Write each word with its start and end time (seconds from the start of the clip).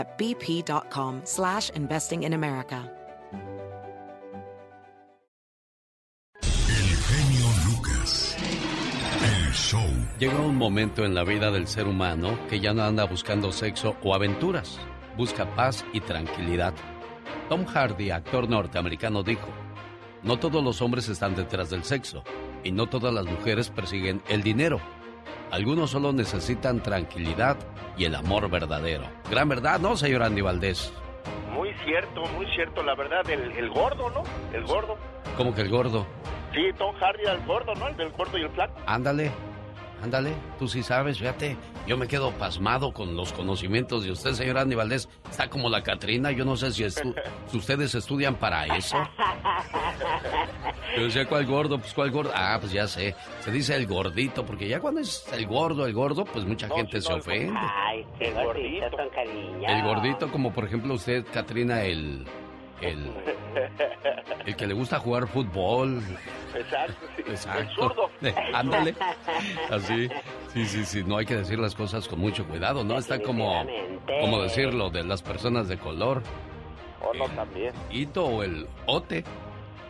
at 0.00 0.18
bp.com 0.18 1.20
slash 1.24 1.70
investing 1.76 2.24
in 2.24 2.32
America. 2.32 2.90
El 6.42 6.96
genio 6.96 7.46
Lucas. 7.66 8.36
El 9.22 9.52
show. 9.52 9.86
Llega 10.18 10.40
un 10.40 10.56
momento 10.56 11.04
en 11.04 11.14
la 11.14 11.24
vida 11.24 11.50
del 11.50 11.66
ser 11.66 11.86
humano 11.86 12.38
que 12.48 12.60
ya 12.60 12.72
no 12.72 12.82
anda 12.82 13.04
buscando 13.04 13.52
sexo 13.52 13.96
o 14.02 14.14
aventuras, 14.14 14.78
busca 15.16 15.54
paz 15.54 15.84
y 15.92 16.00
tranquilidad. 16.00 16.74
Tom 17.48 17.66
Hardy, 17.66 18.10
actor 18.10 18.48
norteamericano, 18.48 19.22
dijo, 19.22 19.48
no 20.22 20.38
todos 20.38 20.62
los 20.62 20.80
hombres 20.82 21.08
están 21.08 21.34
detrás 21.34 21.70
del 21.70 21.84
sexo 21.84 22.22
y 22.62 22.72
no 22.72 22.88
todas 22.88 23.12
las 23.12 23.26
mujeres 23.26 23.70
persiguen 23.70 24.22
el 24.28 24.42
dinero. 24.42 24.80
Algunos 25.50 25.90
solo 25.90 26.12
necesitan 26.12 26.80
tranquilidad 26.82 27.56
y 27.96 28.04
el 28.04 28.14
amor 28.14 28.48
verdadero. 28.48 29.04
Gran 29.30 29.48
verdad, 29.48 29.80
¿no, 29.80 29.96
señor 29.96 30.22
Andy 30.22 30.40
Valdés? 30.42 30.92
Muy 31.52 31.72
cierto, 31.84 32.22
muy 32.36 32.46
cierto, 32.54 32.82
la 32.82 32.94
verdad, 32.94 33.28
el, 33.28 33.52
el 33.52 33.68
gordo, 33.70 34.10
¿no? 34.10 34.22
El 34.56 34.64
gordo. 34.64 34.96
¿Cómo 35.36 35.54
que 35.54 35.62
el 35.62 35.68
gordo? 35.68 36.06
Sí, 36.54 36.60
Tom 36.78 36.94
Hardy 36.96 37.22
era 37.22 37.32
el 37.32 37.44
gordo, 37.46 37.74
¿no? 37.74 37.88
El 37.88 37.96
del 37.96 38.10
gordo 38.12 38.38
y 38.38 38.42
el 38.42 38.50
flaco. 38.50 38.74
Ándale, 38.86 39.30
ándale, 40.02 40.32
tú 40.58 40.68
sí 40.68 40.82
sabes, 40.82 41.18
fíjate. 41.18 41.56
Yo 41.86 41.96
me 41.96 42.06
quedo 42.08 42.32
pasmado 42.32 42.92
con 42.92 43.16
los 43.16 43.32
conocimientos 43.32 44.04
de 44.04 44.12
usted, 44.12 44.32
señor 44.32 44.58
Andy 44.58 44.74
Valdés. 44.76 45.08
Está 45.30 45.48
como 45.48 45.68
la 45.68 45.82
Catrina, 45.82 46.30
yo 46.30 46.44
no 46.44 46.56
sé 46.56 46.72
si, 46.72 46.84
estu- 46.84 47.14
si 47.46 47.56
ustedes 47.58 47.94
estudian 47.94 48.34
para 48.36 48.64
eso. 48.76 48.96
Yo 50.96 51.04
decía, 51.04 51.26
¿cuál 51.26 51.46
gordo? 51.46 51.78
Pues, 51.78 51.94
¿cuál 51.94 52.10
gordo? 52.10 52.32
Ah, 52.34 52.56
pues 52.60 52.72
ya 52.72 52.86
sé. 52.86 53.14
Se 53.40 53.50
dice 53.50 53.76
el 53.76 53.86
gordito, 53.86 54.44
porque 54.44 54.66
ya 54.68 54.80
cuando 54.80 55.00
es 55.00 55.24
el 55.32 55.46
gordo, 55.46 55.86
el 55.86 55.92
gordo, 55.92 56.24
pues 56.24 56.44
mucha 56.44 56.66
No, 56.68 56.76
gente 56.76 57.00
se 57.00 57.12
ofende. 57.12 57.52
Ay, 57.56 58.04
qué 58.18 58.28
El 58.28 58.34
gordito. 58.34 58.86
son. 58.90 59.08
El 59.68 59.82
gordito, 59.84 60.30
como 60.32 60.52
por 60.52 60.64
ejemplo 60.64 60.94
usted, 60.94 61.24
Catrina, 61.32 61.82
el. 61.82 62.26
El, 62.80 63.10
el 64.46 64.56
que 64.56 64.66
le 64.66 64.74
gusta 64.74 64.98
jugar 64.98 65.26
fútbol. 65.28 66.02
Exacto, 66.54 67.06
sí. 67.16 67.22
El 67.26 67.32
Exacto. 67.32 67.74
zurdo. 67.74 68.10
Ándale. 68.54 68.94
Así. 69.70 70.08
Sí, 70.52 70.64
sí, 70.66 70.84
sí. 70.84 71.04
No 71.04 71.18
hay 71.18 71.26
que 71.26 71.36
decir 71.36 71.58
las 71.58 71.74
cosas 71.74 72.08
con 72.08 72.18
mucho 72.20 72.46
cuidado, 72.46 72.82
¿no? 72.84 72.98
Está 72.98 73.20
como. 73.20 73.64
Como 74.20 74.42
decirlo 74.42 74.90
de 74.90 75.04
las 75.04 75.22
personas 75.22 75.68
de 75.68 75.78
color. 75.78 76.22
Oh, 77.02 77.14
no, 77.14 77.26
también. 77.28 77.72
Hito 77.90 78.24
o 78.24 78.42
el 78.42 78.66
ote. 78.86 79.24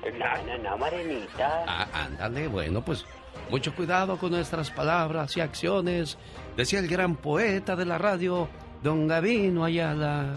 Exacto. 0.04 0.46
No, 0.46 0.56
no, 0.58 0.70
no, 0.70 0.78
morenita. 0.78 1.64
Ah, 1.66 1.86
ándale, 1.92 2.48
bueno, 2.48 2.82
pues 2.84 3.04
mucho 3.50 3.74
cuidado 3.74 4.16
con 4.16 4.30
nuestras 4.30 4.70
palabras 4.70 5.36
y 5.36 5.40
acciones. 5.40 6.18
Decía 6.56 6.78
el 6.78 6.88
gran 6.88 7.16
poeta 7.16 7.76
de 7.76 7.84
la 7.84 7.98
radio, 7.98 8.48
don 8.82 9.06
Gavino 9.08 9.64
Ayala, 9.64 10.34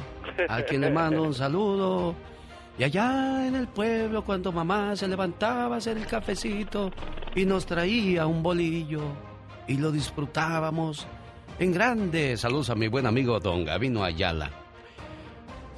a 0.50 0.62
quien 0.64 0.82
le 0.82 0.90
mando 0.92 1.24
un 1.24 1.34
saludo. 1.34 2.16
Y 2.78 2.84
allá 2.84 3.48
en 3.48 3.56
el 3.56 3.68
pueblo, 3.68 4.24
cuando 4.24 4.52
mamá 4.52 4.96
se 4.96 5.08
levantaba 5.08 5.76
a 5.76 5.78
hacer 5.78 5.98
el 5.98 6.08
cafecito 6.08 6.92
y 7.36 7.46
nos 7.46 7.66
traía 7.66 8.26
un 8.26 8.42
bolillo 8.42 9.02
y 9.68 9.78
lo 9.78 9.92
disfrutábamos 9.92 11.06
en 11.60 11.72
grande. 11.72 12.36
Saludos 12.36 12.72
a 12.72 12.76
mi 12.76 12.88
buen 12.88 13.06
amigo 13.06 13.40
don 13.40 13.64
Gavino 13.64 14.04
Ayala. 14.04 14.50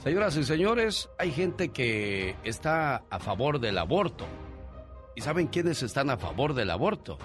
Señoras 0.03 0.38
y 0.38 0.44
señores, 0.44 1.09
hay 1.17 1.31
gente 1.31 1.69
que 1.69 2.35
está 2.44 3.03
a 3.09 3.19
favor 3.19 3.59
del 3.59 3.77
aborto. 3.77 4.25
¿Y 5.16 5.22
saben 5.22 5.47
quiénes 5.47 5.83
están 5.83 6.09
a 6.09 6.17
favor 6.17 6.53
del 6.53 6.69
aborto? 6.69 7.17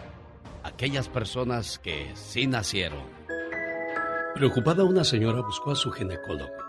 Aquellas 0.64 1.08
personas 1.08 1.78
que 1.78 2.10
sí 2.14 2.46
nacieron. 2.46 3.02
Preocupada 4.34 4.84
una 4.84 5.04
señora 5.04 5.42
buscó 5.42 5.72
a 5.72 5.76
su 5.76 5.92
ginecólogo. 5.92 6.59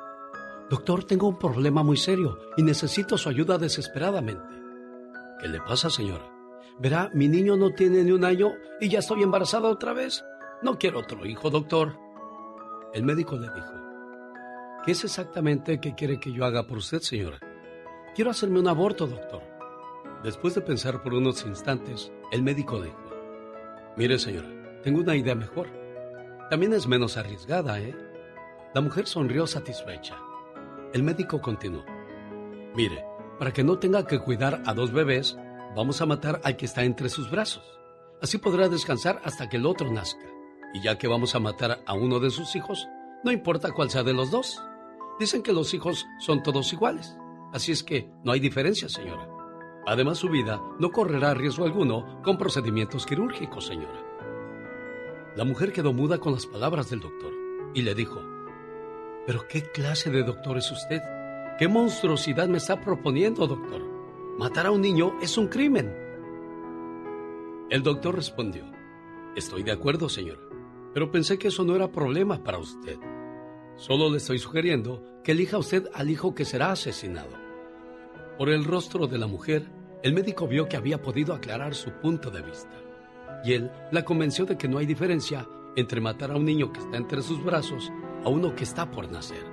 Doctor, 0.71 1.03
tengo 1.03 1.27
un 1.27 1.37
problema 1.37 1.83
muy 1.83 1.97
serio 1.97 2.39
y 2.55 2.63
necesito 2.63 3.17
su 3.17 3.27
ayuda 3.27 3.57
desesperadamente. 3.57 4.55
¿Qué 5.41 5.49
le 5.49 5.59
pasa, 5.59 5.89
señora? 5.89 6.23
Verá, 6.79 7.09
mi 7.13 7.27
niño 7.27 7.57
no 7.57 7.71
tiene 7.71 8.05
ni 8.05 8.11
un 8.11 8.23
año 8.23 8.53
y 8.79 8.87
ya 8.87 8.99
estoy 8.99 9.21
embarazada 9.21 9.67
otra 9.67 9.91
vez. 9.91 10.23
No 10.61 10.79
quiero 10.79 10.99
otro 10.99 11.25
hijo, 11.25 11.49
doctor. 11.49 11.97
El 12.93 13.03
médico 13.03 13.35
le 13.35 13.49
dijo, 13.53 13.73
¿qué 14.85 14.93
es 14.93 15.03
exactamente 15.03 15.81
que 15.81 15.93
quiere 15.93 16.21
que 16.21 16.31
yo 16.31 16.45
haga 16.45 16.65
por 16.65 16.77
usted, 16.77 17.01
señora? 17.01 17.41
Quiero 18.15 18.31
hacerme 18.31 18.61
un 18.61 18.69
aborto, 18.69 19.07
doctor. 19.07 19.43
Después 20.23 20.55
de 20.55 20.61
pensar 20.61 21.03
por 21.03 21.13
unos 21.13 21.45
instantes, 21.45 22.13
el 22.31 22.43
médico 22.43 22.81
dijo, 22.81 22.97
Mire, 23.97 24.17
señora, 24.17 24.47
tengo 24.83 25.01
una 25.01 25.17
idea 25.17 25.35
mejor. 25.35 25.67
También 26.49 26.71
es 26.71 26.87
menos 26.87 27.17
arriesgada, 27.17 27.77
¿eh? 27.81 27.93
La 28.73 28.79
mujer 28.79 29.05
sonrió 29.05 29.45
satisfecha. 29.47 30.17
El 30.93 31.03
médico 31.03 31.41
continuó. 31.41 31.85
Mire, 32.75 33.05
para 33.39 33.53
que 33.53 33.63
no 33.63 33.79
tenga 33.79 34.05
que 34.05 34.19
cuidar 34.19 34.61
a 34.65 34.73
dos 34.73 34.91
bebés, 34.91 35.37
vamos 35.75 36.01
a 36.01 36.05
matar 36.05 36.41
al 36.43 36.57
que 36.57 36.65
está 36.65 36.83
entre 36.83 37.07
sus 37.07 37.31
brazos. 37.31 37.63
Así 38.21 38.37
podrá 38.37 38.67
descansar 38.67 39.21
hasta 39.23 39.47
que 39.47 39.57
el 39.57 39.65
otro 39.65 39.89
nazca. 39.89 40.27
Y 40.73 40.81
ya 40.81 40.97
que 40.97 41.07
vamos 41.07 41.33
a 41.33 41.39
matar 41.39 41.81
a 41.85 41.93
uno 41.93 42.19
de 42.19 42.29
sus 42.29 42.55
hijos, 42.55 42.87
no 43.23 43.31
importa 43.31 43.71
cuál 43.71 43.89
sea 43.89 44.03
de 44.03 44.13
los 44.13 44.31
dos. 44.31 44.61
Dicen 45.17 45.43
que 45.43 45.53
los 45.53 45.73
hijos 45.73 46.05
son 46.19 46.43
todos 46.43 46.73
iguales. 46.73 47.15
Así 47.53 47.71
es 47.71 47.83
que 47.83 48.11
no 48.23 48.33
hay 48.33 48.39
diferencia, 48.39 48.89
señora. 48.89 49.27
Además, 49.87 50.17
su 50.17 50.29
vida 50.29 50.61
no 50.77 50.91
correrá 50.91 51.33
riesgo 51.33 51.65
alguno 51.65 52.21
con 52.21 52.37
procedimientos 52.37 53.05
quirúrgicos, 53.05 53.65
señora. 53.65 54.05
La 55.35 55.45
mujer 55.45 55.71
quedó 55.71 55.93
muda 55.93 56.19
con 56.19 56.33
las 56.33 56.45
palabras 56.45 56.89
del 56.89 56.99
doctor 56.99 57.31
y 57.73 57.81
le 57.81 57.95
dijo, 57.95 58.21
¿Pero 59.27 59.47
qué 59.47 59.61
clase 59.61 60.09
de 60.09 60.23
doctor 60.23 60.57
es 60.57 60.71
usted? 60.71 61.01
¿Qué 61.59 61.67
monstruosidad 61.67 62.47
me 62.47 62.57
está 62.57 62.81
proponiendo, 62.81 63.45
doctor? 63.45 63.81
Matar 64.37 64.65
a 64.65 64.71
un 64.71 64.81
niño 64.81 65.13
es 65.21 65.37
un 65.37 65.47
crimen. 65.47 65.93
El 67.69 67.83
doctor 67.83 68.15
respondió, 68.15 68.65
Estoy 69.35 69.61
de 69.63 69.71
acuerdo, 69.71 70.09
señora, 70.09 70.41
pero 70.93 71.11
pensé 71.11 71.37
que 71.37 71.49
eso 71.49 71.63
no 71.63 71.75
era 71.75 71.91
problema 71.91 72.43
para 72.43 72.57
usted. 72.57 72.97
Solo 73.75 74.09
le 74.09 74.17
estoy 74.17 74.39
sugiriendo 74.39 75.03
que 75.23 75.33
elija 75.33 75.57
usted 75.59 75.87
al 75.93 76.09
hijo 76.09 76.33
que 76.33 76.43
será 76.43 76.71
asesinado. 76.71 77.29
Por 78.39 78.49
el 78.49 78.65
rostro 78.65 79.05
de 79.05 79.19
la 79.19 79.27
mujer, 79.27 79.71
el 80.01 80.13
médico 80.13 80.47
vio 80.47 80.67
que 80.67 80.77
había 80.77 81.01
podido 81.01 81.35
aclarar 81.35 81.75
su 81.75 81.91
punto 81.91 82.31
de 82.31 82.41
vista. 82.41 82.75
Y 83.45 83.53
él 83.53 83.71
la 83.91 84.03
convenció 84.03 84.45
de 84.45 84.57
que 84.57 84.67
no 84.67 84.79
hay 84.79 84.87
diferencia 84.87 85.47
entre 85.75 86.01
matar 86.01 86.31
a 86.31 86.37
un 86.37 86.45
niño 86.45 86.73
que 86.73 86.79
está 86.79 86.97
entre 86.97 87.21
sus 87.21 87.43
brazos 87.43 87.91
a 88.23 88.29
uno 88.29 88.55
que 88.55 88.63
está 88.63 88.89
por 88.89 89.11
nacer. 89.11 89.43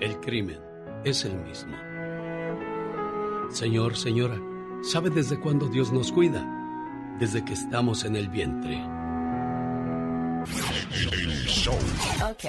El 0.00 0.20
crimen 0.20 0.60
es 1.04 1.24
el 1.24 1.36
mismo. 1.36 1.76
Señor, 3.50 3.96
señora, 3.96 4.40
¿sabe 4.82 5.10
desde 5.10 5.38
cuándo 5.38 5.68
Dios 5.68 5.92
nos 5.92 6.12
cuida? 6.12 6.44
Desde 7.18 7.44
que 7.44 7.52
estamos 7.52 8.04
en 8.04 8.16
el 8.16 8.28
vientre. 8.28 8.82
El 11.12 11.46
show. 11.46 11.78
Ok. 12.28 12.44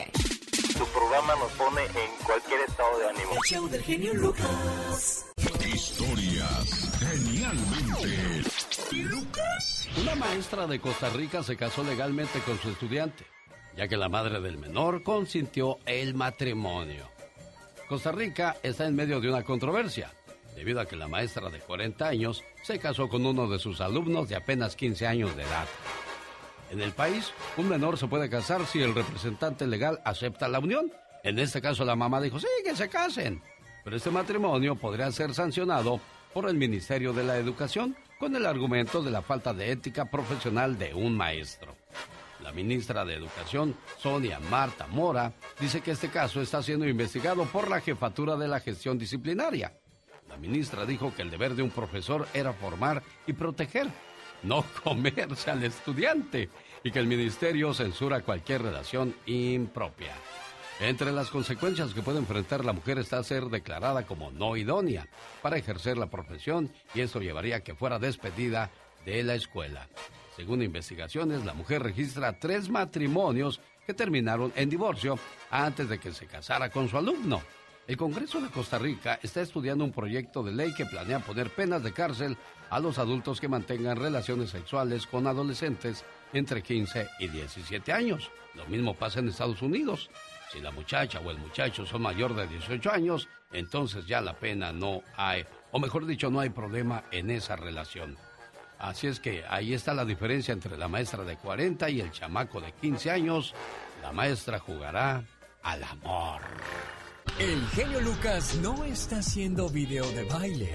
Tu 0.78 0.86
programa 0.88 1.36
nos 1.36 1.52
pone 1.54 1.82
en 1.84 2.26
cualquier 2.26 2.62
estado 2.68 3.00
de 3.00 3.10
ánimo. 3.10 3.32
El 3.32 3.42
show 3.48 3.70
del 3.70 3.82
genio 3.82 4.14
Lucas. 4.16 5.26
Historias 5.66 6.98
genialmente 7.00 8.44
Lucas. 8.92 9.88
Una 10.02 10.16
maestra 10.16 10.68
de 10.68 10.80
Costa 10.80 11.10
Rica 11.10 11.44
se 11.44 11.56
casó 11.56 11.84
legalmente 11.84 12.40
con 12.40 12.60
su 12.60 12.70
estudiante, 12.70 13.26
ya 13.76 13.88
que 13.88 13.98
la 13.98 14.10
madre 14.10 14.40
del 14.42 14.58
menor 14.58 15.04
consintió 15.04 15.80
el 15.86 16.14
matrimonio. 16.14 17.10
Costa 17.88 18.12
Rica 18.12 18.58
está 18.64 18.88
en 18.88 18.96
medio 18.96 19.20
de 19.20 19.30
una 19.30 19.44
controversia. 19.44 20.12
debido 20.56 20.80
a 20.80 20.86
que 20.86 20.96
la 20.96 21.10
maestra 21.10 21.50
de 21.50 21.60
40 21.60 22.08
años 22.08 22.42
se 22.64 22.80
casó 22.80 23.10
con 23.10 23.26
uno 23.26 23.50
de 23.50 23.60
sus 23.60 23.82
alumnos 23.82 24.30
de 24.30 24.38
apenas 24.38 24.78
15 24.78 25.06
años 25.06 25.36
de 25.36 25.44
edad. 25.44 25.68
En 26.72 26.82
el 26.82 26.94
país, 26.94 27.34
un 27.58 27.68
menor 27.68 27.98
se 27.98 28.08
puede 28.08 28.30
casar 28.30 28.66
si 28.66 28.82
el 28.82 28.96
representante 28.96 29.68
legal 29.68 30.00
acepta 30.06 30.48
la 30.48 30.60
unión. 30.60 30.92
En 31.24 31.40
este 31.40 31.62
caso, 31.62 31.84
la 31.84 31.98
mamá 31.98 32.22
dijo, 32.22 32.40
sí, 32.40 32.48
que 32.64 32.74
se 32.74 32.88
casen. 32.88 33.42
Pero 33.84 33.98
este 33.98 34.10
matrimonio 34.10 34.76
podría 34.76 35.12
ser 35.12 35.34
sancionado 35.34 36.00
por 36.34 36.50
el 36.50 36.56
Ministerio 36.56 37.12
de 37.12 37.24
la 37.24 37.38
Educación 37.38 37.96
con 38.20 38.36
el 38.36 38.46
argumento 38.46 39.04
de 39.04 39.12
la 39.12 39.22
falta 39.22 39.54
de 39.54 39.72
ética 39.72 40.06
profesional 40.06 40.78
de 40.78 40.94
un 40.94 41.16
maestro. 41.16 41.76
La 42.46 42.52
ministra 42.52 43.04
de 43.04 43.16
Educación, 43.16 43.76
Sonia 43.98 44.40
Marta 44.40 44.86
Mora, 44.86 45.34
dice 45.60 45.82
que 45.82 45.90
este 45.90 46.10
caso 46.10 46.44
está 46.44 46.62
siendo 46.62 46.88
investigado 46.88 47.44
por 47.46 47.68
la 47.68 47.82
jefatura 47.82 48.36
de 48.36 48.48
la 48.48 48.60
gestión 48.60 49.00
disciplinaria. 49.00 49.74
La 50.30 50.38
ministra 50.38 50.86
dijo 50.86 51.12
que 51.16 51.24
el 51.24 51.32
deber 51.32 51.56
de 51.56 51.64
un 51.64 51.72
profesor 51.72 52.28
era 52.36 52.54
formar 52.54 53.02
y 53.26 53.34
proteger, 53.34 53.88
no 54.44 54.64
comerse 54.84 55.50
al 55.50 55.64
estudiante, 55.64 56.52
y 56.84 56.92
que 56.92 57.00
el 57.00 57.08
ministerio 57.08 57.74
censura 57.74 58.22
cualquier 58.22 58.62
relación 58.62 59.16
impropia. 59.26 60.14
Entre 60.80 61.12
las 61.12 61.32
consecuencias 61.32 61.96
que 61.96 62.04
puede 62.04 62.20
enfrentar 62.20 62.64
la 62.64 62.74
mujer 62.74 63.00
está 63.00 63.24
ser 63.24 63.46
declarada 63.46 64.06
como 64.06 64.30
no 64.30 64.56
idónea 64.56 65.08
para 65.42 65.58
ejercer 65.58 65.98
la 65.98 66.12
profesión 66.12 66.72
y 66.94 67.02
eso 67.02 67.22
llevaría 67.22 67.56
a 67.56 67.62
que 67.62 67.74
fuera 67.74 67.98
despedida 67.98 68.70
de 69.04 69.24
la 69.24 69.34
escuela. 69.34 69.88
Según 70.36 70.62
investigaciones, 70.62 71.46
la 71.46 71.54
mujer 71.54 71.82
registra 71.82 72.38
tres 72.38 72.70
matrimonios 72.70 73.62
que 73.86 73.94
terminaron 73.94 74.52
en 74.56 74.70
divorcio 74.70 75.18
antes 75.50 75.88
de 75.88 76.00
que 76.00 76.12
se 76.12 76.26
casara 76.26 76.70
con 76.70 76.90
su 76.90 76.98
alumno. 76.98 77.42
El 77.88 77.98
Congreso 77.98 78.42
de 78.42 78.50
Costa 78.50 78.80
Rica 78.80 79.20
está 79.22 79.42
estudiando 79.42 79.84
un 79.84 79.92
proyecto 79.92 80.44
de 80.44 80.52
ley 80.52 80.74
que 80.74 80.88
planea 80.88 81.20
poner 81.20 81.52
penas 81.52 81.84
de 81.84 81.94
cárcel 81.94 82.36
a 82.70 82.80
los 82.80 82.98
adultos 82.98 83.40
que 83.40 83.48
mantengan 83.48 83.98
relaciones 83.98 84.50
sexuales 84.50 85.06
con 85.06 85.28
adolescentes 85.28 86.04
entre 86.34 86.64
15 86.64 87.08
y 87.20 87.28
17 87.28 87.94
años. 87.94 88.32
Lo 88.56 88.66
mismo 88.66 88.96
pasa 88.96 89.20
en 89.20 89.30
Estados 89.30 89.62
Unidos. 89.62 90.10
Si 90.52 90.60
la 90.60 90.72
muchacha 90.72 91.20
o 91.20 91.30
el 91.30 91.38
muchacho 91.38 91.86
son 91.86 92.02
mayor 92.02 92.36
de 92.36 92.48
18 92.48 92.92
años, 92.92 93.30
entonces 93.52 94.06
ya 94.08 94.20
la 94.20 94.34
pena 94.34 94.74
no 94.74 95.04
hay, 95.16 95.46
o 95.72 95.80
mejor 95.80 96.06
dicho, 96.06 96.30
no 96.32 96.40
hay 96.40 96.50
problema 96.50 97.04
en 97.12 97.30
esa 97.30 97.56
relación. 97.56 98.18
Así 98.80 99.08
es 99.08 99.20
que 99.20 99.44
ahí 99.50 99.74
está 99.74 99.94
la 99.94 100.06
diferencia 100.06 100.52
entre 100.52 100.78
la 100.78 100.88
maestra 100.88 101.24
de 101.24 101.38
40 101.38 101.90
y 101.90 102.02
el 102.02 102.12
chamaco 102.12 102.62
de 102.62 102.72
15 102.74 103.12
años. 103.12 103.54
La 104.02 104.12
maestra 104.12 104.60
jugará 104.60 105.24
al 105.64 105.84
amor. 105.84 106.42
El 107.40 107.66
genio 107.70 108.00
Lucas 108.02 108.56
no 108.62 108.84
está 108.86 109.18
haciendo 109.18 109.70
video 109.70 110.06
de 110.12 110.24
baile. 110.26 110.72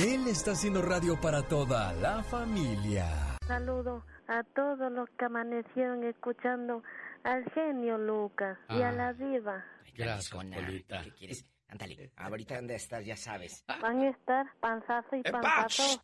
Él 0.00 0.26
está 0.26 0.52
haciendo 0.52 0.82
radio 0.82 1.20
para 1.20 1.42
toda 1.42 1.92
la 1.94 2.22
familia. 2.24 3.38
Saludo 3.46 4.02
a 4.26 4.42
todos 4.42 4.90
los 4.90 5.08
que 5.10 5.26
amanecieron 5.26 6.02
escuchando 6.04 6.82
al 7.24 7.44
genio 7.52 7.98
Lucas 7.98 8.58
y 8.70 8.82
a 8.82 8.88
Ah. 8.88 8.92
la 8.92 9.12
diva. 9.12 9.64
Gracias, 9.94 10.30
Polita. 10.30 11.02
¿Qué 11.04 11.10
quieres? 11.12 11.44
Ándale, 11.68 12.10
ahorita 12.16 12.56
dónde 12.56 12.74
estás, 12.74 13.04
ya 13.04 13.16
sabes. 13.16 13.64
Van 13.80 14.00
a 14.02 14.10
estar 14.10 14.46
panzazo 14.60 15.16
y 15.16 15.22
panzazo. 15.22 16.02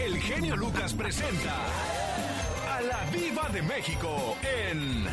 El 0.00 0.16
genio 0.18 0.56
Lucas 0.56 0.94
presenta 0.94 1.54
a 2.76 2.80
la 2.82 3.04
Viva 3.10 3.48
de 3.48 3.62
México 3.62 4.36
en 4.42 5.06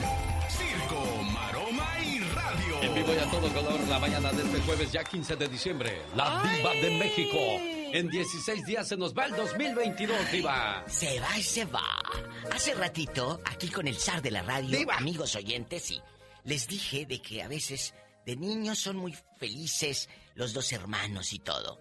Circo, 0.47 1.01
Maroma 1.33 1.87
y 2.03 2.19
Radio. 2.35 2.81
En 2.83 2.93
vivo 2.93 3.13
y 3.15 3.17
a 3.17 3.31
todo 3.31 3.51
color 3.51 3.79
la 3.87 3.97
mañana 3.97 4.31
de 4.31 4.43
este 4.43 4.59
jueves 4.61 4.91
ya 4.91 5.03
15 5.03 5.35
de 5.37 5.47
diciembre. 5.47 6.01
La 6.15 6.43
Diva 6.43 6.73
de 6.73 6.99
México. 6.99 7.39
En 7.95 8.09
16 8.09 8.65
días 8.65 8.89
se 8.89 8.97
nos 8.97 9.13
va 9.13 9.23
el 9.23 9.31
2022, 9.37 10.29
Diva. 10.29 10.83
Se 10.85 11.17
va 11.21 11.37
y 11.37 11.41
se 11.41 11.63
va. 11.63 11.97
Hace 12.51 12.73
ratito, 12.73 13.39
aquí 13.45 13.69
con 13.69 13.87
el 13.87 13.95
zar 13.95 14.21
de 14.21 14.31
la 14.31 14.41
radio, 14.41 14.79
Diva. 14.79 14.97
amigos 14.97 15.33
oyentes, 15.37 15.83
sí, 15.83 16.01
les 16.43 16.67
dije 16.67 17.05
de 17.05 17.21
que 17.21 17.41
a 17.41 17.47
veces 17.47 17.93
de 18.25 18.35
niños 18.35 18.79
son 18.79 18.97
muy 18.97 19.15
felices 19.37 20.09
los 20.33 20.51
dos 20.51 20.73
hermanos 20.73 21.31
y 21.31 21.39
todo, 21.39 21.79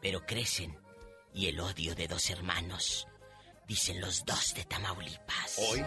pero 0.00 0.24
crecen 0.24 0.78
y 1.34 1.48
el 1.48 1.58
odio 1.58 1.96
de 1.96 2.06
dos 2.06 2.30
hermanos, 2.30 3.08
dicen 3.66 4.00
los 4.00 4.24
dos 4.24 4.54
de 4.54 4.66
Tamaulipas. 4.66 5.58
Hoy. 5.58 5.84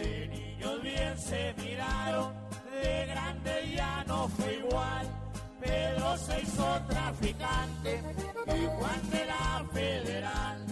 De 0.00 0.28
niños 0.28 0.80
bien 0.80 1.18
se 1.18 1.52
miraron, 1.54 2.32
de 2.70 3.06
grande 3.06 3.72
ya 3.74 4.04
no 4.04 4.28
fue 4.28 4.54
igual. 4.58 5.21
Pedro 5.62 6.16
se 6.18 6.40
hizo 6.40 6.80
traficante 6.88 8.02
y 8.46 8.66
Juan 8.78 9.10
de 9.10 9.26
la 9.26 9.64
federal. 9.72 10.66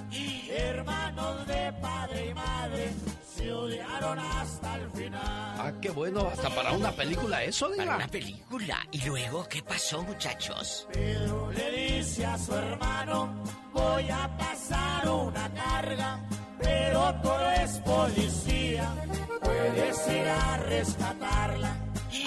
Hermanos 0.53 1.47
de 1.47 1.73
padre 1.81 2.27
y 2.27 2.35
madre 2.35 2.91
se 3.37 3.53
odiaron 3.53 4.19
hasta 4.19 4.77
el 4.77 4.91
final. 4.91 5.23
Ah, 5.23 5.73
qué 5.81 5.91
bueno, 5.91 6.27
hasta 6.29 6.51
para 6.51 6.73
una 6.73 6.91
película 6.93 7.43
eso, 7.45 7.69
Para 7.71 7.83
Diva. 7.83 7.97
una 7.97 8.09
película. 8.09 8.79
¿Y 8.91 9.01
luego 9.05 9.47
qué 9.49 9.63
pasó, 9.63 10.03
muchachos? 10.03 10.89
Pedro 10.93 11.51
le 11.53 11.71
dice 11.71 12.27
a 12.27 12.37
su 12.37 12.55
hermano, 12.55 13.33
voy 13.73 14.11
a 14.11 14.29
pasar 14.37 15.09
una 15.09 15.49
carga, 15.55 16.21
pero 16.61 17.15
tú 17.23 17.31
eres 17.31 17.71
policía, 17.85 18.93
puedes 19.41 20.09
ir 20.09 20.29
a 20.29 20.57
rescatarla. 20.59 21.77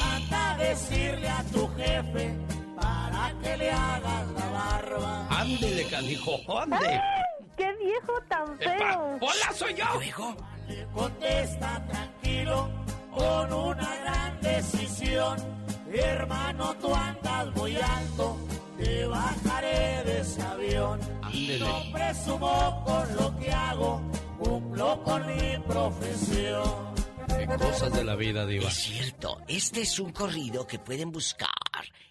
Anda 0.01 0.51
a 0.53 0.57
decirle 0.57 1.29
a 1.29 1.43
tu 1.51 1.67
jefe 1.75 2.35
para 2.75 3.33
que 3.41 3.57
le 3.57 3.71
hagas 3.71 4.27
la 4.31 4.49
barba. 4.49 5.27
Ándele, 5.29 5.87
canijo, 5.87 6.39
ande. 6.59 7.01
¡Qué 7.57 7.71
viejo 7.83 8.13
tan 8.27 8.55
Epa, 8.59 8.77
feo! 8.77 9.17
¡Hola, 9.21 9.53
soy 9.53 9.73
yo! 9.75 9.85
Luego, 9.93 10.35
Le 10.67 10.85
contesta 10.87 11.85
tranquilo 11.87 12.69
con 13.13 13.53
una 13.53 13.95
gran 13.97 14.41
decisión. 14.41 15.37
Hermano, 15.93 16.73
tú 16.81 16.95
andas 16.95 17.55
muy 17.55 17.75
alto, 17.75 18.37
te 18.79 19.05
bajaré 19.05 20.03
de 20.05 20.21
ese 20.21 20.41
avión. 20.41 20.99
Ándele. 21.21 21.59
No 21.59 21.83
presumo 21.93 22.83
con 22.85 23.15
lo 23.15 23.37
que 23.37 23.51
hago, 23.51 24.01
cumplo 24.39 25.03
con 25.03 25.27
mi 25.27 25.57
profesión. 25.67 26.93
Qué 27.43 27.57
cosas 27.57 27.93
de 27.93 28.03
la 28.05 28.15
vida, 28.15 28.45
Diva. 28.45 28.69
es 28.69 28.73
cierto, 28.75 29.37
este 29.49 29.81
es 29.81 29.99
un 29.99 30.13
corrido 30.13 30.65
que 30.65 30.79
pueden 30.79 31.11
buscar. 31.11 31.49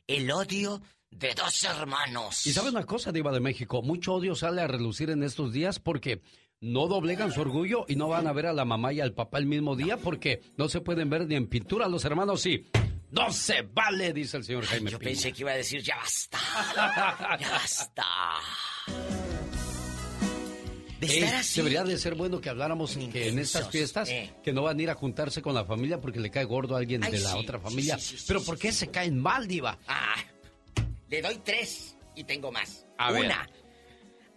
El 0.07 0.31
odio 0.31 0.83
de 1.11 1.33
dos 1.35 1.65
hermanos. 1.65 2.47
Y 2.47 2.53
sabe 2.53 2.69
una 2.69 2.85
cosa, 2.85 3.13
Diva 3.13 3.33
de 3.33 3.41
México, 3.41 3.81
mucho 3.81 4.13
odio 4.13 4.35
sale 4.35 4.61
a 4.61 4.67
relucir 4.67 5.09
en 5.09 5.23
estos 5.23 5.55
días 5.55 5.79
porque 5.79 6.21
no 6.61 6.87
doblegan 6.87 7.33
su 7.33 7.41
orgullo 7.41 7.87
y 7.89 7.97
no 7.97 8.09
van 8.09 8.27
a 8.27 8.33
ver 8.33 8.45
a 8.47 8.53
la 8.53 8.67
mamá 8.67 8.93
y 8.93 9.01
al 9.01 9.15
papá 9.15 9.39
el 9.39 9.47
mismo 9.47 9.75
día 9.75 9.97
porque 9.97 10.43
no 10.59 10.69
se 10.69 10.83
pueden 10.83 11.09
ver 11.09 11.27
ni 11.27 11.35
en 11.35 11.47
pintura 11.47 11.89
los 11.89 12.05
hermanos 12.05 12.43
sí. 12.43 12.67
No 13.11 13.33
se 13.33 13.63
vale, 13.63 14.13
dice 14.13 14.37
el 14.37 14.45
señor 14.45 14.65
Ay, 14.65 14.69
Jaime 14.71 14.91
yo 14.91 14.99
Piña. 14.99 15.11
pensé 15.13 15.33
que 15.33 15.43
iba 15.43 15.53
a 15.53 15.57
decir 15.57 15.83
ya 15.83 15.97
basta. 15.97 16.39
Ya 17.41 17.51
basta. 17.51 18.05
De 21.07 21.27
así. 21.27 21.61
debería 21.61 21.85
de 21.85 21.99
ser 21.99 22.15
bueno 22.15 22.41
que 22.41 22.49
habláramos 22.49 22.97
Bien 22.97 23.11
que 23.13 23.29
en 23.29 23.39
estas 23.39 23.69
fiestas 23.71 24.09
eh. 24.09 24.33
que 24.43 24.53
no 24.53 24.63
van 24.63 24.79
a 24.79 24.83
ir 24.83 24.91
a 24.91 24.95
juntarse 24.95 25.43
con 25.43 25.55
la 25.55 25.65
familia 25.65 26.01
porque 26.01 26.21
le 26.21 26.31
cae 26.31 26.45
gordo 26.45 26.75
a 26.75 26.79
alguien 26.79 27.03
Ay, 27.05 27.13
de 27.13 27.21
la 27.21 27.33
sí, 27.33 27.39
otra 27.39 27.59
familia. 27.59 27.99
sí, 27.99 28.11
sí, 28.11 28.19
sí, 28.19 28.25
Pero 28.29 28.43
¿por 28.45 28.59
qué 28.59 28.73
se 28.73 28.89
caen 28.91 29.19
mal, 29.19 29.47
Diva? 29.47 29.79
Ah, 29.89 30.17
le 31.09 31.23
doy 31.23 31.39
tres 31.45 31.97
y 32.17 32.25
tengo 32.25 32.51
más. 32.53 32.87
A 32.99 33.11
ver. 33.13 33.27
Una, 33.27 33.49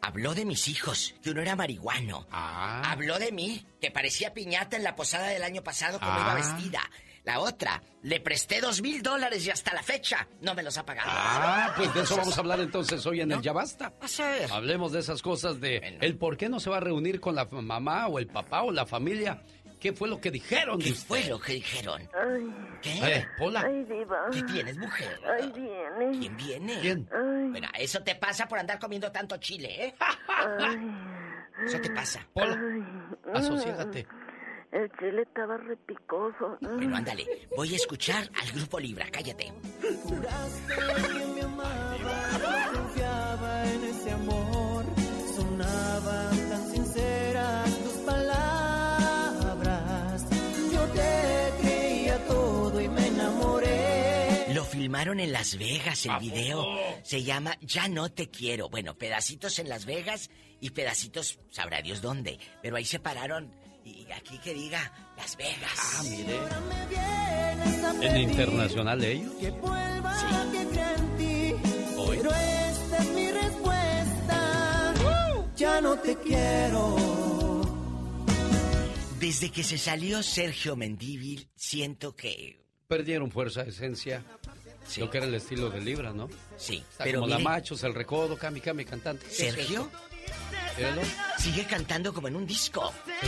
habló 0.02 0.34
de 0.36 0.46
mis 0.46 0.68
hijos, 0.68 1.16
que 1.24 1.32
uno 1.32 1.42
era 1.42 1.56
marihuano. 1.56 2.28
Ah. 2.32 2.82
Habló 2.92 3.18
de 3.20 3.32
mí, 3.32 3.66
que 3.82 3.92
parecía 3.92 4.34
piñata 4.34 4.78
en 4.78 4.84
la 4.84 4.96
posada 4.96 5.28
del 5.30 5.44
año 5.44 5.64
pasado 5.64 6.00
como 6.00 6.12
Ah. 6.12 6.20
iba 6.22 6.34
vestida. 6.36 6.82
La 7.26 7.40
otra, 7.40 7.82
le 8.04 8.20
presté 8.20 8.62
dos 8.62 8.82
mil 8.84 9.02
dólares 9.02 9.46
y 9.48 9.50
hasta 9.50 9.74
la 9.74 9.82
fecha 9.82 10.28
no 10.42 10.54
me 10.54 10.62
los 10.62 10.78
ha 10.78 10.86
pagado. 10.86 11.10
Ah, 11.12 11.74
pues 11.76 11.92
de 11.94 12.02
eso 12.02 12.16
vamos 12.18 12.38
a 12.38 12.42
hablar 12.42 12.60
entonces 12.60 13.04
hoy 13.06 13.22
en 13.22 13.32
el 13.32 13.42
Ya 13.42 13.52
Basta. 13.52 13.88
A 14.00 14.30
ver. 14.32 14.52
Hablemos 14.52 14.92
de 14.92 15.00
esas 15.00 15.22
cosas 15.24 15.60
de 15.60 15.80
Bueno. 15.80 15.98
el 16.02 16.18
por 16.18 16.38
qué 16.38 16.50
no 16.50 16.60
se 16.60 16.70
va 16.70 16.78
a 16.78 16.82
reunir 16.82 17.20
con 17.20 17.34
la 17.36 17.46
mamá 17.46 18.08
o 18.08 18.20
el 18.20 18.28
papá 18.28 18.62
o 18.62 18.72
la 18.72 18.86
familia. 18.86 19.42
¿Qué 19.80 19.92
fue 19.94 20.08
lo 20.08 20.20
que 20.22 20.32
dijeron? 20.32 20.80
¿Qué 20.80 20.94
fue 20.94 21.24
lo 21.26 21.40
que 21.40 21.54
dijeron? 21.54 22.02
Ay, 22.14 22.54
¿Qué? 22.82 23.18
Eh, 23.18 23.28
Pola. 23.38 23.64
ay, 23.68 23.84
diva. 23.84 24.18
¿Qué 24.32 24.42
tienes, 24.44 24.78
mujer? 24.78 25.20
Ay, 25.40 25.52
viene. 25.52 26.20
¿Quién 26.20 26.38
viene? 26.38 26.80
¿Quién? 26.82 27.10
Ay, 27.12 27.50
Bueno, 27.52 27.68
eso 27.78 28.02
te 28.02 28.16
pasa 28.16 28.48
por 28.48 28.58
andar 28.60 28.80
comiendo 28.80 29.12
tanto 29.12 29.38
chile, 29.38 29.86
¿eh? 29.88 29.96
ay, 30.28 30.92
Eso 31.66 31.80
te 31.82 31.90
pasa. 31.92 32.26
Pola, 32.34 32.56
ay. 32.56 33.40
asociégate. 33.40 34.08
El 34.72 34.92
chile 35.00 35.22
estaba 35.22 35.58
repicoso. 35.58 36.58
Bueno, 36.62 36.98
ándale. 36.98 37.26
Voy 37.56 37.74
a 37.74 37.76
escuchar 37.76 38.30
al 38.42 38.52
grupo 38.52 38.80
Libra. 38.80 39.08
Cállate. 39.12 39.54
Lo 54.54 54.64
filmaron 54.64 55.20
en 55.20 55.32
Las 55.32 55.58
Vegas 55.58 56.06
el 56.06 56.18
video. 56.20 56.66
Se 57.04 57.24
llama 57.24 57.58
Ya 57.62 57.88
no 57.88 58.10
te 58.10 58.30
quiero. 58.30 58.70
Bueno, 58.70 58.98
pedacitos 58.98 59.60
en 59.60 59.70
Las 59.70 59.86
Vegas 59.86 60.30
y 60.60 60.70
pedacitos, 60.72 61.40
sabrá 61.50 61.82
Dios 61.82 62.02
dónde. 62.02 62.40
Pero 62.62 62.78
ahí 62.78 62.86
se 62.86 63.00
pararon 63.00 63.54
y 63.86 64.12
aquí 64.12 64.38
que 64.40 64.54
diga 64.54 64.92
Las 65.16 65.38
Vegas. 65.38 65.72
Ah, 65.78 66.04
mire. 66.04 66.40
¿En 68.02 68.18
internacional 68.18 69.00
de 69.00 69.12
ellos? 69.12 69.32
Sí. 69.40 69.48
Pero 71.98 72.30
esta 72.30 72.98
es 72.98 73.10
mi 73.12 73.32
respuesta. 73.32 74.94
Ya 75.56 75.82
no 75.82 75.98
te 76.00 76.18
quiero. 76.18 76.96
Desde 79.20 79.50
que 79.52 79.64
se 79.64 79.78
salió 79.78 80.22
Sergio 80.24 80.76
Mendívil, 80.76 81.50
siento 81.56 82.16
que 82.16 82.66
Perdieron 82.88 83.32
fuerza, 83.32 83.64
esencia. 83.64 84.24
Lo 84.98 85.10
que 85.10 85.18
era 85.18 85.26
el 85.26 85.34
estilo 85.34 85.72
de 85.72 85.82
Libra, 85.82 86.14
¿no? 86.14 86.30
Sí, 86.58 86.84
Está 86.92 87.04
pero 87.04 87.22
como 87.22 87.34
la 87.34 87.40
machos, 87.40 87.84
el 87.84 87.96
recodo, 87.96 88.38
cami, 88.38 88.62
cami, 88.62 88.86
cantante. 88.86 89.26
¿Qué 89.36 89.48
es 89.48 89.56
Sigue 91.38 91.66
cantando 91.66 92.14
como 92.14 92.28
en 92.28 92.36
un 92.36 92.46
disco. 92.46 92.94
Sí. 93.22 93.28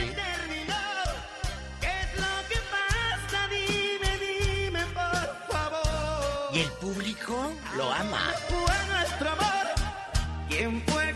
¿Qué 1.81 1.87
es 1.87 2.19
lo 2.19 2.33
que 2.49 2.59
pasa? 2.75 3.47
Dime, 3.49 4.11
dime, 4.19 4.81
por 4.93 5.47
favor. 5.49 6.55
Y 6.55 6.59
el 6.59 6.71
público 6.71 7.51
lo 7.77 7.91
ama. 7.91 8.33
Fue 8.49 8.75
nuestro 8.91 9.29
amor. 9.31 9.67
¿Quién 10.49 10.81
fue 10.87 11.13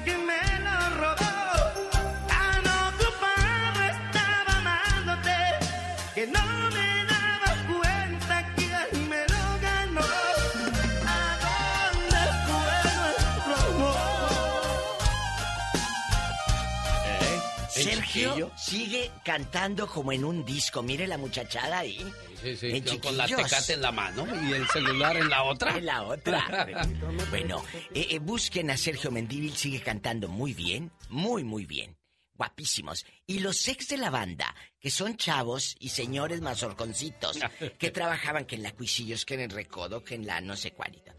Sergio 17.83 18.29
chiquillo? 18.29 18.51
sigue 18.57 19.11
cantando 19.23 19.87
como 19.87 20.11
en 20.11 20.23
un 20.25 20.43
disco. 20.45 20.81
Mire 20.83 21.07
la 21.07 21.17
muchachada 21.17 21.79
ahí. 21.79 21.97
Sí, 22.41 22.55
sí, 22.57 22.67
En 22.71 22.99
con- 22.99 23.17
la 23.17 23.27
tecate 23.27 23.73
en 23.73 23.81
la 23.81 23.91
mano 23.91 24.25
y 24.49 24.53
el 24.53 24.67
celular 24.69 25.15
en 25.17 25.29
la 25.29 25.43
otra. 25.43 25.77
En 25.77 25.85
la 25.85 26.03
otra. 26.03 26.67
bueno, 27.29 27.63
eh, 27.93 28.07
eh, 28.11 28.19
busquen 28.19 28.71
a 28.71 28.77
Sergio 28.77 29.11
Mendívil, 29.11 29.55
sigue 29.55 29.81
cantando 29.81 30.27
muy 30.27 30.53
bien, 30.53 30.91
muy, 31.09 31.43
muy 31.43 31.65
bien. 31.65 31.95
Guapísimos. 32.33 33.05
Y 33.27 33.39
los 33.39 33.67
ex 33.67 33.89
de 33.89 33.97
la 33.97 34.09
banda, 34.09 34.55
que 34.79 34.89
son 34.89 35.15
chavos 35.17 35.75
y 35.79 35.89
señores 35.89 36.41
mazorconcitos, 36.41 37.37
que 37.77 37.91
trabajaban 37.91 38.45
que 38.45 38.55
en 38.55 38.63
la 38.63 38.71
Cuisillos, 38.71 39.25
que 39.25 39.35
en 39.35 39.41
el 39.41 39.51
Recodo, 39.51 40.03
que 40.03 40.15
en 40.15 40.25
la 40.25 40.41
no 40.41 40.55
sé 40.57 40.71
cuálita. 40.71 41.13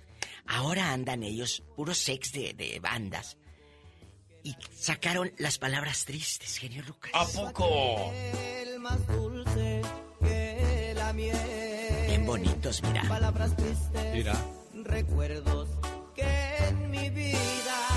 Ahora 0.46 0.92
andan 0.92 1.22
ellos, 1.22 1.62
puros 1.76 2.08
ex 2.08 2.32
de, 2.32 2.52
de 2.54 2.80
bandas. 2.80 3.36
Y 4.44 4.56
sacaron 4.76 5.32
las 5.38 5.58
palabras 5.58 6.04
tristes, 6.04 6.56
genio 6.58 6.82
Lucas. 6.82 7.12
¿A 7.14 7.24
poco? 7.26 8.12
El 8.12 8.80
más 8.80 9.06
dulce 9.06 9.82
que 10.20 10.92
la 10.96 11.12
miel. 11.12 12.06
Bien 12.06 12.26
bonitos, 12.26 12.82
mira. 12.82 13.02
Palabras 13.08 13.56
tristes. 13.56 14.14
Mira. 14.14 14.34
recuerdos 14.84 15.68
que 16.14 16.56
en 16.68 16.90
mi 16.90 17.08
vida 17.10 17.88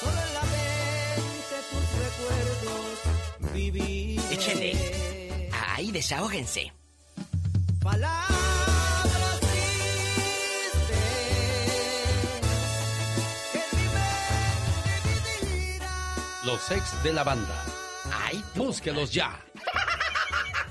solo 0.00 0.20
en 0.26 0.34
la 0.34 0.42
mente 0.42 1.56
tus 1.70 1.86
recuerdos 2.04 3.52
viví. 3.52 4.20
Échenle. 4.30 5.50
Ahí, 5.52 5.90
desahóguense. 5.90 6.72
Palabras 7.82 8.65
Los 16.46 16.70
ex 16.70 17.02
de 17.02 17.12
la 17.12 17.24
banda. 17.24 17.54
Ay, 18.24 18.42
Búsquelos 18.54 19.12
ya. 19.12 19.38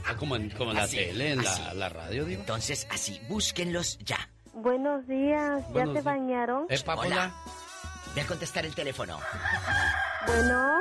Ah, 0.08 0.15
como 0.15 0.36
en, 0.36 0.51
como 0.51 0.70
en 0.70 0.77
la 0.77 0.88
tele, 0.88 1.32
en 1.32 1.44
la, 1.44 1.74
la 1.74 1.89
radio, 1.89 2.25
digo. 2.25 2.39
Entonces, 2.39 2.86
así, 2.91 3.20
búsquenlos 3.27 3.98
ya. 4.05 4.29
Buenos 4.53 5.08
días, 5.08 5.63
¿ya 5.63 5.70
Buenos 5.72 5.88
se 5.88 5.91
días. 5.94 6.03
bañaron? 6.03 6.67
¿Eh? 6.70 6.77
Hola. 6.86 7.34
Voy 8.13 8.24
a 8.24 8.27
contestar 8.27 8.67
el 8.67 8.75
teléfono. 8.75 9.20
Bueno, 10.27 10.74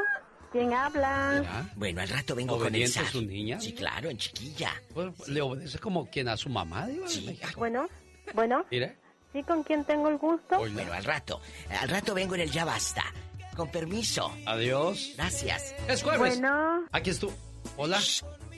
¿quién 0.52 0.74
habla? 0.74 1.36
Mira. 1.40 1.70
Bueno, 1.74 2.02
al 2.02 2.08
rato 2.10 2.34
vengo 2.34 2.58
con 2.58 2.66
el 2.66 2.72
¿Obediente 2.74 2.98
zar. 3.00 3.06
su 3.06 3.22
niña? 3.22 3.58
Sí, 3.60 3.72
claro, 3.72 4.10
en 4.10 4.18
chiquilla. 4.18 4.74
Pues, 4.92 5.26
le 5.28 5.40
obedece 5.40 5.78
como 5.78 6.04
quien 6.10 6.28
a 6.28 6.36
su 6.36 6.50
mamá, 6.50 6.86
digo. 6.86 7.08
Sí. 7.08 7.40
Bueno, 7.56 7.88
bueno, 8.34 8.66
Mire. 8.70 8.98
¿sí 9.32 9.42
con 9.42 9.62
quién 9.62 9.86
tengo 9.86 10.10
el 10.10 10.18
gusto? 10.18 10.58
Bueno, 10.58 10.92
al 10.92 11.02
rato. 11.02 11.40
Al 11.80 11.88
rato 11.88 12.12
vengo 12.12 12.34
en 12.34 12.42
el 12.42 12.50
ya 12.50 12.66
basta. 12.66 13.04
Con 13.56 13.68
permiso. 13.70 14.32
Adiós. 14.46 15.10
Gracias. 15.16 15.74
Es 15.88 16.02
jueves. 16.02 16.18
Bueno, 16.40 16.84
Aquí 16.92 17.10
es 17.10 17.18
tú. 17.18 17.30
Hola. 17.76 17.98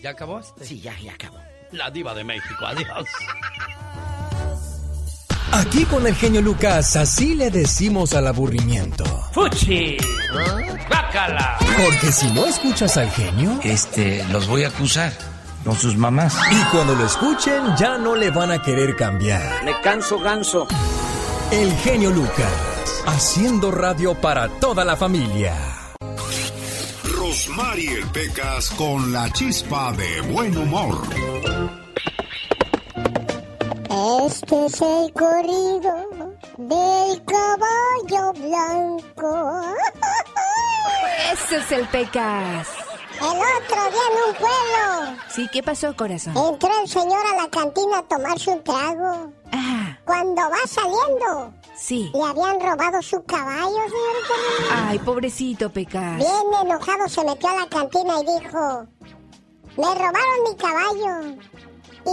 ¿Ya 0.03 0.11
acabó? 0.11 0.41
Sí, 0.63 0.81
ya, 0.81 0.95
ya 1.01 1.13
acabó. 1.13 1.39
La 1.73 1.91
diva 1.91 2.15
de 2.15 2.25
México. 2.25 2.65
Adiós. 2.67 3.07
Aquí 5.53 5.85
con 5.85 6.07
el 6.07 6.15
genio 6.15 6.43
Lucas, 6.43 6.97
así 6.97 7.35
le 7.35 7.51
decimos 7.51 8.15
al 8.15 8.27
aburrimiento. 8.27 9.05
¡Fuchi! 9.33 9.97
¡Bácala! 10.91 11.57
Porque 11.83 12.13
si 12.13 12.31
no 12.33 12.47
escuchas 12.47 12.97
al 12.97 13.11
genio, 13.11 13.59
Este, 13.63 14.25
los 14.31 14.47
voy 14.49 14.65
a 14.65 14.69
acusar 14.69 15.13
con 15.65 15.77
sus 15.77 15.97
mamás. 15.97 16.35
y 16.51 16.63
cuando 16.77 16.95
lo 16.95 17.07
escuchen 17.07 17.75
ya 17.79 17.97
no 17.97 18.17
le 18.17 18.31
van 18.31 18.51
a 18.51 18.61
querer 18.61 18.97
cambiar. 18.97 19.65
Me 19.65 19.81
canso 19.81 20.19
ganso. 20.19 20.67
El 21.51 21.73
genio 21.79 22.11
Lucas, 22.11 23.03
haciendo 23.07 23.71
radio 23.71 24.15
para 24.15 24.49
toda 24.49 24.85
la 24.85 24.97
familia. 24.97 25.55
Rosmarie 27.05 28.05
Pecas 28.13 28.71
con 28.71 29.13
la 29.13 29.31
chispa 29.33 29.93
de 29.93 30.21
buen 30.33 30.57
humor. 30.57 30.99
Este 34.27 34.67
es 34.67 34.81
el 34.81 35.13
corrido 35.13 35.95
del 36.59 37.25
caballo 37.25 38.33
blanco. 38.35 39.63
Ese 41.33 41.57
es 41.59 41.73
el 41.73 41.87
Pecas. 41.89 42.69
El 43.19 43.25
otro 43.29 43.83
día 43.91 44.07
en 44.11 44.29
un 44.29 44.35
pueblo 44.37 45.23
Sí, 45.31 45.49
¿qué 45.51 45.63
pasó, 45.63 45.97
corazón? 45.97 46.37
entró 46.37 46.69
el 46.83 46.89
señor 46.89 47.25
a 47.33 47.43
la 47.43 47.49
cantina 47.49 47.99
a 47.99 48.03
tomarse 48.03 48.51
un 48.51 48.63
trago. 48.63 49.33
Ah, 49.53 49.76
Cuando 50.07 50.41
va 50.43 50.67
saliendo, 50.69 51.53
sí. 51.75 52.13
le 52.15 52.23
habían 52.23 52.61
robado 52.61 53.03
su 53.03 53.25
caballo, 53.25 53.71
señorita. 53.71 54.89
Ay, 54.89 54.99
pobrecito 55.01 55.69
Pecas. 55.71 56.19
Bien 56.19 56.31
enojado 56.63 57.09
se 57.09 57.25
metió 57.25 57.49
a 57.49 57.57
la 57.57 57.69
cantina 57.69 58.21
y 58.21 58.41
dijo, 58.41 58.87
me 59.77 59.95
robaron 59.95 60.43
mi 60.49 60.57
caballo. 60.57 61.37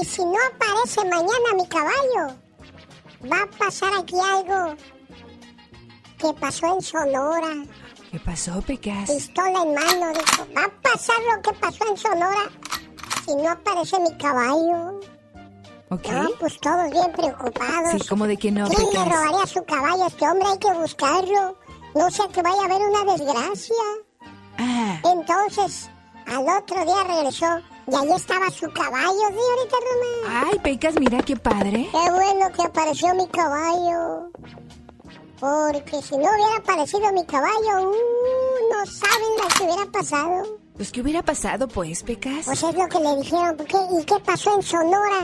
Y 0.02 0.06
si 0.06 0.26
no 0.26 0.38
aparece 0.54 1.02
mañana 1.08 1.54
mi 1.56 1.68
caballo, 1.68 2.36
va 3.32 3.44
a 3.44 3.58
pasar 3.60 3.94
aquí 4.00 4.16
algo 4.20 4.76
que 6.18 6.34
pasó 6.34 6.74
en 6.74 6.82
Sonora. 6.82 7.64
¿Qué 8.12 8.20
pasó, 8.20 8.60
Pecas? 8.64 9.12
Pistola 9.12 9.62
en 9.62 9.76
mano, 9.76 10.14
dijo, 10.14 10.48
va 10.58 10.66
a 10.66 10.82
pasar 10.82 11.18
lo 11.32 11.42
que 11.44 11.54
pasó 11.60 11.88
en 11.88 11.98
Sonora 11.98 12.50
si 13.24 13.36
no 13.36 13.52
aparece 13.52 14.00
mi 14.00 14.18
caballo. 14.18 15.00
¿Ok? 15.90 16.08
No, 16.10 16.30
pues 16.40 16.60
todos 16.60 16.90
bien 16.92 17.12
preocupados. 17.12 17.92
Sí, 18.02 18.08
como 18.08 18.26
de 18.26 18.38
que 18.38 18.52
no, 18.52 18.68
¿Quién 18.68 18.90
le 18.92 19.06
robaría 19.06 19.46
su 19.46 19.64
caballo 19.64 20.04
a 20.04 20.08
este 20.08 20.28
hombre? 20.28 20.48
Hay 20.48 20.58
que 20.58 20.74
buscarlo. 20.74 21.58
No 21.96 22.10
sea 22.10 22.28
que 22.30 22.42
vaya 22.42 22.62
a 22.62 22.66
haber 22.66 22.82
una 22.82 23.12
desgracia. 23.14 23.76
Ah, 24.58 25.00
Entonces, 25.04 25.90
al 26.26 26.48
otro 26.50 26.84
día 26.86 27.04
regresó 27.04 27.46
y 27.88 27.96
ahí 27.96 28.12
estaba 28.16 28.50
su 28.50 28.72
caballo, 28.72 29.28
señorita 29.28 29.76
Román. 30.26 30.48
ay, 30.52 30.60
Pecas, 30.60 30.96
mira 31.00 31.22
qué 31.22 31.36
padre. 31.36 31.90
Qué 31.92 32.12
bueno 32.12 32.52
que 32.56 32.64
apareció 32.64 33.14
mi 33.14 33.28
caballo. 33.28 34.32
Porque 35.40 36.02
si 36.02 36.18
no 36.18 36.24
hubiera 36.24 36.56
aparecido 36.58 37.12
mi 37.12 37.26
caballo, 37.26 37.90
uh, 37.90 37.94
no 38.72 38.86
saben 38.86 39.28
lo 39.38 39.48
que 39.58 39.64
hubiera 39.66 39.92
pasado. 39.92 40.60
Pues, 40.78 40.92
¿qué 40.92 41.02
hubiera 41.02 41.22
pasado, 41.22 41.68
pues, 41.68 42.02
Pecas? 42.04 42.46
Pues 42.46 42.64
es 42.64 42.74
lo 42.76 42.88
que 42.88 43.00
le 43.00 43.16
dijeron. 43.18 43.58
¿por 43.58 43.66
qué? 43.68 43.78
¿Y 44.00 44.04
qué 44.06 44.16
pasó 44.26 44.56
en 44.56 44.64
Sonora? 44.64 45.24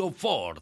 Ford. 0.09 0.61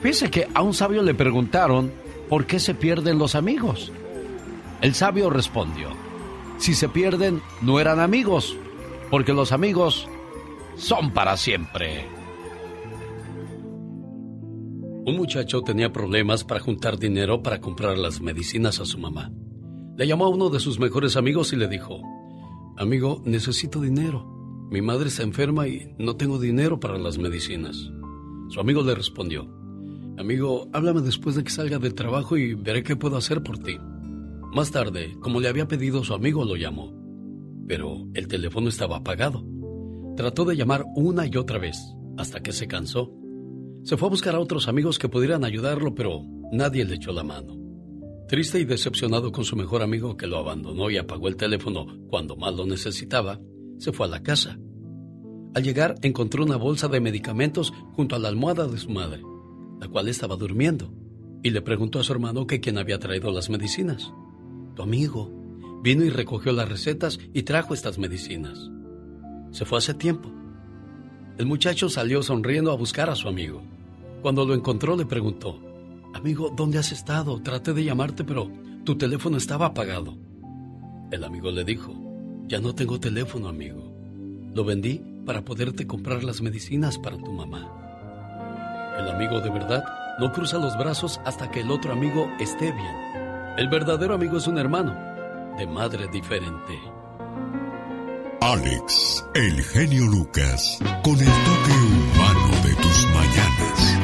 Fíjese 0.00 0.30
que 0.30 0.46
a 0.54 0.62
un 0.62 0.74
sabio 0.74 1.02
le 1.02 1.14
preguntaron 1.14 1.92
por 2.28 2.46
qué 2.46 2.60
se 2.60 2.74
pierden 2.74 3.18
los 3.18 3.34
amigos. 3.34 3.92
El 4.80 4.94
sabio 4.94 5.28
respondió, 5.28 5.88
si 6.58 6.74
se 6.74 6.88
pierden 6.88 7.42
no 7.62 7.80
eran 7.80 7.98
amigos, 7.98 8.56
porque 9.10 9.32
los 9.32 9.52
amigos 9.52 10.08
son 10.76 11.12
para 11.12 11.36
siempre. 11.36 12.06
Un 15.04 15.16
muchacho 15.16 15.62
tenía 15.62 15.92
problemas 15.92 16.44
para 16.44 16.60
juntar 16.60 16.98
dinero 16.98 17.42
para 17.42 17.60
comprar 17.60 17.96
las 17.96 18.20
medicinas 18.20 18.78
a 18.78 18.84
su 18.84 18.98
mamá. 18.98 19.32
Le 19.96 20.06
llamó 20.06 20.26
a 20.26 20.28
uno 20.28 20.50
de 20.50 20.60
sus 20.60 20.78
mejores 20.78 21.16
amigos 21.16 21.52
y 21.52 21.56
le 21.56 21.66
dijo, 21.66 22.02
amigo, 22.76 23.22
necesito 23.24 23.80
dinero. 23.80 24.26
Mi 24.70 24.82
madre 24.82 25.08
está 25.08 25.22
enferma 25.22 25.66
y 25.66 25.94
no 25.98 26.16
tengo 26.16 26.38
dinero 26.38 26.78
para 26.78 26.98
las 26.98 27.18
medicinas. 27.18 27.90
Su 28.48 28.60
amigo 28.60 28.82
le 28.82 28.94
respondió, 28.94 29.57
Amigo, 30.18 30.68
háblame 30.72 31.00
después 31.02 31.36
de 31.36 31.44
que 31.44 31.50
salga 31.50 31.78
del 31.78 31.94
trabajo 31.94 32.36
y 32.36 32.54
veré 32.54 32.82
qué 32.82 32.96
puedo 32.96 33.16
hacer 33.16 33.40
por 33.40 33.58
ti. 33.58 33.78
Más 34.52 34.72
tarde, 34.72 35.16
como 35.20 35.40
le 35.40 35.46
había 35.46 35.68
pedido 35.68 36.02
su 36.02 36.12
amigo, 36.12 36.44
lo 36.44 36.56
llamó. 36.56 36.92
Pero 37.68 38.08
el 38.14 38.26
teléfono 38.26 38.68
estaba 38.68 38.96
apagado. 38.96 39.46
Trató 40.16 40.44
de 40.44 40.56
llamar 40.56 40.84
una 40.96 41.24
y 41.24 41.36
otra 41.36 41.60
vez, 41.60 41.78
hasta 42.16 42.40
que 42.40 42.52
se 42.52 42.66
cansó. 42.66 43.12
Se 43.84 43.96
fue 43.96 44.08
a 44.08 44.10
buscar 44.10 44.34
a 44.34 44.40
otros 44.40 44.66
amigos 44.66 44.98
que 44.98 45.08
pudieran 45.08 45.44
ayudarlo, 45.44 45.94
pero 45.94 46.24
nadie 46.50 46.84
le 46.84 46.96
echó 46.96 47.12
la 47.12 47.22
mano. 47.22 47.56
Triste 48.26 48.58
y 48.58 48.64
decepcionado 48.64 49.30
con 49.30 49.44
su 49.44 49.54
mejor 49.54 49.82
amigo 49.82 50.16
que 50.16 50.26
lo 50.26 50.38
abandonó 50.38 50.90
y 50.90 50.96
apagó 50.96 51.28
el 51.28 51.36
teléfono 51.36 51.86
cuando 52.08 52.34
más 52.34 52.56
lo 52.56 52.66
necesitaba, 52.66 53.40
se 53.78 53.92
fue 53.92 54.06
a 54.06 54.10
la 54.10 54.22
casa. 54.24 54.58
Al 55.54 55.62
llegar 55.62 55.94
encontró 56.02 56.42
una 56.42 56.56
bolsa 56.56 56.88
de 56.88 57.00
medicamentos 57.00 57.72
junto 57.92 58.16
a 58.16 58.18
la 58.18 58.28
almohada 58.28 58.66
de 58.66 58.78
su 58.78 58.90
madre 58.90 59.22
la 59.80 59.88
cual 59.88 60.08
estaba 60.08 60.36
durmiendo, 60.36 60.92
y 61.42 61.50
le 61.50 61.62
preguntó 61.62 62.00
a 62.00 62.04
su 62.04 62.12
hermano 62.12 62.46
que 62.46 62.60
quién 62.60 62.78
había 62.78 62.98
traído 62.98 63.30
las 63.30 63.50
medicinas. 63.50 64.12
Tu 64.74 64.82
amigo 64.82 65.30
vino 65.82 66.04
y 66.04 66.10
recogió 66.10 66.52
las 66.52 66.68
recetas 66.68 67.18
y 67.32 67.42
trajo 67.42 67.74
estas 67.74 67.98
medicinas. 67.98 68.70
Se 69.50 69.64
fue 69.64 69.78
hace 69.78 69.94
tiempo. 69.94 70.30
El 71.38 71.46
muchacho 71.46 71.88
salió 71.88 72.22
sonriendo 72.22 72.72
a 72.72 72.76
buscar 72.76 73.10
a 73.10 73.14
su 73.14 73.28
amigo. 73.28 73.62
Cuando 74.22 74.44
lo 74.44 74.54
encontró 74.54 74.96
le 74.96 75.06
preguntó, 75.06 75.60
Amigo, 76.14 76.52
¿dónde 76.56 76.78
has 76.78 76.90
estado? 76.90 77.40
Traté 77.42 77.72
de 77.72 77.84
llamarte, 77.84 78.24
pero 78.24 78.50
tu 78.84 78.96
teléfono 78.96 79.36
estaba 79.36 79.66
apagado. 79.66 80.16
El 81.10 81.22
amigo 81.22 81.50
le 81.50 81.64
dijo, 81.64 81.94
Ya 82.48 82.60
no 82.60 82.74
tengo 82.74 82.98
teléfono, 82.98 83.48
amigo. 83.48 83.92
Lo 84.54 84.64
vendí 84.64 85.00
para 85.24 85.44
poderte 85.44 85.86
comprar 85.86 86.24
las 86.24 86.40
medicinas 86.40 86.98
para 86.98 87.18
tu 87.18 87.32
mamá. 87.32 87.87
El 88.98 89.08
amigo 89.08 89.40
de 89.40 89.48
verdad 89.48 89.82
no 90.18 90.30
cruza 90.32 90.58
los 90.58 90.76
brazos 90.76 91.20
hasta 91.24 91.48
que 91.48 91.60
el 91.60 91.70
otro 91.70 91.92
amigo 91.92 92.28
esté 92.40 92.72
bien. 92.72 92.96
El 93.56 93.68
verdadero 93.68 94.14
amigo 94.14 94.38
es 94.38 94.48
un 94.48 94.58
hermano, 94.58 94.92
de 95.56 95.68
madre 95.68 96.08
diferente. 96.08 96.76
Alex, 98.40 99.24
el 99.36 99.62
genio 99.62 100.04
Lucas, 100.06 100.80
con 101.04 101.14
el 101.14 101.26
toque 101.26 101.70
humano 101.70 102.48
de 102.64 102.74
tus 102.74 103.06
mañanas. 103.14 103.98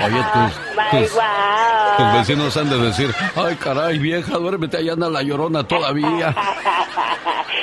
Oye, 0.03 0.25
tus, 0.33 0.53
tus, 0.91 2.13
vecinos 2.13 2.57
han 2.57 2.69
de 2.69 2.79
decir, 2.79 3.15
ay 3.33 3.55
caray 3.55 3.97
vieja, 3.97 4.33
duérmete 4.39 4.75
allá 4.75 4.91
anda 4.91 5.09
la 5.09 5.23
llorona 5.23 5.63
todavía. 5.63 6.35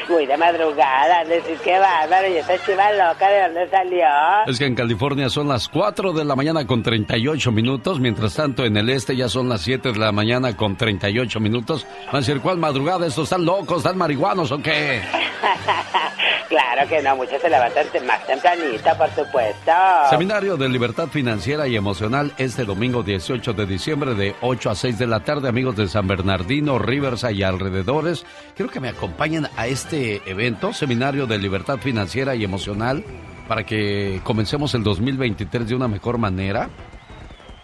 Muy 0.08 0.26
de 0.26 0.36
madrugada, 0.36 1.24
decir 1.24 1.56
que 1.58 1.78
bárbaro, 1.78 2.28
y 2.28 2.36
esa 2.36 2.58
chiva 2.64 2.92
loca, 2.92 3.28
¿de 3.28 3.42
dónde 3.42 3.70
salió? 3.70 4.06
Es 4.46 4.58
que 4.58 4.66
en 4.66 4.74
California 4.74 5.28
son 5.28 5.48
las 5.48 5.68
4 5.68 6.12
de 6.12 6.24
la 6.24 6.36
mañana 6.36 6.66
con 6.66 6.82
38 6.82 7.52
minutos, 7.52 8.00
mientras 8.00 8.34
tanto 8.34 8.64
en 8.64 8.76
el 8.76 8.88
este 8.90 9.16
ya 9.16 9.28
son 9.28 9.48
las 9.48 9.62
7 9.62 9.92
de 9.92 9.98
la 9.98 10.12
mañana 10.12 10.56
con 10.56 10.76
38 10.76 11.40
minutos. 11.40 11.86
Van 12.06 12.16
a 12.16 12.18
decir, 12.18 12.40
¿cuál 12.40 12.58
madrugada? 12.58 13.06
¿Estos 13.06 13.24
están 13.24 13.44
locos, 13.44 13.78
están 13.78 13.98
marihuanos 13.98 14.50
o 14.52 14.58
qué? 14.58 15.02
claro 16.48 16.88
que 16.88 17.02
no, 17.02 17.16
muchos 17.16 17.40
se 17.40 17.48
levantan 17.48 17.86
más 18.06 18.26
tempranito, 18.26 18.96
por 18.96 19.10
supuesto. 19.10 19.72
Seminario 20.10 20.56
de 20.56 20.68
Libertad 20.68 21.08
Financiera 21.08 21.66
y 21.66 21.76
Emocional 21.76 22.32
este 22.38 22.64
domingo 22.64 23.02
18 23.02 23.52
de 23.52 23.66
diciembre 23.66 24.14
de 24.14 24.34
8 24.40 24.70
a 24.70 24.74
6 24.74 24.98
de 24.98 25.06
la 25.06 25.20
tarde, 25.20 25.48
amigos 25.48 25.76
de 25.76 25.88
San 25.88 26.06
Bernardino, 26.06 26.78
Riverside 26.78 27.34
y 27.34 27.42
alrededores. 27.42 28.24
Quiero 28.56 28.70
que 28.70 28.80
me 28.80 28.88
acompañen 28.88 29.48
a 29.56 29.66
este 29.66 30.22
evento, 30.30 30.72
Seminario 30.72 31.26
de 31.26 31.38
Libertad 31.38 31.78
Financiera 31.78 32.34
y 32.34 32.44
Emocional, 32.44 33.04
para 33.48 33.64
que 33.64 34.20
comencemos 34.24 34.74
el 34.74 34.82
2023 34.82 35.68
de 35.68 35.74
una 35.74 35.88
mejor 35.88 36.18
manera. 36.18 36.70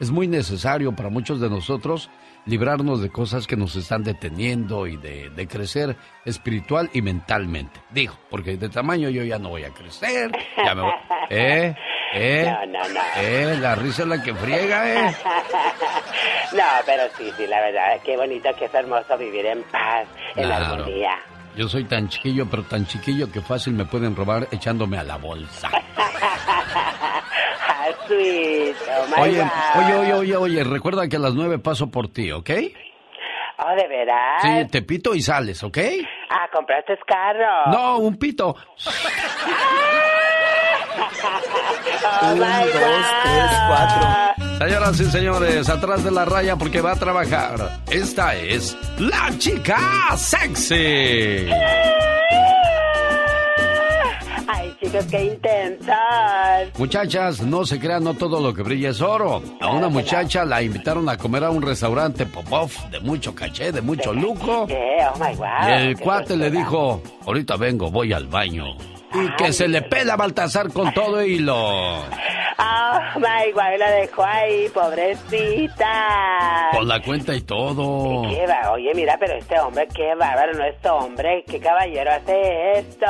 es 0.00 0.10
muy 0.10 0.26
necesario 0.28 0.94
para 0.94 1.10
muchos 1.10 1.40
de 1.40 1.50
nosotros 1.50 2.10
librarnos 2.46 3.00
de 3.00 3.10
cosas 3.10 3.46
que 3.46 3.56
nos 3.56 3.74
están 3.76 4.02
deteniendo 4.04 4.86
y 4.86 4.96
de, 4.96 5.30
de, 5.30 5.46
crecer 5.48 5.96
espiritual 6.24 6.90
y 6.92 7.02
mentalmente. 7.02 7.80
Digo, 7.90 8.14
porque 8.30 8.56
de 8.56 8.68
tamaño 8.68 9.08
yo 9.08 9.22
ya 9.24 9.38
no 9.38 9.48
voy 9.50 9.64
a 9.64 9.70
crecer. 9.70 10.30
Ya 10.56 10.74
me 10.74 10.82
voy, 10.82 10.92
¿Eh? 11.30 11.74
¿Eh? 12.14 12.44
No, 12.50 12.66
no, 12.66 12.88
no. 12.88 13.00
¿Eh? 13.16 13.56
La 13.60 13.74
risa 13.74 14.02
es 14.02 14.08
la 14.08 14.22
que 14.22 14.34
friega, 14.34 14.92
¿eh? 14.92 15.14
no, 16.52 16.64
pero 16.86 17.02
sí, 17.16 17.30
sí, 17.36 17.46
la 17.46 17.60
verdad, 17.60 18.00
qué 18.04 18.16
bonito, 18.16 18.50
qué 18.58 18.66
es 18.66 18.74
hermoso 18.74 19.16
vivir 19.18 19.46
en 19.46 19.62
paz, 19.64 20.06
en 20.36 20.44
Claro. 20.44 20.74
armonía. 20.74 21.18
Yo 21.56 21.68
soy 21.68 21.84
tan 21.84 22.08
chiquillo, 22.08 22.46
pero 22.50 22.64
tan 22.64 22.86
chiquillo 22.86 23.30
que 23.30 23.40
fácil 23.40 23.74
me 23.74 23.84
pueden 23.84 24.16
robar 24.16 24.48
echándome 24.50 24.98
a 24.98 25.04
la 25.04 25.16
bolsa. 25.16 25.70
Sweet, 28.06 28.74
oh 29.16 29.20
Oye, 29.22 29.38
God. 29.40 29.48
oye, 29.82 29.94
oye, 29.94 30.12
oye, 30.14 30.36
oye, 30.36 30.64
recuerda 30.64 31.08
que 31.08 31.16
a 31.16 31.18
las 31.18 31.34
nueve 31.34 31.58
paso 31.58 31.90
por 31.90 32.08
ti, 32.08 32.32
¿ok? 32.32 32.50
Oh, 33.58 33.74
¿de 33.76 33.88
veras? 33.88 34.42
Sí, 34.42 34.66
te 34.70 34.82
pito 34.82 35.14
y 35.14 35.22
sales, 35.22 35.62
¿ok? 35.62 35.78
Ah, 36.30 36.48
¿compraste 36.52 36.98
carro? 37.06 37.66
No, 37.70 37.98
un 37.98 38.16
pito. 38.16 38.54
Oh, 42.06 42.32
Un, 42.32 42.38
my 42.38 42.64
dos, 42.64 42.72
God. 42.72 43.22
tres, 43.24 43.50
cuatro. 43.66 44.43
Señoras 44.58 45.00
y 45.00 45.04
señores, 45.06 45.68
atrás 45.68 46.04
de 46.04 46.10
la 46.10 46.24
raya 46.24 46.56
porque 46.56 46.80
va 46.80 46.92
a 46.92 46.96
trabajar. 46.96 47.80
Esta 47.90 48.34
es 48.36 48.76
la 48.98 49.30
chica 49.38 50.16
sexy. 50.16 51.48
Ay, 54.46 54.76
chicos, 54.80 55.04
qué 55.10 55.24
intensos. 55.24 55.94
Muchachas, 56.78 57.42
no 57.42 57.66
se 57.66 57.80
crean, 57.80 58.04
no 58.04 58.14
todo 58.14 58.40
lo 58.40 58.54
que 58.54 58.62
brilla 58.62 58.90
es 58.90 59.00
oro. 59.00 59.42
A 59.60 59.72
una 59.72 59.88
muchacha 59.88 60.44
la 60.44 60.62
invitaron 60.62 61.08
a 61.08 61.16
comer 61.16 61.44
a 61.44 61.50
un 61.50 61.60
restaurante 61.60 62.24
Popov 62.24 62.70
de 62.90 63.00
mucho 63.00 63.34
caché, 63.34 63.72
de 63.72 63.82
mucho 63.82 64.12
lujo. 64.14 64.62
Oh. 64.62 64.68
Y 64.68 65.72
el 65.72 65.98
cuate 65.98 66.36
le 66.36 66.50
dijo, 66.50 67.02
ahorita 67.26 67.56
vengo, 67.56 67.90
voy 67.90 68.12
al 68.12 68.28
baño. 68.28 68.93
Y 69.14 69.30
que 69.36 69.52
se 69.52 69.68
le 69.68 69.82
pela 69.82 70.14
a 70.14 70.16
Baltasar 70.16 70.72
con 70.72 70.92
todo 70.92 71.22
y 71.22 71.38
lo... 71.38 71.98
Oh, 72.56 72.98
my 73.16 73.50
God, 73.52 73.78
la 73.78 73.90
dejó 73.90 74.24
ahí, 74.24 74.68
pobrecita. 74.72 76.68
Con 76.72 76.86
la 76.88 77.00
cuenta 77.02 77.34
y 77.34 77.40
todo. 77.42 78.22
Qué 78.28 78.46
va, 78.46 78.70
oye, 78.72 78.92
mira, 78.94 79.16
pero 79.18 79.34
este 79.34 79.58
hombre, 79.58 79.88
qué 79.94 80.14
bárbaro, 80.14 80.52
no 80.54 80.64
es 80.64 80.74
hombre, 80.86 81.44
qué 81.48 81.58
caballero 81.60 82.12
hace 82.12 82.78
esto. 82.78 83.06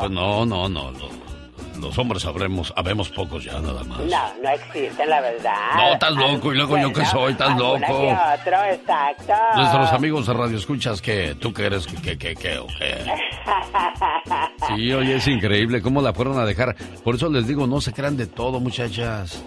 Pues 0.00 0.10
no, 0.10 0.44
no, 0.46 0.68
no. 0.68 0.90
lo- 0.90 1.23
los 1.84 1.98
hombres 1.98 2.22
sabremos, 2.22 2.72
habemos 2.76 3.08
pocos 3.10 3.44
ya 3.44 3.60
nada 3.60 3.84
más. 3.84 3.98
No, 4.00 4.34
no 4.42 4.50
existen, 4.50 5.08
la 5.08 5.20
verdad. 5.20 5.54
No, 5.76 5.92
estás 5.92 6.12
loco, 6.12 6.52
y 6.52 6.56
luego 6.56 6.76
yo 6.78 6.88
que 6.88 6.94
Bueno, 7.00 7.10
soy, 7.10 7.32
estás 7.32 7.50
alguna 7.50 7.88
loco. 7.88 8.00
que 8.00 8.12
otro, 8.40 8.64
exacto. 8.64 9.32
Nuestros 9.56 9.92
amigos 9.92 10.26
de 10.26 10.32
Radio 10.34 10.56
Escuchas, 10.58 11.00
que 11.02 11.34
¿Tú 11.40 11.52
qué 11.52 11.66
eres? 11.66 11.86
¿Qué, 11.86 11.96
qué, 12.02 12.18
qué, 12.18 12.34
qué, 12.34 12.58
o 12.58 12.66
qué? 12.66 13.04
Sí, 14.68 14.92
oye, 14.92 15.16
es 15.16 15.28
increíble 15.28 15.82
cómo 15.82 16.00
la 16.00 16.12
fueron 16.14 16.38
a 16.38 16.44
dejar. 16.44 16.74
Por 17.04 17.16
eso 17.16 17.28
les 17.28 17.46
digo, 17.46 17.66
no 17.66 17.80
se 17.80 17.92
crean 17.92 18.16
de 18.16 18.26
todo, 18.26 18.60
muchachas. 18.60 19.42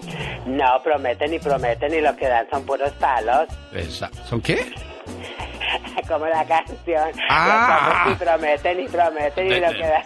No, 0.45 0.81
prometen 0.83 1.33
y 1.33 1.39
prometen 1.39 1.93
y 1.93 2.01
lo 2.01 2.15
que 2.15 2.27
dan 2.27 2.45
son 2.51 2.63
puros 2.65 2.91
palos, 2.93 3.47
Esa- 3.73 4.11
¿Son 4.29 4.39
qué? 4.41 4.71
como 6.07 6.25
la 6.27 6.45
canción. 6.45 7.09
Ah. 7.29 8.09
Y 8.11 8.15
prometen 8.15 8.79
y 8.79 8.87
prometen 8.87 9.47
y 9.47 9.49
De- 9.49 9.59
lo 9.61 9.69
que 9.71 9.79
dan. 9.87 10.03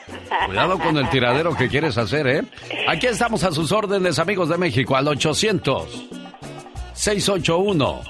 Cuidado 0.48 0.80
con 0.80 0.98
el 0.98 1.10
tiradero 1.10 1.56
que 1.56 1.68
quieres 1.70 1.98
hacer, 1.98 2.28
¿eh? 2.28 2.42
Aquí 2.88 3.08
estamos 3.08 3.44
a 3.44 3.52
sus 3.52 3.72
órdenes, 3.72 4.20
amigos 4.20 4.50
de 4.50 4.58
México, 4.58 4.96
al 4.96 5.08
800 5.08 6.08
681 6.94 8.02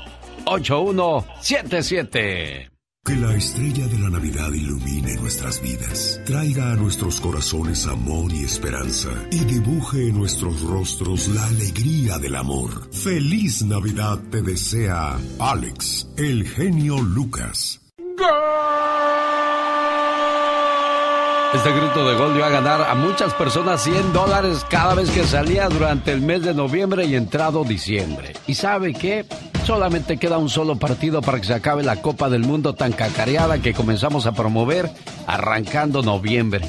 8177. 0.45 2.69
Que 3.04 3.16
la 3.16 3.34
estrella 3.34 3.88
de 3.88 3.98
la 3.98 4.12
Navidad 4.12 4.54
ilumine 4.54 5.16
nuestras 5.16 5.60
vidas, 5.60 6.22
traiga 6.24 6.72
a 6.72 6.76
nuestros 6.76 7.20
corazones 7.20 7.88
amor 7.88 8.32
y 8.32 8.44
esperanza 8.44 9.10
y 9.32 9.44
dibuje 9.44 10.10
en 10.10 10.20
nuestros 10.20 10.62
rostros 10.62 11.28
la 11.30 11.44
alegría 11.48 12.20
del 12.20 12.36
amor. 12.36 12.70
Feliz 12.94 13.64
Navidad 13.64 14.20
te 14.30 14.44
desea 14.44 15.18
Alex, 15.40 16.10
el 16.16 16.48
genio 16.48 17.02
Lucas. 17.02 17.82
Este 21.54 21.70
grito 21.74 22.08
de 22.08 22.16
gol 22.16 22.34
dio 22.34 22.46
a 22.46 22.50
ganar 22.50 22.82
a 22.82 22.96
muchas 22.96 23.34
personas 23.34 23.84
100 23.84 24.14
dólares 24.14 24.66
cada 24.70 24.96
vez 24.96 25.12
que 25.12 25.26
salía 25.26 25.68
durante 25.68 26.14
el 26.14 26.22
mes 26.22 26.44
de 26.44 26.54
noviembre 26.54 27.04
y 27.06 27.16
entrado 27.16 27.66
diciembre. 27.66 28.34
¿Y 28.48 28.56
sabe 28.56 28.94
qué? 28.94 29.26
Solamente 29.66 30.16
queda 30.16 30.38
un 30.38 30.50
solo 30.50 30.78
partido 30.78 31.22
para 31.22 31.40
que 31.40 31.48
se 31.48 31.54
acabe 31.54 31.84
la 31.84 31.98
Copa 31.98 32.30
del 32.30 32.44
Mundo 32.44 32.74
tan 32.74 32.94
cacareada 32.94 33.60
que 33.60 33.74
comenzamos 33.74 34.26
a 34.28 34.32
promover 34.32 34.90
arrancando 35.28 36.02
noviembre. 36.02 36.66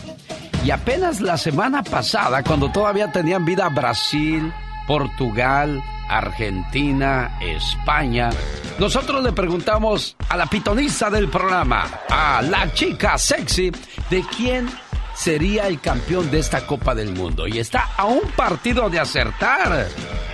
Y 0.64 0.72
apenas 0.72 1.20
la 1.20 1.38
semana 1.38 1.84
pasada, 1.84 2.42
cuando 2.42 2.72
todavía 2.72 3.12
tenían 3.12 3.44
vida 3.44 3.68
Brasil, 3.68 4.52
Portugal, 4.88 5.80
Argentina, 6.16 7.38
España, 7.40 8.30
nosotros 8.78 9.22
le 9.22 9.32
preguntamos 9.32 10.16
a 10.28 10.36
la 10.36 10.46
pitonisa 10.46 11.08
del 11.10 11.28
programa, 11.28 11.88
a 12.08 12.42
la 12.42 12.72
chica 12.72 13.16
sexy, 13.16 13.72
de 14.10 14.24
quién 14.36 14.68
sería 15.14 15.66
el 15.68 15.80
campeón 15.80 16.30
de 16.30 16.38
esta 16.38 16.66
Copa 16.66 16.94
del 16.94 17.12
Mundo. 17.12 17.46
Y 17.46 17.58
está 17.58 17.90
a 17.96 18.04
un 18.04 18.22
partido 18.36 18.90
de 18.90 19.00
acertar. 19.00 19.88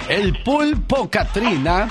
El 0.08 0.42
pulpo 0.42 1.08
Katrina 1.10 1.88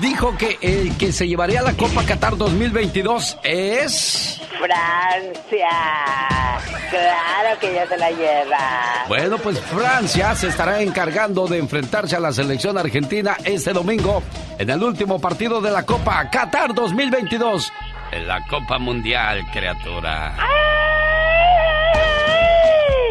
dijo 0.00 0.36
que 0.36 0.58
el 0.60 0.96
que 0.96 1.12
se 1.12 1.26
llevaría 1.26 1.62
la 1.62 1.72
Copa 1.72 2.04
Qatar 2.04 2.36
2022 2.36 3.38
es... 3.42 4.40
Francia. 4.58 5.68
Claro 6.90 7.58
que 7.60 7.74
ya 7.74 7.86
se 7.86 7.96
la 7.96 8.10
lleva. 8.10 9.04
Bueno, 9.08 9.38
pues 9.38 9.60
Francia 9.60 10.34
se 10.34 10.48
estará 10.48 10.80
encargando 10.80 11.46
de 11.46 11.58
enfrentarse 11.58 12.16
a 12.16 12.20
la 12.20 12.32
selección 12.32 12.78
argentina 12.78 13.36
este 13.44 13.72
domingo 13.72 14.22
en 14.58 14.70
el 14.70 14.82
último 14.82 15.20
partido 15.20 15.60
de 15.60 15.70
la 15.70 15.84
Copa 15.84 16.28
Qatar 16.30 16.74
2022. 16.74 17.72
En 18.12 18.28
la 18.28 18.46
Copa 18.46 18.78
Mundial, 18.78 19.44
criatura. 19.52 20.36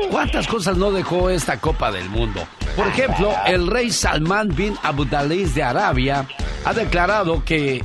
¿Cuántas 0.09 0.47
cosas 0.47 0.77
no 0.77 0.91
dejó 0.91 1.29
esta 1.29 1.59
Copa 1.59 1.91
del 1.91 2.09
Mundo? 2.09 2.47
Por 2.75 2.87
ejemplo, 2.87 3.33
el 3.45 3.67
rey 3.67 3.91
Salman 3.91 4.49
bin 4.55 4.77
Abdulaziz 4.81 5.55
de 5.55 5.63
Arabia 5.63 6.25
ha 6.63 6.73
declarado 6.73 7.43
que 7.43 7.83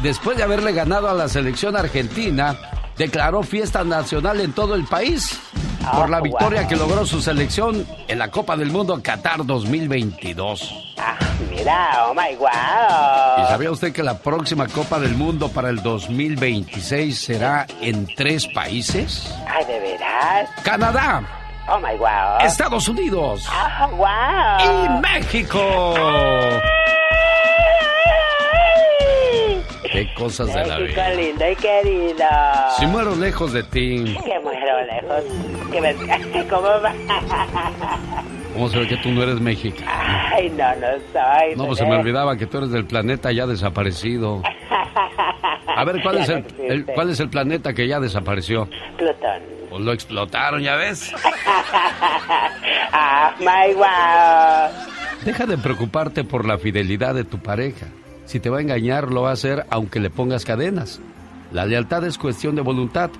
después 0.00 0.36
de 0.36 0.42
haberle 0.42 0.72
ganado 0.72 1.08
a 1.08 1.14
la 1.14 1.28
selección 1.28 1.76
argentina, 1.76 2.56
declaró 2.98 3.42
fiesta 3.42 3.84
nacional 3.84 4.40
en 4.40 4.52
todo 4.52 4.74
el 4.74 4.84
país 4.84 5.38
por 5.94 6.10
la 6.10 6.20
victoria 6.20 6.66
que 6.66 6.74
logró 6.76 7.06
su 7.06 7.20
selección 7.22 7.86
en 8.08 8.18
la 8.18 8.30
Copa 8.30 8.56
del 8.56 8.70
Mundo 8.70 9.00
Qatar 9.02 9.44
2022. 9.46 10.94
Mira, 11.50 12.06
oh 12.08 12.14
my 12.14 12.32
¿Y 12.32 12.36
wow. 12.36 13.48
sabía 13.48 13.70
usted 13.70 13.92
que 13.92 14.02
la 14.02 14.18
próxima 14.18 14.66
Copa 14.68 14.98
del 14.98 15.14
Mundo 15.14 15.48
para 15.48 15.68
el 15.68 15.82
2026 15.82 17.18
será 17.18 17.66
en 17.80 18.06
tres 18.16 18.46
países? 18.48 19.32
Ay, 19.48 19.64
¿de 19.66 19.78
veras? 19.80 20.48
Canadá, 20.62 21.22
Oh 21.68 21.78
my 21.78 21.96
wow. 21.98 22.38
Estados 22.46 22.86
Unidos 22.88 23.44
Ah, 23.50 23.88
wow. 23.90 24.86
y 24.86 25.00
México. 25.00 25.84
Qué 29.96 30.14
cosas 30.14 30.52
de 30.52 30.66
la 30.66 30.78
vida. 30.78 31.08
lindo 31.14 31.50
y 31.50 31.56
querido. 31.56 32.26
Si 32.78 32.86
muero 32.86 33.16
lejos 33.16 33.52
de 33.52 33.62
ti, 33.62 34.16
Que 34.24 34.38
muero 34.40 34.84
lejos. 34.84 35.24
Que 35.72 35.80
me... 35.80 35.94
¿Cómo 36.48 36.62
va? 36.68 36.92
¿cómo 38.52 38.68
se 38.68 38.78
ve 38.78 38.88
que 38.88 38.96
tú 38.98 39.08
no 39.10 39.22
eres 39.22 39.40
mexicano? 39.40 39.90
Ay, 40.34 40.50
no, 40.50 40.68
no 40.76 40.86
soy. 41.12 41.56
No, 41.56 41.66
pues 41.66 41.78
se 41.78 41.86
me 41.86 41.96
olvidaba 41.96 42.36
que 42.36 42.46
tú 42.46 42.58
eres 42.58 42.70
del 42.72 42.84
planeta 42.86 43.32
ya 43.32 43.46
desaparecido. 43.46 44.42
A 45.76 45.84
ver, 45.84 46.02
¿cuál 46.02 46.16
Ya 46.16 46.22
es 46.22 46.28
no 46.28 46.34
el, 46.36 46.40
existe. 46.40 46.66
el- 46.68 46.84
cuál 46.86 47.10
es 47.10 47.20
el 47.20 47.28
planeta 47.30 47.72
que 47.74 47.86
ya 47.88 47.98
desapareció? 48.00 48.68
Plutón. 48.96 49.40
Pues 49.70 49.82
lo 49.82 49.92
explotaron, 49.92 50.62
¿ya 50.62 50.76
ves? 50.76 51.12
ah, 52.92 53.34
my 53.40 53.74
wow. 53.74 54.70
Deja 55.24 55.44
de 55.46 55.58
preocuparte 55.58 56.22
por 56.24 56.44
la 56.46 56.56
fidelidad 56.58 57.14
de 57.14 57.24
tu 57.24 57.38
pareja. 57.38 57.86
Si 58.26 58.40
te 58.40 58.50
va 58.50 58.58
a 58.58 58.60
engañar, 58.60 59.10
lo 59.12 59.22
va 59.22 59.30
a 59.30 59.34
hacer 59.34 59.64
aunque 59.70 60.00
le 60.00 60.10
pongas 60.10 60.44
cadenas. 60.44 61.00
La 61.52 61.64
lealtad 61.64 62.04
es 62.04 62.18
cuestión 62.18 62.56
de 62.56 62.62
voluntad, 62.62 63.10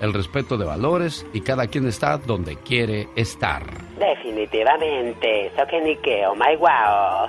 el 0.00 0.12
respeto 0.12 0.56
de 0.56 0.64
valores 0.64 1.26
y 1.32 1.42
cada 1.42 1.66
quien 1.66 1.86
está 1.86 2.16
donde 2.16 2.56
quiere 2.56 3.08
estar. 3.14 3.62
Definitivamente. 3.98 5.46
Eso 5.46 5.66
que 5.70 5.80
ni 5.82 5.96
que, 5.96 6.26
oh 6.26 6.34
my 6.34 6.56
wow. 6.56 7.28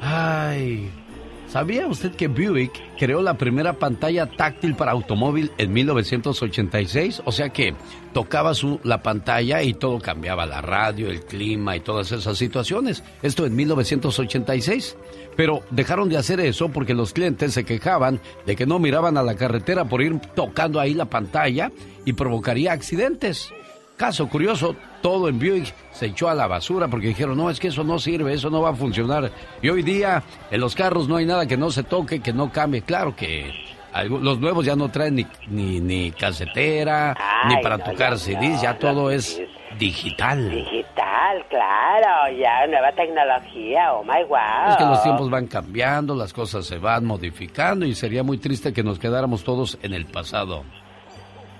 Ay, 0.00 0.90
¿sabía 1.48 1.86
usted 1.86 2.12
que 2.12 2.28
Buick 2.28 2.72
creó 2.98 3.20
la 3.20 3.34
primera 3.34 3.74
pantalla 3.74 4.26
táctil 4.26 4.74
para 4.74 4.92
automóvil 4.92 5.52
en 5.58 5.72
1986? 5.74 7.22
O 7.26 7.32
sea 7.32 7.50
que 7.50 7.74
tocaba 8.14 8.54
su, 8.54 8.80
la 8.84 9.02
pantalla 9.02 9.62
y 9.62 9.74
todo 9.74 9.98
cambiaba, 9.98 10.46
la 10.46 10.62
radio, 10.62 11.10
el 11.10 11.20
clima 11.20 11.76
y 11.76 11.80
todas 11.80 12.10
esas 12.12 12.38
situaciones. 12.38 13.04
Esto 13.22 13.44
en 13.44 13.54
1986. 13.54 14.96
Pero 15.40 15.62
dejaron 15.70 16.10
de 16.10 16.18
hacer 16.18 16.38
eso 16.38 16.68
porque 16.68 16.92
los 16.92 17.14
clientes 17.14 17.54
se 17.54 17.64
quejaban 17.64 18.20
de 18.44 18.56
que 18.56 18.66
no 18.66 18.78
miraban 18.78 19.16
a 19.16 19.22
la 19.22 19.36
carretera 19.36 19.86
por 19.86 20.02
ir 20.02 20.18
tocando 20.34 20.78
ahí 20.78 20.92
la 20.92 21.06
pantalla 21.06 21.72
y 22.04 22.12
provocaría 22.12 22.72
accidentes. 22.72 23.48
Caso 23.96 24.28
curioso, 24.28 24.76
todo 25.00 25.30
en 25.30 25.38
Buick 25.38 25.72
se 25.92 26.08
echó 26.08 26.28
a 26.28 26.34
la 26.34 26.46
basura 26.46 26.88
porque 26.88 27.06
dijeron, 27.06 27.38
no, 27.38 27.48
es 27.48 27.58
que 27.58 27.68
eso 27.68 27.84
no 27.84 27.98
sirve, 27.98 28.34
eso 28.34 28.50
no 28.50 28.60
va 28.60 28.68
a 28.68 28.74
funcionar. 28.74 29.32
Y 29.62 29.70
hoy 29.70 29.82
día 29.82 30.22
en 30.50 30.60
los 30.60 30.74
carros 30.74 31.08
no 31.08 31.16
hay 31.16 31.24
nada 31.24 31.46
que 31.46 31.56
no 31.56 31.70
se 31.70 31.84
toque, 31.84 32.20
que 32.20 32.34
no 32.34 32.52
cambie. 32.52 32.82
Claro 32.82 33.16
que 33.16 33.50
los 34.08 34.38
nuevos 34.38 34.64
ya 34.64 34.76
no 34.76 34.88
traen 34.88 35.16
ni, 35.16 35.26
ni, 35.48 35.80
ni 35.80 36.10
casetera, 36.12 37.16
ni 37.48 37.56
para 37.62 37.78
no, 37.78 37.84
tocar 37.84 38.12
no, 38.12 38.18
CDs, 38.18 38.56
no, 38.56 38.62
ya 38.62 38.72
no, 38.74 38.78
todo 38.78 39.10
es 39.10 39.40
digital. 39.78 40.50
Digital, 40.50 41.44
claro. 41.48 42.36
Ya, 42.38 42.66
nueva 42.66 42.92
tecnología, 42.92 43.92
oh 43.94 44.04
my 44.04 44.24
wow. 44.28 44.70
Es 44.70 44.76
que 44.76 44.84
los 44.84 45.02
tiempos 45.02 45.30
van 45.30 45.46
cambiando, 45.46 46.14
las 46.14 46.32
cosas 46.32 46.66
se 46.66 46.78
van 46.78 47.04
modificando 47.04 47.84
y 47.86 47.94
sería 47.94 48.22
muy 48.22 48.38
triste 48.38 48.72
que 48.72 48.82
nos 48.82 48.98
quedáramos 48.98 49.44
todos 49.44 49.78
en 49.82 49.94
el 49.94 50.06
pasado. 50.06 50.64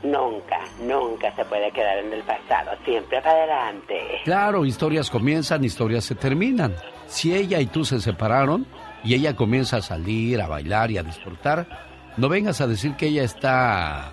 Nunca, 0.03 0.61
nunca 0.81 1.31
se 1.37 1.45
puede 1.45 1.71
quedar 1.73 1.99
en 1.99 2.13
el 2.13 2.23
pasado, 2.23 2.71
siempre 2.85 3.21
para 3.21 3.37
adelante. 3.37 4.01
Claro, 4.25 4.65
historias 4.65 5.11
comienzan, 5.11 5.63
historias 5.63 6.05
se 6.05 6.15
terminan. 6.15 6.75
Si 7.07 7.35
ella 7.35 7.61
y 7.61 7.67
tú 7.67 7.85
se 7.85 8.01
separaron 8.01 8.67
y 9.05 9.15
ella 9.15 9.37
comienza 9.37 9.79
a 9.79 9.83
salir, 9.83 10.41
a 10.41 10.47
bailar 10.47 10.91
y 10.91 10.97
a 10.97 11.03
disfrutar, 11.03 11.90
no 12.17 12.29
vengas 12.29 12.61
a 12.61 12.67
decir 12.67 12.95
que 12.97 13.07
ella 13.07 13.23
está 13.23 14.13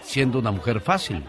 siendo 0.00 0.38
una 0.38 0.50
mujer 0.50 0.80
fácil. 0.80 1.24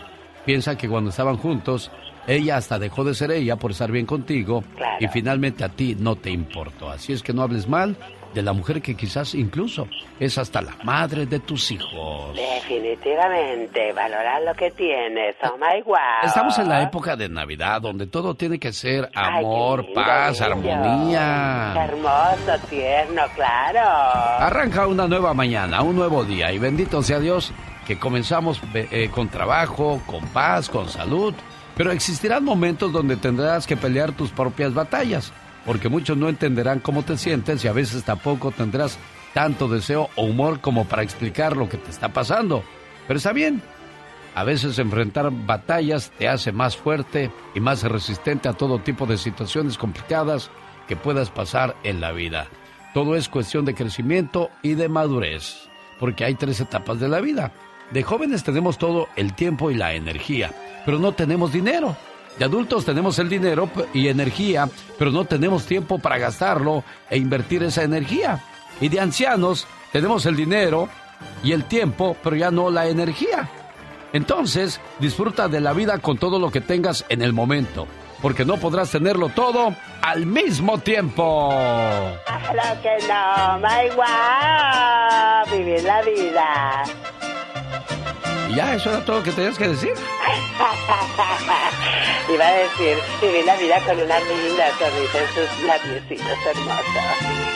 Piensa 0.46 0.78
que 0.78 0.90
cuando 0.90 1.10
estaban 1.10 1.38
juntos, 1.38 1.92
ella 2.28 2.58
hasta 2.58 2.80
dejó 2.80 3.04
de 3.04 3.14
ser 3.14 3.32
ella 3.32 3.56
por 3.56 3.72
estar 3.72 3.92
bien 3.92 4.06
contigo 4.06 4.64
y 5.00 5.08
finalmente 5.08 5.64
a 5.64 5.70
ti 5.70 5.96
no 6.00 6.16
te 6.16 6.32
importó. 6.32 6.90
Así 6.90 7.14
es 7.14 7.24
que 7.24 7.34
no 7.34 7.42
hables 7.42 7.68
mal 7.68 7.96
de 8.34 8.42
la 8.42 8.54
mujer 8.54 8.82
que 8.82 8.96
quizás 8.96 9.36
incluso 9.36 9.88
es 10.20 10.38
hasta 10.38 10.62
la 10.62 10.76
madre 10.84 11.26
de 11.26 11.40
tus 11.40 11.72
hijos. 11.72 12.36
Definitivamente, 12.36 13.92
valorar 13.94 14.42
lo 14.44 14.54
que 14.54 14.72
tienes, 14.72 15.36
oh 15.44 15.58
my 15.58 15.82
wow. 15.84 15.98
Estamos 16.24 16.58
en 16.60 16.70
la 16.70 16.84
época 16.84 17.16
de 17.16 17.30
Navidad 17.30 17.82
donde 17.82 18.08
todo 18.08 18.36
tiene 18.36 18.60
que 18.60 18.72
ser 18.72 19.10
amor, 19.14 19.86
paz, 19.94 20.42
armonía. 20.42 21.74
hermoso, 21.78 22.68
tierno, 22.70 23.24
claro. 23.36 23.82
Arranca 24.40 24.88
una 24.88 25.08
nueva 25.08 25.34
mañana, 25.34 25.82
un 25.82 25.96
nuevo 25.96 26.24
día 26.24 26.52
y 26.52 26.60
bendito 26.60 27.02
sea 27.02 27.20
Dios 27.20 27.52
que 27.86 27.98
comenzamos 27.98 28.62
eh, 28.74 29.10
con 29.14 29.28
trabajo, 29.30 30.02
con 30.06 30.26
paz, 30.28 30.70
con 30.70 30.88
salud, 30.88 31.34
pero 31.76 31.92
existirán 31.92 32.44
momentos 32.44 32.92
donde 32.92 33.18
tendrás 33.18 33.66
que 33.66 33.76
pelear 33.76 34.12
tus 34.12 34.30
propias 34.32 34.74
batallas 34.74 35.34
porque 35.66 35.90
muchos 35.90 36.18
no 36.18 36.30
entenderán 36.30 36.80
cómo 36.80 37.04
te 37.04 37.18
sientes 37.18 37.64
y 37.64 37.68
a 37.68 37.74
veces 37.74 38.04
tampoco 38.04 38.52
tendrás 38.52 38.98
tanto 39.34 39.68
deseo 39.68 40.10
o 40.16 40.24
humor 40.24 40.60
como 40.60 40.86
para 40.86 41.04
explicar 41.04 41.56
lo 41.56 41.70
que 41.70 41.78
te 41.78 41.92
está 41.92 42.10
pasando. 42.10 42.64
Pero 43.08 43.18
está 43.18 43.34
bien. 43.34 43.62
A 44.34 44.44
veces 44.44 44.80
enfrentar 44.80 45.30
batallas 45.32 46.12
te 46.18 46.30
hace 46.30 46.52
más 46.52 46.78
fuerte 46.78 47.32
y 47.54 47.60
más 47.60 47.84
resistente 47.84 48.48
a 48.48 48.54
todo 48.54 48.80
tipo 48.80 49.06
de 49.06 49.18
situaciones 49.18 49.78
complicadas 49.78 50.50
que 50.88 50.96
puedas 50.96 51.30
pasar 51.30 51.76
en 51.84 52.00
la 52.00 52.12
vida. 52.12 52.48
Todo 52.94 53.16
es 53.16 53.30
cuestión 53.30 53.66
de 53.66 53.76
crecimiento 53.76 54.50
y 54.62 54.76
de 54.76 54.90
madurez, 54.90 55.70
porque 56.00 56.26
hay 56.26 56.36
tres 56.36 56.60
etapas 56.60 57.00
de 57.00 57.10
la 57.10 57.20
vida. 57.20 57.52
De 57.92 58.04
jóvenes 58.04 58.44
tenemos 58.44 58.78
todo 58.78 59.10
el 59.18 59.34
tiempo 59.34 59.70
y 59.70 59.76
la 59.76 59.94
energía, 59.94 60.52
pero 60.86 60.98
no 60.98 61.12
tenemos 61.12 61.52
dinero. 61.52 61.96
De 62.38 62.46
adultos 62.46 62.86
tenemos 62.86 63.20
el 63.20 63.30
dinero 63.30 63.70
y 63.94 64.08
energía, 64.08 64.68
pero 64.98 65.12
no 65.12 65.26
tenemos 65.26 65.66
tiempo 65.66 66.00
para 66.00 66.18
gastarlo 66.18 66.84
e 67.10 67.18
invertir 67.18 67.64
esa 67.64 67.84
energía. 67.84 68.44
Y 68.80 68.90
de 68.90 69.00
ancianos 69.00 69.68
tenemos 69.92 70.26
el 70.26 70.36
dinero 70.36 70.90
y 71.44 71.52
el 71.52 71.66
tiempo, 71.66 72.16
pero 72.24 72.36
ya 72.36 72.52
no 72.52 72.70
la 72.70 72.88
energía. 72.88 73.50
Entonces, 74.14 74.82
disfruta 75.00 75.48
de 75.48 75.62
la 75.62 75.74
vida 75.74 76.00
con 76.00 76.18
todo 76.18 76.40
lo 76.40 76.52
que 76.52 76.62
tengas 76.62 77.06
en 77.10 77.22
el 77.22 77.32
momento, 77.32 77.88
porque 78.22 78.44
no 78.44 78.58
podrás 78.58 78.92
tenerlo 78.92 79.30
todo 79.30 79.74
al 80.02 80.26
mismo 80.26 80.80
tiempo. 80.80 81.50
Claro 82.26 82.82
que 82.82 82.98
no, 83.08 83.60
my 83.60 83.90
vivir 85.58 85.84
la 85.84 86.02
vida. 86.02 86.84
¿Y 88.52 88.56
ya? 88.56 88.76
¿Eso 88.76 88.90
era 88.90 89.06
todo 89.06 89.18
lo 89.18 89.24
que 89.24 89.32
tenías 89.32 89.58
que 89.58 89.70
decir? 89.70 89.92
Iba 92.34 92.48
a 92.48 92.54
decir, 92.54 92.98
viví 93.22 93.44
la 93.46 93.56
vida 93.58 93.84
con 93.86 94.00
una 94.00 94.20
linda 94.20 94.72
sonrisa 94.78 95.20
en 95.20 95.28
sus 95.28 95.50
labiositos 95.66 96.38
hermosos. 96.46 96.86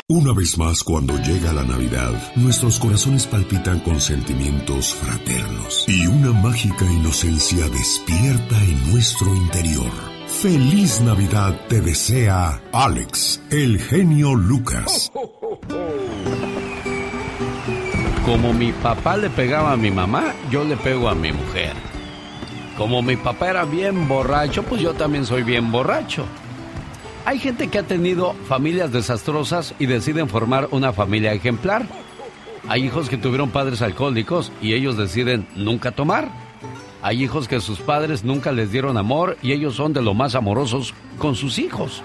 Una 0.08 0.34
vez 0.34 0.58
más, 0.58 0.84
cuando 0.84 1.18
llega 1.20 1.54
la 1.54 1.64
Navidad, 1.64 2.12
nuestros 2.36 2.80
corazones 2.80 3.28
palpitan 3.28 3.80
con 3.80 4.00
sentimientos 4.00 4.94
fraternos 4.94 5.86
y 5.88 6.06
una 6.08 6.32
mágica 6.32 6.86
inocencia 6.86 7.68
despierta 7.70 8.56
en 8.64 8.92
nuestro 8.92 9.36
interior. 9.36 9.92
Feliz 10.28 11.02
Navidad 11.02 11.60
te 11.68 11.82
desea 11.82 12.62
Alex, 12.72 13.42
el 13.50 13.80
genio 13.80 14.36
Lucas. 14.36 15.12
Como 18.26 18.54
mi 18.54 18.72
papá 18.72 19.18
le 19.18 19.30
pegaba 19.30 19.74
a 19.74 19.78
mi 19.78 19.92
mamá, 19.92 20.34
yo 20.50 20.64
le 20.64 20.76
pego 20.78 21.10
a 21.10 21.14
mi 21.14 21.32
mujer. 21.32 21.74
Como 22.76 23.04
mi 23.04 23.18
papá 23.18 23.52
era 23.52 23.66
bien 23.66 24.08
borracho, 24.08 24.64
pues 24.64 24.82
yo 24.82 24.96
también 24.96 25.28
soy 25.28 25.44
bien 25.44 25.72
borracho. 25.72 26.26
Hay 27.24 27.38
gente 27.38 27.68
que 27.68 27.78
ha 27.78 27.84
tenido 27.84 28.34
familias 28.48 28.92
desastrosas 28.92 29.76
y 29.78 29.86
deciden 29.86 30.28
formar 30.28 30.70
una 30.72 30.92
familia 30.92 31.34
ejemplar. 31.34 31.86
Hay 32.68 32.84
hijos 32.86 33.10
que 33.10 33.18
tuvieron 33.18 33.52
padres 33.52 33.84
alcohólicos 33.84 34.52
y 34.60 34.74
ellos 34.74 34.98
deciden 34.98 35.48
nunca 35.56 35.92
tomar. 35.92 36.30
Hay 37.04 37.24
hijos 37.24 37.48
que 37.48 37.62
sus 37.62 37.80
padres 37.80 38.24
nunca 38.24 38.52
les 38.52 38.72
dieron 38.72 38.98
amor 38.98 39.38
y 39.44 39.52
ellos 39.52 39.76
son 39.76 39.94
de 39.94 40.02
lo 40.02 40.16
más 40.16 40.34
amorosos 40.34 40.96
con 41.20 41.36
sus 41.36 41.60
hijos. 41.60 42.02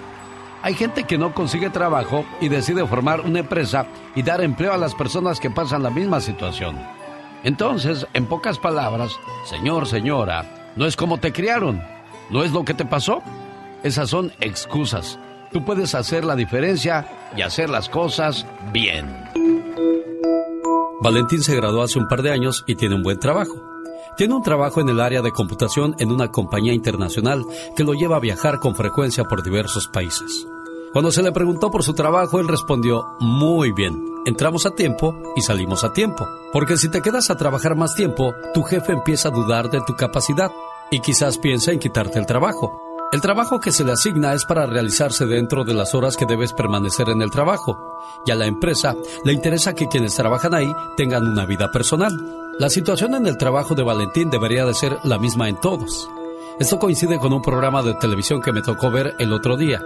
Hay 0.62 0.74
gente 0.74 1.04
que 1.04 1.16
no 1.16 1.34
consigue 1.34 1.70
trabajo 1.70 2.24
y 2.40 2.48
decide 2.48 2.86
formar 2.86 3.22
una 3.22 3.40
empresa 3.40 3.86
y 4.14 4.22
dar 4.22 4.42
empleo 4.42 4.72
a 4.72 4.78
las 4.78 4.94
personas 4.94 5.40
que 5.40 5.50
pasan 5.50 5.82
la 5.82 5.90
misma 5.90 6.20
situación. 6.20 6.78
Entonces, 7.42 8.06
en 8.12 8.26
pocas 8.26 8.58
palabras, 8.58 9.18
señor, 9.46 9.86
señora, 9.86 10.72
no 10.76 10.84
es 10.84 10.96
como 10.96 11.18
te 11.18 11.32
criaron, 11.32 11.82
no 12.28 12.44
es 12.44 12.52
lo 12.52 12.64
que 12.64 12.74
te 12.74 12.84
pasó. 12.84 13.22
Esas 13.82 14.10
son 14.10 14.32
excusas. 14.40 15.18
Tú 15.50 15.64
puedes 15.64 15.94
hacer 15.94 16.24
la 16.24 16.36
diferencia 16.36 17.08
y 17.34 17.40
hacer 17.40 17.70
las 17.70 17.88
cosas 17.88 18.46
bien. 18.72 19.06
Valentín 21.00 21.42
se 21.42 21.56
graduó 21.56 21.82
hace 21.82 21.98
un 21.98 22.06
par 22.06 22.20
de 22.20 22.30
años 22.30 22.62
y 22.66 22.74
tiene 22.74 22.94
un 22.94 23.02
buen 23.02 23.18
trabajo. 23.18 23.54
Tiene 24.18 24.34
un 24.34 24.42
trabajo 24.42 24.82
en 24.82 24.90
el 24.90 25.00
área 25.00 25.22
de 25.22 25.32
computación 25.32 25.96
en 25.98 26.12
una 26.12 26.30
compañía 26.30 26.74
internacional 26.74 27.42
que 27.74 27.84
lo 27.84 27.94
lleva 27.94 28.16
a 28.16 28.20
viajar 28.20 28.58
con 28.58 28.74
frecuencia 28.74 29.24
por 29.24 29.42
diversos 29.42 29.88
países. 29.88 30.46
Cuando 30.92 31.12
se 31.12 31.22
le 31.22 31.30
preguntó 31.30 31.70
por 31.70 31.84
su 31.84 31.94
trabajo, 31.94 32.40
él 32.40 32.48
respondió, 32.48 33.14
muy 33.20 33.70
bien, 33.70 34.04
entramos 34.26 34.66
a 34.66 34.72
tiempo 34.72 35.14
y 35.36 35.40
salimos 35.40 35.84
a 35.84 35.92
tiempo. 35.92 36.26
Porque 36.52 36.76
si 36.76 36.88
te 36.88 37.00
quedas 37.00 37.30
a 37.30 37.36
trabajar 37.36 37.76
más 37.76 37.94
tiempo, 37.94 38.34
tu 38.52 38.64
jefe 38.64 38.92
empieza 38.92 39.28
a 39.28 39.30
dudar 39.30 39.70
de 39.70 39.80
tu 39.86 39.94
capacidad 39.94 40.50
y 40.90 40.98
quizás 41.00 41.38
piensa 41.38 41.70
en 41.70 41.78
quitarte 41.78 42.18
el 42.18 42.26
trabajo. 42.26 42.72
El 43.12 43.20
trabajo 43.20 43.60
que 43.60 43.70
se 43.70 43.84
le 43.84 43.92
asigna 43.92 44.34
es 44.34 44.44
para 44.44 44.66
realizarse 44.66 45.26
dentro 45.26 45.62
de 45.62 45.74
las 45.74 45.94
horas 45.94 46.16
que 46.16 46.26
debes 46.26 46.52
permanecer 46.52 47.08
en 47.08 47.22
el 47.22 47.30
trabajo, 47.30 47.78
y 48.26 48.32
a 48.32 48.36
la 48.36 48.46
empresa 48.46 48.96
le 49.24 49.32
interesa 49.32 49.74
que 49.74 49.88
quienes 49.88 50.16
trabajan 50.16 50.54
ahí 50.54 50.72
tengan 50.96 51.26
una 51.26 51.46
vida 51.46 51.70
personal. 51.70 52.12
La 52.58 52.68
situación 52.68 53.14
en 53.14 53.26
el 53.26 53.38
trabajo 53.38 53.76
de 53.76 53.84
Valentín 53.84 54.28
debería 54.28 54.64
de 54.64 54.74
ser 54.74 54.98
la 55.04 55.18
misma 55.18 55.48
en 55.48 55.60
todos. 55.60 56.08
Esto 56.58 56.80
coincide 56.80 57.18
con 57.18 57.32
un 57.32 57.42
programa 57.42 57.82
de 57.82 57.94
televisión 57.94 58.42
que 58.42 58.52
me 58.52 58.62
tocó 58.62 58.90
ver 58.90 59.14
el 59.18 59.32
otro 59.32 59.56
día. 59.56 59.80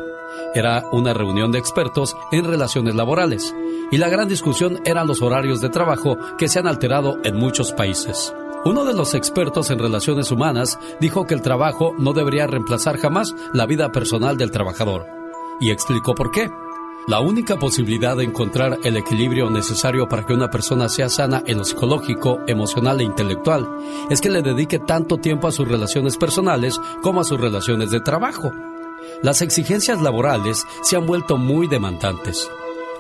Era 0.55 0.85
una 0.93 1.15
reunión 1.15 1.53
de 1.53 1.59
expertos 1.59 2.17
en 2.33 2.45
relaciones 2.45 2.95
laborales, 2.95 3.55
y 3.91 3.99
la 3.99 4.09
gran 4.09 4.29
discusión 4.29 4.81
eran 4.85 5.07
los 5.07 5.23
horarios 5.23 5.61
de 5.61 5.69
trabajo 5.69 6.17
que 6.39 6.49
se 6.49 6.59
han 6.59 6.67
alterado 6.67 7.19
en 7.25 7.37
muchos 7.37 7.73
países. 7.73 8.35
Uno 8.65 8.87
de 8.87 8.95
los 8.95 9.15
expertos 9.15 9.71
en 9.71 9.79
relaciones 9.79 10.31
humanas 10.31 10.79
dijo 10.99 11.27
que 11.27 11.35
el 11.35 11.43
trabajo 11.43 11.93
no 11.99 12.15
debería 12.15 12.47
reemplazar 12.47 12.97
jamás 12.97 13.35
la 13.53 13.67
vida 13.67 13.93
personal 13.93 14.39
del 14.39 14.51
trabajador. 14.51 15.07
Y 15.61 15.71
explicó 15.71 16.15
por 16.15 16.31
qué. 16.31 16.51
La 17.07 17.21
única 17.21 17.59
posibilidad 17.59 18.17
de 18.17 18.25
encontrar 18.25 18.79
el 18.83 18.97
equilibrio 18.97 19.51
necesario 19.51 20.09
para 20.09 20.25
que 20.25 20.33
una 20.33 20.49
persona 20.49 20.89
sea 20.89 21.11
sana 21.11 21.43
en 21.47 21.59
lo 21.59 21.65
psicológico, 21.65 22.41
emocional 22.47 23.03
e 23.03 23.05
intelectual 23.05 23.69
es 24.09 24.23
que 24.23 24.31
le 24.31 24.41
dedique 24.41 24.79
tanto 24.79 25.19
tiempo 25.19 25.47
a 25.47 25.53
sus 25.53 25.69
relaciones 25.69 26.17
personales 26.17 26.81
como 27.03 27.21
a 27.21 27.25
sus 27.25 27.39
relaciones 27.39 27.91
de 27.91 28.01
trabajo. 28.01 28.51
Las 29.23 29.43
exigencias 29.43 30.01
laborales 30.01 30.67
se 30.83 30.97
han 30.97 31.07
vuelto 31.07 31.37
muy 31.37 31.67
demandantes 31.69 32.49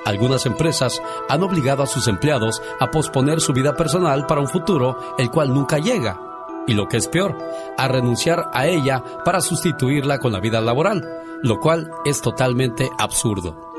algunas 0.04 0.44
empresas 0.46 1.02
han 1.28 1.42
obligado 1.42 1.82
a 1.82 1.86
sus 1.86 2.08
empleados 2.08 2.62
a 2.78 2.90
posponer 2.90 3.40
su 3.40 3.52
vida 3.52 3.74
personal 3.74 4.26
para 4.26 4.40
un 4.40 4.48
futuro 4.48 5.14
el 5.18 5.30
cual 5.30 5.52
nunca 5.52 5.78
llega. 5.78 6.20
Y 6.66 6.74
lo 6.74 6.88
que 6.88 6.96
es 6.96 7.08
peor, 7.08 7.36
a 7.76 7.88
renunciar 7.88 8.50
a 8.52 8.66
ella 8.66 9.02
para 9.24 9.40
sustituirla 9.40 10.18
con 10.18 10.32
la 10.32 10.40
vida 10.40 10.60
laboral, 10.60 11.02
lo 11.42 11.60
cual 11.60 11.90
es 12.04 12.20
totalmente 12.20 12.90
absurdo. 12.98 13.72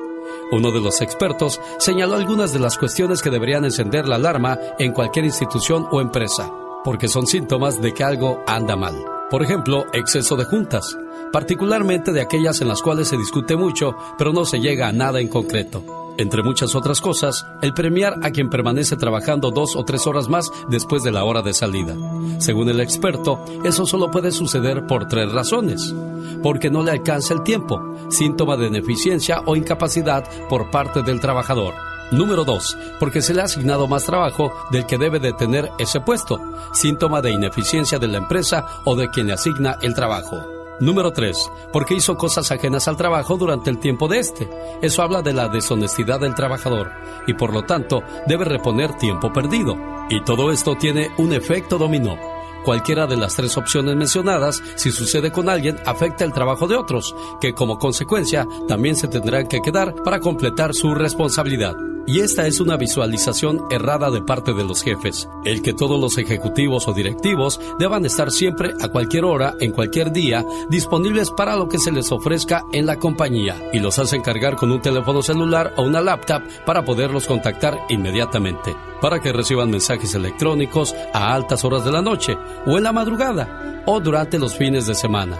Uno 0.51 0.71
de 0.71 0.81
los 0.81 1.01
expertos 1.01 1.59
señaló 1.79 2.15
algunas 2.15 2.53
de 2.53 2.59
las 2.59 2.77
cuestiones 2.77 3.21
que 3.21 3.31
deberían 3.31 3.65
encender 3.65 4.07
la 4.07 4.15
alarma 4.15 4.59
en 4.77 4.91
cualquier 4.91 5.25
institución 5.25 5.87
o 5.91 6.01
empresa, 6.01 6.51
porque 6.83 7.07
son 7.07 7.25
síntomas 7.25 7.81
de 7.81 7.93
que 7.93 8.03
algo 8.03 8.43
anda 8.45 8.75
mal. 8.75 9.14
Por 9.29 9.41
ejemplo, 9.41 9.85
exceso 9.91 10.35
de 10.35 10.45
juntas, 10.45 10.97
particularmente 11.31 12.11
de 12.11 12.21
aquellas 12.21 12.61
en 12.61 12.67
las 12.67 12.81
cuales 12.81 13.07
se 13.07 13.17
discute 13.17 13.55
mucho, 13.55 13.95
pero 14.17 14.31
no 14.31 14.45
se 14.45 14.59
llega 14.59 14.87
a 14.87 14.93
nada 14.93 15.19
en 15.19 15.27
concreto. 15.27 16.13
Entre 16.17 16.43
muchas 16.43 16.75
otras 16.75 17.01
cosas, 17.01 17.45
el 17.61 17.73
premiar 17.73 18.15
a 18.23 18.31
quien 18.31 18.49
permanece 18.49 18.95
trabajando 18.95 19.51
dos 19.51 19.75
o 19.75 19.83
tres 19.83 20.07
horas 20.07 20.29
más 20.29 20.49
después 20.69 21.03
de 21.03 21.11
la 21.11 21.25
hora 21.25 21.41
de 21.41 21.53
salida. 21.53 21.95
Según 22.37 22.69
el 22.69 22.79
experto, 22.79 23.43
eso 23.65 23.85
solo 23.85 24.11
puede 24.11 24.31
suceder 24.31 24.85
por 24.87 25.07
tres 25.07 25.31
razones. 25.31 25.93
Porque 26.41 26.69
no 26.69 26.83
le 26.83 26.91
alcanza 26.91 27.33
el 27.33 27.43
tiempo, 27.43 27.81
síntoma 28.09 28.55
de 28.55 28.67
ineficiencia 28.67 29.41
o 29.45 29.55
incapacidad 29.55 30.23
por 30.47 30.71
parte 30.71 31.01
del 31.01 31.19
trabajador. 31.19 31.73
Número 32.11 32.45
2. 32.45 32.77
Porque 32.99 33.21
se 33.21 33.33
le 33.33 33.41
ha 33.41 33.45
asignado 33.45 33.87
más 33.87 34.05
trabajo 34.05 34.51
del 34.71 34.85
que 34.85 34.97
debe 34.97 35.19
de 35.19 35.33
tener 35.33 35.71
ese 35.79 35.99
puesto, 35.99 36.39
síntoma 36.73 37.21
de 37.21 37.31
ineficiencia 37.31 37.99
de 37.99 38.07
la 38.07 38.17
empresa 38.17 38.65
o 38.85 38.95
de 38.95 39.09
quien 39.09 39.27
le 39.27 39.33
asigna 39.33 39.77
el 39.81 39.93
trabajo. 39.93 40.37
Número 40.79 41.11
3. 41.11 41.51
Porque 41.71 41.95
hizo 41.95 42.17
cosas 42.17 42.51
ajenas 42.51 42.87
al 42.87 42.97
trabajo 42.97 43.37
durante 43.37 43.69
el 43.69 43.79
tiempo 43.79 44.07
de 44.07 44.19
este. 44.19 44.49
Eso 44.81 45.01
habla 45.01 45.21
de 45.21 45.33
la 45.33 45.47
deshonestidad 45.47 46.19
del 46.19 46.35
trabajador 46.35 46.91
y 47.27 47.33
por 47.33 47.53
lo 47.53 47.63
tanto 47.63 48.03
debe 48.27 48.45
reponer 48.45 48.93
tiempo 48.97 49.31
perdido. 49.31 49.77
Y 50.09 50.23
todo 50.23 50.51
esto 50.51 50.75
tiene 50.75 51.11
un 51.17 51.33
efecto 51.33 51.77
dominó. 51.77 52.34
Cualquiera 52.65 53.05
de 53.05 53.15
las 53.15 53.35
tres 53.35 53.57
opciones 53.57 53.95
mencionadas, 53.95 54.63
si 54.75 54.91
sucede 54.91 55.31
con 55.31 55.49
alguien, 55.49 55.77
afecta 55.85 56.25
el 56.25 56.33
trabajo 56.33 56.67
de 56.67 56.75
otros, 56.75 57.15
que 57.39 57.53
como 57.53 57.77
consecuencia 57.77 58.47
también 58.67 58.95
se 58.95 59.07
tendrán 59.07 59.47
que 59.47 59.61
quedar 59.61 59.93
para 60.03 60.19
completar 60.19 60.73
su 60.73 60.95
responsabilidad. 60.95 61.75
Y 62.07 62.19
esta 62.19 62.45
es 62.45 62.59
una 62.59 62.77
visualización 62.77 63.65
errada 63.71 64.11
de 64.11 64.21
parte 64.21 64.53
de 64.53 64.63
los 64.63 64.83
jefes, 64.83 65.27
el 65.43 65.63
que 65.63 65.73
todos 65.73 65.99
los 65.99 66.17
ejecutivos 66.19 66.87
o 66.87 66.93
directivos 66.93 67.59
deban 67.79 68.05
estar 68.05 68.31
siempre 68.31 68.73
a 68.79 68.89
cualquier 68.89 69.25
hora, 69.25 69.55
en 69.59 69.71
cualquier 69.71 70.11
día, 70.11 70.45
disponibles 70.69 71.31
para 71.31 71.55
lo 71.55 71.67
que 71.67 71.79
se 71.79 71.91
les 71.91 72.11
ofrezca 72.11 72.63
en 72.73 72.85
la 72.85 72.97
compañía, 72.97 73.55
y 73.73 73.79
los 73.79 73.97
hacen 73.97 74.21
cargar 74.21 74.55
con 74.55 74.71
un 74.71 74.81
teléfono 74.81 75.23
celular 75.23 75.73
o 75.77 75.83
una 75.83 76.01
laptop 76.01 76.43
para 76.63 76.85
poderlos 76.85 77.25
contactar 77.25 77.79
inmediatamente, 77.89 78.75
para 79.01 79.19
que 79.19 79.33
reciban 79.33 79.71
mensajes 79.71 80.13
electrónicos 80.13 80.95
a 81.11 81.33
altas 81.33 81.65
horas 81.65 81.83
de 81.85 81.91
la 81.91 82.03
noche, 82.03 82.37
o 82.65 82.77
en 82.77 82.83
la 82.83 82.93
madrugada, 82.93 83.83
o 83.85 83.99
durante 83.99 84.39
los 84.39 84.55
fines 84.55 84.85
de 84.87 84.95
semana 84.95 85.37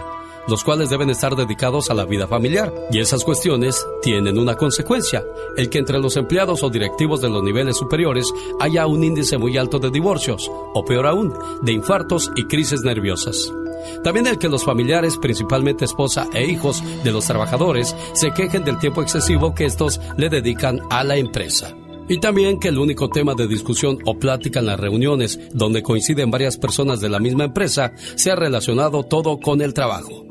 los 0.48 0.64
cuales 0.64 0.90
deben 0.90 1.10
estar 1.10 1.34
dedicados 1.34 1.90
a 1.90 1.94
la 1.94 2.04
vida 2.04 2.26
familiar. 2.26 2.72
Y 2.90 3.00
esas 3.00 3.24
cuestiones 3.24 3.84
tienen 4.02 4.38
una 4.38 4.54
consecuencia, 4.54 5.24
el 5.56 5.68
que 5.68 5.78
entre 5.78 5.98
los 5.98 6.16
empleados 6.16 6.62
o 6.62 6.70
directivos 6.70 7.20
de 7.20 7.28
los 7.28 7.42
niveles 7.42 7.76
superiores 7.76 8.32
haya 8.60 8.86
un 8.86 9.02
índice 9.04 9.38
muy 9.38 9.56
alto 9.56 9.78
de 9.78 9.90
divorcios, 9.90 10.50
o 10.50 10.84
peor 10.84 11.06
aún, 11.06 11.34
de 11.62 11.72
infartos 11.72 12.30
y 12.36 12.44
crisis 12.44 12.82
nerviosas. 12.82 13.52
También 14.02 14.26
el 14.26 14.38
que 14.38 14.48
los 14.48 14.64
familiares, 14.64 15.16
principalmente 15.16 15.84
esposa 15.84 16.26
e 16.32 16.44
hijos 16.46 16.82
de 17.04 17.12
los 17.12 17.26
trabajadores, 17.26 17.94
se 18.14 18.32
quejen 18.32 18.64
del 18.64 18.78
tiempo 18.78 19.02
excesivo 19.02 19.54
que 19.54 19.64
estos 19.64 20.00
le 20.16 20.28
dedican 20.28 20.80
a 20.90 21.04
la 21.04 21.16
empresa. 21.16 21.74
Y 22.08 22.20
también 22.20 22.60
que 22.60 22.68
el 22.68 22.78
único 22.78 23.08
tema 23.08 23.34
de 23.34 23.48
discusión 23.48 23.98
o 24.04 24.18
plática 24.18 24.60
en 24.60 24.66
las 24.66 24.78
reuniones 24.78 25.40
donde 25.52 25.82
coinciden 25.82 26.30
varias 26.30 26.56
personas 26.56 27.00
de 27.00 27.08
la 27.08 27.18
misma 27.18 27.44
empresa 27.44 27.92
sea 28.14 28.36
relacionado 28.36 29.02
todo 29.02 29.40
con 29.40 29.60
el 29.60 29.74
trabajo 29.74 30.26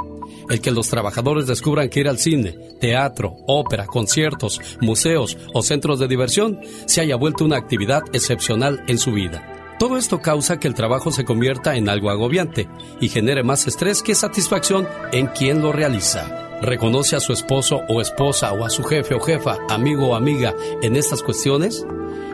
el 0.49 0.61
que 0.61 0.71
los 0.71 0.89
trabajadores 0.89 1.47
descubran 1.47 1.89
que 1.89 2.01
ir 2.01 2.07
al 2.07 2.19
cine, 2.19 2.55
teatro, 2.79 3.35
ópera, 3.47 3.87
conciertos, 3.87 4.61
museos 4.81 5.37
o 5.53 5.61
centros 5.61 5.99
de 5.99 6.07
diversión 6.07 6.59
se 6.85 7.01
haya 7.01 7.15
vuelto 7.15 7.45
una 7.45 7.57
actividad 7.57 8.03
excepcional 8.13 8.83
en 8.87 8.97
su 8.97 9.11
vida. 9.11 9.75
Todo 9.79 9.97
esto 9.97 10.21
causa 10.21 10.57
que 10.57 10.67
el 10.67 10.73
trabajo 10.73 11.11
se 11.11 11.25
convierta 11.25 11.75
en 11.75 11.89
algo 11.89 12.09
agobiante 12.09 12.67
y 13.01 13.09
genere 13.09 13.43
más 13.43 13.67
estrés 13.67 14.01
que 14.01 14.15
satisfacción 14.15 14.87
en 15.11 15.27
quien 15.27 15.61
lo 15.61 15.73
realiza. 15.73 16.44
¿Reconoce 16.61 17.15
a 17.15 17.19
su 17.19 17.33
esposo 17.33 17.81
o 17.89 18.01
esposa 18.01 18.53
o 18.53 18.65
a 18.65 18.69
su 18.69 18.83
jefe 18.83 19.13
o 19.13 19.19
jefa, 19.19 19.57
amigo 19.69 20.09
o 20.09 20.15
amiga 20.15 20.55
en 20.81 20.95
estas 20.95 21.21
cuestiones? 21.21 21.85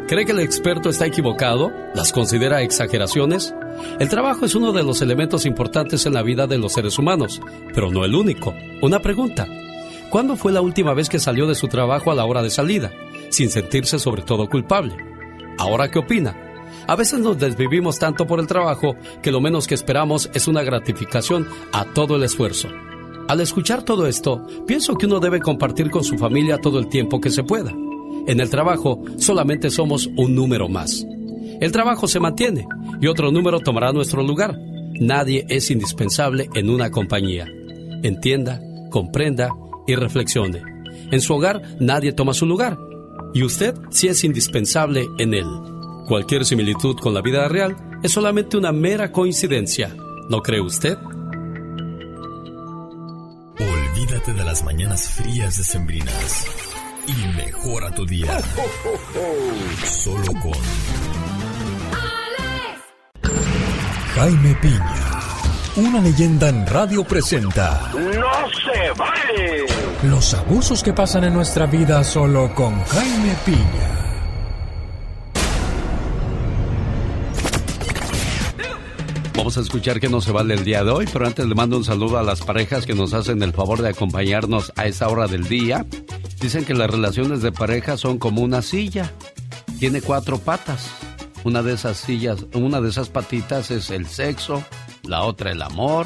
¿Cree 0.07 0.25
que 0.25 0.31
el 0.31 0.39
experto 0.39 0.89
está 0.89 1.05
equivocado? 1.05 1.71
¿Las 1.95 2.11
considera 2.11 2.61
exageraciones? 2.61 3.55
El 3.99 4.09
trabajo 4.09 4.45
es 4.45 4.55
uno 4.55 4.73
de 4.73 4.83
los 4.83 5.01
elementos 5.01 5.45
importantes 5.45 6.05
en 6.05 6.13
la 6.13 6.21
vida 6.21 6.47
de 6.47 6.57
los 6.57 6.73
seres 6.73 6.99
humanos, 6.99 7.41
pero 7.73 7.89
no 7.89 8.05
el 8.05 8.13
único. 8.13 8.53
Una 8.81 8.99
pregunta. 8.99 9.47
¿Cuándo 10.09 10.35
fue 10.35 10.51
la 10.51 10.61
última 10.61 10.93
vez 10.93 11.09
que 11.09 11.19
salió 11.19 11.47
de 11.47 11.55
su 11.55 11.67
trabajo 11.67 12.11
a 12.11 12.15
la 12.15 12.25
hora 12.25 12.43
de 12.43 12.49
salida, 12.49 12.91
sin 13.29 13.49
sentirse 13.49 13.97
sobre 13.97 14.21
todo 14.21 14.49
culpable? 14.49 14.95
¿Ahora 15.57 15.89
qué 15.89 15.99
opina? 15.99 16.35
A 16.87 16.95
veces 16.95 17.19
nos 17.19 17.39
desvivimos 17.39 17.97
tanto 17.97 18.27
por 18.27 18.39
el 18.39 18.47
trabajo 18.47 18.95
que 19.21 19.31
lo 19.31 19.39
menos 19.39 19.67
que 19.67 19.75
esperamos 19.75 20.29
es 20.33 20.47
una 20.47 20.63
gratificación 20.63 21.47
a 21.71 21.85
todo 21.85 22.17
el 22.17 22.23
esfuerzo. 22.23 22.67
Al 23.31 23.39
escuchar 23.39 23.83
todo 23.83 24.07
esto, 24.07 24.45
pienso 24.67 24.95
que 24.95 25.05
uno 25.05 25.21
debe 25.21 25.39
compartir 25.39 25.89
con 25.89 26.03
su 26.03 26.17
familia 26.17 26.57
todo 26.57 26.79
el 26.79 26.89
tiempo 26.89 27.21
que 27.21 27.29
se 27.29 27.45
pueda. 27.45 27.71
En 28.27 28.41
el 28.41 28.49
trabajo 28.49 29.05
solamente 29.19 29.69
somos 29.69 30.09
un 30.17 30.35
número 30.35 30.67
más. 30.67 31.05
El 31.61 31.71
trabajo 31.71 32.09
se 32.09 32.19
mantiene 32.19 32.67
y 32.99 33.07
otro 33.07 33.31
número 33.31 33.61
tomará 33.61 33.93
nuestro 33.93 34.21
lugar. 34.21 34.59
Nadie 34.99 35.45
es 35.47 35.71
indispensable 35.71 36.49
en 36.55 36.69
una 36.69 36.91
compañía. 36.91 37.47
Entienda, 38.03 38.59
comprenda 38.89 39.47
y 39.87 39.95
reflexione. 39.95 40.61
En 41.09 41.21
su 41.21 41.33
hogar 41.33 41.61
nadie 41.79 42.11
toma 42.11 42.33
su 42.33 42.45
lugar 42.45 42.77
y 43.33 43.43
usted 43.43 43.75
sí 43.91 44.09
es 44.09 44.25
indispensable 44.25 45.07
en 45.19 45.35
él. 45.35 45.47
Cualquier 46.05 46.43
similitud 46.43 46.97
con 46.97 47.13
la 47.13 47.21
vida 47.21 47.47
real 47.47 47.77
es 48.03 48.11
solamente 48.11 48.57
una 48.57 48.73
mera 48.73 49.13
coincidencia. 49.13 49.95
¿No 50.29 50.41
cree 50.41 50.59
usted? 50.59 50.97
Olvídate 54.11 54.33
de 54.33 54.43
las 54.43 54.61
mañanas 54.65 55.07
frías 55.07 55.55
de 55.55 55.63
sembrinas 55.63 56.45
y 57.07 57.37
mejora 57.37 57.91
tu 57.91 58.05
día. 58.05 58.41
Solo 59.85 60.33
con 60.33 60.51
Jaime 64.15 64.53
Piña, 64.55 65.21
una 65.77 66.01
leyenda 66.01 66.49
en 66.49 66.67
radio 66.67 67.05
presenta. 67.05 67.89
¡No 67.93 68.49
se 68.49 68.91
vale! 68.97 69.65
Los 70.03 70.33
abusos 70.33 70.83
que 70.83 70.91
pasan 70.91 71.23
en 71.23 71.33
nuestra 71.33 71.65
vida 71.65 72.03
solo 72.03 72.53
con 72.53 72.83
Jaime 72.83 73.33
Piña. 73.45 74.00
Vamos 79.41 79.57
a 79.57 79.61
escuchar 79.61 79.99
que 79.99 80.07
no 80.07 80.21
se 80.21 80.31
vale 80.31 80.53
el 80.53 80.63
día 80.63 80.83
de 80.83 80.91
hoy, 80.91 81.07
pero 81.11 81.25
antes 81.25 81.47
le 81.47 81.55
mando 81.55 81.75
un 81.75 81.83
saludo 81.83 82.19
a 82.19 82.21
las 82.21 82.41
parejas 82.41 82.85
que 82.85 82.93
nos 82.93 83.11
hacen 83.15 83.41
el 83.41 83.53
favor 83.53 83.81
de 83.81 83.89
acompañarnos 83.89 84.71
a 84.75 84.85
esta 84.85 85.07
hora 85.07 85.25
del 85.25 85.47
día. 85.47 85.83
Dicen 86.39 86.63
que 86.63 86.75
las 86.75 86.91
relaciones 86.91 87.41
de 87.41 87.51
pareja 87.51 87.97
son 87.97 88.19
como 88.19 88.43
una 88.43 88.61
silla. 88.61 89.11
Tiene 89.79 90.03
cuatro 90.03 90.37
patas. 90.37 90.91
Una 91.43 91.63
de 91.63 91.73
esas 91.73 91.97
sillas, 91.97 92.45
una 92.53 92.81
de 92.81 92.89
esas 92.89 93.09
patitas 93.09 93.71
es 93.71 93.89
el 93.89 94.05
sexo, 94.05 94.63
la 95.01 95.23
otra 95.23 95.51
el 95.51 95.63
amor, 95.63 96.05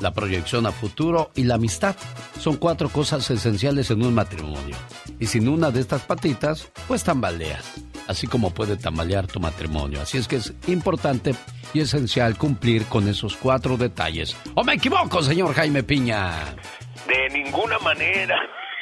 la 0.00 0.12
proyección 0.12 0.66
a 0.66 0.72
futuro 0.72 1.30
y 1.34 1.44
la 1.44 1.54
amistad. 1.54 1.94
Son 2.38 2.56
cuatro 2.56 2.88
cosas 2.88 3.30
esenciales 3.30 3.90
en 3.90 4.02
un 4.04 4.14
matrimonio. 4.14 4.76
Y 5.18 5.26
sin 5.26 5.48
una 5.48 5.70
de 5.70 5.80
estas 5.80 6.02
patitas, 6.02 6.70
pues 6.88 7.04
tambaleas. 7.04 7.74
Así 8.08 8.26
como 8.26 8.52
puede 8.52 8.76
tambalear 8.76 9.26
tu 9.26 9.38
matrimonio. 9.38 10.00
Así 10.00 10.18
es 10.18 10.26
que 10.26 10.36
es 10.36 10.52
importante 10.66 11.34
y 11.72 11.80
esencial 11.80 12.36
cumplir 12.36 12.86
con 12.86 13.08
esos 13.08 13.36
cuatro 13.36 13.76
detalles. 13.76 14.36
¿O 14.54 14.64
me 14.64 14.74
equivoco, 14.74 15.22
señor 15.22 15.54
Jaime 15.54 15.82
Piña? 15.82 16.54
De 17.06 17.28
ninguna 17.38 17.78
manera. 17.78 18.36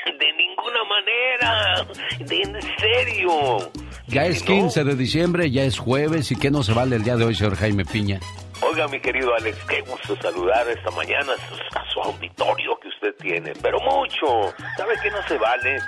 De 0.06 0.32
ninguna 0.32 0.84
manera. 0.88 1.86
De 2.26 2.42
en 2.42 2.62
serio. 2.78 3.70
Ya 4.06 4.24
es 4.24 4.42
15 4.42 4.84
de 4.84 4.96
diciembre, 4.96 5.50
ya 5.50 5.64
es 5.64 5.78
jueves 5.78 6.32
y 6.32 6.36
que 6.36 6.50
no 6.50 6.62
se 6.62 6.72
vale 6.72 6.96
el 6.96 7.04
día 7.04 7.16
de 7.16 7.24
hoy, 7.24 7.34
señor 7.34 7.56
Jaime 7.56 7.84
Piña. 7.84 8.20
Oiga, 8.60 8.88
mi 8.88 8.98
querido 9.00 9.32
Alex, 9.36 9.56
qué 9.68 9.82
gusto 9.82 10.16
saludar 10.20 10.68
esta 10.68 10.90
mañana 10.90 11.32
a 11.74 11.84
su 11.92 12.00
auditorio 12.00 12.78
que 12.80 12.88
usted 12.88 12.97
tiene, 13.12 13.52
pero 13.62 13.78
mucho. 13.80 14.54
¿Sabe 14.76 14.94
qué 15.02 15.10
no 15.10 15.22
se 15.26 15.38
vale? 15.38 15.78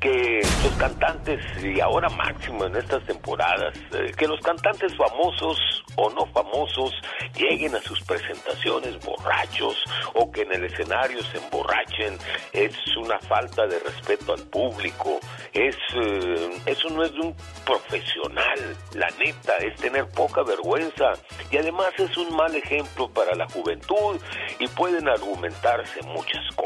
Que 0.00 0.40
los 0.62 0.72
cantantes, 0.76 1.40
y 1.62 1.80
ahora 1.80 2.08
máximo 2.10 2.64
en 2.66 2.76
estas 2.76 3.04
temporadas, 3.04 3.74
eh, 3.92 4.12
que 4.16 4.26
los 4.26 4.40
cantantes 4.40 4.96
famosos 4.96 5.58
o 5.96 6.10
no 6.10 6.26
famosos 6.26 6.92
lleguen 7.36 7.74
a 7.74 7.80
sus 7.80 8.00
presentaciones 8.02 8.98
borrachos 9.04 9.84
o 10.14 10.30
que 10.30 10.42
en 10.42 10.52
el 10.52 10.64
escenario 10.64 11.22
se 11.24 11.38
emborrachen. 11.38 12.18
Es 12.52 12.74
una 12.96 13.18
falta 13.20 13.66
de 13.66 13.78
respeto 13.80 14.34
al 14.34 14.42
público. 14.48 15.20
Es, 15.52 15.76
eh, 15.94 16.50
eso 16.66 16.88
no 16.90 17.02
es 17.02 17.12
de 17.12 17.20
un 17.20 17.36
profesional. 17.64 18.76
La 18.94 19.08
neta, 19.18 19.56
es 19.58 19.76
tener 19.80 20.08
poca 20.08 20.42
vergüenza. 20.42 21.12
Y 21.50 21.56
además 21.56 21.90
es 21.98 22.16
un 22.16 22.34
mal 22.34 22.54
ejemplo 22.54 23.08
para 23.08 23.34
la 23.34 23.48
juventud 23.48 24.20
y 24.58 24.66
pueden 24.68 25.08
argumentarse 25.08 26.02
muchas 26.02 26.46
cosas 26.56 26.59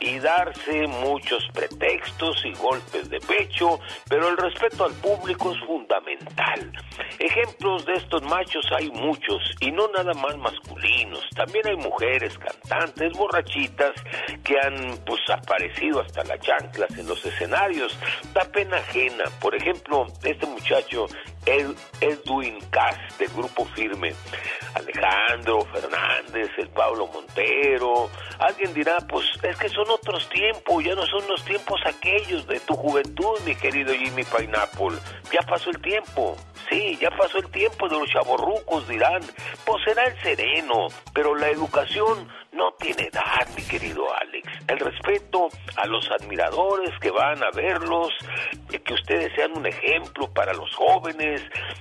y 0.00 0.18
darse 0.18 0.86
muchos 0.86 1.46
pretextos 1.52 2.44
y 2.44 2.52
golpes 2.54 3.08
de 3.08 3.20
pecho, 3.20 3.78
pero 4.08 4.28
el 4.28 4.36
respeto 4.36 4.84
al 4.84 4.92
público 4.94 5.52
es 5.52 5.60
fundamental. 5.60 6.72
Ejemplos 7.18 7.84
de 7.86 7.94
estos 7.94 8.22
machos 8.22 8.66
hay 8.76 8.90
muchos 8.90 9.40
y 9.60 9.70
no 9.70 9.88
nada 9.88 10.12
más 10.14 10.36
masculinos, 10.38 11.24
también 11.34 11.66
hay 11.68 11.76
mujeres 11.76 12.36
cantantes 12.38 13.12
borrachitas 13.16 13.92
que 14.42 14.58
han 14.58 14.98
pues 15.06 15.20
aparecido 15.30 16.00
hasta 16.00 16.24
las 16.24 16.40
chanclas 16.40 16.90
en 16.98 17.06
los 17.06 17.24
escenarios. 17.24 17.96
Da 18.32 18.44
pena 18.44 18.76
ajena, 18.76 19.24
por 19.40 19.54
ejemplo, 19.54 20.06
este 20.24 20.46
muchacho 20.46 21.06
Ed- 21.46 21.76
Edwin 22.00 22.58
Cass 22.70 22.96
del 23.18 23.28
Grupo 23.30 23.64
Firme, 23.74 24.14
Alejandro 24.74 25.64
Fernández, 25.66 26.50
el 26.58 26.68
Pablo 26.70 27.06
Montero. 27.08 28.10
Alguien 28.38 28.72
dirá, 28.74 28.96
pues 29.08 29.26
es 29.42 29.56
que 29.56 29.68
son 29.68 29.88
otros 29.90 30.28
tiempos, 30.28 30.82
ya 30.84 30.94
no 30.94 31.06
son 31.06 31.26
los 31.28 31.44
tiempos 31.44 31.80
aquellos 31.86 32.46
de 32.46 32.58
tu 32.60 32.74
juventud, 32.74 33.38
mi 33.44 33.54
querido 33.54 33.92
Jimmy 33.94 34.24
Pineapple. 34.24 34.98
Ya 35.32 35.40
pasó 35.46 35.70
el 35.70 35.80
tiempo. 35.80 36.36
Sí, 36.70 36.96
ya 37.00 37.10
pasó 37.10 37.38
el 37.38 37.50
tiempo 37.50 37.88
de 37.88 37.98
los 37.98 38.08
chavorrucos, 38.08 38.88
dirán. 38.88 39.20
Pues 39.64 39.82
será 39.84 40.04
el 40.04 40.20
sereno, 40.22 40.88
pero 41.12 41.34
la 41.34 41.48
educación 41.48 42.28
no 42.52 42.72
tiene 42.78 43.04
edad, 43.12 43.46
mi 43.56 43.62
querido 43.62 44.04
Alex. 44.20 44.48
El 44.68 44.78
respeto 44.78 45.48
a 45.76 45.86
los 45.86 46.08
admiradores 46.10 46.90
que 47.00 47.10
van 47.10 47.42
a 47.42 47.50
verlos, 47.50 48.10
que 48.84 48.94
ustedes 48.94 49.32
sean 49.34 49.56
un 49.56 49.66
ejemplo 49.66 50.32
para 50.32 50.52
los 50.54 50.74
jóvenes. 50.74 51.31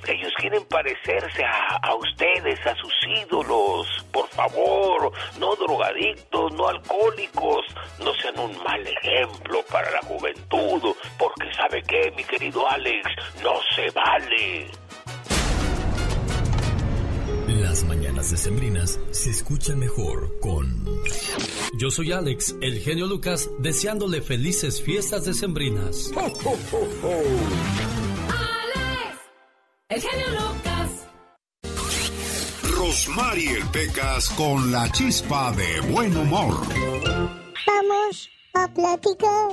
Ellos 0.07 0.31
quieren 0.37 0.65
parecerse 0.65 1.43
a, 1.43 1.77
a 1.81 1.95
ustedes, 1.95 2.59
a 2.65 2.75
sus 2.75 2.93
ídolos. 3.23 3.87
Por 4.11 4.27
favor, 4.29 5.11
no 5.39 5.55
drogadictos, 5.55 6.53
no 6.53 6.67
alcohólicos. 6.67 7.65
No 7.99 8.13
sean 8.15 8.39
un 8.39 8.63
mal 8.63 8.85
ejemplo 8.87 9.63
para 9.71 9.91
la 9.91 10.01
juventud. 10.01 10.95
Porque 11.17 11.53
sabe 11.53 11.81
qué, 11.83 12.11
mi 12.15 12.23
querido 12.23 12.67
Alex, 12.69 13.07
no 13.43 13.53
se 13.75 13.89
vale. 13.91 14.71
Las 17.47 17.83
mañanas 17.83 18.31
decembrinas 18.31 18.99
se 19.11 19.29
escuchan 19.29 19.79
mejor 19.79 20.39
con... 20.39 20.85
Yo 21.77 21.89
soy 21.89 22.11
Alex, 22.11 22.55
el 22.61 22.79
genio 22.79 23.07
Lucas, 23.07 23.49
deseándole 23.59 24.21
felices 24.21 24.81
fiestas 24.81 25.25
decembrinas. 25.25 26.11
El 29.91 30.01
genio 30.01 30.27
Lucas. 30.29 30.89
Rosmarie 32.77 33.59
Pecas 33.73 34.29
con 34.37 34.71
la 34.71 34.89
chispa 34.89 35.51
de 35.51 35.81
buen 35.91 36.15
humor. 36.15 36.65
Vamos 37.67 38.29
a 38.53 38.69
platicar 38.69 39.51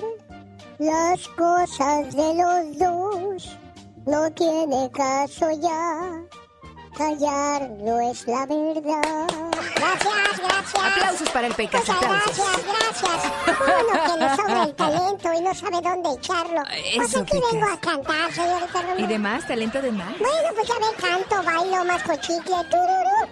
las 0.78 1.26
cosas 1.30 2.14
de 2.14 2.34
los 2.36 2.78
dos. 2.78 3.59
No 4.07 4.30
tiene 4.30 4.89
caso 4.93 5.51
ya. 5.61 6.22
Callar 6.99 7.70
no 7.78 8.01
es 8.11 8.26
la 8.26 8.44
verdad. 8.44 9.28
Gracias, 9.76 10.40
gracias. 10.42 10.84
Aplausos 10.84 11.28
para 11.30 11.46
el 11.46 11.55
Pecas, 11.55 11.80
Muchas 11.82 11.96
aplausos. 11.96 12.36
gracias, 12.36 12.66
gracias. 12.66 13.32
Uno 13.61 14.03
que 14.03 14.18
le 14.24 14.36
sobra 14.36 14.62
el 14.64 14.74
talento 14.74 15.32
y 15.32 15.40
no 15.40 15.55
sabe 15.55 15.80
dónde 15.80 16.11
echarlo. 16.18 16.62
Pues 16.96 17.09
Eso, 17.11 17.20
aquí 17.20 17.30
Pecas. 17.36 17.53
vengo 17.53 17.66
a 17.72 17.76
cantar, 17.78 18.32
señorita 18.32 18.82
Romero. 18.82 18.99
¿Y 19.01 19.07
demás? 19.07 19.46
¿Talento 19.46 19.80
de 19.80 19.92
más? 19.92 20.18
Bueno, 20.18 20.49
pues 20.57 20.66
ya 20.66 20.74
ve, 20.74 20.96
canto, 21.01 21.42
bailo, 21.44 21.84
más 21.84 22.03
chicle, 22.20 22.57
tururú. 22.68 23.28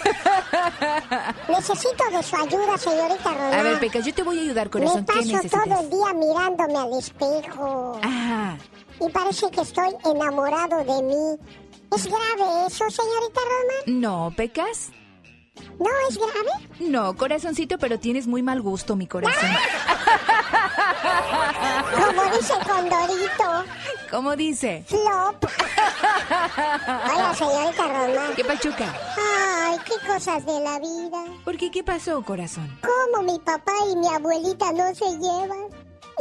Necesito 1.48 2.04
de 2.10 2.22
su 2.22 2.36
ayuda, 2.36 2.78
señorita 2.78 3.34
Romero. 3.34 3.60
A 3.60 3.62
ver, 3.62 3.80
Pecas, 3.80 4.04
yo 4.06 4.14
te 4.14 4.22
voy 4.22 4.38
a 4.38 4.42
ayudar, 4.42 4.70
corazón. 4.70 5.00
Me 5.00 5.06
¿Qué 5.06 5.12
paso 5.12 5.26
necesitas? 5.26 5.64
todo 5.64 5.80
el 5.80 5.90
día 5.90 6.14
mirándome 6.14 6.78
al 6.78 6.98
espejo. 6.98 7.98
Ajá. 8.02 8.56
Y 8.98 9.08
parece 9.10 9.50
que 9.50 9.60
estoy 9.62 9.94
enamorado 10.04 10.78
de 10.84 11.02
mí. 11.02 11.38
¿Es 11.94 12.06
grave 12.06 12.66
eso, 12.66 12.88
señorita 12.90 13.40
Roma? 13.40 13.74
No, 13.86 14.32
Pecas. 14.36 14.90
¿No 15.78 15.90
es 16.08 16.16
grave? 16.16 16.68
No, 16.80 17.16
corazoncito, 17.16 17.78
pero 17.78 17.98
tienes 17.98 18.26
muy 18.26 18.42
mal 18.42 18.60
gusto, 18.62 18.96
mi 18.96 19.06
corazón. 19.06 19.50
Como 21.94 22.22
dice 22.36 22.54
Condorito. 22.66 23.64
¿Cómo 24.10 24.36
dice? 24.36 24.84
Flop. 24.86 25.44
Hola, 27.12 27.34
señorita 27.34 27.86
Roma. 27.88 28.28
¿Qué 28.36 28.44
pachuca? 28.44 28.94
Ay, 29.18 29.78
qué 29.84 30.06
cosas 30.06 30.44
de 30.46 30.60
la 30.60 30.78
vida. 30.78 31.24
¿Por 31.44 31.56
qué? 31.56 31.70
¿Qué 31.70 31.82
pasó, 31.82 32.22
corazón? 32.22 32.68
¿Cómo 32.82 33.22
mi 33.24 33.38
papá 33.40 33.72
y 33.90 33.96
mi 33.96 34.08
abuelita 34.08 34.72
no 34.72 34.94
se 34.94 35.10
llevan? 35.18 35.68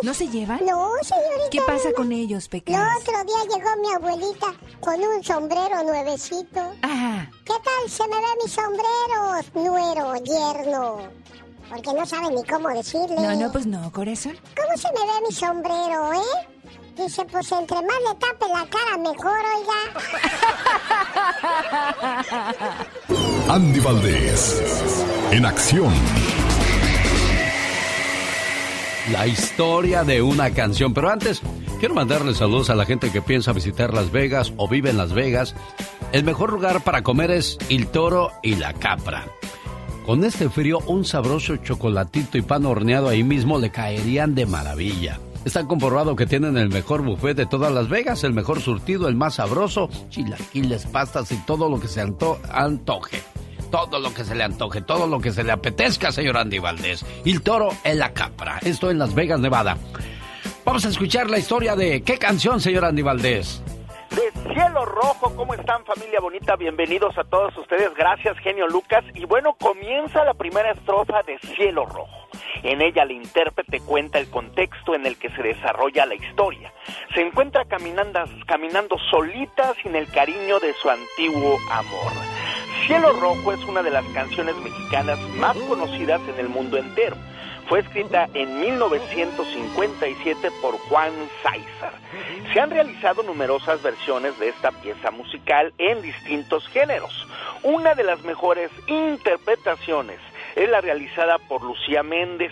¿No 0.03 0.13
se 0.13 0.27
llevan? 0.27 0.59
No, 0.65 0.91
señorita. 1.01 1.49
¿Qué 1.51 1.59
pasa 1.65 1.91
con 1.95 2.11
ellos, 2.11 2.45
El 2.45 2.49
Pecas? 2.49 2.81
otro 3.01 3.13
día 3.25 3.43
llegó 3.55 3.69
mi 3.81 3.91
abuelita 3.93 4.47
con 4.79 4.95
un 5.01 5.23
sombrero 5.23 5.83
nuevecito. 5.83 6.59
Ajá. 6.81 7.29
¿Qué 7.45 7.53
tal 7.63 7.89
se 7.89 8.07
me 8.07 8.15
ve 8.15 8.27
mi 8.43 8.49
sombrero, 8.49 9.41
nuero, 9.55 10.13
yerno? 10.23 10.97
Porque 11.69 11.93
no 11.93 12.05
sabe 12.05 12.29
ni 12.33 12.43
cómo 12.45 12.69
decirle. 12.69 13.15
No, 13.19 13.35
no, 13.35 13.51
pues 13.51 13.65
no, 13.65 13.91
corazón. 13.91 14.37
¿Cómo 14.55 14.77
se 14.77 14.87
me 14.93 15.05
ve 15.05 15.21
mi 15.27 15.33
sombrero, 15.35 16.13
eh? 16.13 16.47
Dice, 16.95 17.23
pues 17.25 17.51
entre 17.51 17.77
más 17.77 17.95
le 18.07 18.15
tape 18.15 18.47
la 18.47 18.67
cara, 18.69 18.97
mejor, 18.97 19.39
oiga. 19.55 19.79
Andy 23.53 23.79
Valdés, 23.79 24.61
en 25.31 25.45
acción. 25.45 25.93
La 29.11 29.27
historia 29.27 30.03
de 30.03 30.21
una 30.21 30.51
canción. 30.51 30.93
Pero 30.93 31.09
antes, 31.09 31.41
quiero 31.79 31.95
mandarle 31.95 32.33
saludos 32.35 32.69
a 32.69 32.75
la 32.75 32.85
gente 32.85 33.11
que 33.11 33.21
piensa 33.21 33.53
visitar 33.53 33.93
Las 33.93 34.11
Vegas 34.11 34.53
o 34.57 34.67
vive 34.67 34.89
en 34.89 34.97
Las 34.97 35.13
Vegas. 35.13 35.55
El 36.11 36.23
mejor 36.23 36.51
lugar 36.53 36.83
para 36.83 37.03
comer 37.03 37.31
es 37.31 37.57
El 37.69 37.87
Toro 37.87 38.31
y 38.43 38.55
la 38.55 38.73
Capra. 38.73 39.25
Con 40.05 40.23
este 40.23 40.49
frío, 40.49 40.79
un 40.87 41.05
sabroso 41.05 41.55
chocolatito 41.57 42.37
y 42.37 42.41
pan 42.41 42.65
horneado 42.65 43.09
ahí 43.09 43.23
mismo 43.23 43.59
le 43.59 43.71
caerían 43.71 44.33
de 44.35 44.45
maravilla. 44.45 45.19
Está 45.45 45.65
comprobado 45.65 46.15
que 46.15 46.25
tienen 46.25 46.57
el 46.57 46.69
mejor 46.69 47.01
buffet 47.03 47.35
de 47.37 47.45
todas 47.45 47.71
Las 47.71 47.89
Vegas, 47.89 48.23
el 48.23 48.33
mejor 48.33 48.59
surtido, 48.59 49.07
el 49.07 49.15
más 49.15 49.35
sabroso, 49.35 49.89
chilaquiles, 50.09 50.85
pastas 50.87 51.31
y 51.31 51.37
todo 51.45 51.69
lo 51.69 51.79
que 51.79 51.87
se 51.87 52.01
anto- 52.01 52.39
antoje. 52.51 53.21
Todo 53.71 53.99
lo 53.99 54.13
que 54.13 54.23
se 54.23 54.35
le 54.35 54.43
antoje, 54.43 54.81
todo 54.81 55.07
lo 55.07 55.19
que 55.19 55.31
se 55.31 55.43
le 55.43 55.51
apetezca, 55.51 56.11
señor 56.11 56.37
Andy 56.37 56.59
Valdés. 56.59 57.05
El 57.25 57.41
toro 57.41 57.69
en 57.83 57.99
la 57.99 58.13
capra. 58.13 58.59
Esto 58.61 58.89
en 58.89 58.97
Las 58.97 59.13
Vegas, 59.13 59.39
Nevada. 59.39 59.77
Vamos 60.65 60.85
a 60.85 60.89
escuchar 60.89 61.29
la 61.29 61.39
historia 61.39 61.75
de 61.75 62.01
qué 62.01 62.17
canción, 62.17 62.59
señor 62.59 62.85
Andy 62.85 63.01
Valdés. 63.01 63.61
De 64.19 64.53
Cielo 64.53 64.85
Rojo. 64.85 65.33
¿Cómo 65.35 65.53
están 65.53 65.85
familia 65.85 66.19
bonita? 66.19 66.57
Bienvenidos 66.57 67.17
a 67.17 67.23
todos 67.23 67.55
ustedes. 67.57 67.93
Gracias 67.95 68.37
genio 68.39 68.67
Lucas. 68.67 69.03
Y 69.13 69.25
bueno, 69.25 69.53
comienza 69.53 70.25
la 70.25 70.33
primera 70.33 70.71
estrofa 70.71 71.23
de 71.23 71.39
Cielo 71.55 71.85
Rojo. 71.85 72.27
En 72.63 72.81
ella 72.81 73.03
el 73.03 73.11
intérprete 73.11 73.79
cuenta 73.79 74.19
el 74.19 74.29
contexto 74.29 74.93
en 74.93 75.05
el 75.05 75.17
que 75.17 75.29
se 75.29 75.41
desarrolla 75.41 76.05
la 76.05 76.15
historia. 76.15 76.73
Se 77.15 77.21
encuentra 77.21 77.63
caminando, 77.65 78.19
caminando 78.45 78.97
solita 79.09 79.73
sin 79.81 79.95
el 79.95 80.09
cariño 80.11 80.59
de 80.59 80.73
su 80.73 80.89
antiguo 80.89 81.57
amor. 81.71 82.11
Cielo 82.85 83.13
Rojo 83.13 83.53
es 83.53 83.63
una 83.65 83.83
de 83.83 83.91
las 83.91 84.05
canciones 84.07 84.55
mexicanas 84.57 85.19
más 85.37 85.55
conocidas 85.55 86.19
en 86.27 86.39
el 86.39 86.49
mundo 86.49 86.77
entero. 86.77 87.15
Fue 87.69 87.81
escrita 87.81 88.27
en 88.33 88.59
1957 88.61 90.49
por 90.59 90.79
Juan 90.89 91.11
Sáizar. 91.43 91.93
Se 92.51 92.59
han 92.59 92.71
realizado 92.71 93.21
numerosas 93.21 93.83
versiones 93.83 94.39
de 94.39 94.49
esta 94.49 94.71
pieza 94.71 95.11
musical 95.11 95.71
en 95.77 96.01
distintos 96.01 96.67
géneros. 96.69 97.27
Una 97.61 97.93
de 97.93 98.03
las 98.03 98.23
mejores 98.23 98.71
interpretaciones 98.87 100.17
es 100.55 100.67
la 100.67 100.81
realizada 100.81 101.37
por 101.37 101.61
Lucía 101.61 102.01
Méndez. 102.01 102.51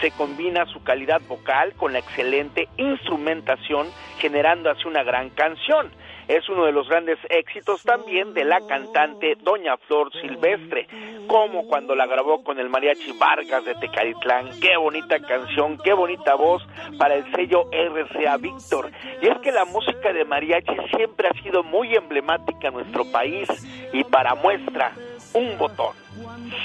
Se 0.00 0.10
combina 0.10 0.66
su 0.66 0.82
calidad 0.82 1.20
vocal 1.28 1.72
con 1.74 1.92
la 1.92 2.00
excelente 2.00 2.68
instrumentación, 2.76 3.86
generando 4.18 4.68
así 4.68 4.88
una 4.88 5.04
gran 5.04 5.30
canción. 5.30 5.92
Es 6.28 6.48
uno 6.48 6.64
de 6.64 6.72
los 6.72 6.88
grandes 6.88 7.18
éxitos 7.28 7.82
también 7.84 8.34
de 8.34 8.44
la 8.44 8.60
cantante 8.66 9.36
Doña 9.42 9.76
Flor 9.76 10.10
Silvestre, 10.20 10.88
como 11.28 11.66
cuando 11.68 11.94
la 11.94 12.06
grabó 12.06 12.42
con 12.42 12.58
el 12.58 12.68
mariachi 12.68 13.12
Vargas 13.12 13.64
de 13.64 13.74
Tecalitlán. 13.76 14.58
Qué 14.60 14.76
bonita 14.76 15.20
canción, 15.20 15.78
qué 15.84 15.92
bonita 15.92 16.34
voz 16.34 16.66
para 16.98 17.14
el 17.14 17.24
sello 17.32 17.70
RCA 17.70 18.38
Víctor. 18.38 18.90
Y 19.22 19.28
es 19.28 19.38
que 19.38 19.52
la 19.52 19.64
música 19.66 20.12
de 20.12 20.24
mariachi 20.24 20.74
siempre 20.96 21.28
ha 21.28 21.42
sido 21.42 21.62
muy 21.62 21.94
emblemática 21.94 22.68
en 22.68 22.74
nuestro 22.74 23.04
país 23.12 23.48
y 23.92 24.02
para 24.04 24.34
muestra, 24.34 24.92
un 25.32 25.56
botón, 25.58 25.94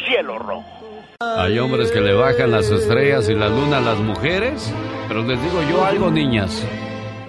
cielo 0.05 0.39
rojo. 0.39 0.65
Hay 1.19 1.59
hombres 1.59 1.91
que 1.91 2.01
le 2.01 2.13
bajan 2.13 2.49
las 2.49 2.71
estrellas 2.71 3.29
y 3.29 3.35
la 3.35 3.47
luna 3.47 3.77
a 3.77 3.81
las 3.81 3.99
mujeres, 3.99 4.73
pero 5.07 5.21
les 5.21 5.39
digo 5.39 5.61
yo 5.69 5.85
algo, 5.85 6.09
niñas. 6.09 6.65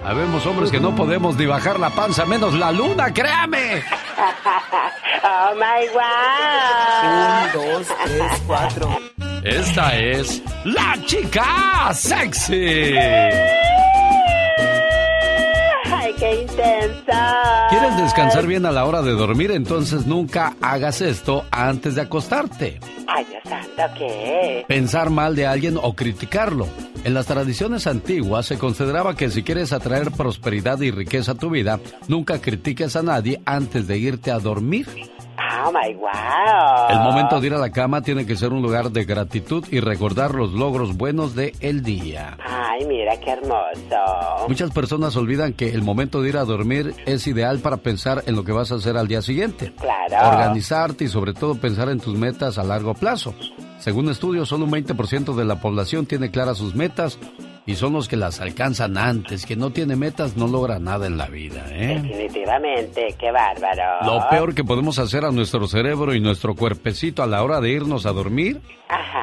Habemos 0.05 0.45
hombres 0.45 0.69
que 0.69 0.79
no 0.79 0.93
podemos 0.95 1.37
ni 1.37 1.45
bajar 1.45 1.79
la 1.79 1.89
panza, 1.89 2.25
menos 2.25 2.53
la 2.53 2.71
luna, 2.71 3.13
créame. 3.13 3.81
oh 5.23 5.55
my 5.55 5.87
wow. 5.93 7.03
Un, 7.05 7.71
dos, 7.71 7.87
tres, 8.03 8.41
cuatro. 8.45 8.99
Esta 9.43 9.97
es 9.97 10.41
la 10.65 10.97
chica 11.05 11.93
sexy. 11.93 12.93
Ay, 16.13 16.19
qué 16.19 16.41
intensa. 16.41 17.67
¿Quieres 17.69 17.97
descansar 17.97 18.45
bien 18.47 18.65
a 18.65 18.71
la 18.71 18.85
hora 18.85 19.01
de 19.01 19.11
dormir? 19.11 19.51
Entonces 19.51 20.05
nunca 20.05 20.55
hagas 20.61 21.01
esto 21.01 21.45
antes 21.51 21.95
de 21.95 22.01
acostarte. 22.01 22.79
Ay, 23.07 23.25
Dios 23.25 23.43
santo, 23.43 23.93
¿qué? 23.97 24.65
Pensar 24.67 25.09
mal 25.09 25.35
de 25.35 25.45
alguien 25.45 25.77
o 25.81 25.93
criticarlo. 25.93 26.67
En 27.03 27.13
las 27.13 27.25
tradiciones 27.25 27.85
antiguas 27.87 28.45
se 28.45 28.57
consideraba 28.57 29.15
que 29.15 29.29
si 29.29 29.43
quieres 29.43 29.73
atraer 29.73 30.11
prosperidad 30.11 30.79
y 30.81 30.91
riqueza 30.91 31.33
a 31.33 31.35
tu 31.35 31.49
vida, 31.49 31.79
nunca 32.07 32.39
critiques 32.39 32.95
a 32.95 33.03
nadie 33.03 33.41
antes 33.45 33.87
de 33.87 33.97
irte 33.97 34.31
a 34.31 34.39
dormir. 34.39 34.87
Oh 35.65 35.71
my 35.71 35.93
wow. 35.95 36.89
El 36.89 36.99
momento 36.99 37.39
de 37.39 37.47
ir 37.47 37.53
a 37.53 37.57
la 37.57 37.71
cama 37.71 38.01
tiene 38.01 38.25
que 38.25 38.35
ser 38.35 38.53
un 38.53 38.61
lugar 38.61 38.91
de 38.91 39.05
gratitud 39.05 39.65
y 39.69 39.79
recordar 39.79 40.33
los 40.33 40.53
logros 40.53 40.97
buenos 40.97 41.35
del 41.35 41.53
el 41.59 41.83
día. 41.83 42.37
Ay, 42.45 42.85
mira 42.85 43.19
qué 43.19 43.31
hermoso. 43.31 44.47
Muchas 44.47 44.71
personas 44.71 45.15
olvidan 45.15 45.53
que 45.53 45.69
el 45.69 45.83
momento 45.83 46.21
de 46.21 46.29
ir 46.29 46.37
a 46.37 46.45
dormir 46.45 46.95
es 47.05 47.27
ideal 47.27 47.59
para 47.59 47.77
pensar 47.77 48.23
en 48.25 48.35
lo 48.35 48.43
que 48.43 48.51
vas 48.51 48.71
a 48.71 48.75
hacer 48.75 48.97
al 48.97 49.07
día 49.07 49.21
siguiente. 49.21 49.73
Claro. 49.79 50.29
Organizarte 50.29 51.05
y 51.05 51.07
sobre 51.07 51.33
todo 51.33 51.55
pensar 51.55 51.89
en 51.89 51.99
tus 51.99 52.15
metas 52.15 52.57
a 52.57 52.63
largo 52.63 52.93
plazo. 52.93 53.33
Según 53.79 54.09
estudios, 54.09 54.49
solo 54.49 54.65
un 54.65 54.71
20% 54.71 55.35
de 55.35 55.45
la 55.45 55.59
población 55.59 56.05
tiene 56.05 56.31
claras 56.31 56.57
sus 56.57 56.73
metas 56.73 57.19
y 57.65 57.75
son 57.75 57.93
los 57.93 58.07
que 58.07 58.17
las 58.17 58.41
alcanzan 58.41 58.97
antes. 58.97 59.45
Que 59.45 59.55
no 59.55 59.71
tiene 59.71 59.95
metas 59.95 60.35
no 60.35 60.47
logra 60.47 60.79
nada 60.79 61.07
en 61.07 61.17
la 61.17 61.27
vida, 61.27 61.65
¿eh? 61.71 61.99
Definitivamente, 62.01 63.15
qué 63.19 63.31
bárbaro. 63.31 64.05
Lo 64.05 64.29
peor 64.29 64.53
que 64.53 64.63
podemos 64.63 64.99
hacer 64.99 65.25
a 65.25 65.31
nuestro 65.31 65.67
cerebro 65.67 66.13
y 66.13 66.19
nuestro 66.19 66.55
cuerpecito 66.55 67.23
a 67.23 67.27
la 67.27 67.43
hora 67.43 67.61
de 67.61 67.69
irnos 67.69 68.05
a 68.05 68.11
dormir, 68.11 68.61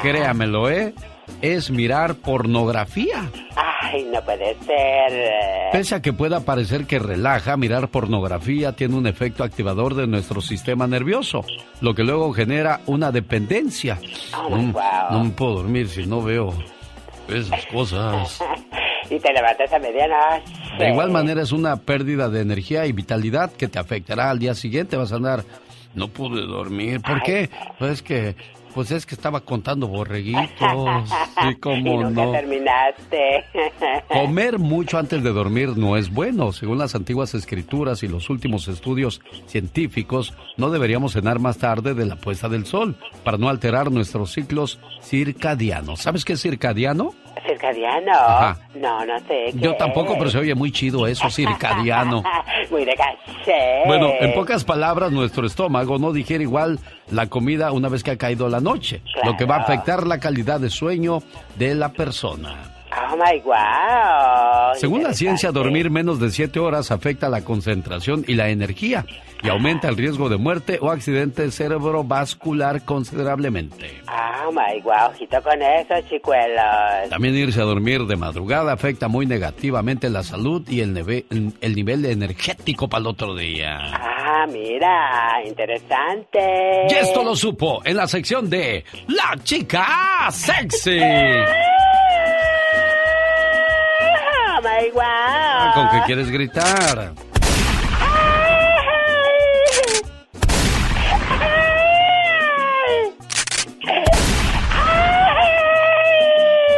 créamelo, 0.00 0.70
¿eh? 0.70 0.94
Es 1.42 1.70
mirar 1.70 2.16
pornografía. 2.16 3.30
Ay, 3.54 4.04
no 4.12 4.20
puede 4.22 4.56
ser. 4.64 5.30
Pese 5.72 5.94
a 5.94 6.02
que 6.02 6.12
pueda 6.12 6.40
parecer 6.40 6.86
que 6.86 6.98
relaja, 6.98 7.56
mirar 7.56 7.88
pornografía 7.88 8.72
tiene 8.72 8.96
un 8.96 9.06
efecto 9.06 9.44
activador 9.44 9.94
de 9.94 10.08
nuestro 10.08 10.40
sistema 10.40 10.86
nervioso, 10.88 11.44
lo 11.80 11.94
que 11.94 12.02
luego 12.02 12.32
genera 12.32 12.80
una 12.86 13.12
dependencia. 13.12 13.98
Oh, 14.36 14.48
no, 14.50 14.74
no 15.10 15.24
me 15.24 15.30
puedo 15.30 15.54
dormir 15.56 15.88
si 15.88 16.04
no 16.04 16.20
veo 16.20 16.52
esas 17.32 17.66
cosas. 17.66 18.40
y 19.10 19.18
te 19.18 19.32
levantas 19.32 19.72
a 19.72 19.78
medianoche. 19.78 20.52
De 20.78 20.90
igual 20.90 21.10
manera 21.10 21.42
es 21.42 21.52
una 21.52 21.76
pérdida 21.76 22.28
de 22.28 22.40
energía 22.40 22.86
y 22.86 22.92
vitalidad 22.92 23.52
que 23.52 23.68
te 23.68 23.78
afectará 23.78 24.30
al 24.30 24.38
día 24.38 24.54
siguiente. 24.54 24.96
Vas 24.96 25.12
a 25.12 25.16
andar, 25.16 25.44
no 25.94 26.08
pude 26.08 26.42
dormir. 26.42 27.00
¿Por 27.00 27.22
qué? 27.22 27.50
Pues 27.78 28.02
que 28.02 28.36
pues 28.74 28.90
es 28.90 29.06
que 29.06 29.14
estaba 29.14 29.40
contando 29.40 29.88
borreguitos. 29.88 31.10
¿Y 31.48 31.54
cómo 31.56 32.02
nunca 32.02 32.24
no? 32.24 32.32
terminaste. 32.32 33.44
Comer 34.08 34.58
mucho 34.58 34.98
antes 34.98 35.22
de 35.22 35.30
dormir 35.30 35.76
no 35.76 35.96
es 35.96 36.10
bueno. 36.10 36.52
Según 36.52 36.78
las 36.78 36.94
antiguas 36.94 37.34
escrituras 37.34 38.02
y 38.02 38.08
los 38.08 38.30
últimos 38.30 38.68
estudios 38.68 39.20
científicos, 39.46 40.34
no 40.56 40.70
deberíamos 40.70 41.12
cenar 41.12 41.38
más 41.38 41.58
tarde 41.58 41.94
de 41.94 42.06
la 42.06 42.16
puesta 42.16 42.48
del 42.48 42.66
sol 42.66 42.96
para 43.24 43.38
no 43.38 43.48
alterar 43.48 43.90
nuestros 43.90 44.32
ciclos 44.32 44.78
circadianos. 45.02 46.00
¿Sabes 46.00 46.24
qué 46.24 46.34
es 46.34 46.42
circadiano? 46.42 47.14
¿Circadiano? 47.46 48.12
Ajá. 48.12 48.58
No, 48.74 49.04
no 49.04 49.18
sé. 49.20 49.52
Yo 49.54 49.74
tampoco, 49.76 50.12
es. 50.12 50.18
pero 50.18 50.30
se 50.30 50.38
oye 50.38 50.54
muy 50.54 50.72
chido 50.72 51.06
eso, 51.06 51.30
circadiano. 51.30 52.22
Muy 52.70 52.84
de 52.84 52.94
caché. 52.94 53.82
Bueno, 53.86 54.10
en 54.20 54.32
pocas 54.32 54.64
palabras, 54.64 55.10
nuestro 55.10 55.46
estómago 55.46 55.98
no 55.98 56.12
digiere 56.12 56.44
igual 56.44 56.78
la 57.10 57.26
comida 57.26 57.72
una 57.72 57.88
vez 57.88 58.02
que 58.02 58.12
ha 58.12 58.16
caído 58.16 58.48
la 58.48 58.60
noche, 58.60 59.02
lo 59.24 59.36
que 59.36 59.44
va 59.44 59.56
a 59.56 59.60
afectar 59.60 60.06
la 60.06 60.20
calidad 60.20 60.60
de 60.60 60.70
sueño 60.70 61.22
de 61.56 61.74
la 61.74 61.90
persona. 61.90 62.79
Oh 62.92 63.16
my 63.16 63.40
wow. 63.44 64.74
Según 64.74 65.02
la 65.04 65.12
ciencia, 65.14 65.52
dormir 65.52 65.90
menos 65.90 66.18
de 66.18 66.30
7 66.30 66.58
horas 66.58 66.90
afecta 66.90 67.28
la 67.28 67.42
concentración 67.44 68.24
y 68.26 68.34
la 68.34 68.48
energía 68.50 69.06
y 69.42 69.48
aumenta 69.48 69.88
el 69.88 69.96
riesgo 69.96 70.28
de 70.28 70.36
muerte 70.36 70.78
o 70.82 70.90
accidente 70.90 71.50
cerebrovascular 71.50 72.84
considerablemente. 72.84 74.02
Oh 74.08 74.50
my 74.52 74.80
wow. 74.82 75.10
Ojito 75.10 75.40
con 75.42 75.62
eso, 75.62 75.94
chicuelos. 76.08 77.08
También 77.10 77.36
irse 77.36 77.60
a 77.60 77.64
dormir 77.64 78.02
de 78.06 78.16
madrugada 78.16 78.72
afecta 78.72 79.06
muy 79.08 79.24
negativamente 79.24 80.10
la 80.10 80.22
salud 80.24 80.68
y 80.68 80.80
el, 80.80 80.92
neve- 80.94 81.24
el 81.60 81.74
nivel 81.76 82.04
energético 82.04 82.88
para 82.88 83.02
el 83.02 83.06
otro 83.06 83.34
día. 83.36 83.78
Ah, 83.92 84.46
mira, 84.48 85.40
interesante. 85.46 86.86
Y 86.90 86.94
esto 86.94 87.22
lo 87.22 87.36
supo 87.36 87.82
en 87.84 87.96
la 87.96 88.06
sección 88.08 88.50
de 88.50 88.84
La 89.08 89.36
Chica 89.44 90.28
Sexy. 90.30 90.98
My 94.80 94.90
wow. 94.92 95.74
¿Con 95.74 95.90
qué 95.90 96.06
quieres 96.06 96.30
gritar? 96.30 97.12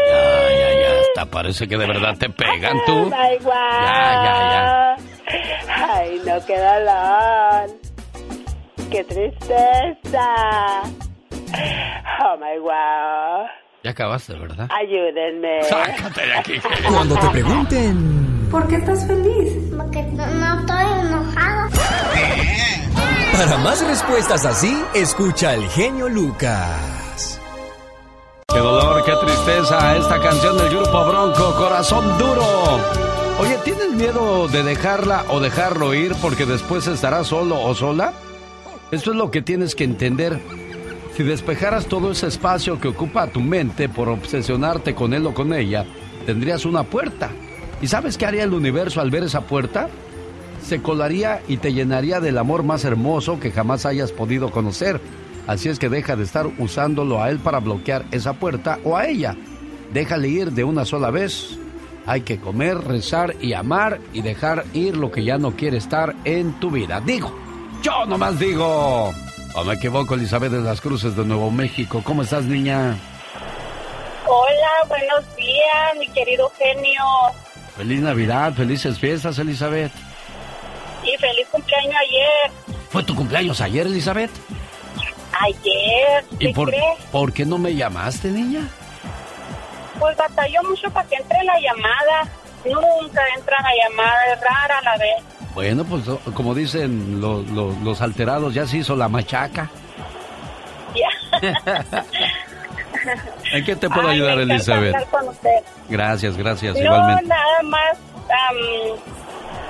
Ya, 0.08 0.50
ya, 0.50 0.68
ya. 0.82 1.00
Hasta 1.00 1.30
parece 1.30 1.68
que 1.68 1.76
de 1.76 1.86
verdad 1.86 2.16
te 2.18 2.28
pegan 2.28 2.78
tú. 2.86 3.04
my 3.04 3.38
wow. 3.44 3.52
Ya, 3.52 4.22
ya, 4.26 4.96
Ay, 5.68 6.20
no, 6.26 6.44
qué 6.44 6.58
dolor. 6.58 7.70
Qué 8.90 9.04
tristeza. 9.04 10.82
Oh 12.24 12.36
my 12.36 12.58
wow. 12.58 13.61
Ya 13.84 13.90
acabaste, 13.90 14.34
¿verdad? 14.34 14.68
Ayúdenme. 14.70 15.62
Sácate 15.64 16.26
de 16.26 16.34
aquí. 16.34 16.60
Cuando 16.88 17.16
te 17.16 17.28
pregunten 17.28 18.48
¿Por 18.50 18.68
qué 18.68 18.76
estás 18.76 19.06
feliz? 19.06 19.54
Porque 19.76 20.02
no, 20.02 20.26
no 20.26 20.60
estoy 20.60 20.84
enojado. 21.06 21.70
para 23.32 23.58
más 23.58 23.84
respuestas 23.86 24.44
así, 24.44 24.84
escucha 24.94 25.50
al 25.50 25.66
genio 25.70 26.08
Lucas. 26.08 27.40
Qué 28.52 28.58
dolor, 28.58 29.02
qué 29.04 29.12
tristeza. 29.24 29.96
Esta 29.96 30.20
canción 30.20 30.58
del 30.58 30.68
grupo 30.68 31.04
Bronco, 31.06 31.54
Corazón 31.56 32.18
Duro. 32.18 32.78
Oye, 33.40 33.56
¿tienes 33.64 33.90
miedo 33.92 34.46
de 34.48 34.62
dejarla 34.62 35.24
o 35.30 35.40
dejarlo 35.40 35.94
ir 35.94 36.14
porque 36.20 36.44
después 36.44 36.86
estarás 36.86 37.28
solo 37.28 37.58
o 37.58 37.74
sola? 37.74 38.12
Esto 38.90 39.12
es 39.12 39.16
lo 39.16 39.30
que 39.30 39.40
tienes 39.40 39.74
que 39.74 39.84
entender. 39.84 40.38
Si 41.16 41.22
despejaras 41.22 41.86
todo 41.86 42.10
ese 42.10 42.26
espacio 42.26 42.80
que 42.80 42.88
ocupa 42.88 43.26
tu 43.26 43.40
mente 43.40 43.88
por 43.88 44.08
obsesionarte 44.08 44.94
con 44.94 45.12
él 45.12 45.26
o 45.26 45.34
con 45.34 45.52
ella, 45.52 45.84
tendrías 46.24 46.64
una 46.64 46.84
puerta. 46.84 47.30
¿Y 47.82 47.88
sabes 47.88 48.16
qué 48.16 48.24
haría 48.24 48.44
el 48.44 48.54
universo 48.54 49.00
al 49.00 49.10
ver 49.10 49.24
esa 49.24 49.42
puerta? 49.42 49.88
Se 50.64 50.80
colaría 50.80 51.42
y 51.48 51.58
te 51.58 51.74
llenaría 51.74 52.20
del 52.20 52.38
amor 52.38 52.62
más 52.62 52.84
hermoso 52.84 53.38
que 53.40 53.50
jamás 53.50 53.84
hayas 53.84 54.10
podido 54.10 54.50
conocer. 54.50 55.00
Así 55.46 55.68
es 55.68 55.78
que 55.78 55.90
deja 55.90 56.16
de 56.16 56.22
estar 56.22 56.46
usándolo 56.58 57.22
a 57.22 57.28
él 57.28 57.40
para 57.40 57.58
bloquear 57.58 58.06
esa 58.10 58.32
puerta 58.34 58.78
o 58.84 58.96
a 58.96 59.06
ella. 59.06 59.36
Déjale 59.92 60.28
ir 60.28 60.52
de 60.52 60.64
una 60.64 60.86
sola 60.86 61.10
vez. 61.10 61.58
Hay 62.06 62.22
que 62.22 62.38
comer, 62.38 62.78
rezar 62.78 63.36
y 63.40 63.52
amar 63.52 64.00
y 64.14 64.22
dejar 64.22 64.64
ir 64.72 64.96
lo 64.96 65.10
que 65.12 65.24
ya 65.24 65.36
no 65.36 65.52
quiere 65.52 65.76
estar 65.76 66.16
en 66.24 66.52
tu 66.54 66.70
vida. 66.70 67.00
Digo, 67.00 67.32
yo 67.82 68.06
nomás 68.06 68.38
digo. 68.38 69.12
¿O 69.54 69.64
me 69.64 69.74
equivoco, 69.74 70.14
Elizabeth 70.14 70.50
de 70.52 70.60
las 70.60 70.80
Cruces 70.80 71.14
de 71.14 71.24
Nuevo 71.24 71.50
México? 71.50 72.00
¿Cómo 72.02 72.22
estás, 72.22 72.44
niña? 72.44 72.96
Hola, 74.26 74.70
buenos 74.88 75.36
días, 75.36 75.94
mi 75.98 76.08
querido 76.08 76.50
genio. 76.58 77.02
Feliz 77.76 78.00
Navidad, 78.00 78.52
felices 78.54 78.98
fiestas, 78.98 79.38
Elizabeth. 79.38 79.92
Y 81.02 81.16
feliz 81.18 81.46
cumpleaños 81.50 81.94
ayer. 81.96 82.76
¿Fue 82.90 83.02
tu 83.02 83.14
cumpleaños 83.14 83.60
ayer, 83.60 83.86
Elizabeth? 83.86 84.30
Ayer, 85.40 86.24
¿Y 86.38 86.46
¿qué 86.48 86.52
por, 86.54 86.68
crees? 86.68 86.98
por 87.10 87.32
qué 87.32 87.44
no 87.44 87.58
me 87.58 87.74
llamaste, 87.74 88.28
niña? 88.28 88.68
Pues 89.98 90.16
batalló 90.16 90.62
mucho 90.62 90.90
para 90.90 91.06
que 91.08 91.16
entre 91.16 91.42
la 91.44 91.58
llamada. 91.60 92.28
Nunca 92.64 93.22
entra 93.36 93.56
la 93.60 93.70
llamada, 93.84 94.26
es 94.32 94.40
rara 94.40 94.80
la 94.82 94.96
vez. 94.96 95.24
Bueno, 95.54 95.84
pues 95.84 96.04
como 96.34 96.54
dicen 96.54 97.20
lo- 97.20 97.42
lo- 97.42 97.74
los 97.82 98.00
alterados, 98.00 98.54
ya 98.54 98.66
se 98.66 98.78
hizo 98.78 98.96
la 98.96 99.08
machaca. 99.08 99.70
Ya. 100.94 101.40
¿En 103.52 103.64
qué 103.64 103.76
te 103.76 103.88
puedo 103.90 104.08
Ay, 104.08 104.16
ayudar, 104.16 104.36
me 104.36 104.42
Elizabeth? 104.44 105.10
con 105.10 105.28
usted. 105.28 105.58
Gracias, 105.88 106.36
gracias, 106.36 106.74
No, 106.76 106.82
igualmente. 106.84 107.24
nada 107.26 107.62
más. 107.64 107.98
am, 108.30 108.56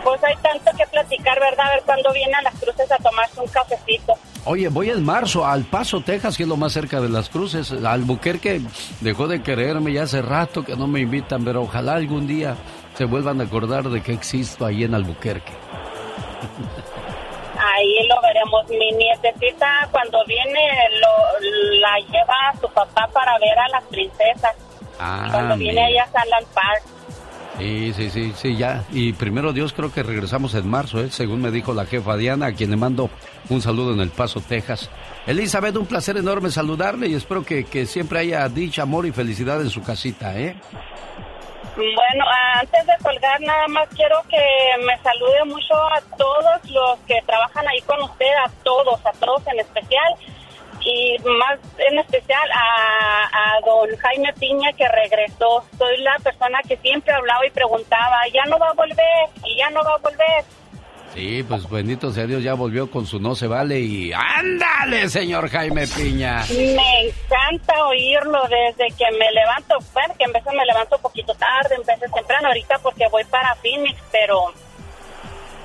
pues 0.04 0.22
hay 0.24 0.34
tanto 0.36 0.70
que 0.76 0.86
platicar, 0.86 1.38
¿verdad? 1.40 1.66
A 1.66 1.70
ver 1.70 1.82
cuándo 1.84 2.12
viene 2.12 2.34
a 2.34 2.42
las 2.42 2.54
cruces 2.60 2.90
a 2.92 2.96
tomarse 2.98 3.40
un 3.40 3.46
cafecito. 3.48 4.12
Oye, 4.44 4.68
voy 4.68 4.90
en 4.90 5.04
marzo 5.04 5.46
al 5.46 5.62
Paso, 5.64 6.00
Texas, 6.00 6.36
que 6.36 6.42
es 6.44 6.48
lo 6.48 6.56
más 6.56 6.72
cerca 6.72 7.00
de 7.00 7.08
las 7.08 7.28
cruces. 7.28 7.72
Albuquerque 7.72 8.60
dejó 9.00 9.26
de 9.28 9.42
quererme 9.42 9.92
ya 9.92 10.02
hace 10.02 10.20
rato 10.20 10.64
que 10.64 10.76
no 10.76 10.86
me 10.86 11.00
invitan, 11.00 11.44
pero 11.44 11.62
ojalá 11.62 11.94
algún 11.94 12.26
día 12.26 12.56
se 12.94 13.04
vuelvan 13.04 13.40
a 13.40 13.44
acordar 13.44 13.84
de 13.88 14.02
que 14.02 14.12
existo 14.12 14.66
ahí 14.66 14.84
en 14.84 14.94
Albuquerque. 14.94 15.52
Ahí 17.58 18.06
lo 18.08 18.20
veremos. 18.22 18.68
Mi 18.68 18.90
nietecita 18.92 19.88
cuando 19.90 20.18
viene 20.26 20.60
lo, 21.00 21.78
la 21.80 21.98
lleva 22.00 22.34
a 22.50 22.56
su 22.60 22.68
papá 22.68 23.08
para 23.12 23.38
ver 23.38 23.58
a 23.58 23.68
las 23.68 23.84
princesas. 23.84 24.56
Ah, 24.98 25.28
Cuando 25.32 25.56
viene 25.56 25.80
mira. 25.86 25.88
ella 25.88 26.02
a 26.12 26.20
Sunland 26.22 26.46
Park. 26.54 26.82
Sí, 27.58 27.92
sí, 27.94 28.10
sí, 28.10 28.32
sí, 28.36 28.56
ya. 28.56 28.84
Y 28.90 29.12
primero 29.12 29.52
Dios 29.52 29.72
creo 29.72 29.92
que 29.92 30.02
regresamos 30.02 30.54
en 30.54 30.68
marzo, 30.68 31.00
¿eh? 31.00 31.10
según 31.10 31.40
me 31.42 31.50
dijo 31.50 31.74
la 31.74 31.84
jefa 31.86 32.16
Diana, 32.16 32.46
a 32.46 32.52
quien 32.52 32.70
le 32.70 32.76
mando 32.76 33.10
un 33.50 33.60
saludo 33.60 33.92
en 33.92 34.00
El 34.00 34.10
Paso, 34.10 34.40
Texas. 34.40 34.90
Elizabeth, 35.26 35.76
un 35.76 35.86
placer 35.86 36.16
enorme 36.16 36.50
saludarle 36.50 37.08
y 37.08 37.14
espero 37.14 37.44
que, 37.44 37.64
que 37.64 37.86
siempre 37.86 38.20
haya 38.20 38.48
dicha, 38.48 38.82
amor 38.82 39.06
y 39.06 39.12
felicidad 39.12 39.60
en 39.60 39.70
su 39.70 39.82
casita, 39.82 40.38
¿eh? 40.38 40.56
Bueno, 41.74 42.24
antes 42.60 42.86
de 42.86 42.92
colgar, 43.02 43.40
nada 43.40 43.66
más 43.68 43.88
quiero 43.96 44.22
que 44.28 44.38
me 44.84 44.98
salude 44.98 45.44
mucho 45.46 45.74
a 45.74 46.00
todos 46.18 46.70
los 46.70 46.98
que 47.06 47.20
trabajan 47.26 47.66
ahí 47.66 47.80
con 47.82 48.02
usted, 48.02 48.30
a 48.44 48.50
todos, 48.62 49.00
a 49.06 49.12
todos 49.12 49.46
en 49.46 49.60
especial, 49.60 50.14
y 50.80 51.16
más 51.20 51.58
en 51.78 51.98
especial 51.98 52.50
a, 52.52 53.24
a 53.32 53.60
don 53.64 53.96
Jaime 53.96 54.32
Piña 54.34 54.72
que 54.74 54.86
regresó. 54.86 55.64
Soy 55.78 55.96
la 55.98 56.16
persona 56.22 56.60
que 56.68 56.76
siempre 56.76 57.14
hablaba 57.14 57.46
y 57.46 57.50
preguntaba, 57.50 58.20
ya 58.34 58.44
no 58.44 58.58
va 58.58 58.68
a 58.68 58.74
volver, 58.74 59.28
y 59.44 59.56
ya 59.56 59.70
no 59.70 59.82
va 59.82 59.94
a 59.94 59.98
volver. 59.98 60.44
Sí, 61.14 61.44
pues 61.46 61.68
bendito 61.68 62.10
sea 62.10 62.26
Dios, 62.26 62.42
ya 62.42 62.54
volvió 62.54 62.90
con 62.90 63.06
su 63.06 63.20
no 63.20 63.34
se 63.34 63.46
vale 63.46 63.80
y 63.80 64.12
ándale, 64.12 65.08
señor 65.10 65.48
Jaime 65.50 65.86
Piña. 65.86 66.44
Me 66.48 67.08
encanta 67.08 67.86
oírlo 67.86 68.40
desde 68.44 68.94
que 68.96 69.04
me 69.18 69.30
levanto, 69.32 69.76
bueno, 69.92 70.14
que 70.18 70.24
en 70.24 70.32
veces 70.32 70.52
me 70.56 70.64
levanto 70.64 70.96
un 70.96 71.02
poquito 71.02 71.34
tarde, 71.34 71.74
en 71.74 71.82
veces 71.82 72.10
temprano, 72.12 72.48
ahorita 72.48 72.78
porque 72.82 73.04
voy 73.10 73.24
para 73.24 73.54
Phoenix, 73.56 73.98
pero 74.10 74.52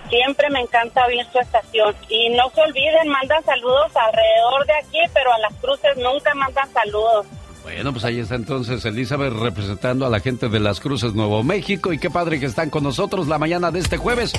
siempre 0.10 0.50
me 0.50 0.60
encanta 0.60 1.06
oír 1.06 1.26
su 1.32 1.40
estación. 1.40 1.96
Y 2.10 2.30
no 2.30 2.50
se 2.50 2.62
olviden, 2.62 3.08
mandan 3.08 3.44
saludos 3.46 3.92
alrededor 3.96 4.66
de 4.66 4.74
aquí, 4.74 5.00
pero 5.14 5.34
a 5.34 5.40
las 5.40 5.54
cruces 5.56 5.96
nunca 5.98 6.34
mandan 6.36 6.72
saludos. 6.74 7.26
Bueno, 7.64 7.92
pues 7.92 8.06
ahí 8.06 8.20
está 8.20 8.36
entonces 8.36 8.84
Elizabeth 8.86 9.34
representando 9.34 10.06
a 10.06 10.10
la 10.10 10.22
gente 10.22 10.48
de 10.48 10.60
las 10.60 10.80
Cruces 10.80 11.14
Nuevo 11.14 11.44
México 11.44 11.92
y 11.92 12.00
qué 12.00 12.10
padre 12.10 12.40
que 12.40 12.46
están 12.46 12.70
con 12.70 12.84
nosotros 12.84 13.28
la 13.28 13.38
mañana 13.38 13.72
de 13.72 13.80
este 13.80 13.98
jueves. 13.98 14.32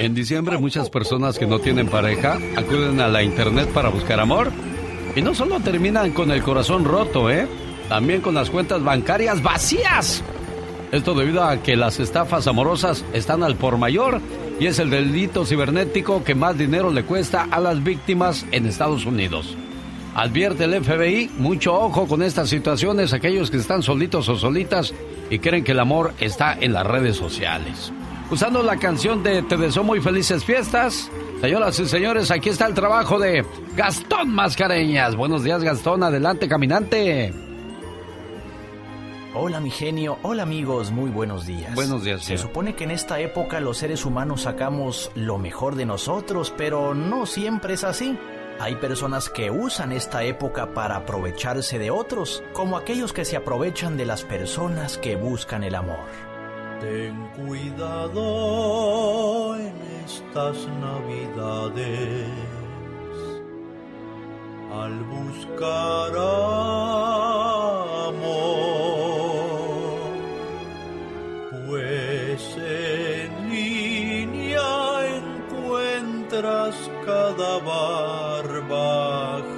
En 0.00 0.14
diciembre 0.14 0.56
muchas 0.56 0.88
personas 0.88 1.38
que 1.38 1.46
no 1.46 1.58
tienen 1.58 1.86
pareja 1.86 2.38
acuden 2.56 3.00
a 3.00 3.08
la 3.08 3.22
internet 3.22 3.68
para 3.68 3.90
buscar 3.90 4.18
amor. 4.18 4.50
Y 5.14 5.20
no 5.20 5.34
solo 5.34 5.60
terminan 5.60 6.12
con 6.12 6.30
el 6.30 6.42
corazón 6.42 6.86
roto, 6.86 7.28
¿eh? 7.28 7.46
También 7.86 8.22
con 8.22 8.34
las 8.34 8.48
cuentas 8.48 8.82
bancarias 8.82 9.42
vacías. 9.42 10.24
Esto 10.90 11.12
debido 11.12 11.44
a 11.44 11.62
que 11.62 11.76
las 11.76 12.00
estafas 12.00 12.46
amorosas 12.46 13.04
están 13.12 13.42
al 13.42 13.56
por 13.56 13.76
mayor 13.76 14.22
y 14.58 14.68
es 14.68 14.78
el 14.78 14.88
delito 14.88 15.44
cibernético 15.44 16.24
que 16.24 16.34
más 16.34 16.56
dinero 16.56 16.90
le 16.90 17.04
cuesta 17.04 17.46
a 17.50 17.60
las 17.60 17.84
víctimas 17.84 18.46
en 18.52 18.64
Estados 18.64 19.04
Unidos. 19.04 19.54
Advierte 20.14 20.64
el 20.64 20.82
FBI, 20.82 21.30
mucho 21.36 21.74
ojo 21.74 22.08
con 22.08 22.22
estas 22.22 22.48
situaciones, 22.48 23.12
aquellos 23.12 23.50
que 23.50 23.58
están 23.58 23.82
solitos 23.82 24.30
o 24.30 24.36
solitas 24.36 24.94
y 25.28 25.40
creen 25.40 25.62
que 25.62 25.72
el 25.72 25.80
amor 25.80 26.14
está 26.20 26.56
en 26.58 26.72
las 26.72 26.86
redes 26.86 27.16
sociales 27.16 27.92
usando 28.30 28.62
la 28.62 28.76
canción 28.76 29.22
de 29.22 29.42
Te 29.42 29.56
deseo 29.56 29.82
muy 29.82 30.00
felices 30.00 30.44
fiestas. 30.44 31.10
Señoras 31.40 31.78
y 31.78 31.86
señores, 31.86 32.30
aquí 32.30 32.50
está 32.50 32.66
el 32.66 32.74
trabajo 32.74 33.18
de 33.18 33.44
Gastón 33.74 34.30
Mascareñas. 34.34 35.16
Buenos 35.16 35.42
días, 35.42 35.62
Gastón. 35.62 36.02
Adelante, 36.02 36.48
caminante. 36.48 37.32
Hola 39.32 39.60
mi 39.60 39.70
genio, 39.70 40.18
hola 40.22 40.42
amigos, 40.42 40.90
muy 40.90 41.08
buenos 41.08 41.46
días. 41.46 41.72
Buenos 41.76 42.02
días. 42.02 42.24
Se 42.24 42.36
supone 42.36 42.74
que 42.74 42.82
en 42.82 42.90
esta 42.90 43.20
época 43.20 43.60
los 43.60 43.78
seres 43.78 44.04
humanos 44.04 44.42
sacamos 44.42 45.12
lo 45.14 45.38
mejor 45.38 45.76
de 45.76 45.86
nosotros, 45.86 46.52
pero 46.56 46.94
no 46.94 47.26
siempre 47.26 47.74
es 47.74 47.84
así. 47.84 48.18
Hay 48.58 48.74
personas 48.74 49.30
que 49.30 49.52
usan 49.52 49.92
esta 49.92 50.24
época 50.24 50.74
para 50.74 50.96
aprovecharse 50.96 51.78
de 51.78 51.92
otros, 51.92 52.42
como 52.52 52.76
aquellos 52.76 53.12
que 53.12 53.24
se 53.24 53.36
aprovechan 53.36 53.96
de 53.96 54.04
las 54.04 54.24
personas 54.24 54.98
que 54.98 55.14
buscan 55.14 55.62
el 55.62 55.76
amor. 55.76 56.29
Ten 56.80 57.14
cuidado 57.36 58.24
en 59.56 59.74
estas 60.02 60.56
navidades. 60.80 62.26
Al 64.72 64.94
buscar 65.04 66.16
amor, 68.08 68.40
pues 71.66 72.56
en 72.56 73.50
línea 73.50 74.70
encuentras 75.18 76.74
cada 77.04 77.58
barba 77.58 79.49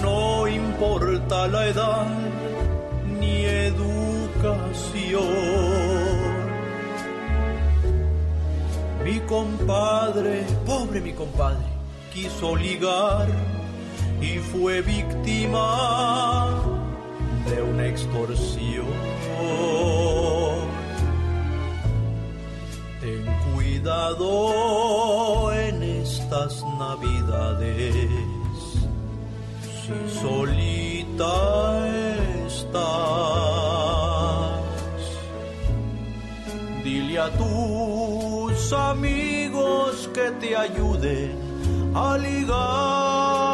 no 0.00 0.48
importa 0.48 1.46
la 1.48 1.66
edad 1.66 2.06
ni 3.20 3.44
educación. 3.44 5.28
Mi 9.04 9.20
compadre, 9.20 10.46
pobre 10.64 11.02
mi 11.02 11.12
compadre, 11.12 11.66
quiso 12.10 12.56
ligar 12.56 13.28
y 14.22 14.38
fue 14.38 14.80
víctima 14.80 16.48
de 17.50 17.62
una 17.62 17.86
extorsión. 17.86 18.86
Ten 23.00 23.26
cuidado 23.52 25.52
en 25.52 25.79
estas 26.30 26.64
navidades, 26.78 28.06
si 29.82 29.98
solita 30.20 31.34
estás, 32.46 32.70
dile 36.84 37.18
a 37.18 37.30
tus 37.30 38.72
amigos 38.72 40.08
que 40.14 40.30
te 40.40 40.56
ayuden 40.56 41.34
a 41.96 42.16
ligar. 42.16 43.49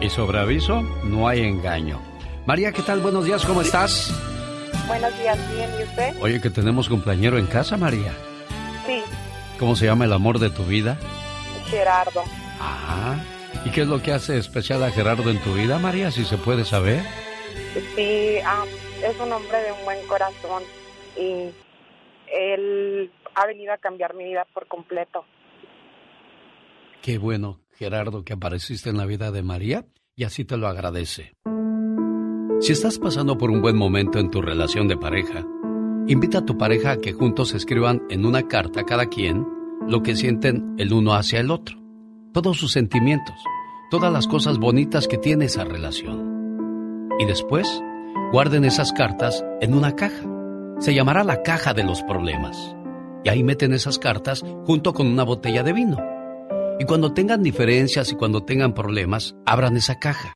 Y 0.00 0.10
sobre 0.10 0.40
aviso, 0.40 0.82
no 1.04 1.28
hay 1.28 1.42
engaño. 1.42 2.00
María, 2.46 2.72
¿qué 2.72 2.82
tal? 2.82 2.98
Buenos 2.98 3.26
días, 3.26 3.46
¿cómo 3.46 3.60
estás? 3.60 4.12
Buenos 4.88 5.16
días, 5.16 5.38
bien, 5.54 5.70
¿y 5.78 5.84
usted? 5.84 6.16
Oye, 6.20 6.40
que 6.40 6.50
tenemos 6.50 6.88
cumpleañero 6.88 7.38
en 7.38 7.46
casa, 7.46 7.76
María. 7.76 8.12
Sí, 8.86 9.04
¿Cómo 9.56 9.76
se 9.76 9.86
llama 9.86 10.06
el 10.06 10.12
amor 10.12 10.40
de 10.40 10.50
tu 10.50 10.64
vida? 10.64 10.98
Gerardo. 11.70 12.24
Ah, 12.60 13.22
¿y 13.64 13.70
qué 13.70 13.82
es 13.82 13.86
lo 13.86 14.02
que 14.02 14.10
hace 14.10 14.36
especial 14.36 14.82
a 14.82 14.90
Gerardo 14.90 15.30
en 15.30 15.38
tu 15.38 15.54
vida, 15.54 15.78
María, 15.78 16.10
si 16.10 16.24
se 16.24 16.38
puede 16.38 16.64
saber? 16.64 17.02
Sí, 17.94 18.38
ah, 18.44 18.64
es 19.04 19.16
un 19.20 19.32
hombre 19.32 19.62
de 19.62 19.70
un 19.70 19.84
buen 19.84 20.04
corazón 20.08 20.64
y 21.16 21.50
él 22.32 23.12
ha 23.36 23.46
venido 23.46 23.72
a 23.72 23.78
cambiar 23.78 24.14
mi 24.14 24.24
vida 24.24 24.44
por 24.52 24.66
completo. 24.66 25.24
Qué 27.02 27.18
bueno, 27.18 27.60
Gerardo, 27.70 28.24
que 28.24 28.32
apareciste 28.32 28.90
en 28.90 28.96
la 28.96 29.06
vida 29.06 29.30
de 29.30 29.42
María 29.42 29.86
y 30.16 30.24
así 30.24 30.44
te 30.44 30.56
lo 30.56 30.66
agradece. 30.66 31.34
Si 32.60 32.72
estás 32.72 32.98
pasando 32.98 33.38
por 33.38 33.50
un 33.50 33.62
buen 33.62 33.76
momento 33.76 34.18
en 34.18 34.30
tu 34.30 34.42
relación 34.42 34.88
de 34.88 34.96
pareja, 34.96 35.46
invita 36.08 36.38
a 36.38 36.44
tu 36.44 36.58
pareja 36.58 36.92
a 36.92 36.96
que 36.96 37.12
juntos 37.12 37.54
escriban 37.54 38.02
en 38.10 38.26
una 38.26 38.48
carta 38.48 38.82
cada 38.82 39.06
quien 39.06 39.46
lo 39.86 40.02
que 40.02 40.16
sienten 40.16 40.74
el 40.76 40.92
uno 40.92 41.14
hacia 41.14 41.38
el 41.38 41.52
otro, 41.52 41.78
todos 42.32 42.58
sus 42.58 42.72
sentimientos, 42.72 43.36
todas 43.90 44.12
las 44.12 44.26
cosas 44.26 44.58
bonitas 44.58 45.06
que 45.06 45.18
tiene 45.18 45.44
esa 45.44 45.64
relación. 45.64 47.08
Y 47.20 47.26
después, 47.26 47.80
guarden 48.32 48.64
esas 48.64 48.92
cartas 48.92 49.44
en 49.60 49.72
una 49.72 49.94
caja. 49.94 50.26
Se 50.80 50.94
llamará 50.94 51.22
la 51.22 51.42
caja 51.42 51.74
de 51.74 51.84
los 51.84 52.02
problemas. 52.02 52.76
Y 53.24 53.28
ahí 53.28 53.44
meten 53.44 53.72
esas 53.72 53.98
cartas 53.98 54.44
junto 54.64 54.92
con 54.92 55.06
una 55.06 55.22
botella 55.22 55.62
de 55.62 55.72
vino. 55.72 56.17
Y 56.80 56.84
cuando 56.84 57.12
tengan 57.12 57.42
diferencias 57.42 58.12
y 58.12 58.14
cuando 58.14 58.44
tengan 58.44 58.72
problemas, 58.72 59.34
abran 59.44 59.76
esa 59.76 59.98
caja. 59.98 60.34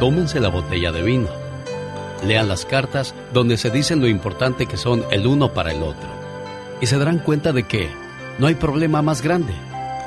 tómense 0.00 0.40
la 0.40 0.48
botella 0.48 0.90
de 0.90 1.02
vino. 1.02 1.28
Lean 2.26 2.48
las 2.48 2.66
cartas 2.66 3.14
donde 3.32 3.56
se 3.56 3.70
dicen 3.70 4.00
lo 4.00 4.08
importante 4.08 4.66
que 4.66 4.76
son 4.76 5.04
el 5.12 5.26
uno 5.26 5.52
para 5.52 5.70
el 5.70 5.82
otro. 5.82 6.08
Y 6.80 6.86
se 6.86 6.98
darán 6.98 7.20
cuenta 7.20 7.52
de 7.52 7.62
que 7.62 7.88
no 8.38 8.48
hay 8.48 8.56
problema 8.56 9.02
más 9.02 9.22
grande 9.22 9.54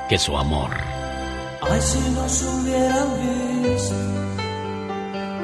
que 0.10 0.18
su 0.18 0.38
amor. 0.38 0.72
Ay, 1.62 1.82
si 1.82 2.00
nos 2.12 2.44
hubieran 2.44 3.08
visto, 3.64 3.96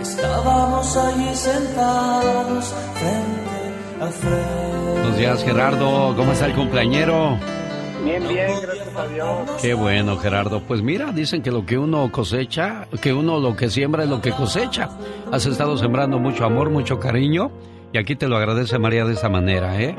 estábamos 0.02 0.98
allí 0.98 1.36
sentados 1.36 2.74
frente 2.96 4.02
a 4.02 4.08
frente. 4.08 4.92
Buenos 4.92 5.18
días, 5.18 5.44
Gerardo. 5.44 6.16
¿Cómo 6.18 6.34
está 6.34 6.48
el 6.48 6.54
cumpleañero? 6.54 7.40
Bien, 8.04 8.28
bien, 8.28 8.52
gracias 8.62 8.96
a 8.96 9.08
Dios. 9.08 9.62
Qué 9.62 9.74
bueno, 9.74 10.18
Gerardo. 10.18 10.62
Pues 10.62 10.82
mira, 10.82 11.12
dicen 11.12 11.42
que 11.42 11.52
lo 11.52 11.66
que 11.66 11.78
uno 11.78 12.12
cosecha, 12.12 12.88
que 13.02 13.14
uno 13.14 13.40
lo 13.40 13.56
que 13.56 13.70
siembra 13.70 14.04
es 14.04 14.10
lo 14.10 14.22
que 14.22 14.32
cosecha. 14.32 14.90
Has 15.32 15.46
estado 15.46 15.78
sembrando 15.78 16.20
mucho 16.20 16.46
amor, 16.46 16.70
mucho 16.70 17.00
cariño, 17.00 17.52
y 17.94 17.98
aquí 17.98 18.16
te 18.16 18.28
lo 18.28 18.36
agradece 18.36 18.78
María 18.78 19.06
de 19.06 19.14
esa 19.14 19.30
manera, 19.30 19.80
¿eh? 19.82 19.96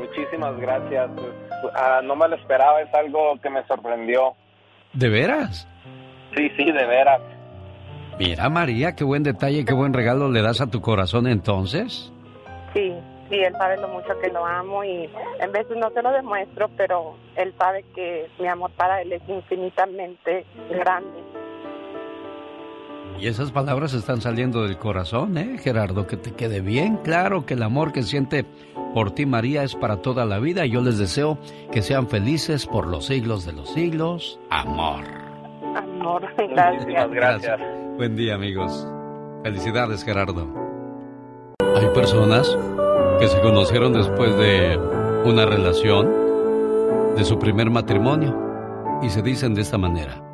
Muchísimas 0.00 0.56
gracias. 0.60 1.10
Ah, 1.74 2.00
no 2.02 2.14
me 2.14 2.28
lo 2.28 2.36
esperaba, 2.36 2.80
es 2.80 2.94
algo 2.94 3.38
que 3.42 3.50
me 3.50 3.66
sorprendió. 3.66 4.34
¿De 4.92 5.08
veras? 5.08 5.66
Sí, 6.36 6.48
sí, 6.56 6.64
de 6.64 6.86
veras. 6.86 7.20
Mira, 8.18 8.48
María, 8.50 8.94
qué 8.94 9.02
buen 9.02 9.22
detalle, 9.22 9.64
qué 9.64 9.72
buen 9.72 9.92
regalo 9.92 10.30
le 10.30 10.42
das 10.42 10.60
a 10.60 10.66
tu 10.68 10.80
corazón 10.80 11.26
entonces. 11.26 12.12
Sí, 12.74 12.92
sí, 13.30 13.36
él 13.36 13.54
sabe 13.56 13.78
lo 13.78 13.88
mucho 13.88 14.18
que 14.20 14.28
lo 14.28 14.44
amo 14.44 14.84
y 14.84 15.08
en 15.40 15.52
veces 15.52 15.76
no 15.76 15.90
se 15.90 16.02
lo 16.02 16.12
demuestro, 16.12 16.68
pero 16.76 17.14
él 17.36 17.54
sabe 17.58 17.84
que 17.94 18.28
mi 18.38 18.48
amor 18.48 18.70
para 18.76 19.00
él 19.00 19.12
es 19.12 19.22
infinitamente 19.28 20.44
grande. 20.68 21.20
Y 23.18 23.26
esas 23.26 23.52
palabras 23.52 23.92
están 23.92 24.20
saliendo 24.20 24.62
del 24.62 24.78
corazón, 24.78 25.36
¿eh, 25.36 25.58
Gerardo? 25.58 26.06
Que 26.06 26.16
te 26.16 26.32
quede 26.32 26.60
bien 26.60 26.96
claro 26.98 27.44
que 27.44 27.54
el 27.54 27.62
amor 27.62 27.92
que 27.92 28.02
siente 28.02 28.46
por 28.94 29.10
ti, 29.12 29.26
María, 29.26 29.62
es 29.62 29.74
para 29.74 30.00
toda 30.00 30.24
la 30.24 30.38
vida. 30.38 30.64
Y 30.64 30.70
yo 30.70 30.80
les 30.80 30.98
deseo 30.98 31.38
que 31.70 31.82
sean 31.82 32.08
felices 32.08 32.66
por 32.66 32.86
los 32.86 33.06
siglos 33.06 33.44
de 33.44 33.52
los 33.52 33.70
siglos. 33.74 34.40
Amor. 34.48 35.04
Amor, 35.76 36.22
Muchísimas 36.38 37.10
gracias. 37.10 37.60
Buen 37.98 38.16
día, 38.16 38.36
amigos. 38.36 38.88
Felicidades, 39.42 40.02
Gerardo. 40.02 40.48
Hay 41.76 41.86
personas 41.88 42.56
que 43.20 43.28
se 43.28 43.40
conocieron 43.42 43.92
después 43.92 44.34
de 44.38 44.78
una 45.26 45.44
relación, 45.44 46.08
de 47.14 47.22
su 47.22 47.38
primer 47.38 47.68
matrimonio, 47.68 48.34
y 49.02 49.10
se 49.10 49.20
dicen 49.20 49.52
de 49.52 49.60
esta 49.60 49.76
manera. 49.76 50.24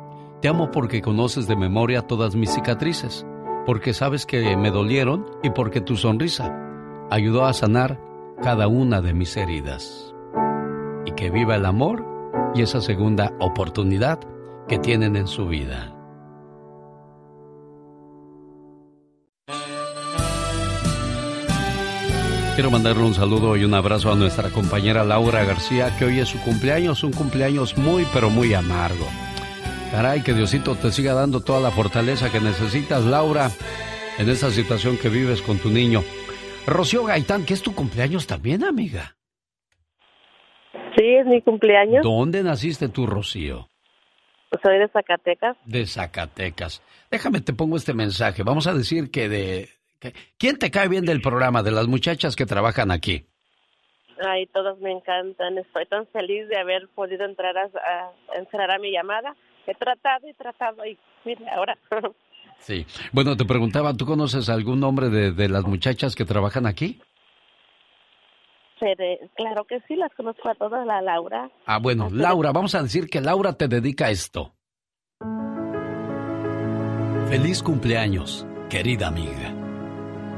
Te 0.41 0.47
amo 0.47 0.71
porque 0.71 1.01
conoces 1.01 1.47
de 1.47 1.57
memoria 1.57 2.03
todas 2.03 2.35
mis 2.35 2.53
cicatrices, 2.53 3.25
porque 3.65 3.93
sabes 3.93 4.25
que 4.25 4.55
me 4.55 4.71
dolieron 4.71 5.25
y 5.43 5.49
porque 5.49 5.81
tu 5.81 5.97
sonrisa 5.97 6.57
ayudó 7.09 7.45
a 7.45 7.51
sanar 7.51 7.99
cada 8.41 8.69
una 8.69 9.01
de 9.01 9.13
mis 9.13 9.35
heridas. 9.35 10.15
Y 11.05 11.11
que 11.11 11.29
viva 11.29 11.55
el 11.55 11.65
amor 11.65 12.05
y 12.55 12.61
esa 12.61 12.79
segunda 12.79 13.33
oportunidad 13.39 14.19
que 14.69 14.79
tienen 14.79 15.17
en 15.17 15.27
su 15.27 15.47
vida. 15.47 15.96
Quiero 22.57 22.71
mandarle 22.71 23.03
un 23.03 23.13
saludo 23.13 23.55
y 23.55 23.63
un 23.63 23.75
abrazo 23.75 24.11
a 24.11 24.15
nuestra 24.15 24.49
compañera 24.49 25.03
Laura 25.03 25.45
García, 25.45 25.95
que 25.95 26.05
hoy 26.05 26.17
es 26.17 26.29
su 26.29 26.41
cumpleaños, 26.41 27.03
un 27.03 27.13
cumpleaños 27.13 27.77
muy, 27.77 28.03
pero 28.11 28.31
muy 28.31 28.55
amargo. 28.55 29.05
Caray, 29.91 30.23
que 30.23 30.33
Diosito 30.33 30.73
te 30.73 30.89
siga 30.89 31.13
dando 31.13 31.41
toda 31.41 31.59
la 31.59 31.69
fortaleza 31.69 32.31
que 32.31 32.39
necesitas, 32.39 33.05
Laura, 33.05 33.51
en 34.17 34.27
esta 34.27 34.49
situación 34.49 34.97
que 34.97 35.07
vives 35.07 35.43
con 35.43 35.59
tu 35.59 35.69
niño. 35.69 36.01
Rocío 36.65 37.03
Gaitán, 37.03 37.45
que 37.45 37.53
es 37.53 37.61
tu 37.61 37.75
cumpleaños 37.75 38.25
también, 38.25 38.63
amiga. 38.63 39.15
Sí, 40.97 41.05
es 41.05 41.27
mi 41.27 41.43
cumpleaños. 41.43 42.01
¿Dónde 42.01 42.41
naciste 42.41 42.89
tú, 42.89 43.05
Rocío? 43.05 43.69
Soy 44.63 44.79
de 44.79 44.87
Zacatecas. 44.87 45.57
De 45.63 45.85
Zacatecas. 45.85 46.81
Déjame, 47.11 47.41
te 47.41 47.53
pongo 47.53 47.77
este 47.77 47.93
mensaje. 47.93 48.41
Vamos 48.41 48.65
a 48.65 48.73
decir 48.73 49.11
que 49.11 49.29
de... 49.29 49.76
¿Quién 50.37 50.57
te 50.57 50.71
cae 50.71 50.87
bien 50.87 51.05
del 51.05 51.21
programa, 51.21 51.63
de 51.63 51.71
las 51.71 51.87
muchachas 51.87 52.35
que 52.35 52.45
trabajan 52.45 52.91
aquí? 52.91 53.25
Ay, 54.25 54.47
todos 54.47 54.79
me 54.79 54.91
encantan. 54.91 55.57
Estoy 55.57 55.85
tan 55.85 56.07
feliz 56.07 56.47
de 56.47 56.57
haber 56.59 56.87
podido 56.95 57.25
entrar 57.25 57.57
a, 57.57 57.65
a 57.65 58.37
entrar 58.37 58.71
a 58.71 58.79
mi 58.79 58.91
llamada. 58.91 59.35
He 59.67 59.75
tratado 59.75 60.27
y 60.27 60.33
tratado 60.33 60.85
y 60.85 60.97
mire, 61.25 61.49
ahora. 61.49 61.77
Sí. 62.59 62.87
Bueno, 63.11 63.37
te 63.37 63.45
preguntaba, 63.45 63.93
¿tú 63.93 64.07
conoces 64.07 64.49
algún 64.49 64.79
nombre 64.79 65.09
de, 65.09 65.31
de 65.31 65.47
las 65.47 65.63
muchachas 65.63 66.15
que 66.15 66.25
trabajan 66.25 66.65
aquí? 66.65 66.99
Pero, 68.79 69.03
claro 69.35 69.65
que 69.65 69.79
sí, 69.87 69.95
las 69.95 70.13
conozco 70.15 70.49
a 70.49 70.55
todas, 70.55 70.85
la 70.85 71.01
Laura. 71.01 71.49
Ah, 71.65 71.79
bueno, 71.79 72.09
Laura, 72.11 72.51
vamos 72.51 72.75
a 72.75 72.81
decir 72.81 73.09
que 73.09 73.21
Laura 73.21 73.53
te 73.53 73.67
dedica 73.67 74.09
esto. 74.09 74.53
Feliz 77.29 77.61
cumpleaños, 77.61 78.47
querida 78.69 79.07
amiga. 79.07 79.53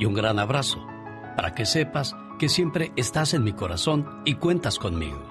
Y 0.00 0.06
un 0.06 0.14
gran 0.14 0.40
abrazo 0.40 0.84
para 1.36 1.54
que 1.54 1.66
sepas 1.66 2.16
que 2.38 2.48
siempre 2.48 2.90
estás 2.96 3.34
en 3.34 3.44
mi 3.44 3.52
corazón 3.52 4.22
y 4.24 4.34
cuentas 4.34 4.78
conmigo. 4.78 5.22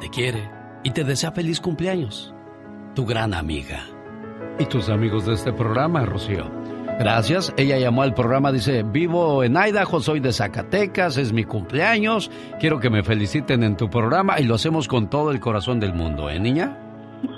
Te 0.00 0.10
quiere 0.10 0.50
y 0.84 0.90
te 0.90 1.02
desea 1.02 1.32
feliz 1.32 1.60
cumpleaños. 1.60 2.34
Tu 2.94 3.06
gran 3.06 3.34
amiga. 3.34 3.86
Y 4.58 4.66
tus 4.66 4.88
amigos 4.90 5.26
de 5.26 5.34
este 5.34 5.52
programa, 5.52 6.04
Rocío. 6.04 6.44
Gracias. 6.98 7.52
Ella 7.56 7.78
llamó 7.78 8.02
al 8.02 8.14
programa, 8.14 8.52
dice, 8.52 8.82
vivo 8.82 9.42
en 9.42 9.56
Idaho, 9.56 9.98
soy 10.00 10.20
de 10.20 10.32
Zacatecas, 10.32 11.16
es 11.16 11.32
mi 11.32 11.44
cumpleaños, 11.44 12.30
quiero 12.60 12.78
que 12.78 12.90
me 12.90 13.02
feliciten 13.02 13.64
en 13.64 13.76
tu 13.76 13.90
programa 13.90 14.38
y 14.38 14.44
lo 14.44 14.54
hacemos 14.54 14.86
con 14.86 15.10
todo 15.10 15.32
el 15.32 15.40
corazón 15.40 15.80
del 15.80 15.94
mundo, 15.94 16.30
¿eh, 16.30 16.38
niña? 16.38 16.83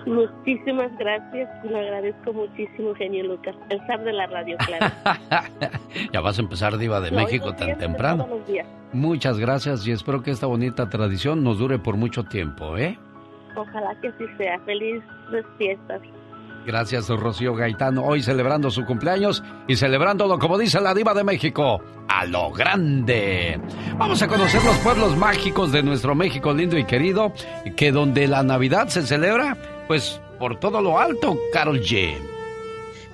Muchísimas 0.07 0.91
gracias. 0.99 1.49
Lo 1.65 1.79
agradezco 1.79 2.33
muchísimo, 2.33 2.95
genio 2.95 3.25
Lucas. 3.25 3.55
El 3.71 3.79
zar 3.87 4.03
de 4.05 4.13
la 4.13 4.27
radio, 4.27 4.57
claro. 4.59 4.87
ya 6.13 6.21
vas 6.21 6.39
a 6.39 6.43
empezar 6.43 6.77
Diva 6.79 7.01
de 7.01 7.11
México 7.11 7.55
tan 7.55 7.77
temprano. 7.79 8.25
Todos 8.25 8.39
los 8.39 8.49
días. 8.49 8.67
Muchas 8.93 9.39
gracias 9.39 9.87
y 9.87 9.93
espero 9.93 10.23
que 10.23 10.31
esta 10.31 10.47
bonita 10.47 10.89
tradición 10.89 11.43
nos 11.45 11.59
dure 11.59 11.79
por 11.79 11.97
mucho 11.97 12.25
tiempo, 12.25 12.77
¿eh? 12.77 12.99
Ojalá 13.57 13.99
que 14.01 14.09
así 14.09 14.25
sea. 14.37 14.59
Felices 14.61 15.03
fiestas. 15.59 16.01
Gracias, 16.67 17.09
Rocío 17.09 17.55
Gaitano, 17.55 18.03
hoy 18.03 18.23
celebrando 18.23 18.73
su 18.73 18.85
cumpleaños 18.85 19.45
y 19.69 19.77
celebrándolo, 19.77 20.37
como 20.41 20.59
dice 20.59 20.81
la 20.81 20.95
diva 20.95 21.15
de 21.15 21.23
México, 21.23 21.81
a 22.09 22.27
lo 22.27 22.51
grande. 22.51 23.61
Vamos 23.97 24.21
a 24.21 24.27
conocer 24.27 24.65
los 24.65 24.77
pueblos 24.79 25.17
mágicos 25.17 25.71
de 25.71 25.85
nuestro 25.85 26.17
México 26.17 26.53
lindo 26.53 26.77
y 26.77 26.85
querido, 26.85 27.33
que 27.77 27.93
donde 27.93 28.27
la 28.27 28.43
Navidad 28.43 28.89
se 28.89 29.03
celebra, 29.03 29.57
pues 29.87 30.21
por 30.39 30.59
todo 30.59 30.81
lo 30.81 30.99
alto, 30.99 31.39
Carol 31.53 31.81
G. 31.81 32.17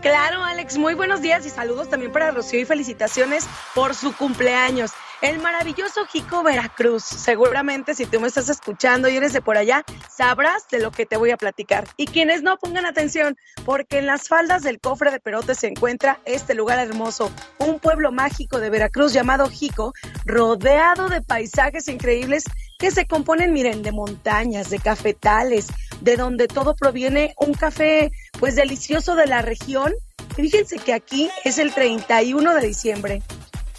Claro, 0.00 0.42
Alex, 0.42 0.78
muy 0.78 0.94
buenos 0.94 1.22
días 1.22 1.46
y 1.46 1.50
saludos 1.50 1.88
también 1.88 2.10
para 2.10 2.32
Rocío 2.32 2.58
y 2.60 2.64
felicitaciones 2.64 3.46
por 3.74 3.94
su 3.94 4.14
cumpleaños. 4.16 4.90
El 5.22 5.38
maravilloso 5.38 6.04
Jico 6.06 6.42
Veracruz. 6.42 7.04
Seguramente 7.04 7.94
si 7.94 8.06
tú 8.06 8.20
me 8.20 8.26
estás 8.26 8.48
escuchando 8.48 9.08
y 9.08 9.16
eres 9.16 9.32
de 9.32 9.40
por 9.40 9.56
allá, 9.56 9.84
sabrás 10.10 10.66
de 10.68 10.80
lo 10.80 10.90
que 10.90 11.06
te 11.06 11.16
voy 11.16 11.30
a 11.30 11.36
platicar. 11.36 11.86
Y 11.96 12.06
quienes 12.06 12.42
no 12.42 12.58
pongan 12.58 12.86
atención, 12.86 13.36
porque 13.64 13.98
en 13.98 14.06
las 14.06 14.26
faldas 14.26 14.64
del 14.64 14.80
cofre 14.80 15.12
de 15.12 15.20
Perote 15.20 15.54
se 15.54 15.68
encuentra 15.68 16.18
este 16.24 16.54
lugar 16.54 16.80
hermoso, 16.80 17.30
un 17.58 17.78
pueblo 17.78 18.10
mágico 18.10 18.58
de 18.58 18.68
Veracruz 18.68 19.12
llamado 19.12 19.48
Jico, 19.48 19.92
rodeado 20.24 21.08
de 21.08 21.22
paisajes 21.22 21.86
increíbles 21.86 22.42
que 22.80 22.90
se 22.90 23.06
componen, 23.06 23.52
miren, 23.52 23.84
de 23.84 23.92
montañas, 23.92 24.70
de 24.70 24.80
cafetales, 24.80 25.68
de 26.00 26.16
donde 26.16 26.48
todo 26.48 26.74
proviene 26.74 27.32
un 27.36 27.54
café 27.54 28.10
pues 28.40 28.56
delicioso 28.56 29.14
de 29.14 29.26
la 29.26 29.40
región. 29.40 29.92
Fíjense 30.34 30.78
que 30.78 30.92
aquí 30.92 31.30
es 31.44 31.58
el 31.58 31.72
31 31.72 32.54
de 32.56 32.66
diciembre. 32.66 33.22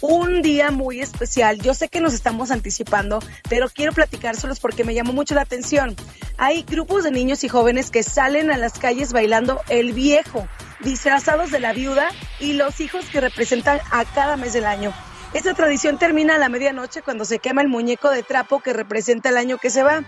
Un 0.06 0.42
día 0.42 0.70
muy 0.70 1.00
especial. 1.00 1.62
Yo 1.62 1.72
sé 1.72 1.88
que 1.88 2.02
nos 2.02 2.12
estamos 2.12 2.50
anticipando, 2.50 3.20
pero 3.48 3.70
quiero 3.70 3.90
platicárselos 3.92 4.60
porque 4.60 4.84
me 4.84 4.92
llamó 4.92 5.14
mucho 5.14 5.34
la 5.34 5.40
atención. 5.40 5.96
Hay 6.36 6.62
grupos 6.62 7.04
de 7.04 7.10
niños 7.10 7.42
y 7.42 7.48
jóvenes 7.48 7.90
que 7.90 8.02
salen 8.02 8.50
a 8.50 8.58
las 8.58 8.74
calles 8.78 9.14
bailando 9.14 9.62
el 9.70 9.94
viejo, 9.94 10.46
disfrazados 10.80 11.50
de 11.50 11.58
la 11.58 11.72
viuda 11.72 12.10
y 12.38 12.52
los 12.52 12.80
hijos 12.80 13.06
que 13.06 13.22
representan 13.22 13.80
a 13.92 14.04
cada 14.04 14.36
mes 14.36 14.52
del 14.52 14.66
año. 14.66 14.92
Esta 15.32 15.54
tradición 15.54 15.96
termina 15.96 16.34
a 16.34 16.38
la 16.38 16.50
medianoche 16.50 17.00
cuando 17.00 17.24
se 17.24 17.38
quema 17.38 17.62
el 17.62 17.68
muñeco 17.68 18.10
de 18.10 18.22
trapo 18.22 18.60
que 18.60 18.74
representa 18.74 19.30
el 19.30 19.38
año 19.38 19.56
que 19.56 19.70
se 19.70 19.82
va. 19.82 20.04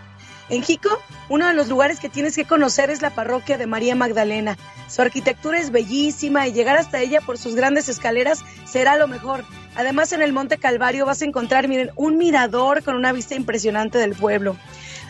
En 0.49 0.63
Jico, 0.63 0.91
uno 1.29 1.49
de 1.49 1.55
los 1.55 1.69
lugares 1.69 1.99
que 1.99 2.09
tienes 2.09 2.37
que 2.37 2.45
conocer 2.45 2.89
es 2.91 3.03
la 3.03 3.11
parroquia 3.11 3.59
de 3.59 3.67
María 3.67 3.97
Magdalena. 3.97 4.57
Su 4.89 5.03
arquitectura 5.03 5.59
es 5.59 5.73
bellísima 5.73 6.47
y 6.47 6.53
llegar 6.53 6.77
hasta 6.77 7.01
ella 7.01 7.21
por 7.21 7.37
sus 7.37 7.57
grandes 7.57 7.89
escaleras 7.89 8.45
será 8.65 8.97
lo 8.97 9.09
mejor. 9.09 9.45
Además, 9.75 10.13
en 10.13 10.23
el 10.23 10.33
Monte 10.33 10.59
Calvario 10.59 11.05
vas 11.05 11.21
a 11.21 11.25
encontrar, 11.25 11.67
miren, 11.67 11.91
un 11.97 12.17
mirador 12.17 12.85
con 12.85 12.95
una 12.95 13.13
vista 13.13 13.35
impresionante 13.35 13.99
del 13.99 14.15
pueblo. 14.15 14.57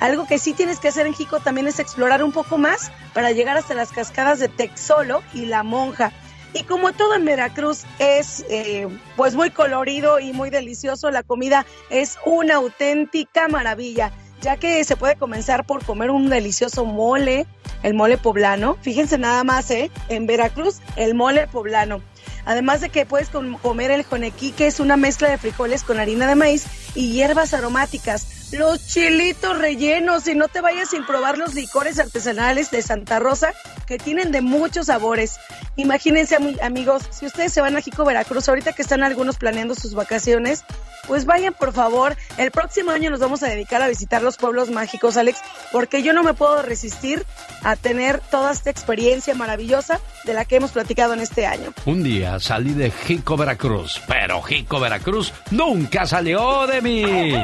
Algo 0.00 0.26
que 0.26 0.38
sí 0.38 0.54
tienes 0.54 0.80
que 0.80 0.88
hacer 0.88 1.06
en 1.06 1.12
Jico 1.12 1.40
también 1.40 1.66
es 1.66 1.80
explorar 1.80 2.24
un 2.24 2.32
poco 2.32 2.56
más 2.56 2.90
para 3.12 3.32
llegar 3.32 3.58
hasta 3.58 3.74
las 3.74 3.92
cascadas 3.92 4.38
de 4.38 4.48
Texolo 4.48 5.22
y 5.34 5.46
La 5.46 5.62
Monja. 5.62 6.12
Y 6.54 6.62
como 6.62 6.92
todo 6.92 7.14
en 7.14 7.26
Veracruz 7.26 7.84
es 7.98 8.46
eh, 8.48 8.88
pues 9.16 9.34
muy 9.34 9.50
colorido 9.50 10.18
y 10.18 10.32
muy 10.32 10.48
delicioso, 10.48 11.10
la 11.10 11.22
comida 11.22 11.66
es 11.90 12.16
una 12.24 12.54
auténtica 12.54 13.48
maravilla 13.48 14.12
ya 14.46 14.56
que 14.56 14.84
se 14.84 14.94
puede 14.94 15.16
comenzar 15.16 15.66
por 15.66 15.84
comer 15.84 16.12
un 16.12 16.28
delicioso 16.28 16.84
mole, 16.84 17.48
el 17.82 17.94
mole 17.94 18.16
poblano. 18.16 18.76
Fíjense 18.80 19.18
nada 19.18 19.42
más, 19.42 19.68
¿eh? 19.72 19.90
En 20.08 20.28
Veracruz, 20.28 20.76
el 20.94 21.16
mole 21.16 21.48
poblano. 21.48 22.00
Además 22.44 22.80
de 22.80 22.88
que 22.88 23.06
puedes 23.06 23.28
comer 23.28 23.90
el 23.90 24.04
jonequí, 24.04 24.52
que 24.52 24.68
es 24.68 24.78
una 24.78 24.96
mezcla 24.96 25.28
de 25.28 25.36
frijoles 25.36 25.82
con 25.82 25.98
harina 25.98 26.28
de 26.28 26.36
maíz 26.36 26.64
y 26.94 27.10
hierbas 27.10 27.54
aromáticas. 27.54 28.52
Los 28.52 28.86
chilitos 28.86 29.58
rellenos 29.58 30.28
y 30.28 30.36
no 30.36 30.46
te 30.46 30.60
vayas 30.60 30.90
sin 30.90 31.04
probar 31.04 31.38
los 31.38 31.54
licores 31.54 31.98
artesanales 31.98 32.70
de 32.70 32.82
Santa 32.82 33.18
Rosa 33.18 33.52
que 33.88 33.98
tienen 33.98 34.30
de 34.30 34.42
muchos 34.42 34.86
sabores. 34.86 35.40
Imagínense 35.74 36.36
amigos, 36.62 37.02
si 37.10 37.26
ustedes 37.26 37.52
se 37.52 37.60
van 37.60 37.76
a 37.76 37.80
Jico 37.80 38.04
Veracruz, 38.04 38.48
ahorita 38.48 38.74
que 38.74 38.82
están 38.82 39.02
algunos 39.02 39.38
planeando 39.38 39.74
sus 39.74 39.94
vacaciones, 39.94 40.62
pues 41.06 41.24
vayan 41.24 41.54
por 41.54 41.72
favor. 41.72 42.16
El 42.36 42.50
próximo 42.50 42.90
año 42.90 43.10
nos 43.10 43.20
vamos 43.20 43.42
a 43.42 43.48
dedicar 43.48 43.82
a 43.82 43.88
visitar 43.88 44.22
los 44.22 44.36
pueblos 44.36 44.70
mágicos, 44.70 45.16
Alex, 45.16 45.40
porque 45.72 46.02
yo 46.02 46.12
no 46.12 46.22
me 46.22 46.34
puedo 46.34 46.62
resistir 46.62 47.24
a 47.62 47.76
tener 47.76 48.20
toda 48.30 48.52
esta 48.52 48.70
experiencia 48.70 49.34
maravillosa 49.34 50.00
de 50.24 50.34
la 50.34 50.44
que 50.44 50.56
hemos 50.56 50.72
platicado 50.72 51.14
en 51.14 51.20
este 51.20 51.46
año. 51.46 51.72
Un 51.84 52.02
día 52.02 52.38
salí 52.40 52.72
de 52.72 52.90
Jico 52.90 53.36
Veracruz, 53.36 54.00
pero 54.06 54.42
Jico 54.42 54.80
Veracruz 54.80 55.32
nunca 55.50 56.06
salió 56.06 56.66
de 56.66 56.82
mí. 56.82 57.34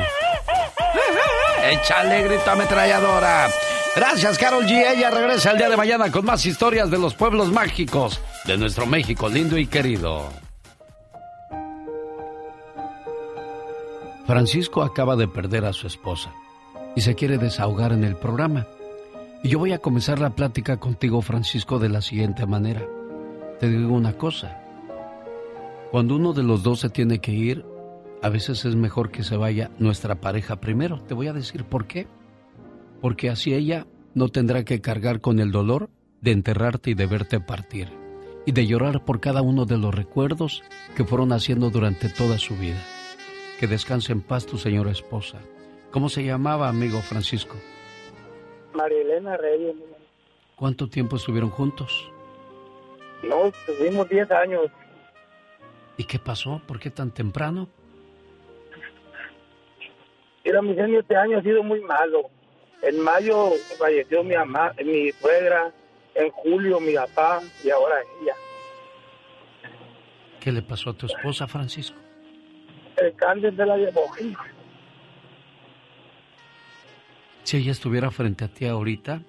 Échale 1.71 2.23
grito 2.23 2.51
ametralladora. 2.51 3.49
Gracias, 3.95 4.39
Carol 4.39 4.67
G. 4.67 4.85
Ella 4.97 5.11
regresa 5.11 5.51
el 5.51 5.59
día 5.59 5.69
de 5.69 5.77
mañana 5.77 6.11
con 6.11 6.25
más 6.25 6.45
historias 6.47 6.91
de 6.91 6.99
los 6.99 7.15
pueblos 7.15 7.53
mágicos 7.53 8.21
de 8.45 8.57
nuestro 8.57 8.87
México 8.87 9.29
lindo 9.29 9.59
y 9.59 9.67
querido. 9.67 10.33
Francisco 14.27 14.83
acaba 14.83 15.17
de 15.17 15.27
perder 15.27 15.65
a 15.65 15.73
su 15.73 15.89
esposa 15.89 16.33
y 16.95 17.01
se 17.01 17.17
quiere 17.17 17.39
desahogar 17.39 17.93
en 17.93 18.05
el 18.05 18.17
programa. 18.17 18.69
Y 19.43 19.49
yo 19.49 19.59
voy 19.59 19.73
a 19.73 19.81
comenzar 19.81 20.21
la 20.21 20.37
plática 20.37 20.79
contigo, 20.79 21.23
Francisco, 21.23 21.81
de 21.81 21.89
la 21.89 22.03
siguiente 22.03 22.47
manera. 22.47 22.87
Te 23.59 23.69
digo 23.69 23.93
una 23.93 24.13
cosa. 24.13 24.61
Cuando 25.91 26.15
uno 26.15 26.33
de 26.33 26.45
los 26.45 26.63
dos 26.63 26.81
se 26.81 26.89
tiene 26.89 27.19
que 27.19 27.33
ir, 27.33 27.65
a 28.23 28.29
veces 28.29 28.65
es 28.65 28.77
mejor 28.77 29.11
que 29.11 29.25
se 29.25 29.37
vaya 29.37 29.73
nuestra 29.79 30.21
pareja 30.21 30.61
primero. 30.61 31.01
Te 31.03 31.15
voy 31.15 31.27
a 31.27 31.33
decir 31.33 31.65
por 31.65 31.87
qué. 31.87 32.07
Porque 33.01 33.29
así 33.29 33.53
ella 33.53 33.89
no 34.15 34.29
tendrá 34.29 34.65
que 34.65 34.81
cargar 34.81 35.21
con 35.21 35.41
el 35.41 35.51
dolor 35.51 35.91
de 36.21 36.31
enterrarte 36.31 36.91
y 36.91 36.95
de 36.95 37.07
verte 37.07 37.41
partir. 37.41 37.89
Y 38.47 38.53
de 38.53 38.69
llorar 38.69 39.05
por 39.05 39.19
cada 39.19 39.43
uno 39.43 39.67
de 39.67 39.79
los 39.79 39.93
recuerdos 39.93 40.63
que 40.95 41.05
fueron 41.05 41.33
haciendo 41.33 41.71
durante 41.71 42.09
toda 42.09 42.39
su 42.39 42.57
vida. 42.57 42.81
Que 43.63 43.69
descanse 43.69 44.11
en 44.11 44.23
paz 44.23 44.45
tu 44.45 44.59
señora 44.59 44.91
esposa. 44.91 45.39
¿Cómo 45.93 46.09
se 46.09 46.25
llamaba, 46.25 46.69
amigo 46.69 47.01
Francisco? 47.01 47.55
María 48.75 49.03
Elena 49.03 49.37
Reyes. 49.37 49.77
¿Cuánto 50.57 50.89
tiempo 50.89 51.15
estuvieron 51.15 51.49
juntos? 51.49 52.11
No, 53.23 53.47
estuvimos 53.47 54.09
10 54.09 54.33
años. 54.33 54.63
¿Y 55.97 56.03
qué 56.03 56.19
pasó? 56.19 56.61
¿Por 56.67 56.81
qué 56.81 56.91
tan 56.91 57.13
temprano? 57.13 57.69
Mira, 60.45 60.61
mi 60.61 60.75
genio 60.75 60.99
este 60.99 61.15
año 61.15 61.39
ha 61.39 61.43
sido 61.43 61.63
muy 61.63 61.83
malo. 61.83 62.31
En 62.83 62.99
mayo 62.99 63.53
falleció 63.79 64.25
mi 64.25 64.35
mamá, 64.35 64.73
mi 64.85 65.13
suegra, 65.13 65.73
en 66.17 66.31
julio 66.33 66.81
mi 66.81 66.95
papá 66.95 67.41
y 67.63 67.71
ahora 67.71 67.95
ella. 68.21 68.35
¿Qué 70.41 70.51
le 70.51 70.63
pasó 70.63 70.91
a 70.91 70.95
tu 70.95 71.07
esposa, 71.07 71.47
Francisco? 71.47 72.03
El 72.97 73.15
cáncer 73.15 73.55
de 73.55 73.67
la 73.67 73.77
Si 77.45 77.57
ella 77.57 77.73
estuviera 77.73 78.11
frente 78.11 78.45
a 78.45 78.49
ti 78.49 78.67
ahorita 78.67 79.23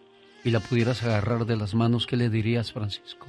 y 0.44 0.52
la 0.52 0.60
pudieras 0.60 1.04
agarrar 1.04 1.46
de 1.46 1.58
las 1.58 1.74
manos, 1.74 2.06
¿qué 2.06 2.18
le 2.18 2.30
dirías, 2.30 2.72
Francisco? 2.72 3.28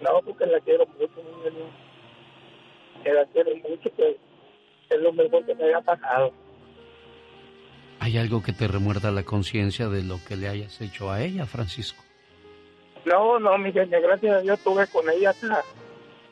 No, 0.00 0.20
porque 0.24 0.46
la 0.46 0.60
quiero 0.60 0.86
mucho, 0.86 1.22
mi 3.04 3.10
la 3.10 3.24
quiero 3.26 3.50
mucho, 3.56 3.90
que 3.96 4.18
es 4.90 5.00
lo 5.00 5.12
mejor 5.12 5.44
que 5.44 5.54
me 5.54 5.64
haya 5.64 5.80
pasado. 5.80 6.32
¿Hay 7.98 8.18
algo 8.18 8.42
que 8.42 8.52
te 8.52 8.68
remuerda 8.68 9.10
la 9.10 9.24
conciencia 9.24 9.88
de 9.88 10.02
lo 10.02 10.18
que 10.26 10.36
le 10.36 10.48
hayas 10.48 10.80
hecho 10.80 11.10
a 11.10 11.22
ella, 11.22 11.46
Francisco? 11.46 12.02
No, 13.04 13.38
no, 13.38 13.56
mi 13.58 13.70
gracias 13.72 14.36
a 14.36 14.40
Dios 14.40 14.58
estuve 14.58 14.86
con 14.88 15.08
ella 15.08 15.30
hasta 15.30 15.62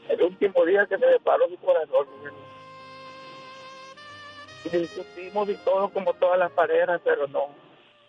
el 0.09 0.23
último 0.23 0.65
día 0.65 0.87
que 0.87 0.99
me 0.99 1.19
paró 1.23 1.49
mi 1.49 1.57
corazón. 1.57 2.07
Y 4.65 4.77
discutimos 4.77 5.49
y 5.49 5.55
todo 5.65 5.89
como 5.91 6.15
todas 6.15 6.39
las 6.39 6.51
parejas, 6.53 7.01
pero 7.05 7.27
no, 7.29 7.49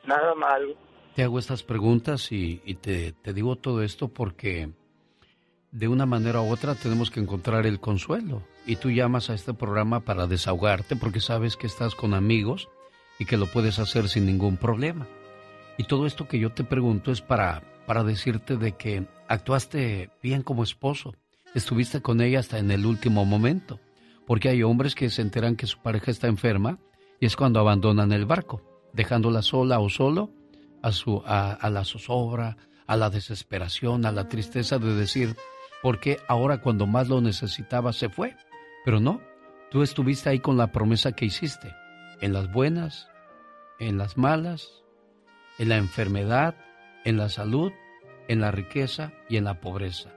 nada 0.06 0.34
malo. 0.36 0.74
Te 1.16 1.24
hago 1.24 1.40
estas 1.40 1.64
preguntas 1.64 2.32
y, 2.32 2.58
te, 2.82 3.14
te 3.14 3.34
digo 3.34 3.56
todo 3.56 3.82
esto 3.84 4.10
porque 4.10 4.70
de 5.72 5.88
una 5.88 6.06
manera 6.06 6.42
u 6.42 6.52
otra 6.52 6.76
tenemos 6.76 7.12
que 7.12 7.20
encontrar 7.20 7.66
el 7.66 7.80
consuelo. 7.80 8.42
Y 8.66 8.78
tú 8.78 8.90
llamas 8.90 9.30
a 9.30 9.34
este 9.34 9.54
programa 9.54 10.02
para 10.02 10.28
desahogarte 10.28 10.96
porque 10.96 11.20
sabes 11.20 11.58
que 11.58 11.68
estás 11.68 11.96
con 11.96 12.14
amigos 12.14 12.70
y 13.20 13.26
que 13.26 13.38
lo 13.38 13.48
puedes 13.48 13.80
hacer 13.80 14.10
sin 14.10 14.26
ningún 14.26 14.58
problema. 14.58 15.08
Y 15.78 15.84
todo 15.86 16.06
esto 16.06 16.28
que 16.28 16.40
yo 16.40 16.52
te 16.52 16.64
pregunto 16.64 17.12
es 17.12 17.22
para, 17.22 17.62
para 17.86 18.04
decirte 18.04 18.56
de 18.56 18.74
que 18.74 19.06
actuaste 19.28 20.10
bien 20.22 20.44
como 20.44 20.64
esposo, 20.64 21.14
estuviste 21.56 22.02
con 22.02 22.22
ella 22.22 22.40
hasta 22.40 22.60
en 22.60 22.70
el 22.70 22.86
último 22.86 23.26
momento, 23.26 23.80
porque 24.28 24.50
hay 24.50 24.62
hombres 24.62 24.94
que 24.94 25.10
se 25.10 25.22
enteran 25.22 25.56
que 25.56 25.68
su 25.68 25.82
pareja 25.82 26.12
está 26.12 26.28
enferma 26.28 26.80
y 27.20 27.26
es 27.26 27.36
cuando 27.36 27.60
abandonan 27.60 28.12
el 28.12 28.26
barco, 28.26 28.62
dejándola 28.94 29.42
sola 29.42 29.80
o 29.80 29.90
solo 29.90 30.32
a, 30.84 30.92
su, 30.92 31.24
a, 31.26 31.70
la 31.70 31.86
zozobra, 31.86 32.58
a 32.86 32.98
la 32.98 33.10
desesperación, 33.10 34.06
a 34.06 34.12
la 34.12 34.28
tristeza 34.28 34.80
de 34.80 34.94
decir, 34.94 35.36
porque 35.82 36.20
ahora 36.28 36.62
cuando 36.62 36.86
más 36.88 37.08
lo 37.08 37.22
necesitaba 37.22 37.94
se 37.94 38.10
fue? 38.10 38.36
Pero 38.84 39.00
no, 39.00 39.22
tú 39.72 39.82
estuviste 39.82 40.30
ahí 40.30 40.40
con 40.40 40.58
la 40.58 40.74
promesa 40.74 41.14
que 41.14 41.26
hiciste, 41.26 41.74
en 42.20 42.34
las 42.34 42.52
buenas, 42.52 43.08
en 43.80 43.98
las 43.98 44.18
malas, 44.18 44.84
en 45.58 45.70
la 45.70 45.78
enfermedad, 45.78 46.56
en 47.06 47.16
la 47.16 47.30
salud, 47.30 47.72
en 48.28 48.42
la 48.42 48.52
riqueza 48.52 49.14
y 49.30 49.38
en 49.38 49.46
la 49.46 49.62
pobreza 49.62 50.16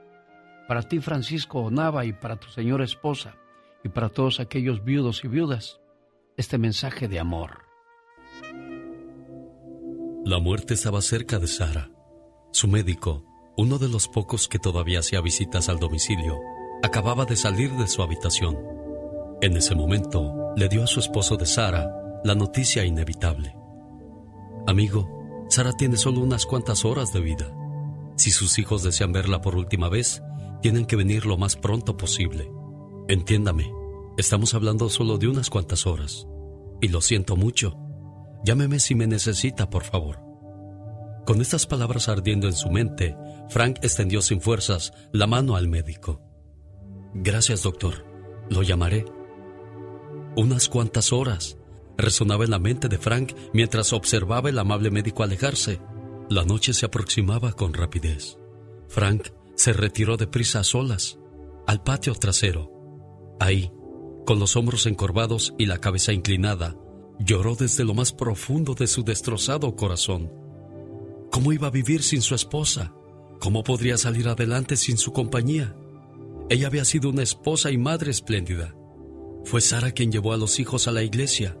para 0.69 0.83
ti 0.83 0.99
Francisco 0.99 1.71
Nava 1.71 2.05
y 2.05 2.13
para 2.13 2.35
tu 2.35 2.47
señora 2.49 2.83
esposa 2.83 3.35
y 3.83 3.89
para 3.89 4.09
todos 4.09 4.39
aquellos 4.39 4.83
viudos 4.83 5.23
y 5.23 5.27
viudas, 5.27 5.79
este 6.37 6.59
mensaje 6.59 7.07
de 7.07 7.19
amor. 7.19 7.65
La 10.23 10.37
muerte 10.37 10.75
estaba 10.75 11.01
cerca 11.01 11.39
de 11.39 11.47
Sara. 11.47 11.89
Su 12.51 12.67
médico, 12.67 13.25
uno 13.57 13.79
de 13.79 13.89
los 13.89 14.07
pocos 14.07 14.47
que 14.47 14.59
todavía 14.59 14.99
hacía 14.99 15.21
visitas 15.21 15.69
al 15.69 15.79
domicilio, 15.79 16.37
acababa 16.83 17.25
de 17.25 17.35
salir 17.35 17.71
de 17.71 17.87
su 17.87 18.03
habitación. 18.03 18.55
En 19.41 19.57
ese 19.57 19.73
momento, 19.73 20.53
le 20.55 20.69
dio 20.69 20.83
a 20.83 20.87
su 20.87 20.99
esposo 20.99 21.35
de 21.35 21.47
Sara 21.47 22.21
la 22.23 22.35
noticia 22.35 22.85
inevitable. 22.85 23.55
Amigo, 24.67 25.47
Sara 25.49 25.73
tiene 25.73 25.97
solo 25.97 26.19
unas 26.19 26.45
cuantas 26.45 26.85
horas 26.85 27.11
de 27.11 27.21
vida. 27.21 27.51
Si 28.17 28.29
sus 28.29 28.59
hijos 28.59 28.83
desean 28.83 29.11
verla 29.13 29.41
por 29.41 29.55
última 29.55 29.89
vez, 29.89 30.21
tienen 30.61 30.85
que 30.85 30.95
venir 30.95 31.25
lo 31.25 31.37
más 31.37 31.55
pronto 31.55 31.97
posible. 31.97 32.51
Entiéndame, 33.07 33.71
estamos 34.17 34.53
hablando 34.53 34.89
solo 34.89 35.17
de 35.17 35.27
unas 35.27 35.49
cuantas 35.49 35.87
horas. 35.87 36.27
Y 36.81 36.89
lo 36.89 37.01
siento 37.01 37.35
mucho. 37.35 37.77
Llámeme 38.43 38.79
si 38.79 38.95
me 38.95 39.07
necesita, 39.07 39.69
por 39.69 39.83
favor. 39.83 40.19
Con 41.25 41.41
estas 41.41 41.67
palabras 41.67 42.09
ardiendo 42.09 42.47
en 42.47 42.53
su 42.53 42.69
mente, 42.69 43.15
Frank 43.49 43.79
extendió 43.81 44.21
sin 44.21 44.41
fuerzas 44.41 44.93
la 45.11 45.27
mano 45.27 45.55
al 45.55 45.67
médico. 45.67 46.21
Gracias, 47.13 47.63
doctor. 47.63 48.05
Lo 48.49 48.63
llamaré. 48.63 49.05
Unas 50.35 50.69
cuantas 50.69 51.11
horas. 51.11 51.57
Resonaba 51.97 52.45
en 52.45 52.51
la 52.51 52.59
mente 52.59 52.87
de 52.87 52.97
Frank 52.97 53.33
mientras 53.53 53.91
observaba 53.91 54.49
el 54.49 54.57
amable 54.57 54.89
médico 54.89 55.23
alejarse. 55.23 55.81
La 56.29 56.45
noche 56.45 56.73
se 56.73 56.85
aproximaba 56.85 57.51
con 57.53 57.73
rapidez. 57.73 58.37
Frank 58.87 59.29
se 59.59 59.73
retiró 59.73 60.15
deprisa 60.15 60.61
a 60.61 60.63
solas, 60.63 61.19
al 61.67 61.83
patio 61.83 62.15
trasero. 62.15 62.71
Ahí, 63.41 63.69
con 64.25 64.39
los 64.39 64.55
hombros 64.55 64.85
encorvados 64.85 65.53
y 65.57 65.65
la 65.65 65.79
cabeza 65.79 66.13
inclinada, 66.13 66.77
lloró 67.19 67.55
desde 67.55 67.83
lo 67.83 67.93
más 67.93 68.13
profundo 68.13 68.73
de 68.73 68.87
su 68.87 69.03
destrozado 69.03 69.75
corazón. 69.75 70.31
¿Cómo 71.29 71.51
iba 71.51 71.67
a 71.67 71.71
vivir 71.71 72.03
sin 72.03 72.21
su 72.21 72.35
esposa? 72.35 72.93
¿Cómo 73.41 73.61
podría 73.61 73.97
salir 73.97 74.29
adelante 74.29 74.77
sin 74.77 74.97
su 74.97 75.11
compañía? 75.11 75.75
Ella 76.49 76.67
había 76.67 76.85
sido 76.85 77.09
una 77.09 77.23
esposa 77.23 77.69
y 77.69 77.77
madre 77.77 78.11
espléndida. 78.11 78.73
Fue 79.43 79.59
Sara 79.59 79.91
quien 79.91 80.09
llevó 80.09 80.31
a 80.31 80.37
los 80.37 80.57
hijos 80.61 80.87
a 80.87 80.93
la 80.93 81.03
iglesia. 81.03 81.57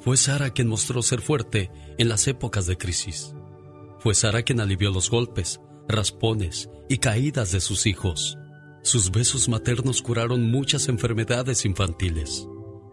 Fue 0.00 0.16
Sara 0.16 0.48
quien 0.48 0.68
mostró 0.68 1.02
ser 1.02 1.20
fuerte 1.20 1.70
en 1.98 2.08
las 2.08 2.26
épocas 2.26 2.64
de 2.64 2.78
crisis. 2.78 3.34
Fue 3.98 4.14
Sara 4.14 4.44
quien 4.44 4.60
alivió 4.60 4.90
los 4.90 5.10
golpes, 5.10 5.60
raspones 5.88 6.70
y 6.88 6.98
caídas 6.98 7.52
de 7.52 7.60
sus 7.60 7.86
hijos. 7.86 8.38
Sus 8.82 9.10
besos 9.10 9.48
maternos 9.48 10.02
curaron 10.02 10.50
muchas 10.50 10.88
enfermedades 10.88 11.64
infantiles. 11.64 12.46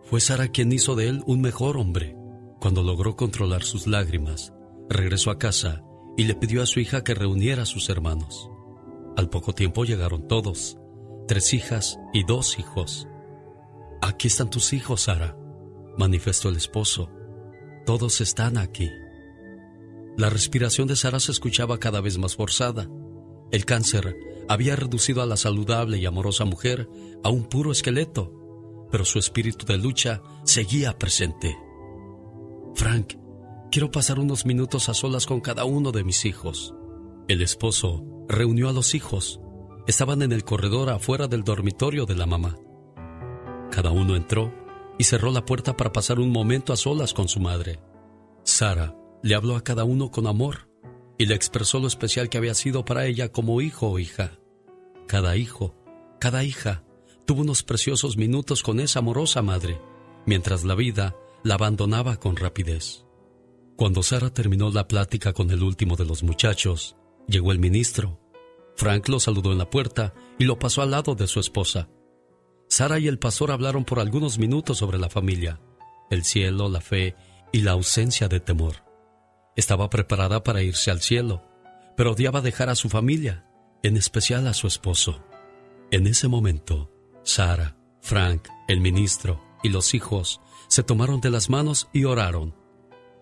Fue 0.03 0.21
Sara 0.21 0.47
quien 0.47 0.71
hizo 0.71 0.95
de 0.95 1.09
él 1.09 1.23
un 1.25 1.41
mejor 1.41 1.77
hombre. 1.77 2.15
Cuando 2.59 2.83
logró 2.83 3.15
controlar 3.15 3.63
sus 3.63 3.87
lágrimas, 3.87 4.53
regresó 4.89 5.31
a 5.31 5.39
casa 5.39 5.83
y 6.17 6.25
le 6.25 6.35
pidió 6.35 6.61
a 6.61 6.65
su 6.65 6.79
hija 6.79 7.03
que 7.03 7.13
reuniera 7.13 7.63
a 7.63 7.65
sus 7.65 7.89
hermanos. 7.89 8.49
Al 9.17 9.29
poco 9.29 9.53
tiempo 9.53 9.83
llegaron 9.83 10.27
todos, 10.27 10.77
tres 11.27 11.53
hijas 11.53 11.99
y 12.13 12.23
dos 12.23 12.59
hijos. 12.59 13.07
Aquí 14.01 14.27
están 14.27 14.49
tus 14.49 14.73
hijos, 14.73 15.01
Sara, 15.01 15.37
manifestó 15.97 16.49
el 16.49 16.57
esposo. 16.57 17.09
Todos 17.85 18.21
están 18.21 18.57
aquí. 18.57 18.89
La 20.17 20.29
respiración 20.29 20.87
de 20.87 20.95
Sara 20.95 21.19
se 21.19 21.31
escuchaba 21.31 21.79
cada 21.79 22.01
vez 22.01 22.17
más 22.17 22.35
forzada. 22.35 22.89
El 23.51 23.65
cáncer 23.65 24.17
había 24.47 24.75
reducido 24.75 25.21
a 25.21 25.25
la 25.25 25.37
saludable 25.37 25.97
y 25.97 26.05
amorosa 26.05 26.45
mujer 26.45 26.89
a 27.23 27.29
un 27.29 27.43
puro 27.43 27.71
esqueleto, 27.71 28.87
pero 28.89 29.05
su 29.05 29.19
espíritu 29.19 29.65
de 29.65 29.77
lucha 29.77 30.21
seguía 30.45 30.97
presente. 30.97 31.57
Frank, 32.75 33.15
quiero 33.71 33.91
pasar 33.91 34.19
unos 34.19 34.45
minutos 34.45 34.87
a 34.87 34.93
solas 34.93 35.25
con 35.25 35.41
cada 35.41 35.65
uno 35.65 35.91
de 35.91 36.03
mis 36.03 36.25
hijos. 36.25 36.73
El 37.27 37.41
esposo 37.41 38.03
reunió 38.27 38.69
a 38.69 38.73
los 38.73 38.95
hijos. 38.95 39.41
Estaban 39.85 40.21
en 40.21 40.31
el 40.31 40.45
corredor 40.45 40.89
afuera 40.89 41.27
del 41.27 41.43
dormitorio 41.43 42.05
de 42.05 42.15
la 42.15 42.25
mamá. 42.25 42.57
Cada 43.69 43.91
uno 43.91 44.15
entró 44.15 44.53
y 44.97 45.03
cerró 45.03 45.31
la 45.31 45.45
puerta 45.45 45.75
para 45.75 45.91
pasar 45.91 46.19
un 46.19 46.31
momento 46.31 46.71
a 46.71 46.77
solas 46.77 47.13
con 47.13 47.27
su 47.27 47.39
madre. 47.39 47.79
Sara 48.43 48.95
le 49.23 49.35
habló 49.35 49.55
a 49.55 49.63
cada 49.63 49.83
uno 49.83 50.09
con 50.09 50.27
amor 50.27 50.70
y 51.21 51.27
le 51.27 51.35
expresó 51.35 51.79
lo 51.79 51.85
especial 51.85 52.29
que 52.29 52.39
había 52.39 52.55
sido 52.55 52.83
para 52.83 53.05
ella 53.05 53.31
como 53.31 53.61
hijo 53.61 53.91
o 53.91 53.99
hija. 53.99 54.39
Cada 55.07 55.37
hijo, 55.37 55.75
cada 56.19 56.43
hija, 56.43 56.83
tuvo 57.27 57.41
unos 57.41 57.61
preciosos 57.61 58.17
minutos 58.17 58.63
con 58.63 58.79
esa 58.79 58.99
amorosa 58.99 59.43
madre, 59.43 59.79
mientras 60.25 60.63
la 60.63 60.73
vida 60.73 61.15
la 61.43 61.53
abandonaba 61.53 62.15
con 62.17 62.37
rapidez. 62.37 63.05
Cuando 63.75 64.01
Sara 64.01 64.33
terminó 64.33 64.71
la 64.71 64.87
plática 64.87 65.31
con 65.31 65.51
el 65.51 65.61
último 65.61 65.95
de 65.95 66.05
los 66.05 66.23
muchachos, 66.23 66.95
llegó 67.27 67.51
el 67.51 67.59
ministro. 67.59 68.19
Frank 68.75 69.07
lo 69.07 69.19
saludó 69.19 69.51
en 69.51 69.59
la 69.59 69.69
puerta 69.69 70.15
y 70.39 70.45
lo 70.45 70.57
pasó 70.57 70.81
al 70.81 70.89
lado 70.89 71.13
de 71.13 71.27
su 71.27 71.39
esposa. 71.39 71.87
Sara 72.67 72.97
y 72.97 73.07
el 73.07 73.19
pastor 73.19 73.51
hablaron 73.51 73.85
por 73.85 73.99
algunos 73.99 74.39
minutos 74.39 74.79
sobre 74.79 74.97
la 74.97 75.07
familia, 75.07 75.61
el 76.09 76.23
cielo, 76.23 76.67
la 76.67 76.81
fe 76.81 77.15
y 77.51 77.61
la 77.61 77.73
ausencia 77.73 78.27
de 78.27 78.39
temor. 78.39 78.90
Estaba 79.55 79.89
preparada 79.89 80.43
para 80.43 80.61
irse 80.61 80.91
al 80.91 81.01
cielo, 81.01 81.43
pero 81.97 82.11
odiaba 82.11 82.41
dejar 82.41 82.69
a 82.69 82.75
su 82.75 82.89
familia, 82.89 83.45
en 83.83 83.97
especial 83.97 84.47
a 84.47 84.53
su 84.53 84.67
esposo. 84.67 85.23
En 85.91 86.07
ese 86.07 86.27
momento, 86.27 86.91
Sara, 87.23 87.77
Frank, 88.01 88.47
el 88.67 88.79
ministro 88.79 89.43
y 89.63 89.69
los 89.69 89.93
hijos 89.93 90.41
se 90.67 90.83
tomaron 90.83 91.19
de 91.19 91.29
las 91.29 91.49
manos 91.49 91.89
y 91.93 92.05
oraron. 92.05 92.55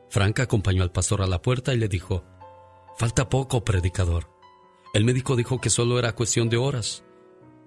Frank 0.09 0.39
acompañó 0.39 0.84
al 0.84 0.91
pastor 0.91 1.21
a 1.21 1.27
la 1.27 1.41
puerta 1.41 1.73
y 1.73 1.77
le 1.77 1.88
dijo, 1.88 2.23
Falta 2.97 3.30
poco, 3.30 3.63
predicador. 3.63 4.30
El 4.93 5.05
médico 5.05 5.36
dijo 5.36 5.61
que 5.61 5.69
solo 5.69 5.99
era 5.99 6.15
cuestión 6.15 6.49
de 6.49 6.57
horas. 6.57 7.03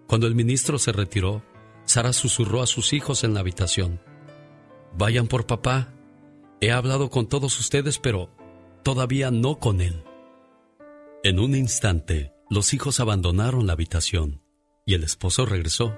Cuando 0.07 0.27
el 0.27 0.35
ministro 0.35 0.79
se 0.79 0.93
retiró, 0.93 1.43
Sara 1.85 2.13
susurró 2.13 2.63
a 2.63 2.67
sus 2.67 2.93
hijos 2.93 3.25
en 3.25 3.35
la 3.35 3.41
habitación. 3.41 4.01
Vayan 4.97 5.27
por 5.27 5.47
papá. 5.47 5.95
He 6.61 6.71
hablado 6.71 7.11
con 7.11 7.27
todos 7.27 7.59
ustedes, 7.59 7.99
pero 7.99 8.31
todavía 8.83 9.31
no 9.31 9.59
con 9.59 9.81
él. 9.81 10.05
En 11.25 11.39
un 11.39 11.55
instante, 11.55 12.33
los 12.51 12.75
hijos 12.75 13.01
abandonaron 13.01 13.67
la 13.67 13.75
habitación 13.75 14.43
y 14.85 14.95
el 14.95 15.05
esposo 15.05 15.47
regresó. 15.47 15.97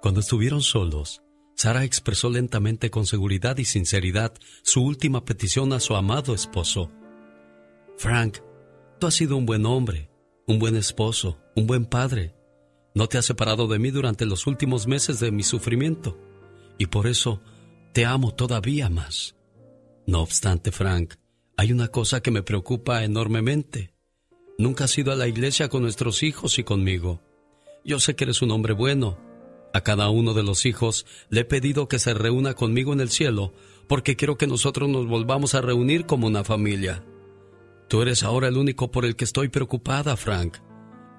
Cuando 0.00 0.20
estuvieron 0.20 0.62
solos, 0.62 1.22
Sara 1.56 1.84
expresó 1.84 2.30
lentamente 2.30 2.88
con 2.90 3.04
seguridad 3.04 3.58
y 3.58 3.64
sinceridad 3.64 4.32
su 4.62 4.84
última 4.84 5.24
petición 5.24 5.72
a 5.72 5.80
su 5.80 5.96
amado 5.96 6.34
esposo. 6.34 6.92
Frank, 7.96 8.38
tú 9.00 9.08
has 9.08 9.14
sido 9.14 9.36
un 9.36 9.44
buen 9.44 9.66
hombre, 9.66 10.08
un 10.46 10.60
buen 10.60 10.76
esposo, 10.76 11.38
un 11.56 11.66
buen 11.66 11.84
padre. 11.84 12.36
No 12.94 13.08
te 13.08 13.18
has 13.18 13.26
separado 13.26 13.66
de 13.66 13.80
mí 13.80 13.90
durante 13.90 14.24
los 14.24 14.46
últimos 14.46 14.86
meses 14.86 15.18
de 15.18 15.32
mi 15.32 15.42
sufrimiento 15.42 16.16
y 16.78 16.86
por 16.86 17.08
eso 17.08 17.42
te 17.92 18.06
amo 18.06 18.34
todavía 18.34 18.88
más. 18.88 19.34
No 20.06 20.22
obstante, 20.22 20.70
Frank, 20.70 21.14
hay 21.58 21.72
una 21.72 21.88
cosa 21.88 22.22
que 22.22 22.30
me 22.30 22.44
preocupa 22.44 23.02
enormemente. 23.02 23.92
Nunca 24.58 24.84
has 24.84 24.96
ido 24.96 25.10
a 25.10 25.16
la 25.16 25.26
iglesia 25.26 25.68
con 25.68 25.82
nuestros 25.82 26.22
hijos 26.22 26.56
y 26.60 26.62
conmigo. 26.62 27.20
Yo 27.84 27.98
sé 27.98 28.14
que 28.14 28.24
eres 28.24 28.42
un 28.42 28.52
hombre 28.52 28.74
bueno. 28.74 29.18
A 29.74 29.80
cada 29.80 30.08
uno 30.08 30.34
de 30.34 30.44
los 30.44 30.66
hijos 30.66 31.04
le 31.30 31.40
he 31.40 31.44
pedido 31.44 31.88
que 31.88 31.98
se 31.98 32.14
reúna 32.14 32.54
conmigo 32.54 32.92
en 32.92 33.00
el 33.00 33.10
cielo 33.10 33.52
porque 33.88 34.14
quiero 34.14 34.38
que 34.38 34.46
nosotros 34.46 34.88
nos 34.88 35.08
volvamos 35.08 35.56
a 35.56 35.60
reunir 35.60 36.06
como 36.06 36.28
una 36.28 36.44
familia. 36.44 37.04
Tú 37.88 38.02
eres 38.02 38.22
ahora 38.22 38.46
el 38.46 38.56
único 38.56 38.92
por 38.92 39.04
el 39.04 39.16
que 39.16 39.24
estoy 39.24 39.48
preocupada, 39.48 40.16
Frank. 40.16 40.58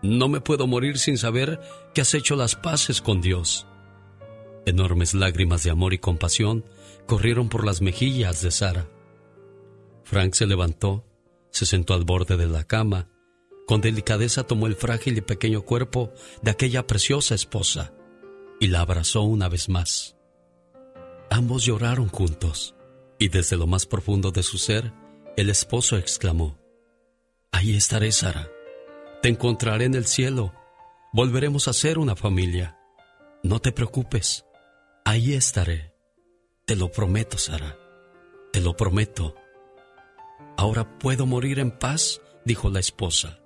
No 0.02 0.30
me 0.30 0.40
puedo 0.40 0.68
morir 0.68 1.00
sin 1.00 1.18
saber 1.18 1.60
que 1.94 2.00
has 2.00 2.14
hecho 2.14 2.38
las 2.38 2.56
paces 2.56 3.02
con 3.02 3.20
Dios. 3.20 3.68
Enormes 4.66 5.14
lágrimas 5.14 5.66
de 5.66 5.72
amor 5.72 5.94
y 5.94 5.98
compasión 5.98 6.64
corrieron 7.08 7.50
por 7.50 7.66
las 7.66 7.82
mejillas 7.82 8.42
de 8.42 8.52
Sara. 8.52 8.88
Frank 10.10 10.34
se 10.34 10.48
levantó, 10.48 11.06
se 11.52 11.68
sentó 11.68 11.94
al 11.94 12.04
borde 12.04 12.36
de 12.36 12.48
la 12.48 12.64
cama, 12.64 13.10
con 13.68 13.80
delicadeza 13.80 14.44
tomó 14.44 14.66
el 14.66 14.76
frágil 14.76 15.16
y 15.20 15.22
pequeño 15.22 15.62
cuerpo 15.62 16.12
de 16.42 16.50
aquella 16.50 16.88
preciosa 16.88 17.36
esposa 17.36 17.94
y 18.60 18.70
la 18.70 18.82
abrazó 18.82 19.22
una 19.22 19.50
vez 19.50 19.70
más. 19.70 20.18
Ambos 21.30 21.64
lloraron 21.64 22.08
juntos 22.08 22.74
y 23.20 23.30
desde 23.30 23.56
lo 23.56 23.68
más 23.68 23.86
profundo 23.86 24.32
de 24.32 24.42
su 24.42 24.58
ser, 24.58 24.92
el 25.38 25.52
esposo 25.52 25.96
exclamó, 25.96 26.58
Ahí 27.52 27.76
estaré, 27.76 28.12
Sara. 28.12 28.50
Te 29.22 29.30
encontraré 29.30 29.86
en 29.86 29.94
el 29.94 30.08
cielo. 30.08 30.56
Volveremos 31.14 31.68
a 31.68 31.74
ser 31.74 32.00
una 32.00 32.16
familia. 32.16 32.80
No 33.44 33.60
te 33.60 33.72
preocupes. 33.72 34.44
Ahí 35.06 35.34
estaré. 35.34 35.94
Te 36.66 36.76
lo 36.76 36.92
prometo, 36.92 37.38
Sara. 37.38 37.78
Te 38.52 38.60
lo 38.60 38.76
prometo. 38.76 39.36
Ahora 40.60 41.00
puedo 41.00 41.26
morir 41.26 41.58
en 41.60 41.72
paz, 41.72 42.20
dijo 42.44 42.70
la 42.70 42.82
esposa. 42.82 43.40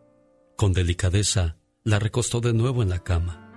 Con 0.55 0.73
delicadeza, 0.73 1.57
la 1.83 1.99
recostó 1.99 2.41
de 2.41 2.53
nuevo 2.53 2.81
en 2.81 2.89
la 2.89 3.03
cama 3.03 3.51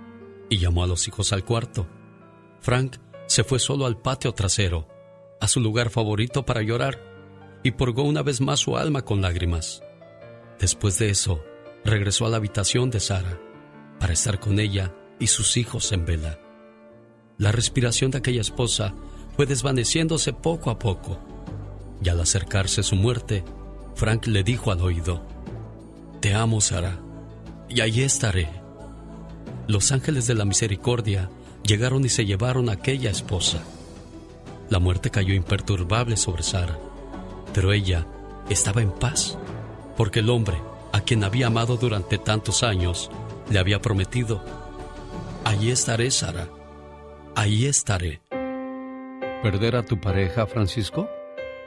y 0.47 0.59
llamó 0.59 0.83
a 0.83 0.87
los 0.87 1.07
hijos 1.07 1.33
al 1.33 1.43
cuarto. 1.43 1.87
Frank 2.59 2.97
se 3.25 3.43
fue 3.43 3.57
solo 3.57 3.87
al 3.87 3.99
patio 3.99 4.31
trasero, 4.33 4.87
a 5.41 5.47
su 5.47 5.59
lugar 5.59 5.89
favorito 5.89 6.45
para 6.45 6.61
llorar, 6.61 7.01
y 7.63 7.71
purgó 7.71 8.03
una 8.03 8.21
vez 8.21 8.41
más 8.41 8.59
su 8.59 8.77
alma 8.77 9.01
con 9.01 9.23
lágrimas. 9.23 9.81
Después 10.59 10.99
de 10.99 11.09
eso, 11.09 11.43
regresó 11.83 12.27
a 12.27 12.29
la 12.29 12.37
habitación 12.37 12.91
de 12.91 12.99
Sara 12.99 13.41
para 13.99 14.13
estar 14.13 14.39
con 14.39 14.59
ella 14.59 14.93
y 15.19 15.25
sus 15.25 15.57
hijos 15.57 15.91
en 15.93 16.05
vela. 16.05 16.39
La 17.39 17.51
respiración 17.51 18.11
de 18.11 18.19
aquella 18.19 18.41
esposa 18.41 18.93
fue 19.35 19.47
desvaneciéndose 19.47 20.31
poco 20.31 20.69
a 20.69 20.77
poco 20.77 21.19
y 22.01 22.09
al 22.09 22.19
acercarse 22.19 22.83
su 22.83 22.95
muerte, 22.95 23.43
Frank 23.95 24.27
le 24.27 24.43
dijo 24.43 24.71
al 24.71 24.81
oído, 24.81 25.23
Te 26.19 26.33
amo, 26.33 26.61
Sara, 26.61 26.99
y 27.69 27.81
allí 27.81 28.03
estaré. 28.03 28.49
Los 29.67 29.91
ángeles 29.91 30.27
de 30.27 30.35
la 30.35 30.45
misericordia 30.45 31.29
llegaron 31.63 32.05
y 32.05 32.09
se 32.09 32.25
llevaron 32.25 32.69
a 32.69 32.73
aquella 32.73 33.09
esposa. 33.09 33.59
La 34.69 34.79
muerte 34.79 35.09
cayó 35.09 35.33
imperturbable 35.33 36.17
sobre 36.17 36.43
Sara, 36.43 36.77
pero 37.53 37.73
ella 37.73 38.05
estaba 38.49 38.81
en 38.81 38.91
paz, 38.91 39.37
porque 39.95 40.19
el 40.19 40.29
hombre, 40.29 40.57
a 40.93 41.01
quien 41.01 41.23
había 41.23 41.47
amado 41.47 41.77
durante 41.77 42.17
tantos 42.17 42.63
años, 42.63 43.09
le 43.49 43.59
había 43.59 43.81
prometido, 43.81 44.41
Allí 45.47 45.71
estaré, 45.71 46.11
Sara, 46.11 46.49
allí 47.33 47.67
estaré. 47.67 48.19
¿Perder 49.41 49.77
a 49.77 49.85
tu 49.85 49.97
pareja, 49.97 50.45
Francisco? 50.45 51.07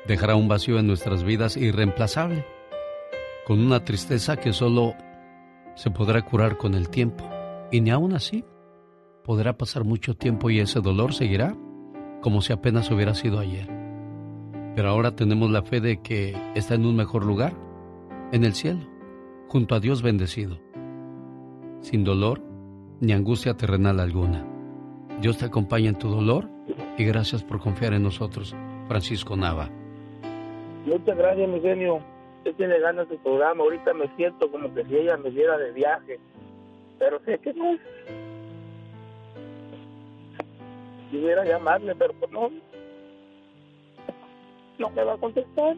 Dejará 0.06 0.36
un 0.36 0.48
vacío 0.48 0.78
en 0.78 0.86
nuestras 0.86 1.24
vidas 1.24 1.56
irreemplazable, 1.56 2.44
con 3.46 3.60
una 3.60 3.84
tristeza 3.84 4.36
que 4.36 4.52
solo 4.52 4.94
se 5.74 5.90
podrá 5.90 6.22
curar 6.22 6.56
con 6.56 6.74
el 6.74 6.88
tiempo. 6.88 7.28
Y 7.72 7.80
ni 7.80 7.90
aún 7.90 8.12
así 8.12 8.44
podrá 9.24 9.56
pasar 9.56 9.84
mucho 9.84 10.14
tiempo 10.14 10.50
y 10.50 10.60
ese 10.60 10.80
dolor 10.80 11.14
seguirá 11.14 11.56
como 12.20 12.42
si 12.42 12.52
apenas 12.52 12.90
hubiera 12.90 13.14
sido 13.14 13.38
ayer. 13.38 13.68
Pero 14.74 14.88
ahora 14.88 15.16
tenemos 15.16 15.50
la 15.50 15.62
fe 15.62 15.80
de 15.80 16.00
que 16.00 16.36
está 16.54 16.74
en 16.74 16.86
un 16.86 16.96
mejor 16.96 17.24
lugar, 17.24 17.54
en 18.32 18.44
el 18.44 18.54
cielo, 18.54 18.86
junto 19.48 19.74
a 19.74 19.80
Dios 19.80 20.02
bendecido, 20.02 20.58
sin 21.80 22.04
dolor 22.04 22.42
ni 23.00 23.12
angustia 23.12 23.56
terrenal 23.56 24.00
alguna. 24.00 24.46
Dios 25.20 25.38
te 25.38 25.46
acompaña 25.46 25.88
en 25.88 25.98
tu 25.98 26.08
dolor 26.08 26.48
y 26.96 27.04
gracias 27.04 27.42
por 27.42 27.60
confiar 27.60 27.94
en 27.94 28.02
nosotros, 28.02 28.54
Francisco 28.86 29.36
Nava. 29.36 29.79
Muchas 30.86 31.16
gracias, 31.16 31.48
mi 31.48 31.60
genio. 31.60 32.02
Usted 32.38 32.54
tiene 32.56 32.78
ganas 32.80 33.08
de 33.08 33.18
programa. 33.18 33.62
Ahorita 33.62 33.92
me 33.94 34.08
siento 34.16 34.50
como 34.50 34.72
que 34.74 34.84
si 34.84 34.96
ella 34.96 35.16
me 35.16 35.30
diera 35.30 35.58
de 35.58 35.72
viaje. 35.72 36.18
Pero 36.98 37.20
sé 37.24 37.38
que 37.38 37.52
no. 37.54 37.76
Quisiera 41.10 41.44
llamarle, 41.44 41.94
pero 41.94 42.12
pues 42.14 42.30
no. 42.32 42.50
No 44.78 44.90
me 44.90 45.04
va 45.04 45.14
a 45.14 45.18
contestar. 45.18 45.76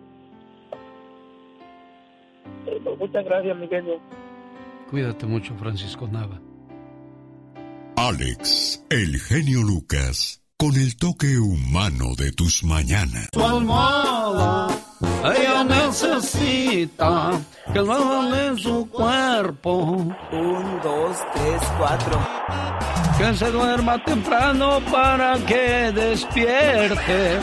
Pero 2.64 2.96
muchas 2.96 3.24
gracias, 3.24 3.56
mi 3.56 3.68
genio. 3.68 4.00
Cuídate 4.90 5.26
mucho, 5.26 5.54
Francisco 5.54 6.06
Nava. 6.06 6.40
Alex, 7.96 8.84
el 8.90 9.18
genio 9.20 9.62
Lucas, 9.62 10.42
con 10.56 10.74
el 10.74 10.96
toque 10.96 11.38
humano 11.38 12.14
de 12.16 12.32
tus 12.32 12.62
mañanas. 12.64 13.28
Tu 13.32 13.42
almohada, 13.42 14.68
ella 15.24 15.64
necesita 15.64 17.32
que 17.72 17.80
lo 17.80 17.92
hagan 17.92 18.34
en 18.34 18.58
su 18.58 18.88
cuerpo. 18.90 19.74
Un, 20.32 20.80
dos, 20.82 21.16
tres, 21.34 21.62
cuatro. 21.78 22.18
Que 23.18 23.34
se 23.34 23.50
duerma 23.50 24.02
temprano 24.04 24.80
para 24.90 25.36
que 25.46 25.92
despierte. 25.92 27.38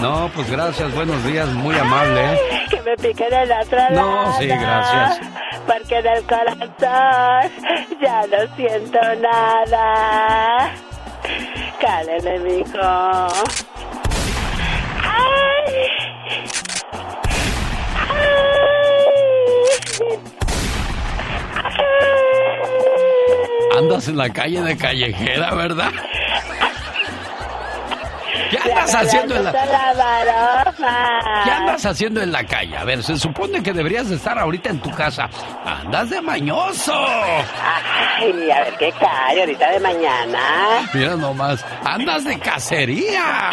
No, 0.00 0.30
pues 0.34 0.50
gracias, 0.50 0.92
buenos 0.94 1.22
días, 1.24 1.48
muy 1.50 1.76
amable. 1.76 2.34
¿eh? 2.34 2.38
Que 2.70 2.80
me 2.82 2.96
piquen 2.96 3.32
el 3.32 3.52
otro 3.52 3.78
No, 3.92 4.36
sí, 4.38 4.46
gracias. 4.46 5.20
Porque 5.66 5.98
en 5.98 6.06
el 6.06 6.22
corazón 6.24 7.52
ya 8.00 8.26
no 8.26 8.56
siento 8.56 8.98
nada. 9.20 10.72
Cálele, 11.80 12.38
mijo. 12.40 13.28
Andas 23.76 24.08
en 24.08 24.16
la 24.16 24.30
calle 24.30 24.62
de 24.62 24.76
callejera, 24.76 25.54
¿verdad? 25.54 25.90
¿Qué 28.50 28.58
andas 28.58 28.94
haciendo 28.94 29.36
en 29.36 29.44
la 29.44 29.52
¿Qué 31.44 31.50
andas 31.50 31.86
haciendo 31.86 32.20
en 32.20 32.32
la 32.32 32.44
calle? 32.44 32.76
A 32.76 32.84
ver, 32.84 33.02
se 33.02 33.16
supone 33.16 33.62
que 33.62 33.72
deberías 33.72 34.10
de 34.10 34.16
estar 34.16 34.38
ahorita 34.38 34.68
en 34.68 34.80
tu 34.80 34.90
casa. 34.90 35.30
Andas 35.64 36.10
de 36.10 36.20
mañoso. 36.20 36.92
Ay, 36.94 38.50
a 38.50 38.60
ver 38.60 38.74
qué 38.78 38.92
cae 38.92 39.40
ahorita 39.40 39.70
de 39.70 39.80
mañana. 39.80 40.40
Mira 40.92 41.16
nomás, 41.16 41.64
andas 41.82 42.24
de 42.24 42.38
cacería. 42.38 43.52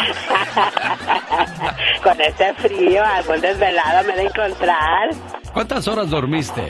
Con 2.02 2.20
este 2.20 2.52
frío, 2.54 3.02
algún 3.02 3.40
desvelado 3.40 4.06
me 4.06 4.16
de 4.16 4.22
encontrar. 4.24 5.08
¿Cuántas 5.54 5.88
horas 5.88 6.10
dormiste? 6.10 6.68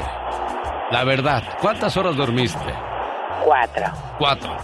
La 0.92 1.02
verdad, 1.02 1.42
¿cuántas 1.60 1.96
horas 1.96 2.14
dormiste? 2.16 2.72
Cuatro. 3.44 3.84
Cuatro. 4.18 4.56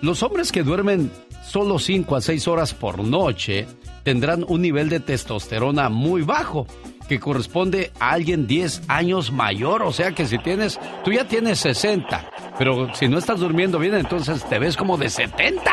Los 0.00 0.22
hombres 0.22 0.52
que 0.52 0.62
duermen 0.62 1.10
solo 1.42 1.78
5 1.78 2.16
a 2.16 2.20
6 2.20 2.48
horas 2.48 2.74
por 2.74 3.02
noche 3.02 3.66
tendrán 4.02 4.44
un 4.46 4.62
nivel 4.62 4.88
de 4.88 5.00
testosterona 5.00 5.88
muy 5.88 6.22
bajo, 6.22 6.66
que 7.08 7.20
corresponde 7.20 7.92
a 8.00 8.12
alguien 8.12 8.46
10 8.46 8.82
años 8.88 9.32
mayor. 9.32 9.82
O 9.82 9.92
sea 9.92 10.12
que 10.12 10.26
si 10.26 10.38
tienes, 10.38 10.80
tú 11.04 11.12
ya 11.12 11.26
tienes 11.26 11.60
60, 11.60 12.30
pero 12.58 12.94
si 12.94 13.08
no 13.08 13.18
estás 13.18 13.40
durmiendo 13.40 13.78
bien, 13.78 13.94
entonces 13.94 14.44
te 14.44 14.58
ves 14.58 14.76
como 14.76 14.96
de 14.96 15.08
70. 15.08 15.70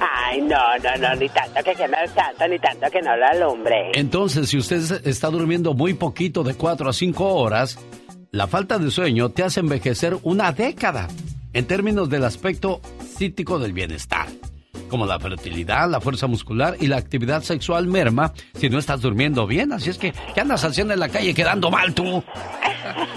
Ay, 0.00 0.40
no, 0.42 0.78
no, 0.82 0.96
no, 0.98 1.14
ni 1.14 1.28
tanto 1.28 1.62
que 1.62 1.74
queme 1.74 1.96
el 2.02 2.10
santo, 2.10 2.46
ni 2.48 2.58
tanto 2.58 2.90
que 2.90 3.00
no 3.00 3.16
lo 3.16 3.26
alumbre. 3.26 3.92
Entonces, 3.94 4.48
si 4.48 4.58
usted 4.58 5.06
está 5.06 5.28
durmiendo 5.28 5.74
muy 5.74 5.94
poquito, 5.94 6.42
de 6.42 6.54
4 6.54 6.90
a 6.90 6.92
5 6.92 7.24
horas, 7.34 7.78
la 8.30 8.46
falta 8.46 8.78
de 8.78 8.90
sueño 8.90 9.30
te 9.30 9.42
hace 9.42 9.60
envejecer 9.60 10.16
una 10.22 10.52
década 10.52 11.08
en 11.52 11.66
términos 11.66 12.08
del 12.10 12.24
aspecto 12.24 12.80
cítico 13.16 13.58
del 13.58 13.72
bienestar, 13.72 14.26
como 14.88 15.06
la 15.06 15.18
fertilidad, 15.18 15.88
la 15.88 16.00
fuerza 16.00 16.26
muscular 16.26 16.76
y 16.78 16.86
la 16.88 16.98
actividad 16.98 17.42
sexual 17.42 17.86
merma 17.86 18.32
si 18.54 18.68
no 18.68 18.78
estás 18.78 19.00
durmiendo 19.00 19.46
bien. 19.46 19.72
Así 19.72 19.90
es 19.90 19.98
que, 19.98 20.12
¿qué 20.34 20.40
andas 20.40 20.64
haciendo 20.64 20.94
en 20.94 21.00
la 21.00 21.08
calle 21.08 21.34
quedando 21.34 21.70
mal 21.70 21.94
tú? 21.94 22.22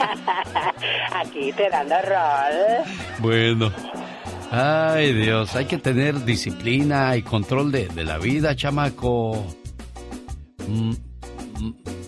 Aquí 1.13 1.51
te 1.53 1.69
dando 1.69 1.95
rol. 2.01 2.85
Bueno. 3.19 3.71
Ay 4.53 5.13
Dios, 5.13 5.55
hay 5.55 5.65
que 5.65 5.77
tener 5.77 6.25
disciplina 6.25 7.15
y 7.15 7.21
control 7.21 7.71
de, 7.71 7.87
de 7.87 8.03
la 8.03 8.17
vida, 8.17 8.53
chamaco. 8.53 9.45
Mm, 10.67 10.91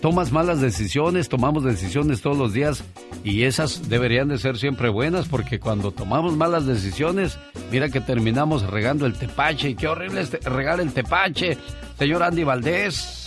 tomas 0.00 0.32
malas 0.32 0.60
decisiones, 0.60 1.28
tomamos 1.28 1.64
decisiones 1.64 2.20
todos 2.20 2.36
los 2.36 2.52
días 2.52 2.84
y 3.22 3.44
esas 3.44 3.88
deberían 3.88 4.28
de 4.28 4.38
ser 4.38 4.56
siempre 4.58 4.88
buenas 4.88 5.28
porque 5.28 5.58
cuando 5.58 5.92
tomamos 5.92 6.36
malas 6.36 6.66
decisiones, 6.66 7.38
mira 7.70 7.88
que 7.88 8.00
terminamos 8.00 8.68
regando 8.70 9.06
el 9.06 9.14
tepache 9.14 9.70
y 9.70 9.74
qué 9.74 9.88
horrible 9.88 10.22
es 10.22 10.32
regar 10.44 10.80
el 10.80 10.92
tepache, 10.92 11.56
señor 11.98 12.22
Andy 12.22 12.44
Valdés. 12.44 13.20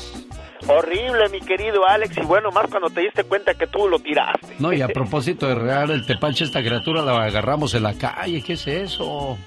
Horrible, 0.68 1.30
mi 1.30 1.40
querido 1.40 1.88
Alex, 1.88 2.18
y 2.18 2.26
bueno, 2.26 2.52
más 2.52 2.68
cuando 2.70 2.90
te 2.90 3.02
diste 3.02 3.24
cuenta 3.24 3.54
que 3.54 3.68
tú 3.68 3.88
lo 3.88 4.00
tiraste. 4.00 4.56
No, 4.60 4.74
y 4.74 4.82
a 4.82 4.88
propósito 4.94 5.48
de 5.48 5.56
regar 5.56 5.92
el 5.92 6.06
tepache, 6.06 6.44
esta 6.44 6.62
criatura 6.62 7.04
la 7.04 7.24
agarramos 7.24 7.74
en 7.74 7.84
la 7.84 7.94
calle, 7.94 8.42
¿qué 8.42 8.54
es 8.54 8.68
eso? 8.68 9.38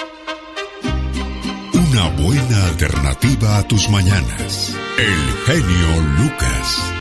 Una 1.72 2.08
buena 2.10 2.66
alternativa 2.66 3.58
a 3.58 3.66
tus 3.66 3.88
mañanas. 3.88 4.76
El 4.98 5.16
genio 5.46 6.02
Lucas. 6.18 6.99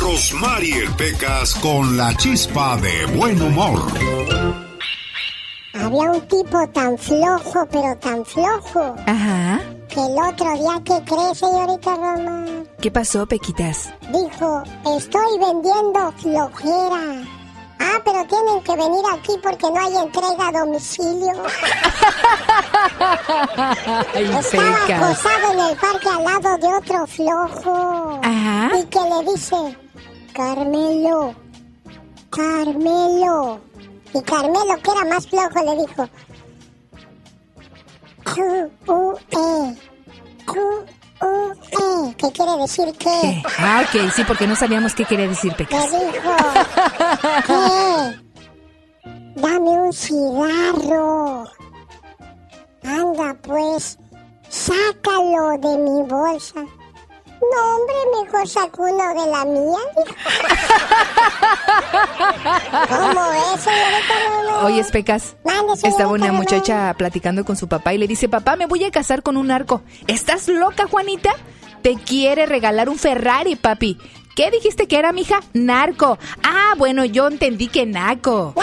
Rosmarie 0.00 0.88
Pecas 0.96 1.54
con 1.56 1.96
la 1.96 2.14
chispa 2.16 2.76
de 2.76 3.06
buen 3.16 3.40
humor. 3.40 3.80
Había 5.74 6.10
un 6.10 6.20
tipo 6.28 6.66
tan 6.68 6.96
flojo, 6.98 7.66
pero 7.70 7.96
tan 7.98 8.24
flojo. 8.24 8.94
Ajá. 9.06 9.60
Que 9.88 10.00
el 10.00 10.18
otro 10.18 10.52
día, 10.54 10.80
¿qué 10.84 11.02
cree, 11.04 11.34
señorita 11.34 11.94
Roma? 11.96 12.44
¿Qué 12.80 12.90
pasó, 12.90 13.26
Pequitas? 13.26 13.90
Dijo, 14.12 14.62
estoy 14.96 15.38
vendiendo 15.38 16.12
flojera. 16.18 17.24
Ah, 17.84 17.98
pero 18.04 18.24
tienen 18.26 18.62
que 18.62 18.76
venir 18.76 19.04
aquí 19.12 19.32
porque 19.42 19.66
no 19.70 19.80
hay 19.80 19.96
entrega 19.96 20.48
a 20.48 20.52
domicilio. 20.52 21.32
Ay, 24.14 24.24
Estaba 24.24 24.76
Pecas. 24.86 25.02
acostado 25.02 25.52
en 25.52 25.60
el 25.70 25.76
parque 25.76 26.08
al 26.08 26.24
lado 26.24 26.58
de 26.58 26.74
otro 26.76 27.06
flojo. 27.08 28.20
Ajá. 28.22 28.70
Y 28.78 28.84
que 28.84 29.00
le 29.00 29.32
dice, 29.32 29.56
Carmelo, 30.34 31.34
Carmelo. 32.30 33.60
Y 34.14 34.20
Carmelo, 34.22 34.76
que 34.82 34.90
era 34.90 35.04
más 35.06 35.26
flojo, 35.26 35.64
le 35.64 35.76
dijo, 35.86 36.08
Q-U-E, 38.24 39.76
Q-U-E. 40.46 42.14
¿Qué 42.16 42.30
quiere 42.32 42.56
decir 42.60 42.92
qué? 42.98 43.42
Ah, 43.58 43.82
ok, 43.84 44.10
sí, 44.14 44.22
porque 44.24 44.46
no 44.46 44.54
sabíamos 44.56 44.94
qué 44.94 45.04
quería 45.04 45.28
decir, 45.28 45.52
Le 45.52 45.56
Pecas. 45.58 45.90
dijo, 45.90 46.36
¿qué? 47.46 48.20
Dame 49.40 49.70
un 49.70 49.92
cigarro. 49.92 51.44
Anda, 52.84 53.34
pues, 53.42 53.98
sácalo 54.48 55.50
de 55.58 55.78
mi 55.78 56.02
bolsa. 56.08 56.64
No, 57.50 57.76
hombre, 57.76 57.94
mejor 58.24 58.48
saco 58.48 58.82
uno 58.84 59.08
de 59.24 59.30
la 59.30 59.44
mía. 59.44 59.78
¿Cómo 62.88 63.32
es, 63.32 63.60
señorita 63.60 64.14
Lolo? 64.30 64.66
Oye, 64.66 64.84
Pecas. 64.84 65.36
Estaba 65.82 66.12
una 66.12 66.26
Lolo. 66.28 66.38
muchacha 66.38 66.94
platicando 66.96 67.44
con 67.44 67.56
su 67.56 67.68
papá 67.68 67.92
y 67.94 67.98
le 67.98 68.06
dice, 68.06 68.28
papá, 68.28 68.56
me 68.56 68.66
voy 68.66 68.84
a 68.84 68.90
casar 68.90 69.22
con 69.22 69.36
un 69.36 69.48
narco. 69.48 69.82
¿Estás 70.06 70.48
loca, 70.48 70.86
Juanita? 70.88 71.30
Te 71.82 71.96
quiere 71.96 72.46
regalar 72.46 72.88
un 72.88 72.98
Ferrari, 72.98 73.56
papi. 73.56 73.98
¿Qué 74.36 74.50
dijiste 74.50 74.86
que 74.86 74.98
era, 74.98 75.12
mija? 75.12 75.40
Narco. 75.52 76.18
Ah, 76.44 76.74
bueno, 76.78 77.04
yo 77.04 77.26
entendí 77.28 77.68
que 77.68 77.84
naco. 77.86 78.54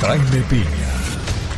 Jaime 0.00 0.40
Piña, 0.50 0.66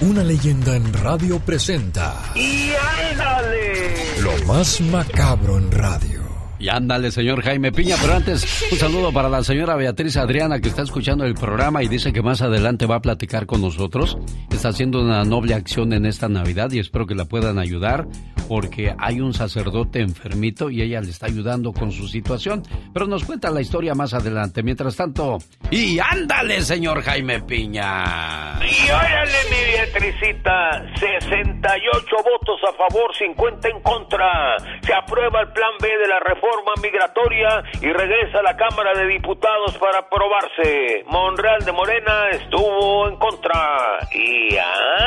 una 0.04 0.22
leyenda 0.22 0.76
en 0.76 0.92
radio 0.92 1.38
presenta 1.40 2.32
¡Y 2.34 2.72
ándale! 3.10 4.20
lo 4.20 4.44
más 4.46 4.80
macabro 4.82 5.56
en 5.56 5.70
radio. 5.70 6.33
Y 6.64 6.70
ándale, 6.70 7.10
señor 7.10 7.42
Jaime 7.42 7.72
Piña, 7.72 7.96
pero 8.00 8.14
antes 8.14 8.66
un 8.72 8.78
saludo 8.78 9.12
para 9.12 9.28
la 9.28 9.44
señora 9.44 9.76
Beatriz 9.76 10.16
Adriana 10.16 10.60
que 10.60 10.70
está 10.70 10.80
escuchando 10.80 11.26
el 11.26 11.34
programa 11.34 11.82
y 11.82 11.88
dice 11.88 12.10
que 12.10 12.22
más 12.22 12.40
adelante 12.40 12.86
va 12.86 12.96
a 12.96 13.00
platicar 13.00 13.44
con 13.44 13.60
nosotros. 13.60 14.16
Está 14.50 14.70
haciendo 14.70 15.02
una 15.02 15.24
noble 15.24 15.52
acción 15.52 15.92
en 15.92 16.06
esta 16.06 16.26
Navidad 16.30 16.70
y 16.72 16.78
espero 16.78 17.04
que 17.04 17.14
la 17.14 17.26
puedan 17.26 17.58
ayudar 17.58 18.06
porque 18.48 18.94
hay 18.98 19.20
un 19.20 19.34
sacerdote 19.34 20.00
enfermito 20.00 20.70
y 20.70 20.80
ella 20.80 21.02
le 21.02 21.10
está 21.10 21.26
ayudando 21.26 21.70
con 21.74 21.92
su 21.92 22.08
situación. 22.08 22.62
Pero 22.94 23.06
nos 23.06 23.24
cuenta 23.24 23.50
la 23.50 23.60
historia 23.60 23.94
más 23.94 24.14
adelante. 24.14 24.62
Mientras 24.62 24.96
tanto, 24.96 25.36
y 25.70 25.98
ándale, 25.98 26.62
señor 26.62 27.02
Jaime 27.02 27.42
Piña. 27.42 28.58
Y 28.62 28.90
órale, 28.90 29.38
mi 29.50 29.72
Beatricita, 29.72 30.82
68 30.98 32.16
votos 32.24 32.60
a 32.66 32.72
favor, 32.88 33.14
50 33.14 33.68
en 33.68 33.80
contra. 33.82 34.56
Se 34.80 34.94
aprueba 34.94 35.42
el 35.42 35.52
plan 35.52 35.72
B 35.80 35.88
de 35.88 36.08
la 36.08 36.20
reforma 36.20 36.53
migratoria 36.82 37.62
y 37.80 37.92
regresa 37.92 38.40
a 38.40 38.42
la 38.42 38.56
Cámara 38.56 38.92
de 38.94 39.06
Diputados 39.06 39.76
para 39.78 39.98
aprobarse. 39.98 41.04
Monreal 41.06 41.64
de 41.64 41.72
Morena 41.72 42.30
estuvo 42.30 43.08
en 43.08 43.16
contra. 43.16 43.98
Y 44.12 44.56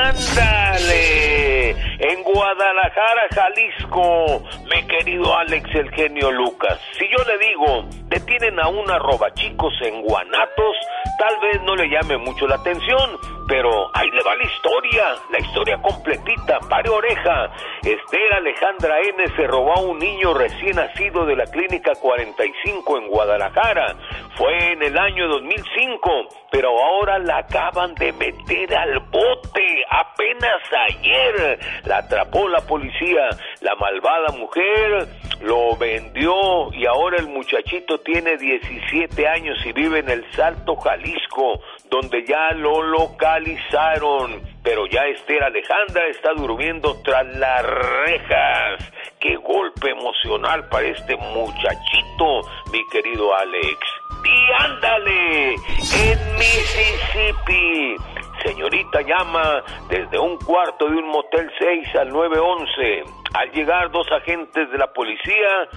ándale, 0.03 1.69
en 1.99 2.23
Guadalajara, 2.23 3.27
Jalisco, 3.33 4.43
mi 4.73 4.87
querido 4.87 5.37
Alex 5.37 5.69
el 5.75 5.89
genio 5.91 6.31
Lucas. 6.31 6.79
Si 6.97 7.05
yo 7.07 7.23
le 7.25 7.37
digo, 7.47 7.85
detienen 8.07 8.59
a 8.59 8.67
una 8.69 8.97
robachicos 8.99 9.73
en 9.81 10.01
Guanatos, 10.01 10.77
tal 11.19 11.39
vez 11.41 11.61
no 11.63 11.75
le 11.75 11.89
llame 11.89 12.17
mucho 12.17 12.47
la 12.47 12.55
atención, 12.55 13.17
pero 13.47 13.89
ahí 13.93 14.09
le 14.11 14.21
va 14.23 14.35
la 14.35 14.43
historia, 14.43 15.15
la 15.31 15.39
historia 15.39 15.77
completita, 15.81 16.59
pare 16.69 16.89
oreja. 16.89 17.49
Esther 17.81 18.33
Alejandra 18.35 18.99
N. 18.99 19.27
se 19.35 19.47
robó 19.47 19.73
a 19.73 19.81
un 19.81 19.99
niño 19.99 20.33
recién 20.33 20.75
nacido 20.75 21.25
de 21.25 21.35
la 21.35 21.45
Clínica 21.45 21.93
45 21.95 22.97
en 22.97 23.07
Guadalajara. 23.07 23.95
Fue 24.35 24.73
en 24.73 24.83
el 24.83 24.97
año 24.97 25.27
2005, 25.29 26.09
pero 26.51 26.69
ahora 26.69 27.19
la 27.19 27.37
acaban 27.39 27.95
de 27.95 28.11
meter 28.13 28.75
al 28.75 28.99
bote 28.99 29.85
apenas 29.89 30.61
ayer. 30.89 31.59
La 31.85 31.99
atrapó 31.99 32.47
la 32.49 32.61
policía. 32.61 33.29
La 33.61 33.75
malvada 33.75 34.37
mujer 34.37 35.07
lo 35.41 35.75
vendió 35.77 36.71
y 36.73 36.85
ahora 36.85 37.17
el 37.17 37.27
muchachito 37.27 37.99
tiene 37.99 38.37
17 38.37 39.27
años 39.27 39.57
y 39.65 39.71
vive 39.71 39.99
en 39.99 40.09
el 40.09 40.25
Salto, 40.33 40.75
Jalisco, 40.75 41.61
donde 41.89 42.25
ya 42.25 42.51
lo 42.51 42.81
localizaron. 42.83 44.41
Pero 44.63 44.85
ya 44.87 45.05
Esther 45.05 45.43
Alejandra 45.43 46.07
está 46.07 46.33
durmiendo 46.33 47.01
tras 47.03 47.25
las 47.37 47.63
rejas. 47.63 48.91
Qué 49.19 49.35
golpe 49.37 49.91
emocional 49.91 50.67
para 50.69 50.87
este 50.87 51.15
muchachito, 51.15 52.41
mi 52.71 52.85
querido 52.91 53.35
Alex. 53.35 53.77
Y 54.23 54.63
ándale, 54.63 55.53
en 55.53 56.35
Mississippi. 56.35 57.95
Señorita 58.43 59.01
llama 59.01 59.63
desde 59.89 60.19
un 60.19 60.37
cuarto 60.37 60.87
de 60.89 60.95
un 60.95 61.07
motel 61.07 61.51
6 61.57 61.95
al 61.95 62.09
911. 62.09 63.03
Al 63.33 63.51
llegar 63.51 63.91
dos 63.91 64.07
agentes 64.11 64.69
de 64.71 64.77
la 64.77 64.87
policía, 64.93 65.69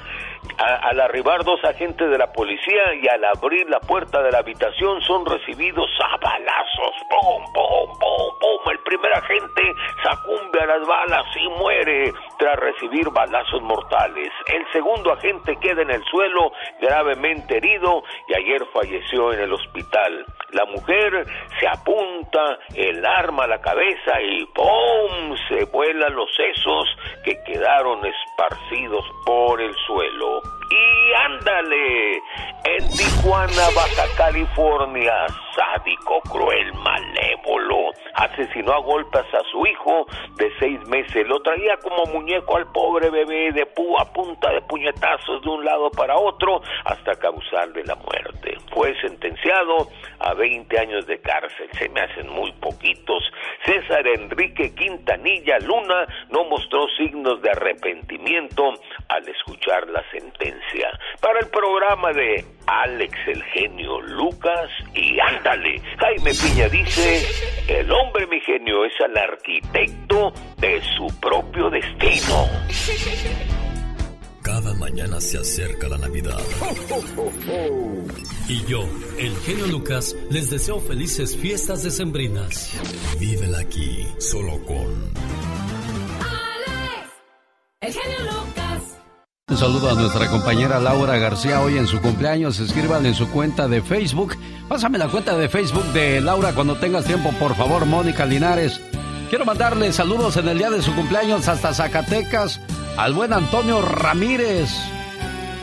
al 0.59 1.01
arribar 1.01 1.43
dos 1.45 1.63
agentes 1.65 2.11
de 2.11 2.19
la 2.19 2.33
policía 2.33 2.95
y 2.95 3.09
al 3.09 3.25
abrir 3.25 3.69
la 3.71 3.81
puerta 3.81 4.23
de 4.23 4.31
la 4.31 4.39
habitación 4.39 5.01
son 5.03 5.25
recibidos 5.25 5.89
a 6.05 6.17
balazos. 6.19 6.95
¡Pum, 7.09 7.45
pum, 7.55 7.99
pum, 7.99 8.39
pum! 8.39 8.73
El 8.73 8.79
primer 8.81 9.13
agente 9.15 9.63
sacumbe 10.03 10.61
a 10.61 10.67
las 10.67 10.87
balas 10.87 11.25
y 11.37 11.49
muere 11.49 12.13
tras 12.39 12.57
recibir 12.57 13.09
balazos 13.11 13.63
mortales. 13.63 14.31
El 14.53 14.71
segundo 14.73 15.13
agente 15.13 15.57
queda 15.57 15.83
en 15.83 15.91
el 15.91 16.05
suelo 16.05 16.53
gravemente 16.81 17.57
herido 17.57 18.03
y 18.29 18.35
ayer 18.35 18.65
falleció 18.73 19.33
en 19.33 19.41
el 19.41 19.53
hospital. 19.53 20.27
La 20.51 20.65
mujer 20.67 21.25
se 21.59 21.69
apunta 21.69 22.59
el 22.75 23.05
arma 23.07 23.45
a 23.45 23.49
la 23.49 23.61
cabeza 23.61 24.21
y 24.21 24.45
¡pum! 24.47 25.37
se 25.49 25.65
vuelan 25.67 26.15
los 26.15 26.29
sesos 26.35 26.89
que 27.25 27.43
quedaron 27.45 28.01
esparcidos 28.05 29.05
por 29.25 29.61
el 29.61 29.75
suelo. 29.87 30.30
Y 30.71 31.13
ándale, 31.15 32.23
en 32.65 32.89
Tijuana, 32.91 33.71
Baja 33.75 34.07
California, 34.17 35.27
sádico, 35.57 36.21
cruel, 36.31 36.73
malévolo, 36.75 37.91
asesinó 38.15 38.73
a 38.75 38.81
golpes 38.81 39.25
a 39.35 39.43
su 39.51 39.67
hijo 39.67 40.07
de 40.37 40.51
seis 40.59 40.79
meses. 40.87 41.27
Lo 41.27 41.41
traía 41.41 41.77
como 41.79 42.05
muñeco 42.07 42.57
al 42.57 42.71
pobre 42.71 43.11
bebé 43.11 43.51
de 43.53 43.67
pu 43.67 43.99
a 43.99 44.05
punta 44.13 44.51
de 44.53 44.61
puñetazos 44.63 45.43
de 45.43 45.49
un 45.49 45.65
lado 45.65 45.91
para 45.91 46.17
otro 46.17 46.63
hasta 46.85 47.15
causarle 47.17 47.83
la 47.85 47.97
muerte. 47.97 48.57
Fue 48.73 48.95
sentenciado 49.01 49.89
a 50.21 50.35
20 50.35 50.79
años 50.79 51.07
de 51.07 51.21
cárcel. 51.21 51.69
Se 51.79 51.89
me 51.89 52.01
hacen 52.01 52.29
muy 52.29 52.53
poquitos. 52.53 53.25
César 53.65 54.07
Enrique 54.07 54.75
Quintanilla 54.75 55.59
Luna 55.59 56.07
no 56.31 56.45
mostró 56.45 56.87
signos 56.97 57.43
de 57.43 57.51
arrepentimiento 57.51 58.75
al 59.09 59.29
escuchar 59.29 59.89
la 59.89 60.03
sentencia. 60.11 60.60
Para 61.21 61.41
el 61.41 61.49
programa 61.49 62.13
de 62.13 62.45
Alex 62.67 63.19
el 63.27 63.43
genio 63.45 64.01
Lucas 64.01 64.71
y 64.95 65.19
ándale, 65.21 65.81
Jaime 65.99 66.33
Piña 66.33 66.69
dice, 66.69 67.27
el 67.69 67.91
hombre 67.93 68.27
mi 68.27 68.41
genio 68.41 68.85
es 68.85 68.93
el 69.05 69.17
arquitecto 69.17 70.33
de 70.59 70.81
su 70.97 71.07
propio 71.21 71.71
destino. 71.71 72.49
Cada 74.43 74.75
mañana 74.75 75.21
se 75.21 75.39
acerca 75.39 75.89
la 75.89 75.99
Navidad. 75.99 76.41
Y 78.49 78.65
yo, 78.67 78.81
el 79.19 79.37
genio 79.45 79.67
Lucas, 79.67 80.17
les 80.31 80.51
deseo 80.51 80.81
felices 80.81 81.37
fiestas 81.37 81.83
decembrinas. 81.85 82.81
Vívela 83.19 83.61
aquí, 83.61 84.07
solo 84.19 84.59
con 84.65 85.13
El 87.83 87.93
genio 87.93 88.19
Lucas. 88.25 89.00
Un 89.51 89.57
saludo 89.57 89.91
a 89.91 89.95
nuestra 89.95 90.29
compañera 90.29 90.79
Laura 90.79 91.19
García 91.19 91.61
hoy 91.61 91.77
en 91.77 91.89
su 91.89 92.01
cumpleaños. 92.01 92.61
Escríbanle 92.61 93.09
en 93.09 93.15
su 93.17 93.29
cuenta 93.31 93.67
de 93.67 93.83
Facebook. 93.83 94.37
Pásame 94.69 94.97
la 94.97 95.09
cuenta 95.09 95.37
de 95.37 95.49
Facebook 95.49 95.87
de 95.87 96.21
Laura 96.21 96.55
cuando 96.55 96.77
tengas 96.77 97.05
tiempo, 97.05 97.33
por 97.33 97.57
favor, 97.57 97.85
Mónica 97.85 98.25
Linares. 98.25 98.81
Quiero 99.29 99.45
mandarle 99.45 99.93
saludos 99.93 100.37
en 100.37 100.49
el 100.49 100.59
día 100.59 100.71
de 100.71 100.83
su 100.83 100.95
cumpleaños 100.95 101.49
hasta 101.49 101.75
Zacatecas 101.75 102.61
al 102.97 103.13
buen 103.13 103.33
Antonio 103.33 103.83
Ramírez. 103.83 104.71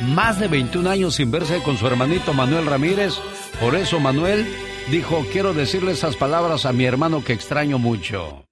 Más 0.01 0.37
de 0.37 0.49
21 0.49 0.89
años 0.89 1.15
sin 1.15 1.31
verse 1.31 1.63
con 1.63 1.77
su 1.77 1.87
hermanito 1.87 2.33
Manuel 2.33 2.65
Ramírez. 2.65 3.13
Por 3.61 3.73
eso 3.75 4.01
Manuel 4.01 4.45
dijo, 4.91 5.25
quiero 5.31 5.53
decirle 5.53 5.93
esas 5.93 6.17
palabras 6.17 6.65
a 6.65 6.73
mi 6.73 6.83
hermano 6.83 7.23
que 7.23 7.31
extraño 7.31 7.79
mucho. 7.79 8.43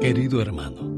Querido 0.00 0.42
hermano, 0.42 0.97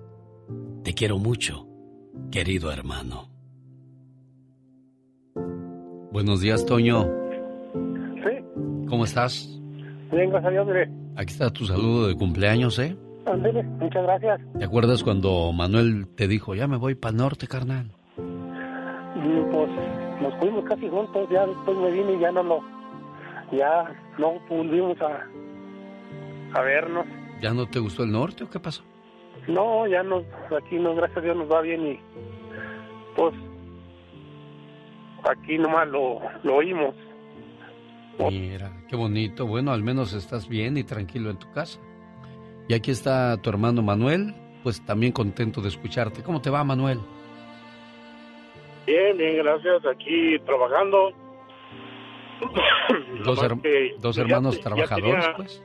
Te 0.83 0.93
quiero 0.93 1.19
mucho, 1.19 1.67
querido 2.31 2.71
hermano. 2.71 3.29
Buenos 6.11 6.41
días, 6.41 6.65
Toño. 6.65 7.03
Sí. 8.23 8.43
¿Cómo 8.89 9.05
estás? 9.05 9.47
Bien, 10.11 10.29
gracias 10.29 10.45
a 10.45 10.49
Dios, 10.49 10.67
mire. 10.67 10.89
Aquí 11.15 11.31
está 11.33 11.51
tu 11.51 11.65
saludo 11.65 12.07
de 12.07 12.15
cumpleaños, 12.15 12.79
¿eh? 12.79 12.97
Ándele, 13.27 13.61
muchas 13.63 14.03
gracias. 14.03 14.41
¿Te 14.57 14.65
acuerdas 14.65 15.03
cuando 15.03 15.51
Manuel 15.53 16.07
te 16.15 16.27
dijo, 16.27 16.55
ya 16.55 16.67
me 16.67 16.77
voy 16.77 16.95
para 16.95 17.11
el 17.11 17.17
norte, 17.17 17.47
carnal? 17.47 17.91
Y 18.17 19.51
pues 19.51 19.69
nos 20.19 20.33
fuimos 20.39 20.65
casi 20.65 20.89
juntos, 20.89 21.29
ya 21.31 21.45
después 21.45 21.77
me 21.77 21.91
vine 21.91 22.13
y 22.15 22.19
ya 22.19 22.31
no 22.31 22.41
lo, 22.41 22.59
ya 23.51 23.93
no 24.17 24.33
volvimos 24.49 24.97
a, 25.01 26.59
a 26.59 26.61
vernos. 26.63 27.05
¿Ya 27.39 27.53
no 27.53 27.67
te 27.67 27.79
gustó 27.79 28.03
el 28.03 28.11
norte 28.11 28.43
o 28.43 28.49
qué 28.49 28.59
pasó? 28.59 28.83
No, 29.47 29.87
ya 29.87 30.03
nos, 30.03 30.23
aquí 30.55 30.75
no, 30.77 30.93
gracias 30.95 31.17
a 31.17 31.21
Dios 31.21 31.35
nos 31.35 31.51
va 31.51 31.61
bien 31.61 31.85
y 31.87 31.99
pues 33.15 33.33
aquí 35.29 35.57
nomás 35.57 35.87
lo, 35.87 36.19
lo 36.43 36.55
oímos. 36.57 36.95
Mira, 38.19 38.71
qué 38.87 38.95
bonito. 38.95 39.47
Bueno, 39.47 39.71
al 39.71 39.81
menos 39.83 40.13
estás 40.13 40.47
bien 40.47 40.77
y 40.77 40.83
tranquilo 40.83 41.29
en 41.31 41.37
tu 41.37 41.51
casa. 41.51 41.79
Y 42.67 42.73
aquí 42.73 42.91
está 42.91 43.35
tu 43.41 43.49
hermano 43.49 43.81
Manuel, 43.81 44.35
pues 44.63 44.85
también 44.85 45.11
contento 45.11 45.59
de 45.61 45.69
escucharte. 45.69 46.21
¿Cómo 46.21 46.39
te 46.41 46.49
va, 46.49 46.63
Manuel? 46.63 46.99
Bien, 48.85 49.17
bien, 49.17 49.37
gracias. 49.37 49.85
Aquí 49.85 50.37
trabajando. 50.45 51.11
Dos, 53.23 53.41
her- 53.43 53.95
hermanos 54.17 54.57
ya 54.57 54.63
trabajadores, 54.63 55.23
tenía- 55.25 55.35
pues. 55.35 55.63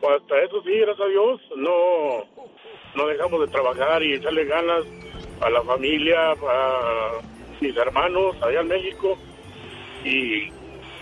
Pues 0.00 0.22
hasta 0.22 0.42
eso 0.42 0.62
sí, 0.62 0.78
gracias 0.78 1.06
a 1.06 1.10
Dios, 1.10 1.40
no, 1.56 2.24
no 2.94 3.06
dejamos 3.06 3.40
de 3.40 3.48
trabajar 3.48 4.02
y 4.02 4.14
echarle 4.14 4.46
ganas 4.46 4.84
a 5.42 5.50
la 5.50 5.62
familia, 5.62 6.32
a 6.32 7.20
mis 7.60 7.76
hermanos 7.76 8.34
allá 8.42 8.60
en 8.60 8.68
México. 8.68 9.18
Y 10.04 10.50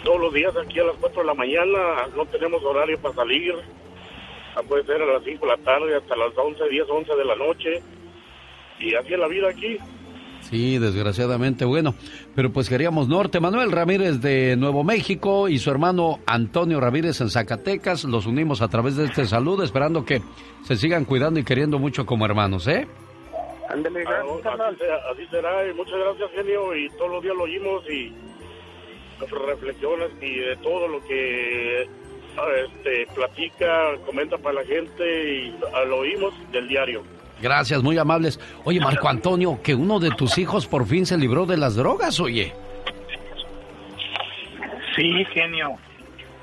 todos 0.04 0.20
los 0.20 0.34
días 0.34 0.56
aquí 0.56 0.80
a 0.80 0.84
las 0.84 0.96
4 0.96 1.20
de 1.20 1.26
la 1.26 1.34
mañana 1.34 2.08
no 2.16 2.26
tenemos 2.26 2.62
horario 2.64 3.00
para 3.00 3.14
salir. 3.14 3.54
Ah, 4.56 4.62
Puede 4.66 4.84
ser 4.84 5.00
a 5.00 5.06
las 5.06 5.22
5 5.22 5.46
de 5.46 5.56
la 5.56 5.62
tarde 5.62 5.94
hasta 5.94 6.16
las 6.16 6.36
11, 6.36 6.68
10, 6.68 6.88
11 6.88 7.14
de 7.14 7.24
la 7.24 7.36
noche. 7.36 7.82
Y 8.80 8.94
así 8.94 9.14
es 9.14 9.18
la 9.20 9.28
vida 9.28 9.48
aquí. 9.48 9.78
Sí, 10.50 10.78
desgraciadamente, 10.78 11.64
bueno. 11.64 11.94
Pero 12.34 12.50
pues 12.50 12.68
queríamos 12.68 13.08
norte. 13.08 13.38
Manuel 13.38 13.70
Ramírez 13.70 14.20
de 14.20 14.56
Nuevo 14.56 14.82
México 14.82 15.48
y 15.48 15.58
su 15.58 15.70
hermano 15.70 16.20
Antonio 16.26 16.80
Ramírez 16.80 17.20
en 17.20 17.28
Zacatecas. 17.28 18.04
Los 18.04 18.26
unimos 18.26 18.62
a 18.62 18.68
través 18.68 18.96
de 18.96 19.04
este 19.04 19.26
saludo, 19.26 19.62
esperando 19.62 20.04
que 20.04 20.22
se 20.64 20.76
sigan 20.76 21.04
cuidando 21.04 21.38
y 21.38 21.44
queriendo 21.44 21.78
mucho 21.78 22.06
como 22.06 22.24
hermanos, 22.24 22.66
¿eh? 22.66 22.86
Ándele, 23.68 24.02
Ah, 24.06 24.22
así, 24.22 24.78
será, 24.78 24.96
así 25.12 25.26
será, 25.30 25.68
y 25.68 25.74
muchas 25.74 25.98
gracias, 25.98 26.30
genio, 26.34 26.74
y 26.74 26.88
todos 26.90 27.10
los 27.10 27.22
días 27.22 27.36
lo 27.36 27.42
oímos 27.42 27.84
y 27.90 28.12
reflexiones 29.46 30.10
y 30.22 30.36
de 30.36 30.56
todo 30.56 30.88
lo 30.88 31.04
que 31.04 31.86
ah, 32.38 32.46
este, 32.64 33.06
platica, 33.14 33.96
comenta 34.06 34.38
para 34.38 34.62
la 34.62 34.64
gente 34.64 35.34
y 35.34 35.54
lo 35.86 35.98
oímos 35.98 36.32
del 36.50 36.68
diario. 36.68 37.02
Gracias, 37.40 37.82
muy 37.82 37.98
amables. 37.98 38.40
Oye, 38.64 38.80
Marco 38.80 39.08
Antonio, 39.08 39.60
que 39.62 39.74
uno 39.74 40.00
de 40.00 40.10
tus 40.10 40.38
hijos 40.38 40.66
por 40.66 40.86
fin 40.86 41.06
se 41.06 41.16
libró 41.16 41.46
de 41.46 41.56
las 41.56 41.76
drogas, 41.76 42.18
oye. 42.20 42.52
Sí, 44.96 45.24
genio. 45.32 45.76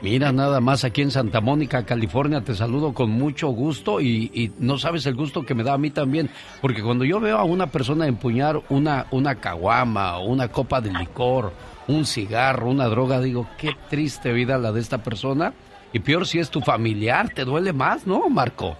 Mira, 0.02 0.32
nada 0.32 0.60
más 0.60 0.84
aquí 0.84 1.02
en 1.02 1.12
Santa 1.12 1.42
Mónica, 1.42 1.86
California, 1.86 2.42
te 2.42 2.54
saludo 2.54 2.94
con 2.94 3.10
mucho 3.10 3.48
gusto 3.48 4.02
y, 4.02 4.30
y 4.34 4.52
no 4.60 4.78
sabes 4.78 5.06
el 5.06 5.16
gusto 5.16 5.44
que 5.44 5.56
me 5.56 5.64
da 5.64 5.74
a 5.74 5.78
mí 5.78 5.90
también, 5.90 6.30
porque 6.62 6.84
cuando 6.84 7.06
yo 7.06 7.20
veo 7.20 7.38
a 7.38 7.44
una 7.44 7.68
persona 7.68 8.06
empuñar 8.06 8.62
una, 8.70 9.08
una 9.12 9.36
caguama, 9.36 10.20
una 10.20 10.50
copa 10.50 10.80
de 10.82 10.92
licor, 10.92 11.54
un 11.88 12.06
cigarro, 12.06 12.70
una 12.70 12.86
droga, 12.86 13.20
digo, 13.20 13.48
qué 13.58 13.72
triste 13.90 14.32
vida 14.32 14.58
la 14.58 14.72
de 14.72 14.82
esta 14.82 15.00
persona. 15.00 15.54
Y 15.94 16.00
peor 16.00 16.28
si 16.28 16.40
es 16.40 16.50
tu 16.50 16.62
familiar, 16.62 17.30
te 17.30 17.46
duele 17.46 17.72
más, 17.72 18.06
¿no, 18.06 18.30
Marco? 18.30 18.78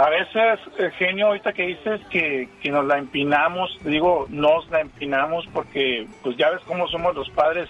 A 0.00 0.08
veces, 0.08 0.58
eh, 0.78 0.90
genio, 0.96 1.26
ahorita 1.26 1.52
que 1.52 1.66
dices 1.66 2.00
que, 2.08 2.48
que 2.62 2.70
nos 2.70 2.86
la 2.86 2.96
empinamos, 2.96 3.78
digo, 3.84 4.24
nos 4.30 4.66
la 4.70 4.80
empinamos 4.80 5.46
porque, 5.52 6.06
pues 6.22 6.38
ya 6.38 6.48
ves 6.48 6.62
cómo 6.64 6.88
somos 6.88 7.14
los 7.14 7.28
padres, 7.28 7.68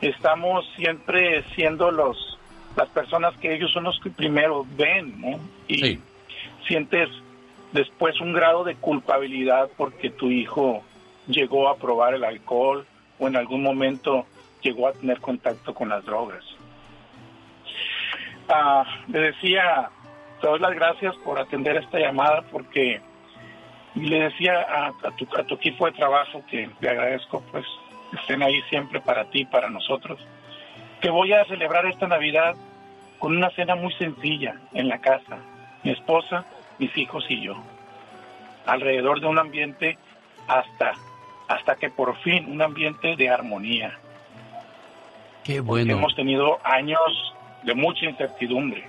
estamos 0.00 0.64
siempre 0.76 1.44
siendo 1.54 1.90
los 1.90 2.38
las 2.76 2.88
personas 2.88 3.36
que 3.38 3.54
ellos 3.54 3.70
son 3.72 3.84
los 3.84 4.00
que 4.00 4.08
primero 4.08 4.64
ven, 4.78 5.20
¿no? 5.20 5.38
Y 5.66 5.98
sientes 6.66 7.10
después 7.72 8.18
un 8.22 8.32
grado 8.32 8.64
de 8.64 8.76
culpabilidad 8.76 9.68
porque 9.76 10.08
tu 10.08 10.30
hijo 10.30 10.82
llegó 11.26 11.68
a 11.68 11.76
probar 11.76 12.14
el 12.14 12.24
alcohol 12.24 12.86
o 13.18 13.28
en 13.28 13.36
algún 13.36 13.62
momento 13.62 14.24
llegó 14.62 14.88
a 14.88 14.92
tener 14.92 15.20
contacto 15.20 15.74
con 15.74 15.90
las 15.90 16.06
drogas. 16.06 16.42
Ah, 18.48 18.84
le 19.08 19.20
decía, 19.20 19.90
te 20.40 20.46
doy 20.46 20.58
las 20.60 20.74
gracias 20.74 21.14
por 21.16 21.38
atender 21.38 21.76
esta 21.76 21.98
llamada 21.98 22.42
porque 22.50 23.00
le 23.94 24.20
decía 24.20 24.60
a, 24.60 24.86
a 24.88 25.10
tu, 25.16 25.26
a 25.36 25.44
tu 25.44 25.54
equipo 25.54 25.86
de 25.86 25.92
trabajo 25.92 26.42
que 26.50 26.70
le 26.80 26.88
agradezco 26.88 27.42
pues 27.50 27.64
que 28.10 28.16
estén 28.16 28.42
ahí 28.42 28.60
siempre 28.70 29.00
para 29.00 29.24
ti, 29.30 29.44
para 29.44 29.68
nosotros, 29.68 30.18
que 31.00 31.10
voy 31.10 31.32
a 31.32 31.44
celebrar 31.44 31.86
esta 31.86 32.06
Navidad 32.06 32.54
con 33.18 33.36
una 33.36 33.50
cena 33.50 33.74
muy 33.74 33.92
sencilla 33.94 34.56
en 34.72 34.88
la 34.88 34.98
casa, 35.00 35.38
mi 35.82 35.90
esposa, 35.90 36.44
mis 36.78 36.96
hijos 36.96 37.24
y 37.28 37.40
yo, 37.42 37.54
alrededor 38.66 39.20
de 39.20 39.26
un 39.26 39.38
ambiente 39.38 39.98
hasta 40.46 40.92
hasta 41.48 41.76
que 41.76 41.88
por 41.88 42.14
fin 42.18 42.50
un 42.50 42.60
ambiente 42.60 43.16
de 43.16 43.28
armonía. 43.30 43.98
Qué 45.44 45.62
Porque 45.62 45.84
bueno. 45.84 45.92
hemos 45.94 46.14
tenido 46.14 46.58
años 46.62 47.00
de 47.62 47.74
mucha 47.74 48.04
incertidumbre. 48.04 48.84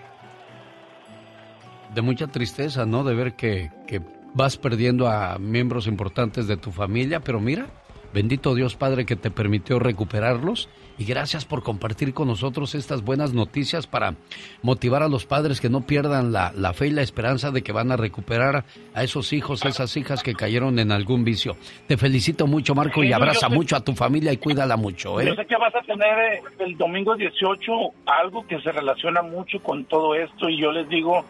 De 1.93 2.01
mucha 2.01 2.27
tristeza, 2.27 2.85
¿no? 2.85 3.03
De 3.03 3.15
ver 3.15 3.33
que, 3.33 3.71
que 3.87 4.01
vas 4.33 4.57
perdiendo 4.57 5.07
a 5.07 5.37
miembros 5.39 5.87
importantes 5.87 6.47
de 6.47 6.57
tu 6.57 6.71
familia, 6.71 7.19
pero 7.19 7.39
mira, 7.39 7.67
bendito 8.13 8.55
Dios 8.55 8.75
Padre 8.75 9.05
que 9.05 9.15
te 9.15 9.31
permitió 9.31 9.79
recuperarlos 9.79 10.69
y 10.97 11.05
gracias 11.05 11.45
por 11.45 11.63
compartir 11.63 12.13
con 12.13 12.27
nosotros 12.27 12.75
estas 12.75 13.03
buenas 13.03 13.33
noticias 13.33 13.87
para 13.87 14.15
motivar 14.61 15.01
a 15.01 15.07
los 15.07 15.25
padres 15.25 15.61
que 15.61 15.69
no 15.69 15.81
pierdan 15.81 16.33
la, 16.33 16.51
la 16.55 16.73
fe 16.73 16.87
y 16.87 16.91
la 16.91 17.01
esperanza 17.01 17.51
de 17.51 17.61
que 17.61 17.71
van 17.71 17.91
a 17.91 17.97
recuperar 17.97 18.65
a 18.93 19.03
esos 19.03 19.31
hijos, 19.31 19.63
esas 19.63 19.95
hijas 19.95 20.23
que 20.23 20.33
cayeron 20.33 20.77
en 20.77 20.91
algún 20.91 21.23
vicio. 21.23 21.55
Te 21.87 21.95
felicito 21.95 22.47
mucho, 22.47 22.75
Marco, 22.75 23.03
y 23.03 23.13
abraza 23.13 23.47
mucho 23.47 23.77
a 23.77 23.79
tu 23.83 23.95
familia 23.95 24.33
y 24.33 24.37
cuídala 24.37 24.75
mucho, 24.75 25.21
¿eh? 25.21 25.27
Yo 25.27 25.35
sé 25.35 25.45
que 25.45 25.55
vas 25.55 25.73
a 25.73 25.81
tener 25.81 26.33
eh, 26.33 26.41
el 26.59 26.77
domingo 26.77 27.15
18 27.15 27.71
algo 28.05 28.45
que 28.45 28.59
se 28.59 28.71
relaciona 28.71 29.21
mucho 29.21 29.63
con 29.63 29.85
todo 29.85 30.15
esto 30.15 30.49
y 30.49 30.59
yo 30.59 30.71
les 30.71 30.89
digo 30.89 31.23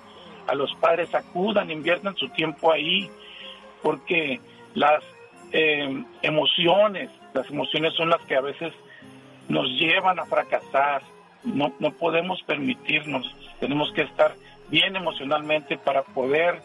a 0.50 0.56
los 0.56 0.74
padres 0.76 1.14
acudan, 1.14 1.72
inviertan 1.72 2.16
su 2.16 2.30
tiempo 2.30 2.72
ahí 2.72 3.10
porque 3.82 4.40
las 4.74 5.04
eh, 5.52 6.04
emociones, 6.22 7.10
las 7.34 7.50
emociones 7.50 7.94
son 7.94 8.10
las 8.10 8.22
que 8.22 8.36
a 8.36 8.42
veces 8.42 8.74
nos 9.48 9.68
llevan 9.80 10.20
a 10.20 10.26
fracasar. 10.26 11.02
No, 11.44 11.74
no 11.80 11.92
podemos 11.92 12.42
permitirnos, 12.44 13.34
tenemos 13.60 13.92
que 13.94 14.02
estar 14.02 14.36
bien 14.70 14.96
emocionalmente 14.96 15.78
para 15.78 16.04
poder 16.04 16.62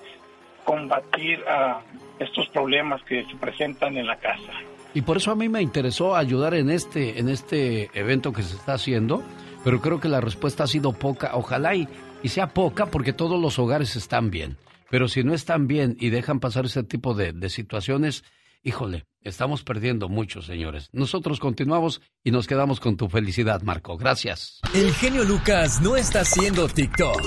combatir 0.65 1.45
a 1.49 1.81
estos 2.19 2.49
problemas 2.49 3.03
que 3.05 3.25
se 3.25 3.37
presentan 3.37 3.97
en 3.97 4.07
la 4.07 4.17
casa. 4.17 4.53
Y 4.95 5.03
por 5.03 5.17
eso 5.17 5.31
a 5.31 5.35
mí 5.35 5.49
me 5.49 5.61
interesó 5.61 6.17
ayudar 6.17 6.55
en 6.55 6.71
este, 6.71 7.19
en 7.19 7.29
este 7.29 7.91
evento 7.99 8.33
que 8.33 8.43
se 8.43 8.57
está 8.57 8.75
haciendo, 8.75 9.23
pero 9.65 9.81
creo 9.81 10.01
que 10.01 10.09
la 10.09 10.21
respuesta 10.21 10.65
ha 10.65 10.67
sido 10.69 10.93
poca. 10.93 11.33
Ojalá 11.35 11.75
y, 11.75 11.89
y 12.25 12.31
sea 12.31 12.49
poca 12.49 12.87
porque 12.87 13.13
todos 13.13 13.41
los 13.41 13.59
hogares 13.59 13.95
están 13.97 14.31
bien. 14.31 14.57
Pero 14.91 15.09
si 15.09 15.23
no 15.23 15.35
están 15.35 15.69
bien 15.69 15.97
y 16.01 16.09
dejan 16.09 16.41
pasar 16.41 16.65
ese 16.65 16.83
tipo 16.83 17.13
de, 17.13 17.33
de 17.33 17.51
situaciones, 17.51 18.25
híjole, 18.63 19.05
estamos 19.21 19.63
perdiendo 19.63 20.09
mucho, 20.09 20.41
señores. 20.41 20.89
Nosotros 20.93 21.39
continuamos 21.39 22.01
y 22.25 22.31
nos 22.31 22.47
quedamos 22.47 22.81
con 22.81 22.97
tu 22.97 23.09
felicidad, 23.11 23.61
Marco. 23.61 23.99
Gracias. 23.99 24.61
El 24.75 24.93
genio 24.95 25.25
Lucas 25.25 25.83
no 25.83 25.97
está 25.97 26.23
haciendo 26.23 26.67
TikTok, 26.67 27.21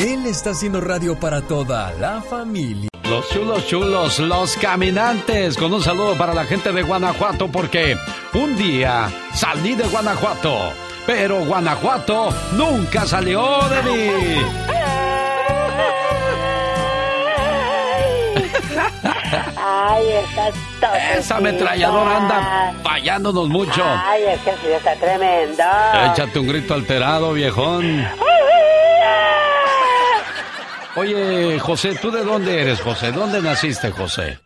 Él 0.00 0.24
está 0.24 0.50
haciendo 0.52 0.80
radio 0.80 1.14
para 1.20 1.42
toda 1.42 1.92
la 2.00 2.22
familia. 2.22 2.88
Los 3.06 3.28
chulos 3.28 3.66
chulos, 3.66 4.18
los 4.18 4.56
caminantes, 4.56 5.58
con 5.58 5.74
un 5.74 5.82
saludo 5.82 6.14
para 6.14 6.32
la 6.32 6.44
gente 6.44 6.72
de 6.72 6.82
Guanajuato 6.82 7.48
porque 7.48 7.98
un 8.32 8.56
día 8.56 9.10
salí 9.34 9.74
de 9.74 9.84
Guanajuato, 9.84 10.72
pero 11.06 11.44
Guanajuato 11.44 12.30
nunca 12.52 13.04
salió 13.04 13.60
de 13.68 13.82
mí. 13.82 14.10
Ay, 19.62 20.04
estás 20.24 20.54
todo. 20.80 20.94
Esa 21.18 21.36
ametralladora 21.36 22.16
anda 22.16 22.74
fallándonos 22.82 23.50
mucho. 23.50 23.84
Ay, 23.84 24.22
es 24.28 24.40
que 24.40 24.52
sí 24.52 24.72
está 24.74 24.96
tremendo. 24.96 25.62
Échate 26.10 26.38
un 26.38 26.48
grito 26.48 26.72
alterado, 26.72 27.34
viejón. 27.34 28.06
Oye, 30.96 31.58
José, 31.60 31.94
¿tú 32.00 32.10
de 32.10 32.24
dónde 32.24 32.62
eres, 32.62 32.80
José? 32.80 33.12
¿Dónde 33.12 33.40
naciste, 33.40 33.90
José? 33.90 34.38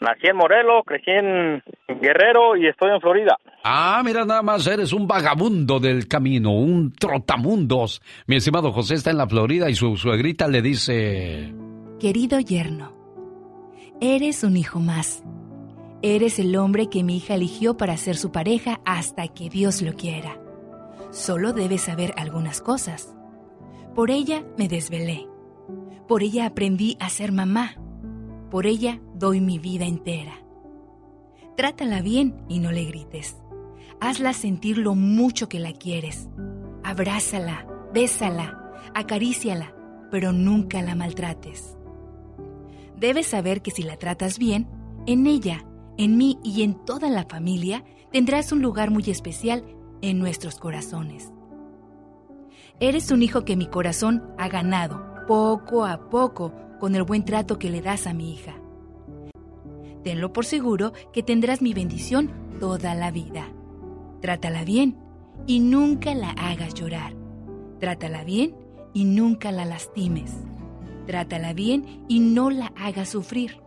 Nací 0.00 0.26
en 0.26 0.36
Morelos, 0.36 0.82
crecí 0.84 1.10
en 1.10 1.62
Guerrero 2.00 2.54
y 2.56 2.66
estoy 2.66 2.90
en 2.90 3.00
Florida. 3.00 3.38
Ah, 3.64 4.02
mira, 4.04 4.26
nada 4.26 4.42
más 4.42 4.66
eres 4.66 4.92
un 4.92 5.06
vagabundo 5.06 5.80
del 5.80 6.06
camino, 6.06 6.52
un 6.52 6.92
trotamundos. 6.92 8.02
Mi 8.26 8.36
estimado 8.36 8.72
José 8.72 8.94
está 8.94 9.10
en 9.10 9.16
la 9.16 9.26
Florida 9.26 9.70
y 9.70 9.74
su 9.74 9.96
suegrita 9.96 10.46
le 10.48 10.60
dice... 10.60 11.54
Querido 11.98 12.38
yerno, 12.38 12.92
eres 14.02 14.44
un 14.44 14.58
hijo 14.58 14.78
más. 14.80 15.24
Eres 16.02 16.38
el 16.38 16.54
hombre 16.56 16.90
que 16.90 17.02
mi 17.02 17.16
hija 17.16 17.34
eligió 17.34 17.78
para 17.78 17.96
ser 17.96 18.16
su 18.16 18.30
pareja 18.30 18.80
hasta 18.84 19.26
que 19.28 19.48
Dios 19.48 19.80
lo 19.80 19.94
quiera. 19.94 20.36
Solo 21.10 21.54
debes 21.54 21.80
saber 21.80 22.12
algunas 22.18 22.60
cosas. 22.60 23.15
Por 23.96 24.10
ella 24.10 24.44
me 24.58 24.68
desvelé. 24.68 25.26
Por 26.06 26.22
ella 26.22 26.44
aprendí 26.44 26.98
a 27.00 27.08
ser 27.08 27.32
mamá. 27.32 27.76
Por 28.50 28.66
ella 28.66 29.00
doy 29.14 29.40
mi 29.40 29.58
vida 29.58 29.86
entera. 29.86 30.34
Trátala 31.56 32.02
bien 32.02 32.44
y 32.46 32.58
no 32.58 32.72
le 32.72 32.84
grites. 32.84 33.38
Hazla 33.98 34.34
sentir 34.34 34.76
lo 34.76 34.94
mucho 34.94 35.48
que 35.48 35.60
la 35.60 35.72
quieres. 35.72 36.28
Abrázala, 36.84 37.66
bésala, 37.94 38.70
acaríciala, 38.94 39.74
pero 40.10 40.30
nunca 40.30 40.82
la 40.82 40.94
maltrates. 40.94 41.78
Debes 42.98 43.28
saber 43.28 43.62
que 43.62 43.70
si 43.70 43.82
la 43.82 43.96
tratas 43.96 44.38
bien, 44.38 44.68
en 45.06 45.26
ella, 45.26 45.64
en 45.96 46.18
mí 46.18 46.38
y 46.44 46.64
en 46.64 46.74
toda 46.84 47.08
la 47.08 47.24
familia 47.24 47.82
tendrás 48.12 48.52
un 48.52 48.60
lugar 48.60 48.90
muy 48.90 49.04
especial 49.08 49.64
en 50.02 50.18
nuestros 50.18 50.56
corazones. 50.56 51.32
Eres 52.78 53.10
un 53.10 53.22
hijo 53.22 53.46
que 53.46 53.56
mi 53.56 53.66
corazón 53.66 54.22
ha 54.36 54.48
ganado 54.48 55.02
poco 55.26 55.86
a 55.86 56.10
poco 56.10 56.52
con 56.78 56.94
el 56.94 57.04
buen 57.04 57.24
trato 57.24 57.58
que 57.58 57.70
le 57.70 57.80
das 57.80 58.06
a 58.06 58.12
mi 58.12 58.34
hija. 58.34 58.54
Tenlo 60.04 60.30
por 60.34 60.44
seguro 60.44 60.92
que 61.10 61.22
tendrás 61.22 61.62
mi 61.62 61.72
bendición 61.72 62.30
toda 62.60 62.94
la 62.94 63.10
vida. 63.10 63.48
Trátala 64.20 64.62
bien 64.64 64.98
y 65.46 65.60
nunca 65.60 66.14
la 66.14 66.30
hagas 66.32 66.74
llorar. 66.74 67.14
Trátala 67.80 68.24
bien 68.24 68.54
y 68.92 69.04
nunca 69.04 69.52
la 69.52 69.64
lastimes. 69.64 70.34
Trátala 71.06 71.54
bien 71.54 72.04
y 72.08 72.20
no 72.20 72.50
la 72.50 72.74
hagas 72.76 73.08
sufrir. 73.08 73.58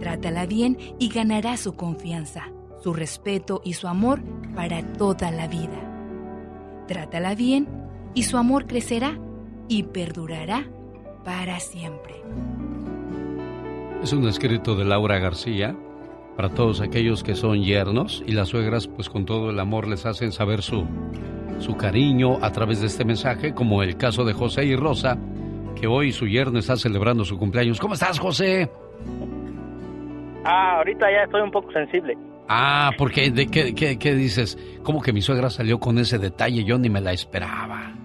Trátala 0.00 0.44
bien 0.46 0.76
y 0.98 1.08
ganarás 1.08 1.60
su 1.60 1.74
confianza, 1.74 2.50
su 2.82 2.94
respeto 2.94 3.62
y 3.64 3.74
su 3.74 3.86
amor 3.86 4.22
para 4.56 4.82
toda 4.94 5.30
la 5.30 5.46
vida. 5.46 5.80
Trátala 6.88 7.36
bien 7.36 7.83
y 8.14 8.22
su 8.22 8.36
amor 8.36 8.66
crecerá 8.66 9.18
y 9.68 9.84
perdurará 9.84 10.66
para 11.24 11.58
siempre. 11.60 12.14
Es 14.02 14.12
un 14.12 14.28
escrito 14.28 14.76
de 14.76 14.84
Laura 14.84 15.18
García 15.18 15.74
para 16.36 16.50
todos 16.50 16.80
aquellos 16.80 17.22
que 17.22 17.34
son 17.34 17.62
yernos 17.62 18.22
y 18.26 18.32
las 18.32 18.48
suegras 18.48 18.86
pues 18.86 19.08
con 19.08 19.24
todo 19.24 19.50
el 19.50 19.58
amor 19.58 19.88
les 19.88 20.04
hacen 20.04 20.32
saber 20.32 20.62
su, 20.62 20.86
su 21.58 21.76
cariño 21.76 22.38
a 22.42 22.50
través 22.52 22.80
de 22.80 22.88
este 22.88 23.04
mensaje, 23.04 23.54
como 23.54 23.82
el 23.82 23.96
caso 23.96 24.24
de 24.24 24.32
José 24.32 24.64
y 24.64 24.76
Rosa, 24.76 25.16
que 25.80 25.86
hoy 25.86 26.12
su 26.12 26.26
yerno 26.26 26.58
está 26.58 26.76
celebrando 26.76 27.24
su 27.24 27.38
cumpleaños. 27.38 27.80
¿Cómo 27.80 27.94
estás, 27.94 28.18
José? 28.18 28.70
Ah, 30.44 30.76
ahorita 30.78 31.10
ya 31.10 31.24
estoy 31.24 31.40
un 31.40 31.50
poco 31.50 31.72
sensible. 31.72 32.18
Ah, 32.48 32.90
porque 32.98 33.30
de 33.30 33.46
qué, 33.46 33.74
qué, 33.74 33.98
qué 33.98 34.14
dices? 34.14 34.58
¿Cómo 34.82 35.00
que 35.00 35.12
mi 35.14 35.22
suegra 35.22 35.48
salió 35.48 35.80
con 35.80 35.98
ese 35.98 36.18
detalle? 36.18 36.64
Yo 36.64 36.78
ni 36.78 36.90
me 36.90 37.00
la 37.00 37.12
esperaba. 37.12 38.03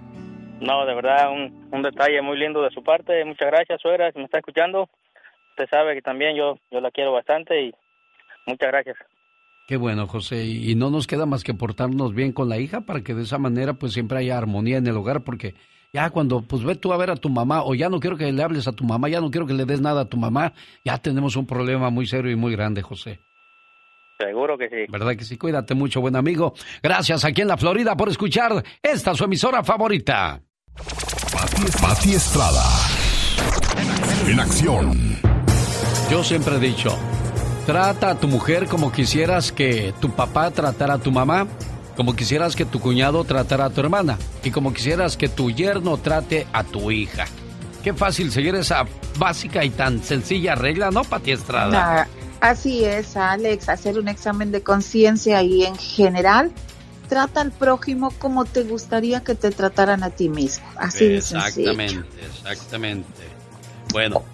No, 0.60 0.84
de 0.84 0.94
verdad, 0.94 1.32
un, 1.32 1.68
un 1.72 1.82
detalle 1.82 2.20
muy 2.22 2.38
lindo 2.38 2.62
de 2.62 2.70
su 2.70 2.82
parte. 2.82 3.24
Muchas 3.24 3.48
gracias, 3.48 3.80
suegra, 3.80 4.12
si 4.12 4.18
me 4.18 4.24
está 4.24 4.38
escuchando. 4.38 4.88
Usted 5.50 5.68
sabe 5.70 5.94
que 5.94 6.02
también 6.02 6.36
yo, 6.36 6.58
yo 6.70 6.80
la 6.80 6.90
quiero 6.90 7.12
bastante 7.12 7.62
y 7.62 7.74
muchas 8.46 8.70
gracias. 8.70 8.96
Qué 9.66 9.76
bueno, 9.76 10.06
José. 10.06 10.44
Y 10.44 10.74
no 10.74 10.90
nos 10.90 11.06
queda 11.06 11.26
más 11.26 11.44
que 11.44 11.54
portarnos 11.54 12.14
bien 12.14 12.32
con 12.32 12.48
la 12.48 12.58
hija 12.58 12.80
para 12.80 13.02
que 13.02 13.14
de 13.14 13.22
esa 13.22 13.38
manera 13.38 13.74
pues 13.74 13.92
siempre 13.92 14.18
haya 14.18 14.36
armonía 14.36 14.78
en 14.78 14.86
el 14.86 14.96
hogar 14.96 15.22
porque 15.22 15.54
ya 15.92 16.10
cuando 16.10 16.42
pues 16.42 16.64
ve 16.64 16.74
tú 16.74 16.92
a 16.92 16.96
ver 16.96 17.10
a 17.10 17.16
tu 17.16 17.28
mamá 17.28 17.62
o 17.62 17.74
ya 17.74 17.88
no 17.88 18.00
quiero 18.00 18.16
que 18.16 18.30
le 18.32 18.42
hables 18.42 18.66
a 18.68 18.72
tu 18.72 18.84
mamá, 18.84 19.08
ya 19.08 19.20
no 19.20 19.30
quiero 19.30 19.46
que 19.46 19.54
le 19.54 19.64
des 19.64 19.80
nada 19.80 20.02
a 20.02 20.04
tu 20.06 20.16
mamá, 20.16 20.52
ya 20.84 20.98
tenemos 20.98 21.36
un 21.36 21.46
problema 21.46 21.90
muy 21.90 22.06
serio 22.06 22.30
y 22.30 22.36
muy 22.36 22.52
grande, 22.52 22.82
José. 22.82 23.20
Seguro 24.18 24.58
que 24.58 24.68
sí. 24.68 24.86
¿Verdad 24.90 25.16
que 25.16 25.24
sí? 25.24 25.38
Cuídate 25.38 25.74
mucho, 25.74 26.00
buen 26.00 26.16
amigo. 26.16 26.52
Gracias 26.82 27.24
aquí 27.24 27.42
en 27.42 27.48
la 27.48 27.56
Florida 27.56 27.96
por 27.96 28.08
escuchar 28.08 28.62
esta 28.82 29.14
su 29.14 29.24
emisora 29.24 29.62
favorita. 29.62 30.42
Pati 31.80 32.14
Estrada. 32.14 32.64
En 34.26 34.40
acción. 34.40 35.18
Yo 36.10 36.24
siempre 36.24 36.56
he 36.56 36.58
dicho, 36.60 36.96
trata 37.66 38.10
a 38.10 38.14
tu 38.14 38.28
mujer 38.28 38.66
como 38.66 38.90
quisieras 38.90 39.52
que 39.52 39.94
tu 40.00 40.10
papá 40.10 40.50
tratara 40.50 40.94
a 40.94 40.98
tu 40.98 41.12
mamá, 41.12 41.46
como 41.96 42.16
quisieras 42.16 42.56
que 42.56 42.64
tu 42.64 42.80
cuñado 42.80 43.24
tratara 43.24 43.66
a 43.66 43.70
tu 43.70 43.80
hermana 43.80 44.18
y 44.42 44.50
como 44.50 44.72
quisieras 44.72 45.16
que 45.16 45.28
tu 45.28 45.50
yerno 45.50 45.98
trate 45.98 46.46
a 46.52 46.64
tu 46.64 46.90
hija. 46.90 47.26
Qué 47.84 47.94
fácil 47.94 48.32
seguir 48.32 48.54
esa 48.54 48.84
básica 49.18 49.64
y 49.64 49.70
tan 49.70 50.02
sencilla 50.02 50.54
regla, 50.54 50.90
¿no, 50.90 51.02
Pati 51.04 51.32
Estrada? 51.32 52.08
Así 52.40 52.84
es, 52.84 53.16
Alex, 53.16 53.68
hacer 53.68 53.98
un 53.98 54.08
examen 54.08 54.50
de 54.50 54.62
conciencia 54.62 55.42
y 55.42 55.64
en 55.64 55.76
general 55.76 56.52
trata 57.10 57.40
al 57.40 57.50
prójimo 57.50 58.12
como 58.18 58.44
te 58.44 58.62
gustaría 58.62 59.22
que 59.22 59.34
te 59.34 59.50
trataran 59.50 60.04
a 60.04 60.10
ti 60.10 60.28
mismo. 60.28 60.64
Así 60.76 61.08
de 61.08 61.20
sencillo. 61.20 61.72
Exactamente, 61.72 62.24
exactamente. 62.24 63.22
Bueno, 63.92 64.24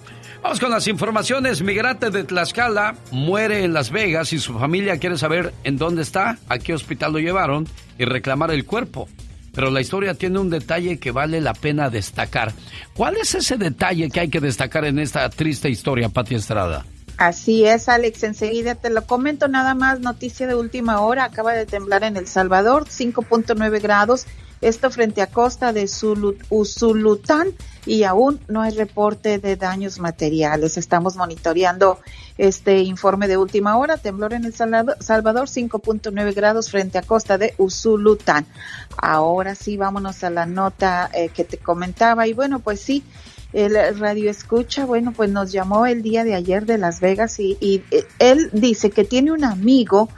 vamos 0.43 0.61
con 0.61 0.71
las 0.71 0.87
informaciones. 0.87 1.63
Migrante 1.63 2.11
de 2.11 2.25
Tlaxcala 2.25 2.95
muere 3.11 3.65
en 3.65 3.73
Las 3.73 3.91
Vegas 3.91 4.35
y 4.35 4.39
su 4.39 4.59
familia 4.59 4.99
quiere 4.99 5.17
saber 5.17 5.55
en 5.65 5.79
dónde 5.79 6.03
está, 6.03 6.39
a 6.49 6.59
qué 6.59 6.75
hospital 6.75 7.15
lo 7.15 7.19
llevaron 7.19 7.67
y 7.99 8.05
reclamar 8.05 8.51
el 8.51 8.67
cuerpo. 8.67 9.09
Pero 9.55 9.71
la 9.71 9.81
historia 9.81 10.13
tiene 10.13 10.39
un 10.39 10.51
detalle 10.51 10.99
que 10.99 11.13
vale 11.13 11.41
la 11.41 11.55
pena 11.55 11.89
destacar. 11.89 12.53
¿Cuál 12.93 13.17
es 13.17 13.35
ese 13.35 13.57
detalle 13.57 14.11
que 14.11 14.21
hay 14.21 14.29
que 14.29 14.41
destacar 14.41 14.85
en 14.85 14.99
esta 14.99 15.31
triste 15.31 15.71
historia, 15.71 16.11
Pati 16.11 16.35
Estrada? 16.35 16.85
Así 17.17 17.65
es, 17.65 17.89
Alex. 17.89 18.23
Enseguida 18.25 18.75
te 18.75 18.91
lo 18.91 19.07
comento 19.07 19.49
nada 19.49 19.75
más. 19.75 20.01
Noticia 20.01 20.47
de 20.47 20.55
última 20.55 21.01
hora. 21.01 21.25
Acaba 21.25 21.53
de 21.53 21.67
temblar 21.67 22.05
en 22.05 22.17
El 22.17 22.27
Salvador, 22.27 22.85
5.9 22.87 23.81
grados. 23.81 24.27
Esto 24.61 24.91
frente 24.91 25.21
a 25.21 25.27
costa 25.27 25.73
de 25.73 25.89
Usulután 26.49 27.49
y 27.85 28.05
aún 28.05 28.41
no 28.49 28.63
hay 28.63 28.73
reporte 28.73 29.39
de 29.39 29.57
daños 29.57 30.01
materiales. 30.01 30.79
Estamos 30.79 31.17
monitoreando 31.17 32.01
este 32.39 32.81
informe 32.81 33.29
de 33.29 33.37
última 33.37 33.77
hora. 33.77 33.99
Temblor 33.99 34.33
en 34.33 34.47
El 34.47 34.55
Salvador, 34.55 34.97
Salvador 35.01 35.49
5.9 35.49 36.35
grados 36.35 36.71
frente 36.71 36.97
a 36.99 37.03
costa 37.03 37.37
de 37.37 37.55
Usulután. 37.59 38.47
Ahora 38.97 39.55
sí, 39.55 39.77
vámonos 39.77 40.25
a 40.25 40.31
la 40.31 40.47
nota 40.47 41.11
eh, 41.13 41.29
que 41.29 41.45
te 41.45 41.59
comentaba. 41.59 42.27
Y 42.27 42.33
bueno, 42.33 42.59
pues 42.61 42.81
sí, 42.81 43.05
el 43.53 43.99
radio 43.99 44.31
escucha, 44.31 44.85
bueno, 44.85 45.13
pues 45.13 45.31
nos 45.31 45.53
llamó 45.53 45.87
el 45.87 46.03
día 46.03 46.25
de 46.25 46.35
ayer 46.35 46.67
de 46.67 46.79
Las 46.79 47.01
Vegas 47.01 47.39
y, 47.41 47.57
y, 47.61 47.83
eh, 47.91 48.05
él 48.19 48.51
dice 48.53 48.91
que 48.91 49.05
tiene 49.05 49.33
un 49.33 49.45
amigo 49.45 50.09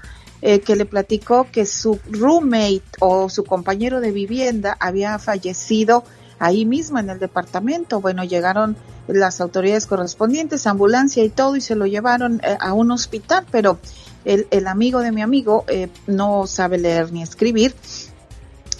eh, 0.40 0.60
que 0.60 0.76
le 0.76 0.84
platicó 0.84 1.48
que 1.50 1.66
su 1.66 1.98
roommate 2.10 2.82
o 3.00 3.28
su 3.28 3.44
compañero 3.44 4.00
de 4.00 4.12
vivienda 4.12 4.76
había 4.78 5.18
fallecido 5.18 6.04
ahí 6.38 6.64
mismo 6.64 7.00
en 7.00 7.10
el 7.10 7.18
departamento. 7.18 8.00
Bueno, 8.00 8.22
llegaron 8.22 8.76
las 9.08 9.40
autoridades 9.40 9.86
correspondientes, 9.86 10.66
ambulancia 10.68 11.24
y 11.24 11.28
todo, 11.28 11.56
y 11.56 11.60
se 11.60 11.74
lo 11.74 11.86
llevaron 11.86 12.40
eh, 12.44 12.56
a 12.60 12.72
un 12.72 12.92
hospital, 12.92 13.46
pero 13.50 13.80
el, 14.24 14.46
el 14.50 14.68
amigo 14.68 15.00
de 15.00 15.10
mi 15.10 15.22
amigo 15.22 15.64
eh, 15.66 15.88
no 16.06 16.46
sabe 16.46 16.78
leer 16.78 17.12
ni 17.12 17.22
escribir. 17.22 17.74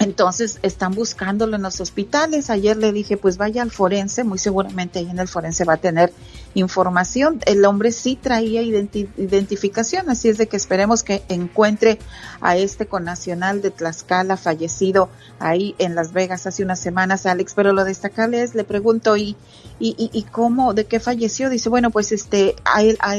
Entonces 0.00 0.60
están 0.62 0.94
buscándolo 0.94 1.56
en 1.56 1.62
los 1.62 1.80
hospitales. 1.80 2.50
Ayer 2.50 2.76
le 2.76 2.92
dije, 2.92 3.16
pues 3.16 3.36
vaya 3.36 3.62
al 3.62 3.72
forense, 3.72 4.22
muy 4.22 4.38
seguramente 4.38 5.00
ahí 5.00 5.10
en 5.10 5.18
el 5.18 5.26
forense 5.26 5.64
va 5.64 5.74
a 5.74 5.78
tener 5.78 6.12
información. 6.54 7.40
El 7.46 7.64
hombre 7.64 7.90
sí 7.90 8.16
traía 8.20 8.62
identificación, 8.62 10.08
así 10.08 10.28
es 10.28 10.38
de 10.38 10.46
que 10.46 10.56
esperemos 10.56 11.02
que 11.02 11.24
encuentre 11.28 11.98
a 12.40 12.56
este 12.56 12.86
connacional 12.86 13.60
de 13.60 13.72
Tlaxcala 13.72 14.36
fallecido 14.36 15.08
ahí 15.40 15.74
en 15.78 15.96
Las 15.96 16.12
Vegas 16.12 16.46
hace 16.46 16.62
unas 16.62 16.78
semanas, 16.78 17.26
Alex. 17.26 17.54
Pero 17.54 17.72
lo 17.72 17.84
destacable 17.84 18.42
es, 18.42 18.54
le 18.54 18.62
pregunto, 18.62 19.16
¿y, 19.16 19.36
y, 19.80 20.10
y 20.12 20.22
cómo, 20.30 20.74
de 20.74 20.86
qué 20.86 21.00
falleció? 21.00 21.50
Dice, 21.50 21.68
bueno, 21.68 21.90
pues 21.90 22.12
este, 22.12 22.54
a 22.64 22.82
él, 22.82 22.98
a 23.00 23.16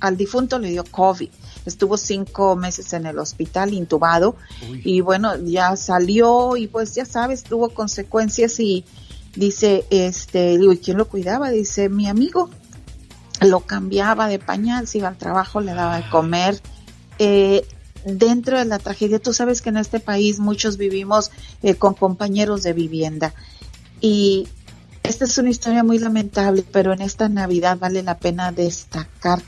al 0.00 0.16
difunto 0.16 0.58
le 0.58 0.70
dio 0.70 0.82
COVID 0.84 1.28
estuvo 1.66 1.96
cinco 1.96 2.56
meses 2.56 2.92
en 2.92 3.06
el 3.06 3.18
hospital 3.18 3.74
intubado 3.74 4.36
y 4.84 5.00
bueno, 5.00 5.36
ya 5.44 5.76
salió 5.76 6.56
y 6.56 6.66
pues 6.66 6.94
ya 6.94 7.04
sabes, 7.04 7.42
tuvo 7.42 7.70
consecuencias 7.70 8.58
y 8.60 8.84
dice, 9.36 9.84
este, 9.90 10.58
digo, 10.58 10.72
¿y 10.72 10.78
quién 10.78 10.96
lo 10.96 11.08
cuidaba? 11.08 11.50
Dice, 11.50 11.88
mi 11.88 12.08
amigo 12.08 12.50
lo 13.40 13.60
cambiaba 13.60 14.28
de 14.28 14.38
pañal, 14.38 14.86
se 14.86 14.98
iba 14.98 15.08
al 15.08 15.16
trabajo, 15.16 15.60
le 15.60 15.72
daba 15.72 15.96
de 15.96 16.08
comer. 16.10 16.60
Eh, 17.18 17.66
dentro 18.04 18.58
de 18.58 18.64
la 18.64 18.78
tragedia, 18.78 19.18
tú 19.18 19.32
sabes 19.32 19.60
que 19.60 19.68
en 19.68 19.76
este 19.76 20.00
país 20.00 20.38
muchos 20.38 20.76
vivimos 20.76 21.30
eh, 21.62 21.74
con 21.74 21.94
compañeros 21.94 22.62
de 22.62 22.72
vivienda 22.72 23.34
y 24.00 24.48
esta 25.02 25.24
es 25.24 25.36
una 25.38 25.50
historia 25.50 25.82
muy 25.82 25.98
lamentable, 25.98 26.64
pero 26.70 26.92
en 26.92 27.02
esta 27.02 27.28
Navidad 27.28 27.78
vale 27.78 28.02
la 28.02 28.18
pena 28.18 28.52
destacar 28.52 29.42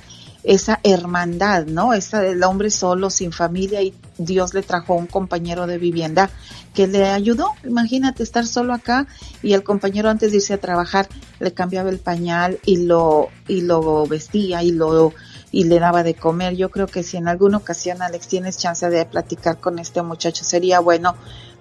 esa 0.45 0.81
hermandad, 0.83 1.67
¿no? 1.67 1.95
Esa 1.95 2.21
del 2.21 2.43
hombre 2.43 2.71
solo, 2.71 3.11
sin 3.11 3.33
familia 3.33 3.83
y 3.83 3.95
Dios 4.19 4.55
le 4.55 4.63
trajo 4.63 4.95
un 4.95 5.07
compañero 5.07 5.67
de 5.67 5.79
vivienda 5.79 6.31
que 6.75 6.87
le 6.87 7.09
ayudó. 7.09 7.49
Imagínate 7.65 8.23
estar 8.23 8.47
solo 8.47 8.73
acá 8.75 9.07
y 9.43 9.53
el 9.53 9.63
compañero 9.63 10.11
antes 10.11 10.31
de 10.31 10.39
irse 10.39 10.55
a 10.55 10.59
trabajar 10.59 11.09
le 11.39 11.53
cambiaba 11.53 11.91
el 11.91 11.99
pañal 11.99 12.59
y 12.65 12.85
lo 12.87 13.29
y 13.47 13.61
lo 13.61 14.07
vestía 14.07 14.63
y 14.63 14.73
lo 14.73 15.13
y 15.53 15.65
le 15.65 15.79
daba 15.79 16.03
de 16.03 16.15
comer. 16.15 16.57
Yo 16.57 16.71
creo 16.71 16.87
que 16.87 17.03
si 17.03 17.19
en 17.19 17.29
alguna 17.29 17.59
ocasión 17.59 18.03
Alex 18.03 18.27
tienes 18.27 18.57
chance 18.57 18.89
de 18.89 19.05
platicar 19.05 19.59
con 19.59 19.79
este 19.79 20.03
muchacho 20.03 20.45
sería 20.45 20.81
bueno 20.81 21.15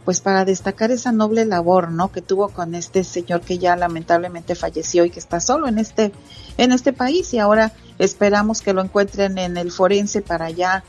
pues 0.06 0.20
para 0.20 0.46
destacar 0.46 0.90
esa 0.90 1.12
noble 1.12 1.46
labor, 1.46 1.92
¿no? 1.92 2.12
que 2.12 2.24
tuvo 2.24 2.50
con 2.50 2.74
este 2.74 3.04
señor 3.04 3.42
que 3.42 3.60
ya 3.60 3.76
lamentablemente 3.76 4.56
falleció 4.56 5.06
y 5.06 5.12
que 5.12 5.20
está 5.20 5.40
solo 5.40 5.68
en 5.68 5.78
este 5.78 6.12
en 6.58 6.72
este 6.72 6.92
país 6.92 7.34
y 7.36 7.40
ahora 7.40 7.72
esperamos 8.04 8.62
que 8.62 8.74
lo 8.74 8.82
encuentren 8.82 9.38
en 9.38 9.58
el 9.58 9.72
forense 9.72 10.22
para 10.22 10.50
ya 10.50 10.84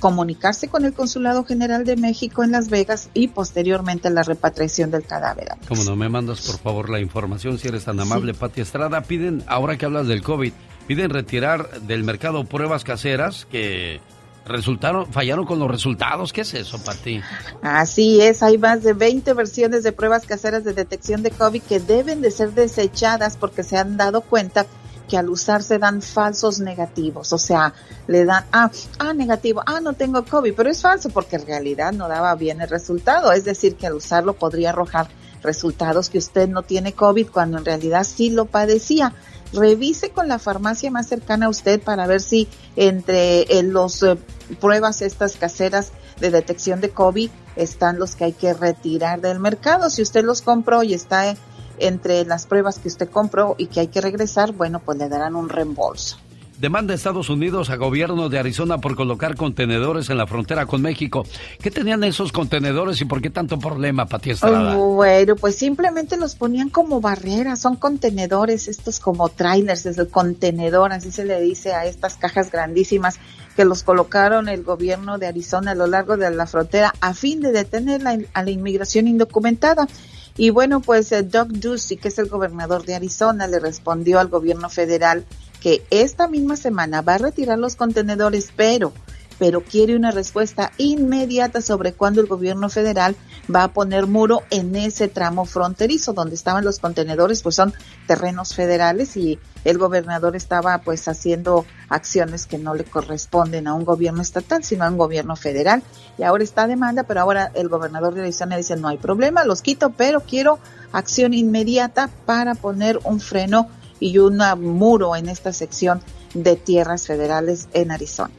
comunicarse 0.00 0.66
con 0.66 0.84
el 0.84 0.92
Consulado 0.92 1.44
General 1.44 1.84
de 1.84 1.96
México 1.96 2.42
en 2.42 2.50
Las 2.50 2.68
Vegas 2.68 3.08
y 3.14 3.28
posteriormente 3.28 4.10
la 4.10 4.24
repatriación 4.24 4.90
del 4.90 5.04
cadáver. 5.04 5.48
Como 5.68 5.84
no 5.84 5.94
me 5.94 6.08
mandas 6.08 6.40
por 6.40 6.58
favor 6.58 6.90
la 6.90 6.98
información 6.98 7.58
si 7.58 7.68
eres 7.68 7.84
tan 7.84 8.00
amable, 8.00 8.34
Pati 8.34 8.60
Estrada, 8.60 9.02
piden, 9.02 9.44
ahora 9.46 9.78
que 9.78 9.86
hablas 9.86 10.08
del 10.08 10.22
COVID, 10.22 10.52
piden 10.88 11.10
retirar 11.10 11.82
del 11.82 12.02
mercado 12.02 12.44
pruebas 12.44 12.82
caseras 12.82 13.46
que 13.48 14.00
resultaron, 14.44 15.12
fallaron 15.12 15.46
con 15.46 15.60
los 15.60 15.70
resultados. 15.70 16.32
¿Qué 16.32 16.40
es 16.40 16.54
eso, 16.54 16.82
Pati? 16.82 17.20
Así 17.62 18.20
es, 18.20 18.42
hay 18.42 18.58
más 18.58 18.82
de 18.82 18.92
20 18.92 19.34
versiones 19.34 19.84
de 19.84 19.92
pruebas 19.92 20.26
caseras 20.26 20.64
de 20.64 20.72
detección 20.72 21.22
de 21.22 21.30
COVID 21.30 21.62
que 21.62 21.78
deben 21.78 22.22
de 22.22 22.32
ser 22.32 22.52
desechadas 22.52 23.36
porque 23.36 23.62
se 23.62 23.76
han 23.76 23.96
dado 23.96 24.20
cuenta 24.20 24.66
que 25.08 25.16
al 25.16 25.28
usarse 25.28 25.78
dan 25.78 26.02
falsos 26.02 26.60
negativos, 26.60 27.32
o 27.32 27.38
sea, 27.38 27.72
le 28.06 28.24
dan, 28.24 28.44
ah, 28.52 28.70
ah, 28.98 29.12
negativo, 29.12 29.62
ah, 29.66 29.80
no 29.80 29.92
tengo 29.92 30.24
COVID, 30.24 30.54
pero 30.54 30.70
es 30.70 30.82
falso 30.82 31.10
porque 31.10 31.36
en 31.36 31.46
realidad 31.46 31.92
no 31.92 32.08
daba 32.08 32.34
bien 32.34 32.60
el 32.60 32.68
resultado, 32.68 33.32
es 33.32 33.44
decir, 33.44 33.76
que 33.76 33.86
al 33.86 33.94
usarlo 33.94 34.34
podría 34.34 34.70
arrojar 34.70 35.08
resultados 35.42 36.10
que 36.10 36.18
usted 36.18 36.48
no 36.48 36.62
tiene 36.62 36.92
COVID 36.92 37.28
cuando 37.28 37.58
en 37.58 37.64
realidad 37.64 38.04
sí 38.04 38.30
lo 38.30 38.46
padecía. 38.46 39.14
Revise 39.52 40.10
con 40.10 40.26
la 40.26 40.40
farmacia 40.40 40.90
más 40.90 41.06
cercana 41.06 41.46
a 41.46 41.48
usted 41.48 41.80
para 41.80 42.06
ver 42.06 42.20
si 42.20 42.48
entre 42.74 43.46
los 43.62 44.02
eh, 44.02 44.18
pruebas 44.60 45.02
estas 45.02 45.36
caseras 45.36 45.92
de 46.20 46.30
detección 46.30 46.80
de 46.80 46.90
COVID 46.90 47.30
están 47.54 47.98
los 47.98 48.16
que 48.16 48.24
hay 48.24 48.32
que 48.32 48.52
retirar 48.54 49.20
del 49.20 49.38
mercado. 49.38 49.88
Si 49.88 50.02
usted 50.02 50.24
los 50.24 50.42
compró 50.42 50.82
y 50.82 50.94
está 50.94 51.36
entre 51.78 52.24
las 52.24 52.46
pruebas 52.46 52.78
que 52.78 52.88
usted 52.88 53.08
compró 53.08 53.54
y 53.58 53.66
que 53.66 53.80
hay 53.80 53.88
que 53.88 54.00
regresar, 54.00 54.52
bueno, 54.52 54.80
pues 54.80 54.98
le 54.98 55.08
darán 55.08 55.36
un 55.36 55.48
reembolso. 55.48 56.18
Demanda 56.58 56.94
Estados 56.94 57.28
Unidos 57.28 57.68
a 57.68 57.76
gobierno 57.76 58.30
de 58.30 58.38
Arizona 58.38 58.78
por 58.78 58.96
colocar 58.96 59.36
contenedores 59.36 60.08
en 60.08 60.16
la 60.16 60.26
frontera 60.26 60.64
con 60.64 60.80
México. 60.80 61.26
¿Qué 61.60 61.70
tenían 61.70 62.02
esos 62.02 62.32
contenedores 62.32 62.98
y 63.02 63.04
por 63.04 63.20
qué 63.20 63.28
tanto 63.28 63.58
problema, 63.58 64.06
Pati 64.06 64.30
Estrada? 64.30 64.74
bueno, 64.74 65.36
pues 65.36 65.56
simplemente 65.56 66.16
los 66.16 66.34
ponían 66.34 66.70
como 66.70 67.02
barreras, 67.02 67.60
son 67.60 67.76
contenedores, 67.76 68.68
estos 68.68 69.00
como 69.00 69.28
trailers, 69.28 69.84
es 69.84 69.98
el 69.98 70.08
contenedor, 70.08 70.92
así 70.92 71.12
se 71.12 71.26
le 71.26 71.40
dice 71.42 71.74
a 71.74 71.84
estas 71.84 72.16
cajas 72.16 72.50
grandísimas 72.50 73.20
que 73.54 73.66
los 73.66 73.82
colocaron 73.82 74.48
el 74.48 74.62
gobierno 74.62 75.18
de 75.18 75.26
Arizona 75.26 75.72
a 75.72 75.74
lo 75.74 75.86
largo 75.86 76.16
de 76.16 76.30
la 76.30 76.46
frontera 76.46 76.94
a 77.00 77.12
fin 77.12 77.40
de 77.40 77.52
detener 77.52 78.02
a 78.32 78.42
la 78.42 78.50
inmigración 78.50 79.08
indocumentada. 79.08 79.88
Y 80.36 80.50
bueno, 80.50 80.80
pues 80.80 81.12
eh, 81.12 81.22
Doug 81.22 81.48
Ducey, 81.48 81.96
que 81.96 82.08
es 82.08 82.18
el 82.18 82.28
gobernador 82.28 82.84
de 82.84 82.94
Arizona, 82.94 83.46
le 83.46 83.58
respondió 83.58 84.18
al 84.20 84.28
gobierno 84.28 84.68
federal 84.68 85.24
que 85.60 85.82
esta 85.90 86.28
misma 86.28 86.56
semana 86.56 87.00
va 87.00 87.14
a 87.14 87.18
retirar 87.18 87.58
los 87.58 87.76
contenedores, 87.76 88.50
pero 88.54 88.92
pero 89.38 89.62
quiere 89.62 89.96
una 89.96 90.10
respuesta 90.10 90.72
inmediata 90.78 91.60
sobre 91.60 91.92
cuándo 91.92 92.20
el 92.20 92.26
gobierno 92.26 92.68
federal 92.68 93.16
va 93.54 93.64
a 93.64 93.72
poner 93.72 94.06
muro 94.06 94.42
en 94.50 94.74
ese 94.76 95.08
tramo 95.08 95.44
fronterizo 95.44 96.12
donde 96.12 96.34
estaban 96.34 96.64
los 96.64 96.78
contenedores, 96.78 97.42
pues 97.42 97.54
son 97.54 97.74
terrenos 98.06 98.54
federales 98.54 99.16
y 99.16 99.38
el 99.64 99.78
gobernador 99.78 100.36
estaba 100.36 100.78
pues 100.78 101.06
haciendo 101.08 101.66
acciones 101.88 102.46
que 102.46 102.58
no 102.58 102.74
le 102.74 102.84
corresponden 102.84 103.66
a 103.66 103.74
un 103.74 103.84
gobierno 103.84 104.22
estatal, 104.22 104.64
sino 104.64 104.84
a 104.84 104.88
un 104.88 104.96
gobierno 104.96 105.36
federal. 105.36 105.82
Y 106.18 106.22
ahora 106.22 106.44
está 106.44 106.66
demanda, 106.66 107.02
pero 107.02 107.20
ahora 107.20 107.50
el 107.54 107.68
gobernador 107.68 108.14
de 108.14 108.22
Arizona 108.22 108.56
dice 108.56 108.76
no 108.76 108.88
hay 108.88 108.98
problema, 108.98 109.44
los 109.44 109.62
quito, 109.62 109.90
pero 109.90 110.20
quiero 110.20 110.58
acción 110.92 111.34
inmediata 111.34 112.10
para 112.24 112.54
poner 112.54 112.98
un 113.04 113.20
freno 113.20 113.68
y 114.00 114.18
un 114.18 114.38
muro 114.60 115.16
en 115.16 115.28
esta 115.28 115.52
sección 115.52 116.00
de 116.34 116.56
tierras 116.56 117.06
federales 117.06 117.68
en 117.72 117.90
Arizona. 117.90 118.30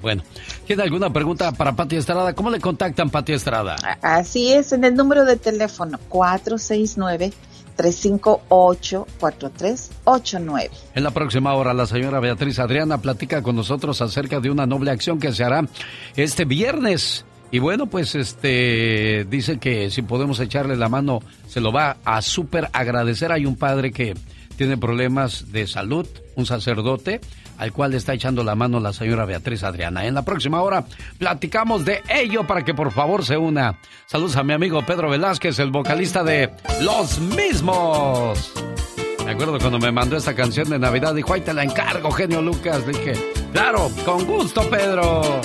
Bueno, 0.00 0.22
¿tiene 0.66 0.82
alguna 0.82 1.12
pregunta 1.12 1.52
para 1.52 1.76
Pati 1.76 1.96
Estrada? 1.96 2.32
¿Cómo 2.34 2.50
le 2.50 2.60
contactan 2.60 3.10
Pati 3.10 3.32
Estrada? 3.32 3.76
Así 4.00 4.52
es, 4.52 4.72
en 4.72 4.84
el 4.84 4.94
número 4.94 5.24
de 5.24 5.36
teléfono 5.36 5.98
469 6.08 7.32
358 7.76 9.06
4389. 9.18 10.70
En 10.94 11.04
la 11.04 11.10
próxima 11.10 11.54
hora, 11.54 11.74
la 11.74 11.86
señora 11.86 12.20
Beatriz 12.20 12.58
Adriana 12.58 12.98
platica 12.98 13.42
con 13.42 13.56
nosotros 13.56 14.00
acerca 14.00 14.40
de 14.40 14.50
una 14.50 14.66
noble 14.66 14.90
acción 14.90 15.18
que 15.18 15.32
se 15.32 15.44
hará 15.44 15.66
este 16.16 16.44
viernes. 16.44 17.24
Y 17.52 17.58
bueno, 17.58 17.86
pues 17.86 18.14
este 18.14 19.26
dice 19.28 19.58
que 19.58 19.90
si 19.90 20.02
podemos 20.02 20.38
echarle 20.40 20.76
la 20.76 20.88
mano, 20.88 21.20
se 21.48 21.60
lo 21.60 21.72
va 21.72 21.96
a 22.04 22.22
súper 22.22 22.68
agradecer. 22.72 23.32
Hay 23.32 23.44
un 23.44 23.56
padre 23.56 23.92
que 23.92 24.14
tiene 24.56 24.76
problemas 24.76 25.50
de 25.50 25.66
salud, 25.66 26.06
un 26.36 26.46
sacerdote, 26.46 27.20
al 27.60 27.72
cual 27.72 27.90
le 27.90 27.98
está 27.98 28.14
echando 28.14 28.42
la 28.42 28.54
mano 28.54 28.80
la 28.80 28.94
señora 28.94 29.26
Beatriz 29.26 29.62
Adriana. 29.62 30.06
En 30.06 30.14
la 30.14 30.22
próxima 30.22 30.62
hora 30.62 30.84
platicamos 31.18 31.84
de 31.84 32.02
ello 32.08 32.46
para 32.46 32.64
que 32.64 32.72
por 32.72 32.90
favor 32.90 33.22
se 33.22 33.36
una. 33.36 33.78
Saludos 34.06 34.36
a 34.36 34.42
mi 34.42 34.54
amigo 34.54 34.84
Pedro 34.86 35.10
Velázquez, 35.10 35.58
el 35.58 35.70
vocalista 35.70 36.24
de 36.24 36.50
Los 36.80 37.18
Mismos. 37.20 38.52
Me 39.26 39.32
acuerdo 39.32 39.58
cuando 39.58 39.78
me 39.78 39.92
mandó 39.92 40.16
esta 40.16 40.34
canción 40.34 40.70
de 40.70 40.78
Navidad, 40.78 41.14
dijo, 41.14 41.34
ahí 41.34 41.42
te 41.42 41.52
la 41.52 41.62
encargo, 41.62 42.10
genio 42.10 42.40
Lucas. 42.40 42.86
dije, 42.86 43.12
claro, 43.52 43.90
con 44.06 44.24
gusto, 44.24 44.62
Pedro. 44.70 45.42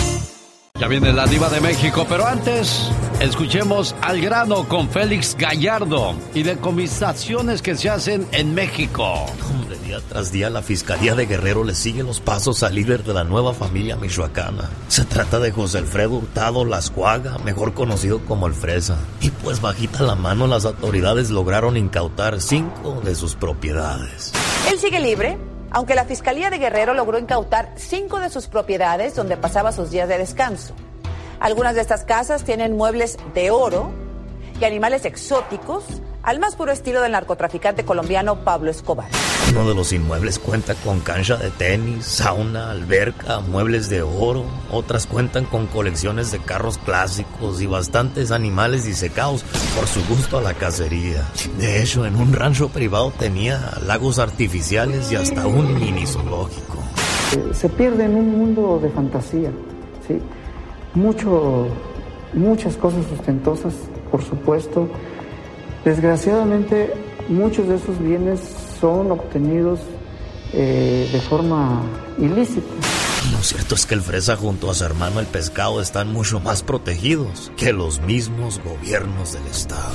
Ya 0.77 0.89
viene 0.89 1.13
la 1.13 1.25
diva 1.25 1.47
de 1.47 1.61
México, 1.61 2.05
pero 2.09 2.27
antes 2.27 2.91
escuchemos 3.21 3.95
al 4.01 4.19
grano 4.19 4.67
con 4.67 4.89
Félix 4.89 5.33
Gallardo 5.37 6.15
y 6.33 6.43
de 6.43 6.57
comisaciones 6.57 7.61
que 7.61 7.77
se 7.77 7.89
hacen 7.89 8.27
en 8.33 8.53
México. 8.53 9.25
Hombre, 9.49 9.77
día 9.85 10.01
tras 10.09 10.33
día 10.33 10.49
la 10.49 10.61
Fiscalía 10.61 11.15
de 11.15 11.27
Guerrero 11.27 11.63
le 11.63 11.75
sigue 11.75 12.03
los 12.03 12.19
pasos 12.19 12.61
al 12.61 12.75
líder 12.75 13.05
de 13.05 13.13
la 13.13 13.23
nueva 13.23 13.53
familia 13.53 13.95
michoacana. 13.95 14.69
Se 14.89 15.05
trata 15.05 15.39
de 15.39 15.53
José 15.53 15.77
Alfredo 15.77 16.15
Hurtado 16.15 16.65
Lascuaga, 16.65 17.37
mejor 17.37 17.73
conocido 17.73 18.19
como 18.25 18.45
el 18.45 18.53
Fresa. 18.53 18.97
Y 19.21 19.29
pues 19.29 19.61
bajita 19.61 20.03
la 20.03 20.15
mano 20.15 20.45
las 20.45 20.65
autoridades 20.65 21.31
lograron 21.31 21.77
incautar 21.77 22.41
cinco 22.41 23.01
de 23.01 23.15
sus 23.15 23.35
propiedades. 23.35 24.33
Él 24.69 24.77
sigue 24.77 24.99
libre 24.99 25.37
aunque 25.71 25.95
la 25.95 26.05
Fiscalía 26.05 26.49
de 26.49 26.57
Guerrero 26.57 26.93
logró 26.93 27.17
incautar 27.17 27.71
cinco 27.75 28.19
de 28.19 28.29
sus 28.29 28.47
propiedades 28.47 29.15
donde 29.15 29.37
pasaba 29.37 29.71
sus 29.71 29.91
días 29.91 30.07
de 30.07 30.17
descanso. 30.17 30.73
Algunas 31.39 31.75
de 31.75 31.81
estas 31.81 32.03
casas 32.03 32.43
tienen 32.43 32.77
muebles 32.77 33.17
de 33.33 33.51
oro 33.51 33.91
y 34.59 34.65
animales 34.65 35.05
exóticos, 35.05 35.83
al 36.23 36.39
más 36.39 36.55
puro 36.55 36.71
estilo 36.71 37.01
del 37.01 37.11
narcotraficante 37.11 37.85
colombiano 37.85 38.43
Pablo 38.43 38.71
Escobar. 38.71 39.09
Uno 39.51 39.69
de 39.69 39.75
los 39.75 39.93
inmuebles 39.93 40.39
cuenta 40.39 40.73
con 40.75 40.99
cancha 40.99 41.37
de 41.37 41.49
tenis, 41.49 42.05
sauna, 42.05 42.71
alberca, 42.71 43.39
muebles 43.39 43.89
de 43.89 44.01
oro. 44.01 44.43
Otras 44.71 45.05
cuentan 45.05 45.45
con 45.45 45.67
colecciones 45.67 46.31
de 46.31 46.39
carros 46.39 46.77
clásicos 46.79 47.61
y 47.61 47.67
bastantes 47.67 48.31
animales 48.31 48.85
disecados 48.85 49.43
por 49.75 49.87
su 49.87 50.03
gusto 50.07 50.39
a 50.39 50.41
la 50.41 50.55
cacería. 50.55 51.23
De 51.57 51.81
hecho, 51.81 52.05
en 52.05 52.15
un 52.15 52.33
rancho 52.33 52.69
privado 52.69 53.13
tenía 53.17 53.77
lagos 53.85 54.19
artificiales 54.19 55.11
y 55.11 55.15
hasta 55.15 55.47
un 55.47 55.75
mini 55.75 56.05
zoológico. 56.05 56.79
Eh, 57.37 57.53
Se 57.53 57.69
pierde 57.69 58.05
en 58.05 58.15
un 58.15 58.37
mundo 58.37 58.79
de 58.81 58.89
fantasía, 58.89 59.51
¿sí? 60.07 60.19
Mucho, 60.95 61.67
muchas 62.33 62.75
cosas 62.75 63.05
sustentosas, 63.07 63.73
por 64.11 64.21
supuesto. 64.23 64.89
Desgraciadamente, 65.85 66.93
muchos 67.29 67.67
de 67.67 67.75
esos 67.75 67.99
bienes 68.01 68.39
son 68.79 69.11
obtenidos 69.11 69.79
eh, 70.53 71.09
de 71.11 71.19
forma 71.21 71.81
ilícita. 72.17 72.61
Lo 73.31 73.41
cierto 73.41 73.73
es 73.75 73.85
que 73.87 73.95
el 73.95 74.01
fresa 74.01 74.35
junto 74.35 74.69
a 74.69 74.73
su 74.75 74.83
hermano 74.85 75.19
el 75.19 75.25
pescado 75.25 75.81
están 75.81 76.13
mucho 76.13 76.39
más 76.39 76.61
protegidos 76.63 77.51
que 77.57 77.73
los 77.73 77.99
mismos 78.01 78.61
gobiernos 78.63 79.33
del 79.33 79.45
estado. 79.47 79.91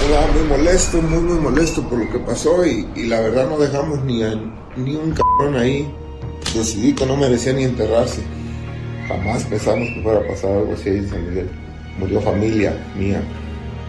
Estaba 0.00 0.26
muy 0.32 0.42
molesto, 0.58 1.00
muy 1.00 1.20
muy 1.20 1.38
molesto 1.38 1.82
por 1.88 1.98
lo 2.00 2.10
que 2.10 2.18
pasó 2.18 2.66
y, 2.66 2.88
y 2.96 3.06
la 3.06 3.20
verdad 3.20 3.48
no 3.48 3.56
dejamos 3.58 4.02
ni, 4.04 4.22
a- 4.24 4.34
ni 4.76 4.96
un 4.96 5.12
cabrón 5.12 5.56
ahí. 5.56 5.88
Decidí 6.54 6.92
que 6.94 7.06
no 7.06 7.16
merecía 7.16 7.52
ni 7.52 7.62
enterrarse. 7.64 8.22
Jamás 9.08 9.44
pensamos 9.44 9.88
que 9.94 10.02
fuera 10.02 10.18
a 10.20 10.26
pasar 10.26 10.50
algo 10.50 10.72
así 10.74 10.88
en 10.88 11.08
San 11.08 11.24
Miguel. 11.28 11.48
Murió 11.98 12.20
familia 12.20 12.74
mía, 12.96 13.22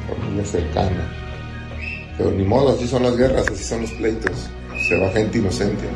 familia 0.08 0.46
cercana. 0.46 1.12
Pero 2.18 2.32
ni 2.32 2.44
modo, 2.44 2.74
así 2.74 2.88
son 2.88 3.04
las 3.04 3.18
guerras, 3.18 3.48
así 3.48 3.64
son 3.64 3.82
los 3.82 3.92
pleitos. 3.92 4.50
Se 4.88 5.00
va 5.00 5.10
gente 5.12 5.38
inocente. 5.38 5.88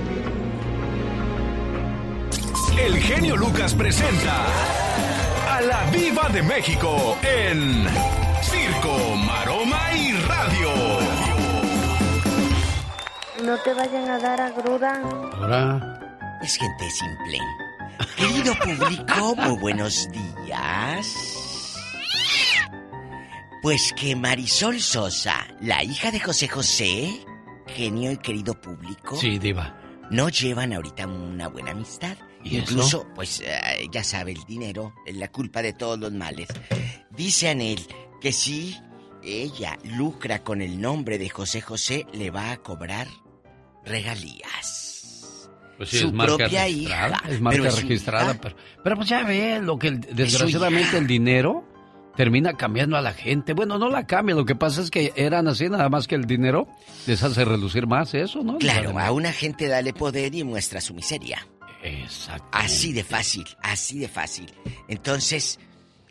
El 2.80 2.98
genio 2.98 3.36
Lucas 3.36 3.74
presenta 3.74 4.46
a 5.50 5.62
la 5.62 5.90
Viva 5.92 6.30
de 6.30 6.44
México 6.44 7.18
en 7.24 7.86
Circo, 8.42 9.16
Maroma 9.16 9.94
y 9.96 10.12
Radio. 10.14 10.70
No 13.44 13.58
te 13.64 13.74
vayan 13.74 14.10
a 14.10 14.20
dar 14.20 14.42
a 14.42 14.52
gruda. 14.52 15.02
Ahora. 15.34 15.98
Es 16.42 16.56
gente 16.56 16.90
simple. 16.92 17.40
Querido 18.16 18.54
público, 18.56 19.36
muy 19.36 19.60
buenos 19.60 20.08
días. 20.12 21.08
Pues 23.62 23.94
que 23.94 24.16
Marisol 24.16 24.80
Sosa, 24.80 25.48
la 25.62 25.84
hija 25.84 26.12
de 26.12 26.20
José 26.20 26.48
José, 26.48 27.20
genio 27.68 28.12
y 28.12 28.18
querido 28.18 28.60
público, 28.60 29.16
Sí, 29.18 29.40
Diva. 29.40 29.78
no 30.12 30.30
llevan 30.30 30.74
ahorita 30.74 31.08
una 31.08 31.48
buena 31.48 31.72
amistad. 31.72 32.16
¿Y 32.44 32.58
Incluso, 32.60 33.02
eso? 33.02 33.08
pues 33.16 33.42
eh, 33.42 33.88
ya 33.92 34.04
sabe, 34.04 34.32
el 34.32 34.44
dinero 34.46 34.94
es 35.06 35.16
la 35.18 35.30
culpa 35.32 35.62
de 35.62 35.74
todos 35.74 36.00
los 36.00 36.12
males. 36.14 36.48
Dice 37.10 37.50
Anel 37.50 37.80
que 38.22 38.32
si 38.32 38.78
ella 39.24 39.78
lucra 39.84 40.44
con 40.44 40.62
el 40.62 40.80
nombre 40.80 41.18
de 41.18 41.28
José 41.30 41.60
José, 41.62 42.06
le 42.14 42.30
va 42.30 42.52
a 42.52 42.58
cobrar 42.58 43.08
regalías. 43.84 45.50
Pues 45.78 45.90
sí, 45.90 45.98
Su 46.00 46.08
es 46.08 46.14
marca 46.14 46.38
propia 46.38 46.64
registrada. 46.64 47.18
hija. 47.24 47.30
Es 47.30 47.42
marca 47.42 47.62
Pero 47.64 47.76
registrada. 47.76 48.26
hija. 48.32 48.40
Pero, 48.42 48.56
pero 48.84 48.96
pues 48.96 49.10
ya 49.10 49.24
ve 49.24 49.60
lo 49.62 49.78
que 49.78 49.88
el- 49.90 50.00
desgraciadamente 50.02 50.98
el 50.98 51.08
dinero 51.08 51.66
termina 52.18 52.54
cambiando 52.54 52.98
a 52.98 53.02
la 53.02 53.14
gente. 53.14 53.54
Bueno, 53.54 53.78
no 53.78 53.90
la 53.90 54.08
cambia. 54.08 54.36
Lo 54.36 54.44
que 54.44 54.56
pasa 54.56 54.82
es 54.82 54.90
que 54.90 55.14
eran 55.16 55.48
así, 55.48 55.70
nada 55.70 55.88
más 55.88 56.08
que 56.08 56.16
el 56.16 56.26
dinero 56.26 56.68
les 57.06 57.24
hace 57.24 57.46
relucir 57.46 57.88
más 57.88 58.14
eso, 58.16 58.44
¿no? 58.44 58.58
Claro, 58.58 59.00
a 59.00 59.12
una 59.12 59.32
gente 59.32 59.68
dale 59.68 59.94
poder 59.94 60.34
y 60.36 60.44
muestra 60.44 60.82
su 60.82 60.94
miseria. 60.94 61.48
Exacto. 61.84 62.50
Así 62.52 62.92
de 62.92 63.04
fácil, 63.04 63.46
así 63.62 64.00
de 64.00 64.08
fácil. 64.08 64.52
Entonces, 64.88 65.60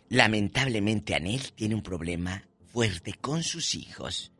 lamentablemente 0.08 1.14
Anel 1.14 1.52
tiene 1.54 1.74
un 1.74 1.82
problema 1.82 2.44
fuerte 2.72 3.14
con 3.20 3.42
sus 3.42 3.74
hijos. 3.74 4.32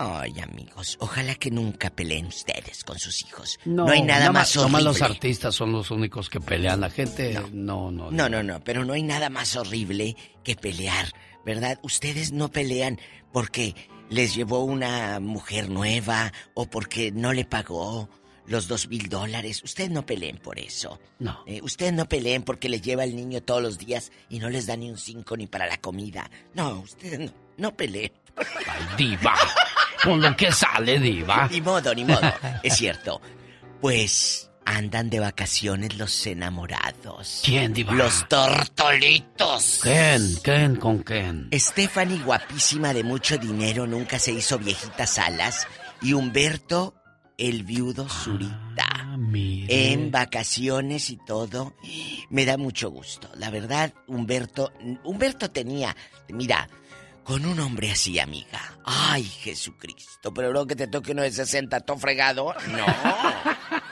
Ay, 0.00 0.32
amigos, 0.40 0.96
ojalá 1.00 1.34
que 1.34 1.50
nunca 1.50 1.90
peleen 1.90 2.26
ustedes 2.26 2.84
con 2.84 3.00
sus 3.00 3.20
hijos. 3.24 3.58
No, 3.64 3.88
hay 3.88 4.00
nada, 4.00 4.30
más 4.30 4.56
horrible. 4.56 4.84
Los 4.84 5.02
artistas 5.02 5.56
son 5.56 5.72
los 5.72 5.90
únicos 5.90 6.30
que 6.30 6.40
pelean. 6.40 6.80
La 6.80 6.88
gente, 6.88 7.36
no, 7.52 7.90
no. 7.90 8.08
No, 8.12 8.28
no, 8.28 8.44
no, 8.44 8.62
pero 8.62 8.84
no 8.84 8.92
hay 8.92 9.02
nada 9.02 9.28
más 9.28 9.56
horrible 9.56 10.16
que 10.44 10.54
pelear, 10.54 11.12
¿verdad? 11.44 11.80
Ustedes 11.82 12.30
no 12.30 12.48
pelean 12.48 13.00
porque 13.32 13.74
les 14.08 14.36
llevó 14.36 14.62
una 14.62 15.18
mujer 15.18 15.68
nueva 15.68 16.32
o 16.54 16.66
porque 16.70 17.10
no 17.10 17.32
le 17.32 17.44
pagó 17.44 18.08
los 18.46 18.68
dos 18.68 18.88
mil 18.88 19.08
dólares. 19.08 19.64
Ustedes 19.64 19.90
no 19.90 20.06
peleen 20.06 20.38
por 20.38 20.60
eso. 20.60 21.00
No. 21.18 21.42
Eh, 21.44 21.60
ustedes 21.60 21.92
no 21.92 22.08
peleen 22.08 22.44
porque 22.44 22.68
les 22.68 22.82
lleva 22.82 23.02
el 23.02 23.16
niño 23.16 23.42
todos 23.42 23.62
los 23.62 23.78
días 23.78 24.12
y 24.30 24.38
no 24.38 24.48
les 24.48 24.66
da 24.66 24.76
ni 24.76 24.88
un 24.88 24.96
cinco 24.96 25.36
ni 25.36 25.48
para 25.48 25.66
la 25.66 25.78
comida. 25.78 26.30
No, 26.54 26.82
ustedes 26.82 27.18
no, 27.18 27.32
no 27.56 27.76
peleen. 27.76 28.12
Diva. 28.96 29.34
Con 30.02 30.20
lo 30.20 30.36
que 30.36 30.52
sale, 30.52 30.98
Diva. 30.98 31.48
Ni 31.50 31.60
modo, 31.60 31.94
ni 31.94 32.04
modo. 32.04 32.32
Es 32.62 32.76
cierto. 32.76 33.20
Pues 33.80 34.50
andan 34.64 35.08
de 35.08 35.20
vacaciones 35.20 35.96
los 35.96 36.26
enamorados. 36.26 37.42
¿Quién, 37.44 37.72
Diva? 37.72 37.94
Los 37.94 38.28
tortolitos. 38.28 39.80
Ken, 39.82 40.36
Ken 40.42 40.76
con 40.76 41.02
Ken. 41.02 41.48
Stephanie, 41.52 42.18
guapísima 42.22 42.92
de 42.92 43.02
mucho 43.02 43.38
dinero, 43.38 43.86
nunca 43.86 44.18
se 44.18 44.32
hizo 44.32 44.58
viejitas 44.58 45.18
alas. 45.18 45.66
Y 46.02 46.12
Humberto, 46.12 46.94
el 47.38 47.64
viudo 47.64 48.08
Zurita. 48.08 49.08
En 49.68 50.10
vacaciones 50.10 51.10
y 51.10 51.16
todo. 51.16 51.74
Me 52.30 52.44
da 52.44 52.56
mucho 52.56 52.90
gusto. 52.90 53.30
La 53.34 53.50
verdad, 53.50 53.92
Humberto. 54.06 54.72
Humberto 55.04 55.50
tenía. 55.50 55.96
Mira, 56.28 56.68
con 57.28 57.44
un 57.44 57.60
hombre 57.60 57.90
así, 57.90 58.18
amiga. 58.18 58.58
Ay, 58.86 59.22
Jesucristo. 59.22 60.32
Pero 60.32 60.50
luego 60.50 60.66
que 60.66 60.76
te 60.76 60.86
toque 60.86 61.12
uno 61.12 61.20
de 61.22 61.30
60, 61.30 61.80
todo 61.80 61.98
fregado. 61.98 62.54
No. 62.70 62.86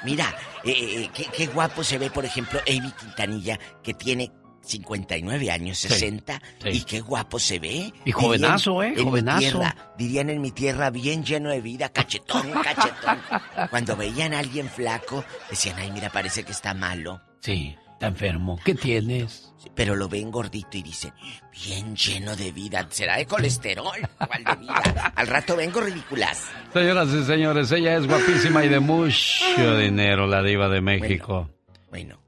Mira, 0.04 0.34
eh, 0.64 0.72
eh, 1.04 1.10
qué, 1.12 1.26
qué 1.26 1.46
guapo 1.46 1.84
se 1.84 1.98
ve, 1.98 2.08
por 2.10 2.24
ejemplo, 2.24 2.58
Amy 2.66 2.90
Quintanilla, 2.92 3.58
que 3.82 3.92
tiene 3.92 4.32
59 4.62 5.50
años, 5.50 5.76
Sí, 5.78 5.88
60. 5.88 6.40
sí. 6.62 6.68
Y 6.70 6.80
qué 6.84 7.00
guapo 7.00 7.38
se 7.38 7.58
ve. 7.58 7.92
Y 8.06 8.12
jovenazo, 8.12 8.80
Dirían 8.80 8.88
¿eh? 8.88 8.94
en 9.00 9.04
mi 9.04 9.10
Jovenazo. 9.10 9.38
tierra, 9.40 9.76
dirían 9.98 10.30
en 10.30 10.40
mi 10.40 10.50
tierra, 10.52 10.90
bien 10.90 11.22
lleno 11.22 11.50
de 11.50 11.60
vida, 11.60 11.90
cachetón, 11.90 12.50
cachetón. 12.64 13.20
Cuando 13.68 13.96
veían 13.96 14.32
a 14.32 14.38
alguien 14.38 14.68
flaco, 14.70 15.22
decían, 15.50 15.76
ay, 15.78 15.90
mira, 15.92 16.10
parece 16.10 16.42
que 16.42 16.52
está 16.52 16.72
malo. 16.72 17.20
Sí, 17.40 17.76
está 17.92 18.06
enfermo. 18.06 18.58
¿Qué 18.64 18.74
tienes? 18.74 19.45
Pero 19.74 19.94
lo 19.97 20.09
ven 20.09 20.30
gordito 20.30 20.76
y 20.76 20.82
dicen, 20.82 21.12
bien 21.52 21.94
lleno 21.97 22.34
de 22.36 22.52
vida. 22.52 22.86
¿Será 22.90 23.16
de 23.16 23.26
colesterol? 23.26 23.98
¿Cuál 24.18 24.44
de 24.44 24.56
vida? 24.56 25.12
Al 25.14 25.26
rato 25.26 25.56
vengo 25.56 25.80
ridículas. 25.80 26.44
Señoras 26.72 27.09
y 27.10 27.24
señores, 27.24 27.72
ella 27.72 27.97
es 27.97 28.06
guapísima 28.06 28.64
y 28.64 28.68
de 28.68 28.80
mucho 28.80 29.76
dinero, 29.78 30.26
la 30.26 30.43
diva 30.43 30.68
de 30.68 30.80
México. 30.80 31.51
Bueno, 31.90 32.18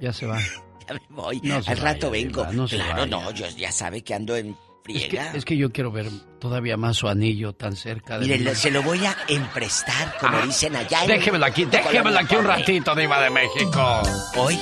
Ya 0.00 0.12
se 0.12 0.26
va. 0.26 0.38
ya 0.88 0.94
me 0.94 1.00
voy. 1.10 1.40
No 1.42 1.56
Al 1.66 1.76
rato 1.78 2.10
vaya, 2.10 2.24
vengo. 2.24 2.44
Diva, 2.44 2.52
no 2.52 2.66
claro, 2.66 3.06
no, 3.06 3.30
yo 3.32 3.46
ya 3.56 3.72
sabe 3.72 4.02
que 4.02 4.14
ando 4.14 4.36
en 4.36 4.56
Es 4.86 5.02
que, 5.04 5.08
friega. 5.08 5.32
es 5.32 5.44
que 5.46 5.56
yo 5.56 5.72
quiero 5.72 5.90
ver 5.90 6.06
todavía 6.38 6.76
más 6.76 6.96
su 6.98 7.08
anillo 7.08 7.54
tan 7.54 7.74
cerca 7.74 8.18
de 8.18 8.26
Mire, 8.26 8.54
se 8.54 8.70
lo 8.70 8.82
voy 8.82 9.02
a 9.06 9.16
emprestar, 9.28 10.14
como 10.20 10.36
Ah, 10.36 10.42
dicen 10.44 10.76
allá. 10.76 11.02
en- 11.02 11.08
Déjemelo 11.08 11.46
aquí, 11.46 11.64
déjemelo 11.64 12.18
aquí 12.18 12.36
un 12.36 12.44
ratito, 12.44 12.94
diva 12.94 13.18
de 13.22 13.30
México. 13.30 14.02
Hoy. 14.36 14.58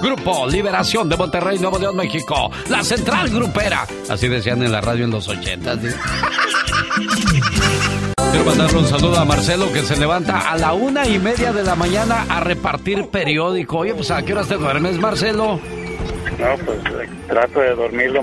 Grupo 0.00 0.46
Liberación 0.46 1.10
de 1.10 1.16
Monterrey, 1.18 1.58
Nuevo 1.58 1.78
León, 1.78 1.94
México. 1.96 2.50
La 2.70 2.82
central 2.82 3.28
grupera. 3.28 3.86
Así 4.08 4.28
decían 4.28 4.62
en 4.62 4.72
la 4.72 4.80
radio 4.80 5.04
en 5.04 5.10
los 5.10 5.28
ochentas. 5.28 5.78
¿sí? 5.80 5.88
Quiero 8.30 8.44
mandarle 8.46 8.78
un 8.78 8.86
saludo 8.88 9.18
a 9.18 9.24
Marcelo 9.26 9.70
que 9.72 9.82
se 9.82 9.96
levanta 9.96 10.50
a 10.52 10.56
la 10.56 10.72
una 10.72 11.06
y 11.06 11.18
media 11.18 11.52
de 11.52 11.62
la 11.62 11.74
mañana 11.74 12.24
a 12.30 12.40
repartir 12.40 13.08
periódico. 13.10 13.78
Oye, 13.78 13.94
pues 13.94 14.10
¿a 14.10 14.22
qué 14.22 14.32
horas 14.32 14.48
te 14.48 14.54
duermes, 14.56 14.98
Marcelo? 14.98 15.60
No, 16.38 16.64
pues 16.64 16.78
eh, 16.86 17.08
trato 17.28 17.60
de 17.60 17.74
dormirlo. 17.74 18.22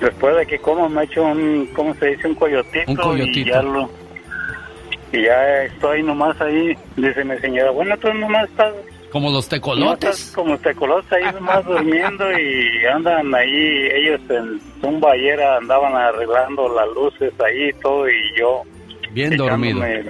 Después 0.00 0.36
de 0.36 0.46
que 0.46 0.58
como 0.58 0.88
me 0.88 1.04
echo 1.04 1.22
un, 1.24 1.68
¿cómo 1.74 1.94
se 1.94 2.06
dice? 2.08 2.28
Un 2.28 2.34
coyotito. 2.34 2.90
Un 2.90 2.96
coyotito. 2.96 3.38
Y 3.48 3.52
ya, 3.52 3.62
lo- 3.62 3.90
y 5.12 5.22
ya 5.22 5.62
estoy 5.64 6.02
nomás 6.02 6.40
ahí. 6.40 6.74
Dice 6.96 7.24
mi 7.24 7.36
señora, 7.38 7.70
bueno, 7.70 7.96
tú 7.98 8.12
nomás 8.14 8.48
estás, 8.48 8.72
Como 9.12 9.30
los 9.30 9.48
tecolotes. 9.48 10.10
estás 10.18 10.34
como 10.34 10.56
tecolotes 10.58 11.12
ahí 11.12 11.24
nomás 11.34 11.64
durmiendo 11.66 12.24
y 12.38 12.86
andan 12.86 13.34
ahí, 13.34 13.88
ellos 13.92 14.20
en 14.30 14.60
un 14.82 15.00
ballera 15.00 15.56
andaban 15.58 15.94
arreglando 15.94 16.68
las 16.74 16.88
luces 16.94 17.32
ahí 17.44 17.68
y 17.68 17.72
todo 17.82 18.08
y 18.08 18.38
yo 18.38 18.62
Bien 19.12 19.36
dormido. 19.36 19.84
el. 19.84 20.08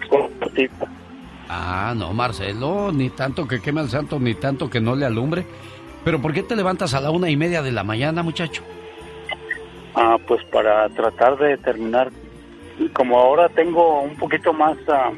Ah, 1.49 1.95
no, 1.97 2.13
Marcelo, 2.13 2.93
ni 2.93 3.11
tanto 3.11 3.49
que 3.49 3.61
queme 3.61 3.81
al 3.81 3.89
santo, 3.89 4.21
ni 4.21 4.35
tanto 4.35 4.71
que 4.71 4.81
no 4.81 4.95
le 4.95 5.05
alumbre. 5.07 5.45
Pero 6.05 6.21
¿por 6.23 6.33
qué 6.33 6.43
te 6.45 6.55
levantas 6.55 6.95
a 6.95 7.01
la 7.01 7.11
una 7.11 7.29
y 7.29 7.37
media 7.37 7.61
de 7.63 7.73
la 7.73 7.83
mañana, 7.83 8.23
muchacho? 8.23 8.63
Ah, 9.95 10.17
pues 10.27 10.43
para 10.47 10.89
tratar 10.91 11.37
de 11.39 11.57
terminar, 11.59 12.11
como 12.93 13.19
ahora 13.19 13.49
tengo 13.49 14.01
un 14.03 14.17
poquito 14.17 14.53
más, 14.53 14.77
ah, 14.89 15.11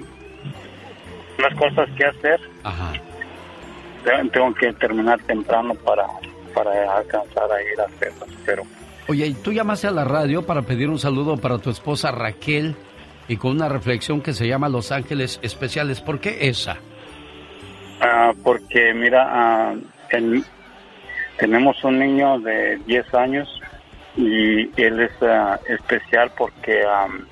más 1.38 1.54
cosas 1.54 1.88
que 1.96 2.04
hacer, 2.04 2.40
te- 4.04 4.28
tengo 4.30 4.54
que 4.54 4.72
terminar 4.74 5.20
temprano 5.22 5.74
para, 5.74 6.06
para 6.54 6.96
alcanzar 6.96 7.50
a 7.50 7.62
ir 7.62 7.80
a 7.80 7.84
hacerlas, 7.84 8.28
pero 8.44 8.62
Oye, 9.08 9.26
¿y 9.26 9.34
tú 9.34 9.52
llamaste 9.52 9.88
a 9.88 9.90
la 9.90 10.04
radio 10.04 10.46
para 10.46 10.62
pedir 10.62 10.88
un 10.88 10.98
saludo 10.98 11.36
para 11.36 11.58
tu 11.58 11.70
esposa 11.70 12.12
Raquel 12.12 12.76
y 13.28 13.36
con 13.36 13.50
una 13.50 13.68
reflexión 13.68 14.20
que 14.20 14.32
se 14.32 14.46
llama 14.46 14.68
Los 14.68 14.92
Ángeles 14.92 15.40
Especiales? 15.42 16.00
¿Por 16.00 16.20
qué 16.20 16.48
esa? 16.48 16.76
Ah, 18.00 18.32
porque 18.44 18.94
mira, 18.94 19.26
ah, 19.28 19.74
el- 20.10 20.44
tenemos 21.36 21.82
un 21.82 21.98
niño 21.98 22.38
de 22.40 22.76
10 22.86 23.12
años 23.14 23.48
y 24.16 24.80
él 24.80 25.00
es 25.00 25.12
ah, 25.22 25.58
especial 25.68 26.30
porque 26.36 26.82
am, 26.86 27.26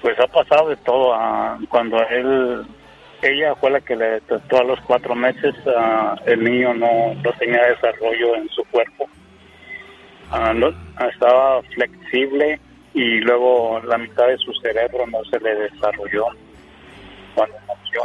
pues 0.00 0.18
ha 0.20 0.26
pasado 0.28 0.68
de 0.68 0.76
todo. 0.76 1.12
ah, 1.14 1.58
cuando 1.68 1.98
él, 2.08 2.64
ella 3.22 3.54
fue 3.56 3.70
la 3.70 3.80
que 3.80 3.96
le 3.96 4.20
testó 4.22 4.58
a 4.60 4.64
los 4.64 4.80
cuatro 4.82 5.14
meses, 5.14 5.54
ah, 5.76 6.14
el 6.26 6.44
niño 6.44 6.74
no, 6.74 7.14
no 7.14 7.32
tenía 7.38 7.66
desarrollo 7.66 8.36
en 8.36 8.48
su 8.50 8.62
cuerpo. 8.66 9.08
No- 10.54 10.74
estaba 11.08 11.62
flexible 11.74 12.60
y 12.92 13.20
luego 13.20 13.80
la 13.80 13.96
mitad 13.98 14.26
de 14.26 14.36
su 14.38 14.52
cerebro 14.60 15.06
no 15.06 15.24
se 15.30 15.40
le 15.40 15.54
desarrolló 15.54 16.26
cuando 17.34 17.56
nació. 17.66 18.02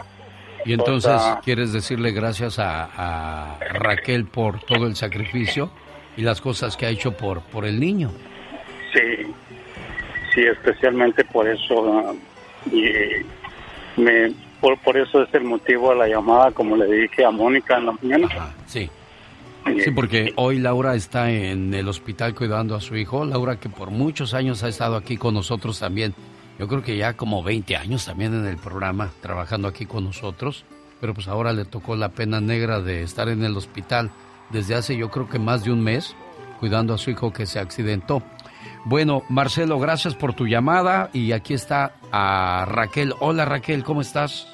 Y 0.66 0.72
entonces, 0.74 1.22
¿quieres 1.44 1.74
decirle 1.74 2.12
gracias 2.12 2.58
a, 2.60 2.86
a 2.96 3.60
Raquel 3.74 4.26
por 4.26 4.62
todo 4.62 4.88
el 4.88 4.96
sacrificio 4.96 5.72
y 6.18 6.22
las 6.22 6.42
cosas 6.42 6.78
que 6.78 6.86
ha 6.86 6.90
hecho 6.90 7.12
por, 7.12 7.42
por 7.42 7.66
el 7.66 7.80
niño? 7.80 8.12
Sí, 8.94 9.26
sí, 10.34 10.42
especialmente 10.42 11.24
por 11.26 11.48
eso. 11.48 12.16
y 12.72 12.86
me, 14.00 14.32
por, 14.60 14.78
por 14.80 14.98
eso 14.98 15.24
es 15.24 15.34
el 15.34 15.44
motivo 15.44 15.92
de 15.92 15.98
la 15.98 16.08
llamada, 16.08 16.52
como 16.52 16.78
le 16.78 16.86
dije 16.86 17.26
a 17.26 17.32
Mónica 17.32 17.78
en 17.78 17.86
la 17.88 17.92
mañana. 18.02 18.54
Sí. 18.66 18.90
Sí, 19.82 19.92
porque 19.92 20.34
hoy 20.36 20.60
Laura 20.60 20.94
está 20.94 21.32
en 21.32 21.74
el 21.74 21.88
hospital 21.88 22.36
cuidando 22.36 22.76
a 22.76 22.82
su 22.82 22.98
hijo. 22.98 23.24
Laura, 23.24 23.60
que 23.60 23.70
por 23.70 23.92
muchos 23.92 24.34
años 24.34 24.62
ha 24.64 24.68
estado 24.68 24.98
aquí 24.98 25.16
con 25.16 25.34
nosotros 25.34 25.80
también. 25.80 26.14
Yo 26.60 26.68
creo 26.68 26.84
que 26.84 26.98
ya 26.98 27.14
como 27.14 27.42
20 27.44 27.78
años 27.78 28.06
también 28.06 28.34
en 28.34 28.46
el 28.46 28.58
programa, 28.58 29.12
trabajando 29.22 29.70
aquí 29.70 29.86
con 29.86 30.04
nosotros. 30.04 30.66
Pero 31.00 31.14
pues 31.14 31.28
ahora 31.28 31.54
le 31.54 31.64
tocó 31.66 31.96
la 31.96 32.10
pena 32.10 32.42
negra 32.42 32.82
de 32.82 33.04
estar 33.04 33.30
en 33.30 33.44
el 33.44 33.56
hospital 33.56 34.12
desde 34.50 34.76
hace 34.76 34.96
yo 34.96 35.10
creo 35.10 35.28
que 35.28 35.40
más 35.40 35.64
de 35.64 35.72
un 35.72 35.84
mes, 35.84 36.16
cuidando 36.60 36.94
a 36.94 36.98
su 36.98 37.12
hijo 37.12 37.34
que 37.34 37.46
se 37.46 37.60
accidentó. 37.60 38.24
Bueno, 38.86 39.24
Marcelo, 39.30 39.80
gracias 39.80 40.16
por 40.16 40.34
tu 40.34 40.46
llamada. 40.46 41.10
Y 41.14 41.32
aquí 41.32 41.54
está 41.54 41.94
a 42.12 42.66
Raquel. 42.68 43.14
Hola 43.20 43.46
Raquel, 43.46 43.84
¿cómo 43.84 44.02
estás? 44.02 44.48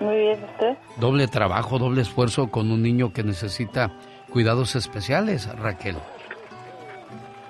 Muy 0.00 0.16
bien, 0.16 0.44
¿usted? 0.44 0.76
Doble 0.96 1.28
trabajo, 1.28 1.78
doble 1.78 2.02
esfuerzo 2.02 2.50
con 2.50 2.70
un 2.70 2.82
niño 2.82 3.12
que 3.12 3.22
necesita 3.22 3.92
cuidados 4.30 4.74
especiales, 4.74 5.48
Raquel. 5.58 5.96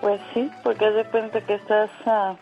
Pues 0.00 0.20
sí, 0.34 0.50
porque 0.64 0.84
haz 0.84 0.94
de 0.94 1.04
cuenta 1.06 1.40
que 1.40 1.54
estás, 1.54 1.90
ah, 2.06 2.34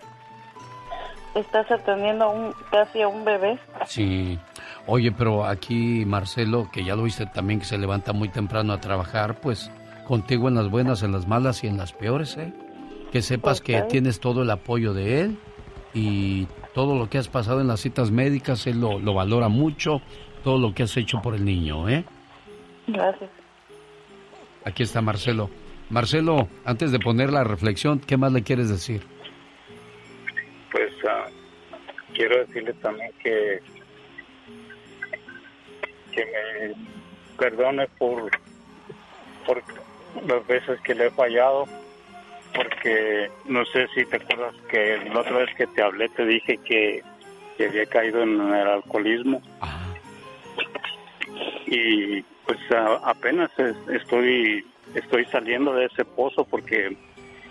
estás 1.34 1.70
atendiendo 1.70 2.30
un, 2.30 2.52
casi 2.70 3.02
a 3.02 3.08
un 3.08 3.24
bebé. 3.24 3.58
Sí. 3.86 4.38
Oye, 4.86 5.12
pero 5.12 5.44
aquí 5.44 6.04
Marcelo, 6.06 6.68
que 6.72 6.84
ya 6.84 6.96
lo 6.96 7.04
viste 7.04 7.26
también 7.26 7.60
que 7.60 7.66
se 7.66 7.78
levanta 7.78 8.12
muy 8.12 8.28
temprano 8.28 8.72
a 8.72 8.80
trabajar, 8.80 9.40
pues 9.40 9.70
contigo 10.06 10.48
en 10.48 10.54
las 10.56 10.68
buenas, 10.68 11.02
en 11.02 11.12
las 11.12 11.28
malas 11.28 11.62
y 11.62 11.68
en 11.68 11.76
las 11.76 11.92
peores, 11.92 12.36
¿eh? 12.36 12.52
Que 13.12 13.22
sepas 13.22 13.60
que 13.60 13.80
tienes 13.82 14.20
todo 14.20 14.42
el 14.42 14.50
apoyo 14.50 14.92
de 14.92 15.20
él 15.20 15.38
y 15.94 16.46
todo 16.74 16.96
lo 16.96 17.08
que 17.08 17.18
has 17.18 17.28
pasado 17.28 17.60
en 17.60 17.68
las 17.68 17.80
citas 17.80 18.10
médicas, 18.10 18.66
él 18.66 18.80
lo, 18.80 18.98
lo 18.98 19.14
valora 19.14 19.48
mucho, 19.48 20.00
todo 20.44 20.58
lo 20.58 20.74
que 20.74 20.84
has 20.84 20.96
hecho 20.96 21.20
por 21.20 21.34
el 21.34 21.44
niño, 21.44 21.88
¿eh? 21.88 22.04
Gracias. 22.86 23.30
Aquí 24.64 24.82
está 24.82 25.00
Marcelo. 25.00 25.50
Marcelo, 25.90 26.48
antes 26.64 26.92
de 26.92 27.00
poner 27.00 27.32
la 27.32 27.42
reflexión, 27.42 27.98
¿qué 27.98 28.16
más 28.16 28.32
le 28.32 28.42
quieres 28.42 28.68
decir? 28.68 29.02
Pues 30.70 30.92
ah, 31.08 31.26
quiero 32.14 32.38
decirle 32.44 32.72
también 32.74 33.10
que, 33.22 33.60
que 36.12 36.24
me 36.24 36.74
perdone 37.36 37.86
por, 37.98 38.30
por 39.46 39.62
las 40.26 40.46
veces 40.46 40.80
que 40.82 40.94
le 40.94 41.06
he 41.06 41.10
fallado, 41.10 41.66
porque 42.54 43.30
no 43.46 43.64
sé 43.66 43.86
si 43.94 44.04
te 44.04 44.16
acuerdas 44.16 44.54
que 44.70 44.98
la 45.12 45.20
otra 45.20 45.38
vez 45.38 45.54
que 45.56 45.66
te 45.68 45.82
hablé 45.82 46.08
te 46.10 46.24
dije 46.26 46.58
que, 46.58 47.02
que 47.56 47.66
había 47.66 47.86
caído 47.86 48.22
en 48.22 48.40
el 48.40 48.66
alcoholismo. 48.68 49.40
Y 51.66 52.22
pues 52.46 52.58
apenas 53.04 53.50
es- 53.58 53.76
estoy 54.02 54.64
estoy 54.94 55.24
saliendo 55.26 55.72
de 55.74 55.84
ese 55.86 56.04
pozo 56.04 56.44
porque 56.44 56.96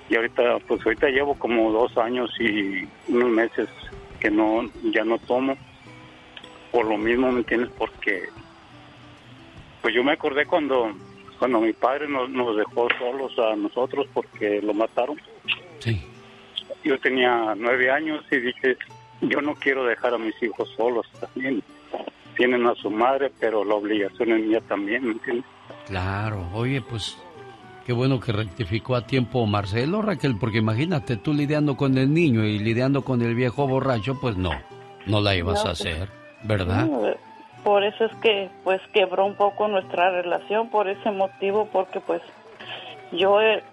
y 0.10 0.16
ahorita 0.16 0.58
pues 0.68 0.84
ahorita 0.86 1.08
llevo 1.10 1.36
como 1.36 1.72
dos 1.72 1.96
años 1.98 2.32
y 2.40 2.88
unos 3.08 3.30
meses 3.30 3.70
que 4.20 4.32
no 4.32 4.70
ya 4.92 5.04
no 5.04 5.20
tomo. 5.20 5.56
Por 6.72 6.86
lo 6.86 6.98
mismo 6.98 7.32
me 7.32 7.40
entiendes 7.40 7.70
porque 7.78 8.30
pues 9.82 9.94
yo 9.94 10.04
me 10.04 10.14
acordé 10.14 10.46
cuando 10.46 10.92
cuando 11.38 11.62
mi 11.62 11.74
padre 11.74 12.10
nos, 12.10 12.30
nos 12.30 12.58
dejó 12.58 12.88
solos 12.98 13.38
a 13.40 13.56
nosotros 13.56 14.08
porque 14.14 14.62
lo 14.62 14.74
mataron. 14.74 15.18
Sí. 15.80 16.04
Yo 16.84 17.00
tenía 17.00 17.54
nueve 17.56 17.92
años 17.92 18.26
y 18.32 18.38
dije 18.38 18.78
yo 19.22 19.42
no 19.42 19.54
quiero 19.56 19.86
dejar 19.86 20.14
a 20.16 20.18
mis 20.18 20.42
hijos 20.42 20.70
solos. 20.76 21.08
También 21.20 21.62
tienen 22.36 22.66
a 22.66 22.74
su 22.76 22.90
madre 22.90 23.32
pero 23.40 23.64
la 23.64 23.76
obligación 23.76 24.32
es 24.32 24.46
mía 24.46 24.62
también 24.62 25.06
¿me 25.06 25.12
entiendes? 25.12 25.46
Claro, 25.86 26.48
oye, 26.54 26.82
pues 26.82 27.18
qué 27.90 27.94
bueno 27.94 28.20
que 28.20 28.32
rectificó 28.32 28.96
a 28.96 29.02
tiempo 29.08 29.48
Marcelo, 29.48 30.04
Raquel, 30.04 30.38
porque 30.40 30.60
imagínate 30.60 31.18
tú 31.18 31.34
lidiando 31.34 31.76
con 31.76 31.98
el 31.98 32.14
niño 32.14 32.44
y 32.46 32.60
lidiando 32.60 33.04
con 33.04 33.24
el 33.24 33.34
viejo 33.34 33.68
borracho, 33.68 34.14
pues 34.22 34.38
no, 34.38 34.52
no 35.08 35.22
la 35.22 35.36
ibas 35.36 35.56
No, 35.56 35.62
a 35.62 35.64
pues, 35.74 35.82
hacer, 35.82 36.08
¿verdad? 36.44 36.86
Mm, 36.86 37.64
Por 37.64 37.84
eso 37.84 38.06
es 38.06 38.16
que 38.18 38.48
pues 38.64 38.80
quebró 38.94 39.26
un 39.26 39.34
poco 39.34 39.68
nuestra 39.68 40.12
relación, 40.12 40.70
por 40.70 40.88
ese 40.88 41.10
motivo, 41.10 41.68
porque 41.74 42.00
pues 42.00 42.22
yo 43.12 43.42
eh, 43.42 43.64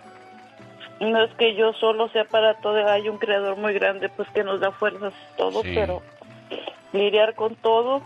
no 1.00 1.22
es 1.22 1.34
que 1.34 1.54
yo 1.54 1.74
solo 1.74 2.08
sea 2.08 2.24
para 2.24 2.54
todo, 2.54 2.88
hay 2.88 3.10
un 3.10 3.18
creador 3.18 3.58
muy 3.58 3.74
grande 3.74 4.08
pues 4.08 4.30
que 4.30 4.42
nos 4.44 4.60
da 4.60 4.70
fuerzas 4.70 5.12
todo, 5.36 5.60
Sí. 5.62 5.72
pero 5.74 6.00
lidiar 6.94 7.34
con 7.34 7.54
todo, 7.56 8.00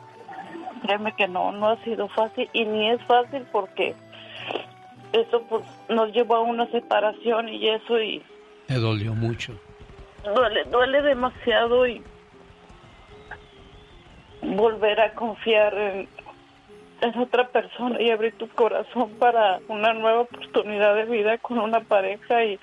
créeme 0.83 1.13
que 1.13 1.29
no, 1.29 1.53
no 1.53 1.69
ha 1.69 1.77
sido 1.85 2.09
fácil 2.09 2.51
y 2.53 2.65
ni 2.65 2.91
es 2.91 3.01
fácil 3.05 3.47
porque 3.53 3.95
eso 5.13 5.43
pues 5.49 5.65
nos 5.89 6.13
llevó 6.13 6.37
a 6.37 6.41
una 6.41 6.67
separación 6.71 7.49
y 7.49 7.69
eso 7.69 8.01
y 8.01 8.23
Te 8.67 8.75
dolió 8.75 9.15
mucho. 9.15 9.53
duele, 10.25 10.65
duele 10.65 11.03
demasiado 11.03 11.87
y 11.87 12.03
volver 14.43 15.01
a 15.01 15.13
confiar 15.15 15.75
en, 15.77 16.09
en 17.03 17.19
otra 17.19 17.49
persona 17.49 18.01
y 18.01 18.11
abrir 18.11 18.35
tu 18.37 18.49
corazón 18.49 19.11
para 19.19 19.61
una 19.69 19.93
nueva 19.93 20.21
oportunidad 20.23 20.95
de 20.95 21.05
vida 21.05 21.39
con 21.39 21.59
una 21.59 21.81
pareja 21.81 22.45
y 22.45 22.59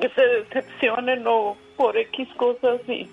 que 0.00 0.08
se 0.08 0.22
decepcionen 0.26 1.24
o 1.26 1.56
por 1.76 1.96
X 1.96 2.28
cosas 2.36 2.80
y 2.88 3.08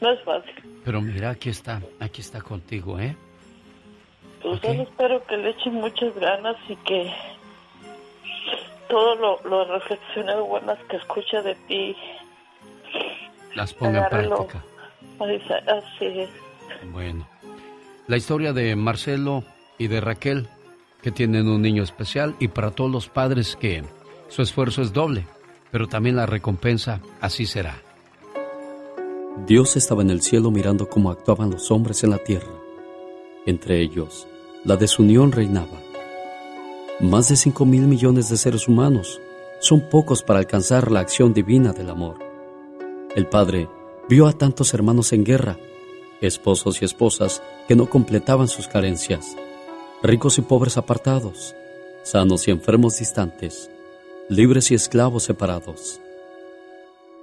no 0.00 0.10
es 0.10 0.20
fácil. 0.24 0.54
Pero 0.84 1.00
mira, 1.00 1.30
aquí 1.30 1.48
está, 1.50 1.80
aquí 2.00 2.20
está 2.20 2.40
contigo, 2.42 2.98
¿eh? 2.98 3.16
Pues 4.44 4.60
solo 4.60 4.82
espero 4.82 5.24
que 5.24 5.38
le 5.38 5.50
echen 5.50 5.74
muchas 5.76 6.14
ganas 6.16 6.56
y 6.68 6.76
que 6.76 7.10
todo 8.90 9.14
lo, 9.14 9.40
lo 9.48 9.64
reflexiones 9.64 10.38
buenas 10.46 10.78
que 10.90 10.98
escucha 10.98 11.40
de 11.40 11.54
ti 11.66 11.96
Las 13.54 13.72
ponga 13.72 14.04
en 14.04 14.08
práctica. 14.10 14.62
Así 15.18 15.40
así 15.66 16.20
es. 16.20 16.30
Bueno, 16.92 17.26
la 18.06 18.18
historia 18.18 18.52
de 18.52 18.76
Marcelo 18.76 19.44
y 19.78 19.86
de 19.86 20.02
Raquel, 20.02 20.46
que 21.00 21.10
tienen 21.10 21.48
un 21.48 21.62
niño 21.62 21.82
especial, 21.82 22.34
y 22.38 22.48
para 22.48 22.70
todos 22.70 22.90
los 22.90 23.08
padres 23.08 23.56
que 23.56 23.82
su 24.28 24.42
esfuerzo 24.42 24.82
es 24.82 24.92
doble, 24.92 25.24
pero 25.70 25.88
también 25.88 26.16
la 26.16 26.26
recompensa 26.26 27.00
así 27.22 27.46
será. 27.46 27.76
Dios 29.46 29.74
estaba 29.76 30.02
en 30.02 30.10
el 30.10 30.20
cielo 30.20 30.50
mirando 30.50 30.90
cómo 30.90 31.10
actuaban 31.10 31.50
los 31.50 31.70
hombres 31.70 32.04
en 32.04 32.10
la 32.10 32.18
tierra. 32.18 32.52
Entre 33.46 33.80
ellos, 33.80 34.26
la 34.64 34.76
desunión 34.76 35.30
reinaba. 35.30 35.80
Más 37.00 37.28
de 37.28 37.36
5 37.36 37.64
mil 37.66 37.82
millones 37.82 38.30
de 38.30 38.36
seres 38.36 38.66
humanos 38.66 39.20
son 39.60 39.88
pocos 39.90 40.22
para 40.22 40.38
alcanzar 40.38 40.90
la 40.90 41.00
acción 41.00 41.34
divina 41.34 41.72
del 41.72 41.90
amor. 41.90 42.18
El 43.14 43.26
Padre 43.26 43.68
vio 44.08 44.26
a 44.26 44.32
tantos 44.32 44.72
hermanos 44.74 45.12
en 45.12 45.24
guerra, 45.24 45.58
esposos 46.20 46.80
y 46.80 46.84
esposas 46.84 47.42
que 47.68 47.76
no 47.76 47.90
completaban 47.90 48.48
sus 48.48 48.66
carencias, 48.66 49.36
ricos 50.02 50.38
y 50.38 50.42
pobres 50.42 50.76
apartados, 50.76 51.54
sanos 52.02 52.48
y 52.48 52.50
enfermos 52.50 52.98
distantes. 52.98 53.70
libres 54.30 54.70
y 54.70 54.74
esclavos 54.74 55.24
separados. 55.24 56.00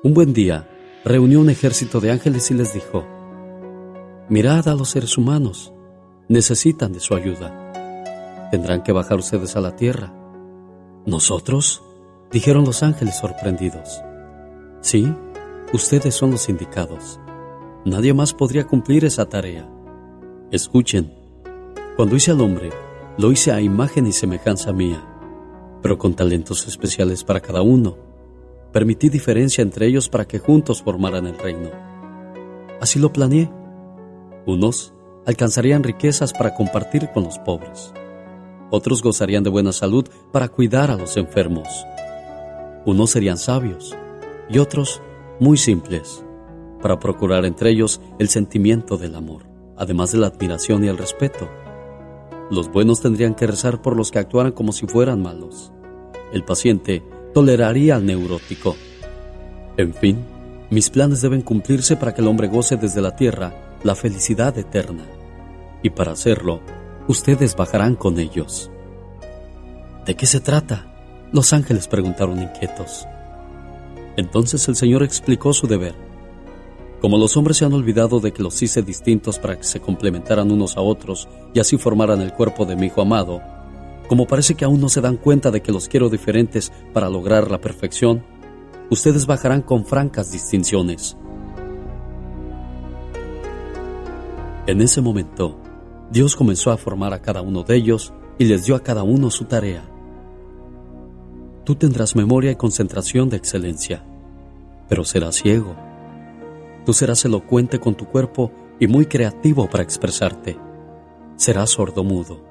Un 0.03 0.13
buen 0.13 0.33
día, 0.33 0.67
reunió 1.03 1.39
un 1.39 1.49
ejército 1.49 1.99
de 1.99 2.11
ángeles 2.11 2.51
y 2.51 2.53
les 2.53 2.75
dijo, 2.75 3.03
Mirad 4.29 4.67
a 4.67 4.75
los 4.75 4.89
seres 4.89 5.17
humanos, 5.17 5.73
necesitan 6.31 6.93
de 6.93 7.01
su 7.01 7.13
ayuda. 7.13 8.49
Tendrán 8.51 8.83
que 8.83 8.93
bajar 8.93 9.19
ustedes 9.19 9.57
a 9.57 9.61
la 9.61 9.75
tierra. 9.75 10.13
¿Nosotros? 11.05 11.83
dijeron 12.31 12.63
los 12.63 12.83
ángeles 12.83 13.17
sorprendidos. 13.17 14.01
Sí, 14.79 15.13
ustedes 15.73 16.15
son 16.15 16.31
los 16.31 16.47
indicados. 16.47 17.19
Nadie 17.83 18.13
más 18.13 18.33
podría 18.33 18.65
cumplir 18.65 19.03
esa 19.03 19.27
tarea. 19.27 19.69
Escuchen, 20.51 21.13
cuando 21.97 22.15
hice 22.15 22.31
al 22.31 22.39
hombre, 22.39 22.69
lo 23.17 23.33
hice 23.33 23.51
a 23.51 23.59
imagen 23.59 24.07
y 24.07 24.13
semejanza 24.13 24.71
mía, 24.71 25.05
pero 25.81 25.97
con 25.97 26.13
talentos 26.13 26.65
especiales 26.65 27.25
para 27.25 27.41
cada 27.41 27.61
uno. 27.61 27.97
Permití 28.71 29.09
diferencia 29.09 29.61
entre 29.61 29.87
ellos 29.87 30.07
para 30.07 30.25
que 30.25 30.39
juntos 30.39 30.81
formaran 30.81 31.27
el 31.27 31.37
reino. 31.37 31.69
Así 32.79 32.99
lo 32.99 33.11
planeé. 33.11 33.51
Unos 34.45 34.93
alcanzarían 35.25 35.83
riquezas 35.83 36.33
para 36.33 36.53
compartir 36.53 37.09
con 37.13 37.23
los 37.23 37.37
pobres. 37.39 37.93
Otros 38.69 39.03
gozarían 39.03 39.43
de 39.43 39.49
buena 39.49 39.73
salud 39.73 40.07
para 40.31 40.47
cuidar 40.47 40.91
a 40.91 40.95
los 40.95 41.17
enfermos. 41.17 41.67
Unos 42.85 43.11
serían 43.11 43.37
sabios 43.37 43.95
y 44.49 44.59
otros 44.59 45.01
muy 45.39 45.57
simples 45.57 46.23
para 46.81 46.99
procurar 46.99 47.45
entre 47.45 47.69
ellos 47.69 48.01
el 48.17 48.29
sentimiento 48.29 48.97
del 48.97 49.15
amor, 49.15 49.43
además 49.77 50.11
de 50.11 50.17
la 50.17 50.27
admiración 50.27 50.83
y 50.83 50.87
el 50.87 50.97
respeto. 50.97 51.49
Los 52.49 52.71
buenos 52.71 53.01
tendrían 53.01 53.35
que 53.35 53.47
rezar 53.47 53.81
por 53.81 53.95
los 53.95 54.11
que 54.11 54.19
actuaran 54.19 54.51
como 54.51 54.71
si 54.71 54.87
fueran 54.87 55.21
malos. 55.21 55.71
El 56.33 56.43
paciente 56.43 57.03
toleraría 57.33 57.95
al 57.95 58.05
neurótico. 58.05 58.75
En 59.77 59.93
fin, 59.93 60.25
mis 60.69 60.89
planes 60.89 61.21
deben 61.21 61.41
cumplirse 61.41 61.95
para 61.95 62.13
que 62.13 62.21
el 62.21 62.27
hombre 62.27 62.47
goce 62.47 62.77
desde 62.77 63.01
la 63.01 63.15
tierra 63.15 63.70
la 63.83 63.95
felicidad 63.95 64.57
eterna. 64.57 65.05
Y 65.83 65.89
para 65.89 66.11
hacerlo, 66.11 66.61
ustedes 67.07 67.55
bajarán 67.55 67.95
con 67.95 68.19
ellos. 68.19 68.71
¿De 70.05 70.15
qué 70.15 70.25
se 70.25 70.39
trata? 70.39 70.93
Los 71.31 71.53
ángeles 71.53 71.87
preguntaron 71.87 72.41
inquietos. 72.41 73.05
Entonces 74.17 74.67
el 74.67 74.75
Señor 74.75 75.03
explicó 75.03 75.53
su 75.53 75.67
deber 75.67 75.95
como 77.01 77.17
los 77.17 77.35
hombres 77.35 77.57
se 77.57 77.65
han 77.65 77.73
olvidado 77.73 78.19
de 78.19 78.31
que 78.31 78.43
los 78.43 78.61
hice 78.61 78.83
distintos 78.83 79.39
para 79.39 79.57
que 79.57 79.63
se 79.63 79.79
complementaran 79.79 80.51
unos 80.51 80.77
a 80.77 80.81
otros 80.81 81.27
y 81.51 81.59
así 81.59 81.77
formaran 81.77 82.21
el 82.21 82.31
cuerpo 82.31 82.63
de 82.63 82.75
mi 82.75 82.85
hijo 82.85 83.01
amado, 83.01 83.41
como 84.07 84.27
parece 84.27 84.53
que 84.53 84.65
aún 84.65 84.79
no 84.79 84.87
se 84.87 85.01
dan 85.01 85.17
cuenta 85.17 85.49
de 85.49 85.63
que 85.63 85.71
los 85.71 85.87
quiero 85.87 86.09
diferentes 86.09 86.71
para 86.93 87.09
lograr 87.09 87.49
la 87.49 87.59
perfección, 87.59 88.23
ustedes 88.91 89.25
bajarán 89.25 89.63
con 89.63 89.83
francas 89.83 90.31
distinciones. 90.31 91.17
En 94.67 94.81
ese 94.81 95.01
momento, 95.01 95.57
Dios 96.11 96.35
comenzó 96.35 96.71
a 96.71 96.77
formar 96.77 97.13
a 97.13 97.21
cada 97.21 97.41
uno 97.41 97.63
de 97.63 97.75
ellos 97.75 98.13
y 98.37 98.45
les 98.45 98.65
dio 98.65 98.75
a 98.75 98.83
cada 98.83 99.03
uno 99.03 99.29
su 99.29 99.45
tarea. 99.45 99.83
Tú 101.63 101.75
tendrás 101.75 102.15
memoria 102.15 102.51
y 102.51 102.55
concentración 102.55 103.29
de 103.29 103.37
excelencia, 103.37 104.03
pero 104.87 105.03
serás 105.03 105.35
ciego 105.35 105.75
Tú 106.85 106.93
serás 106.93 107.23
elocuente 107.25 107.79
con 107.79 107.95
tu 107.95 108.05
cuerpo 108.05 108.51
y 108.79 108.87
muy 108.87 109.05
creativo 109.05 109.69
para 109.69 109.83
expresarte. 109.83 110.57
Serás 111.35 111.71
sordomudo. 111.71 112.43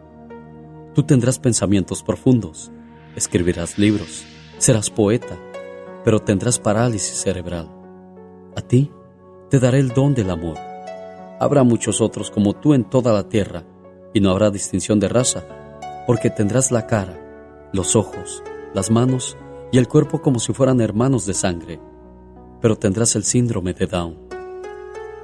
Tú 0.94 1.02
tendrás 1.02 1.38
pensamientos 1.38 2.02
profundos, 2.02 2.70
escribirás 3.16 3.78
libros, 3.78 4.24
serás 4.58 4.90
poeta, 4.90 5.36
pero 6.04 6.20
tendrás 6.20 6.58
parálisis 6.58 7.20
cerebral. 7.20 7.68
A 8.56 8.60
ti 8.60 8.90
te 9.48 9.58
daré 9.58 9.78
el 9.78 9.88
don 9.88 10.14
del 10.14 10.30
amor. 10.30 10.69
Habrá 11.40 11.64
muchos 11.64 12.00
otros 12.00 12.30
como 12.30 12.52
tú 12.52 12.74
en 12.74 12.84
toda 12.84 13.12
la 13.12 13.28
tierra, 13.28 13.64
y 14.14 14.20
no 14.20 14.30
habrá 14.30 14.50
distinción 14.50 15.00
de 15.00 15.08
raza, 15.08 15.44
porque 16.06 16.30
tendrás 16.30 16.70
la 16.70 16.86
cara, 16.86 17.18
los 17.72 17.96
ojos, 17.96 18.44
las 18.74 18.92
manos 18.92 19.36
y 19.72 19.78
el 19.78 19.88
cuerpo 19.88 20.22
como 20.22 20.38
si 20.38 20.52
fueran 20.52 20.80
hermanos 20.80 21.26
de 21.26 21.34
sangre 21.34 21.80
pero 22.60 22.76
tendrás 22.76 23.16
el 23.16 23.24
síndrome 23.24 23.72
de 23.72 23.86
Down. 23.86 24.16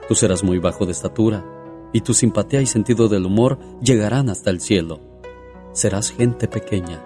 Tú 0.09 0.15
serás 0.15 0.43
muy 0.43 0.59
bajo 0.59 0.87
de 0.87 0.93
estatura, 0.93 1.45
y 1.93 2.01
tu 2.01 2.15
simpatía 2.15 2.61
y 2.61 2.67
sentido 2.67 3.09
del 3.09 3.27
humor 3.27 3.59
llegarán 3.81 4.29
hasta 4.29 4.51
el 4.51 4.61
cielo. 4.61 5.01
Serás 5.73 6.11
gente 6.11 6.49
pequeña. 6.49 7.01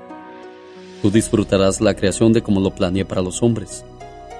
Tú 1.02 1.10
disfrutarás 1.10 1.80
la 1.80 1.94
creación 1.94 2.32
de 2.32 2.42
como 2.42 2.60
lo 2.60 2.74
planeé 2.74 3.04
para 3.04 3.22
los 3.22 3.42
hombres. 3.42 3.84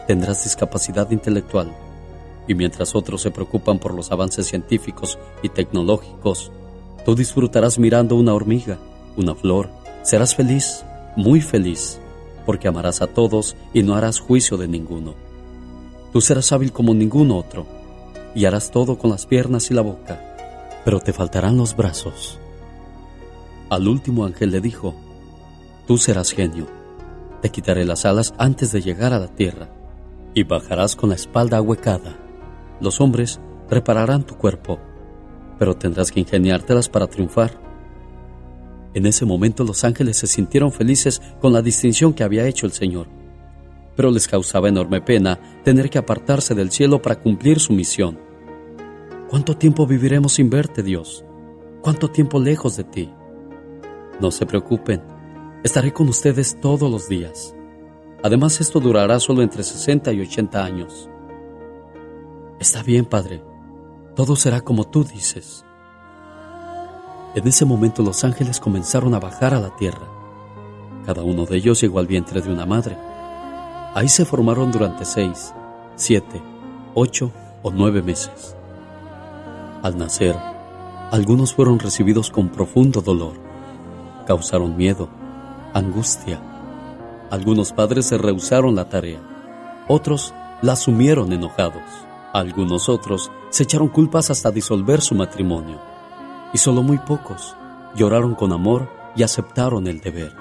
Tendrás 0.06 0.44
discapacidad 0.44 1.10
intelectual, 1.10 1.74
y 2.51 2.55
mientras 2.56 2.97
otros 2.97 3.22
se 3.22 3.31
preocupan 3.31 3.78
por 3.78 3.94
los 3.94 4.10
avances 4.10 4.48
científicos 4.48 5.20
y 5.40 5.51
tecnológicos, 5.51 6.51
tú 7.05 7.14
disfrutarás 7.14 7.78
mirando 7.78 8.16
una 8.16 8.35
hormiga, 8.35 8.77
una 9.16 9.36
flor. 9.36 9.70
Serás 10.02 10.35
feliz, 10.35 10.85
muy 11.14 11.43
feliz, 11.43 12.01
porque 12.44 12.66
amarás 12.66 13.02
a 13.02 13.06
todos 13.06 13.55
y 13.72 13.85
no 13.85 13.94
harás 13.94 14.18
juicio 14.18 14.56
de 14.56 14.66
ninguno. 14.66 15.14
Tú 16.12 16.20
serás 16.20 16.51
hábil 16.51 16.72
como 16.72 16.93
ningún 16.93 17.31
otro 17.31 17.68
y 18.35 18.47
harás 18.47 18.72
todo 18.72 18.98
con 18.98 19.12
las 19.12 19.27
piernas 19.27 19.70
y 19.70 19.74
la 19.74 19.82
boca, 19.82 20.20
pero 20.85 20.98
te 20.98 21.12
faltarán 21.12 21.56
los 21.56 21.77
brazos. 21.77 22.40
Al 23.68 23.86
último 23.86 24.24
ángel 24.24 24.51
le 24.51 24.60
dijo, 24.60 24.97
Tú 25.86 25.98
serás 25.98 26.32
genio, 26.32 26.66
te 27.43 27.51
quitaré 27.51 27.85
las 27.85 28.05
alas 28.06 28.35
antes 28.39 28.72
de 28.72 28.82
llegar 28.82 29.12
a 29.12 29.20
la 29.20 29.28
tierra 29.28 29.68
y 30.35 30.43
bajarás 30.43 30.97
con 30.97 31.10
la 31.10 31.14
espalda 31.14 31.59
ahuecada. 31.59 32.19
Los 32.81 33.01
hombres 33.01 33.40
repararán 33.69 34.24
tu 34.24 34.36
cuerpo, 34.36 34.78
pero 35.59 35.77
tendrás 35.77 36.11
que 36.11 36.20
ingeniártelas 36.20 36.89
para 36.89 37.07
triunfar. 37.07 37.61
En 38.94 39.07
ese 39.07 39.24
momento 39.24 39.65
los 39.65 39.85
ángeles 39.85 40.16
se 40.16 40.27
sintieron 40.27 40.73
felices 40.73 41.20
con 41.40 41.52
la 41.52 41.62
distinción 41.62 42.12
que 42.12 42.24
había 42.24 42.47
hecho 42.47 42.66
el 42.66 42.73
Señor 42.73 43.20
pero 44.01 44.11
les 44.11 44.27
causaba 44.27 44.70
enorme 44.70 45.02
pena 45.02 45.39
tener 45.62 45.90
que 45.90 45.98
apartarse 45.98 46.55
del 46.55 46.70
cielo 46.70 47.02
para 47.02 47.20
cumplir 47.20 47.61
su 47.61 47.74
misión. 47.74 48.19
¿Cuánto 49.28 49.59
tiempo 49.59 49.86
viviremos 49.86 50.32
sin 50.32 50.48
verte, 50.48 50.82
Dios? 50.82 51.23
¿Cuánto 51.82 52.09
tiempo 52.09 52.40
lejos 52.40 52.78
de 52.78 52.85
ti? 52.85 53.12
No 54.19 54.31
se 54.31 54.47
preocupen, 54.47 55.02
estaré 55.62 55.93
con 55.93 56.09
ustedes 56.09 56.59
todos 56.62 56.90
los 56.90 57.11
días. 57.11 57.55
Además, 58.23 58.59
esto 58.62 58.81
durará 58.81 59.20
solo 59.20 59.43
entre 59.43 59.62
60 59.62 60.15
y 60.15 60.23
80 60.23 60.65
años. 60.65 61.10
Está 62.61 62.82
bien, 62.82 63.07
Padre, 63.07 63.43
todo 64.15 64.37
será 64.37 64.61
como 64.61 64.85
tú 64.85 65.03
dices. 65.03 65.65
En 67.35 67.49
ese 67.49 67.65
momento 67.65 68.03
los 68.03 68.23
ángeles 68.23 68.61
comenzaron 68.61 69.15
a 69.15 69.19
bajar 69.19 69.55
a 69.55 69.61
la 69.61 69.74
tierra. 69.77 70.07
Cada 71.07 71.23
uno 71.23 71.47
de 71.47 71.57
ellos 71.57 71.81
llegó 71.81 72.01
al 72.01 72.07
vientre 72.07 72.43
de 72.43 72.53
una 72.53 72.66
madre. 72.66 72.99
Ahí 73.95 74.09
se 74.09 74.27
formaron 74.27 74.70
durante 74.70 75.07
seis, 75.07 75.55
siete, 75.97 76.43
ocho 76.93 77.32
o 77.62 77.70
nueve 77.70 78.03
meses. 78.03 78.55
Al 79.82 79.97
nacer, 79.97 80.37
algunos 81.11 81.55
fueron 81.55 81.78
recibidos 81.78 82.31
con 82.31 82.51
profundo 82.51 83.01
dolor. 83.01 83.41
Causaron 84.27 84.77
miedo, 84.77 85.09
angustia. 85.73 86.43
Algunos 87.31 87.73
padres 87.73 88.05
se 88.05 88.19
rehusaron 88.19 88.77
la 88.77 88.91
tarea. 88.91 89.20
Otros 89.89 90.35
la 90.61 90.73
asumieron 90.74 91.32
enojados. 91.32 92.10
Algunos 92.32 92.89
otros 92.89 93.31
se 93.51 93.65
echaron 93.65 93.89
culpas 93.89 94.31
hasta 94.31 94.51
disolver 94.51 95.01
su 95.01 95.15
matrimonio. 95.15 95.81
Y 96.52 96.59
solo 96.59 96.82
muy 96.82 96.98
pocos 96.98 97.57
lloraron 97.97 98.35
con 98.35 98.52
amor 98.52 98.89
y 99.16 99.23
aceptaron 99.24 99.86
el 99.89 100.01
deber. 100.01 100.32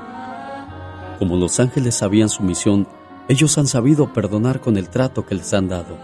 Como 1.17 1.35
los 1.35 1.59
ángeles 1.59 1.95
sabían 1.95 2.29
su 2.29 2.43
misión 2.43 2.87
ellos 3.27 3.57
han 3.57 3.67
sabido 3.67 4.11
perdonar 4.11 4.59
con 4.59 4.75
el 4.75 4.89
trato 4.89 5.25
que 5.25 5.35
les 5.35 5.53
han 5.53 5.67
dado 5.67 5.97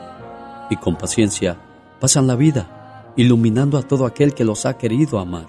y 0.69 0.75
con 0.77 0.95
paciencia 0.95 1.57
pasan 1.99 2.27
la 2.27 2.35
vida 2.35 3.13
iluminando 3.15 3.77
a 3.79 3.81
todo 3.81 4.05
aquel 4.05 4.33
que 4.33 4.43
los 4.43 4.65
ha 4.65 4.77
querido 4.77 5.19
amar. 5.19 5.47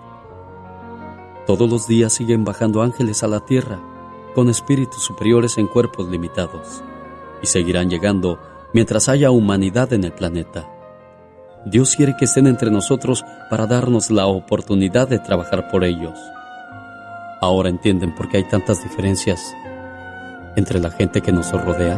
Todos 1.46 1.68
los 1.68 1.86
días 1.86 2.12
siguen 2.12 2.44
bajando 2.44 2.82
ángeles 2.82 3.22
a 3.22 3.28
la 3.28 3.40
tierra 3.40 3.78
con 4.34 4.48
espíritus 4.48 5.02
superiores 5.02 5.58
en 5.58 5.66
cuerpos 5.66 6.08
limitados 6.08 6.82
y 7.42 7.46
seguirán 7.46 7.90
llegando 7.90 8.38
mientras 8.76 9.08
haya 9.08 9.30
humanidad 9.30 9.94
en 9.94 10.04
el 10.04 10.12
planeta. 10.12 10.68
Dios 11.64 11.96
quiere 11.96 12.14
que 12.14 12.26
estén 12.26 12.46
entre 12.46 12.70
nosotros 12.70 13.24
para 13.48 13.66
darnos 13.66 14.10
la 14.10 14.26
oportunidad 14.26 15.08
de 15.08 15.18
trabajar 15.18 15.70
por 15.70 15.82
ellos. 15.82 16.18
Ahora 17.40 17.70
entienden 17.70 18.14
por 18.14 18.28
qué 18.28 18.36
hay 18.36 18.44
tantas 18.44 18.82
diferencias 18.82 19.40
entre 20.56 20.78
la 20.78 20.90
gente 20.90 21.22
que 21.22 21.32
nos 21.32 21.50
rodea? 21.52 21.96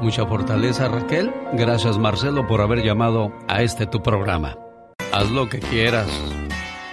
Mucha 0.00 0.24
fortaleza, 0.24 0.88
Raquel. 0.88 1.30
Gracias, 1.52 1.98
Marcelo, 1.98 2.46
por 2.46 2.62
haber 2.62 2.82
llamado 2.82 3.30
a 3.48 3.60
este 3.60 3.84
tu 3.84 4.02
programa. 4.02 4.56
Haz 5.12 5.30
lo 5.30 5.46
que 5.50 5.58
quieras, 5.58 6.08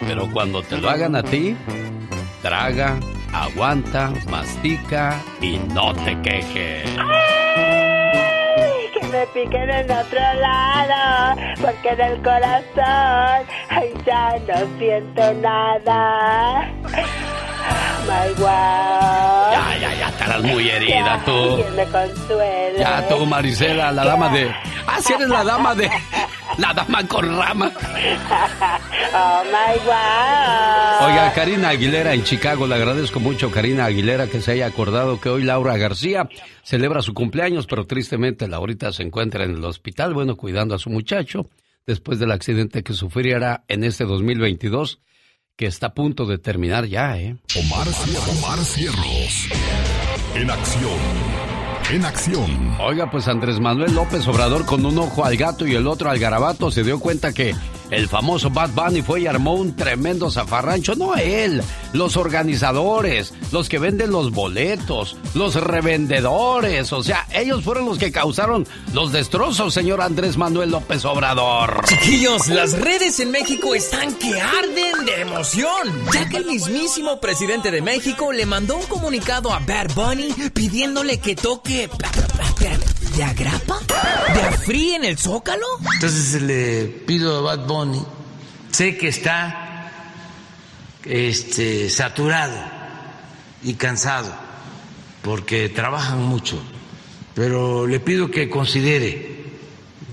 pero 0.06 0.30
cuando 0.30 0.62
te 0.62 0.76
lo 0.76 0.90
hagan 0.90 1.16
a 1.16 1.24
ti, 1.24 1.56
traga, 2.42 3.00
aguanta, 3.32 4.12
mastica 4.30 5.24
y 5.40 5.58
no 5.74 5.94
te 5.94 6.22
quejes. 6.22 6.90
Me 9.16 9.26
piquen 9.28 9.70
en 9.70 9.90
otro 9.90 10.20
lado, 10.20 11.40
porque 11.62 11.88
en 11.88 12.02
el 12.02 12.22
corazón 12.22 13.48
ay, 13.70 13.94
ya 14.06 14.38
no 14.40 14.78
siento 14.78 15.34
nada. 15.36 16.70
My 18.06 18.34
wow. 18.38 19.52
Ya, 19.52 19.78
ya, 19.80 19.96
ya, 19.96 20.10
estarás 20.10 20.44
muy 20.44 20.70
herida 20.70 21.22
tú. 21.26 21.64
Ya 22.78 23.08
tú, 23.08 23.26
Marisela, 23.26 23.92
la 23.92 24.06
dama 24.06 24.30
de... 24.30 24.54
Ah, 24.88 25.02
si 25.02 25.14
eres 25.14 25.30
la 25.30 25.44
dama 25.44 25.74
de... 25.76 25.90
La 26.58 26.74
dama 26.74 27.08
con 27.08 27.38
rama. 27.38 27.72
Oh 29.18 29.44
my 29.46 29.80
wow. 29.86 31.08
Oiga, 31.08 31.32
Karina 31.34 31.70
Aguilera 31.70 32.14
en 32.14 32.24
Chicago, 32.24 32.68
le 32.68 32.76
agradezco 32.76 33.22
mucho, 33.22 33.50
Karina 33.50 33.86
Aguilera, 33.86 34.28
que 34.28 34.42
se 34.42 34.52
haya 34.52 34.66
acordado 34.66 35.22
que 35.22 35.30
hoy 35.30 35.44
Laura 35.44 35.78
García 35.78 36.28
celebra 36.64 37.02
su 37.02 37.14
cumpleaños, 37.14 37.66
pero 37.66 37.86
tristemente 37.86 38.50
Laurita 38.50 38.92
se 38.92 39.04
encuentra 39.04 39.46
en 39.46 39.52
el 39.52 39.64
hospital, 39.64 40.14
bueno, 40.14 40.36
cuidando 40.36 40.76
a 40.76 40.80
su 40.80 40.90
muchacho, 40.90 41.50
después 41.86 42.20
del 42.20 42.32
accidente 42.32 42.84
que 42.84 42.92
sufriera 42.92 43.64
en 43.70 43.86
este 43.86 44.04
2022, 44.04 45.00
que 45.58 45.68
está 45.68 45.88
a 45.88 45.94
punto 45.94 46.26
de 46.26 46.38
terminar 46.38 46.86
ya, 46.86 47.18
¿eh? 47.18 47.38
Omar, 47.56 47.88
Omar 48.30 48.60
Cierros. 48.60 49.48
En 50.36 50.50
acción. 50.50 51.00
En 51.94 52.04
acción. 52.04 52.76
Oiga, 52.82 53.10
pues 53.10 53.28
Andrés 53.30 53.62
Manuel 53.62 53.96
López 53.96 54.28
Obrador 54.28 54.66
con 54.66 54.86
un 54.86 54.98
ojo 54.98 55.24
al 55.24 55.38
gato 55.38 55.66
y 55.66 55.76
el 55.76 55.88
otro 55.88 56.10
al 56.10 56.20
garabato 56.20 56.72
se 56.72 56.84
dio 56.84 57.00
cuenta 57.00 57.32
que 57.32 57.56
el 57.96 58.10
famoso 58.10 58.50
Bad 58.50 58.72
Bunny 58.72 59.02
fue 59.02 59.22
y 59.22 59.28
armó 59.28 59.54
un 59.54 59.76
tremendo 59.76 60.30
zafarrancho. 60.30 60.96
No 60.96 61.16
él, 61.16 61.64
los 61.94 62.18
organizadores, 62.18 63.34
los 63.52 63.70
que 63.70 63.80
venden 63.80 64.12
los 64.12 64.32
boletos, 64.32 65.16
los 65.34 65.56
revendedores. 65.56 66.92
O 66.92 67.04
sea, 67.04 67.26
ellos 67.34 67.64
fueron 67.64 67.86
los 67.86 67.98
que 67.98 68.12
causaron 68.12 68.68
los 68.94 69.12
destrozos, 69.12 69.74
señor 69.74 70.02
Andrés 70.02 70.38
Manuel 70.38 70.72
López 70.72 71.06
Obrador. 71.06 71.86
Chiquillos, 71.86 72.48
las 72.48 72.74
redes 72.74 73.20
en 73.20 73.32
México 73.32 73.74
están 73.74 74.14
que 74.16 74.40
arden 74.42 75.06
de 75.06 75.22
emoción, 75.22 76.06
ya 76.14 76.28
que 76.28 76.38
el 76.38 76.46
mismísimo 76.46 77.20
presidente 77.22 77.72
de 77.72 77.82
México 77.82 78.32
le 78.32 78.46
mandó 78.46 78.76
un 78.78 78.86
comunicado 78.86 79.54
a 79.54 79.60
Bad 79.60 79.94
Bunny 79.96 80.34
pidiéndole 80.54 81.20
que 81.20 81.36
toque... 81.36 81.90
¿De 83.16 83.24
agrapa? 83.24 83.80
¿De 84.34 84.42
afrí 84.42 84.94
en 84.94 85.06
el 85.06 85.18
zócalo? 85.18 85.66
Entonces 85.94 86.42
le 86.42 86.86
pido 86.86 87.38
a 87.38 87.56
Bad 87.56 87.66
Bunny, 87.68 88.04
sé 88.72 88.98
que 88.98 89.08
está 89.08 89.90
este, 91.06 91.90
saturado 91.90 92.58
y 93.64 93.76
cansado 93.76 94.34
porque 95.22 95.70
trabajan 95.70 96.24
mucho, 96.24 96.62
pero 97.34 97.88
le 97.88 98.00
pido 98.00 98.30
que 98.30 98.50
considere 98.50 99.46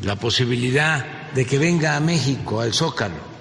la 0.02 0.16
posibilidad 0.16 1.04
de 1.32 1.44
que 1.44 1.58
venga 1.58 1.96
a 1.96 2.00
México, 2.00 2.60
al 2.60 2.72
Zócalo. 2.72 3.32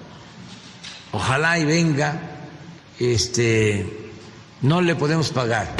Ojalá 1.12 1.58
y 1.58 1.64
venga, 1.64 2.20
este, 2.98 4.10
no 4.60 4.80
le 4.80 4.94
podemos 4.96 5.30
pagar. 5.30 5.76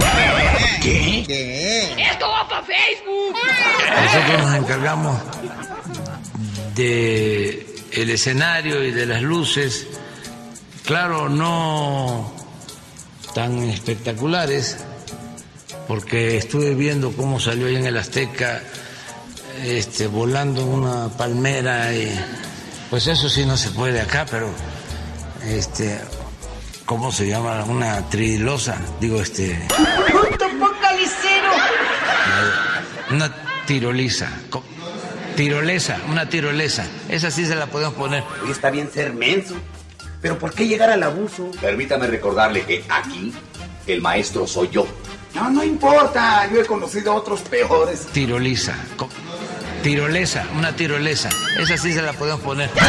¿Qué? 0.82 1.94
Esto 2.10 2.28
va 2.28 2.48
para 2.48 2.62
Facebook. 2.62 3.36
Nosotros 4.04 4.42
nos 4.42 4.54
encargamos 4.56 5.20
de 6.74 7.66
el 7.92 8.10
escenario 8.10 8.82
y 8.82 8.90
de 8.90 9.06
las 9.06 9.22
luces, 9.22 9.86
claro, 10.84 11.28
no 11.28 12.32
tan 13.34 13.62
espectaculares, 13.64 14.78
porque 15.86 16.36
estuve 16.36 16.74
viendo 16.74 17.12
cómo 17.12 17.40
salió 17.40 17.66
ahí 17.66 17.76
en 17.76 17.86
el 17.86 17.96
Azteca, 17.96 18.62
este, 19.64 20.06
volando 20.06 20.64
una 20.64 21.08
palmera 21.08 21.94
y 21.94 22.10
pues 22.90 23.06
eso 23.06 23.28
sí 23.28 23.44
no 23.46 23.56
se 23.56 23.70
puede 23.70 24.00
acá, 24.00 24.26
pero 24.30 24.50
este, 25.46 25.98
¿cómo 26.84 27.12
se 27.12 27.26
llama? 27.26 27.64
Una 27.64 28.08
trilosa, 28.08 28.78
digo 29.00 29.20
este. 29.20 29.58
Una 33.12 33.30
tiroliza. 33.66 34.28
Tirolesa, 35.36 35.98
una 36.08 36.28
tirolesa. 36.28 36.86
Esa 37.08 37.30
sí 37.30 37.44
se 37.44 37.54
la 37.54 37.66
podemos 37.66 37.94
poner. 37.94 38.24
Oye, 38.42 38.52
está 38.52 38.70
bien 38.70 38.90
ser 38.90 39.12
menso. 39.12 39.54
Pero 40.20 40.38
¿por 40.38 40.54
qué 40.54 40.66
llegar 40.66 40.90
al 40.90 41.02
abuso? 41.02 41.50
Permítame 41.60 42.06
recordarle 42.06 42.62
que 42.64 42.84
aquí 42.88 43.32
el 43.86 44.00
maestro 44.00 44.46
soy 44.46 44.68
yo. 44.70 44.86
No, 45.34 45.50
no 45.50 45.64
importa. 45.64 46.48
Yo 46.52 46.60
he 46.60 46.64
conocido 46.64 47.12
a 47.12 47.16
otros 47.16 47.40
peores. 47.40 48.06
Tiroliza. 48.12 48.74
Tirolesa, 49.82 50.46
una 50.56 50.72
tirolesa. 50.76 51.28
Esa 51.58 51.76
sí 51.76 51.92
se 51.92 52.02
la 52.02 52.12
podemos 52.12 52.40
poner. 52.40 52.70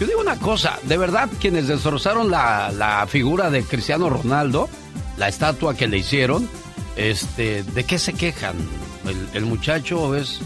yo 0.00 0.06
digo 0.06 0.20
una 0.20 0.36
cosa, 0.36 0.80
de 0.82 0.98
verdad, 0.98 1.30
quienes 1.40 1.68
destrozaron 1.68 2.28
la, 2.30 2.72
la 2.72 3.06
figura 3.06 3.50
de 3.50 3.62
Cristiano 3.62 4.10
Ronaldo, 4.10 4.68
la 5.16 5.28
estatua 5.28 5.76
que 5.76 5.86
le 5.86 5.98
hicieron, 5.98 6.48
este, 6.96 7.62
¿de 7.62 7.84
qué 7.84 7.98
se 7.98 8.14
quejan? 8.14 8.56
El, 9.34 9.44
muchacho 9.44 10.14
es 10.14 10.40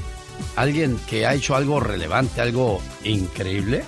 alguien 0.57 0.99
que 1.09 1.27
ha 1.27 1.35
hecho 1.35 1.55
algo 1.55 1.81
relevante, 1.81 2.41
algo 2.41 2.81
increíble. 3.05 3.85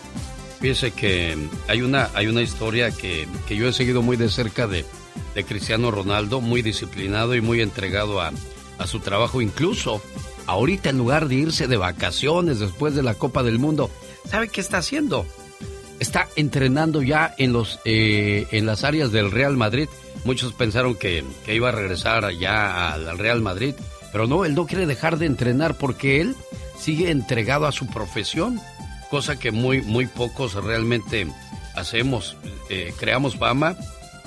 Fíjese 0.60 0.90
que 0.90 1.36
hay 1.68 1.82
una, 1.82 2.10
hay 2.14 2.26
una 2.26 2.42
historia 2.42 2.90
que, 2.90 3.28
que 3.46 3.56
yo 3.56 3.68
he 3.68 3.72
seguido 3.72 4.02
muy 4.02 4.16
de 4.16 4.28
cerca 4.28 4.66
de, 4.66 4.84
de 5.34 5.44
Cristiano 5.44 5.90
Ronaldo, 5.90 6.40
muy 6.40 6.62
disciplinado 6.62 7.34
y 7.34 7.40
muy 7.40 7.60
entregado 7.60 8.20
a, 8.20 8.32
a 8.78 8.86
su 8.86 9.00
trabajo. 9.00 9.40
Incluso 9.40 10.02
ahorita 10.46 10.90
en 10.90 10.98
lugar 10.98 11.28
de 11.28 11.36
irse 11.36 11.66
de 11.66 11.76
vacaciones 11.76 12.58
después 12.58 12.94
de 12.94 13.02
la 13.02 13.14
Copa 13.14 13.42
del 13.42 13.58
Mundo, 13.58 13.90
¿sabe 14.24 14.48
qué 14.48 14.60
está 14.60 14.78
haciendo? 14.78 15.26
Está 15.98 16.28
entrenando 16.36 17.02
ya 17.02 17.34
en, 17.38 17.52
los, 17.52 17.80
eh, 17.84 18.46
en 18.52 18.66
las 18.66 18.84
áreas 18.84 19.10
del 19.12 19.30
Real 19.30 19.56
Madrid. 19.56 19.88
Muchos 20.24 20.52
pensaron 20.52 20.94
que, 20.94 21.24
que 21.44 21.54
iba 21.54 21.68
a 21.68 21.72
regresar 21.72 22.30
ya 22.32 22.92
al 22.92 23.18
Real 23.18 23.40
Madrid, 23.40 23.74
pero 24.12 24.26
no, 24.26 24.44
él 24.44 24.54
no 24.54 24.66
quiere 24.66 24.86
dejar 24.86 25.18
de 25.18 25.26
entrenar 25.26 25.74
porque 25.74 26.20
él 26.20 26.36
sigue 26.78 27.10
entregado 27.10 27.66
a 27.66 27.72
su 27.72 27.86
profesión, 27.86 28.60
cosa 29.10 29.38
que 29.38 29.50
muy, 29.50 29.82
muy 29.82 30.06
pocos 30.06 30.54
realmente 30.54 31.26
hacemos. 31.74 32.36
Eh, 32.70 32.92
creamos 32.98 33.36
fama 33.36 33.76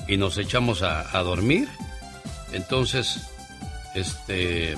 y 0.08 0.18
nos 0.18 0.38
echamos 0.38 0.82
a, 0.82 1.18
a 1.18 1.24
dormir. 1.24 1.68
Entonces, 2.54 3.22
este, 3.96 4.76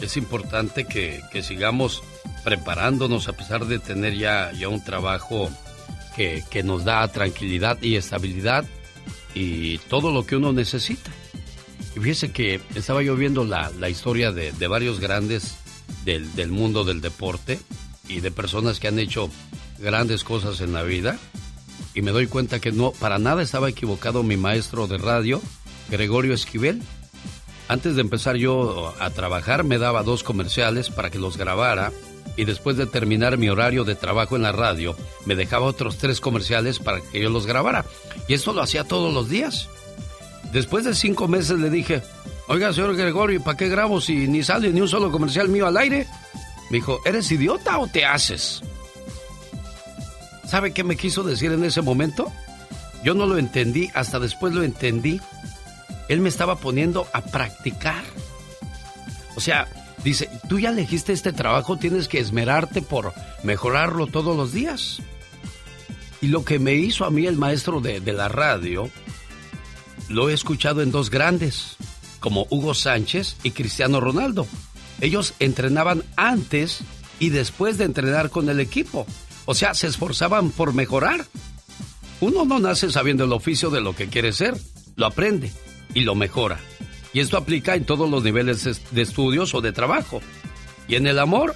es 0.00 0.16
importante 0.16 0.84
que, 0.84 1.22
que 1.30 1.42
sigamos 1.42 2.02
preparándonos 2.44 3.28
a 3.28 3.32
pesar 3.32 3.66
de 3.66 3.78
tener 3.78 4.14
ya, 4.14 4.50
ya 4.52 4.68
un 4.68 4.82
trabajo 4.82 5.50
que, 6.16 6.42
que 6.50 6.62
nos 6.62 6.84
da 6.84 7.06
tranquilidad 7.08 7.78
y 7.82 7.96
estabilidad 7.96 8.64
y 9.34 9.78
todo 9.78 10.12
lo 10.12 10.26
que 10.26 10.36
uno 10.36 10.52
necesita. 10.52 11.10
Y 11.96 12.00
fíjese 12.00 12.32
que 12.32 12.60
estaba 12.74 13.02
yo 13.02 13.16
viendo 13.16 13.44
la, 13.44 13.70
la 13.78 13.88
historia 13.88 14.32
de, 14.32 14.52
de 14.52 14.66
varios 14.68 15.00
grandes 15.00 15.56
del, 16.04 16.34
del 16.34 16.50
mundo 16.50 16.84
del 16.84 17.00
deporte 17.00 17.58
y 18.08 18.20
de 18.20 18.30
personas 18.30 18.80
que 18.80 18.88
han 18.88 18.98
hecho 18.98 19.30
grandes 19.78 20.24
cosas 20.24 20.60
en 20.60 20.72
la 20.72 20.82
vida 20.82 21.18
y 21.94 22.02
me 22.02 22.12
doy 22.12 22.26
cuenta 22.26 22.60
que 22.60 22.72
no, 22.72 22.92
para 22.92 23.18
nada 23.18 23.42
estaba 23.42 23.68
equivocado 23.68 24.22
mi 24.22 24.36
maestro 24.36 24.86
de 24.86 24.98
radio, 24.98 25.40
Gregorio 25.90 26.34
Esquivel. 26.34 26.82
Antes 27.68 27.94
de 27.94 28.00
empezar 28.00 28.36
yo 28.36 28.94
a 28.98 29.10
trabajar 29.10 29.64
me 29.64 29.78
daba 29.78 30.02
dos 30.02 30.22
comerciales 30.22 30.90
para 30.90 31.10
que 31.10 31.18
los 31.18 31.36
grabara 31.36 31.92
y 32.36 32.44
después 32.44 32.76
de 32.76 32.86
terminar 32.86 33.38
mi 33.38 33.48
horario 33.48 33.84
de 33.84 33.94
trabajo 33.94 34.36
en 34.36 34.42
la 34.42 34.52
radio 34.52 34.96
me 35.24 35.36
dejaba 35.36 35.66
otros 35.66 35.98
tres 35.98 36.20
comerciales 36.20 36.78
para 36.78 37.00
que 37.00 37.20
yo 37.20 37.30
los 37.30 37.46
grabara. 37.46 37.84
Y 38.28 38.34
esto 38.34 38.52
lo 38.52 38.62
hacía 38.62 38.84
todos 38.84 39.12
los 39.12 39.28
días. 39.28 39.68
Después 40.52 40.84
de 40.84 40.94
cinco 40.94 41.28
meses 41.28 41.58
le 41.58 41.70
dije, 41.70 42.02
oiga 42.48 42.72
señor 42.72 42.96
Gregorio, 42.96 43.42
¿para 43.42 43.56
qué 43.56 43.68
grabo 43.68 44.00
si 44.00 44.26
ni 44.26 44.42
sale 44.42 44.70
ni 44.70 44.80
un 44.80 44.88
solo 44.88 45.10
comercial 45.12 45.48
mío 45.48 45.66
al 45.66 45.76
aire? 45.76 46.06
Me 46.70 46.78
dijo, 46.78 47.00
¿eres 47.04 47.30
idiota 47.30 47.78
o 47.78 47.86
te 47.86 48.04
haces? 48.04 48.62
¿Sabe 50.46 50.72
qué 50.72 50.82
me 50.82 50.96
quiso 50.96 51.22
decir 51.22 51.52
en 51.52 51.64
ese 51.64 51.82
momento? 51.82 52.32
Yo 53.04 53.14
no 53.14 53.26
lo 53.26 53.38
entendí, 53.38 53.88
hasta 53.94 54.18
después 54.18 54.52
lo 54.52 54.62
entendí. 54.62 55.20
Él 56.08 56.20
me 56.20 56.28
estaba 56.28 56.56
poniendo 56.56 57.06
a 57.12 57.22
practicar. 57.22 58.02
O 59.36 59.40
sea, 59.40 59.68
dice, 60.02 60.28
tú 60.48 60.58
ya 60.58 60.70
elegiste 60.70 61.12
este 61.12 61.32
trabajo, 61.32 61.76
tienes 61.76 62.08
que 62.08 62.18
esmerarte 62.18 62.82
por 62.82 63.14
mejorarlo 63.44 64.08
todos 64.08 64.36
los 64.36 64.52
días. 64.52 64.98
Y 66.20 66.28
lo 66.28 66.44
que 66.44 66.58
me 66.58 66.74
hizo 66.74 67.04
a 67.04 67.10
mí 67.10 67.26
el 67.26 67.36
maestro 67.36 67.80
de, 67.80 68.00
de 68.00 68.12
la 68.12 68.28
radio, 68.28 68.90
lo 70.10 70.28
he 70.28 70.34
escuchado 70.34 70.82
en 70.82 70.90
dos 70.90 71.08
grandes, 71.08 71.76
como 72.18 72.46
Hugo 72.50 72.74
Sánchez 72.74 73.36
y 73.44 73.52
Cristiano 73.52 74.00
Ronaldo. 74.00 74.46
Ellos 75.00 75.34
entrenaban 75.38 76.02
antes 76.16 76.80
y 77.20 77.30
después 77.30 77.78
de 77.78 77.84
entrenar 77.84 78.28
con 78.28 78.48
el 78.48 78.58
equipo. 78.58 79.06
O 79.46 79.54
sea, 79.54 79.72
se 79.72 79.86
esforzaban 79.86 80.50
por 80.50 80.74
mejorar. 80.74 81.24
Uno 82.20 82.44
no 82.44 82.58
nace 82.58 82.90
sabiendo 82.90 83.24
el 83.24 83.32
oficio 83.32 83.70
de 83.70 83.80
lo 83.80 83.94
que 83.94 84.08
quiere 84.08 84.32
ser, 84.32 84.54
lo 84.96 85.06
aprende 85.06 85.52
y 85.94 86.00
lo 86.00 86.16
mejora. 86.16 86.58
Y 87.12 87.20
esto 87.20 87.36
aplica 87.36 87.76
en 87.76 87.84
todos 87.84 88.10
los 88.10 88.24
niveles 88.24 88.90
de 88.90 89.02
estudios 89.02 89.54
o 89.54 89.60
de 89.60 89.72
trabajo. 89.72 90.20
Y 90.88 90.96
en 90.96 91.06
el 91.06 91.20
amor 91.20 91.54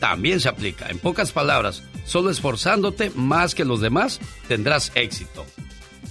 también 0.00 0.40
se 0.40 0.50
aplica. 0.50 0.88
En 0.90 0.98
pocas 0.98 1.32
palabras, 1.32 1.82
solo 2.04 2.28
esforzándote 2.28 3.10
más 3.14 3.54
que 3.54 3.64
los 3.64 3.80
demás 3.80 4.20
tendrás 4.48 4.92
éxito. 4.94 5.46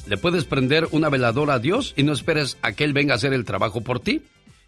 Le 0.08 0.18
puedes 0.18 0.46
prender 0.46 0.86
una 0.92 1.10
veladora 1.10 1.56
a 1.56 1.60
Dios 1.60 1.94
y 1.98 2.04
no 2.04 2.14
esperes 2.14 2.58
a 2.62 2.74
que 2.74 2.84
Él 2.84 2.94
venga 2.94 3.14
a 3.14 3.18
hacer 3.18 3.34
el 3.34 3.46
trabajo 3.46 3.82
por 3.82 4.00
ti. 4.00 4.22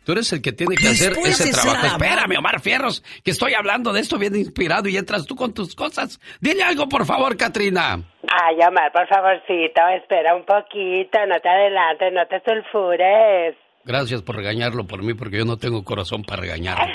Tú 0.03 0.13
eres 0.13 0.31
el 0.31 0.41
que 0.41 0.53
tiene 0.53 0.77
que 0.77 0.87
hacer 0.87 1.13
ese 1.25 1.51
trabajo. 1.51 1.85
Espérame, 1.85 2.37
Omar 2.37 2.61
Fierros, 2.61 3.03
que 3.25 3.31
estoy 3.31 3.53
hablando 3.53 3.91
de 3.91 3.99
esto 3.99 4.17
bien 4.17 4.35
inspirado 4.37 4.87
y 4.87 4.95
entras 4.95 5.25
tú 5.25 5.35
con 5.35 5.53
tus 5.53 5.75
cosas. 5.75 6.19
Dile 6.39 6.63
algo, 6.63 6.87
por 6.87 7.05
favor, 7.05 7.35
Katrina. 7.35 7.99
Ay, 8.23 8.55
Omar, 8.65 8.91
por 8.93 9.05
favorcito, 9.07 9.81
espera 9.95 10.33
un 10.33 10.45
poquito, 10.45 11.19
no 11.27 11.39
te 11.41 11.49
adelantes, 11.49 12.13
no 12.13 12.25
te 12.25 12.39
sulfures. 12.39 13.55
Gracias 13.83 14.21
por 14.21 14.37
regañarlo 14.37 14.85
por 14.87 15.03
mí, 15.03 15.13
porque 15.13 15.39
yo 15.39 15.45
no 15.45 15.57
tengo 15.57 15.83
corazón 15.83 16.23
para 16.23 16.41
regañarlo. 16.41 16.85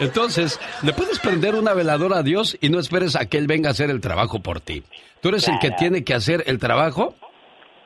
Entonces, 0.00 0.58
le 0.82 0.92
puedes 0.92 1.18
prender 1.18 1.54
una 1.54 1.74
veladora 1.74 2.18
a 2.18 2.22
Dios 2.22 2.56
y 2.60 2.68
no 2.68 2.78
esperes 2.78 3.16
a 3.16 3.26
que 3.26 3.38
Él 3.38 3.46
venga 3.46 3.68
a 3.68 3.72
hacer 3.72 3.90
el 3.90 4.00
trabajo 4.00 4.40
por 4.40 4.60
ti. 4.60 4.84
Tú 5.20 5.30
eres 5.30 5.48
el 5.48 5.58
que 5.58 5.70
tiene 5.72 6.04
que 6.04 6.14
hacer 6.14 6.44
el 6.46 6.58
trabajo 6.58 7.14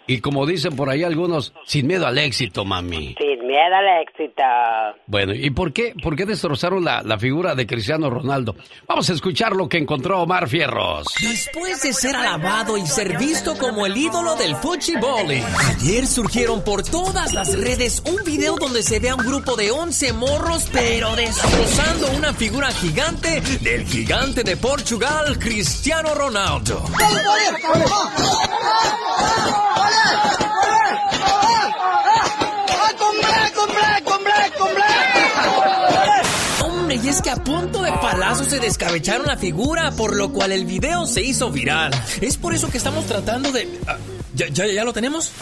y 0.07 0.21
como 0.21 0.47
dicen 0.47 0.75
por 0.77 0.91
ahí 0.91 1.05
algunos, 1.05 1.53
sin 1.65 1.87
miedo 1.87 2.07
al 2.07 2.19
éxito, 2.19 2.65
mami. 2.65 3.15
Sin 3.19 3.47
miedo 3.47 3.75
al 3.75 4.03
éxito. 4.03 4.43
Bueno, 5.07 5.35
¿y 5.35 5.51
por 5.51 5.73
qué, 5.73 5.95
por 6.03 6.17
qué 6.17 6.27
destrozaron 6.27 6.85
la, 6.85 7.03
la 7.03 7.19
figura 7.19 7.55
de 7.55 7.67
Cristiano 7.67 8.11
Ronaldo? 8.11 8.57
Vamos 8.87 9.09
a 9.11 9.13
escuchar 9.13 9.55
lo 9.55 9.69
que 9.69 9.79
encontró 9.79 10.21
Omar 10.21 10.49
Fierros. 10.49 11.07
Después 11.21 11.83
de 11.83 11.93
ser 11.93 12.17
alabado 12.17 12.77
y 12.77 12.87
ser 12.87 13.17
visto 13.19 13.57
como 13.57 13.87
el 13.87 13.97
ídolo 13.97 14.35
del 14.37 14.57
fútbol, 14.57 14.73
ayer 15.69 16.07
surgieron 16.07 16.65
por 16.65 16.83
todas 16.83 17.33
las 17.33 17.59
redes 17.59 18.03
un 18.07 18.25
video 18.25 18.57
donde 18.57 18.83
se 18.83 18.99
ve 19.01 19.11
a 19.11 19.15
un 19.17 19.25
grupo 19.25 19.55
de 19.57 19.71
11 19.71 20.13
morros, 20.15 20.69
pero 20.73 21.15
destrozando 21.15 22.11
una 22.17 22.33
figura 22.33 22.71
gigante 22.73 23.41
del 23.61 23.85
gigante 23.85 24.43
de 24.43 24.57
Portugal, 24.57 25.39
Cristiano 25.39 26.15
Ronaldo. 26.15 26.85
Y 37.03 37.09
es 37.09 37.21
que 37.21 37.31
a 37.31 37.37
punto 37.37 37.83
de 37.83 37.91
palazo 37.91 38.45
se 38.45 38.61
descabecharon 38.61 39.27
la 39.27 39.37
figura, 39.37 39.91
por 39.91 40.15
lo 40.15 40.33
cual 40.33 40.53
el 40.53 40.67
video 40.67 41.05
se 41.05 41.21
hizo 41.21 41.51
viral. 41.51 41.91
Es 42.21 42.37
por 42.37 42.55
eso 42.55 42.71
que 42.71 42.79
estamos 42.79 43.07
tratando 43.07 43.51
de... 43.51 43.69
Ah, 43.89 43.97
¿Ya, 44.35 44.47
ya, 44.47 44.67
ya 44.67 44.85
lo 44.85 44.93
tenemos? 44.93 45.33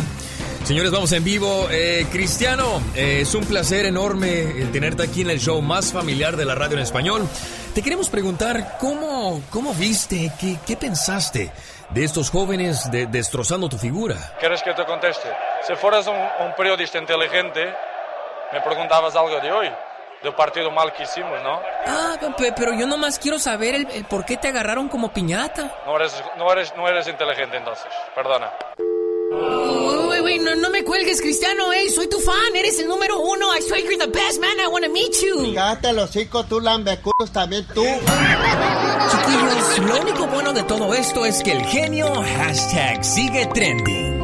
Señores, 0.64 0.92
vamos 0.92 1.10
en 1.10 1.24
vivo. 1.24 1.66
Eh, 1.72 2.06
Cristiano, 2.12 2.80
eh, 2.94 3.18
es 3.22 3.34
un 3.34 3.44
placer 3.44 3.84
enorme 3.84 4.42
el 4.60 4.70
tenerte 4.70 5.02
aquí 5.02 5.22
en 5.22 5.30
el 5.30 5.40
show 5.40 5.60
más 5.60 5.92
familiar 5.92 6.36
de 6.36 6.44
la 6.44 6.54
radio 6.54 6.76
en 6.76 6.84
español. 6.84 7.28
Te 7.74 7.82
queremos 7.82 8.08
preguntar 8.08 8.76
cómo, 8.78 9.42
cómo 9.50 9.74
viste, 9.74 10.30
qué, 10.40 10.56
qué 10.64 10.76
pensaste 10.76 11.50
de 11.96 12.04
estos 12.04 12.30
jóvenes 12.30 12.90
de- 12.90 13.06
destrozando 13.06 13.70
tu 13.70 13.78
figura. 13.78 14.16
¿Quieres 14.38 14.62
que 14.62 14.74
te 14.74 14.84
conteste? 14.84 15.28
Si 15.66 15.74
fueras 15.76 16.06
un, 16.06 16.14
un 16.14 16.52
periodista 16.54 16.98
inteligente, 16.98 17.72
me 18.52 18.60
preguntabas 18.60 19.16
algo 19.16 19.40
de 19.40 19.50
hoy, 19.50 19.72
del 20.22 20.34
partido 20.34 20.70
mal 20.70 20.92
que 20.92 21.04
hicimos, 21.04 21.42
¿no? 21.42 21.58
Ah, 21.86 22.16
pe- 22.36 22.52
pero 22.54 22.74
yo 22.74 22.86
nomás 22.86 23.18
quiero 23.18 23.38
saber 23.38 23.74
el, 23.74 23.90
el 23.92 24.04
por 24.04 24.26
qué 24.26 24.36
te 24.36 24.48
agarraron 24.48 24.88
como 24.90 25.10
piñata. 25.10 25.72
No 25.86 25.96
eres, 25.96 26.22
no 26.36 26.52
eres, 26.52 26.74
no 26.76 26.86
eres 26.86 27.08
inteligente 27.08 27.56
entonces, 27.56 27.86
perdona. 28.14 28.52
No, 30.26 30.54
no 30.56 30.70
me 30.70 30.82
cuelgues, 30.84 31.20
Cristiano, 31.20 31.72
ey, 31.72 31.88
soy 31.88 32.08
tu 32.08 32.18
fan, 32.18 32.54
eres 32.54 32.78
el 32.80 32.88
número 32.88 33.18
uno. 33.20 33.54
I 33.56 33.60
swear 33.62 33.80
you're 33.80 33.96
the 33.96 34.10
best 34.10 34.40
man, 34.40 34.58
I 34.60 34.66
wanna 34.68 34.88
meet 34.88 35.14
you. 35.22 35.54
Cállate 35.54 35.92
los 35.92 36.10
hocico, 36.10 36.44
tú 36.44 36.60
lambeculos 36.60 37.32
también 37.32 37.64
tú. 37.74 37.84
Chiquillos, 39.10 39.78
lo 39.88 40.00
único 40.00 40.26
bueno 40.26 40.52
de 40.52 40.62
todo 40.64 40.92
esto 40.94 41.24
es 41.24 41.42
que 41.42 41.52
el 41.52 41.62
genio 41.64 42.12
hashtag 42.22 43.04
sigue 43.04 43.46
trending. 43.54 44.20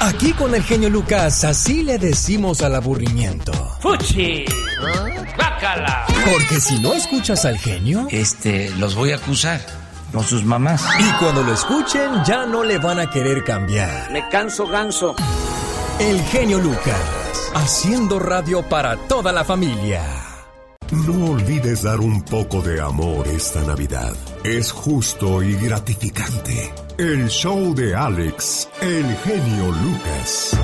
Aquí 0.00 0.32
con 0.32 0.54
el 0.54 0.62
genio 0.62 0.90
Lucas, 0.90 1.44
así 1.44 1.82
le 1.82 1.98
decimos 1.98 2.62
al 2.62 2.74
aburrimiento. 2.76 3.52
¡Fuchi! 3.80 4.44
¡Bácala! 5.36 6.06
Porque 6.30 6.60
si 6.60 6.78
no 6.78 6.94
escuchas 6.94 7.44
al 7.44 7.58
genio, 7.58 8.06
Este, 8.10 8.70
los 8.78 8.94
voy 8.94 9.12
a 9.12 9.16
acusar 9.16 9.60
con 10.14 10.24
sus 10.24 10.44
mamás. 10.44 10.82
y 10.98 11.18
cuando 11.18 11.42
lo 11.42 11.52
escuchen 11.52 12.24
ya 12.24 12.46
no 12.46 12.62
le 12.62 12.78
van 12.78 13.00
a 13.00 13.10
querer 13.10 13.44
cambiar. 13.44 14.10
Me 14.12 14.26
canso 14.30 14.66
ganso. 14.66 15.14
El 15.98 16.20
genio 16.22 16.58
Lucas, 16.58 17.50
haciendo 17.54 18.18
radio 18.18 18.62
para 18.62 18.96
toda 18.96 19.32
la 19.32 19.44
familia. 19.44 20.02
No 20.90 21.32
olvides 21.32 21.82
dar 21.82 22.00
un 22.00 22.22
poco 22.22 22.62
de 22.62 22.80
amor 22.80 23.26
esta 23.26 23.62
Navidad. 23.62 24.14
Es 24.44 24.70
justo 24.70 25.42
y 25.42 25.54
gratificante. 25.56 26.72
El 26.98 27.28
show 27.28 27.74
de 27.74 27.94
Alex, 27.96 28.68
el 28.80 29.16
genio 29.16 29.66
Lucas. 29.66 30.56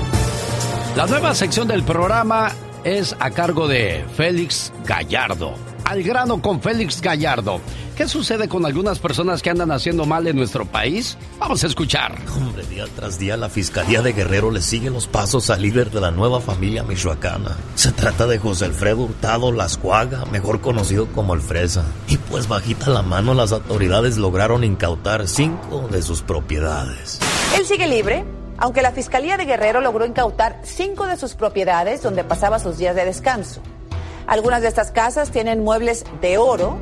La 0.95 1.05
nueva 1.07 1.35
sección 1.35 1.67
del 1.67 1.83
programa 1.83 2.51
es 2.83 3.15
a 3.19 3.31
cargo 3.31 3.67
de 3.67 4.05
Félix 4.15 4.71
Gallardo. 4.85 5.53
Al 5.85 6.03
grano 6.03 6.41
con 6.41 6.61
Félix 6.61 7.01
Gallardo. 7.01 7.59
¿Qué 7.95 8.07
sucede 8.07 8.47
con 8.47 8.65
algunas 8.65 8.99
personas 8.99 9.41
que 9.41 9.49
andan 9.49 9.71
haciendo 9.71 10.05
mal 10.05 10.25
en 10.25 10.35
nuestro 10.35 10.65
país? 10.65 11.17
Vamos 11.39 11.63
a 11.63 11.67
escuchar. 11.67 12.17
Hombre, 12.35 12.65
día 12.65 12.85
tras 12.95 13.19
día 13.19 13.37
la 13.37 13.49
Fiscalía 13.49 14.01
de 14.01 14.13
Guerrero 14.13 14.51
le 14.51 14.61
sigue 14.61 14.89
los 14.89 15.07
pasos 15.07 15.49
al 15.49 15.61
líder 15.61 15.91
de 15.91 16.01
la 16.01 16.09
nueva 16.09 16.39
familia 16.39 16.83
michoacana. 16.83 17.57
Se 17.75 17.91
trata 17.91 18.25
de 18.25 18.39
José 18.39 18.65
Alfredo 18.65 19.01
Hurtado 19.01 19.51
Lascuaga, 19.51 20.25
mejor 20.31 20.61
conocido 20.61 21.07
como 21.07 21.33
el 21.33 21.41
Fresa. 21.41 21.83
Y 22.07 22.17
pues 22.17 22.47
bajita 22.47 22.89
la 22.89 23.01
mano 23.01 23.33
las 23.33 23.51
autoridades 23.51 24.17
lograron 24.17 24.63
incautar 24.63 25.27
cinco 25.27 25.87
de 25.91 26.01
sus 26.01 26.21
propiedades. 26.21 27.19
Él 27.57 27.65
sigue 27.65 27.87
libre, 27.87 28.25
aunque 28.61 28.83
la 28.83 28.91
Fiscalía 28.91 29.37
de 29.37 29.45
Guerrero 29.45 29.81
logró 29.81 30.05
incautar 30.05 30.59
cinco 30.61 31.07
de 31.07 31.17
sus 31.17 31.33
propiedades 31.33 32.03
donde 32.03 32.23
pasaba 32.23 32.59
sus 32.59 32.77
días 32.77 32.95
de 32.95 33.05
descanso. 33.05 33.59
Algunas 34.27 34.61
de 34.61 34.67
estas 34.67 34.91
casas 34.91 35.31
tienen 35.31 35.63
muebles 35.63 36.05
de 36.21 36.37
oro 36.37 36.77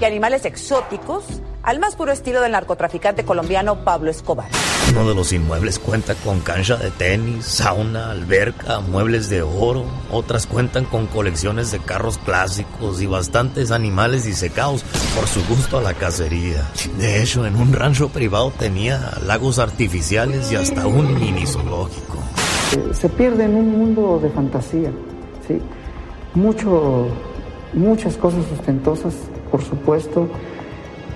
y 0.00 0.04
animales 0.04 0.44
exóticos, 0.44 1.24
al 1.62 1.78
más 1.78 1.96
puro 1.96 2.12
estilo 2.12 2.40
del 2.40 2.52
narcotraficante 2.52 3.24
colombiano 3.24 3.84
Pablo 3.84 4.10
Escobar. 4.10 4.48
Uno 4.90 5.08
de 5.08 5.14
los 5.14 5.32
inmuebles 5.32 5.78
cuenta 5.78 6.14
con 6.14 6.40
cancha 6.40 6.76
de 6.76 6.90
tenis, 6.90 7.44
sauna, 7.46 8.10
alberca, 8.10 8.80
muebles 8.80 9.30
de 9.30 9.42
oro. 9.42 9.84
Otras 10.10 10.46
cuentan 10.46 10.84
con 10.84 11.06
colecciones 11.06 11.70
de 11.70 11.78
carros 11.78 12.18
clásicos 12.18 13.00
y 13.00 13.06
bastantes 13.06 13.70
animales 13.70 14.24
disecados 14.24 14.82
por 15.14 15.26
su 15.26 15.44
gusto 15.46 15.78
a 15.78 15.82
la 15.82 15.94
cacería. 15.94 16.68
De 16.98 17.22
hecho, 17.22 17.46
en 17.46 17.56
un 17.56 17.72
rancho 17.72 18.10
privado 18.10 18.50
tenía 18.50 19.12
lagos 19.26 19.58
artificiales 19.58 20.52
y 20.52 20.56
hasta 20.56 20.86
un 20.86 21.14
mini 21.18 21.46
zoológico. 21.46 22.18
Se 22.92 23.08
pierde 23.08 23.44
en 23.44 23.54
un 23.54 23.78
mundo 23.78 24.18
de 24.22 24.28
fantasía, 24.30 24.90
¿sí? 25.46 25.60
mucho, 26.34 27.08
muchas 27.72 28.16
cosas 28.16 28.44
ostentosas, 28.52 29.14
por 29.54 29.62
supuesto. 29.62 30.28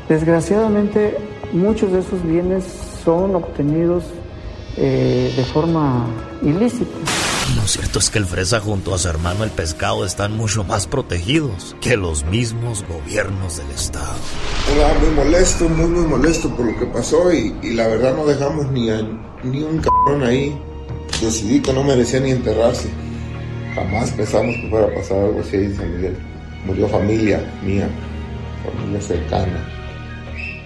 Desgraciadamente, 0.09 1.19
muchos 1.53 1.91
de 1.91 1.99
esos 1.99 2.23
bienes 2.23 2.63
son 3.05 3.35
obtenidos 3.35 4.05
eh, 4.77 5.35
de 5.37 5.45
forma 5.47 6.07
ilícita. 6.41 6.87
Lo 7.57 7.67
cierto 7.67 7.99
es 7.99 8.11
que 8.11 8.19
el 8.19 8.27
fresa 8.27 8.61
junto 8.61 8.95
a 8.95 8.99
su 8.99 9.09
hermano 9.09 9.43
el 9.43 9.51
pescado 9.51 10.05
están 10.05 10.37
mucho 10.37 10.63
más 10.63 10.87
protegidos 10.87 11.75
que 11.81 11.97
los 11.97 12.25
mismos 12.27 12.85
gobiernos 12.89 13.57
del 13.57 13.69
estado. 13.73 14.15
Estaba 14.69 14.95
muy 15.01 15.11
molesto, 15.17 15.69
muy 15.69 15.89
muy 15.89 16.07
molesto 16.07 16.49
por 16.55 16.67
lo 16.67 16.79
que 16.79 16.87
pasó 16.87 17.33
y, 17.33 17.57
y 17.61 17.75
la 17.75 17.89
verdad 17.89 18.15
no 18.15 18.25
dejamos 18.25 18.71
ni, 18.71 18.89
a, 18.89 19.01
ni 19.43 19.65
un 19.65 19.79
cabrón 19.79 20.23
ahí. 20.23 20.57
Decidí 21.21 21.61
que 21.61 21.73
no 21.73 21.83
merecía 21.83 22.21
ni 22.21 22.31
enterrarse. 22.31 22.89
Jamás 23.75 24.13
pensamos 24.13 24.55
que 24.55 24.71
fuera 24.71 24.87
a 24.87 24.95
pasar 24.95 25.19
algo 25.25 25.41
así 25.41 25.57
en 25.57 25.77
San 25.77 25.93
Miguel. 25.97 26.17
Murió 26.67 26.89
familia 26.89 27.41
mía, 27.65 27.89
familia 28.65 29.01
cercana. 29.01 29.61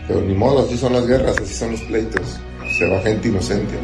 Pero 0.07 0.21
ni 0.21 0.35
modo, 0.35 0.65
así 0.65 0.77
son 0.77 0.93
las 0.93 1.07
guerras, 1.07 1.37
así 1.39 1.55
son 1.55 1.73
los 1.73 1.81
pleitos. 1.83 2.41
Se 2.79 2.89
va 2.89 3.01
gente 3.01 3.29
inocente. 3.29 3.75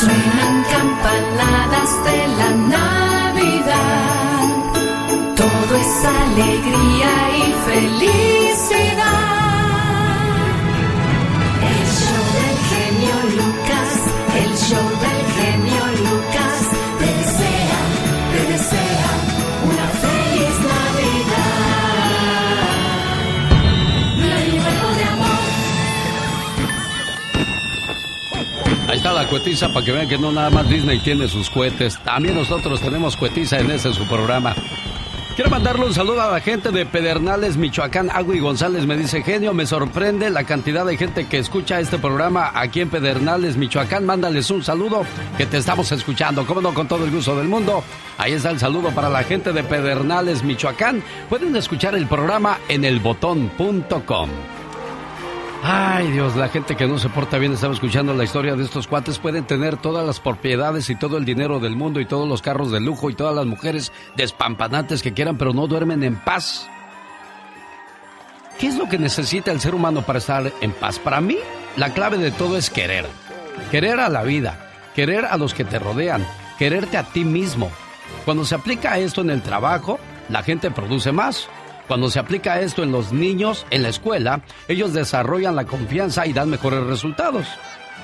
Suenan 0.00 0.64
campanadas 0.70 2.04
de 2.04 2.18
la 2.38 2.50
Navidad. 2.76 4.46
Todo 5.36 5.76
es 5.76 6.04
alegría 6.04 7.12
y 7.36 7.52
felicidad. 7.70 9.39
La 29.22 29.28
cuetiza 29.28 29.68
para 29.68 29.84
que 29.84 29.92
vean 29.92 30.08
que 30.08 30.16
no 30.16 30.32
nada 30.32 30.48
más 30.48 30.66
Disney 30.70 30.98
tiene 31.00 31.28
sus 31.28 31.50
cohetes. 31.50 31.98
También 31.98 32.34
nosotros 32.34 32.80
tenemos 32.80 33.18
cuetiza 33.18 33.58
en 33.58 33.70
ese 33.70 33.92
su 33.92 34.06
programa. 34.06 34.54
Quiero 35.36 35.50
mandarle 35.50 35.84
un 35.84 35.92
saludo 35.92 36.22
a 36.22 36.30
la 36.32 36.40
gente 36.40 36.70
de 36.70 36.86
Pedernales, 36.86 37.58
Michoacán. 37.58 38.08
Agui 38.10 38.40
González 38.40 38.86
me 38.86 38.96
dice, 38.96 39.22
genio, 39.22 39.52
me 39.52 39.66
sorprende 39.66 40.30
la 40.30 40.44
cantidad 40.44 40.86
de 40.86 40.96
gente 40.96 41.26
que 41.26 41.38
escucha 41.38 41.80
este 41.80 41.98
programa 41.98 42.50
aquí 42.54 42.80
en 42.80 42.88
Pedernales, 42.88 43.58
Michoacán. 43.58 44.06
Mándales 44.06 44.50
un 44.50 44.64
saludo 44.64 45.02
que 45.36 45.44
te 45.44 45.58
estamos 45.58 45.92
escuchando. 45.92 46.46
Como 46.46 46.62
no, 46.62 46.72
con 46.72 46.88
todo 46.88 47.04
el 47.04 47.10
gusto 47.10 47.36
del 47.36 47.48
mundo. 47.48 47.84
Ahí 48.16 48.32
está 48.32 48.50
el 48.50 48.58
saludo 48.58 48.90
para 48.90 49.10
la 49.10 49.22
gente 49.22 49.52
de 49.52 49.62
Pedernales, 49.62 50.42
Michoacán. 50.42 51.02
Pueden 51.28 51.54
escuchar 51.56 51.94
el 51.94 52.06
programa 52.06 52.58
en 52.68 52.86
elbotón.com. 52.86 54.30
Ay 55.62 56.10
Dios, 56.12 56.36
la 56.36 56.48
gente 56.48 56.74
que 56.74 56.86
no 56.86 56.98
se 56.98 57.10
porta 57.10 57.36
bien, 57.36 57.52
estaba 57.52 57.74
escuchando 57.74 58.14
la 58.14 58.24
historia 58.24 58.56
de 58.56 58.64
estos 58.64 58.86
cuates, 58.86 59.18
pueden 59.18 59.44
tener 59.44 59.76
todas 59.76 60.06
las 60.06 60.18
propiedades 60.18 60.88
y 60.88 60.96
todo 60.96 61.18
el 61.18 61.26
dinero 61.26 61.60
del 61.60 61.76
mundo 61.76 62.00
y 62.00 62.06
todos 62.06 62.26
los 62.26 62.40
carros 62.40 62.70
de 62.72 62.80
lujo 62.80 63.10
y 63.10 63.14
todas 63.14 63.34
las 63.34 63.44
mujeres 63.44 63.92
despampanantes 64.16 65.02
que 65.02 65.12
quieran, 65.12 65.36
pero 65.36 65.52
no 65.52 65.66
duermen 65.66 66.02
en 66.02 66.16
paz. 66.16 66.66
¿Qué 68.58 68.68
es 68.68 68.76
lo 68.76 68.88
que 68.88 68.98
necesita 68.98 69.52
el 69.52 69.60
ser 69.60 69.74
humano 69.74 70.00
para 70.02 70.18
estar 70.18 70.50
en 70.62 70.72
paz? 70.72 70.98
Para 70.98 71.20
mí, 71.20 71.36
la 71.76 71.92
clave 71.92 72.16
de 72.16 72.30
todo 72.30 72.56
es 72.56 72.70
querer. 72.70 73.06
Querer 73.70 74.00
a 74.00 74.08
la 74.08 74.22
vida, 74.22 74.70
querer 74.94 75.26
a 75.26 75.36
los 75.36 75.52
que 75.52 75.64
te 75.64 75.78
rodean, 75.78 76.26
quererte 76.58 76.96
a 76.96 77.04
ti 77.04 77.24
mismo. 77.24 77.70
Cuando 78.24 78.46
se 78.46 78.54
aplica 78.54 78.98
esto 78.98 79.20
en 79.20 79.30
el 79.30 79.42
trabajo, 79.42 79.98
la 80.30 80.42
gente 80.42 80.70
produce 80.70 81.12
más. 81.12 81.48
Cuando 81.90 82.08
se 82.08 82.20
aplica 82.20 82.60
esto 82.60 82.84
en 82.84 82.92
los 82.92 83.12
niños, 83.12 83.66
en 83.70 83.82
la 83.82 83.88
escuela, 83.88 84.42
ellos 84.68 84.92
desarrollan 84.92 85.56
la 85.56 85.64
confianza 85.64 86.24
y 86.24 86.32
dan 86.32 86.48
mejores 86.48 86.84
resultados. 86.84 87.48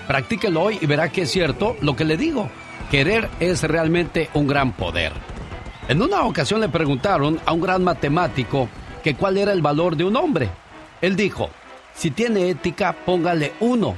Practíquelo 0.09 0.61
hoy 0.61 0.79
y 0.81 0.87
verá 0.87 1.13
que 1.13 1.23
es 1.23 1.31
cierto 1.31 1.77
lo 1.83 1.95
que 1.95 2.05
le 2.05 2.17
digo. 2.17 2.51
Querer 2.91 3.31
es 3.39 3.63
realmente 3.63 4.29
un 4.35 4.49
gran 4.49 4.73
poder. 4.73 5.13
En 5.87 6.03
una 6.03 6.25
ocasión 6.25 6.61
le 6.61 6.69
preguntaron 6.69 7.39
a 7.47 7.53
un 7.53 7.61
gran 7.61 7.85
matemático 7.85 8.69
que 9.05 9.15
cuál 9.15 9.39
era 9.39 9.53
el 9.53 9.63
valor 9.63 9.95
de 9.95 10.03
un 10.03 10.17
hombre. 10.17 10.51
Él 11.01 11.15
dijo, 11.15 11.51
si 11.95 12.11
tiene 12.11 12.51
ética, 12.51 12.93
póngale 12.93 13.53
uno. 13.61 13.95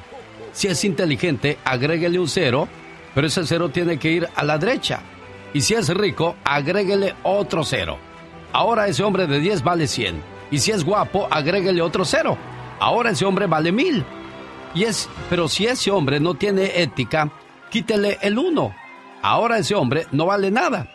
Si 0.52 0.69
es 0.69 0.85
inteligente, 0.85 1.56
agréguele 1.65 2.19
un 2.19 2.28
cero, 2.28 2.69
pero 3.15 3.27
ese 3.27 3.47
cero 3.47 3.70
tiene 3.70 3.98
que 3.98 4.10
ir 4.10 4.28
a 4.36 4.44
la 4.44 4.59
derecha. 4.59 5.01
Y 5.55 5.62
si 5.62 5.73
es 5.73 5.89
rico, 5.89 6.36
agréguele 6.44 7.15
otro 7.23 7.65
cero. 7.65 8.07
Ahora 8.52 8.88
ese 8.88 9.02
hombre 9.02 9.26
de 9.26 9.40
10 9.40 9.62
vale 9.62 9.86
100. 9.86 10.22
Y 10.50 10.58
si 10.58 10.70
es 10.70 10.84
guapo, 10.84 11.28
agréguele 11.30 11.82
otro 11.82 12.04
cero. 12.04 12.38
Ahora 12.80 13.10
ese 13.10 13.24
hombre 13.24 13.46
vale 13.46 13.72
mil. 13.72 14.04
Y 14.74 14.84
es, 14.84 15.08
pero 15.28 15.48
si 15.48 15.66
ese 15.66 15.90
hombre 15.90 16.20
no 16.20 16.34
tiene 16.34 16.82
ética, 16.82 17.30
quítele 17.70 18.18
el 18.22 18.38
uno. 18.38 18.74
Ahora 19.22 19.58
ese 19.58 19.74
hombre 19.74 20.06
no 20.12 20.26
vale 20.26 20.50
nada. 20.50 20.88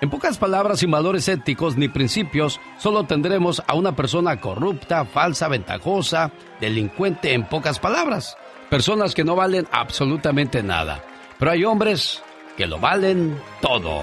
En 0.00 0.10
pocas 0.10 0.36
palabras, 0.36 0.80
sin 0.80 0.90
valores 0.90 1.28
éticos 1.28 1.76
ni 1.76 1.88
principios, 1.88 2.60
solo 2.76 3.04
tendremos 3.04 3.62
a 3.68 3.74
una 3.74 3.94
persona 3.94 4.40
corrupta, 4.40 5.04
falsa, 5.04 5.46
ventajosa, 5.46 6.32
delincuente, 6.60 7.34
en 7.34 7.44
pocas 7.44 7.78
palabras. 7.78 8.36
Personas 8.68 9.14
que 9.14 9.22
no 9.22 9.36
valen 9.36 9.68
absolutamente 9.70 10.62
nada. 10.62 11.04
Pero 11.38 11.52
hay 11.52 11.64
hombres 11.64 12.20
que 12.56 12.66
lo 12.66 12.80
valen 12.80 13.40
todo. 13.60 14.02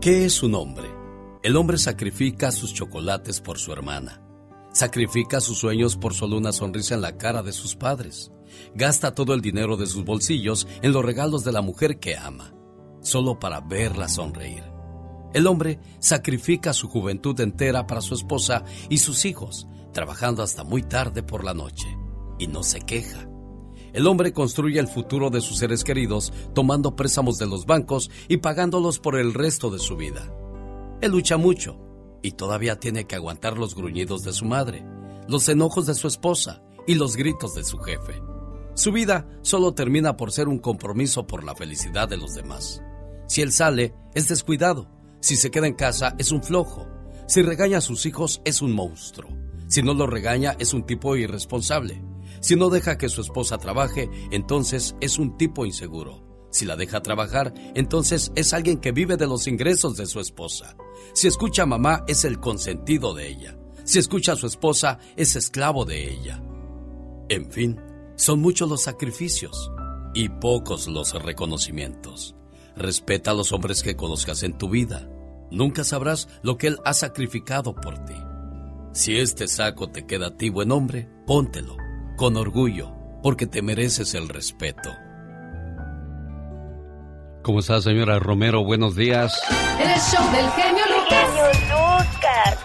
¿Qué 0.00 0.24
es 0.24 0.42
un 0.42 0.54
hombre? 0.54 0.88
El 1.42 1.56
hombre 1.56 1.76
sacrifica 1.76 2.50
sus 2.52 2.72
chocolates 2.72 3.42
por 3.42 3.58
su 3.58 3.70
hermana. 3.70 4.22
Sacrifica 4.72 5.42
sus 5.42 5.58
sueños 5.58 5.98
por 5.98 6.14
solo 6.14 6.38
una 6.38 6.52
sonrisa 6.52 6.94
en 6.94 7.02
la 7.02 7.18
cara 7.18 7.42
de 7.42 7.52
sus 7.52 7.76
padres. 7.76 8.32
Gasta 8.74 9.14
todo 9.14 9.34
el 9.34 9.42
dinero 9.42 9.76
de 9.76 9.84
sus 9.84 10.02
bolsillos 10.02 10.66
en 10.80 10.92
los 10.92 11.04
regalos 11.04 11.44
de 11.44 11.52
la 11.52 11.60
mujer 11.60 11.98
que 11.98 12.16
ama, 12.16 12.54
solo 13.02 13.38
para 13.38 13.60
verla 13.60 14.08
sonreír. 14.08 14.64
El 15.34 15.46
hombre 15.46 15.78
sacrifica 15.98 16.72
su 16.72 16.88
juventud 16.88 17.38
entera 17.38 17.86
para 17.86 18.00
su 18.00 18.14
esposa 18.14 18.64
y 18.88 18.96
sus 18.96 19.26
hijos, 19.26 19.66
trabajando 19.92 20.42
hasta 20.42 20.64
muy 20.64 20.82
tarde 20.82 21.22
por 21.22 21.44
la 21.44 21.52
noche, 21.52 21.88
y 22.38 22.46
no 22.46 22.62
se 22.62 22.80
queja. 22.80 23.29
El 23.92 24.06
hombre 24.06 24.32
construye 24.32 24.78
el 24.78 24.88
futuro 24.88 25.30
de 25.30 25.40
sus 25.40 25.58
seres 25.58 25.84
queridos 25.84 26.32
tomando 26.54 26.96
préstamos 26.96 27.38
de 27.38 27.46
los 27.46 27.66
bancos 27.66 28.10
y 28.28 28.38
pagándolos 28.38 28.98
por 28.98 29.18
el 29.18 29.34
resto 29.34 29.70
de 29.70 29.78
su 29.78 29.96
vida. 29.96 30.32
Él 31.00 31.12
lucha 31.12 31.36
mucho 31.36 31.78
y 32.22 32.32
todavía 32.32 32.78
tiene 32.78 33.06
que 33.06 33.16
aguantar 33.16 33.58
los 33.58 33.74
gruñidos 33.74 34.22
de 34.22 34.32
su 34.32 34.44
madre, 34.44 34.84
los 35.28 35.48
enojos 35.48 35.86
de 35.86 35.94
su 35.94 36.06
esposa 36.06 36.62
y 36.86 36.94
los 36.94 37.16
gritos 37.16 37.54
de 37.54 37.64
su 37.64 37.78
jefe. 37.78 38.22
Su 38.74 38.92
vida 38.92 39.26
solo 39.42 39.74
termina 39.74 40.16
por 40.16 40.32
ser 40.32 40.48
un 40.48 40.58
compromiso 40.58 41.26
por 41.26 41.44
la 41.44 41.54
felicidad 41.54 42.08
de 42.08 42.16
los 42.16 42.34
demás. 42.34 42.82
Si 43.26 43.42
él 43.42 43.52
sale, 43.52 43.94
es 44.14 44.28
descuidado. 44.28 44.88
Si 45.20 45.36
se 45.36 45.50
queda 45.50 45.66
en 45.66 45.74
casa, 45.74 46.14
es 46.18 46.32
un 46.32 46.42
flojo. 46.42 46.86
Si 47.26 47.42
regaña 47.42 47.78
a 47.78 47.82
sus 47.82 48.06
hijos, 48.06 48.40
es 48.44 48.62
un 48.62 48.72
monstruo. 48.72 49.30
Si 49.68 49.82
no 49.82 49.94
lo 49.94 50.06
regaña, 50.06 50.56
es 50.58 50.74
un 50.74 50.84
tipo 50.84 51.14
irresponsable. 51.14 52.02
Si 52.40 52.56
no 52.56 52.70
deja 52.70 52.96
que 52.96 53.08
su 53.08 53.20
esposa 53.20 53.58
trabaje, 53.58 54.10
entonces 54.30 54.96
es 55.00 55.18
un 55.18 55.36
tipo 55.36 55.66
inseguro. 55.66 56.24
Si 56.50 56.64
la 56.64 56.76
deja 56.76 57.02
trabajar, 57.02 57.52
entonces 57.74 58.32
es 58.34 58.52
alguien 58.52 58.78
que 58.78 58.92
vive 58.92 59.16
de 59.16 59.26
los 59.26 59.46
ingresos 59.46 59.96
de 59.96 60.06
su 60.06 60.20
esposa. 60.20 60.76
Si 61.12 61.28
escucha 61.28 61.62
a 61.62 61.66
mamá, 61.66 62.04
es 62.08 62.24
el 62.24 62.40
consentido 62.40 63.14
de 63.14 63.28
ella. 63.28 63.58
Si 63.84 63.98
escucha 63.98 64.32
a 64.32 64.36
su 64.36 64.46
esposa, 64.46 64.98
es 65.16 65.36
esclavo 65.36 65.84
de 65.84 66.10
ella. 66.10 66.42
En 67.28 67.50
fin, 67.52 67.80
son 68.16 68.40
muchos 68.40 68.68
los 68.68 68.82
sacrificios 68.82 69.70
y 70.14 70.28
pocos 70.28 70.88
los 70.88 71.12
reconocimientos. 71.22 72.34
Respeta 72.74 73.30
a 73.30 73.34
los 73.34 73.52
hombres 73.52 73.82
que 73.82 73.96
conozcas 73.96 74.42
en 74.42 74.56
tu 74.56 74.70
vida. 74.70 75.08
Nunca 75.50 75.84
sabrás 75.84 76.28
lo 76.42 76.56
que 76.56 76.68
él 76.68 76.78
ha 76.84 76.94
sacrificado 76.94 77.74
por 77.74 78.04
ti. 78.06 78.14
Si 78.92 79.16
este 79.18 79.46
saco 79.46 79.90
te 79.90 80.06
queda 80.06 80.28
a 80.28 80.36
ti, 80.36 80.48
buen 80.48 80.72
hombre, 80.72 81.08
póntelo 81.26 81.79
con 82.20 82.36
orgullo, 82.36 82.92
porque 83.22 83.46
te 83.46 83.62
mereces 83.62 84.12
el 84.12 84.28
respeto. 84.28 84.90
¿Cómo 87.42 87.60
está, 87.60 87.80
señora 87.80 88.18
Romero? 88.18 88.62
Buenos 88.62 88.94
días. 88.94 89.40
El 89.78 89.98
show 89.98 90.22
del 90.30 90.50
genio 90.50 90.84
Lucas. 90.84 91.18
Genio 91.24 91.46
Lucas. 91.46 92.58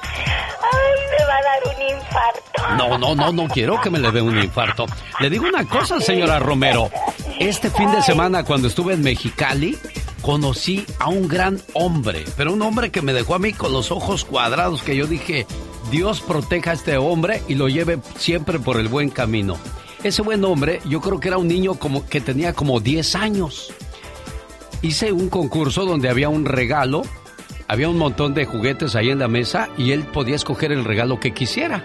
Ay, 0.60 0.91
me 1.10 1.26
va 1.26 1.38
a 1.38 1.41
dar 1.41 1.73
un 1.73 1.98
infarto. 1.98 2.77
No, 2.77 2.98
no, 2.98 3.15
no, 3.15 3.32
no 3.32 3.48
quiero 3.48 3.80
que 3.80 3.90
me 3.90 3.99
le 3.99 4.11
dé 4.11 4.22
un 4.22 4.38
infarto. 4.38 4.88
Le 5.22 5.30
digo 5.30 5.48
una 5.48 5.65
cosa, 5.65 6.02
señora 6.02 6.38
Romero. 6.40 6.90
Este 7.40 7.69
fin 7.69 7.90
de 7.94 8.02
semana, 8.02 8.44
cuando 8.44 8.68
estuve 8.68 8.95
en 8.95 9.03
Mexicali, 9.03 9.77
conocí 10.22 10.86
a 10.99 11.07
un 11.07 11.30
gran 11.30 11.61
hombre, 11.76 12.26
pero 12.36 12.52
un 12.52 12.61
hombre 12.61 12.91
que 12.91 13.02
me 13.02 13.14
dejó 13.14 13.36
a 13.36 13.40
mí 13.40 13.53
con 13.53 13.72
los 13.72 13.90
ojos 13.90 14.26
cuadrados, 14.26 14.84
que 14.84 14.98
yo 14.98 15.07
dije, 15.07 15.48
Dios 15.95 16.19
proteja 16.19 16.72
a 16.72 16.73
este 16.73 16.97
hombre 16.97 17.41
y 17.47 17.55
lo 17.55 17.69
lleve 17.69 17.99
siempre 18.17 18.59
por 18.59 18.77
el 18.81 18.89
buen 18.89 19.09
camino. 19.09 19.55
Ese 20.03 20.22
buen 20.23 20.43
hombre, 20.43 20.81
yo 20.89 20.99
creo 20.99 21.22
que 21.22 21.30
era 21.30 21.38
un 21.38 21.47
niño 21.47 21.76
como 21.76 22.05
que 22.05 22.19
tenía 22.19 22.51
como 22.51 22.81
10 22.81 23.15
años. 23.15 23.73
Hice 24.81 25.13
un 25.13 25.30
concurso 25.30 25.85
donde 25.85 26.09
había 26.09 26.27
un 26.27 26.43
regalo, 26.43 27.03
había 27.69 27.88
un 27.88 27.97
montón 27.97 28.34
de 28.34 28.43
juguetes 28.43 28.97
ahí 28.97 29.09
en 29.09 29.19
la 29.19 29.30
mesa 29.30 29.69
y 29.77 29.93
él 29.93 30.03
podía 30.03 30.35
escoger 30.35 30.73
el 30.73 30.84
regalo 30.84 31.22
que 31.22 31.34
quisiera. 31.34 31.81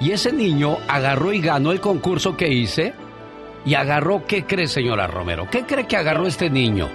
Y 0.00 0.12
ese 0.12 0.32
niño 0.32 0.78
agarró 0.88 1.34
y 1.34 1.42
ganó 1.42 1.70
el 1.70 1.82
concurso 1.82 2.38
que 2.38 2.48
hice 2.48 2.94
y 3.66 3.74
agarró, 3.74 4.24
¿qué 4.26 4.46
cree 4.46 4.68
señora 4.68 5.06
Romero? 5.06 5.48
¿Qué 5.50 5.66
cree 5.66 5.86
que 5.86 5.98
agarró 5.98 6.26
este 6.26 6.48
niño? 6.48 6.88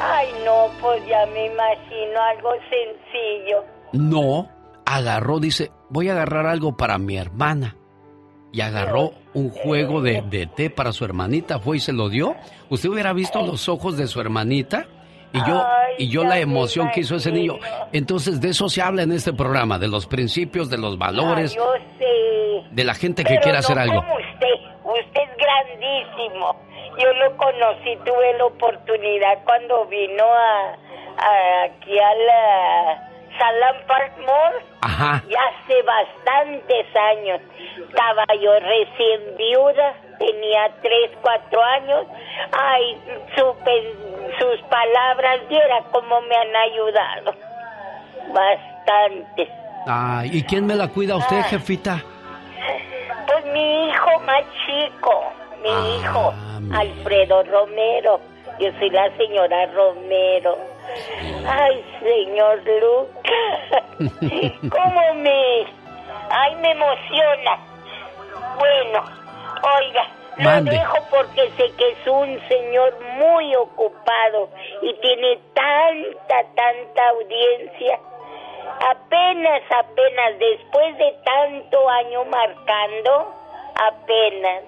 Ay, 0.00 0.26
no, 0.44 0.68
pues 0.80 1.00
ya 1.06 1.24
me 1.26 1.46
imagino 1.46 2.20
algo 2.20 2.50
sencillo. 2.68 3.77
No, 3.92 4.48
agarró, 4.86 5.38
dice, 5.40 5.70
voy 5.90 6.08
a 6.08 6.12
agarrar 6.12 6.46
algo 6.46 6.76
para 6.76 6.98
mi 6.98 7.16
hermana. 7.16 7.76
Y 8.50 8.62
agarró 8.62 9.12
un 9.34 9.50
juego 9.50 10.00
de, 10.00 10.22
de 10.22 10.46
té 10.46 10.70
para 10.70 10.92
su 10.92 11.04
hermanita, 11.04 11.58
fue 11.58 11.76
y 11.76 11.80
se 11.80 11.92
lo 11.92 12.08
dio. 12.08 12.34
Usted 12.70 12.88
hubiera 12.88 13.12
visto 13.12 13.42
los 13.44 13.68
ojos 13.68 13.96
de 13.98 14.06
su 14.06 14.20
hermanita 14.20 14.86
y 15.34 15.38
yo, 15.46 15.62
y 15.98 16.08
yo 16.08 16.24
la 16.24 16.38
emoción 16.38 16.90
que 16.94 17.00
hizo 17.00 17.16
ese 17.16 17.30
niño. 17.30 17.58
Entonces 17.92 18.40
de 18.40 18.48
eso 18.48 18.70
se 18.70 18.80
habla 18.80 19.02
en 19.02 19.12
este 19.12 19.34
programa, 19.34 19.78
de 19.78 19.88
los 19.88 20.06
principios, 20.06 20.70
de 20.70 20.78
los 20.78 20.96
valores, 20.96 21.54
Yo 21.54 21.70
sé. 21.98 22.68
de 22.74 22.84
la 22.84 22.94
gente 22.94 23.22
que 23.22 23.36
quiere 23.36 23.52
no 23.52 23.58
hacer 23.58 23.78
algo. 23.78 24.00
como 24.00 24.14
usted. 24.14 24.46
Usted 24.82 25.20
es 25.20 25.36
grandísimo. 25.36 26.56
Yo 26.98 27.12
lo 27.12 27.36
conocí, 27.36 27.96
tuve 28.06 28.32
la 28.38 28.46
oportunidad 28.46 29.44
cuando 29.44 29.84
vino 29.86 30.24
a, 30.24 30.72
a- 31.18 31.64
aquí 31.66 31.98
a 31.98 32.14
la 32.14 33.07
Salam 33.38 33.76
Park 33.86 34.12
Mall. 34.18 34.54
Ajá. 34.82 35.22
Ya 35.28 35.38
hace 35.40 35.82
bastantes 35.82 36.86
años. 36.96 37.40
Estaba 37.88 38.24
yo 38.40 38.52
recién 38.60 39.36
viuda, 39.36 39.94
tenía 40.18 40.68
tres, 40.82 41.10
cuatro 41.22 41.62
años. 41.62 42.06
Ay, 42.52 42.96
supe 43.36 43.94
sus 44.38 44.60
palabras, 44.68 45.40
viera 45.48 45.82
cómo 45.92 46.20
me 46.22 46.34
han 46.36 46.56
ayudado. 46.56 47.34
Bastantes. 48.32 49.48
Ay, 49.86 50.30
¿y 50.32 50.42
quién 50.44 50.66
me 50.66 50.74
la 50.74 50.88
cuida 50.88 51.16
usted, 51.16 51.40
jefita? 51.44 52.02
Pues 53.26 53.44
mi 53.46 53.88
hijo 53.88 54.20
más 54.26 54.42
chico, 54.66 55.32
mi 55.62 55.70
Ah, 55.70 55.96
hijo, 55.98 56.34
Alfredo 56.74 57.42
Romero. 57.44 58.20
Yo 58.58 58.70
soy 58.78 58.90
la 58.90 59.08
señora 59.16 59.66
Romero. 59.66 60.58
Ay, 61.46 61.84
señor 62.00 62.62
Lucas, 62.64 64.10
¿cómo 64.70 65.14
me... 65.14 65.66
Ay, 66.30 66.56
me 66.56 66.70
emociona. 66.72 67.58
Bueno, 68.58 69.04
oiga, 69.78 70.08
lo 70.36 70.44
Mande. 70.44 70.70
dejo 70.72 70.96
porque 71.10 71.50
sé 71.56 71.72
que 71.76 71.90
es 71.90 72.06
un 72.06 72.38
señor 72.48 72.94
muy 73.16 73.54
ocupado 73.56 74.50
y 74.82 74.92
tiene 75.00 75.38
tanta, 75.54 76.42
tanta 76.54 77.08
audiencia. 77.10 77.98
Apenas, 78.90 79.62
apenas, 79.70 80.38
después 80.38 80.98
de 80.98 81.16
tanto 81.24 81.88
año 81.88 82.24
marcando, 82.26 83.34
apenas. 83.74 84.62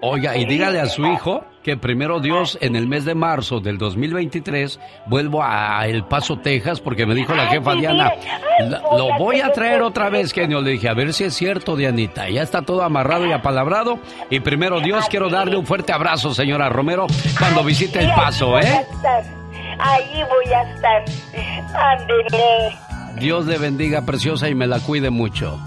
Oiga, 0.00 0.36
y 0.36 0.44
dígale 0.44 0.80
a 0.80 0.86
su 0.86 1.04
hijo 1.06 1.42
que 1.68 1.76
primero 1.76 2.18
Dios 2.18 2.56
en 2.62 2.76
el 2.76 2.88
mes 2.88 3.04
de 3.04 3.14
marzo 3.14 3.60
del 3.60 3.76
2023 3.76 4.80
vuelvo 5.04 5.42
a 5.44 5.86
El 5.86 6.02
Paso, 6.04 6.38
Texas, 6.38 6.80
porque 6.80 7.04
me 7.04 7.14
dijo 7.14 7.34
la 7.34 7.48
jefa 7.48 7.74
Diana, 7.74 8.10
"La- 8.60 8.80
lo 8.96 9.18
voy 9.18 9.42
a 9.42 9.52
traer 9.52 9.82
otra 9.82 10.08
vez, 10.08 10.32
genio. 10.32 10.62
Le 10.62 10.70
dije, 10.70 10.88
a 10.88 10.94
ver 10.94 11.12
si 11.12 11.24
es 11.24 11.34
cierto, 11.34 11.76
Dianita. 11.76 12.30
Ya 12.30 12.40
está 12.42 12.62
todo 12.62 12.82
amarrado 12.82 13.26
y 13.26 13.32
apalabrado. 13.32 13.98
Y 14.30 14.40
primero 14.40 14.80
Dios, 14.80 15.04
quiero 15.10 15.28
darle 15.28 15.58
un 15.58 15.66
fuerte 15.66 15.92
abrazo, 15.92 16.32
señora 16.32 16.70
Romero, 16.70 17.06
cuando 17.38 17.62
visite 17.62 17.98
El 17.98 18.10
Paso, 18.14 18.46
Voy 18.48 18.62
a 18.62 18.80
¿eh? 18.80 18.86
estar. 18.90 19.24
Ahí 19.78 20.22
voy 20.24 20.54
a 20.54 20.62
estar. 20.74 21.04
Ándele. 22.00 22.78
Dios 23.20 23.44
le 23.44 23.58
bendiga, 23.58 24.06
preciosa, 24.06 24.48
y 24.48 24.54
me 24.54 24.66
la 24.66 24.80
cuide 24.80 25.10
mucho. 25.10 25.60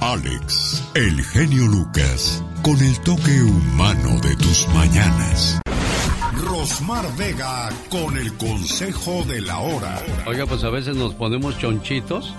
Alex, 0.00 0.90
el 0.96 1.22
genio 1.22 1.66
Lucas, 1.68 2.42
con 2.62 2.78
el 2.80 3.00
toque 3.00 3.42
humano 3.42 4.20
de 4.20 4.36
tus 4.36 4.68
mañanas. 4.68 5.60
Rosmar 6.44 7.04
Vega, 7.16 7.70
con 7.90 8.16
el 8.16 8.32
consejo 8.36 9.24
de 9.24 9.40
la 9.40 9.58
hora. 9.58 9.98
Oiga, 10.26 10.46
pues 10.46 10.62
a 10.62 10.70
veces 10.70 10.94
nos 10.94 11.14
ponemos 11.14 11.58
chonchitos 11.58 12.34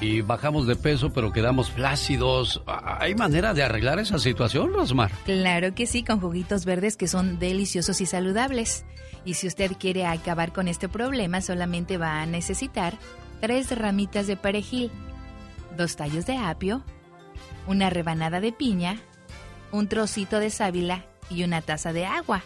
y 0.00 0.22
bajamos 0.22 0.66
de 0.66 0.74
peso, 0.74 1.12
pero 1.12 1.32
quedamos 1.32 1.70
flácidos. 1.70 2.62
¿Hay 2.66 3.14
manera 3.14 3.52
de 3.52 3.62
arreglar 3.62 3.98
esa 3.98 4.18
situación, 4.18 4.72
Rosmar? 4.72 5.10
Claro 5.26 5.74
que 5.74 5.86
sí, 5.86 6.02
con 6.02 6.18
juguitos 6.20 6.64
verdes 6.64 6.96
que 6.96 7.06
son 7.06 7.38
deliciosos 7.38 8.00
y 8.00 8.06
saludables. 8.06 8.86
Y 9.26 9.34
si 9.34 9.46
usted 9.46 9.72
quiere 9.78 10.06
acabar 10.06 10.52
con 10.54 10.68
este 10.68 10.88
problema, 10.88 11.42
solamente 11.42 11.98
va 11.98 12.22
a 12.22 12.26
necesitar 12.26 12.98
tres 13.42 13.76
ramitas 13.76 14.26
de 14.26 14.36
perejil, 14.36 14.90
dos 15.76 15.96
tallos 15.96 16.24
de 16.24 16.38
apio, 16.38 16.82
una 17.66 17.90
rebanada 17.90 18.40
de 18.40 18.52
piña, 18.52 18.98
un 19.72 19.88
trocito 19.88 20.38
de 20.38 20.50
sábila 20.50 21.04
y 21.30 21.44
una 21.44 21.62
taza 21.62 21.92
de 21.92 22.06
agua. 22.06 22.42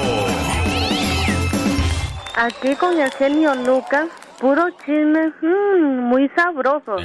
Aquí 2.35 2.75
con 2.75 2.99
el 2.99 3.11
genio 3.11 3.55
Lucas, 3.55 4.07
puro 4.45 4.69
chisme, 4.85 5.33
mm, 5.41 6.07
muy 6.07 6.29
sabroso. 6.35 6.97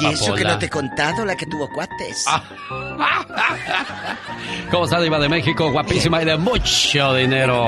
Y 0.00 0.06
eso 0.06 0.34
que 0.34 0.42
no 0.42 0.58
te 0.58 0.66
he 0.66 0.68
contado, 0.68 1.24
la 1.24 1.36
que 1.36 1.46
tuvo 1.46 1.68
cuates. 1.72 2.26
¿Cómo 4.72 4.84
está 4.84 5.00
Diva 5.00 5.20
de 5.20 5.28
México? 5.28 5.70
Guapísima 5.70 6.20
y 6.22 6.24
de 6.24 6.36
mucho 6.36 7.14
dinero. 7.14 7.64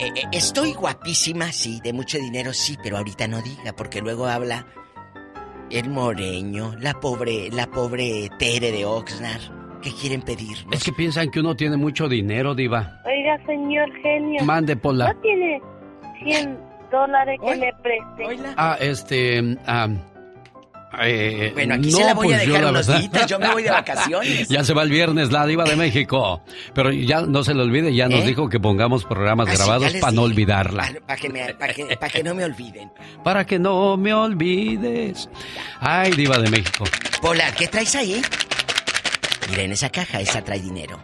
Eh, 0.00 0.12
eh, 0.16 0.22
estoy 0.32 0.72
guapísima, 0.72 1.52
sí, 1.52 1.80
de 1.80 1.92
mucho 1.92 2.18
dinero, 2.18 2.52
sí, 2.52 2.76
pero 2.82 2.96
ahorita 2.96 3.28
no 3.28 3.40
diga, 3.40 3.72
porque 3.76 4.00
luego 4.00 4.26
habla 4.26 4.66
el 5.70 5.88
moreño, 5.88 6.74
la 6.80 6.94
pobre, 6.94 7.50
la 7.52 7.68
pobre 7.68 8.30
Tere 8.36 8.72
de 8.72 8.84
Oxnard. 8.84 9.42
¿Qué 9.80 9.92
quieren 9.92 10.22
pedirnos? 10.22 10.74
Es 10.74 10.82
que 10.82 10.92
piensan 10.92 11.30
que 11.30 11.38
uno 11.38 11.54
tiene 11.54 11.76
mucho 11.76 12.08
dinero, 12.08 12.56
Diva. 12.56 13.00
Oiga, 13.06 13.46
señor 13.46 13.92
genio. 14.02 14.44
Mande, 14.44 14.76
Pola. 14.76 15.12
¿No 15.12 15.20
tiene 15.20 15.62
100 16.24 16.69
dólares 16.90 17.38
que 17.44 17.56
me 17.56 17.72
preste? 17.82 18.52
Ah, 18.56 18.76
este. 18.80 19.56
ah, 19.66 19.88
eh, 21.02 21.50
Bueno, 21.54 21.74
aquí 21.76 21.90
no, 21.92 21.96
se 21.98 22.04
la 22.04 22.14
voy 22.14 22.26
a 22.32 22.36
pues 22.36 22.46
yo 22.46 22.52
dejar 22.54 22.70
unos 22.70 22.86
días, 22.86 23.26
yo 23.26 23.38
me 23.38 23.52
voy 23.52 23.62
de 23.62 23.70
vacaciones. 23.80 24.48
ya 24.48 24.64
se 24.64 24.74
va 24.74 24.82
el 24.82 24.90
viernes 24.90 25.30
la 25.30 25.46
diva 25.46 25.64
de 25.64 25.76
México. 25.76 26.42
Pero 26.74 26.90
ya 26.90 27.20
no 27.22 27.44
se 27.44 27.54
le 27.54 27.62
olvide, 27.62 27.94
ya 27.94 28.08
nos 28.08 28.20
¿Eh? 28.20 28.26
dijo 28.26 28.48
que 28.48 28.58
pongamos 28.58 29.04
programas 29.04 29.48
Ah, 29.48 29.52
grabados 29.54 29.92
para 29.94 30.12
no 30.12 30.22
olvidarla. 30.22 30.90
Para 31.06 31.16
que, 31.20 31.28
me- 31.30 31.54
pa' 31.54 31.68
que- 31.68 31.96
pa' 31.96 32.08
que 32.08 32.22
no 32.24 32.34
me 32.34 32.44
olviden. 32.44 32.90
Para 33.22 33.44
que 33.46 33.58
no 33.58 33.96
me 33.96 34.12
olvides. 34.12 35.28
Ay, 35.78 36.10
diva 36.12 36.38
de 36.38 36.50
México. 36.50 36.84
Pola, 37.22 37.52
¿qué 37.54 37.68
traes 37.68 37.94
ahí? 37.94 38.20
Mira, 39.50 39.62
en 39.62 39.72
esa 39.72 39.90
caja, 39.90 40.20
esa 40.20 40.42
trae 40.42 40.60
dinero. 40.60 40.98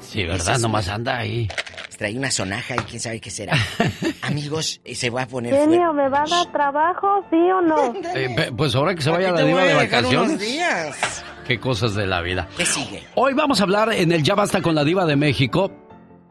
Sí, 0.00 0.24
¿verdad? 0.24 0.56
es 0.56 0.60
Nomás 0.62 0.88
anda 0.88 1.18
ahí. 1.18 1.48
Trae 1.96 2.16
una 2.16 2.30
sonaja 2.30 2.74
y 2.76 2.80
quién 2.80 3.00
sabe 3.00 3.20
qué 3.20 3.30
será. 3.30 3.54
Amigos, 4.22 4.80
eh, 4.84 4.94
se 4.94 5.10
va 5.10 5.22
a 5.22 5.26
poner. 5.26 5.54
Genio, 5.54 5.92
¿me 5.92 6.08
va 6.08 6.22
a 6.22 6.28
dar 6.28 6.52
trabajo, 6.52 7.24
sí 7.30 7.36
o 7.36 7.60
no? 7.60 7.94
Eh, 8.14 8.52
pues 8.56 8.74
ahora 8.74 8.94
que 8.94 9.02
se 9.02 9.10
vaya 9.10 9.32
la 9.32 9.42
diva 9.42 9.64
de 9.64 9.74
vacaciones. 9.74 10.38
días. 10.40 11.24
Qué 11.46 11.58
cosas 11.58 11.94
de 11.94 12.06
la 12.06 12.22
vida. 12.22 12.48
¿Qué 12.56 12.64
sigue? 12.64 13.02
Hoy 13.14 13.34
vamos 13.34 13.60
a 13.60 13.64
hablar 13.64 13.92
en 13.92 14.12
el 14.12 14.22
Ya 14.22 14.34
Basta 14.34 14.62
con 14.62 14.74
la 14.74 14.84
Diva 14.84 15.04
de 15.04 15.16
México. 15.16 15.70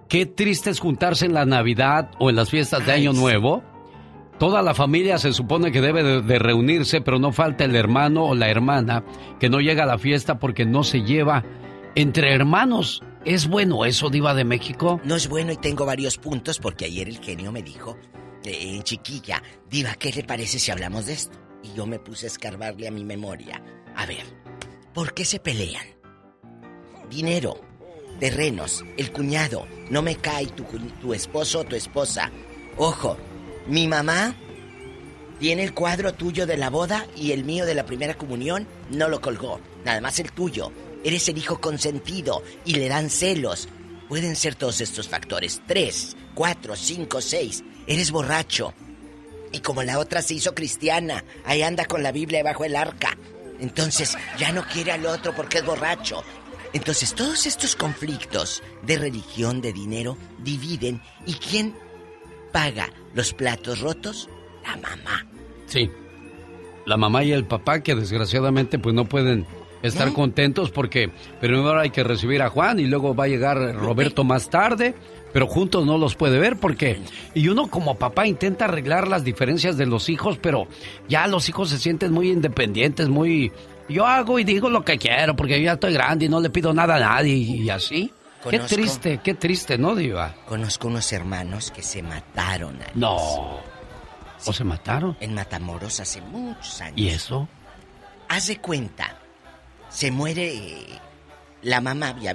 Qué 0.10 0.26
triste 0.26 0.70
es 0.70 0.80
juntarse 0.80 1.26
en 1.26 1.34
la 1.34 1.46
Navidad 1.46 2.12
o 2.20 2.30
en 2.30 2.36
las 2.36 2.50
fiestas 2.50 2.86
de 2.86 2.94
Año 2.94 3.14
Nuevo. 3.14 3.64
Toda 4.40 4.62
la 4.62 4.74
familia 4.74 5.18
se 5.20 5.32
supone 5.32 5.72
que 5.72 5.82
debe 5.82 6.04
de, 6.04 6.22
de 6.22 6.40
reunirse, 6.40 7.02
pero 7.02 7.20
no 7.20 7.32
falta 7.32 7.64
el 7.64 7.76
hermano 7.76 8.26
o 8.26 8.36
la 8.36 8.50
hermana 8.50 9.04
que 9.40 9.50
no 9.50 9.60
llega 9.60 9.84
a 9.84 9.88
la 9.88 9.98
fiesta 9.98 10.40
porque 10.40 10.66
no 10.66 10.84
se 10.84 11.02
lleva 11.02 11.44
entre 11.96 12.34
hermanos. 12.34 13.04
¿Es 13.26 13.48
bueno 13.48 13.86
eso, 13.86 14.10
Diva 14.10 14.34
de 14.34 14.44
México? 14.44 15.00
No 15.04 15.16
es 15.16 15.30
bueno 15.30 15.52
y 15.52 15.58
tengo 15.58 15.86
varios 15.86 16.18
puntos 16.18 16.60
porque 16.60 16.86
ayer 16.86 17.08
el 17.08 17.20
genio 17.20 17.52
me 17.52 17.64
dijo, 17.64 17.98
eh, 18.44 18.82
chiquilla, 18.84 19.42
Diva, 19.70 19.94
¿qué 19.96 20.12
le 20.12 20.24
parece 20.24 20.60
si 20.60 20.72
hablamos 20.72 21.06
de 21.06 21.14
esto? 21.14 21.38
Y 21.64 21.74
yo 21.74 21.86
me 21.86 22.00
puse 22.00 22.26
a 22.26 22.28
escarbarle 22.28 22.88
a 22.88 22.92
mi 22.92 23.06
memoria. 23.06 23.64
A 23.96 24.06
ver, 24.06 24.26
¿por 24.94 25.14
qué 25.14 25.24
se 25.24 25.40
pelean? 25.40 25.86
Dinero, 27.10 27.62
terrenos, 28.20 28.84
el 28.98 29.12
cuñado, 29.14 29.66
no 29.90 30.02
me 30.02 30.16
cae 30.16 30.48
tu, 30.48 30.64
tu 31.00 31.14
esposo 31.14 31.62
o 31.62 31.64
tu 31.64 31.76
esposa. 31.76 32.30
Ojo, 32.76 33.16
mi 33.68 33.88
mamá 33.88 34.36
tiene 35.40 35.64
el 35.64 35.74
cuadro 35.74 36.14
tuyo 36.14 36.46
de 36.46 36.58
la 36.58 36.70
boda 36.70 37.06
y 37.16 37.32
el 37.32 37.46
mío 37.46 37.66
de 37.66 37.76
la 37.76 37.86
primera 37.86 38.16
comunión 38.16 38.68
no 38.90 39.08
lo 39.08 39.22
colgó. 39.22 39.62
Nada 39.86 40.02
más 40.02 40.20
el 40.20 40.32
tuyo. 40.32 40.72
Eres 41.04 41.28
el 41.30 41.38
hijo 41.38 41.60
consentido 41.60 42.44
y 42.66 42.76
le 42.76 42.88
dan 42.88 43.10
celos. 43.10 43.68
Pueden 44.08 44.36
ser 44.36 44.56
todos 44.56 44.82
estos 44.82 45.08
factores. 45.08 45.62
Tres, 45.68 46.16
cuatro, 46.34 46.76
cinco, 46.76 47.22
seis. 47.22 47.64
Eres 47.88 48.12
borracho. 48.12 48.74
Y 49.52 49.60
como 49.60 49.84
la 49.84 50.00
otra 50.00 50.22
se 50.22 50.34
hizo 50.34 50.56
cristiana, 50.56 51.24
ahí 51.46 51.62
anda 51.62 51.86
con 51.86 52.04
la 52.04 52.12
Biblia 52.12 52.44
bajo 52.44 52.66
el 52.66 52.76
arca. 52.76 53.18
Entonces 53.60 54.18
ya 54.38 54.52
no 54.52 54.66
quiere 54.68 54.92
al 54.92 55.06
otro 55.06 55.34
porque 55.36 55.60
es 55.60 55.66
borracho. 55.66 56.24
Entonces 56.74 57.14
todos 57.14 57.46
estos 57.46 57.76
conflictos 57.76 58.64
de 58.82 58.98
religión, 58.98 59.62
de 59.62 59.74
dinero, 59.74 60.18
dividen. 60.40 61.02
¿Y 61.26 61.34
quién 61.34 61.76
paga 62.52 62.90
los 63.14 63.34
platos 63.34 63.80
rotos? 63.82 64.28
La 64.64 64.76
mamá. 64.78 65.28
Sí. 65.68 65.90
La 66.86 66.98
mamá 66.98 67.24
y 67.24 67.32
el 67.32 67.46
papá 67.46 67.82
que 67.82 67.96
desgraciadamente 67.96 68.80
pues 68.80 68.96
no 68.96 69.06
pueden 69.06 69.46
estar 69.84 70.14
contentos 70.14 70.72
porque 70.72 71.12
primero 71.40 71.80
hay 71.80 71.92
que 71.92 72.04
recibir 72.04 72.42
a 72.42 72.50
Juan 72.50 72.80
y 72.80 72.86
luego 72.86 73.14
va 73.14 73.26
a 73.26 73.28
llegar 73.28 73.76
Roberto 73.76 74.24
más 74.24 74.50
tarde, 74.50 74.96
pero 75.32 75.46
juntos 75.46 75.86
no 75.86 75.98
los 75.98 76.16
puede 76.16 76.40
ver 76.40 76.58
porque 76.58 77.00
y 77.34 77.48
uno 77.50 77.68
como 77.68 77.96
papá 77.96 78.26
intenta 78.26 78.66
arreglar 78.66 79.08
las 79.08 79.24
diferencias 79.24 79.78
de 79.78 79.86
los 79.86 80.10
hijos, 80.10 80.40
pero 80.42 80.68
ya 81.08 81.28
los 81.28 81.50
hijos 81.50 81.70
se 81.70 81.78
sienten 81.78 82.14
muy 82.14 82.32
independientes, 82.32 83.10
muy 83.10 83.52
yo 83.90 84.06
hago 84.06 84.40
y 84.40 84.44
digo 84.44 84.70
lo 84.70 84.84
que 84.84 84.98
quiero 84.98 85.36
porque 85.36 85.60
yo 85.60 85.66
ya 85.66 85.74
estoy 85.74 85.94
grande 85.94 86.26
y 86.26 86.30
no 86.30 86.40
le 86.40 86.50
pido 86.50 86.74
nada 86.74 86.96
a 86.96 87.00
nadie 87.00 87.34
y, 87.34 87.70
así. 87.70 88.12
Qué 88.50 88.60
triste, 88.60 89.22
qué 89.24 89.36
triste, 89.36 89.78
¿no, 89.78 89.96
Diva? 89.96 90.36
Conozco 90.46 90.90
unos 90.90 91.14
hermanos 91.14 91.72
que 91.72 91.82
se 91.82 92.04
mataron. 92.04 92.76
Alex. 92.76 92.96
No. 92.96 93.62
¿O 94.46 94.52
se 94.52 94.64
mataron? 94.66 95.16
En 95.22 95.34
Matamoros 95.34 96.02
hace 96.02 96.20
muchos 96.20 96.82
años. 96.82 96.98
¿Y 96.98 97.08
eso? 97.08 97.48
Haz 98.28 98.48
de 98.48 98.58
cuenta, 98.58 99.18
se 99.94 100.12
muere 100.12 100.86
la 101.62 101.80
mamá, 101.82 102.10
había- 102.10 102.32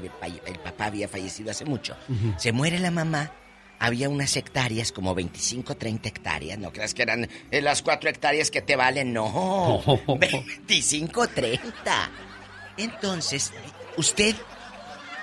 el 0.47 0.59
papá 0.62 0.86
había 0.86 1.09
fallecido 1.09 1.51
hace 1.51 1.64
mucho. 1.64 1.97
Se 2.39 2.52
muere 2.52 2.78
la 2.78 2.90
mamá, 2.90 3.32
había 3.78 4.09
unas 4.09 4.36
hectáreas, 4.36 4.90
como 4.93 5.14
25, 5.14 5.76
30 5.76 6.09
hectáreas. 6.09 6.59
No 6.59 6.72
creas 6.72 6.94
que 6.94 7.02
eran 7.02 7.28
eh, 7.51 7.60
las 7.60 7.82
cuatro 7.82 8.09
hectáreas 8.10 8.51
que 8.51 8.62
te 8.62 8.74
valen, 8.76 9.12
no. 9.12 9.82
25, 10.18 11.28
30. 11.28 12.10
Entonces, 12.76 13.52
usted 13.97 14.35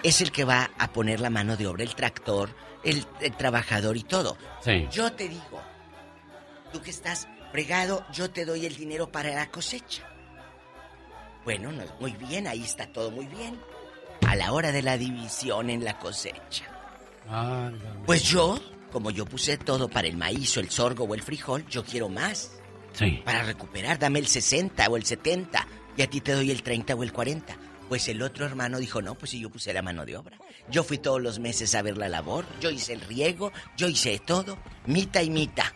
es 0.03 0.21
el 0.21 0.31
que 0.31 0.43
va 0.43 0.69
a 0.77 0.91
poner 0.93 1.19
la 1.19 1.29
mano 1.29 1.57
de 1.57 1.67
obra, 1.67 1.83
el 1.83 1.95
tractor, 1.95 2.55
el, 2.83 3.05
el 3.21 3.31
trabajador 3.35 3.97
y 3.97 4.03
todo. 4.03 4.37
Sí. 4.63 4.87
Yo 4.91 5.11
te 5.13 5.27
digo, 5.29 5.61
tú 6.71 6.81
que 6.81 6.91
estás 6.91 7.27
fregado, 7.51 8.05
yo 8.13 8.29
te 8.29 8.45
doy 8.45 8.65
el 8.65 8.75
dinero 8.75 9.11
para 9.11 9.33
la 9.33 9.49
cosecha. 9.49 10.03
Bueno, 11.45 11.71
no, 11.71 11.83
muy 11.99 12.11
bien, 12.13 12.47
ahí 12.47 12.63
está 12.63 12.87
todo 12.87 13.11
muy 13.11 13.27
bien. 13.27 13.57
A 14.27 14.35
la 14.35 14.51
hora 14.51 14.71
de 14.71 14.81
la 14.81 14.97
división 14.97 15.69
en 15.69 15.85
la 15.85 15.99
cosecha. 15.99 16.65
Pues 18.05 18.23
yo, 18.23 18.59
como 18.91 19.11
yo 19.11 19.25
puse 19.25 19.57
todo 19.57 19.87
para 19.87 20.07
el 20.07 20.17
maíz 20.17 20.57
o 20.57 20.59
el 20.59 20.71
sorgo 20.71 21.05
o 21.05 21.13
el 21.13 21.21
frijol, 21.21 21.65
yo 21.67 21.83
quiero 21.83 22.09
más. 22.09 22.51
Sí. 22.93 23.21
Para 23.23 23.43
recuperar, 23.43 23.99
dame 23.99 24.19
el 24.19 24.27
60 24.27 24.87
o 24.87 24.97
el 24.97 25.05
70 25.05 25.67
y 25.95 26.01
a 26.01 26.09
ti 26.09 26.19
te 26.21 26.31
doy 26.31 26.49
el 26.49 26.63
30 26.63 26.95
o 26.95 27.03
el 27.03 27.13
40. 27.13 27.55
Pues 27.87 28.07
el 28.07 28.23
otro 28.23 28.45
hermano 28.45 28.79
dijo, 28.79 29.03
no, 29.03 29.13
pues 29.13 29.29
si 29.31 29.39
yo 29.39 29.51
puse 29.51 29.71
la 29.71 29.83
mano 29.83 30.03
de 30.05 30.17
obra. 30.17 30.37
Yo 30.71 30.83
fui 30.83 30.97
todos 30.97 31.21
los 31.21 31.37
meses 31.37 31.75
a 31.75 31.83
ver 31.83 31.97
la 31.97 32.09
labor, 32.09 32.45
yo 32.59 32.71
hice 32.71 32.93
el 32.93 33.01
riego, 33.01 33.51
yo 33.77 33.87
hice 33.87 34.17
todo, 34.17 34.57
mita 34.87 35.21
y 35.21 35.29
mita. 35.29 35.71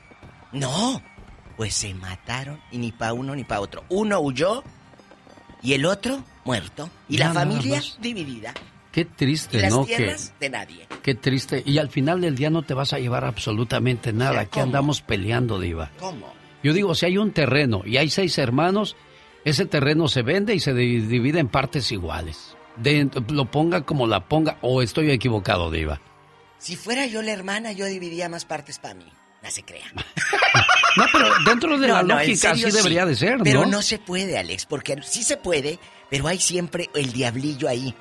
No, 0.51 1.03
pues 1.55 1.75
se 1.75 1.93
mataron 1.93 2.59
y 2.71 2.79
ni 2.79 2.91
para 2.91 3.13
uno 3.13 3.35
ni 3.35 3.43
para 3.43 3.61
otro. 3.61 3.83
Uno 3.89 4.19
huyó 4.19 4.63
y 5.61 5.73
el 5.73 5.85
otro 5.85 6.23
muerto. 6.45 6.89
Y 7.07 7.17
Ya 7.17 7.27
la 7.27 7.33
familia 7.33 7.81
dividida. 7.99 8.53
Qué 8.91 9.01
Y 9.01 9.05
triste, 9.05 9.61
las 9.61 9.71
¿no? 9.71 9.85
Que, 9.85 9.97
tierras 9.97 10.33
de 10.39 10.49
nadie. 10.49 10.87
qué 11.03 11.13
triste. 11.15 11.61
Y 11.65 11.77
al 11.77 11.89
final 11.89 12.21
del 12.21 12.35
día 12.35 12.49
no 12.49 12.63
te 12.63 12.73
vas 12.73 12.91
a 12.93 12.99
llevar 12.99 13.23
absolutamente 13.25 14.11
nada. 14.13 14.41
Aquí 14.41 14.59
andamos 14.59 15.01
peleando, 15.01 15.59
Diva. 15.59 15.91
¿Cómo? 15.99 16.33
Yo 16.63 16.73
digo, 16.73 16.95
si 16.95 17.05
hay 17.05 17.17
un 17.17 17.31
terreno 17.31 17.83
y 17.85 17.97
hay 17.97 18.09
seis 18.09 18.37
hermanos, 18.39 18.95
ese 19.45 19.65
terreno 19.65 20.07
se 20.07 20.23
vende 20.23 20.55
y 20.55 20.59
se 20.59 20.73
di- 20.73 21.01
divide 21.01 21.39
en 21.39 21.47
partes 21.49 21.91
iguales. 21.91 22.55
De- 22.77 23.09
lo 23.29 23.45
ponga 23.45 23.83
como 23.83 24.07
la 24.07 24.25
ponga, 24.27 24.57
o 24.61 24.81
estoy 24.81 25.11
equivocado, 25.11 25.69
Diva. 25.71 26.01
Si 26.57 26.75
fuera 26.75 27.05
yo 27.05 27.21
la 27.21 27.31
hermana, 27.31 27.71
yo 27.71 27.85
dividiría 27.85 28.27
más 28.27 28.43
partes 28.43 28.79
para 28.79 28.95
mí. 28.95 29.05
No 29.41 29.49
se 29.49 29.63
crea. 29.63 29.85
No, 30.97 31.05
pero 31.13 31.29
dentro 31.45 31.77
de 31.77 31.87
la 31.87 32.03
lógica 32.03 32.49
serio, 32.49 32.67
así 32.67 32.77
debería 32.77 33.05
de 33.05 33.15
ser, 33.15 33.37
¿no? 33.37 33.43
Pero 33.43 33.65
no 33.65 33.81
se 33.81 33.99
puede, 33.99 34.37
Alex, 34.37 34.65
porque 34.65 35.01
sí 35.03 35.23
se 35.23 35.37
puede, 35.37 35.79
pero 36.09 36.27
hay 36.27 36.39
siempre 36.39 36.89
el 36.93 37.13
diablillo 37.13 37.69
ahí. 37.69 37.93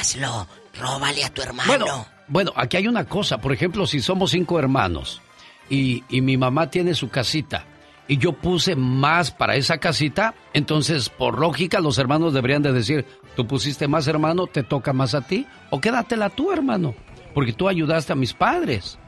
Hazlo, 0.00 0.46
róbale 0.80 1.24
a 1.24 1.30
tu 1.30 1.42
hermano. 1.42 1.68
Bueno, 1.68 2.06
bueno, 2.28 2.52
aquí 2.56 2.78
hay 2.78 2.88
una 2.88 3.04
cosa. 3.04 3.38
Por 3.38 3.52
ejemplo, 3.52 3.86
si 3.86 4.00
somos 4.00 4.30
cinco 4.30 4.58
hermanos 4.58 5.20
y, 5.68 6.02
y 6.08 6.20
mi 6.20 6.36
mamá 6.36 6.70
tiene 6.70 6.94
su 6.94 7.10
casita 7.10 7.66
y 8.06 8.18
yo 8.18 8.32
puse 8.32 8.76
más 8.76 9.30
para 9.30 9.56
esa 9.56 9.78
casita, 9.78 10.34
entonces 10.52 11.08
por 11.08 11.38
lógica 11.38 11.80
los 11.80 11.98
hermanos 11.98 12.34
deberían 12.34 12.62
de 12.62 12.72
decir, 12.72 13.04
tú 13.36 13.46
pusiste 13.46 13.88
más 13.88 14.06
hermano, 14.06 14.46
te 14.46 14.62
toca 14.62 14.92
más 14.92 15.14
a 15.14 15.22
ti, 15.22 15.46
o 15.70 15.80
quédatela 15.80 16.30
tú, 16.30 16.52
hermano, 16.52 16.94
porque 17.34 17.52
tú 17.52 17.68
ayudaste 17.68 18.12
a 18.12 18.16
mis 18.16 18.34
padres. 18.34 18.98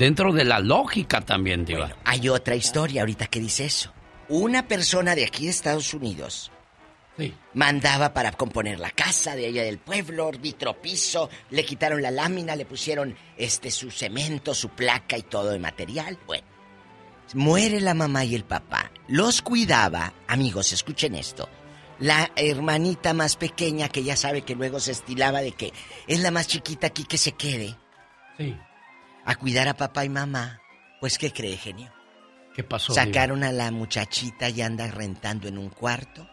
Dentro 0.00 0.32
de 0.32 0.46
la 0.46 0.60
lógica 0.60 1.20
también, 1.20 1.66
Diva. 1.66 1.94
Hay 2.06 2.26
otra 2.30 2.54
historia 2.54 3.02
ahorita 3.02 3.26
que 3.26 3.38
dice 3.38 3.66
eso. 3.66 3.92
Una 4.30 4.66
persona 4.66 5.14
de 5.14 5.26
aquí 5.26 5.44
de 5.44 5.50
Estados 5.50 5.92
Unidos 5.92 6.50
mandaba 7.52 8.14
para 8.14 8.32
componer 8.32 8.80
la 8.80 8.92
casa 8.92 9.36
de 9.36 9.46
ella 9.46 9.62
del 9.62 9.76
pueblo, 9.76 10.30
vitropiso, 10.30 11.28
le 11.50 11.66
quitaron 11.66 12.00
la 12.00 12.10
lámina, 12.10 12.56
le 12.56 12.64
pusieron 12.64 13.14
este 13.36 13.70
su 13.70 13.90
cemento, 13.90 14.54
su 14.54 14.70
placa 14.70 15.18
y 15.18 15.22
todo 15.22 15.50
de 15.50 15.58
material. 15.58 16.16
Bueno, 16.26 16.46
muere 17.34 17.78
la 17.82 17.92
mamá 17.92 18.24
y 18.24 18.34
el 18.34 18.44
papá. 18.44 18.90
Los 19.06 19.42
cuidaba, 19.42 20.14
amigos, 20.28 20.72
escuchen 20.72 21.14
esto. 21.14 21.46
La 21.98 22.30
hermanita 22.36 23.12
más 23.12 23.36
pequeña 23.36 23.90
que 23.90 24.02
ya 24.02 24.16
sabe 24.16 24.46
que 24.46 24.54
luego 24.54 24.80
se 24.80 24.92
estilaba 24.92 25.42
de 25.42 25.52
que 25.52 25.74
es 26.06 26.20
la 26.20 26.30
más 26.30 26.46
chiquita 26.46 26.86
aquí 26.86 27.04
que 27.04 27.18
se 27.18 27.32
quede. 27.32 27.76
Sí. 28.38 28.56
A 29.24 29.34
cuidar 29.36 29.68
a 29.68 29.74
papá 29.74 30.04
y 30.04 30.08
mamá. 30.08 30.60
Pues, 31.00 31.18
¿qué 31.18 31.32
cree, 31.32 31.56
genio? 31.56 31.92
¿Qué 32.54 32.64
pasó? 32.64 32.92
Diva? 32.92 33.04
Sacaron 33.04 33.44
a 33.44 33.52
la 33.52 33.70
muchachita 33.70 34.48
y 34.48 34.62
anda 34.62 34.86
rentando 34.86 35.48
en 35.48 35.58
un 35.58 35.70
cuarto. 35.70 36.28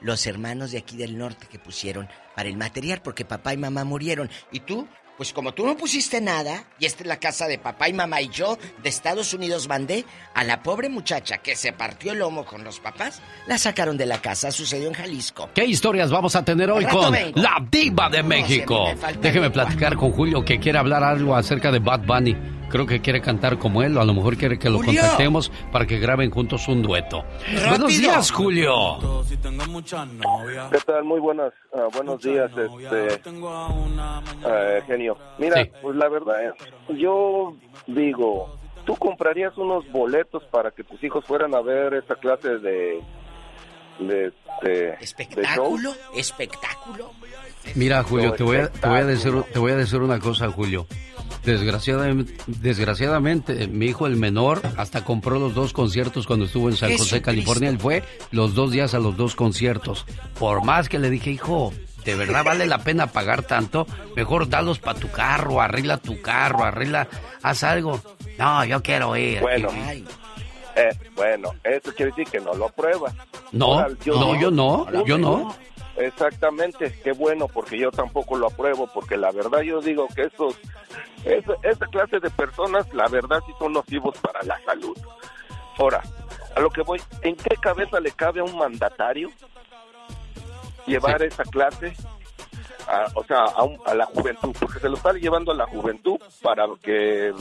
Los 0.00 0.26
hermanos 0.26 0.72
de 0.72 0.78
aquí 0.78 0.96
del 0.96 1.16
norte 1.16 1.46
que 1.46 1.58
pusieron 1.58 2.08
para 2.34 2.48
el 2.48 2.56
material 2.56 3.00
porque 3.02 3.24
papá 3.24 3.54
y 3.54 3.56
mamá 3.56 3.84
murieron. 3.84 4.30
Y 4.52 4.60
tú, 4.60 4.86
pues 5.16 5.32
como 5.32 5.52
tú 5.52 5.64
no 5.66 5.76
pusiste 5.76 6.20
nada, 6.20 6.64
y 6.78 6.84
esta 6.86 7.02
es 7.02 7.08
la 7.08 7.18
casa 7.18 7.46
de 7.46 7.58
papá 7.58 7.88
y 7.88 7.92
mamá 7.92 8.20
y 8.20 8.28
yo 8.28 8.58
de 8.82 8.88
Estados 8.88 9.32
Unidos 9.32 9.66
mandé 9.68 10.04
a 10.34 10.44
la 10.44 10.62
pobre 10.62 10.88
muchacha 10.88 11.38
que 11.38 11.56
se 11.56 11.72
partió 11.72 12.12
el 12.12 12.18
lomo 12.18 12.44
con 12.44 12.62
los 12.64 12.80
papás, 12.80 13.22
la 13.46 13.58
sacaron 13.58 13.96
de 13.96 14.06
la 14.06 14.20
casa, 14.20 14.50
sucedió 14.50 14.88
en 14.88 14.94
Jalisco. 14.94 15.48
¿Qué 15.54 15.64
historias 15.64 16.10
vamos 16.10 16.36
a 16.36 16.44
tener 16.44 16.70
hoy 16.70 16.84
con 16.84 17.12
vengo. 17.12 17.40
la 17.40 17.56
diva 17.70 18.08
de 18.10 18.22
No, 18.22 18.28
México? 18.28 18.88
Déjeme 19.20 19.50
platicar 19.50 19.96
con 19.96 20.12
Julio 20.12 20.44
que 20.44 20.58
quiere 20.58 20.78
hablar 20.78 21.02
algo 21.02 21.34
acerca 21.34 21.70
de 21.72 21.78
Bad 21.78 22.00
Bunny. 22.06 22.36
Creo 22.68 22.84
que 22.86 23.00
quiere 23.00 23.20
cantar 23.20 23.58
como 23.58 23.82
él 23.82 23.96
o 23.96 24.00
a 24.00 24.04
lo 24.04 24.12
mejor 24.12 24.36
quiere 24.36 24.58
que 24.58 24.68
lo 24.68 24.78
Julio. 24.78 25.00
contactemos 25.00 25.50
para 25.70 25.86
que 25.86 25.98
graben 25.98 26.30
juntos 26.30 26.66
un 26.68 26.82
dueto. 26.82 27.24
Buenos 27.68 27.96
días, 27.96 28.30
Julio. 28.32 28.98
¿Qué 30.72 30.78
tal? 30.84 31.04
Muy 31.04 31.20
buenas, 31.20 31.52
ah, 31.74 31.86
buenos 31.94 32.20
días, 32.22 32.50
este, 32.50 33.20
ah, 34.44 34.80
genio. 34.86 35.16
Mira, 35.38 35.62
Sí. 35.64 35.70
pues 35.82 35.96
la 35.96 36.08
verdad 36.08 36.36
es, 36.44 36.98
yo 36.98 37.56
digo, 37.86 38.56
¿tú 38.84 38.96
comprarías 38.96 39.56
unos 39.56 39.84
boletos 39.92 40.42
para 40.50 40.70
que 40.70 40.82
tus 40.84 41.02
hijos 41.04 41.24
fueran 41.24 41.54
a 41.54 41.60
ver 41.60 41.94
esta 41.94 42.16
clase 42.16 42.58
de, 42.58 43.00
de, 44.00 44.26
este, 44.26 44.68
de? 44.70 44.94
¿Espectáculo? 45.00 45.92
¿Espectáculo? 46.14 47.10
Mira, 47.74 48.02
Julio, 48.04 48.32
te 48.32 48.42
voy, 48.44 48.56
a, 48.58 48.68
te 48.70 48.88
voy 48.88 48.98
a 48.98 49.04
decir, 49.04 49.32
te 49.52 49.58
voy 49.58 49.72
a 49.72 49.76
decir 49.76 50.00
una 50.00 50.18
cosa, 50.20 50.48
Julio. 50.50 50.86
Desgraciadamente, 51.44 52.34
desgraciadamente, 52.46 53.68
mi 53.68 53.86
hijo 53.86 54.06
el 54.06 54.16
menor 54.16 54.62
hasta 54.76 55.04
compró 55.04 55.38
los 55.38 55.54
dos 55.54 55.72
conciertos 55.72 56.26
cuando 56.26 56.46
estuvo 56.46 56.68
en 56.68 56.76
San 56.76 56.96
José, 56.96 57.22
California. 57.22 57.68
Él 57.68 57.78
fue 57.78 58.02
los 58.32 58.54
dos 58.54 58.72
días 58.72 58.94
a 58.94 58.98
los 58.98 59.16
dos 59.16 59.36
conciertos. 59.36 60.06
Por 60.38 60.64
más 60.64 60.88
que 60.88 60.98
le 60.98 61.08
dije, 61.10 61.30
hijo, 61.30 61.72
¿de 62.04 62.14
verdad 62.16 62.44
vale 62.44 62.66
la 62.66 62.78
pena 62.78 63.06
pagar 63.06 63.42
tanto? 63.42 63.86
Mejor 64.16 64.48
dalos 64.48 64.78
para 64.78 64.98
tu 64.98 65.10
carro, 65.10 65.60
arregla 65.60 65.98
tu 65.98 66.20
carro, 66.20 66.64
arregla, 66.64 67.08
haz 67.42 67.62
algo. 67.62 68.00
No, 68.38 68.64
yo 68.64 68.82
quiero 68.82 69.16
ir. 69.16 69.40
Bueno, 69.40 69.68
eh, 70.76 70.90
bueno, 71.14 71.54
eso 71.64 71.92
quiere 71.94 72.10
decir 72.10 72.26
que 72.30 72.40
no 72.40 72.52
lo 72.54 72.66
aprueba. 72.66 73.12
No, 73.52 73.74
Ahora, 73.74 73.88
no, 74.04 74.40
yo 74.40 74.50
no, 74.50 75.04
yo 75.06 75.16
no. 75.16 75.54
Exactamente, 75.96 76.92
qué 77.02 77.12
bueno, 77.12 77.48
porque 77.48 77.78
yo 77.78 77.90
tampoco 77.90 78.36
lo 78.36 78.48
apruebo, 78.48 78.86
porque 78.92 79.16
la 79.16 79.30
verdad 79.32 79.60
yo 79.62 79.80
digo 79.80 80.06
que 80.14 80.22
esos, 80.24 80.58
esa, 81.24 81.52
esa 81.62 81.86
clase 81.86 82.20
de 82.20 82.30
personas, 82.30 82.92
la 82.92 83.08
verdad 83.08 83.40
sí 83.46 83.52
son 83.58 83.72
nocivos 83.72 84.16
para 84.18 84.42
la 84.42 84.60
salud. 84.64 84.96
Ahora, 85.78 86.02
a 86.54 86.60
lo 86.60 86.70
que 86.70 86.82
voy, 86.82 87.00
¿en 87.22 87.34
qué 87.36 87.56
cabeza 87.56 87.98
le 88.00 88.10
cabe 88.12 88.40
a 88.40 88.44
un 88.44 88.56
mandatario 88.58 89.30
llevar 90.86 91.22
esa 91.22 91.44
clase, 91.44 91.94
a- 92.88 93.06
o 93.14 93.24
sea, 93.24 93.44
a, 93.44 93.62
un- 93.64 93.80
a 93.86 93.94
la 93.94 94.06
juventud? 94.06 94.54
Porque 94.60 94.78
se 94.80 94.88
lo 94.88 94.96
está 94.96 95.12
llevando 95.12 95.52
a 95.52 95.56
la 95.56 95.66
juventud 95.66 96.18
para 96.42 96.64
que 96.82 97.32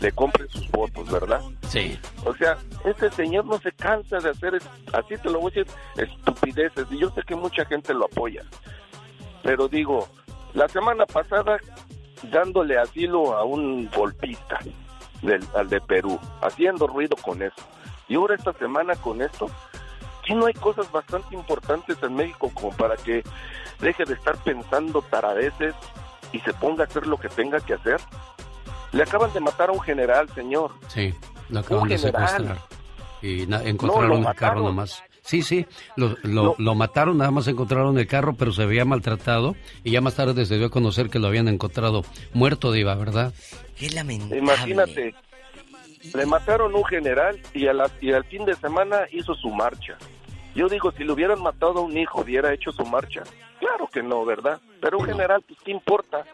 le 0.00 0.12
compren 0.12 0.48
sus 0.48 0.70
votos, 0.70 1.10
¿verdad? 1.10 1.40
Sí. 1.68 1.98
O 2.24 2.34
sea, 2.34 2.56
este 2.84 3.10
señor 3.12 3.44
no 3.46 3.58
se 3.58 3.72
cansa 3.72 4.18
de 4.18 4.30
hacer, 4.30 4.60
así 4.92 5.16
te 5.16 5.30
lo 5.30 5.40
voy 5.40 5.52
a 5.52 5.54
decir, 5.54 5.66
estupideces. 5.96 6.86
Y 6.90 6.98
yo 6.98 7.10
sé 7.10 7.22
que 7.26 7.34
mucha 7.34 7.64
gente 7.64 7.94
lo 7.94 8.06
apoya. 8.06 8.42
Pero 9.42 9.68
digo, 9.68 10.08
la 10.54 10.68
semana 10.68 11.06
pasada 11.06 11.58
dándole 12.30 12.78
asilo 12.78 13.36
a 13.36 13.44
un 13.44 13.88
golpista, 13.90 14.58
del, 15.22 15.44
al 15.54 15.68
de 15.68 15.80
Perú, 15.80 16.18
haciendo 16.42 16.86
ruido 16.86 17.16
con 17.16 17.42
eso. 17.42 17.62
Y 18.08 18.16
ahora 18.16 18.34
esta 18.34 18.52
semana 18.54 18.94
con 18.96 19.22
esto, 19.22 19.50
que 20.24 20.34
no 20.34 20.46
hay 20.46 20.54
cosas 20.54 20.90
bastante 20.90 21.34
importantes 21.34 22.02
en 22.02 22.14
México 22.14 22.50
como 22.54 22.70
para 22.70 22.96
que 22.96 23.22
deje 23.80 24.04
de 24.04 24.14
estar 24.14 24.36
pensando 24.38 25.02
taradeces 25.02 25.74
y 26.32 26.40
se 26.40 26.52
ponga 26.54 26.84
a 26.84 26.86
hacer 26.86 27.06
lo 27.06 27.16
que 27.18 27.28
tenga 27.28 27.60
que 27.60 27.74
hacer. 27.74 28.00
Le 28.94 29.02
acaban 29.02 29.32
de 29.32 29.40
matar 29.40 29.68
a 29.70 29.72
un 29.72 29.80
general, 29.80 30.28
señor. 30.34 30.70
Sí, 30.88 31.12
lo 31.50 31.60
acaban 31.60 31.82
Un 31.82 31.88
de 31.88 31.98
general. 31.98 32.28
secuestrar. 32.28 32.58
Y 33.22 33.42
encontraron 33.68 34.24
el 34.26 34.34
carro 34.34 34.60
nomás. 34.62 35.02
Sí, 35.22 35.40
sí, 35.42 35.66
lo, 35.96 36.16
lo, 36.22 36.42
No. 36.42 36.54
lo 36.58 36.74
mataron, 36.74 37.16
nada 37.16 37.30
más 37.30 37.48
encontraron 37.48 37.96
el 37.98 38.06
carro, 38.06 38.34
pero 38.34 38.52
se 38.52 38.66
veía 38.66 38.84
maltratado. 38.84 39.56
Y 39.82 39.92
ya 39.92 40.02
más 40.02 40.14
tarde 40.14 40.44
se 40.44 40.58
dio 40.58 40.66
a 40.66 40.70
conocer 40.70 41.08
que 41.08 41.18
lo 41.18 41.28
habían 41.28 41.48
encontrado 41.48 42.02
muerto, 42.34 42.70
Diva, 42.72 42.94
¿verdad? 42.94 43.32
Qué 43.78 43.88
lamentable. 43.90 44.38
Imagínate, 44.38 45.14
le 46.12 46.26
mataron 46.26 46.74
un 46.74 46.84
general 46.84 47.40
y, 47.54 47.66
a 47.66 47.72
la- 47.72 47.90
y 48.02 48.12
al 48.12 48.24
fin 48.24 48.44
de 48.44 48.54
semana 48.56 49.00
hizo 49.12 49.34
su 49.34 49.48
marcha. 49.48 49.96
Yo 50.54 50.68
digo, 50.68 50.92
si 50.92 51.02
le 51.04 51.12
hubieran 51.12 51.42
matado 51.42 51.78
a 51.78 51.82
un 51.82 51.96
hijo, 51.96 52.20
hubiera 52.20 52.52
hecho 52.52 52.70
su 52.72 52.84
marcha. 52.84 53.22
Claro 53.58 53.88
que 53.90 54.02
no, 54.02 54.24
¿verdad? 54.26 54.60
Pero 54.82 54.98
un 54.98 55.06
general, 55.06 55.42
pues, 55.48 55.58
¿qué 55.64 55.70
importa? 55.72 56.24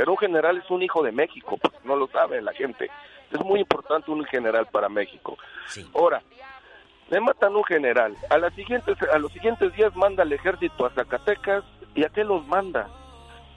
Pero 0.00 0.12
un 0.12 0.16
general 0.18 0.56
es 0.56 0.70
un 0.70 0.82
hijo 0.82 1.02
de 1.02 1.12
México, 1.12 1.58
pues, 1.60 1.74
no 1.84 1.94
lo 1.94 2.06
sabe 2.06 2.40
la 2.40 2.54
gente. 2.54 2.88
Es 3.30 3.44
muy 3.44 3.60
importante 3.60 4.10
un 4.10 4.24
general 4.24 4.66
para 4.72 4.88
México. 4.88 5.36
Ahora, 5.94 6.22
le 7.10 7.20
matan 7.20 7.54
un 7.54 7.64
general. 7.64 8.16
A, 8.30 8.38
las 8.38 8.54
siguientes, 8.54 8.96
a 9.12 9.18
los 9.18 9.30
siguientes 9.30 9.74
días 9.74 9.94
manda 9.94 10.22
al 10.22 10.32
ejército 10.32 10.86
a 10.86 10.90
Zacatecas. 10.94 11.64
¿Y 11.94 12.02
a 12.02 12.08
qué 12.08 12.24
los 12.24 12.46
manda? 12.46 12.88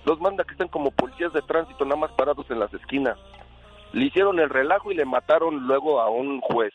Los 0.04 0.20
manda 0.20 0.44
que 0.44 0.52
estén 0.52 0.68
como 0.68 0.92
policías 0.92 1.32
de 1.32 1.42
tránsito, 1.44 1.86
nada 1.86 1.96
más 2.02 2.12
parados 2.12 2.46
en 2.50 2.60
las 2.60 2.74
esquinas. 2.74 3.18
Le 3.94 4.08
hicieron 4.08 4.38
el 4.42 4.50
relajo 4.50 4.92
y 4.92 4.96
le 4.96 5.06
mataron 5.06 5.66
luego 5.66 6.02
a 6.02 6.10
un 6.10 6.42
juez, 6.42 6.74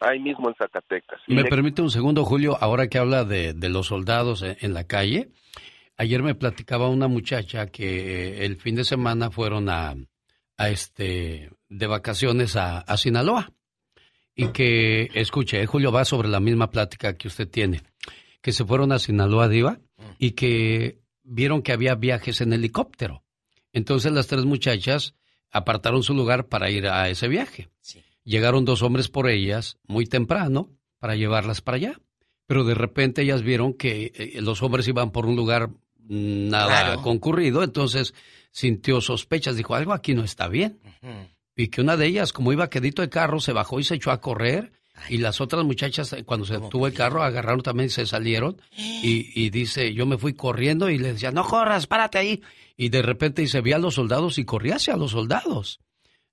ahí 0.00 0.18
mismo 0.18 0.48
en 0.48 0.56
Zacatecas. 0.56 1.20
¿Me 1.28 1.42
le- 1.44 1.48
permite 1.48 1.82
un 1.82 1.90
segundo, 1.90 2.24
Julio? 2.24 2.56
Ahora 2.60 2.88
que 2.88 2.98
habla 2.98 3.22
de, 3.22 3.52
de 3.54 3.68
los 3.68 3.86
soldados 3.86 4.42
en, 4.42 4.56
en 4.60 4.74
la 4.74 4.88
calle, 4.88 5.28
ayer 5.96 6.22
me 6.22 6.34
platicaba 6.34 6.88
una 6.88 7.08
muchacha 7.08 7.66
que 7.66 8.44
el 8.44 8.56
fin 8.56 8.74
de 8.74 8.84
semana 8.84 9.30
fueron 9.30 9.68
a, 9.68 9.94
a 10.56 10.68
este 10.68 11.50
de 11.68 11.86
vacaciones 11.86 12.56
a, 12.56 12.80
a 12.80 12.96
Sinaloa 12.96 13.52
y 14.34 14.48
que, 14.48 15.10
escuche, 15.14 15.62
eh, 15.62 15.66
Julio 15.66 15.92
va 15.92 16.04
sobre 16.04 16.28
la 16.28 16.40
misma 16.40 16.70
plática 16.70 17.16
que 17.16 17.28
usted 17.28 17.48
tiene, 17.48 17.82
que 18.40 18.52
se 18.52 18.64
fueron 18.64 18.92
a 18.92 18.98
Sinaloa, 18.98 19.48
Diva, 19.48 19.80
y 20.18 20.32
que 20.32 21.00
vieron 21.22 21.62
que 21.62 21.72
había 21.72 21.94
viajes 21.94 22.40
en 22.40 22.52
helicóptero. 22.52 23.22
Entonces 23.72 24.12
las 24.12 24.26
tres 24.26 24.44
muchachas 24.44 25.14
apartaron 25.50 26.02
su 26.02 26.14
lugar 26.14 26.48
para 26.48 26.70
ir 26.70 26.88
a 26.88 27.08
ese 27.08 27.28
viaje. 27.28 27.68
Llegaron 28.24 28.64
dos 28.64 28.82
hombres 28.82 29.08
por 29.08 29.28
ellas 29.28 29.78
muy 29.86 30.06
temprano 30.06 30.70
para 30.98 31.14
llevarlas 31.14 31.60
para 31.60 31.76
allá. 31.76 32.00
Pero 32.46 32.64
de 32.64 32.74
repente 32.74 33.22
ellas 33.22 33.42
vieron 33.42 33.72
que 33.72 34.12
eh, 34.14 34.40
los 34.42 34.62
hombres 34.62 34.86
iban 34.88 35.12
por 35.12 35.26
un 35.26 35.36
lugar 35.36 35.68
mm, 35.68 35.76
nada 36.08 36.66
Claro. 36.84 37.02
concurrido, 37.02 37.62
entonces 37.62 38.14
sintió 38.50 39.00
sospechas, 39.00 39.56
dijo, 39.56 39.74
algo 39.74 39.92
aquí 39.92 40.14
no 40.14 40.24
está 40.24 40.48
bien. 40.48 40.78
Y 41.56 41.68
que 41.68 41.80
una 41.80 41.96
de 41.96 42.06
ellas, 42.06 42.32
como 42.32 42.52
iba 42.52 42.68
quedito 42.70 43.02
de 43.02 43.08
carro, 43.08 43.40
se 43.40 43.52
bajó 43.52 43.78
y 43.80 43.84
se 43.84 43.94
echó 43.96 44.10
a 44.10 44.20
correr. 44.20 44.72
Y 45.08 45.18
las 45.18 45.40
otras 45.40 45.64
muchachas, 45.64 46.12
eh, 46.12 46.22
cuando 46.24 46.46
se 46.46 46.56
detuvo 46.58 46.86
el 46.86 46.94
carro, 46.94 47.22
agarraron 47.24 47.62
también 47.62 47.88
y 47.88 47.90
se 47.90 48.06
salieron. 48.06 48.60
Y, 48.76 49.32
y 49.34 49.50
dice, 49.50 49.92
yo 49.92 50.06
me 50.06 50.18
fui 50.18 50.34
corriendo 50.34 50.88
y 50.88 50.98
le 50.98 51.12
decía, 51.14 51.32
no 51.32 51.44
corras, 51.44 51.86
párate 51.88 52.18
ahí. 52.18 52.42
Y 52.76 52.90
de 52.90 53.02
repente 53.02 53.42
dice, 53.42 53.60
vi 53.60 53.72
a 53.72 53.78
los 53.78 53.94
soldados 53.94 54.38
y 54.38 54.44
corrí 54.44 54.70
hacia 54.70 54.96
los 54.96 55.10
soldados. 55.12 55.80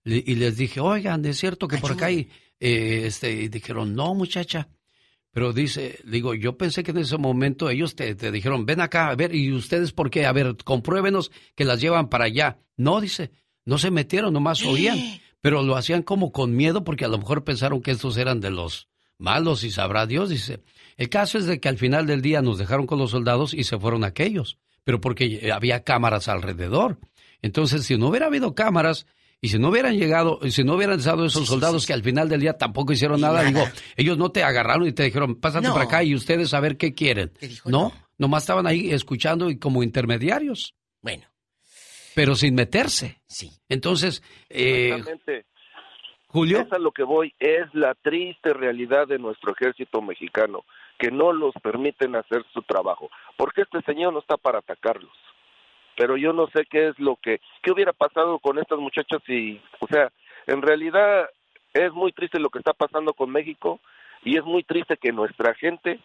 Le- 0.03 0.23
y 0.25 0.35
les 0.35 0.57
dije, 0.57 0.79
oigan, 0.79 1.25
¿es 1.25 1.39
cierto 1.39 1.67
que 1.67 1.77
por 1.77 1.93
acá 1.93 2.07
hay...? 2.07 2.29
eh, 2.59 3.03
este, 3.07 3.31
y 3.31 3.47
dijeron, 3.47 3.95
no, 3.95 4.13
muchacha. 4.13 4.69
Pero 5.33 5.53
dice, 5.53 5.99
digo, 6.03 6.33
yo 6.33 6.57
pensé 6.57 6.83
que 6.83 6.91
en 6.91 6.97
ese 6.97 7.17
momento 7.17 7.69
ellos 7.69 7.95
te, 7.95 8.15
te 8.15 8.31
dijeron, 8.31 8.65
ven 8.65 8.81
acá, 8.81 9.09
a 9.09 9.15
ver, 9.15 9.33
¿y 9.33 9.51
ustedes 9.53 9.93
por 9.93 10.09
qué? 10.09 10.25
A 10.25 10.33
ver, 10.33 10.57
compruébenos 10.63 11.31
que 11.55 11.63
las 11.63 11.79
llevan 11.79 12.09
para 12.09 12.25
allá. 12.25 12.59
No, 12.75 12.99
dice, 12.99 13.31
no 13.65 13.77
se 13.77 13.91
metieron, 13.91 14.33
nomás 14.33 14.63
oían. 14.63 14.99
Pero 15.39 15.63
lo 15.63 15.75
hacían 15.75 16.03
como 16.03 16.31
con 16.31 16.55
miedo 16.55 16.83
porque 16.83 17.05
a 17.05 17.07
lo 17.07 17.17
mejor 17.17 17.43
pensaron 17.43 17.81
que 17.81 17.91
estos 17.91 18.17
eran 18.17 18.41
de 18.41 18.51
los 18.51 18.89
malos 19.17 19.63
y 19.63 19.71
sabrá 19.71 20.05
Dios, 20.05 20.29
dice. 20.29 20.61
El 20.97 21.09
caso 21.09 21.37
es 21.37 21.45
de 21.45 21.59
que 21.59 21.69
al 21.69 21.77
final 21.77 22.05
del 22.05 22.21
día 22.21 22.41
nos 22.41 22.57
dejaron 22.57 22.85
con 22.85 22.99
los 22.99 23.11
soldados 23.11 23.53
y 23.53 23.63
se 23.63 23.79
fueron 23.79 24.03
aquellos, 24.03 24.57
pero 24.83 24.99
porque 24.99 25.51
había 25.51 25.83
cámaras 25.83 26.27
alrededor. 26.27 26.99
Entonces, 27.41 27.85
si 27.85 27.97
no 27.97 28.09
hubiera 28.09 28.27
habido 28.27 28.53
cámaras 28.53 29.07
y 29.41 29.47
si 29.47 29.57
no 29.57 29.69
hubieran 29.69 29.97
llegado, 29.97 30.39
y 30.43 30.51
si 30.51 30.63
no 30.63 30.75
hubieran 30.75 30.99
estado 30.99 31.25
esos 31.25 31.47
soldados 31.47 31.87
que 31.87 31.93
al 31.93 32.03
final 32.03 32.29
del 32.29 32.41
día 32.41 32.53
tampoco 32.57 32.93
hicieron 32.93 33.19
nada, 33.19 33.43
digo, 33.43 33.63
ellos 33.97 34.17
no 34.17 34.31
te 34.31 34.43
agarraron 34.43 34.87
y 34.87 34.91
te 34.91 35.03
dijeron, 35.03 35.35
pásate 35.39 35.67
No. 35.67 35.73
para 35.73 35.85
acá 35.85 36.03
y 36.03 36.13
ustedes 36.13 36.53
a 36.53 36.59
ver 36.59 36.77
qué 36.77 36.93
quieren. 36.93 37.31
no, 37.65 37.91
nomás 38.19 38.43
estaban 38.43 38.67
ahí 38.67 38.91
escuchando 38.91 39.49
y 39.49 39.57
como 39.57 39.81
intermediarios. 39.83 40.75
Bueno. 41.01 41.23
Pero 42.13 42.35
sin 42.35 42.53
meterse. 42.55 43.21
Sí. 43.25 43.51
Entonces, 43.67 44.21
eh. 44.49 45.01
Julio. 46.27 46.59
Es 46.61 46.71
a 46.71 46.77
lo 46.77 46.91
que 46.91 47.03
voy, 47.03 47.33
es 47.39 47.73
la 47.73 47.93
triste 47.95 48.53
realidad 48.53 49.07
de 49.07 49.17
nuestro 49.17 49.53
ejército 49.53 50.01
mexicano, 50.01 50.63
que 50.99 51.09
no 51.11 51.33
los 51.33 51.53
permiten 51.63 52.15
hacer 52.15 52.45
su 52.53 52.61
trabajo, 52.61 53.09
porque 53.37 53.61
este 53.63 53.81
señor 53.81 54.13
no 54.13 54.19
está 54.19 54.37
para 54.37 54.59
atacarlos. 54.59 55.11
Pero 55.97 56.17
yo 56.17 56.33
no 56.33 56.47
sé 56.47 56.65
qué 56.69 56.87
es 56.89 56.99
lo 56.99 57.15
que, 57.17 57.39
qué 57.61 57.71
hubiera 57.71 57.93
pasado 57.93 58.39
con 58.39 58.57
estas 58.59 58.79
muchachas 58.79 59.21
si, 59.25 59.59
o 59.79 59.87
sea, 59.87 60.11
en 60.47 60.61
realidad 60.61 61.29
es 61.73 61.91
muy 61.93 62.11
triste 62.11 62.39
lo 62.39 62.49
que 62.49 62.59
está 62.59 62.73
pasando 62.73 63.13
con 63.13 63.29
México 63.31 63.79
y 64.23 64.37
es 64.37 64.43
muy 64.43 64.63
triste 64.63 64.97
que 64.97 65.11
nuestra 65.11 65.53
gente 65.55 65.99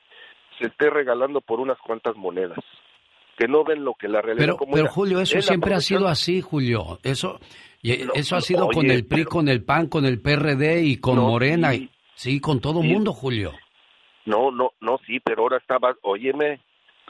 se 0.59 0.67
esté 0.67 0.91
regalando 0.91 1.41
por 1.41 1.61
unas 1.61 1.79
cuantas 1.79 2.17
monedas, 2.17 2.59
que 3.37 3.47
no 3.47 3.63
ven 3.65 3.85
lo 3.85 3.95
que 3.95 4.09
la 4.09 4.23
realidad 4.23 4.45
Pero, 4.47 4.57
como 4.57 4.73
pero 4.73 4.85
era. 4.85 4.93
Julio, 4.93 5.21
eso 5.21 5.41
siempre 5.41 5.75
ha 5.75 5.81
sido 5.81 6.09
así, 6.09 6.41
Julio. 6.41 6.99
Eso, 7.03 7.39
y 7.83 7.97
No, 8.05 8.13
eso 8.15 8.37
ha 8.37 8.41
sido 8.41 8.69
con 8.69 8.91
el 8.91 9.07
PRI, 9.07 9.25
con 9.25 9.49
el 9.49 9.63
PAN, 9.65 9.89
con 9.89 10.05
el 10.07 10.21
PRD 10.21 10.83
y 10.83 10.97
con 10.99 11.17
No, 11.17 11.29
Morena. 11.29 11.73
sí. 11.73 11.91
Sí, 12.15 12.41
con 12.41 12.61
todo 12.63 12.81
Sí. 12.81 12.89
mundo, 12.89 13.13
Julio. 13.13 13.53
No, 14.25 14.51
no, 14.51 14.71
no, 14.81 14.99
sí, 15.07 15.21
pero 15.21 15.43
ahora 15.43 15.59
estaba, 15.59 15.95
óyeme, 16.03 16.61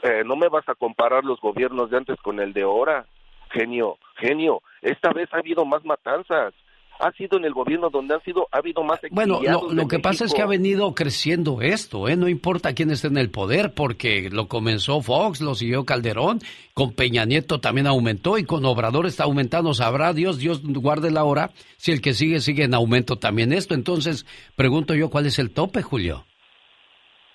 eh, 0.03 0.23
no 0.25 0.35
me 0.35 0.49
vas 0.49 0.67
a 0.69 0.75
comparar 0.75 1.23
los 1.23 1.39
gobiernos 1.41 1.89
de 1.89 1.97
antes 1.97 2.17
con 2.21 2.39
el 2.39 2.53
de 2.53 2.63
ahora, 2.63 3.05
genio, 3.51 3.97
genio, 4.17 4.61
esta 4.81 5.11
vez 5.11 5.29
ha 5.33 5.37
habido 5.37 5.65
más 5.65 5.83
matanzas, 5.85 6.53
ha 6.99 7.11
sido 7.11 7.37
en 7.37 7.45
el 7.45 7.53
gobierno 7.53 7.89
donde 7.89 8.15
han 8.15 8.23
sido, 8.23 8.47
ha 8.51 8.57
habido 8.57 8.83
más 8.83 8.99
Bueno, 9.11 9.39
lo, 9.41 9.87
que 9.87 9.99
pasa 9.99 10.25
es 10.25 10.33
que 10.33 10.41
ha 10.41 10.47
venido 10.47 10.93
creciendo 10.95 11.61
esto, 11.61 12.07
¿eh? 12.07 12.15
No 12.15 12.27
importa 12.27 12.73
quién 12.73 12.91
esté 12.91 13.07
en 13.07 13.17
el 13.17 13.29
poder, 13.29 13.73
porque 13.73 14.29
lo 14.31 14.47
comenzó 14.47 15.01
Fox, 15.01 15.41
lo 15.41 15.55
siguió 15.55 15.85
Calderón, 15.85 16.39
con 16.73 16.93
Peña 16.93 17.25
Nieto 17.25 17.59
también 17.59 17.87
aumentó 17.87 18.37
y 18.37 18.45
con 18.45 18.65
Obrador 18.65 19.05
está 19.05 19.25
aumentando. 19.25 19.73
Sabrá 19.73 20.13
Dios, 20.13 20.39
Dios 20.39 20.61
guarde 20.63 21.11
la 21.11 21.23
hora, 21.23 21.51
si 21.77 21.91
el 21.91 22.01
que 22.01 22.13
sigue 22.13 22.39
sigue 22.39 22.63
en 22.63 22.73
aumento 22.73 23.17
también 23.17 23.53
esto. 23.53 23.73
Entonces, 23.73 24.25
pregunto 24.55 24.95
yo, 24.95 25.09
¿cuál 25.09 25.27
es 25.27 25.39
el 25.39 25.51
tope, 25.51 25.81
Julio? 25.81 26.25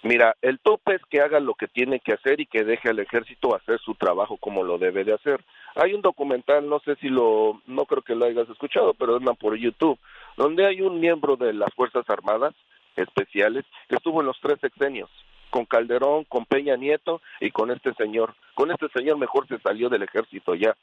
Mira, 0.05 0.35
el 0.43 0.59
tope 0.59 0.97
es 0.97 1.03
que 1.09 1.21
haga 1.21 1.39
lo 1.39 1.55
que 1.55 1.69
tiene 1.69 2.01
que 2.01 2.13
hacer 2.13 2.41
y 2.41 2.47
que 2.47 2.65
deje 2.65 2.91
al 2.91 2.99
ejército 2.99 3.55
hacer 3.55 3.79
su 3.79 3.95
trabajo 3.95 4.37
como 4.37 4.65
lo 4.65 4.77
debe 4.77 5.05
de 5.05 5.15
hacer. 5.15 5.45
Hay 5.77 5.95
un 5.95 6.03
documental, 6.03 6.69
no 6.69 6.81
sé 6.81 6.97
si 6.97 7.09
lo, 7.09 7.63
no 7.67 7.85
creo 7.85 8.03
que 8.03 8.17
lo 8.17 8.27
hayas 8.27 8.49
escuchado, 8.49 8.95
pero 8.95 9.17
anda 9.17 9.33
por 9.35 9.57
YouTube, 9.57 9.99
donde 10.37 10.67
hay 10.67 10.83
un 10.83 10.99
miembro 10.99 11.37
de 11.37 11.53
las 11.53 11.73
Fuerzas 11.75 12.05
Armadas 12.11 12.53
especiales 12.97 13.65
que 13.89 13.95
estuvo 13.95 14.21
en 14.21 14.27
los 14.27 14.41
tres 14.41 14.59
sexenios, 14.61 15.09
con 15.51 15.67
Calderón, 15.67 16.25
con 16.25 16.47
Peña 16.47 16.77
Nieto 16.77 17.23
y 17.41 17.53
con 17.53 17.71
este 17.71 17.95
señor. 17.95 18.35
Con 18.55 18.73
este 18.73 18.89
señor 18.89 19.19
mejor 19.19 19.47
se 19.47 19.61
salió 19.61 19.89
del 19.89 20.03
ejército 20.03 20.57
ya, 20.57 20.77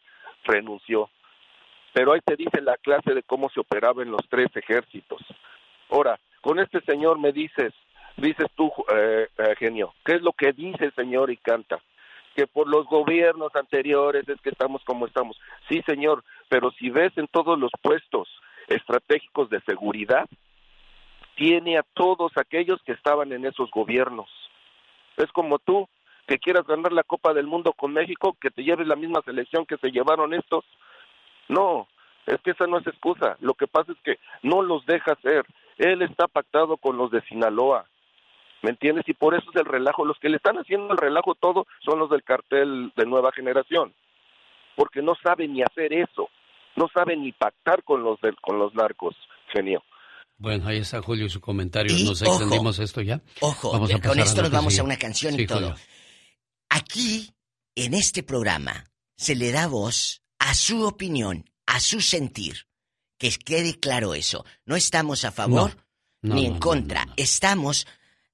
renunció. 0.45 1.09
Pero 1.91 2.13
ahí 2.13 2.21
te 2.23 2.37
dice 2.37 2.61
la 2.61 2.77
clase 2.77 3.13
de 3.13 3.23
cómo 3.23 3.49
se 3.49 3.59
operaba 3.59 4.01
en 4.01 4.11
los 4.11 4.21
tres 4.29 4.47
ejércitos. 4.55 5.21
Ahora, 5.89 6.19
con 6.41 6.59
este 6.59 6.79
señor 6.81 7.19
me 7.19 7.33
dices, 7.33 7.73
dices 8.19 8.47
tú, 8.55 8.71
eh, 8.93 9.27
eh, 9.37 9.55
genio, 9.57 9.93
¿qué 10.05 10.15
es 10.15 10.21
lo 10.21 10.33
que 10.33 10.53
dice 10.53 10.91
señor 10.91 11.31
y 11.31 11.37
canta? 11.37 11.79
Que 12.35 12.47
por 12.47 12.67
los 12.67 12.85
gobiernos 12.85 13.55
anteriores 13.55 14.27
es 14.27 14.39
que 14.41 14.49
estamos 14.49 14.83
como 14.85 15.07
estamos. 15.07 15.39
Sí, 15.67 15.81
señor, 15.85 16.23
pero 16.47 16.71
si 16.71 16.89
ves 16.89 17.11
en 17.17 17.27
todos 17.27 17.59
los 17.59 17.71
puestos 17.81 18.29
estratégicos 18.67 19.49
de 19.49 19.61
seguridad, 19.61 20.29
tiene 21.35 21.77
a 21.77 21.83
todos 21.93 22.31
aquellos 22.35 22.81
que 22.83 22.91
estaban 22.91 23.31
en 23.31 23.45
esos 23.45 23.71
gobiernos. 23.71 24.29
Es 25.17 25.31
como 25.31 25.59
tú, 25.59 25.87
que 26.27 26.37
quieras 26.37 26.65
ganar 26.67 26.93
la 26.93 27.03
Copa 27.03 27.33
del 27.33 27.47
Mundo 27.47 27.73
con 27.73 27.91
México, 27.91 28.37
que 28.39 28.51
te 28.51 28.63
lleves 28.63 28.87
la 28.87 28.95
misma 28.95 29.21
selección 29.25 29.65
que 29.65 29.77
se 29.77 29.91
llevaron 29.91 30.33
estos. 30.33 30.63
No, 31.47 31.87
es 32.27 32.39
que 32.41 32.51
esa 32.51 32.67
no 32.67 32.77
es 32.77 32.87
excusa. 32.87 33.37
Lo 33.39 33.55
que 33.55 33.67
pasa 33.67 33.91
es 33.91 33.97
que 34.03 34.19
no 34.43 34.61
los 34.61 34.85
deja 34.85 35.13
hacer. 35.13 35.45
Él 35.77 36.01
está 36.01 36.27
pactado 36.27 36.77
con 36.77 36.97
los 36.97 37.09
de 37.09 37.21
Sinaloa. 37.21 37.85
¿Me 38.61 38.71
entiendes? 38.71 39.05
Y 39.07 39.13
por 39.13 39.35
eso 39.35 39.45
es 39.51 39.55
el 39.55 39.65
relajo. 39.65 40.03
Los 40.05 40.17
que 40.19 40.29
le 40.29 40.37
están 40.37 40.57
haciendo 40.57 40.91
el 40.91 40.97
relajo 40.97 41.35
todo 41.35 41.65
son 41.85 41.99
los 41.99 42.09
del 42.09 42.23
cartel 42.23 42.91
de 42.95 43.05
nueva 43.05 43.31
generación. 43.31 43.93
Porque 44.75 45.01
no 45.01 45.13
saben 45.23 45.53
ni 45.53 45.61
hacer 45.61 45.93
eso. 45.93 46.29
No 46.75 46.87
saben 46.93 47.23
ni 47.23 47.31
pactar 47.31 47.83
con 47.83 48.03
los, 48.03 48.19
del, 48.21 48.35
con 48.41 48.59
los 48.59 48.73
narcos, 48.73 49.15
genio. 49.53 49.83
Bueno, 50.37 50.67
ahí 50.67 50.77
está 50.77 51.01
Julio 51.01 51.25
y 51.25 51.29
su 51.29 51.41
comentario. 51.41 51.93
¿Nos 52.05 52.21
extendimos 52.21 52.79
esto 52.79 53.01
ya? 53.01 53.21
Ojo, 53.41 53.71
Vamos 53.73 53.89
a 53.89 53.93
con 53.93 54.01
pasar 54.01 54.19
esto 54.19 54.39
a 54.39 54.43
nos 54.43 54.51
vamos 54.51 54.73
sigue. 54.73 54.81
a 54.81 54.85
una 54.85 54.97
canción 54.97 55.33
Sí, 55.33 55.41
y 55.41 55.47
todo. 55.47 55.59
Julio. 55.59 55.75
Aquí, 56.69 57.29
en 57.75 57.93
este 57.93 58.23
programa, 58.23 58.85
se 59.17 59.35
le 59.35 59.51
da 59.51 59.67
voz 59.67 60.21
a 60.39 60.53
su 60.53 60.85
opinión, 60.85 61.45
a 61.65 61.79
su 61.79 62.01
sentir. 62.01 62.67
Que 63.17 63.31
quede 63.31 63.79
claro 63.79 64.13
eso. 64.13 64.45
No 64.65 64.75
estamos 64.77 65.25
a 65.25 65.31
favor 65.31 65.75
No, 66.21 66.35
ni 66.35 66.43
no, 66.43 66.47
en 66.47 66.53
no, 66.53 66.59
contra. 66.61 67.05
Estamos 67.17 67.85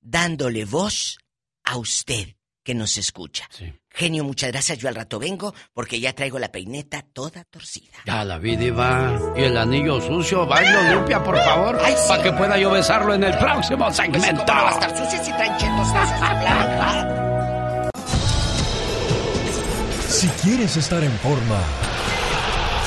dándole 0.06 0.64
voz 0.66 1.18
a 1.64 1.78
usted 1.78 2.36
que 2.64 2.74
nos 2.74 2.98
escucha. 2.98 3.48
Genio, 3.90 4.24
muchas 4.24 4.52
gracias. 4.52 4.78
Yo 4.80 4.88
al 4.90 4.96
rato 4.96 5.20
vengo 5.20 5.54
porque 5.74 6.00
ya 6.00 6.14
traigo 6.14 6.40
la 6.40 6.52
peineta 6.52 7.04
toda 7.14 7.44
torcida. 7.44 7.98
Ya 8.06 8.24
la 8.24 8.38
vi, 8.40 8.56
diva. 8.56 9.20
Y 9.36 9.44
el 9.44 9.58
anillo 9.58 10.02
sucio, 10.02 10.48
bailo 10.48 10.96
limpia, 10.96 11.24
por 11.24 11.38
favor. 11.38 11.78
Para 12.08 12.24
que 12.24 12.32
pueda 12.32 12.58
yo 12.58 12.72
besarlo 12.72 13.14
en 13.14 13.24
el 13.24 13.38
próximo 13.38 13.92
segmento. 13.92 14.44
¿Cómo 14.46 14.60
no 14.60 14.66
va 14.66 14.70
a 14.70 14.74
estar 14.74 14.98
sucia 14.98 15.24
si 15.24 15.32
traen 15.32 15.58
chetos 15.58 15.94
de? 15.94 16.00
Si 20.10 20.28
quieres 20.42 20.76
estar 20.78 21.04
en 21.04 21.12
forma, 21.20 21.62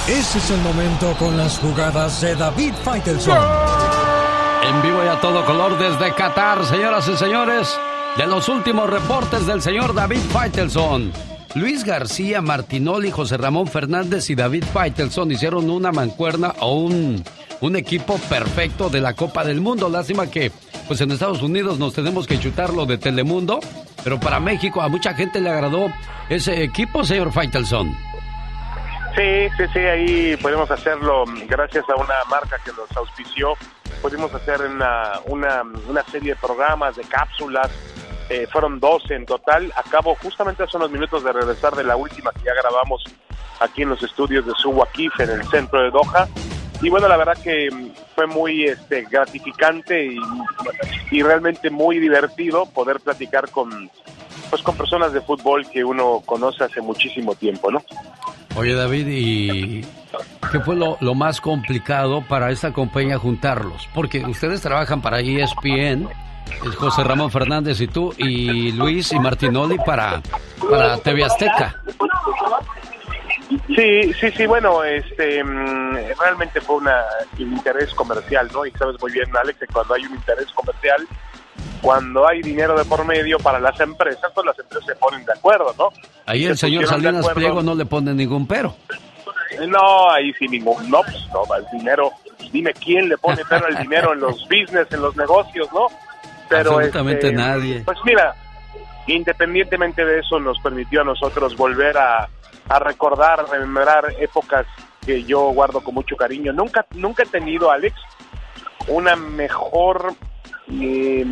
ese 0.08 0.38
es 0.38 0.50
el 0.50 0.60
momento 0.60 1.14
con 1.18 1.36
las 1.36 1.58
jugadas 1.58 2.20
de 2.20 2.34
David 2.34 2.74
Faitelson. 2.82 3.87
En 4.62 4.82
vivo 4.82 5.04
y 5.04 5.08
a 5.08 5.20
todo 5.20 5.44
color 5.44 5.78
desde 5.78 6.14
Qatar, 6.14 6.64
señoras 6.64 7.08
y 7.08 7.16
señores, 7.16 7.78
de 8.16 8.26
los 8.26 8.48
últimos 8.48 8.90
reportes 8.90 9.46
del 9.46 9.62
señor 9.62 9.94
David 9.94 10.20
Faitelson. 10.32 11.12
Luis 11.54 11.84
García 11.84 12.42
Martinoli, 12.42 13.10
José 13.10 13.36
Ramón 13.36 13.66
Fernández 13.66 14.28
y 14.30 14.34
David 14.34 14.64
Faitelson 14.72 15.30
hicieron 15.32 15.70
una 15.70 15.92
mancuerna 15.92 16.54
o 16.60 16.74
un, 16.74 17.24
un 17.60 17.76
equipo 17.76 18.18
perfecto 18.28 18.90
de 18.90 19.00
la 19.00 19.14
Copa 19.14 19.44
del 19.44 19.60
Mundo. 19.60 19.88
Lástima 19.88 20.30
que 20.30 20.52
pues 20.86 21.00
en 21.00 21.10
Estados 21.10 21.42
Unidos 21.42 21.78
nos 21.78 21.94
tenemos 21.94 22.26
que 22.26 22.38
chutarlo 22.38 22.84
de 22.84 22.98
Telemundo, 22.98 23.60
pero 24.04 24.20
para 24.20 24.40
México 24.40 24.82
a 24.82 24.88
mucha 24.88 25.14
gente 25.14 25.40
le 25.40 25.50
agradó 25.50 25.90
ese 26.28 26.62
equipo, 26.62 27.04
señor 27.04 27.32
Faitelson. 27.32 27.96
Sí, 29.16 29.48
sí, 29.56 29.64
sí, 29.72 29.78
ahí 29.80 30.36
podemos 30.36 30.70
hacerlo 30.70 31.24
gracias 31.48 31.84
a 31.88 31.96
una 31.96 32.14
marca 32.30 32.56
que 32.64 32.70
nos 32.72 32.94
auspició. 32.96 33.54
Pudimos 34.02 34.32
hacer 34.34 34.60
una, 34.62 35.20
una, 35.26 35.62
una 35.88 36.02
serie 36.04 36.34
de 36.34 36.40
programas, 36.40 36.96
de 36.96 37.04
cápsulas. 37.04 37.70
eh, 38.28 38.46
fueron 38.52 38.78
12 38.78 39.14
en 39.14 39.26
total. 39.26 39.72
Acabo 39.76 40.14
justamente 40.22 40.62
hace 40.62 40.76
unos 40.76 40.90
minutos 40.90 41.24
de 41.24 41.32
regresar 41.32 41.74
de 41.74 41.84
la 41.84 41.96
última 41.96 42.30
que 42.32 42.42
ya 42.44 42.54
grabamos 42.54 43.02
aquí 43.60 43.82
en 43.82 43.88
los 43.88 44.02
estudios 44.02 44.44
de 44.46 44.52
Suwakif 44.52 45.18
en 45.20 45.30
el 45.30 45.44
centro 45.48 45.82
de 45.82 45.90
Doha. 45.90 46.28
Y 46.80 46.90
bueno, 46.90 47.08
la 47.08 47.16
verdad 47.16 47.36
que 47.42 47.70
mm, 47.70 47.90
fue 48.14 48.26
muy 48.26 48.64
este, 48.64 49.02
gratificante 49.02 50.14
y, 51.10 51.22
realmente 51.22 51.70
muy 51.70 51.98
divertido 51.98 52.66
poder 52.66 53.00
platicar 53.00 53.50
con, 53.50 53.90
pues, 54.50 54.62
con 54.62 54.76
personas 54.76 55.12
de 55.12 55.20
fútbol 55.20 55.68
que 55.68 55.84
uno 55.84 56.22
conoce 56.24 56.64
hace 56.64 56.80
muchísimo 56.80 57.34
tiempo, 57.34 57.70
¿no? 57.70 57.82
Oye 58.56 58.74
David, 58.74 59.06
¿y 59.08 59.82
qué 60.50 60.60
fue 60.60 60.74
lo, 60.76 60.96
más 61.14 61.40
complicado 61.40 62.22
para 62.28 62.50
esta 62.50 62.72
compañía 62.72 63.18
juntarlos? 63.18 63.88
Porque 63.94 64.24
ustedes 64.24 64.60
trabajan 64.60 65.00
para 65.00 65.20
E 65.20 65.42
ESPN, 65.42 66.08
José 66.76 67.04
Ramón 67.04 67.30
Fernández 67.30 67.80
y 67.80 67.88
tú, 67.88 68.14
y 68.16 68.72
Luis 68.72 69.12
y 69.12 69.18
Martinoli 69.18 69.76
para, 69.78 70.22
para 70.70 70.98
TV 70.98 71.24
Azteca. 71.24 71.80
Sí, 73.48 74.12
sí, 74.12 74.30
sí, 74.30 74.46
bueno, 74.46 74.84
este, 74.84 75.42
mm, 75.42 75.94
realmente 76.18 76.60
fue 76.60 76.76
una, 76.76 77.02
un 77.38 77.52
interés 77.52 77.94
comercial, 77.94 78.48
¿no? 78.52 78.66
Y 78.66 78.70
sabes 78.72 79.00
muy 79.00 79.10
bien, 79.12 79.28
Alex, 79.34 79.58
que 79.58 79.66
cuando 79.66 79.94
hay 79.94 80.04
un 80.04 80.14
interés 80.14 80.46
comercial, 80.52 81.06
cuando 81.80 82.28
hay 82.28 82.42
dinero 82.42 82.76
de 82.76 82.84
por 82.84 83.04
medio 83.06 83.38
para 83.38 83.58
las 83.58 83.78
empresas, 83.80 84.30
pues 84.34 84.46
las 84.46 84.58
empresas 84.58 84.86
se 84.86 84.96
ponen 84.96 85.24
de 85.24 85.32
acuerdo, 85.32 85.74
¿no? 85.78 85.88
Ahí 86.26 86.44
el 86.44 86.56
Se 86.56 86.66
señor 86.66 86.86
Salinas. 86.86 87.26
Pliego 87.30 87.62
no 87.62 87.74
le 87.74 87.86
pone 87.86 88.12
ningún 88.12 88.46
pero. 88.46 88.74
Eh, 89.50 89.66
No, 89.66 90.10
ahí 90.10 90.32
sí 90.34 90.46
ningún, 90.46 90.90
no, 90.90 91.00
pues 91.02 91.16
no, 91.32 91.42
el 91.56 91.78
dinero, 91.78 92.10
dime 92.52 92.72
quién 92.74 93.08
le 93.08 93.16
pone 93.16 93.42
pero 93.48 93.66
al 93.66 93.78
dinero 93.78 94.12
en 94.12 94.20
los 94.20 94.42
business, 94.48 94.88
en 94.90 95.00
los 95.00 95.16
negocios, 95.16 95.68
¿no? 95.72 95.86
Absolutamente 96.50 97.28
este, 97.28 97.32
nadie. 97.32 97.82
Pues 97.84 97.98
mira, 98.04 98.34
independientemente 99.06 100.04
de 100.04 100.20
eso, 100.20 100.38
nos 100.38 100.58
permitió 100.60 101.00
a 101.00 101.04
nosotros 101.04 101.56
volver 101.56 101.96
a, 101.96 102.28
a 102.68 102.78
recordar, 102.78 103.40
a 103.40 103.42
rememorar 103.44 104.14
épocas 104.18 104.66
que 105.04 105.24
yo 105.24 105.40
guardo 105.52 105.80
con 105.80 105.94
mucho 105.94 106.16
cariño. 106.16 106.52
Nunca, 106.52 106.86
nunca 106.94 107.22
he 107.22 107.26
tenido, 107.26 107.70
Alex, 107.70 107.94
una 108.88 109.16
mejor 109.16 110.14
eh, 110.70 111.24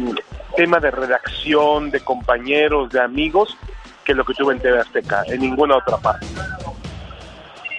tema 0.57 0.79
de 0.81 0.91
redacción, 0.91 1.91
de 1.91 2.01
compañeros, 2.01 2.91
de 2.91 3.01
amigos, 3.01 3.57
que 4.05 4.15
lo 4.15 4.25
que 4.25 4.35
tuve 4.35 4.55
en 4.55 4.61
TV 4.61 4.81
Azteca, 4.81 5.25
en 5.27 5.41
ninguna 5.41 5.77
otra 5.77 5.99
parte. 5.99 6.27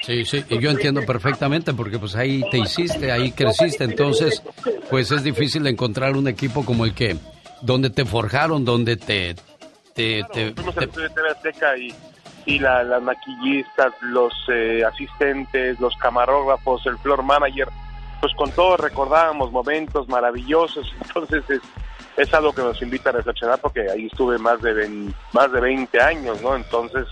Sí, 0.04 0.24
sí, 0.24 0.44
y 0.50 0.60
yo 0.60 0.70
entiendo 0.70 1.02
perfectamente 1.06 1.74
porque 1.74 2.00
pues 2.00 2.16
ahí 2.16 2.42
te 2.50 2.58
hiciste, 2.60 3.12
ahí 3.12 3.34
creciste, 3.34 3.84
entonces 3.84 4.42
pues 4.90 5.12
es 5.12 5.22
difícil 5.22 5.68
encontrar 5.68 6.16
un 6.16 6.30
equipo 6.30 6.64
como 6.64 6.86
el 6.86 6.94
que, 6.94 7.18
donde 7.62 7.90
te 7.90 8.06
forjaron, 8.06 8.64
donde 8.64 8.96
te... 8.96 9.36
te, 9.94 10.24
te- 10.32 10.48
estudio 10.50 10.72
de 11.10 11.10
TV 11.10 11.30
Azteca 11.30 11.78
y, 11.78 11.94
y 12.48 12.60
la- 12.60 12.84
las 12.84 13.04
maquillistas, 13.04 13.94
los 14.02 14.34
eh, 14.50 14.82
asistentes, 14.84 15.80
los 15.80 15.96
camarógrafos, 15.98 16.86
el 16.88 16.98
floor 16.98 17.22
manager, 17.22 17.68
pues 18.22 18.34
con 18.36 18.50
todos 18.52 18.80
recordábamos 18.80 19.52
momentos 19.52 20.08
maravillosos, 20.10 20.92
entonces 21.06 21.44
es, 21.50 21.62
es 22.16 22.34
algo 22.34 22.54
que 22.54 22.62
nos 22.64 22.82
invita 22.82 23.10
a 23.10 23.14
reflexionar 23.14 23.60
porque 23.60 23.82
ahí 23.92 24.08
estuve 24.08 24.38
más 24.40 24.62
de, 24.62 24.74
vein- 24.74 25.14
más 25.34 25.52
de 25.52 25.60
20 25.62 26.02
años, 26.02 26.42
¿no? 26.42 26.56
Entonces, 26.56 27.06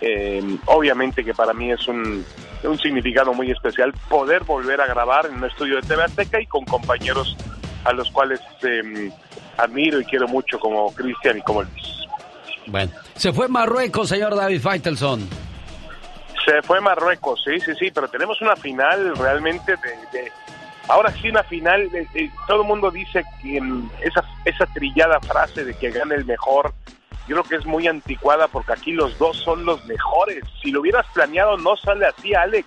eh, 0.00 0.42
obviamente 0.66 1.22
que 1.24 1.34
para 1.34 1.52
mí 1.52 1.70
es 1.70 1.86
un, 1.86 2.24
un 2.64 2.78
significado 2.78 3.32
muy 3.34 3.50
especial 3.50 3.92
poder 4.08 4.42
volver 4.44 4.80
a 4.80 4.86
grabar 4.86 5.26
en 5.26 5.34
un 5.36 5.44
estudio 5.44 5.76
de 5.76 5.82
TV 5.82 6.02
Azteca 6.04 6.40
y 6.40 6.46
con 6.46 6.64
compañeros 6.64 7.36
a 7.84 7.92
los 7.92 8.10
cuales 8.10 8.40
eh, 8.62 9.12
admiro 9.58 10.00
y 10.00 10.04
quiero 10.06 10.26
mucho 10.28 10.58
como 10.58 10.92
Cristian 10.94 11.38
y 11.38 11.42
como 11.42 11.62
Luis. 11.62 12.01
Bueno, 12.66 12.92
se 13.16 13.32
fue 13.32 13.48
Marruecos, 13.48 14.08
señor 14.08 14.34
David 14.36 14.60
Faitelson. 14.60 15.28
Se 16.44 16.62
fue 16.62 16.80
Marruecos, 16.80 17.40
sí, 17.44 17.60
sí, 17.60 17.72
sí, 17.78 17.90
pero 17.92 18.08
tenemos 18.08 18.40
una 18.40 18.56
final 18.56 19.16
realmente 19.16 19.72
de... 19.76 20.18
de- 20.18 20.32
ahora 20.88 21.12
sí 21.12 21.28
una 21.28 21.44
final, 21.44 21.88
de- 21.90 22.06
de- 22.12 22.30
todo 22.48 22.62
el 22.62 22.68
mundo 22.68 22.90
dice 22.90 23.22
que 23.40 23.60
mm, 23.60 23.90
esa, 24.02 24.24
esa 24.44 24.66
trillada 24.66 25.20
frase 25.20 25.64
de 25.64 25.74
que 25.74 25.90
gane 25.90 26.16
el 26.16 26.24
mejor, 26.24 26.72
yo 27.28 27.36
creo 27.36 27.44
que 27.44 27.56
es 27.56 27.66
muy 27.66 27.86
anticuada 27.86 28.48
porque 28.48 28.72
aquí 28.72 28.90
los 28.92 29.16
dos 29.18 29.36
son 29.38 29.64
los 29.64 29.84
mejores. 29.86 30.42
Si 30.60 30.72
lo 30.72 30.80
hubieras 30.80 31.06
planeado 31.14 31.56
no 31.56 31.76
sale 31.76 32.06
así, 32.06 32.34
Alex. 32.34 32.66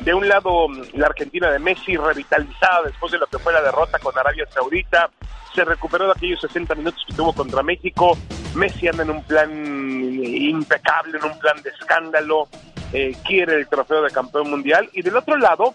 de 0.00 0.14
un 0.14 0.28
lado 0.28 0.68
la 0.94 1.06
Argentina 1.06 1.50
de 1.50 1.58
Messi 1.58 1.96
revitalizada 1.96 2.82
después 2.84 3.10
de 3.10 3.18
lo 3.18 3.26
que 3.26 3.38
fue 3.40 3.52
la 3.52 3.60
derrota 3.62 3.98
con 3.98 4.16
Arabia 4.16 4.46
Saudita, 4.54 5.10
se 5.52 5.64
recuperó 5.64 6.04
de 6.06 6.12
aquellos 6.12 6.40
60 6.40 6.76
minutos 6.76 7.02
que 7.08 7.14
tuvo 7.14 7.32
contra 7.32 7.64
México, 7.64 8.16
Messi 8.54 8.88
anda 8.88 9.02
en 9.02 9.10
un 9.10 9.22
plan 9.22 9.50
impecable, 9.50 11.18
en 11.18 11.24
un 11.24 11.38
plan 11.38 11.60
de 11.62 11.70
escándalo, 11.70 12.48
eh, 12.92 13.14
quiere 13.24 13.54
el 13.56 13.68
trofeo 13.68 14.02
de 14.02 14.10
campeón 14.10 14.50
mundial 14.50 14.88
y 14.92 15.02
del 15.02 15.16
otro 15.16 15.36
lado 15.36 15.74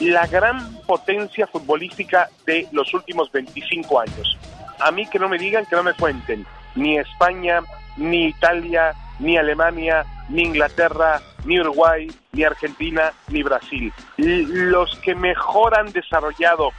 la 0.00 0.26
gran 0.26 0.76
potencia 0.86 1.46
futbolística 1.46 2.28
de 2.46 2.66
los 2.72 2.92
últimos 2.94 3.30
25 3.30 4.00
años. 4.00 4.38
A 4.80 4.90
mí 4.90 5.06
que 5.06 5.18
no 5.18 5.28
me 5.28 5.38
digan, 5.38 5.66
que 5.66 5.76
no 5.76 5.82
me 5.82 5.94
cuenten, 5.94 6.46
ni 6.74 6.98
España, 6.98 7.60
ni 7.96 8.28
Italia, 8.28 8.94
ni 9.18 9.36
Alemania, 9.36 10.04
ni 10.28 10.42
Inglaterra, 10.42 11.20
ni 11.44 11.60
Uruguay, 11.60 12.10
ni 12.32 12.44
Argentina, 12.44 13.12
ni 13.28 13.42
Brasil. 13.42 13.92
Los 14.16 14.96
que 15.00 15.14
mejor 15.14 15.78
han 15.78 15.92
desarrollado 15.92 16.70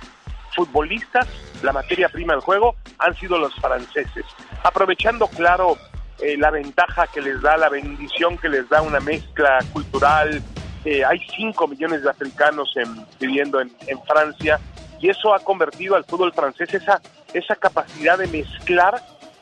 futbolistas, 0.55 1.27
la 1.63 1.73
materia 1.73 2.09
prima 2.09 2.33
del 2.33 2.41
juego, 2.41 2.75
han 2.99 3.15
sido 3.15 3.37
los 3.37 3.53
franceses. 3.55 4.25
Aprovechando, 4.63 5.27
claro, 5.27 5.77
eh, 6.21 6.37
la 6.37 6.51
ventaja 6.51 7.07
que 7.07 7.19
les 7.19 7.41
da, 7.41 7.57
la 7.57 7.69
bendición 7.69 8.37
que 8.37 8.47
les 8.47 8.69
da 8.69 8.81
una 8.81 8.99
mezcla 8.99 9.57
cultural. 9.73 10.41
Eh, 10.85 11.03
hay 11.03 11.19
5 11.35 11.67
millones 11.67 12.03
de 12.03 12.09
africanos 12.09 12.73
viviendo 13.19 13.59
en, 13.59 13.71
Francia 14.07 14.59
y 14.99 15.09
eso 15.09 15.33
ha 15.33 15.39
convertido 15.39 15.95
al 15.95 16.05
fútbol 16.05 16.31
francés 16.33 16.73
esa, 16.73 17.01
esa 17.33 17.55
capacidad 17.55 18.17
de 18.17 18.27
mezclar 18.27 19.01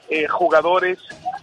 eh, 0.10 0.28
jugadores, 0.28 1.00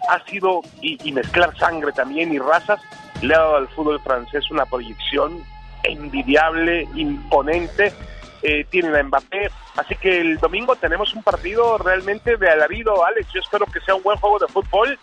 ha 0.08 0.24
sido, 0.24 0.62
y, 0.80 1.12
mezclar 1.12 1.56
sangre 1.58 1.92
también 1.92 2.32
y 2.32 2.38
razas, 2.38 2.80
le 3.22 3.34
ha 3.34 3.38
dado 3.38 3.56
al 3.56 3.68
fútbol 3.68 4.00
francés 4.00 4.50
una 4.50 4.64
proyección 4.66 5.44
envidiable, 5.84 6.88
imponente. 6.94 7.92
Eh, 8.49 8.65
tienen 8.70 8.94
a 8.94 9.02
Mbappé, 9.02 9.50
así 9.76 9.97
que 9.97 10.20
el 10.20 10.39
domingo 10.39 10.76
tenemos 10.76 11.12
un 11.15 11.25
partido 11.25 11.78
realmente 11.78 12.36
de 12.36 12.49
alarido, 12.49 13.05
Alex. 13.05 13.26
Yo 13.34 13.41
espero 13.41 13.66
que 13.66 13.81
sea 13.81 13.97
un 13.97 14.05
buen 14.05 14.16
juego 14.18 14.39
de 14.39 14.47
fútbol 14.47 14.97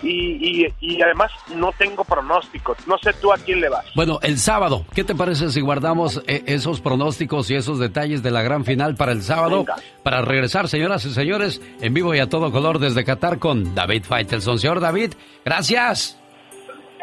y, 0.00 0.68
y, 0.80 1.02
además 1.02 1.32
no 1.56 1.72
tengo 1.72 2.04
pronósticos. 2.04 2.86
No 2.86 2.98
sé 2.98 3.14
tú 3.14 3.32
a 3.32 3.38
quién 3.38 3.60
le 3.60 3.68
vas. 3.68 3.84
Bueno, 3.96 4.20
el 4.22 4.38
sábado, 4.38 4.84
¿qué 4.94 5.02
te 5.02 5.16
parece 5.16 5.50
si 5.50 5.60
guardamos 5.60 6.22
eh, 6.28 6.44
esos 6.46 6.80
pronósticos 6.80 7.50
y 7.50 7.56
esos 7.56 7.80
detalles 7.80 8.22
de 8.22 8.30
la 8.30 8.42
gran 8.42 8.64
final 8.64 8.94
para 8.94 9.10
el 9.10 9.22
sábado? 9.22 9.64
Para 10.04 10.22
regresar, 10.22 10.68
señoras 10.68 11.04
y 11.04 11.12
señores, 11.12 11.60
en 11.80 11.94
vivo 11.94 12.14
y 12.14 12.20
a 12.20 12.28
todo 12.28 12.52
color 12.52 12.78
desde 12.78 13.04
Qatar 13.04 13.40
con 13.40 13.74
David 13.74 14.04
Faitelson. 14.04 14.60
Señor 14.60 14.78
David, 14.78 15.14
gracias. 15.44 16.16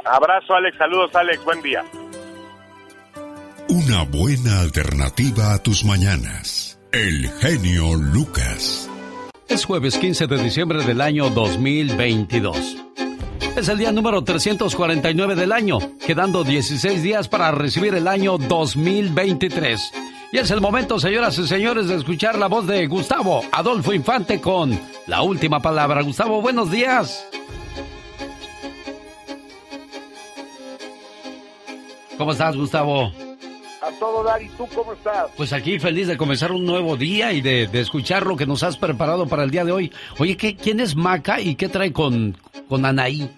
Abrazo, 0.06 0.54
Alex. 0.56 0.78
Saludos, 0.78 1.14
Alex. 1.14 1.44
Buen 1.44 1.62
día. 1.62 1.84
Una 3.72 4.02
buena 4.02 4.62
alternativa 4.62 5.54
a 5.54 5.60
tus 5.60 5.86
mañanas. 5.86 6.80
El 6.92 7.30
genio 7.40 7.94
Lucas. 7.94 8.90
Es 9.48 9.64
jueves 9.64 9.96
15 9.96 10.26
de 10.26 10.42
diciembre 10.42 10.84
del 10.84 11.00
año 11.02 11.30
2022. 11.30 12.78
Es 13.56 13.70
el 13.70 13.78
día 13.78 13.92
número 13.92 14.24
349 14.24 15.36
del 15.36 15.52
año, 15.52 15.78
quedando 16.04 16.44
16 16.44 17.04
días 17.04 17.28
para 17.28 17.52
recibir 17.52 17.94
el 17.94 18.08
año 18.08 18.40
2023. 18.40 19.92
Y 20.32 20.38
es 20.40 20.50
el 20.50 20.62
momento, 20.62 21.00
señoras 21.00 21.38
y 21.38 21.48
señores, 21.48 21.90
de 21.90 21.98
escuchar 21.98 22.40
la 22.40 22.48
voz 22.48 22.66
de 22.66 22.88
Gustavo 22.88 23.44
Adolfo 23.52 23.94
Infante 23.94 24.42
con 24.42 24.80
la 25.06 25.22
última 25.22 25.60
palabra. 25.60 26.02
Gustavo, 26.02 26.42
buenos 26.42 26.72
días. 26.72 27.24
¿Cómo 32.18 32.32
estás, 32.32 32.58
Gustavo? 32.58 33.29
A 33.82 33.92
todo 34.00 34.24
dar, 34.24 34.42
¿y 34.42 34.50
tú 34.50 34.68
cómo 34.76 34.94
estás? 34.94 35.32
Pues 35.38 35.54
aquí 35.54 35.80
feliz 35.80 36.08
de 36.08 36.18
comenzar 36.18 36.52
un 36.52 36.66
nuevo 36.66 36.98
día 36.98 37.32
y 37.32 37.42
de, 37.42 37.64
escuchar 37.80 38.26
lo 38.26 38.36
que 38.36 38.46
nos 38.46 38.64
has 38.64 38.78
preparado 38.78 39.28
para 39.28 39.44
el 39.44 39.52
día 39.52 39.64
de 39.64 39.72
hoy. 39.72 39.92
Oye, 40.18 40.36
¿qué, 40.36 40.56
¿quién 40.56 40.80
es 40.80 40.96
Maca 40.96 41.40
y 41.40 41.56
qué 41.56 41.70
trae 41.70 41.94
con, 41.94 42.38
con 42.68 42.86
Anaí? 42.86 43.30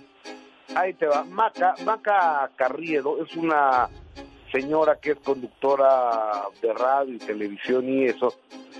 Ahí 0.75 0.93
te 0.93 1.05
va. 1.05 1.23
Maca, 1.25 1.75
Maca 1.85 2.49
Carriedo 2.55 3.23
es 3.23 3.35
una 3.35 3.87
señora 4.51 4.97
que 5.01 5.11
es 5.11 5.19
conductora 5.19 6.43
de 6.61 6.73
radio 6.73 7.13
y 7.13 7.19
televisión 7.19 7.87
y 7.87 8.05
eso. 8.05 8.33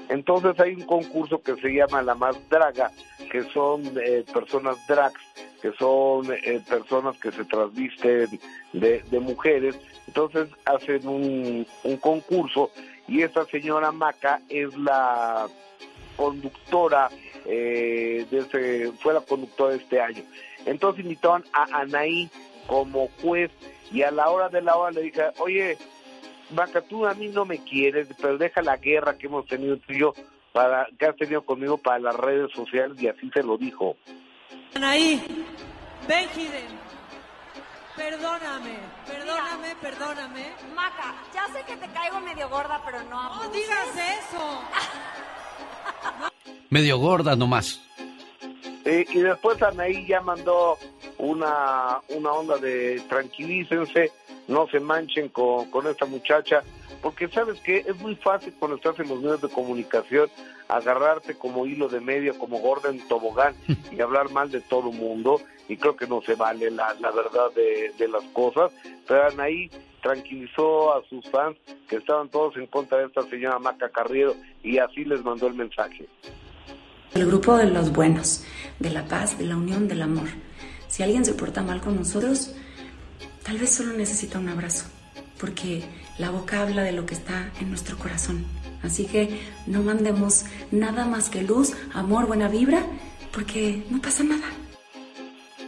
Entonces 0.10 0.60
hay 0.60 0.74
un 0.74 0.86
concurso 0.86 1.42
que 1.42 1.56
se 1.56 1.70
llama 1.70 2.02
La 2.02 2.16
Más 2.16 2.38
Draga, 2.50 2.92
que 3.32 3.44
son 3.54 3.84
eh, 4.04 4.26
personas 4.34 4.76
drags, 4.88 5.22
que 5.62 5.72
son 5.74 6.32
eh, 6.32 6.62
personas 6.68 7.18
que 7.18 7.32
se 7.32 7.46
transvisten 7.46 8.40
de, 8.74 9.00
de, 9.00 9.20
mujeres. 9.20 9.80
Entonces 10.08 10.50
hacen 10.66 11.08
un, 11.08 11.68
concurso 12.00 12.72
y 13.08 13.22
esta 13.22 13.46
señora 13.46 13.92
Maca 13.92 14.42
es 14.50 14.76
la 14.78 15.48
conductora 16.18 17.10
eh, 17.46 18.26
de 18.30 18.38
ese, 18.40 18.92
fue 19.00 19.14
la 19.14 19.22
conductora 19.22 19.72
de 19.72 19.78
este 19.78 20.02
año. 20.02 20.24
Entonces 20.66 21.04
invitaron 21.04 21.44
a 21.54 21.82
Anaí 21.82 22.30
como 22.68 23.10
juez 23.22 23.52
y 23.92 24.04
a 24.04 24.12
la 24.12 24.30
hora 24.30 24.50
de 24.50 24.62
la 24.62 24.76
hora 24.76 24.92
le 24.92 25.02
dije, 25.04 25.24
oye, 25.40 25.78
Vaca, 26.52 26.82
tú 26.82 27.06
a 27.06 27.14
mí 27.14 27.28
no 27.30 27.46
me 27.46 27.60
quieres, 27.60 28.08
pero 28.20 28.38
deja 28.38 28.62
la 28.62 28.78
guerra 28.78 29.18
que 29.18 29.28
hemos 29.28 29.46
tenido 29.46 29.78
tú 29.78 30.14
para, 30.52 30.88
que 30.98 31.06
has 31.06 31.16
tenido 31.16 31.44
conmigo 31.44 31.78
para 31.78 32.00
las 32.00 32.16
redes 32.16 32.52
sociales 32.52 33.02
y 33.02 33.08
así 33.08 33.30
se 33.34 33.44
lo 33.44 33.58
dijo. 33.58 33.96
Anaí, 34.76 35.46
Benjiden, 36.08 36.80
perdóname, 37.96 38.80
perdóname, 39.06 39.76
perdóname. 39.82 40.46
Maca, 40.76 41.16
ya 41.34 41.48
sé 41.54 41.64
que 41.66 41.76
te 41.78 41.88
caigo 41.94 42.20
medio 42.22 42.50
gorda, 42.50 42.82
pero 42.86 43.04
no 43.04 43.36
No 43.44 43.50
digas 43.50 43.88
eso. 43.96 44.62
Medio 46.70 46.98
gorda 47.00 47.36
nomás. 47.36 47.82
y 48.86 49.20
después 49.20 49.62
Anaí 49.62 50.08
ya 50.08 50.22
mandó 50.22 50.78
una, 51.18 52.00
una 52.10 52.32
onda 52.32 52.58
de 52.58 53.02
tranquilícense, 53.10 54.12
no 54.48 54.68
se 54.68 54.80
manchen 54.80 55.30
con, 55.30 55.70
con 55.70 55.86
esta 55.88 56.06
muchacha, 56.06 56.64
porque 57.02 57.28
sabes 57.28 57.60
que 57.62 57.80
es 57.80 57.98
muy 58.00 58.16
fácil 58.16 58.54
cuando 58.60 58.78
estás 58.78 59.00
en 59.00 59.10
los 59.10 59.20
medios 59.20 59.42
de 59.42 59.50
comunicación 59.50 60.30
agarrarte 60.68 61.36
como 61.36 61.66
hilo 61.66 61.90
de 61.90 62.00
medio, 62.00 62.38
como 62.38 62.60
gorda 62.60 62.90
en 62.90 63.06
tobogán 63.08 63.56
y 63.92 64.00
hablar 64.02 64.32
mal 64.32 64.50
de 64.52 64.62
todo 64.62 64.92
mundo, 64.92 65.42
y 65.68 65.78
creo 65.78 65.96
que 65.96 66.08
no 66.08 66.22
se 66.22 66.36
vale 66.36 66.72
la, 66.72 66.94
la 66.96 67.12
verdad 67.12 67.52
de, 67.56 67.92
de 67.98 68.08
las 68.08 68.24
cosas, 68.34 68.72
pero 69.08 69.28
Anaí 69.28 69.70
tranquilizó 70.02 70.94
a 70.94 71.04
sus 71.08 71.30
fans 71.30 71.58
que 71.88 71.98
estaban 71.98 72.30
todos 72.30 72.56
en 72.58 72.68
contra 72.68 73.00
de 73.00 73.06
esta 73.06 73.22
señora 73.24 73.60
Maca 73.60 73.90
Carriero 73.90 74.36
y 74.64 74.78
así 74.78 75.06
les 75.06 75.24
mandó 75.24 75.48
el 75.48 75.54
mensaje. 75.54 76.08
El 77.14 77.26
grupo 77.26 77.58
de 77.58 77.70
los 77.70 77.92
buenos, 77.92 78.46
de 78.80 78.90
la 78.90 79.06
paz, 79.06 79.38
de 79.38 79.46
la 79.46 79.58
unión, 79.58 79.88
del 79.88 80.02
amor. 80.02 80.30
Si 80.88 81.04
alguien 81.04 81.26
se 81.26 81.34
porta 81.34 81.62
mal 81.62 81.82
con 81.82 81.96
nosotros, 81.96 82.56
tal 83.44 83.58
vez 83.58 83.70
solo 83.76 83.94
necesita 83.94 84.40
un 84.40 84.50
abrazo, 84.50 84.86
porque 85.40 85.84
la 86.22 86.30
boca 86.30 86.62
habla 86.62 86.84
de 86.84 86.92
lo 86.92 87.06
que 87.08 87.16
está 87.16 87.52
en 87.60 87.70
nuestro 87.70 87.98
corazón. 87.98 88.46
Así 88.84 89.06
que 89.06 89.42
no 89.66 89.82
mandemos 89.82 90.46
nada 90.70 91.06
más 91.06 91.30
que 91.30 91.42
luz, 91.42 91.74
amor, 91.94 92.28
buena 92.28 92.48
vibra, 92.48 92.86
porque 93.34 93.84
no 93.90 94.00
pasa 94.00 94.24
nada. 94.24 94.46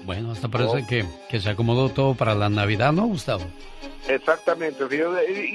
Bueno, 0.06 0.32
hasta 0.32 0.50
parece 0.50 0.86
que, 0.86 1.06
que 1.30 1.40
se 1.40 1.50
acomodó 1.50 1.90
todo 1.90 2.14
para 2.14 2.36
la 2.36 2.50
Navidad, 2.50 2.94
¿no, 2.94 3.08
Gustavo? 3.08 3.44
Exactamente, 4.08 4.84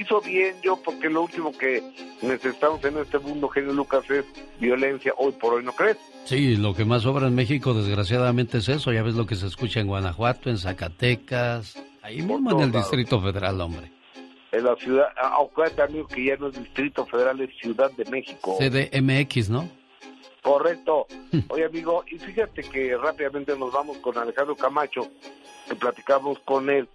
hizo 0.01 0.21
bien 0.23 0.57
yo 0.63 0.77
porque 0.83 1.11
lo 1.11 1.23
último 1.23 1.53
que 1.53 1.83
necesitamos 2.23 2.83
en 2.85 2.99
este 2.99 3.19
mundo, 3.19 3.49
genio 3.49 3.75
Lucas, 3.75 4.09
es 4.11 4.25
violencia 4.59 5.13
hoy 5.19 5.33
por 5.33 5.55
hoy, 5.55 5.65
¿no 5.65 5.73
crees? 5.75 5.99
Sí, 6.25 6.57
lo 6.57 6.75
que 6.75 6.87
más 6.87 7.03
sobra 7.03 7.29
en 7.29 7.35
México 7.35 7.75
desgraciadamente 7.75 8.59
es 8.59 8.69
eso, 8.69 8.91
ya 8.91 9.03
ves 9.03 9.15
lo 9.15 9.27
que 9.27 9.37
se 9.37 9.47
escucha 9.47 9.81
en 9.81 9.87
Guanajuato, 9.87 10.49
en 10.49 10.57
Zacatecas, 10.57 11.77
ahí 12.03 12.23
mismo 12.23 12.51
en 12.53 12.61
el 12.61 12.73
Distrito 12.73 13.21
Federal, 13.21 13.61
hombre. 13.61 13.98
En 14.59 14.65
la 14.65 14.75
ciudad, 14.75 15.07
acuérdate 15.17 15.83
amigo 15.83 16.09
que 16.09 16.25
ya 16.25 16.37
no 16.37 16.49
es 16.49 16.59
Distrito 16.59 17.07
Federal, 17.07 17.41
es 17.41 17.57
Ciudad 17.61 17.93
de 17.93 18.05
México. 18.07 18.59
CDMX, 18.59 19.51
¿no? 19.51 19.69
Correcto. 20.43 21.07
Oye 21.49 21.65
amigo, 21.65 22.03
y 22.11 22.19
fíjate 22.19 22.63
que 22.63 22.97
rápidamente 22.97 23.57
nos 23.57 23.73
vamos 23.73 23.99
con 23.99 24.19
Alejandro 24.19 24.57
Camacho, 24.57 25.03
que 25.69 25.77
platicamos 25.77 26.39
con 26.41 26.71
él 26.71 26.89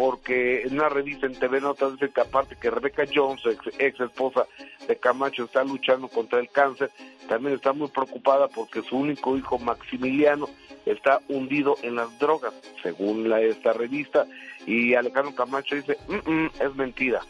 porque 0.00 0.62
en 0.62 0.74
una 0.74 0.88
revista 0.88 1.26
en 1.26 1.38
TV 1.38 1.60
Notas 1.60 1.92
dice 1.92 2.10
que 2.10 2.20
aparte 2.22 2.56
que 2.56 2.70
Rebecca 2.70 3.04
Jones, 3.12 3.42
ex, 3.78 4.00
esposa 4.00 4.46
de 4.88 4.96
Camacho, 4.96 5.44
está 5.44 5.62
luchando 5.62 6.08
contra 6.08 6.38
el 6.38 6.48
cáncer, 6.48 6.90
también 7.28 7.54
está 7.54 7.74
muy 7.74 7.88
preocupada 7.88 8.48
porque 8.48 8.80
su 8.80 8.96
único 8.96 9.36
hijo 9.36 9.58
Maximiliano 9.58 10.48
está 10.86 11.20
hundido 11.28 11.76
en 11.82 11.96
las 11.96 12.18
drogas, 12.18 12.54
según 12.82 13.28
la, 13.28 13.42
esta 13.42 13.74
revista, 13.74 14.24
y 14.64 14.94
Alejandro 14.94 15.34
Camacho 15.34 15.74
dice, 15.74 15.98
mm, 16.08 16.30
mm, 16.30 16.50
es 16.60 16.74
mentira. 16.76 17.20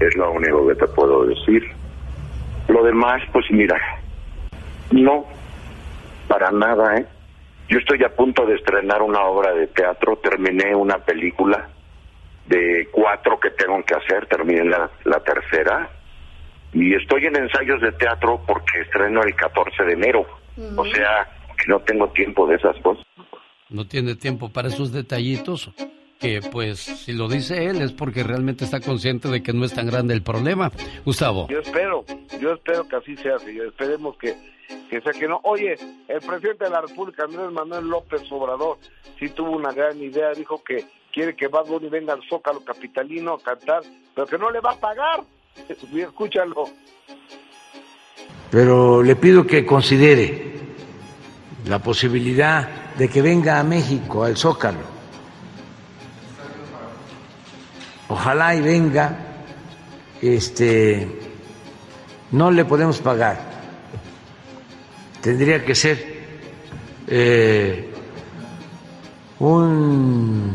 es 0.00 0.16
lo 0.16 0.32
único 0.32 0.68
que 0.68 0.74
te 0.74 0.86
puedo 0.88 1.24
decir. 1.24 1.62
Lo 2.68 2.84
demás, 2.84 3.22
pues 3.32 3.46
mira, 3.50 3.80
no, 4.90 5.24
para 6.28 6.50
nada, 6.50 6.98
¿eh? 6.98 7.06
Yo 7.72 7.78
estoy 7.78 8.04
a 8.04 8.14
punto 8.14 8.44
de 8.44 8.56
estrenar 8.56 9.00
una 9.00 9.22
obra 9.22 9.54
de 9.54 9.66
teatro, 9.68 10.18
terminé 10.18 10.74
una 10.74 10.98
película 10.98 11.70
de 12.46 12.86
cuatro 12.92 13.40
que 13.40 13.48
tengo 13.48 13.82
que 13.82 13.94
hacer, 13.94 14.26
terminé 14.26 14.62
la, 14.66 14.90
la 15.04 15.20
tercera. 15.20 15.88
Y 16.74 16.94
estoy 16.94 17.24
en 17.24 17.36
ensayos 17.36 17.80
de 17.80 17.92
teatro 17.92 18.42
porque 18.46 18.82
estreno 18.82 19.22
el 19.22 19.34
14 19.34 19.84
de 19.84 19.92
enero. 19.94 20.26
O 20.76 20.84
sea, 20.84 21.26
que 21.56 21.64
no 21.66 21.80
tengo 21.80 22.08
tiempo 22.08 22.46
de 22.46 22.56
esas 22.56 22.76
cosas. 22.82 23.06
No 23.70 23.86
tiene 23.86 24.16
tiempo 24.16 24.52
para 24.52 24.68
esos 24.68 24.92
detallitos 24.92 25.70
que 26.22 26.40
pues 26.40 26.78
si 26.78 27.12
lo 27.12 27.26
dice 27.26 27.66
él 27.66 27.82
es 27.82 27.90
porque 27.90 28.22
realmente 28.22 28.64
está 28.64 28.78
consciente 28.78 29.28
de 29.28 29.42
que 29.42 29.52
no 29.52 29.64
es 29.64 29.74
tan 29.74 29.88
grande 29.88 30.14
el 30.14 30.22
problema. 30.22 30.70
Gustavo. 31.04 31.48
Yo 31.48 31.58
espero, 31.58 32.04
yo 32.40 32.52
espero 32.52 32.86
que 32.86 32.94
así 32.94 33.16
sea, 33.16 33.40
señor. 33.40 33.66
Esperemos 33.66 34.16
que, 34.18 34.36
que 34.88 35.00
sea 35.00 35.12
que 35.12 35.26
no. 35.26 35.40
Oye, 35.42 35.74
el 36.06 36.20
presidente 36.20 36.64
de 36.64 36.70
la 36.70 36.80
República, 36.80 37.24
Andrés 37.24 37.50
Manuel 37.50 37.88
López 37.88 38.22
Obrador, 38.30 38.78
sí 39.18 39.30
tuvo 39.30 39.50
una 39.50 39.72
gran 39.72 40.00
idea. 40.00 40.30
Dijo 40.30 40.62
que 40.62 40.84
quiere 41.12 41.34
que 41.34 41.48
Bad 41.48 41.66
Bunny 41.66 41.88
venga 41.88 42.12
al 42.12 42.22
Zócalo 42.28 42.64
Capitalino 42.64 43.34
a 43.34 43.42
cantar, 43.42 43.82
pero 44.14 44.28
que 44.28 44.38
no 44.38 44.48
le 44.52 44.60
va 44.60 44.72
a 44.72 44.76
pagar. 44.76 45.24
Escúchalo. 45.68 46.66
Pero 48.48 49.02
le 49.02 49.16
pido 49.16 49.44
que 49.44 49.66
considere 49.66 50.52
la 51.66 51.80
posibilidad 51.80 52.94
de 52.94 53.08
que 53.08 53.22
venga 53.22 53.58
a 53.58 53.64
México, 53.64 54.22
al 54.22 54.36
Zócalo 54.36 54.91
Ojalá 58.12 58.54
y 58.54 58.60
venga, 58.60 59.16
este, 60.20 61.08
no 62.30 62.50
le 62.50 62.66
podemos 62.66 62.98
pagar. 62.98 63.40
Tendría 65.22 65.64
que 65.64 65.74
ser 65.74 66.12
eh, 67.08 67.90
un- 69.38 70.52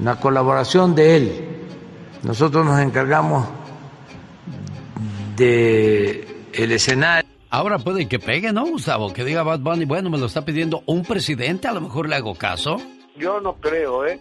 una 0.00 0.16
colaboración 0.18 0.96
de 0.96 1.16
él. 1.16 1.48
Nosotros 2.24 2.66
nos 2.66 2.80
encargamos 2.80 3.46
de 5.36 6.26
el 6.54 6.72
escenario. 6.72 7.28
Ahora 7.50 7.78
puede 7.78 8.08
que 8.08 8.18
pegue, 8.18 8.52
¿no, 8.52 8.66
Gustavo? 8.66 9.12
Que 9.12 9.24
diga 9.24 9.44
Bad 9.44 9.60
Bunny, 9.60 9.84
bueno, 9.84 10.10
me 10.10 10.18
lo 10.18 10.26
está 10.26 10.44
pidiendo 10.44 10.82
un 10.86 11.04
presidente, 11.04 11.68
a 11.68 11.72
lo 11.72 11.80
mejor 11.82 12.08
le 12.08 12.16
hago 12.16 12.34
caso. 12.34 12.78
Yo 13.16 13.40
no 13.40 13.54
creo, 13.54 14.06
¿eh? 14.06 14.18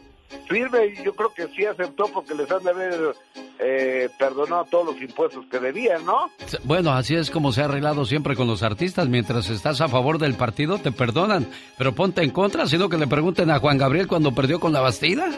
Firme, 0.48 0.94
yo 1.04 1.14
creo 1.16 1.34
que 1.34 1.48
sí 1.56 1.66
aceptó 1.66 2.06
porque 2.14 2.34
les 2.36 2.50
han 2.52 2.64
de 2.64 2.70
haber 2.70 3.16
eh, 3.60 4.10
perdonado 4.18 4.66
todos 4.66 4.88
los 4.94 5.02
impuestos 5.02 5.46
que 5.50 5.60
debían, 5.60 6.06
¿no? 6.06 6.30
Bueno, 6.64 6.92
así 6.92 7.16
es 7.16 7.30
como 7.30 7.52
se 7.52 7.62
ha 7.62 7.66
arreglado 7.66 8.06
siempre 8.06 8.36
con 8.36 8.48
los 8.48 8.64
artistas. 8.64 9.08
Mientras 9.08 9.50
estás 9.50 9.82
a 9.82 9.88
favor 9.88 10.18
del 10.18 10.34
partido, 10.36 10.78
te 10.78 10.92
perdonan. 10.92 11.48
Pero 11.78 11.94
ponte 11.94 12.22
en 12.24 12.32
contra, 12.32 12.68
sino 12.68 12.90
que 12.90 12.98
le 12.98 13.08
pregunten 13.08 13.50
a 13.52 13.60
Juan 13.60 13.78
Gabriel 13.78 14.08
cuando 14.08 14.34
perdió 14.34 14.60
con 14.60 14.74
la 14.74 14.82
Bastida. 14.82 15.30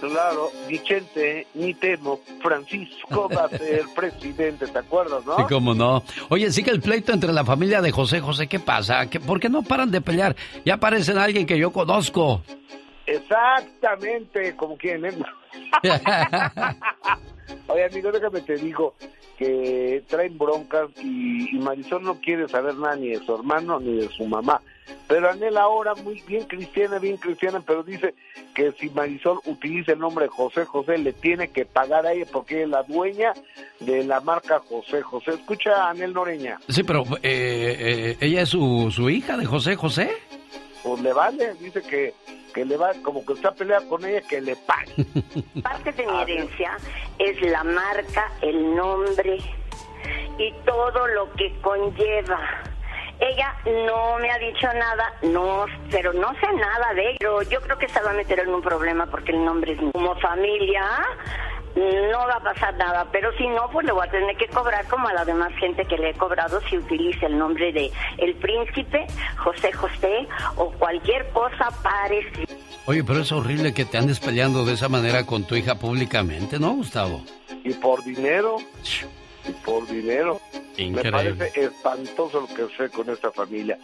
Claro, 0.00 0.50
Vicente, 0.68 1.46
ni 1.54 1.74
temo, 1.74 2.18
Francisco 2.42 3.28
va 3.28 3.44
a 3.44 3.48
ser 3.48 3.84
presidente, 3.94 4.66
¿te 4.66 4.78
acuerdas, 4.78 5.24
no? 5.24 5.36
Sí, 5.36 5.42
cómo 5.48 5.74
no. 5.74 6.02
Oye, 6.28 6.50
sigue 6.50 6.72
el 6.72 6.80
pleito 6.80 7.12
entre 7.12 7.32
la 7.32 7.44
familia 7.44 7.80
de 7.80 7.92
José 7.92 8.20
José. 8.20 8.48
¿Qué 8.48 8.58
pasa? 8.58 9.06
¿Qué- 9.06 9.20
¿Por 9.20 9.38
qué 9.38 9.48
no 9.48 9.62
paran 9.62 9.92
de 9.92 10.00
pelear? 10.00 10.34
Ya 10.64 10.74
aparecen 10.74 11.18
a 11.18 11.24
alguien 11.24 11.46
que 11.46 11.56
yo 11.56 11.72
conozco. 11.72 12.42
Exactamente, 13.16 14.56
como 14.56 14.76
quien, 14.76 15.04
¿eh? 15.04 15.12
Oye, 17.68 17.84
amigo, 17.84 18.10
déjame 18.12 18.40
te 18.40 18.56
digo 18.56 18.94
que 19.36 20.02
traen 20.08 20.38
broncas 20.38 20.88
y, 21.02 21.56
y 21.56 21.58
Marisol 21.58 22.04
no 22.04 22.20
quiere 22.20 22.48
saber 22.48 22.74
nada 22.76 22.96
ni 22.96 23.08
de 23.08 23.24
su 23.24 23.34
hermano 23.34 23.80
ni 23.80 23.96
de 23.96 24.08
su 24.08 24.24
mamá. 24.24 24.60
Pero 25.08 25.30
Anel 25.30 25.56
ahora, 25.58 25.94
muy 25.94 26.22
bien 26.26 26.44
cristiana, 26.44 26.98
bien 26.98 27.16
cristiana, 27.16 27.60
pero 27.60 27.82
dice 27.82 28.14
que 28.54 28.72
si 28.72 28.88
Marisol 28.90 29.40
utiliza 29.46 29.92
el 29.92 29.98
nombre 29.98 30.28
José 30.28 30.64
José, 30.64 30.98
le 30.98 31.12
tiene 31.12 31.48
que 31.48 31.64
pagar 31.64 32.06
a 32.06 32.12
ella 32.12 32.26
porque 32.32 32.56
ella 32.56 32.64
es 32.64 32.70
la 32.70 32.82
dueña 32.84 33.32
de 33.80 34.04
la 34.04 34.20
marca 34.20 34.60
José 34.60 35.02
José. 35.02 35.32
Escucha 35.32 35.86
a 35.86 35.90
Anel 35.90 36.12
Noreña. 36.12 36.58
Sí, 36.68 36.82
pero 36.82 37.04
eh, 37.22 37.76
eh, 37.78 38.16
ella 38.20 38.42
es 38.42 38.48
su, 38.48 38.90
su 38.94 39.10
hija 39.10 39.36
de 39.36 39.44
José 39.44 39.76
José. 39.76 40.10
Pues 40.82 41.00
le 41.00 41.12
vale, 41.12 41.54
dice 41.54 41.80
que, 41.82 42.14
que 42.52 42.64
le 42.64 42.76
va, 42.76 42.92
como 43.02 43.24
que 43.24 43.34
está 43.34 43.52
peleada 43.52 43.86
con 43.88 44.04
ella, 44.04 44.20
que 44.22 44.40
le 44.40 44.56
pague. 44.56 44.94
Parte 45.62 45.92
de 45.92 46.06
mi 46.06 46.22
herencia 46.22 46.76
es 47.18 47.40
la 47.42 47.62
marca, 47.64 48.32
el 48.40 48.74
nombre 48.74 49.38
y 50.38 50.52
todo 50.64 51.06
lo 51.08 51.32
que 51.34 51.54
conlleva. 51.60 52.40
Ella 53.20 53.54
no 53.86 54.18
me 54.18 54.30
ha 54.32 54.38
dicho 54.38 54.66
nada, 54.66 55.14
no, 55.22 55.66
pero 55.92 56.12
no 56.12 56.32
sé 56.40 56.52
nada 56.54 56.92
de 56.94 57.12
ello. 57.12 57.42
Yo 57.42 57.60
creo 57.60 57.78
que 57.78 57.88
se 57.88 58.02
va 58.02 58.10
a 58.10 58.14
meter 58.14 58.40
en 58.40 58.48
un 58.48 58.62
problema 58.62 59.06
porque 59.06 59.30
el 59.30 59.44
nombre 59.44 59.74
es 59.74 59.80
mío. 59.80 59.92
como 59.92 60.16
familia. 60.16 60.84
No 61.74 62.18
va 62.26 62.34
a 62.36 62.42
pasar 62.42 62.74
nada, 62.76 63.06
pero 63.10 63.32
si 63.38 63.46
no, 63.48 63.68
pues 63.70 63.86
le 63.86 63.92
voy 63.92 64.06
a 64.06 64.10
tener 64.10 64.36
que 64.36 64.46
cobrar 64.48 64.86
como 64.88 65.08
a 65.08 65.14
la 65.14 65.24
demás 65.24 65.52
gente 65.58 65.84
que 65.86 65.96
le 65.96 66.10
he 66.10 66.14
cobrado 66.14 66.60
si 66.68 66.76
utiliza 66.76 67.26
el 67.26 67.38
nombre 67.38 67.72
de 67.72 67.90
el 68.18 68.34
príncipe, 68.36 69.06
José 69.38 69.72
José 69.72 70.28
o 70.56 70.70
cualquier 70.72 71.28
cosa 71.30 71.70
parecida. 71.82 72.54
Oye, 72.84 73.02
pero 73.04 73.20
es 73.20 73.32
horrible 73.32 73.72
que 73.72 73.84
te 73.84 73.96
andes 73.96 74.20
peleando 74.20 74.64
de 74.64 74.74
esa 74.74 74.88
manera 74.88 75.24
con 75.24 75.44
tu 75.44 75.54
hija 75.54 75.76
públicamente, 75.76 76.58
¿no, 76.58 76.72
Gustavo? 76.72 77.22
Y 77.64 77.72
por 77.74 78.02
dinero, 78.04 78.56
por 79.64 79.86
dinero. 79.86 80.40
Increíble. 80.76 81.02
Me 81.04 81.10
parece 81.34 81.64
espantoso 81.64 82.40
lo 82.40 82.46
que 82.48 82.74
sé 82.76 82.88
con 82.90 83.08
esta 83.10 83.30
familia. 83.30 83.78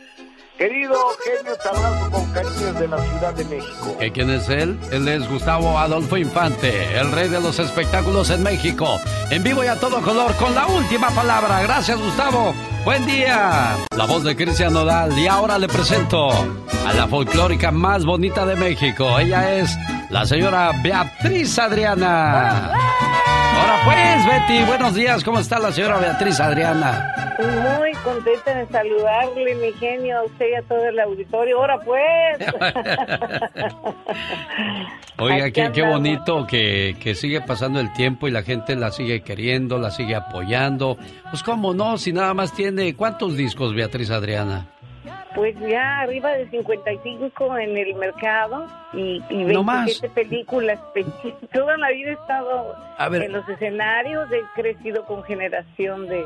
Querido 0.59 0.97
genio, 1.25 1.57
te 1.57 1.69
abrazo 1.69 2.11
con 2.11 2.33
cariño 2.33 2.73
desde 2.73 2.89
la 2.89 2.99
Ciudad 2.99 3.35
de 3.35 3.45
México. 3.45 3.97
¿Que 3.97 4.11
¿Quién 4.11 4.31
es 4.31 4.49
él? 4.49 4.77
Él 4.91 5.07
es 5.07 5.29
Gustavo 5.29 5.79
Adolfo 5.79 6.17
Infante, 6.17 6.99
el 6.99 7.13
rey 7.13 7.29
de 7.29 7.41
los 7.41 7.61
espectáculos 7.61 8.31
en 8.31 8.43
México. 8.43 8.99
En 9.31 9.45
vivo 9.45 9.63
y 9.63 9.69
a 9.69 9.79
todo 9.79 10.03
color 10.03 10.35
con 10.35 10.57
la 10.57 10.67
última 10.67 11.11
palabra. 11.11 11.63
Gracias, 11.63 12.01
Gustavo. 12.01 12.53
Buen 12.85 13.07
día. 13.07 13.77
La 13.97 14.07
voz 14.07 14.25
de 14.25 14.35
Cristian 14.35 14.73
Nodal. 14.73 15.17
Y 15.17 15.29
ahora 15.29 15.59
le 15.59 15.69
presento 15.69 16.29
a 16.29 16.93
la 16.93 17.07
folclórica 17.07 17.71
más 17.71 18.05
bonita 18.05 18.45
de 18.45 18.57
México. 18.57 19.17
Ella 19.17 19.59
es 19.59 19.77
la 20.11 20.27
señora 20.27 20.73
Beatriz 20.83 21.57
Adriana. 21.61 22.73
Ahora 23.59 23.81
pues, 23.85 24.27
Betty, 24.27 24.65
buenos 24.65 24.95
días. 24.95 25.25
¿Cómo 25.25 25.41
está 25.41 25.59
la 25.59 25.73
señora 25.73 25.99
Beatriz 25.99 26.39
Adriana? 26.39 27.35
Muy 27.39 27.93
contenta 28.05 28.55
de 28.55 28.67
saludarle, 28.67 29.55
mi 29.57 29.73
genio, 29.75 30.19
a 30.19 30.25
usted 30.25 30.47
y 30.51 30.55
a 30.55 30.63
todo 30.63 30.89
el 30.89 30.99
auditorio. 31.01 31.59
Ahora 31.59 31.81
pues. 31.81 32.39
Oiga, 35.19 35.51
qué, 35.51 35.73
qué 35.73 35.83
bonito 35.83 36.47
que, 36.47 36.97
que 37.01 37.17
sigue 37.17 37.41
pasando 37.41 37.81
el 37.81 37.93
tiempo 37.93 38.29
y 38.29 38.31
la 38.31 38.43
gente 38.43 38.77
la 38.77 38.93
sigue 38.93 39.23
queriendo, 39.23 39.79
la 39.79 39.91
sigue 39.91 40.15
apoyando. 40.15 40.97
Pues 41.31 41.43
cómo 41.43 41.75
no, 41.75 41.99
si 41.99 42.13
nada 42.13 42.35
más 42.35 42.53
tiene... 42.53 42.95
¿Cuántos 42.95 43.37
discos, 43.37 43.75
Beatriz 43.75 44.11
Adriana? 44.11 44.69
Pues 45.39 45.55
ya 45.61 46.01
arriba 46.01 46.33
de 46.33 46.51
55 46.51 47.59
en 47.59 47.77
el 47.79 47.95
mercado 47.95 48.67
y, 48.93 49.23
y 49.31 49.45
No 49.45 49.63
27 49.63 50.09
más. 50.09 50.15
películas. 50.15 50.81
Toda 51.53 51.77
la 51.77 51.91
vida 51.91 52.11
he 52.11 52.15
estado 52.15 52.75
A 52.99 53.09
ver. 53.09 53.23
en 53.23 53.33
los 53.33 53.49
escenarios, 53.49 54.29
he 54.33 54.43
crecido 54.61 55.05
con 55.05 55.23
generación 55.23 56.09
de, 56.09 56.25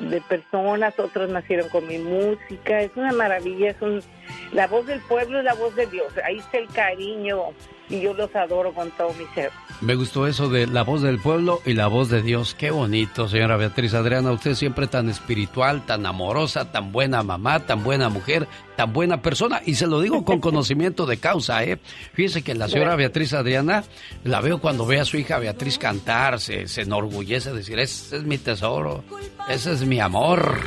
de 0.00 0.20
personas, 0.28 0.98
otros 0.98 1.30
nacieron 1.30 1.70
con 1.70 1.86
mi 1.88 1.96
música. 1.96 2.82
Es 2.82 2.90
una 2.96 3.12
maravilla, 3.12 3.70
es 3.70 3.80
un, 3.80 4.02
la 4.52 4.66
voz 4.66 4.84
del 4.86 5.00
pueblo 5.00 5.38
es 5.38 5.44
la 5.46 5.54
voz 5.54 5.74
de 5.74 5.86
Dios. 5.86 6.12
Ahí 6.22 6.36
está 6.36 6.58
el 6.58 6.68
cariño 6.68 7.44
y 7.88 8.00
yo 8.00 8.14
los 8.14 8.34
adoro 8.34 8.72
con 8.72 8.90
todo 8.92 9.12
mi 9.14 9.24
ser. 9.34 9.50
Me 9.80 9.94
gustó 9.94 10.26
eso 10.26 10.48
de 10.48 10.66
la 10.66 10.82
voz 10.82 11.02
del 11.02 11.18
pueblo 11.18 11.60
y 11.64 11.74
la 11.74 11.86
voz 11.86 12.08
de 12.08 12.22
Dios. 12.22 12.54
Qué 12.54 12.70
bonito, 12.70 13.28
señora 13.28 13.56
Beatriz 13.56 13.94
Adriana. 13.94 14.32
Usted 14.32 14.54
siempre 14.54 14.86
tan 14.86 15.08
espiritual, 15.08 15.84
tan 15.84 16.06
amorosa, 16.06 16.72
tan 16.72 16.92
buena 16.92 17.22
mamá, 17.22 17.60
tan 17.60 17.84
buena 17.84 18.08
mujer, 18.08 18.48
tan 18.76 18.92
buena 18.92 19.20
persona. 19.20 19.60
Y 19.64 19.74
se 19.74 19.86
lo 19.86 20.00
digo 20.00 20.24
con 20.24 20.40
conocimiento 20.40 21.06
de 21.06 21.18
causa, 21.18 21.62
¿eh? 21.64 21.78
Fíjese 22.14 22.42
que 22.42 22.54
la 22.54 22.68
señora 22.68 22.96
Beatriz 22.96 23.34
Adriana, 23.34 23.84
la 24.24 24.40
veo 24.40 24.58
cuando 24.58 24.86
ve 24.86 25.00
a 25.00 25.04
su 25.04 25.18
hija 25.18 25.38
Beatriz 25.38 25.78
cantar, 25.78 26.40
se, 26.40 26.68
se 26.68 26.82
enorgullece 26.82 27.50
de 27.50 27.58
decir, 27.58 27.78
ese 27.78 28.16
es 28.16 28.24
mi 28.24 28.38
tesoro, 28.38 29.04
ese 29.48 29.72
es 29.72 29.84
mi 29.84 30.00
amor. 30.00 30.60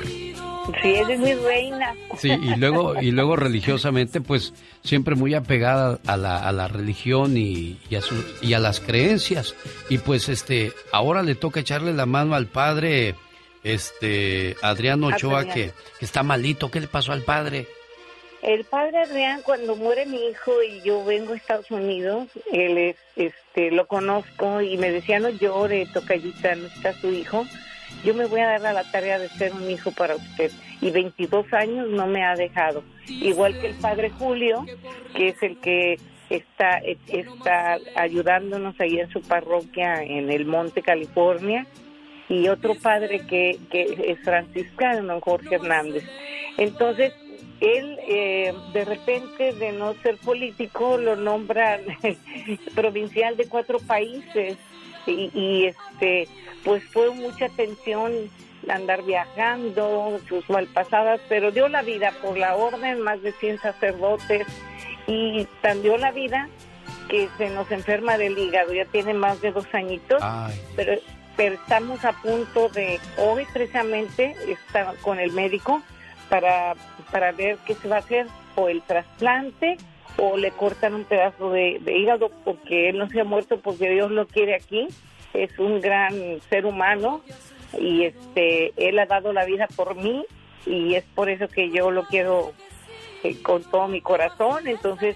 Sí, 0.82 0.94
esa 0.96 1.14
es 1.14 1.20
mi 1.20 1.34
reina. 1.34 1.96
Sí, 2.18 2.30
y 2.30 2.56
luego, 2.56 3.02
y 3.02 3.12
luego 3.12 3.36
religiosamente, 3.36 4.22
pues 4.22 4.54
siempre 4.84 5.16
muy 5.16 5.34
apegada 5.34 6.00
a 6.06 6.16
la, 6.18 6.38
a 6.48 6.52
la 6.52 6.68
religión 6.68 7.38
y, 7.38 7.78
y 7.90 7.96
a 7.96 8.02
su- 8.02 8.24
y 8.42 8.54
a 8.54 8.60
las 8.60 8.80
creencias. 8.80 9.56
Y 9.90 9.98
pues 9.98 10.30
este, 10.30 10.72
ahora 10.92 11.24
le 11.24 11.36
toca 11.36 11.60
echarle 11.62 11.94
la 11.94 12.06
mano 12.06 12.36
al 12.36 12.46
padre, 12.48 13.16
este, 13.64 14.56
Adrián 14.62 15.04
Ochoa, 15.04 15.40
Adrián. 15.40 15.56
que, 15.56 15.72
que 16.00 16.06
está 16.06 16.24
malito. 16.24 16.70
¿Qué 16.72 16.80
le 16.82 16.88
pasó 16.88 17.12
al 17.14 17.24
padre? 17.24 17.68
El 18.42 18.64
padre 18.64 19.00
Adrián, 19.00 19.42
cuando 19.44 19.76
muere 19.76 20.06
mi 20.06 20.18
hijo 20.30 20.64
y 20.64 20.82
yo 20.82 21.04
vengo 21.04 21.34
a 21.34 21.36
Estados 21.36 21.70
Unidos, 21.72 22.28
él 22.54 22.78
es, 22.78 22.96
este, 23.18 23.70
lo 23.72 23.86
conozco 23.86 24.62
y 24.62 24.78
me 24.78 24.92
decía, 24.92 25.20
no 25.20 25.30
llore, 25.30 25.86
tocallita, 25.94 26.56
no 26.56 26.68
está 26.68 26.94
su 26.94 27.12
hijo. 27.12 27.46
Yo 28.04 28.14
me 28.14 28.26
voy 28.26 28.42
a 28.42 28.48
dar 28.48 28.66
a 28.66 28.74
la 28.74 28.84
tarea 28.92 29.20
de 29.20 29.30
ser 29.30 29.54
un 29.54 29.70
hijo 29.70 29.92
para 29.92 30.16
usted. 30.16 30.52
Y 30.82 30.92
22 30.92 31.52
años 31.54 31.90
no 31.90 32.08
me 32.08 32.24
ha 32.24 32.36
dejado. 32.36 32.84
Igual 33.08 33.60
que 33.60 33.68
el 33.68 33.76
padre 33.76 34.10
Julio, 34.10 34.66
que 35.16 35.30
es 35.30 35.44
el 35.44 35.58
que 35.58 36.00
está, 36.30 36.78
está 36.78 37.78
ayudándonos 37.96 38.80
ahí 38.80 39.00
en 39.00 39.10
su 39.10 39.22
parroquia 39.22 40.04
en 40.04 40.32
el 40.32 40.46
Monte, 40.46 40.82
California, 40.82 41.66
y 42.30 42.48
otro 42.48 42.76
padre 42.76 43.26
que, 43.26 43.58
que 43.72 44.04
es 44.08 44.20
franciscano, 44.24 45.20
Jorge 45.20 45.56
Hernández. 45.56 46.04
Entonces, 46.58 47.14
él 47.60 47.98
eh, 48.08 48.54
de 48.74 48.86
repente 48.86 49.54
de 49.54 49.72
no 49.74 49.94
ser 49.96 50.18
político 50.18 50.98
lo 50.98 51.16
nombra 51.16 51.80
provincial 52.76 53.36
de 53.36 53.48
cuatro 53.48 53.80
países 53.80 54.58
y, 55.06 55.32
y, 55.34 55.66
este 55.66 56.28
pues 56.64 56.84
fue 56.92 57.12
mucha 57.12 57.46
atención 57.46 58.12
andar 58.68 59.04
viajando 59.04 60.20
sus 60.28 60.50
malpasadas 60.50 61.22
pero 61.30 61.52
dio 61.52 61.68
la 61.68 61.82
vida 61.82 62.14
por 62.22 62.38
la 62.38 62.56
orden 62.56 63.02
más 63.02 63.22
de 63.22 63.32
100 63.32 63.60
sacerdotes 63.60 64.46
y 65.08 65.46
tan 65.62 65.82
dio 65.82 65.98
la 65.98 66.12
vida 66.12 66.50
que 67.10 67.30
se 67.38 67.50
nos 67.50 67.72
enferma 67.72 68.18
del 68.18 68.38
hígado 68.38 68.74
ya 68.74 68.86
tiene 68.86 69.14
más 69.14 69.42
de 69.42 69.52
dos 69.52 69.66
añitos 69.74 70.22
pero 70.76 70.94
pero 71.40 71.56
estamos 71.56 72.04
a 72.04 72.12
punto 72.12 72.68
de 72.68 73.00
hoy 73.18 73.48
precisamente 73.54 74.36
está 74.50 74.94
con 75.02 75.20
el 75.20 75.32
médico 75.32 75.82
para, 76.30 76.76
para 77.12 77.32
ver 77.32 77.58
qué 77.66 77.76
se 77.76 77.88
va 77.88 77.98
a 77.98 78.00
hacer, 78.00 78.28
o 78.56 78.68
el 78.70 78.82
trasplante, 78.82 79.78
o 80.20 80.38
le 80.38 80.52
cortan 80.52 80.94
un 80.94 81.06
pedazo 81.06 81.52
de, 81.52 81.82
hígado 81.88 82.30
porque 82.44 82.90
él 82.90 82.98
no 82.98 83.10
se 83.10 83.22
ha 83.22 83.24
muerto 83.24 83.60
porque 83.60 83.90
Dios 83.90 84.12
lo 84.12 84.28
quiere 84.28 84.56
aquí. 84.56 84.88
Es 85.34 85.58
un 85.60 85.80
gran 85.80 86.40
ser 86.50 86.66
humano 86.66 87.22
y 87.80 88.06
este 88.06 88.74
él 88.78 88.98
ha 89.00 89.06
dado 89.06 89.32
la 89.32 89.46
vida 89.46 89.68
por 89.76 89.96
mí 89.96 90.26
y 90.66 90.96
es 90.96 91.04
por 91.16 91.30
eso 91.30 91.48
que 91.48 91.70
yo 91.70 91.92
lo 91.92 92.04
quiero 92.06 92.54
eh, 93.24 93.42
con 93.42 93.64
todo 93.64 93.88
mi 93.88 94.02
corazón. 94.02 94.68
Entonces, 94.68 95.16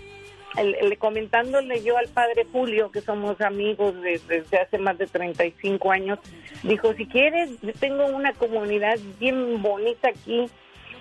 el, 0.57 0.98
comentándole 0.98 1.83
yo 1.83 1.98
al 1.98 2.07
padre 2.09 2.45
Julio, 2.51 2.91
que 2.91 3.01
somos 3.01 3.41
amigos 3.41 3.95
desde 4.01 4.57
hace 4.57 4.77
más 4.77 4.98
de 4.98 5.07
35 5.07 5.91
años, 5.91 6.19
dijo, 6.61 6.93
si 6.93 7.07
quieres, 7.07 7.49
tengo 7.80 8.06
una 8.06 8.33
comunidad 8.33 8.98
bien 9.19 9.61
bonita 9.61 10.09
aquí 10.09 10.45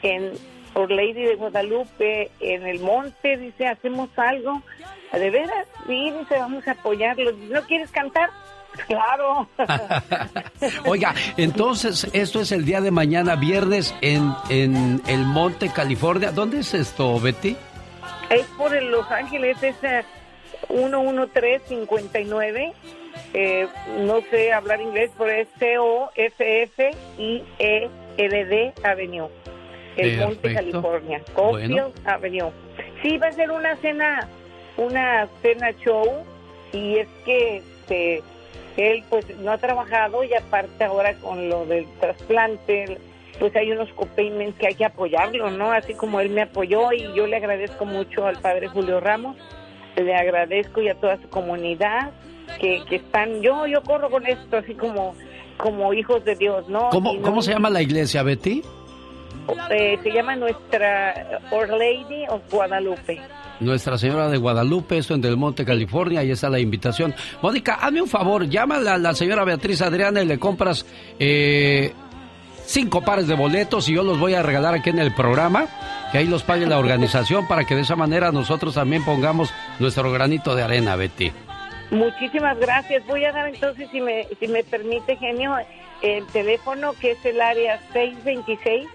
en 0.03 0.33
por 0.73 0.91
Lady 0.91 1.23
de 1.23 1.37
Guadalupe, 1.37 2.31
en 2.41 2.67
el 2.67 2.81
monte, 2.81 3.37
dice, 3.37 3.67
hacemos 3.67 4.09
algo. 4.17 4.63
¿De 5.13 5.31
veras? 5.31 5.67
Sí, 5.87 6.11
dice, 6.19 6.39
vamos 6.39 6.67
a 6.67 6.73
apoyarlo. 6.73 7.31
¿No 7.51 7.63
quieres 7.63 7.91
cantar? 7.91 8.31
Claro. 8.87 9.47
Oiga, 10.87 11.15
entonces, 11.37 12.09
esto 12.15 12.41
es 12.41 12.53
el 12.53 12.65
día 12.65 12.81
de 12.81 12.91
mañana, 12.91 13.37
viernes, 13.37 13.95
en, 14.01 14.33
en 14.49 15.03
el 15.07 15.27
Monte, 15.27 15.69
California. 15.69 16.33
¿Dónde 16.33 16.61
es 16.61 16.73
esto, 16.73 17.21
Betty? 17.21 17.55
Es 18.31 18.47
por 18.57 18.73
Los 18.83 19.11
Ángeles, 19.11 19.63
es 19.63 19.77
11359. 20.71 22.73
Eh, 23.35 23.69
no 24.07 24.23
sé 24.31 24.55
hablar 24.55 24.81
inglés, 24.81 25.11
pero 25.19 25.31
es 25.31 25.49
C-O-F-F-I-E-L-D 25.59 26.15
Avenue 28.85 29.29
el 29.97 30.19
Monte, 30.19 30.55
California, 30.55 31.23
Cofield 31.35 31.93
Avenue. 32.05 32.51
Sí, 33.03 33.19
va 33.19 33.29
a 33.29 33.33
ser 33.33 33.51
una 33.51 33.77
cena, 33.77 34.29
una 34.77 35.29
cena 35.43 35.73
show 35.85 36.25
y 36.73 36.99
es 36.99 37.09
que 37.25 37.57
este, 37.57 38.23
él 38.77 39.05
pues 39.11 39.27
no 39.39 39.53
ha 39.53 39.59
trabajado 39.59 40.25
y 40.25 40.33
aparte 40.35 40.85
ahora 40.85 41.15
con 41.15 41.49
lo 41.49 41.67
del 41.67 41.87
trasplante, 42.01 42.99
pues 43.39 43.55
hay 43.57 43.73
unos 43.73 43.91
copayments 43.91 44.59
que 44.59 44.69
hay 44.69 44.75
que 44.75 44.85
apoyarlo, 44.85 45.51
¿no? 45.51 45.73
Así 45.73 45.95
como 45.95 46.21
él 46.21 46.31
me 46.31 46.43
apoyó 46.43 46.93
y 46.93 47.13
yo 47.15 47.27
le 47.27 47.37
agradezco 47.37 47.85
mucho 47.85 48.27
al 48.27 48.41
padre 48.41 48.69
Julio 48.69 49.01
Ramos, 49.01 49.37
le 49.97 50.15
agradezco 50.15 50.81
y 50.81 50.89
a 50.89 50.95
toda 50.95 51.21
su 51.21 51.29
comunidad 51.29 52.13
que, 52.61 52.83
que 52.89 52.97
están, 52.97 53.41
yo 53.43 53.67
yo 53.67 53.83
corro 53.83 54.11
con 54.11 54.27
esto 54.27 54.57
así 54.57 54.75
como 54.75 55.15
como 55.59 55.93
hijos 55.95 56.25
de 56.25 56.35
Dios, 56.35 56.69
¿no? 56.69 56.89
¿Cómo, 56.91 57.21
¿cómo 57.23 57.41
se 57.43 57.53
llama 57.53 57.71
la 57.71 57.83
iglesia, 57.83 58.23
Betty? 58.23 58.63
Eh, 59.71 59.99
se 60.03 60.11
llama 60.13 60.37
Nuestra 60.37 61.41
Our 61.51 61.69
Lady 61.71 62.25
of 62.29 62.43
Guadalupe. 62.51 63.21
Nuestra 63.61 63.99
Señora 63.99 64.29
de 64.29 64.39
Guadalupe, 64.39 64.99
esto 64.99 65.15
en 65.15 65.21
Del 65.21 65.37
Monte, 65.37 65.65
California, 65.65 66.21
ahí 66.21 66.31
está 66.31 66.49
la 66.51 66.59
invitación. 66.59 67.15
Mónica, 67.41 67.75
hazme 67.75 68.03
un 68.03 68.09
favor, 68.09 68.49
llámale 68.49 68.91
a 68.91 68.99
la 68.99 69.15
señora 69.15 69.45
Beatriz 69.45 69.83
Adriana 69.83 70.23
y 70.23 70.27
le 70.27 70.39
compras 70.39 70.85
eh, 71.19 71.93
cinco 72.65 73.03
pares 73.03 73.29
de 73.29 73.35
boletos 73.35 73.89
y 73.89 73.95
yo 73.95 74.03
los 74.03 74.19
voy 74.19 74.35
a 74.35 74.43
regalar 74.43 74.75
aquí 74.75 74.91
en 74.91 74.99
el 74.99 75.15
programa, 75.15 75.67
que 76.11 76.19
ahí 76.19 76.27
los 76.27 76.43
pague 76.43 76.67
la 76.67 76.79
organización 76.79 77.47
para 77.47 77.65
que 77.65 77.75
de 77.75 77.83
esa 77.83 77.97
manera 77.97 78.33
nosotros 78.33 78.75
también 78.75 79.05
pongamos 79.05 79.53
nuestro 79.79 80.11
granito 80.11 80.55
de 80.57 80.63
arena, 80.63 80.97
Betty. 80.97 81.33
Muchísimas 81.91 82.59
gracias. 82.59 83.07
Voy 83.07 83.25
a 83.25 83.33
dar 83.33 83.49
entonces, 83.49 83.89
si 83.93 84.01
me, 84.01 84.27
si 84.41 84.49
me 84.49 84.65
permite, 84.65 85.17
genio, 85.17 85.55
el 86.01 86.27
teléfono 86.29 86.95
que 86.95 87.13
es 87.13 87.25
el 87.25 87.41
área 87.41 87.79
626 87.93 88.89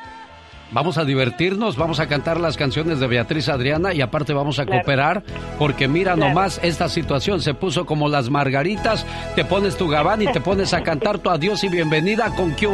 Vamos 0.70 0.98
a 0.98 1.04
divertirnos, 1.04 1.76
vamos 1.76 1.98
a 1.98 2.06
cantar 2.08 2.38
las 2.40 2.58
canciones 2.58 3.00
de 3.00 3.06
Beatriz 3.06 3.48
Adriana 3.48 3.94
y 3.94 4.02
aparte 4.02 4.34
vamos 4.34 4.58
a 4.58 4.66
cooperar 4.66 5.22
porque 5.58 5.88
mira 5.88 6.14
nomás 6.14 6.60
esta 6.62 6.90
situación 6.90 7.40
se 7.40 7.54
puso 7.54 7.86
como 7.86 8.10
las 8.10 8.28
margaritas, 8.28 9.06
te 9.34 9.46
pones 9.46 9.78
tu 9.78 9.88
gabán 9.88 10.20
y 10.20 10.26
te 10.26 10.42
pones 10.42 10.74
a 10.74 10.82
cantar 10.82 11.20
tu 11.20 11.30
adiós 11.30 11.64
y 11.64 11.70
bienvenida 11.70 12.34
con 12.34 12.54
qué 12.54 12.68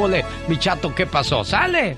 mi 0.48 0.58
chato, 0.58 0.92
¿qué 0.92 1.06
pasó? 1.06 1.44
¡Sale! 1.44 1.96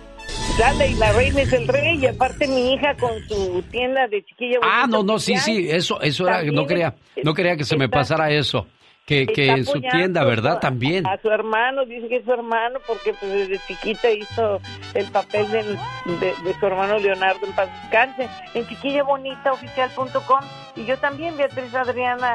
Sale 0.59 0.89
y 0.89 0.95
la 0.97 1.13
reina 1.13 1.43
es 1.43 1.53
el 1.55 1.67
rey 1.67 1.99
y 1.99 2.07
aparte 2.07 2.47
mi 2.47 2.75
hija 2.75 2.95
con 2.97 3.13
su 3.27 3.65
tienda 3.71 4.07
de 4.09 4.23
chiquillo. 4.23 4.61
Ah, 4.63 4.87
no, 4.87 5.03
no, 5.03 5.19
sí, 5.19 5.39
sí, 5.39 5.67
eso, 5.71 5.99
eso 6.03 6.29
era, 6.29 6.43
no 6.43 6.67
quería, 6.67 6.95
no 7.23 7.33
quería 7.33 7.57
que 7.57 7.65
se 7.65 7.75
me 7.77 7.89
pasara 7.89 8.31
eso 8.31 8.67
que, 9.07 9.25
que 9.27 9.47
en 9.47 9.65
su 9.65 9.81
tienda, 9.81 10.25
¿verdad? 10.25 10.59
También. 10.59 11.07
A 11.07 11.17
su 11.19 11.31
hermano, 11.31 11.87
dice 11.87 12.09
que 12.09 12.17
es 12.17 12.25
su 12.25 12.33
hermano, 12.33 12.81
porque 12.89 13.15
pues, 13.15 13.33
desde 13.33 13.59
chiquita 13.67 14.11
hizo 14.11 14.61
el 14.95 15.07
papel 15.07 15.49
de, 15.53 15.63
de, 15.63 16.55
su 16.59 16.67
hermano 16.67 16.99
Leonardo 16.99 17.47
en 17.47 17.53
paz 17.53 17.69
descanse. 17.83 18.29
En 18.55 18.67
chiquillabonitaoficial.com 18.67 20.41
y 20.75 20.85
yo 20.87 20.99
también, 20.99 21.37
Beatriz 21.37 21.73
Adriana, 21.73 22.35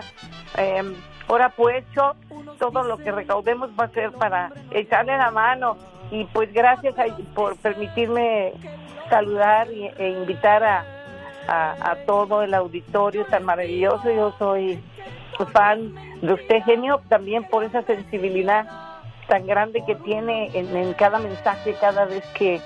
eh, 0.57 0.81
ahora 1.27 1.49
pues 1.49 1.83
todo 2.57 2.83
lo 2.83 2.97
que 2.97 3.11
recaudemos 3.11 3.69
va 3.77 3.85
a 3.85 3.89
ser 3.89 4.11
para 4.13 4.51
echarle 4.71 5.17
la 5.17 5.29
mano. 5.29 5.75
Y 6.09 6.23
pues 6.25 6.53
gracias 6.53 6.95
por 7.35 7.57
permitirme 7.57 8.53
saludar 9.09 9.67
e 9.69 10.09
invitar 10.09 10.63
a, 10.63 10.85
a, 11.47 11.91
a 11.91 11.95
todo 12.05 12.43
el 12.43 12.53
auditorio 12.53 13.25
tan 13.25 13.43
maravilloso. 13.43 14.09
Yo 14.09 14.33
soy 14.39 14.79
fan 15.53 15.93
de 16.21 16.33
usted, 16.33 16.63
genio, 16.63 17.01
también 17.09 17.43
por 17.43 17.63
esa 17.63 17.81
sensibilidad 17.83 18.65
tan 19.27 19.47
grande 19.47 19.83
que 19.85 19.95
tiene 19.95 20.49
en, 20.53 20.93
cada 20.93 21.19
mensaje, 21.19 21.75
cada 21.79 22.05
vez 22.05 22.23
que 22.33 22.59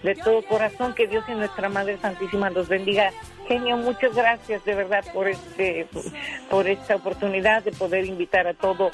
de 0.03 0.16
todo 0.16 0.42
corazón, 0.43 0.93
que 0.93 1.08
Dios 1.08 1.24
y 1.30 1.32
nuestra 1.32 1.69
Madre 1.69 1.98
Santísima 2.01 2.50
los 2.50 2.67
bendiga. 2.67 3.11
Genio, 3.48 3.77
muchas 3.77 4.14
gracias 4.14 4.64
de 4.66 4.75
verdad 4.75 5.03
por 5.14 5.27
este 5.27 5.88
por 6.50 6.67
esta 6.67 6.95
oportunidad 6.95 7.64
de 7.64 7.72
poder 7.72 8.06
invitar 8.06 8.45
a 8.48 8.53
todo 8.53 8.92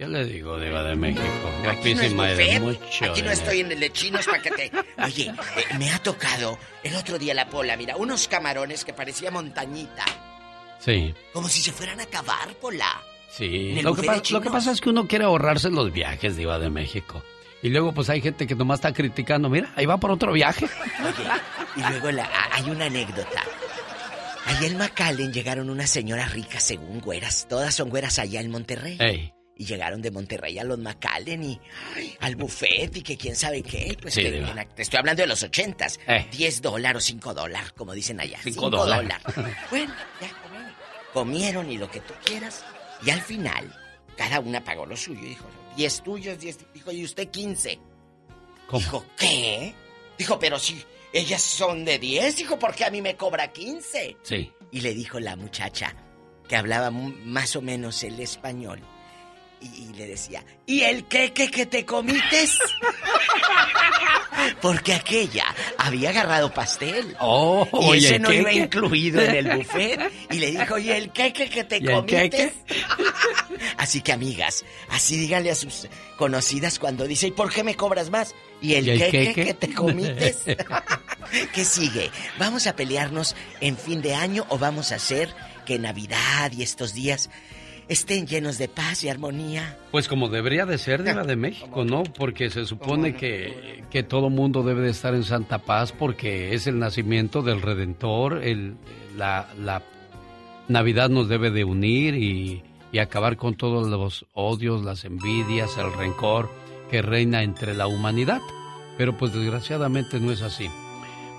Ya 0.00 0.08
le 0.08 0.24
digo, 0.24 0.58
Diva 0.58 0.82
de 0.82 0.96
México. 0.96 1.22
No 1.58 1.62
Guapísima 1.74 2.30
eres 2.30 2.60
mucho. 2.62 3.04
Aquí 3.04 3.20
no 3.20 3.30
estoy 3.30 3.60
en 3.60 3.72
el 3.72 3.80
de 3.80 3.92
chinos 3.92 4.24
para 4.24 4.40
que 4.40 4.50
te... 4.50 4.72
Oye, 5.04 5.26
eh, 5.28 5.76
me 5.78 5.90
ha 5.90 5.98
tocado 5.98 6.58
el 6.82 6.96
otro 6.96 7.18
día 7.18 7.34
la 7.34 7.50
pola, 7.50 7.76
mira, 7.76 7.96
unos 7.98 8.26
camarones 8.26 8.82
que 8.82 8.94
parecía 8.94 9.30
montañita. 9.30 10.04
Sí, 10.78 11.14
Como 11.34 11.50
si 11.50 11.60
se 11.60 11.70
fueran 11.70 12.00
a 12.00 12.04
acabar, 12.04 12.48
pola. 12.54 13.02
sí. 13.30 13.72
¿En 13.72 13.78
el 13.78 13.84
Lo 13.84 13.94
que, 13.94 14.06
lo 14.30 14.40
pasa 14.50 14.72
es 14.72 14.80
que 14.80 14.88
uno 14.88 15.06
quiere 15.06 15.26
ahorrarse 15.26 15.68
los 15.68 15.92
viajes, 15.92 16.34
Diva 16.34 16.58
de 16.58 16.70
México. 16.70 17.22
Y 17.62 17.68
luego, 17.68 17.92
pues 17.92 18.08
hay 18.08 18.22
gente 18.22 18.46
que 18.46 18.54
nomás 18.54 18.78
está 18.78 18.94
criticando. 18.94 19.50
Mira, 19.50 19.70
ahí 19.76 19.84
va 19.84 19.98
por 20.00 20.10
otro 20.10 20.32
viaje. 20.32 20.66
Y 21.76 21.80
luego 21.90 22.10
la- 22.10 22.30
hay 22.52 22.70
una 22.70 22.86
anécdota. 22.86 23.42
Allá 24.46 24.66
en 24.66 24.78
McAllen 24.78 25.30
llegaron 25.30 25.68
unas 25.68 25.90
señoras 25.90 26.32
ricas 26.32 26.62
según 26.62 27.00
güeras. 27.02 27.46
Todas 27.50 27.74
son 27.74 27.90
güeras 27.90 28.18
allá 28.18 28.40
en 28.40 28.50
Monterrey. 28.50 28.96
Ey. 28.98 29.34
Y 29.60 29.66
llegaron 29.66 30.00
de 30.00 30.10
Monterrey 30.10 30.58
a 30.58 30.64
los 30.64 30.78
McAllen 30.78 31.44
y 31.44 31.60
ay, 31.94 32.16
al 32.20 32.34
buffet 32.34 32.96
y 32.96 33.02
que 33.02 33.18
quién 33.18 33.36
sabe 33.36 33.62
qué. 33.62 33.94
Pues 34.00 34.14
Sí, 34.14 34.22
que- 34.22 34.38
en 34.38 34.68
te 34.74 34.80
estoy 34.80 34.98
hablando 35.00 35.20
de 35.20 35.26
los 35.28 35.42
ochentas. 35.42 36.00
Eh. 36.06 36.26
10 36.32 36.62
dólares 36.62 36.96
o 36.96 37.06
5 37.06 37.34
dólares, 37.34 37.70
como 37.76 37.92
dicen 37.92 38.18
allá. 38.20 38.38
Cinco 38.42 38.70
5 38.70 38.70
dólares. 38.70 39.18
Bueno, 39.70 39.92
ya 40.18 40.30
comieron. 40.42 40.72
Comieron 41.12 41.70
y 41.70 41.76
lo 41.76 41.90
que 41.90 42.00
tú 42.00 42.14
quieras. 42.24 42.64
Y 43.04 43.10
al 43.10 43.20
final, 43.20 43.70
cada 44.16 44.40
una 44.40 44.64
pagó 44.64 44.86
lo 44.86 44.96
suyo. 44.96 45.20
Dijo, 45.20 45.44
10 45.76 46.02
tuyos, 46.04 46.38
10. 46.40 46.58
Dijo, 46.72 46.90
y 46.92 47.04
usted 47.04 47.28
15. 47.28 47.78
Dijo, 48.72 49.04
¿qué? 49.18 49.74
Dijo, 50.16 50.38
pero 50.38 50.58
si 50.58 50.82
ellas 51.12 51.42
son 51.42 51.84
de 51.84 51.98
10, 51.98 52.34
dijo, 52.34 52.58
¿por 52.58 52.74
qué 52.74 52.86
a 52.86 52.90
mí 52.90 53.02
me 53.02 53.14
cobra 53.14 53.52
15? 53.52 54.16
Sí. 54.22 54.50
Y 54.70 54.80
le 54.80 54.94
dijo 54.94 55.20
la 55.20 55.36
muchacha, 55.36 55.94
que 56.48 56.56
hablaba 56.56 56.90
más 56.90 57.56
o 57.56 57.60
menos 57.62 58.02
el 58.04 58.18
español, 58.20 58.80
y, 59.60 59.66
y 59.66 59.92
le 59.94 60.06
decía, 60.06 60.44
¿y 60.66 60.82
el 60.82 61.06
queque 61.06 61.50
que 61.50 61.66
te 61.66 61.84
comites? 61.84 62.58
Porque 64.62 64.94
aquella 64.94 65.44
había 65.78 66.10
agarrado 66.10 66.52
pastel. 66.52 67.16
Oh, 67.20 67.66
y 67.94 68.04
ese 68.04 68.18
no 68.18 68.28
¿qué, 68.30 68.36
iba 68.36 68.52
incluido 68.52 69.20
en 69.20 69.34
el 69.34 69.56
buffet. 69.58 70.00
Y 70.30 70.38
le 70.38 70.50
dijo, 70.52 70.78
¿y 70.78 70.90
el 70.90 71.10
queque 71.10 71.48
que 71.48 71.64
te 71.64 71.78
¿Y 71.78 71.86
el 71.86 71.92
comites? 71.92 72.30
queque? 72.30 72.52
Así 73.76 74.00
que, 74.00 74.12
amigas, 74.12 74.64
así 74.88 75.16
díganle 75.16 75.50
a 75.50 75.54
sus 75.54 75.88
conocidas 76.16 76.78
cuando 76.78 77.06
dice, 77.06 77.28
¿y 77.28 77.32
por 77.32 77.52
qué 77.52 77.64
me 77.64 77.74
cobras 77.74 78.10
más? 78.10 78.34
¿Y 78.62 78.74
el, 78.74 78.86
¿Y 78.86 78.90
el 78.90 78.98
queque, 78.98 79.26
queque? 79.26 79.44
que 79.44 79.54
te 79.54 79.74
comites? 79.74 80.38
¿Qué 81.52 81.64
sigue? 81.64 82.10
¿Vamos 82.38 82.66
a 82.66 82.76
pelearnos 82.76 83.36
en 83.60 83.76
fin 83.76 84.00
de 84.02 84.14
año 84.14 84.46
o 84.48 84.58
vamos 84.58 84.92
a 84.92 84.96
hacer 84.96 85.34
que 85.66 85.78
Navidad 85.78 86.52
y 86.52 86.62
estos 86.62 86.94
días 86.94 87.30
estén 87.90 88.26
llenos 88.26 88.56
de 88.56 88.68
paz 88.68 89.02
y 89.04 89.08
armonía? 89.08 89.76
Pues 89.90 90.08
como 90.08 90.28
debería 90.28 90.64
de 90.64 90.78
ser 90.78 91.02
Diva 91.02 91.24
de 91.24 91.36
México, 91.36 91.84
¿no? 91.84 92.04
Porque 92.04 92.48
se 92.48 92.64
supone 92.64 93.14
que, 93.14 93.84
que 93.90 94.02
todo 94.02 94.30
mundo 94.30 94.62
debe 94.62 94.82
de 94.82 94.90
estar 94.90 95.14
en 95.14 95.24
santa 95.24 95.58
paz 95.58 95.92
porque 95.92 96.54
es 96.54 96.66
el 96.66 96.78
nacimiento 96.78 97.42
del 97.42 97.60
Redentor, 97.60 98.42
el, 98.44 98.76
la, 99.16 99.48
la 99.58 99.82
Navidad 100.68 101.10
nos 101.10 101.28
debe 101.28 101.50
de 101.50 101.64
unir 101.64 102.14
y, 102.14 102.62
y 102.92 102.98
acabar 103.00 103.36
con 103.36 103.54
todos 103.56 103.88
los 103.88 104.24
odios, 104.34 104.84
las 104.84 105.04
envidias, 105.04 105.76
el 105.76 105.92
rencor 105.92 106.48
que 106.90 107.02
reina 107.02 107.42
entre 107.42 107.74
la 107.74 107.88
humanidad. 107.88 108.40
Pero 108.96 109.16
pues 109.16 109.32
desgraciadamente 109.32 110.20
no 110.20 110.30
es 110.30 110.42
así. 110.42 110.68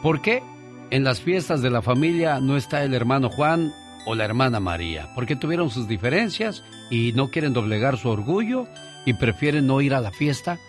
¿Por 0.01 0.21
qué 0.21 0.43
en 0.89 1.05
las 1.05 1.21
fiestas 1.21 1.61
de 1.61 1.69
la 1.69 1.81
familia 1.81 2.41
no 2.41 2.57
está 2.57 2.83
el 2.83 2.93
hermano 2.93 3.29
Juan 3.29 3.71
o 4.05 4.15
la 4.15 4.25
hermana 4.25 4.59
María? 4.59 5.09
Porque 5.15 5.35
tuvieron 5.35 5.69
sus 5.69 5.87
diferencias 5.87 6.63
y 6.89 7.11
no 7.13 7.29
quieren 7.31 7.53
doblegar 7.53 7.97
su 7.97 8.09
orgullo 8.09 8.67
y 9.05 9.13
prefieren 9.13 9.67
no 9.67 9.81
ir 9.81 9.93
a 9.93 10.01
la 10.01 10.11
fiesta 10.11 10.59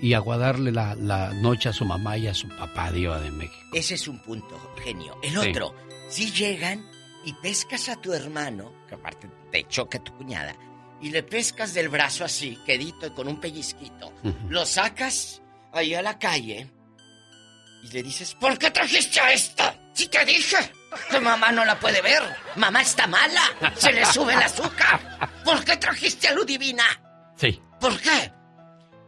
y 0.00 0.14
aguardarle 0.14 0.72
la, 0.72 0.94
la 0.94 1.32
noche 1.34 1.68
a 1.68 1.72
su 1.72 1.84
mamá 1.84 2.16
y 2.16 2.26
a 2.26 2.34
su 2.34 2.48
papá, 2.48 2.90
Diva 2.90 3.20
de 3.20 3.30
México. 3.30 3.60
Ese 3.74 3.94
es 3.94 4.08
un 4.08 4.18
punto, 4.20 4.58
genio. 4.82 5.16
El 5.22 5.32
Sí. 5.32 5.36
otro, 5.50 5.74
si 6.08 6.30
llegan 6.32 6.84
y 7.24 7.34
pescas 7.34 7.88
a 7.90 7.96
tu 8.00 8.12
hermano, 8.14 8.72
que 8.88 8.94
aparte 8.94 9.28
te 9.52 9.64
choca 9.68 9.98
tu 9.98 10.12
cuñada, 10.16 10.54
y 11.02 11.10
le 11.10 11.22
pescas 11.22 11.74
del 11.74 11.88
brazo 11.90 12.24
así, 12.24 12.58
quedito 12.66 13.06
y 13.06 13.10
con 13.10 13.28
un 13.28 13.40
pellizquito, 13.40 14.12
lo 14.48 14.64
sacas 14.66 15.42
ahí 15.72 15.94
a 15.94 16.02
la 16.02 16.18
calle 16.18 16.66
y 17.82 17.88
le 17.92 18.02
dices, 18.02 18.34
¿por 18.34 18.58
qué 18.58 18.70
trajiste 18.70 19.20
a 19.20 19.32
esta? 19.32 19.74
Si 19.94 20.08
te 20.08 20.24
dije 20.24 20.56
que 21.10 21.20
mamá 21.20 21.52
no 21.52 21.64
la 21.64 21.78
puede 21.78 22.02
ver, 22.02 22.22
mamá 22.56 22.82
está 22.82 23.06
mala, 23.06 23.42
se 23.76 23.92
le 23.92 24.04
sube 24.06 24.34
el 24.34 24.42
azúcar. 24.42 25.18
¿Por 25.44 25.64
qué 25.64 25.76
trajiste 25.76 26.28
a 26.28 26.32
Ludivina? 26.32 26.84
Sí. 27.36 27.60
¿Por 27.80 27.98
qué? 28.00 28.32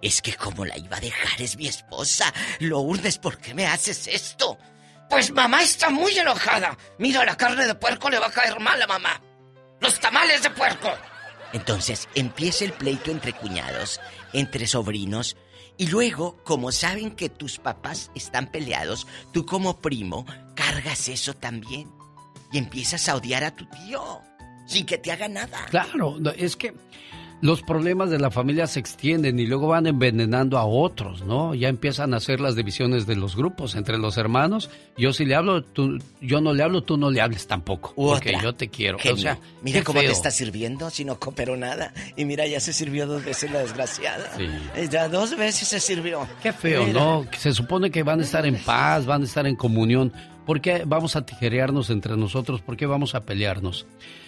Es 0.01 0.21
que 0.21 0.35
como 0.35 0.65
la 0.65 0.77
iba 0.77 0.97
a 0.97 1.01
dejar 1.01 1.41
es 1.41 1.57
mi 1.57 1.69
esposa. 1.69 2.33
Lourdes, 2.61 3.19
¿por 3.19 3.39
qué 3.39 3.55
me 3.55 3.67
haces 3.67 4.09
esto? 4.09 4.59
Pues 5.09 5.31
mamá 5.31 5.63
está 5.63 5.91
muy 5.91 6.19
enojada. 6.19 6.77
Mira, 6.99 7.25
la 7.25 7.37
carne 7.37 7.67
de 7.67 7.75
puerco 7.75 8.11
le 8.11 8.19
va 8.19 8.27
a 8.27 8.33
caer 8.33 8.59
mal 8.59 8.81
a 8.81 8.87
mamá. 8.87 9.21
Los 9.81 10.01
tamales 10.01 10.43
de 10.43 10.51
puerco. 10.51 10.91
Entonces 11.53 12.09
empieza 12.15 12.65
el 12.65 12.73
pleito 12.73 13.11
entre 13.11 13.33
cuñados, 13.33 14.01
entre 14.33 14.67
sobrinos, 14.67 15.37
y 15.77 15.87
luego, 15.87 16.43
como 16.45 16.71
saben 16.71 17.13
que 17.13 17.29
tus 17.29 17.59
papás 17.59 18.11
están 18.15 18.51
peleados, 18.51 19.07
tú 19.33 19.47
como 19.47 19.81
primo 19.81 20.27
cargas 20.55 21.09
eso 21.09 21.35
también. 21.35 21.89
Y 22.53 22.59
empiezas 22.59 23.09
a 23.09 23.17
odiar 23.17 23.45
a 23.45 23.55
tu 23.55 23.65
tío, 23.67 24.21
sin 24.67 24.85
que 24.87 24.99
te 24.99 25.11
haga 25.13 25.29
nada. 25.29 25.67
Claro, 25.71 26.19
es 26.37 26.57
que 26.57 26.75
los 27.41 27.61
problemas 27.63 28.09
de 28.09 28.21
la 28.21 28.31
familia 28.31 28.69
se 28.69 28.79
extienden 28.79 29.41
y 29.41 29.47
luego 29.47 29.67
van 29.67 29.89
envenenando 29.89 30.59
a 30.59 30.65
otros, 30.65 31.23
¿no? 31.25 31.57
Ya 31.57 31.69
empiezan 31.69 32.15
a 32.15 32.19
hacer 32.19 32.41
las 32.41 32.55
divisiones 32.55 33.05
de 33.05 33.17
los 33.17 33.35
grupos 33.35 33.75
entre 33.75 33.99
los 33.99 34.17
hermanos. 34.17 34.71
Yo 34.97 35.13
si 35.13 35.25
le 35.25 35.35
hablo, 35.35 35.65
tú, 35.65 35.99
yo 36.21 36.41
no 36.41 36.55
le 36.55 36.63
hablo, 36.63 36.83
tú 36.85 36.97
no 36.99 37.11
le 37.11 37.21
hables 37.21 37.49
tampoco, 37.49 37.95
porque 37.97 38.35
yo 38.41 38.55
te 38.55 38.69
quiero. 38.69 38.97
Genio. 39.01 39.17
O 39.17 39.19
sea, 39.19 39.39
mira 39.63 39.83
cómo 39.83 39.99
te 39.99 40.07
está 40.13 40.31
sirviendo 40.31 40.89
si 40.91 41.05
no 41.05 41.19
cooperó 41.19 41.57
nada. 41.57 41.93
Y 42.17 42.27
mira, 42.27 42.47
ya 42.47 42.61
se 42.61 42.73
sirvió 42.73 43.09
dos 43.09 43.25
veces 43.25 43.51
la 43.51 43.59
desgraciada. 43.59 44.37
Sí. 44.37 44.47
Eh, 44.77 44.89
Ya 44.89 45.09
dos 45.09 45.37
veces 45.37 45.67
se 45.67 45.81
sirvió. 45.81 46.29
Qué 46.45 46.53
feo, 46.53 46.85
Mira. 46.87 47.01
¿no? 47.01 47.27
Se 47.37 47.53
supone 47.53 47.91
que 47.91 48.05
van 48.05 48.21
a 48.21 48.23
estar 48.23 48.47
en 48.47 48.57
paz, 48.57 49.05
van 49.05 49.23
a 49.23 49.25
estar 49.25 49.49
en 49.49 49.57
comunión. 49.57 50.13
¿Por 50.47 50.61
qué 50.61 50.83
vamos 50.87 51.15
a 51.17 51.25
tijerearnos 51.25 51.91
entre 51.91 52.17
nosotros? 52.17 52.61
¿Por 52.63 52.77
qué 52.77 52.87
vamos 52.87 53.15
a 53.15 53.21
pelearnos? 53.21 53.87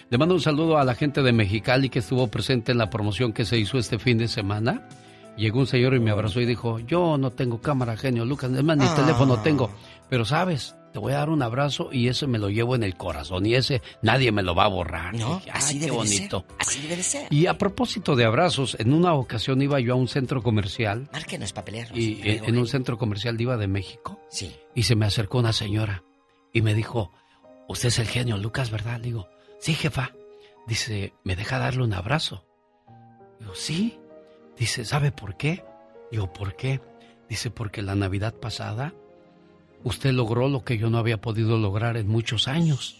Le 0.09 0.17
mando 0.17 0.35
un 0.35 0.41
saludo 0.41 0.77
a 0.77 0.85
la 0.85 0.95
gente 0.95 1.21
de 1.23 1.33
Mexicali 1.33 1.89
que 1.89 1.99
estuvo 1.99 2.27
presente 2.27 2.71
en 2.71 2.77
la 2.77 2.89
promoción 2.89 3.33
que 3.33 3.43
se 3.45 3.57
hizo 3.57 3.77
este 3.77 3.99
fin 3.99 4.17
de 4.17 4.27
semana. 4.27 4.87
Llegó 5.35 5.59
un 5.59 5.67
señor 5.67 5.93
y 5.95 5.99
me 5.99 6.11
abrazó 6.11 6.39
y 6.39 6.45
dijo, 6.45 6.79
yo 6.79 7.17
no 7.17 7.31
tengo 7.31 7.59
cámara, 7.59 7.97
genio 7.97 8.23
Lucas, 8.23 8.49
es 8.51 8.63
más, 8.63 8.77
ni 8.77 8.85
Ah. 8.85 8.95
teléfono 8.95 9.37
tengo. 9.39 9.69
Pero 10.09 10.23
sabes, 10.23 10.75
te 10.95 10.99
voy 10.99 11.11
a 11.11 11.17
dar 11.17 11.29
un 11.29 11.41
abrazo 11.41 11.89
y 11.91 12.07
ese 12.07 12.25
me 12.25 12.39
lo 12.39 12.49
llevo 12.49 12.73
en 12.73 12.81
el 12.81 12.95
corazón 12.95 13.45
y 13.45 13.53
ese 13.53 13.81
nadie 14.01 14.31
me 14.31 14.43
lo 14.43 14.55
va 14.55 14.63
a 14.63 14.69
borrar. 14.69 15.13
No, 15.13 15.41
así 15.51 15.73
"Ay, 15.73 15.73
qué 15.73 15.79
debe 15.87 15.91
de 15.91 15.97
bonito. 15.97 16.45
ser. 16.47 16.55
Así 16.57 16.81
debe 16.83 16.95
de 16.95 17.03
ser. 17.03 17.27
Y 17.33 17.47
a 17.47 17.57
propósito 17.57 18.15
de 18.15 18.23
abrazos, 18.23 18.77
en 18.79 18.93
una 18.93 19.13
ocasión 19.13 19.61
iba 19.61 19.77
yo 19.81 19.91
a 19.91 19.97
un 19.97 20.07
centro 20.07 20.41
comercial 20.41 21.09
Márquenos 21.11 21.51
para 21.51 21.65
pelearnos. 21.65 21.99
y 21.99 22.21
eh, 22.23 22.41
en 22.45 22.57
un 22.57 22.65
centro 22.65 22.97
comercial 22.97 23.35
Diva 23.35 23.57
de 23.57 23.67
México. 23.67 24.21
Sí. 24.29 24.55
Y 24.73 24.83
se 24.83 24.95
me 24.95 25.05
acercó 25.05 25.39
una 25.39 25.51
señora 25.51 26.01
y 26.53 26.61
me 26.61 26.73
dijo, 26.73 27.11
usted 27.67 27.89
es 27.89 27.99
el 27.99 28.07
genio 28.07 28.37
Lucas, 28.37 28.71
¿verdad? 28.71 28.95
Le 28.99 29.07
digo, 29.07 29.27
sí, 29.59 29.73
jefa. 29.73 30.13
Dice, 30.65 31.13
¿me 31.25 31.35
deja 31.35 31.59
darle 31.59 31.83
un 31.83 31.91
abrazo? 31.93 32.45
Digo, 33.41 33.53
sí. 33.53 33.99
Dice, 34.57 34.85
¿sabe 34.85 35.11
por 35.11 35.35
qué? 35.35 35.61
Digo, 36.09 36.31
¿por 36.31 36.55
qué? 36.55 36.79
Dice, 37.27 37.51
porque 37.51 37.81
la 37.81 37.95
Navidad 37.95 38.33
pasada 38.33 38.93
usted 39.83 40.11
logró 40.11 40.49
lo 40.49 40.63
que 40.63 40.77
yo 40.77 40.89
no 40.89 40.97
había 40.97 41.21
podido 41.21 41.57
lograr 41.57 41.97
en 41.97 42.07
muchos 42.07 42.47
años. 42.47 42.97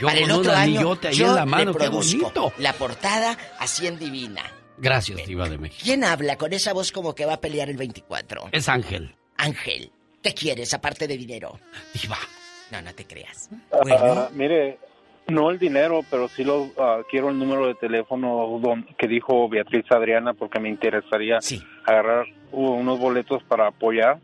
yo 0.00 0.06
Para 0.06 0.20
con 0.20 0.24
el 0.24 0.24
un 0.24 0.30
otro 0.40 0.52
año 0.52 0.62
anillote 0.78 1.08
ahí 1.08 1.14
yo 1.16 1.26
en 1.26 1.34
la 1.34 1.46
mano, 1.46 1.72
le 1.72 1.78
qué 1.78 1.88
bonito. 1.88 2.52
la 2.58 2.72
portada 2.74 3.36
así 3.58 3.86
en 3.88 3.98
divina. 3.98 4.42
Gracias, 4.78 5.26
Diva 5.26 5.48
de 5.48 5.58
México. 5.58 5.80
¿Quién 5.84 6.04
habla 6.04 6.36
con 6.36 6.52
esa 6.52 6.72
voz 6.72 6.92
como 6.92 7.14
que 7.14 7.24
va 7.24 7.34
a 7.34 7.40
pelear 7.40 7.70
el 7.70 7.76
24? 7.76 8.48
Es 8.52 8.68
Ángel. 8.68 9.14
Ángel, 9.36 9.90
¿qué 10.22 10.32
quieres 10.34 10.72
aparte 10.74 11.08
de 11.08 11.16
dinero? 11.16 11.58
Diva. 12.00 12.18
No, 12.70 12.82
no 12.82 12.94
te 12.94 13.04
creas. 13.04 13.48
Ah, 13.72 14.28
mire, 14.34 14.78
no 15.28 15.50
el 15.50 15.58
dinero, 15.58 16.04
pero 16.10 16.28
sí 16.28 16.44
lo 16.44 16.70
ah, 16.78 16.98
quiero 17.10 17.30
el 17.30 17.38
número 17.38 17.66
de 17.66 17.74
teléfono 17.74 18.60
don- 18.62 18.84
que 18.98 19.08
dijo 19.08 19.48
Beatriz 19.48 19.84
Adriana 19.90 20.34
porque 20.34 20.60
me 20.60 20.68
interesaría 20.68 21.38
agarrar 21.84 22.26
u- 22.52 22.70
unos 22.72 22.98
boletos 23.00 23.42
para 23.44 23.68
apoyar. 23.68 24.18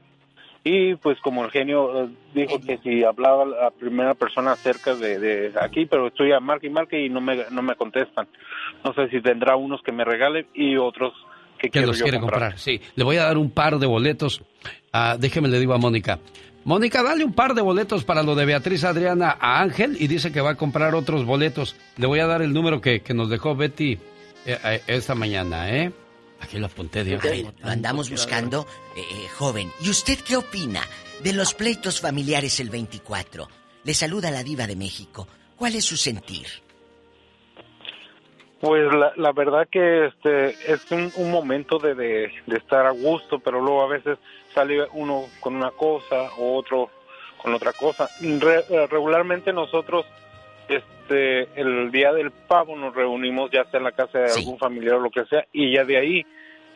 Y 0.64 0.94
pues 0.94 1.18
como 1.20 1.44
el 1.44 1.50
genio 1.50 2.04
eh, 2.04 2.08
dijo 2.34 2.60
que 2.60 2.78
si 2.78 3.02
hablaba 3.02 3.44
la 3.44 3.70
primera 3.70 4.14
persona 4.14 4.54
cerca 4.54 4.94
de, 4.94 5.18
de 5.18 5.52
aquí, 5.60 5.86
pero 5.86 6.06
estoy 6.06 6.32
a 6.32 6.38
marque 6.38 6.68
y 6.68 6.70
marque 6.70 7.04
y 7.04 7.08
no 7.08 7.20
me, 7.20 7.44
no 7.50 7.62
me 7.62 7.74
contestan. 7.74 8.28
No 8.84 8.94
sé 8.94 9.08
si 9.08 9.20
tendrá 9.20 9.56
unos 9.56 9.82
que 9.82 9.90
me 9.90 10.04
regalen 10.04 10.46
y 10.54 10.76
otros 10.76 11.12
que, 11.58 11.68
que 11.68 11.84
los 11.84 12.00
quiere 12.00 12.20
comprar. 12.20 12.58
Sí, 12.58 12.80
le 12.94 13.04
voy 13.04 13.16
a 13.16 13.24
dar 13.24 13.38
un 13.38 13.50
par 13.50 13.78
de 13.78 13.86
boletos. 13.86 14.42
Ah, 14.92 15.16
déjeme 15.18 15.48
le 15.48 15.58
digo 15.58 15.74
a 15.74 15.78
Mónica. 15.78 16.20
Mónica, 16.64 17.02
dale 17.02 17.24
un 17.24 17.32
par 17.32 17.54
de 17.54 17.62
boletos 17.62 18.04
para 18.04 18.22
lo 18.22 18.36
de 18.36 18.44
Beatriz 18.44 18.84
Adriana 18.84 19.36
a 19.40 19.60
Ángel 19.60 19.96
y 19.98 20.06
dice 20.06 20.30
que 20.30 20.40
va 20.40 20.50
a 20.50 20.54
comprar 20.54 20.94
otros 20.94 21.24
boletos. 21.24 21.74
Le 21.96 22.06
voy 22.06 22.20
a 22.20 22.26
dar 22.26 22.40
el 22.40 22.52
número 22.52 22.80
que, 22.80 23.02
nos 23.14 23.28
dejó 23.28 23.56
Betty 23.56 23.98
eh, 24.46 24.58
eh, 24.64 24.82
esta 24.86 25.16
mañana, 25.16 25.70
¿eh? 25.70 25.92
Aquí 26.42 26.58
lo 26.58 26.66
apunté, 26.66 27.04
Dios. 27.04 27.22
lo 27.62 27.68
andamos 27.70 28.10
buscando, 28.10 28.66
eh, 28.96 29.28
joven. 29.38 29.70
¿Y 29.80 29.90
usted 29.90 30.18
qué 30.18 30.36
opina 30.36 30.82
de 31.22 31.32
los 31.32 31.54
pleitos 31.54 32.00
familiares 32.00 32.58
el 32.60 32.68
24? 32.68 33.48
Le 33.84 33.94
saluda 33.94 34.30
la 34.30 34.42
diva 34.42 34.66
de 34.66 34.76
México. 34.76 35.28
¿Cuál 35.56 35.76
es 35.76 35.84
su 35.84 35.96
sentir? 35.96 36.46
Pues 38.60 38.84
la, 39.16 39.32
verdad 39.32 39.66
que 39.70 40.06
este 40.06 40.50
es 40.72 40.88
un, 40.90 41.30
momento 41.30 41.78
de, 41.78 41.94
de, 41.94 42.30
estar 42.56 42.86
a 42.86 42.90
gusto, 42.90 43.40
pero 43.40 43.60
luego 43.60 43.82
a 43.82 43.88
veces 43.88 44.18
sale 44.54 44.86
uno 44.92 45.24
con 45.40 45.56
una 45.56 45.72
cosa 45.72 46.30
o 46.38 46.56
otro 46.56 46.90
con 47.42 47.52
otra 47.54 47.72
cosa. 47.72 48.08
Eh, 48.20 48.86
regularmente 48.88 49.52
nosotros 49.52 50.06
este 50.68 51.01
el 51.10 51.90
día 51.90 52.12
del 52.12 52.30
pavo 52.30 52.76
nos 52.76 52.94
reunimos 52.94 53.50
ya 53.50 53.64
sea 53.70 53.78
en 53.78 53.84
la 53.84 53.92
casa 53.92 54.18
de 54.18 54.32
algún 54.32 54.58
familiar 54.58 54.94
o 54.94 55.00
lo 55.00 55.10
que 55.10 55.24
sea 55.26 55.46
y 55.52 55.74
ya 55.74 55.84
de 55.84 55.96
ahí 55.96 56.26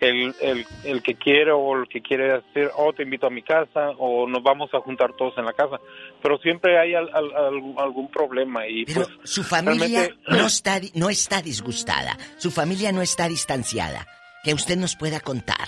el, 0.01 0.35
el, 0.41 0.67
el, 0.85 1.03
que 1.03 1.15
quiere 1.15 1.53
o 1.53 1.75
el 1.75 1.89
que 1.89 2.03
quiere 2.03 2.35
decir, 2.35 2.71
oh, 2.77 2.93
te 2.93 3.03
invito 3.03 3.27
a 3.27 3.31
mi 3.31 3.43
casa 3.43 3.91
o 3.99 4.29
nos 4.29 4.43
vamos 4.43 4.73
a 4.75 4.81
juntar 4.81 5.15
todos 5.15 5.37
en 5.39 5.45
la 5.45 5.53
casa. 5.53 5.81
Pero 6.23 6.39
siempre 6.39 6.79
hay 6.79 6.95
algún 6.95 8.11
problema. 8.11 8.67
y 8.67 8.85
Pero 8.85 9.07
pues, 9.07 9.31
su 9.31 9.43
familia 9.43 10.09
no, 10.29 10.47
está, 10.47 10.81
no 10.95 11.09
está 11.09 11.43
disgustada, 11.43 12.17
su 12.37 12.51
familia 12.51 12.93
no 12.93 13.03
está 13.03 13.29
distanciada. 13.29 14.07
Que 14.45 14.55
usted 14.55 14.77
nos 14.77 14.95
pueda 14.95 15.19
contar. 15.21 15.67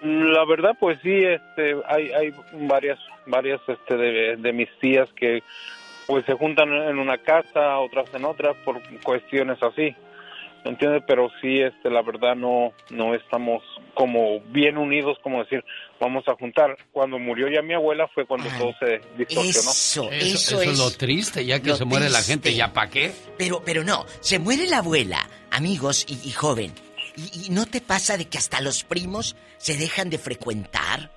La 0.00 0.44
verdad, 0.46 0.76
pues 0.78 0.98
sí, 1.02 1.10
este, 1.12 1.76
hay, 1.86 2.12
hay 2.12 2.32
varias, 2.52 2.98
varias 3.26 3.60
este, 3.66 3.96
de, 3.96 4.36
de 4.36 4.52
mis 4.52 4.68
tías 4.78 5.08
que 5.14 5.42
pues 6.08 6.24
se 6.24 6.32
juntan 6.32 6.72
en 6.72 6.98
una 6.98 7.18
casa, 7.18 7.78
otras 7.78 8.12
en 8.14 8.24
otra, 8.24 8.54
por 8.64 8.80
cuestiones 9.04 9.62
así. 9.62 9.94
¿entiendes? 10.64 11.02
Pero 11.06 11.28
sí, 11.40 11.60
este, 11.60 11.90
la 11.90 12.02
verdad 12.02 12.34
no, 12.34 12.72
no 12.90 13.14
estamos 13.14 13.62
como 13.94 14.40
bien 14.48 14.76
unidos, 14.78 15.18
como 15.22 15.42
decir, 15.42 15.64
vamos 16.00 16.24
a 16.28 16.34
juntar. 16.34 16.76
Cuando 16.92 17.18
murió 17.18 17.48
ya 17.48 17.62
mi 17.62 17.74
abuela 17.74 18.08
fue 18.14 18.26
cuando 18.26 18.48
todo 18.58 18.72
se 18.80 19.00
distorsionó. 19.16 19.70
Eso, 19.70 20.10
eso, 20.10 20.62
es, 20.62 20.78
lo 20.78 20.90
triste, 20.90 21.44
ya 21.44 21.60
que 21.60 21.74
se 21.74 21.84
muere 21.84 22.08
la 22.08 22.22
gente, 22.22 22.54
¿ya 22.54 22.72
para 22.72 22.90
qué? 22.90 23.12
Pero, 23.36 23.62
pero 23.64 23.84
no, 23.84 24.06
se 24.20 24.38
muere 24.38 24.66
la 24.66 24.78
abuela, 24.78 25.28
amigos 25.50 26.06
y, 26.08 26.30
joven. 26.30 26.72
Y, 27.16 27.46
¿Y 27.46 27.50
no 27.50 27.66
te 27.66 27.80
pasa 27.80 28.16
de 28.16 28.26
que 28.26 28.38
hasta 28.38 28.60
los 28.60 28.84
primos 28.84 29.36
se 29.58 29.76
dejan 29.76 30.10
de 30.10 30.18
frecuentar? 30.18 31.12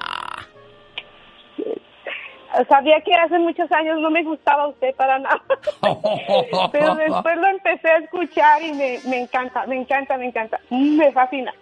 Sabía 2.69 3.01
que 3.01 3.15
hace 3.15 3.39
muchos 3.39 3.71
años 3.73 4.01
no 4.01 4.11
me 4.11 4.23
gustaba 4.23 4.69
usted 4.69 4.95
para 4.97 5.19
nada. 5.19 5.43
Pero 6.73 6.95
después 6.95 7.37
lo 7.37 7.47
empecé 7.49 7.89
a 7.89 7.99
escuchar 7.99 8.63
y 8.63 8.73
me, 8.73 8.99
me 9.09 9.21
encanta, 9.23 9.67
me 9.67 9.77
encanta, 9.77 10.17
me 10.17 10.27
encanta. 10.27 10.61
Me 10.71 11.13
fascina. 11.13 11.53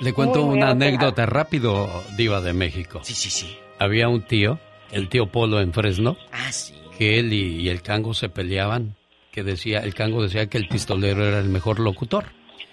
Le 0.00 0.12
cuento 0.12 0.44
una 0.44 0.70
anécdota 0.70 1.26
rápido, 1.26 1.88
Diva 2.16 2.40
de 2.40 2.52
México. 2.52 3.00
Sí, 3.02 3.14
sí, 3.14 3.30
sí. 3.30 3.58
Había 3.78 4.08
un 4.08 4.22
tío, 4.22 4.58
el 4.92 5.08
tío 5.08 5.26
Polo 5.26 5.60
en 5.60 5.72
Fresno. 5.72 6.16
Ah, 6.32 6.52
sí 6.52 6.78
que 6.98 7.20
él 7.20 7.32
y, 7.32 7.68
el 7.68 7.80
Cango 7.80 8.12
se 8.12 8.28
peleaban, 8.28 8.96
que 9.30 9.44
decía, 9.44 9.78
el 9.78 9.94
Cango 9.94 10.20
decía 10.20 10.48
que 10.48 10.58
el 10.58 10.66
pistolero 10.66 11.24
era 11.24 11.38
el 11.38 11.48
mejor 11.48 11.78
locutor. 11.78 12.32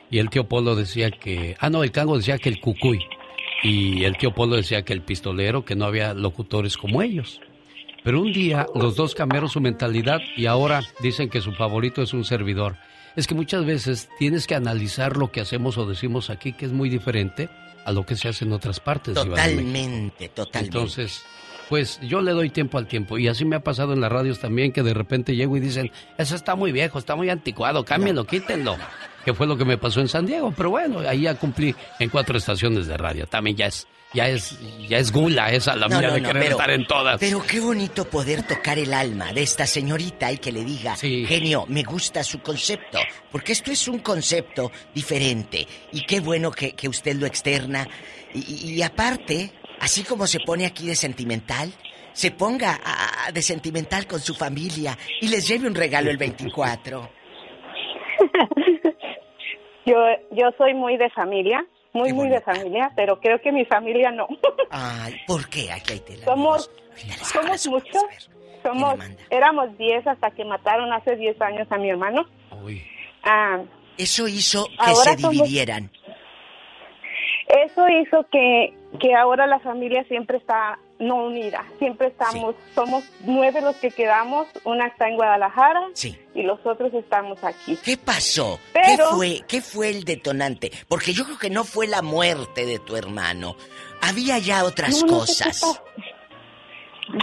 Y 0.10 0.18
el 0.18 0.30
tío 0.30 0.48
Polo 0.48 0.76
decía 0.76 1.12
que, 1.12 1.56
ah 1.60 1.70
no, 1.70 1.84
el 1.84 1.92
Cango 1.92 2.18
decía 2.18 2.40
que 2.40 2.50
el 2.50 2.60
Cucuy. 2.60 3.00
Y 3.66 4.04
el 4.04 4.16
tío 4.16 4.32
Polo 4.32 4.58
decía 4.58 4.86
que 4.86 4.94
el 4.94 5.02
pistolero, 5.02 5.66
que 5.66 5.76
no 5.76 5.86
había 5.86 6.14
locutores 6.14 6.78
como 6.78 7.02
ellos. 7.02 7.42
Pero 8.04 8.22
un 8.22 8.32
día 8.32 8.68
los 8.76 8.96
dos 8.96 9.16
cambiaron 9.16 9.50
su 9.50 9.60
mentalidad 9.60 10.22
y 10.38 10.46
ahora 10.46 10.84
dicen 11.02 11.30
que 11.32 11.42
su 11.42 11.52
favorito 11.52 12.04
es 12.04 12.14
un 12.14 12.26
servidor. 12.26 12.78
Es 13.16 13.26
que 13.26 13.34
muchas 13.34 13.66
veces 13.66 14.08
tienes 14.20 14.46
que 14.46 14.54
analizar 14.54 15.18
lo 15.18 15.32
que 15.32 15.42
hacemos 15.42 15.80
o 15.80 15.88
decimos 15.88 16.30
aquí, 16.30 16.54
que 16.54 16.66
es 16.66 16.74
muy 16.74 16.90
diferente 16.90 17.50
a 17.86 17.92
lo 17.92 18.06
que 18.06 18.16
se 18.16 18.28
hace 18.28 18.46
en 18.46 18.52
otras 18.52 18.80
partes. 18.80 19.16
Totalmente, 19.16 20.30
totalmente. 20.30 20.78
Entonces, 20.78 21.24
pues 21.68 22.00
yo 22.02 22.22
le 22.22 22.34
doy 22.34 22.52
tiempo 22.52 22.78
al 22.78 22.86
tiempo. 22.86 23.18
Y 23.18 23.30
así 23.30 23.46
me 23.46 23.56
ha 23.56 23.64
pasado 23.64 23.94
en 23.94 24.02
las 24.02 24.12
radios 24.12 24.38
también, 24.38 24.74
que 24.74 24.84
de 24.84 24.94
repente 24.94 25.36
llego 25.36 25.58
y 25.58 25.60
dicen, 25.60 25.92
eso 26.20 26.36
está 26.36 26.54
muy 26.54 26.72
viejo, 26.72 27.00
está 27.00 27.16
muy 27.16 27.32
anticuado, 27.32 27.84
cámbienlo, 27.84 28.26
quítenlo. 28.26 28.78
Que 29.26 29.34
fue 29.34 29.48
lo 29.48 29.58
que 29.58 29.66
me 29.66 29.78
pasó 29.78 30.00
en 30.02 30.08
San 30.08 30.26
Diego. 30.26 30.54
Pero 30.56 30.70
bueno, 30.70 31.00
ahí 31.00 31.22
ya 31.22 31.36
cumplí 31.36 31.76
en 32.00 32.10
cuatro 32.10 32.38
estaciones 32.38 32.88
de 32.88 32.96
radio. 32.96 33.26
También 33.26 33.58
ya 33.58 33.66
es, 33.66 33.88
ya 34.14 34.30
es, 34.30 34.58
ya 34.88 34.98
es 34.98 35.12
gula 35.12 35.52
esa 35.52 35.76
la 35.76 35.88
mía 35.88 36.12
de 36.12 36.22
querer 36.22 36.52
estar 36.52 36.70
en 36.70 36.86
todas. 36.86 37.20
Pero 37.20 37.42
qué 37.42 37.60
bonito 37.60 38.06
poder 38.06 38.44
tocar 38.44 38.78
el 38.78 38.94
alma 38.94 39.34
de 39.34 39.42
esta 39.42 39.66
señorita 39.66 40.32
y 40.32 40.38
que 40.38 40.52
le 40.52 40.64
diga, 40.64 40.96
genio, 40.96 41.66
me 41.68 41.84
gusta 41.84 42.24
su 42.24 42.40
concepto. 42.40 43.00
Porque 43.32 43.54
esto 43.54 43.72
es 43.72 43.88
un 43.88 44.00
concepto 44.00 44.72
diferente. 44.94 45.68
Y 45.92 46.06
qué 46.06 46.20
bueno 46.20 46.52
que, 46.52 46.76
usted 46.88 47.16
lo 47.16 47.26
externa. 47.26 47.88
y 48.34 48.80
aparte, 48.84 49.52
así 49.80 50.04
como 50.04 50.28
se 50.28 50.40
pone 50.40 50.66
aquí 50.68 50.86
de 50.86 50.96
sentimental, 50.96 51.74
se 52.16 52.32
ponga 52.32 52.80
de 53.32 53.42
sentimental 53.42 54.08
con 54.08 54.22
su 54.22 54.34
familia 54.34 54.98
y 55.20 55.28
les 55.28 55.48
lleve 55.48 55.68
un 55.68 55.76
regalo 55.76 56.10
el 56.10 56.18
24. 56.18 57.12
yo, 59.86 59.96
yo 60.32 60.52
soy 60.58 60.74
muy 60.74 60.98
de 60.98 61.10
familia, 61.10 61.66
muy, 61.94 62.12
muy 62.12 62.30
de 62.30 62.42
familia, 62.42 62.92
pero 62.96 63.20
creo 63.20 63.40
que 63.40 63.52
mi 63.52 63.66
familia 63.66 64.12
no. 64.12 64.28
Ay, 64.70 65.16
¿por 65.28 65.48
qué? 65.50 65.72
Aquí 65.72 65.94
hay 65.94 66.18
Somos, 66.24 66.70
somos 67.22 67.68
muchos. 67.68 68.30
Somos, 68.64 68.96
éramos 69.30 69.78
10 69.78 70.08
hasta 70.08 70.32
que 70.32 70.44
mataron 70.44 70.92
hace 70.92 71.16
10 71.16 71.40
años 71.42 71.68
a 71.72 71.78
mi 71.78 71.90
hermano. 71.90 72.26
Uy. 72.64 72.82
Ah, 73.24 73.62
Eso 73.98 74.28
hizo 74.28 74.68
que 74.68 74.96
se 74.96 75.16
dividieran. 75.16 75.92
Eso 77.48 77.88
hizo 77.88 78.26
que, 78.32 78.74
que 79.00 79.14
ahora 79.14 79.46
la 79.46 79.60
familia 79.60 80.04
siempre 80.08 80.38
está 80.38 80.80
no 80.98 81.16
unida, 81.26 81.66
siempre 81.78 82.08
estamos, 82.08 82.56
somos 82.74 83.04
nueve 83.22 83.60
los 83.62 83.76
que 83.78 83.92
quedamos, 83.92 84.48
una 84.64 84.88
está 84.88 85.10
en 85.10 85.16
Guadalajara 85.18 85.82
y 86.34 86.44
los 86.44 86.66
otros 86.66 86.94
estamos 86.94 87.44
aquí. 87.44 87.78
¿Qué 87.84 87.98
pasó? 87.98 88.60
Pero- 88.72 88.86
¿Qué 88.86 89.04
fue? 89.16 89.42
¿Qué 89.48 89.62
fue 89.62 89.90
el 89.90 90.04
detonante? 90.06 90.72
Porque 90.88 91.12
yo 91.14 91.26
creo 91.26 91.38
que 91.38 91.50
no 91.50 91.64
fue 91.66 91.88
la 91.88 92.02
muerte 92.02 92.66
de 92.66 92.80
tu 92.80 92.96
hermano. 92.96 93.56
Había 94.02 94.38
ya 94.38 94.64
otras 94.64 95.02
No, 95.02 95.08
no 95.08 95.20
cosas. 95.20 95.82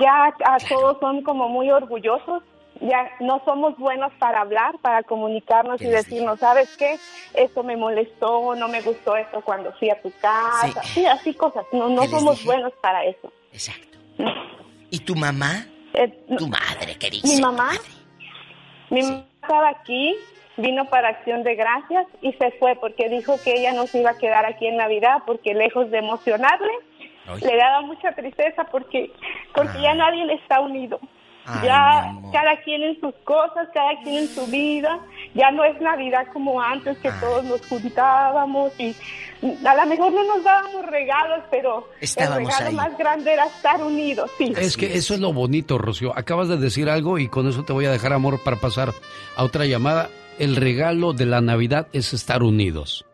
Ya 0.01 0.27
a 0.27 0.59
todos 0.69 0.99
son 1.01 1.23
como 1.23 1.49
muy 1.49 1.71
orgullosos, 1.71 2.43
ya 2.81 3.11
no 3.21 3.43
somos 3.45 3.77
buenos 3.79 4.13
para 4.19 4.41
hablar, 4.41 4.79
para 4.81 5.03
comunicarnos 5.03 5.81
y 5.81 5.87
decirnos, 5.87 6.41
¿sabes 6.41 6.77
qué? 6.77 6.99
Esto 7.35 7.63
me 7.63 7.77
molestó, 7.77 8.55
no 8.55 8.69
me 8.69 8.81
gustó 8.81 9.17
esto 9.17 9.41
cuando 9.41 9.73
fui 9.75 9.91
a 9.91 10.01
tu 10.01 10.13
casa. 10.21 10.83
Sí, 10.85 11.05
así 11.07 11.35
cosas. 11.35 11.65
No, 11.73 11.89
no 11.89 12.03
¿Qué 12.03 12.09
les 12.09 12.19
somos 12.19 12.35
dije? 12.37 12.47
buenos 12.47 12.73
para 12.81 13.05
eso. 13.05 13.33
¿Y 14.91 14.99
tu 15.01 15.15
mamá? 15.15 15.67
Eh, 15.95 16.09
Tu 16.39 16.49
madre, 16.49 16.97
¿qué 16.99 17.11
dice? 17.11 17.27
Mi 17.37 17.41
mamá, 17.41 17.73
mi 18.91 19.03
mamá 19.03 19.25
estaba 19.43 19.69
aquí, 19.69 20.15
vino 20.57 20.85
para 20.87 21.09
Acción 21.09 21.43
de 21.43 21.55
Gracias 21.55 22.07
y 22.23 22.33
se 22.35 22.51
fue 22.53 22.77
porque 22.77 23.09
dijo 23.09 23.37
que 23.43 23.55
ella 23.55 23.73
no 23.73 23.87
se 23.87 24.01
iba 24.01 24.11
a 24.11 24.19
quedar 24.19 24.47
aquí 24.47 24.67
en 24.67 24.77
Navidad 24.77 25.23
porque 25.27 25.55
lejos 25.55 25.91
de 25.91 25.99
emocionarle, 25.99 26.73
le 27.41 27.57
daba 27.57 27.83
mucha 27.83 28.13
tristeza 28.13 28.65
porque, 28.65 29.11
porque 29.55 29.81
ya 29.83 29.95
nadie 29.95 30.33
está 30.35 30.61
unido. 30.61 30.99
Ay, 31.45 31.67
ya 31.67 32.15
cada 32.33 32.57
quien 32.63 32.83
en 32.83 33.01
sus 33.01 33.15
cosas, 33.25 33.69
cada 33.75 34.01
quien 34.03 34.17
en 34.17 34.29
su 34.29 34.47
vida. 34.47 35.01
Ya 35.35 35.51
no 35.51 35.65
es 35.65 35.81
Navidad 35.81 36.27
como 36.33 36.61
antes 36.61 36.99
que 36.99 37.11
todos 37.21 37.45
nos 37.45 37.61
juntábamos 37.67 38.73
y 38.79 38.95
a 39.67 39.75
lo 39.75 39.87
mejor 39.87 40.13
no 40.13 40.25
nos 40.25 40.45
dábamos 40.45 40.85
regalos, 40.87 41.45
pero 41.51 41.89
Estábamos 42.01 42.39
el 42.41 42.47
regalo 42.47 42.69
ahí. 42.69 42.75
más 42.75 42.99
grande 42.99 43.33
era 43.33 43.47
estar 43.47 43.83
unidos. 43.83 44.31
Sí. 44.39 44.53
Es 44.57 44.77
que 44.77 44.95
eso 44.95 45.15
es 45.15 45.21
lo 45.21 45.33
bonito, 45.33 45.79
Rocío. 45.79 46.13
Acabas 46.17 46.49
de 46.49 46.59
decir 46.59 46.91
algo 46.91 47.19
y 47.19 47.29
con 47.29 47.49
eso 47.49 47.65
te 47.65 47.73
voy 47.73 47.87
a 47.87 47.91
dejar 47.91 48.13
amor 48.13 48.41
para 48.45 48.59
pasar 48.59 48.93
a 49.37 49.43
otra 49.45 49.65
llamada. 49.65 50.11
El 50.39 50.57
regalo 50.57 51.13
de 51.13 51.27
la 51.27 51.41
Navidad 51.41 51.89
es 51.93 52.13
estar 52.13 52.43
unidos. 52.43 53.05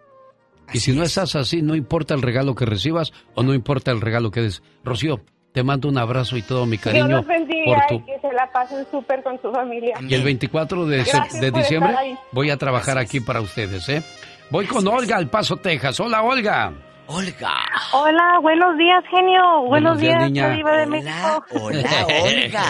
y 0.72 0.80
si 0.80 0.92
no 0.92 1.02
estás 1.04 1.34
así, 1.36 1.62
no 1.62 1.74
importa 1.76 2.14
el 2.14 2.22
regalo 2.22 2.54
que 2.54 2.66
recibas 2.66 3.12
o 3.34 3.42
no 3.42 3.54
importa 3.54 3.90
el 3.90 4.00
regalo 4.00 4.30
que 4.30 4.42
des. 4.42 4.62
Rocío, 4.84 5.20
te 5.58 5.64
mando 5.64 5.88
un 5.88 5.98
abrazo 5.98 6.36
y 6.36 6.42
todo 6.42 6.66
mi 6.66 6.76
Dios 6.76 6.84
cariño 6.84 7.08
los 7.16 7.26
bendiga 7.26 7.64
por 7.88 7.96
y 7.96 7.98
tu... 7.98 8.06
que 8.06 8.20
se 8.20 8.32
la 8.32 8.48
pasen 8.52 8.86
súper 8.92 9.24
con 9.24 9.42
su 9.42 9.50
familia. 9.50 9.96
Y 10.00 10.14
el 10.14 10.22
24 10.22 10.86
de, 10.86 11.04
se- 11.04 11.16
Gracias 11.16 11.40
de 11.40 11.50
diciembre 11.50 11.96
voy 12.30 12.50
a 12.50 12.56
trabajar 12.56 12.96
aquí 12.96 13.18
para 13.18 13.40
ustedes, 13.40 13.88
¿eh? 13.88 14.04
Voy 14.50 14.66
con 14.66 14.86
Olga 14.86 15.16
al 15.16 15.28
Paso, 15.28 15.56
Texas. 15.56 15.98
Hola, 15.98 16.22
Olga. 16.22 16.72
Olga. 17.08 17.54
Hola, 17.92 18.38
buenos 18.40 18.78
días, 18.78 19.02
genio. 19.10 19.62
Buenos, 19.66 19.98
Buenos 19.98 19.98
días, 20.00 20.22
niña. 20.30 20.48
De 20.50 20.62
Hola, 20.62 20.86
México. 20.86 21.44
hola, 21.60 22.06
Olga. 22.22 22.64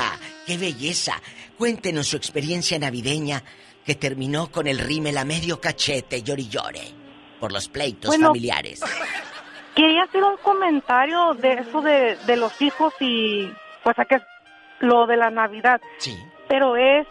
¡Qué 0.47 0.57
belleza! 0.57 1.21
Cuéntenos 1.59 2.07
su 2.07 2.17
experiencia 2.17 2.79
navideña 2.79 3.43
que 3.85 3.97
terminó 3.97 4.51
con 4.51 4.67
el 4.67 4.79
rímel 4.79 5.19
a 5.19 5.27
medio 5.27 5.61
cachete, 5.61 6.23
llori 6.23 6.49
llore, 6.49 6.81
por 7.39 7.53
los 7.53 7.69
pleitos 7.69 8.09
Bueno. 8.09 8.29
familiares. 8.29 8.81
Quería 9.79 10.03
hacer 10.03 10.25
un 10.25 10.37
comentario 10.39 11.35
de 11.35 11.53
eso 11.53 11.81
de, 11.81 12.17
de 12.27 12.37
los 12.37 12.61
hijos 12.61 12.93
y 12.99 13.49
pues 13.85 13.97
a 13.97 14.05
que 14.07 14.21
lo 14.81 15.07
de 15.07 15.17
la 15.17 15.31
Navidad. 15.31 15.81
Sí. 15.99 16.19
Pero 16.49 16.75
es 16.75 17.07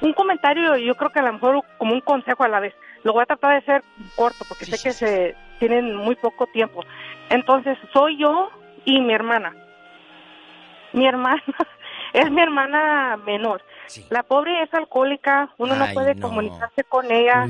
un 0.00 0.12
comentario, 0.12 0.76
yo 0.76 0.94
creo 0.94 1.10
que 1.10 1.18
a 1.18 1.24
lo 1.24 1.32
mejor 1.32 1.64
como 1.76 1.92
un 1.92 2.02
consejo 2.02 2.44
a 2.44 2.48
la 2.48 2.60
vez. 2.60 2.72
Lo 3.02 3.14
voy 3.14 3.24
a 3.24 3.26
tratar 3.26 3.54
de 3.54 3.66
ser 3.66 3.82
corto 4.14 4.44
porque 4.48 4.64
sé 4.64 4.80
que 4.80 4.92
se 4.92 5.34
tienen 5.58 5.96
muy 5.96 6.14
poco 6.14 6.46
tiempo. 6.46 6.84
Entonces, 7.30 7.76
soy 7.92 8.16
yo 8.16 8.50
y 8.84 9.00
mi 9.00 9.12
hermana. 9.12 9.56
Mi 10.92 11.04
hermana 11.04 11.42
es 12.12 12.30
mi 12.30 12.40
hermana 12.40 13.16
menor. 13.24 13.62
La 14.10 14.22
pobre 14.22 14.62
es 14.62 14.72
alcohólica, 14.74 15.50
uno 15.58 15.74
no 15.74 15.86
puede 15.92 16.14
no. 16.14 16.28
comunicarse 16.28 16.84
con 16.84 17.10
ella. 17.10 17.46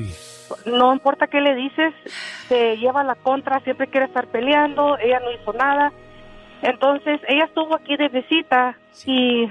No 0.66 0.92
importa 0.92 1.26
qué 1.26 1.40
le 1.40 1.54
dices, 1.54 1.94
se 2.48 2.76
lleva 2.76 3.04
la 3.04 3.14
contra, 3.14 3.60
siempre 3.60 3.88
quiere 3.88 4.06
estar 4.06 4.26
peleando, 4.28 4.98
ella 4.98 5.20
no 5.20 5.32
hizo 5.32 5.52
nada. 5.52 5.92
Entonces, 6.62 7.20
ella 7.28 7.44
estuvo 7.44 7.74
aquí 7.74 7.96
de 7.96 8.08
visita 8.08 8.76
y 9.04 9.50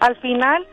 al 0.00 0.16
final 0.16 0.66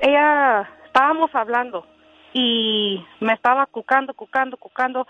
ella 0.00 0.68
estábamos 0.86 1.34
hablando 1.34 1.86
y 2.32 3.04
me 3.20 3.32
estaba 3.32 3.66
cucando, 3.66 4.14
cucando, 4.14 4.56
cucando 4.56 5.06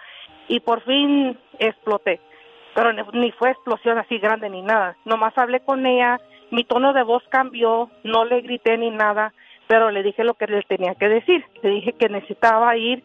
y 0.49 0.61
por 0.61 0.83
fin 0.83 1.39
exploté. 1.59 2.21
Pero 2.75 2.93
ni, 2.93 3.03
ni 3.21 3.33
fue 3.33 3.51
explosión 3.51 3.99
así 3.99 4.19
grande 4.19 4.49
ni 4.49 4.63
nada. 4.63 4.97
Nomás 5.05 5.37
hablé 5.37 5.61
con 5.61 5.85
ella, 5.85 6.19
mi 6.51 6.65
tono 6.65 6.93
de 6.93 7.03
voz 7.03 7.23
cambió, 7.29 7.91
no 8.05 8.25
le 8.25 8.41
grité 8.41 8.77
ni 8.79 8.91
nada, 8.91 9.33
pero 9.67 9.91
le 9.91 10.03
dije 10.03 10.25
lo 10.25 10.35
que 10.35 10.47
le 10.47 10.63
tenía 10.63 10.95
que 10.95 11.09
decir. 11.09 11.45
Le 11.63 11.71
dije 11.71 11.93
que 11.93 12.09
necesitaba 12.09 12.77
ir 12.77 13.05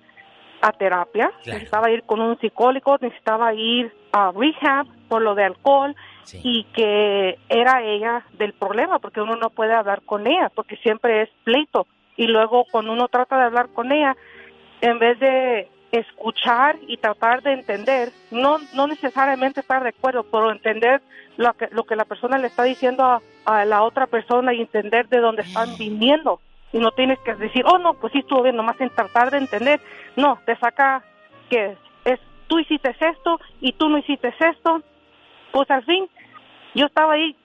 a 0.62 0.72
terapia, 0.72 1.32
necesitaba 1.46 1.92
ir 1.92 2.04
con 2.04 2.22
un 2.22 2.40
psicólogo, 2.40 2.98
necesitaba 3.02 3.54
ir 3.54 3.94
a 4.14 4.32
rehab 4.32 4.88
por 5.10 5.22
lo 5.22 5.36
de 5.36 5.44
alcohol 5.44 5.94
y 6.42 6.64
que 6.74 7.38
era 7.50 7.84
ella 7.84 8.26
del 8.38 8.54
problema 8.54 9.00
porque 9.00 9.20
uno 9.20 9.36
no 9.36 9.50
puede 9.50 9.74
hablar 9.74 10.02
con 10.04 10.26
ella 10.26 10.50
porque 10.56 10.78
siempre 10.78 11.24
es 11.24 11.30
pleito. 11.44 11.86
Y 12.16 12.28
luego 12.28 12.66
cuando 12.72 12.94
uno 12.94 13.10
trata 13.10 13.38
de 13.38 13.44
hablar 13.44 13.70
con 13.74 13.92
ella 13.92 14.16
en 14.80 15.00
vez 15.00 15.20
de 15.20 15.68
escuchar 15.92 16.78
y 16.88 16.98
tratar 16.98 17.44
de 17.44 17.54
entender, 17.54 18.10
no 18.32 18.58
no 18.74 18.88
necesariamente 18.88 19.60
estar 19.60 19.84
de 19.84 19.90
acuerdo, 19.90 20.24
pero 20.24 20.50
entender 20.50 21.02
lo 21.36 21.54
que 21.54 21.68
lo 21.72 21.84
que 21.84 21.98
la 21.98 22.06
persona 22.06 22.38
le 22.38 22.48
está 22.48 22.64
diciendo 22.64 23.04
a, 23.04 23.22
a 23.46 23.66
la 23.66 23.84
otra 23.84 24.08
persona 24.08 24.54
y 24.54 24.62
entender 24.62 25.08
de 25.10 25.20
dónde 25.20 25.42
están 25.44 25.76
viniendo. 25.78 26.40
Y 26.72 26.80
no 26.80 26.92
tienes 26.92 27.20
que 27.20 27.36
decir, 27.36 27.64
oh 27.68 27.78
no, 27.78 27.94
pues 27.96 28.12
sí 28.14 28.20
estuvo 28.20 28.42
bien, 28.42 28.56
nomás 28.56 28.80
en 28.82 28.90
tratar 28.90 29.30
de 29.32 29.38
entender, 29.38 29.80
no, 30.16 30.40
te 30.46 30.56
saca 30.58 31.04
que 31.50 31.78
es 32.06 32.20
tú 32.48 32.60
hiciste 32.60 32.96
esto 33.00 33.40
y 33.62 33.74
tú 33.74 33.90
no 33.90 33.98
hiciste 34.00 34.34
esto, 34.40 34.82
pues 35.52 35.70
al 35.70 35.84
fin 35.86 36.08
yo 36.74 36.88
estaba 36.88 37.14
ahí 37.14 37.36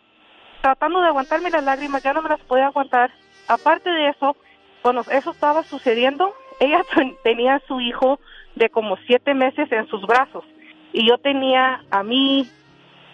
tratando 0.63 1.01
de 1.01 1.09
aguantarme 1.09 1.51
las 1.51 1.63
lágrimas, 1.65 2.03
ya 2.03 2.13
no 2.15 2.23
me 2.23 2.31
las 2.31 2.41
podía 2.41 2.67
aguantar. 2.67 3.11
Aparte 3.49 3.91
de 3.91 4.09
eso, 4.09 4.37
cuando 4.83 5.03
eso 5.11 5.31
estaba 5.31 5.63
sucediendo, 5.65 6.33
ella 6.61 6.83
ten- 6.95 7.17
tenía 7.23 7.57
a 7.57 7.63
su 7.67 7.81
hijo 7.81 8.19
de 8.55 8.71
como 8.71 8.97
siete 9.07 9.35
meses 9.35 9.71
en 9.71 9.87
sus 9.89 10.03
brazos 10.07 10.45
y 10.93 11.07
yo 11.07 11.19
tenía 11.19 11.83
a 11.91 12.03
mi 12.03 12.49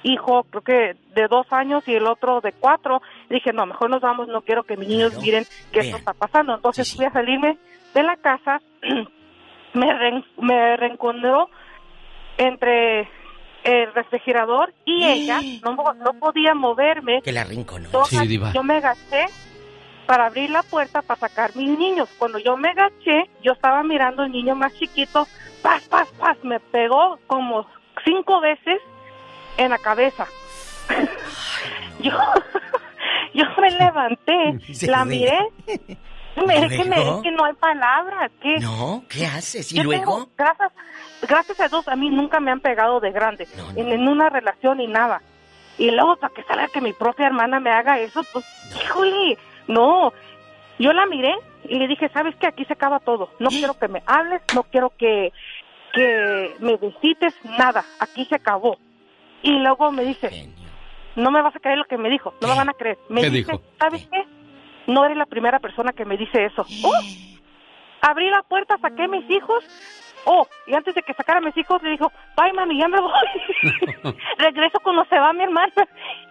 hijo, 0.05 0.45
creo 0.45 0.63
que 0.63 0.97
de 1.15 1.27
dos 1.29 1.47
años 1.53 1.87
y 1.89 1.95
el 1.95 2.07
otro 2.07 2.41
de 2.41 2.53
cuatro. 2.53 3.03
Dije, 3.29 3.53
no, 3.53 3.67
mejor 3.67 3.91
nos 3.91 4.01
vamos, 4.01 4.29
no 4.29 4.43
quiero 4.43 4.63
que 4.63 4.77
mis 4.77 4.89
niños 4.89 5.21
miren 5.21 5.45
que 5.73 5.81
esto 5.81 5.97
está 5.97 6.13
pasando. 6.15 6.55
Entonces 6.55 6.95
fui 6.95 7.05
a 7.07 7.11
salirme 7.11 7.59
de 7.95 8.03
la 8.05 8.17
casa, 8.17 8.61
me, 9.75 9.87
reen- 9.93 10.25
me 10.39 10.77
reencontró 10.77 11.49
entre 12.37 13.09
el 13.65 13.93
refrigerador 13.95 14.75
y 14.85 15.05
ella, 15.05 15.41
no, 15.65 15.75
no 15.95 16.13
podía 16.21 16.55
moverme. 16.55 17.23
Que 17.23 17.33
la 17.33 17.45
rinconó. 17.45 17.89
Yo 18.53 18.63
me 18.63 18.77
agaché 18.77 19.27
para 20.07 20.27
abrir 20.27 20.51
la 20.51 20.63
puerta 20.63 21.01
para 21.01 21.19
sacar 21.19 21.57
mis 21.57 21.79
niños. 21.79 22.11
Cuando 22.19 22.39
yo 22.39 22.57
me 22.59 22.71
agaché, 22.71 23.31
yo 23.43 23.53
estaba 23.53 23.83
mirando 23.83 24.23
al 24.23 24.33
niño 24.33 24.55
más 24.55 24.75
chiquito, 24.75 25.27
paz, 25.63 25.89
paz, 25.89 26.13
paz, 26.19 26.37
me 26.43 26.61
pegó 26.61 27.19
como 27.27 27.67
cinco 28.05 28.41
veces 28.43 28.83
en 29.57 29.71
la 29.71 29.79
cabeza. 29.79 30.27
yo, 32.01 32.13
yo 33.35 33.45
me 33.61 33.71
levanté, 33.71 34.59
Se 34.75 34.87
la 34.87 35.05
miré, 35.05 35.39
me, 36.47 36.59
es 36.67 36.73
que 36.73 36.85
me- 36.85 36.97
¿Luego? 36.97 37.17
es 37.19 37.23
que 37.23 37.31
no 37.31 37.45
hay 37.45 37.53
palabras. 37.55 38.31
¿qué? 38.43 38.59
No, 38.59 39.05
¿qué 39.09 39.27
haces? 39.27 39.73
¿Y 39.73 39.77
Yo 39.77 39.85
luego? 39.85 40.03
tengo- 40.17 40.29
gracias, 40.37 40.73
gracias 41.23 41.61
a 41.61 41.69
Dios, 41.69 41.89
a 41.89 41.97
mí 41.97 42.11
nunca 42.11 42.41
me 42.41 42.51
han 42.51 42.61
pegado 42.61 43.01
de 43.01 43.13
grande, 43.13 43.49
En, 43.77 43.89
en 43.91 44.09
una 44.09 44.29
relación 44.29 44.79
ni 44.79 44.87
nada. 44.87 45.23
Y 45.79 45.91
luego 45.91 46.17
para 46.17 46.33
que 46.33 46.43
salga 46.45 46.69
que 46.69 46.81
mi 46.81 46.93
propia 46.93 47.27
hermana 47.27 47.59
me 47.59 47.71
haga 47.71 47.99
eso, 47.99 48.23
pues, 48.33 48.45
híjole, 48.85 49.37
no. 49.67 50.13
Yo 50.79 50.93
la 50.93 51.07
miré 51.07 51.35
y 51.65 51.79
le 51.79 51.89
dije, 51.89 52.09
¿sabes 52.11 52.35
qué? 52.37 52.47
Aquí 52.47 52.65
se 52.65 52.75
acaba 52.75 53.01
todo. 53.01 53.31
No 53.41 53.49
quiero 53.49 53.77
que 53.79 53.89
me 53.89 54.03
hables, 54.07 54.43
no 54.55 54.63
quiero 54.65 54.91
que, 54.97 55.33
que 55.93 56.55
me 56.61 56.77
visites, 56.77 57.35
nada. 57.59 57.85
Aquí 57.99 58.25
se 58.27 58.37
acabó. 58.37 58.77
Y 59.45 59.59
luego 59.59 59.93
me 59.93 60.05
dice, 60.05 60.49
no 61.17 61.31
me 61.31 61.43
vas 61.43 61.55
a 61.55 61.61
creer 61.61 61.77
lo 61.77 61.85
que 61.85 61.99
me 61.99 62.09
dijo, 62.09 62.33
no 62.41 62.49
me 62.49 62.57
van 62.57 62.71
a 62.71 62.73
creer. 62.73 62.97
Me 63.11 63.21
¿Qué 63.21 63.29
dice, 63.29 63.53
dijo? 63.53 63.63
¿sabes 63.79 64.09
qué? 64.11 64.25
No 64.87 65.05
eres 65.05 65.19
la 65.19 65.27
primera 65.27 65.59
persona 65.59 65.93
que 65.93 66.07
me 66.07 66.17
dice 66.17 66.47
eso. 66.47 66.65
¡Oh! 66.83 67.01
Abrí 68.01 68.31
la 68.31 68.43
puerta, 68.43 68.79
saqué 68.79 69.07
mis 69.07 69.29
hijos. 69.29 69.63
Oh, 70.25 70.47
y 70.67 70.75
antes 70.75 70.95
de 70.95 71.03
que 71.03 71.13
sacara 71.13 71.41
a 71.41 71.43
mis 71.43 71.55
hijos, 71.59 71.83
le 71.83 71.91
dijo, 71.91 72.11
bye 72.39 72.55
mami, 72.55 72.79
ya 72.79 72.89
me 72.89 72.99
voy. 72.99 74.15
Regreso 74.39 74.81
cuando 74.83 75.05
se 75.05 75.19
va 75.19 75.35
mi 75.35 75.43
hermana. 75.43 75.73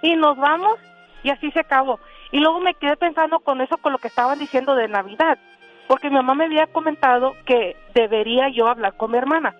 Y 0.02 0.16
nos 0.16 0.36
vamos, 0.36 0.80
y 1.22 1.30
así 1.30 1.52
se 1.52 1.60
acabó. 1.60 2.00
Y 2.32 2.40
luego 2.40 2.62
me 2.62 2.74
quedé 2.74 2.98
pensando 2.98 3.42
con 3.42 3.62
eso, 3.62 3.78
con 3.78 3.92
lo 3.92 4.00
que 4.00 4.08
estaban 4.08 4.40
diciendo 4.40 4.74
de 4.74 4.88
Navidad. 4.88 5.38
Porque 5.88 6.10
mi 6.10 6.16
mamá 6.16 6.34
me 6.34 6.46
había 6.46 6.66
comentado 6.66 7.36
que 7.46 7.76
debería 7.94 8.50
yo 8.50 8.68
hablar 8.68 8.98
con 8.98 9.12
mi 9.12 9.20
hermana. 9.20 9.54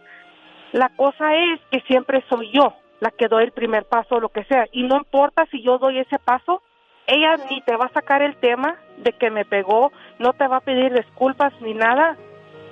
La 0.72 0.90
cosa 0.90 1.36
es 1.36 1.62
que 1.70 1.82
siempre 1.82 2.24
soy 2.30 2.50
yo 2.52 2.74
la 3.00 3.12
que 3.12 3.28
doy 3.28 3.44
el 3.44 3.52
primer 3.52 3.86
paso 3.86 4.16
o 4.16 4.20
lo 4.20 4.30
que 4.30 4.44
sea. 4.46 4.66
Y 4.72 4.84
no 4.84 4.98
importa 4.98 5.46
si 5.52 5.62
yo 5.62 5.78
doy 5.78 6.00
ese 6.00 6.20
paso, 6.20 6.62
ella 7.08 7.36
ni 7.50 7.62
te 7.62 7.76
va 7.76 7.86
a 7.86 7.94
sacar 7.94 8.22
el 8.22 8.38
tema 8.38 8.78
de 8.98 9.12
que 9.14 9.30
me 9.30 9.46
pegó, 9.46 9.92
no 10.20 10.34
te 10.34 10.48
va 10.48 10.58
a 10.58 10.62
pedir 10.62 10.94
disculpas 10.94 11.54
ni 11.62 11.74
nada. 11.74 12.18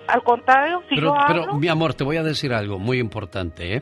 Al 0.08 0.24
contrario, 0.24 0.82
si 0.90 0.96
pero, 0.96 1.16
yo 1.16 1.16
Pero, 1.28 1.54
mi 1.56 1.68
amor, 1.68 1.94
te 1.94 2.04
voy 2.04 2.18
a 2.18 2.24
decir 2.24 2.54
algo 2.54 2.80
muy 2.80 3.00
importante, 3.00 3.76
¿eh? 3.76 3.82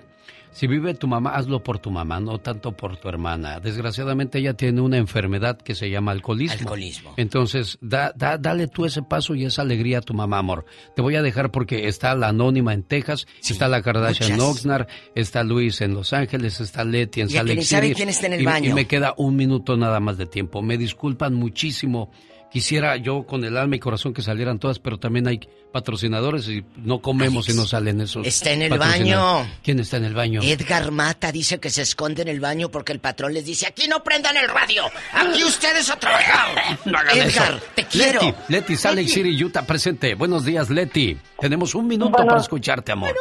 Si 0.51 0.67
vive 0.67 0.93
tu 0.93 1.07
mamá, 1.07 1.35
hazlo 1.35 1.63
por 1.63 1.79
tu 1.79 1.91
mamá, 1.91 2.19
no 2.19 2.39
tanto 2.39 2.71
por 2.71 2.97
tu 2.97 3.07
hermana. 3.07 3.59
Desgraciadamente 3.59 4.39
ella 4.39 4.53
tiene 4.53 4.81
una 4.81 4.97
enfermedad 4.97 5.57
que 5.57 5.75
se 5.75 5.89
llama 5.89 6.11
alcoholismo. 6.11 6.59
Alcoholismo. 6.59 7.13
Entonces, 7.17 7.77
da, 7.81 8.11
da, 8.15 8.37
dale 8.37 8.67
tú 8.67 8.85
ese 8.85 9.01
paso 9.03 9.35
y 9.35 9.45
esa 9.45 9.61
alegría 9.61 9.99
a 9.99 10.01
tu 10.01 10.13
mamá, 10.13 10.39
amor. 10.39 10.65
Te 10.95 11.01
voy 11.01 11.15
a 11.15 11.21
dejar 11.21 11.51
porque 11.51 11.87
está 11.87 12.15
la 12.15 12.29
Anónima 12.29 12.73
en 12.73 12.83
Texas, 12.83 13.27
está 13.47 13.67
la 13.67 13.81
Kardashian 13.81 14.33
en 14.33 14.41
Oxnard, 14.41 14.87
está 15.15 15.43
Luis 15.43 15.81
en 15.81 15.93
Los 15.93 16.13
Ángeles, 16.13 16.59
está 16.59 16.83
Leti 16.83 17.21
en 17.21 17.29
Salt 17.29 17.47
Lake 17.47 17.61
City. 17.63 17.93
quién 17.93 18.09
está 18.09 18.27
en 18.27 18.33
el 18.33 18.41
y, 18.41 18.45
baño. 18.45 18.71
Y 18.71 18.73
me 18.73 18.85
queda 18.85 19.13
un 19.17 19.35
minuto 19.35 19.77
nada 19.77 19.99
más 19.99 20.17
de 20.17 20.25
tiempo. 20.25 20.61
Me 20.61 20.77
disculpan 20.77 21.35
muchísimo 21.35 22.11
quisiera 22.51 22.97
yo 22.97 23.23
con 23.25 23.43
el 23.43 23.57
alma 23.57 23.75
y 23.75 23.79
corazón 23.79 24.13
que 24.13 24.21
salieran 24.21 24.59
todas, 24.59 24.79
pero 24.79 24.97
también 24.97 25.27
hay 25.27 25.39
patrocinadores 25.71 26.47
y 26.47 26.65
no 26.77 26.99
comemos 26.99 27.47
y 27.49 27.53
no 27.53 27.65
salen 27.65 28.01
esos. 28.01 28.25
Está 28.25 28.51
en 28.51 28.63
el 28.63 28.77
baño. 28.77 29.47
¿Quién 29.63 29.79
está 29.79 29.97
en 29.97 30.05
el 30.05 30.13
baño? 30.13 30.41
Edgar 30.43 30.91
Mata 30.91 31.31
dice 31.31 31.59
que 31.59 31.69
se 31.69 31.83
esconde 31.83 32.23
en 32.23 32.27
el 32.27 32.39
baño 32.39 32.69
porque 32.69 32.91
el 32.91 32.99
patrón 32.99 33.33
les 33.33 33.45
dice, 33.45 33.67
aquí 33.67 33.87
no 33.87 34.03
prendan 34.03 34.35
el 34.37 34.49
radio, 34.49 34.83
aquí 35.13 35.43
ustedes 35.43 35.89
a 35.89 35.97
trabajar. 35.97 36.79
Edgar, 37.15 37.59
te 37.75 37.83
quiero. 37.85 38.21
Leti, 38.21 38.37
Leti 38.47 38.75
Salt 38.75 38.99
City, 39.07 39.43
Utah, 39.43 39.65
presente. 39.65 40.15
Buenos 40.15 40.45
días, 40.45 40.69
Leti. 40.69 41.17
Tenemos 41.39 41.75
un 41.75 41.87
minuto 41.87 42.11
para 42.11 42.37
escucharte, 42.37 42.91
amor. 42.91 43.13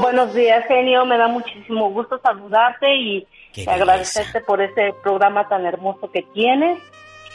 Buenos 0.00 0.34
días, 0.34 0.64
genio. 0.68 1.04
Me 1.04 1.18
da 1.18 1.28
muchísimo 1.28 1.90
gusto 1.90 2.20
saludarte 2.22 2.94
y 2.96 3.26
agradecerte 3.66 4.40
por 4.40 4.62
ese 4.62 4.94
programa 5.02 5.48
tan 5.48 5.66
hermoso 5.66 6.10
que 6.10 6.22
tienes 6.34 6.78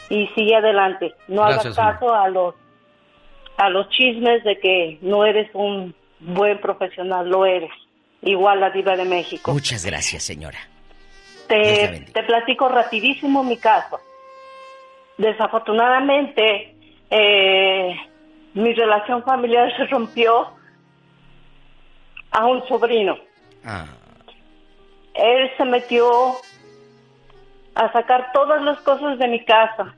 y 0.10 0.28
sigue 0.36 0.56
adelante. 0.56 1.14
No 1.28 1.44
hagas 1.44 1.76
caso 1.76 2.14
a 2.14 2.30
los 2.30 2.56
a 3.58 3.70
los 3.70 3.88
chismes 3.90 4.44
de 4.44 4.60
que 4.60 4.98
no 5.02 5.26
eres 5.26 5.50
un 5.54 5.94
buen 6.20 6.60
profesional, 6.60 7.30
lo 7.30 7.46
eres. 7.46 7.72
Igual 8.22 8.62
la 8.62 8.70
diva 8.70 8.96
de 8.96 9.06
México. 9.06 9.52
Muchas 9.52 9.86
gracias, 9.86 10.24
señora. 10.24 10.58
Te, 11.48 12.06
te 12.14 12.24
platico 12.24 12.70
rapidísimo 12.70 13.44
mi 13.44 13.58
caso. 13.58 14.00
Desafortunadamente, 15.18 16.76
eh, 17.10 17.96
mi 18.54 18.74
relación 18.74 19.24
familiar 19.24 19.72
se 19.78 19.86
rompió 19.86 20.48
a 22.32 22.46
un 22.46 22.66
sobrino. 22.68 23.18
Ah. 23.64 23.86
Él 25.14 25.52
se 25.58 25.66
metió 25.66 26.36
a 27.76 27.92
sacar 27.92 28.32
todas 28.34 28.62
las 28.62 28.80
cosas 28.82 29.18
de 29.18 29.28
mi 29.28 29.44
casa. 29.44 29.96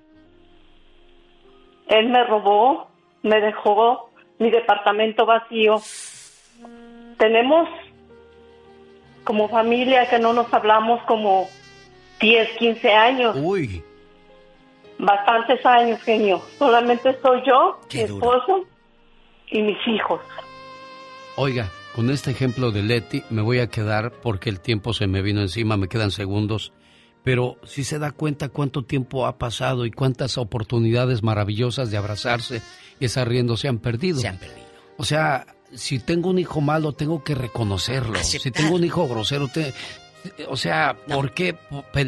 Él 1.88 2.10
me 2.10 2.24
robó, 2.24 2.88
me 3.22 3.40
dejó 3.42 4.10
mi 4.40 4.50
departamento 4.50 5.26
vacío. 5.26 5.76
Tenemos 7.18 7.70
como 9.24 9.50
familia 9.50 10.08
que 10.10 10.20
no 10.20 10.34
nos 10.34 10.54
hablamos 10.54 11.02
como 11.04 11.48
10, 12.20 12.58
15 12.58 12.94
años. 12.94 13.36
Uy. 13.40 13.84
Bastantes 14.98 15.66
años, 15.66 16.02
genio. 16.04 16.42
Solamente 16.58 17.18
soy 17.22 17.42
yo, 17.46 17.80
mi 17.94 18.02
esposo 18.02 18.66
y 19.52 19.62
mis 19.62 19.78
hijos. 19.88 20.22
Oiga, 21.36 21.70
con 21.94 22.10
este 22.10 22.32
ejemplo 22.32 22.72
de 22.72 22.82
Leti 22.82 23.24
me 23.30 23.42
voy 23.42 23.60
a 23.60 23.68
quedar 23.68 24.12
porque 24.24 24.50
el 24.50 24.62
tiempo 24.62 24.94
se 24.94 25.08
me 25.08 25.22
vino 25.22 25.42
encima, 25.42 25.76
me 25.76 25.90
quedan 25.90 26.12
segundos 26.12 26.72
pero 27.26 27.58
si 27.66 27.84
se 27.84 27.98
da 27.98 28.12
cuenta 28.12 28.50
cuánto 28.50 28.86
tiempo 28.86 29.26
ha 29.26 29.40
pasado 29.40 29.88
y 29.88 29.92
cuántas 29.92 30.38
oportunidades 30.38 31.24
maravillosas 31.24 31.90
de 31.90 31.98
abrazarse 31.98 32.62
y 33.00 33.06
estar 33.06 33.28
riendo 33.28 33.58
se 33.58 33.68
han 33.68 33.80
perdido. 33.80 34.20
Se 34.20 34.28
han 34.28 34.38
perdido. 34.38 34.68
O 34.98 35.04
sea, 35.04 35.48
si 35.74 35.98
tengo 35.98 36.30
un 36.30 36.38
hijo 36.38 36.62
malo, 36.62 36.94
tengo 36.94 37.24
que 37.24 37.34
reconocerlo. 37.34 38.24
Si 38.24 38.52
tengo 38.52 38.76
un 38.76 38.84
hijo 38.84 39.08
grosero, 39.08 39.48
te, 39.48 39.74
o 40.48 40.58
sea, 40.58 40.96
¿por 41.08 41.32
qué 41.32 41.56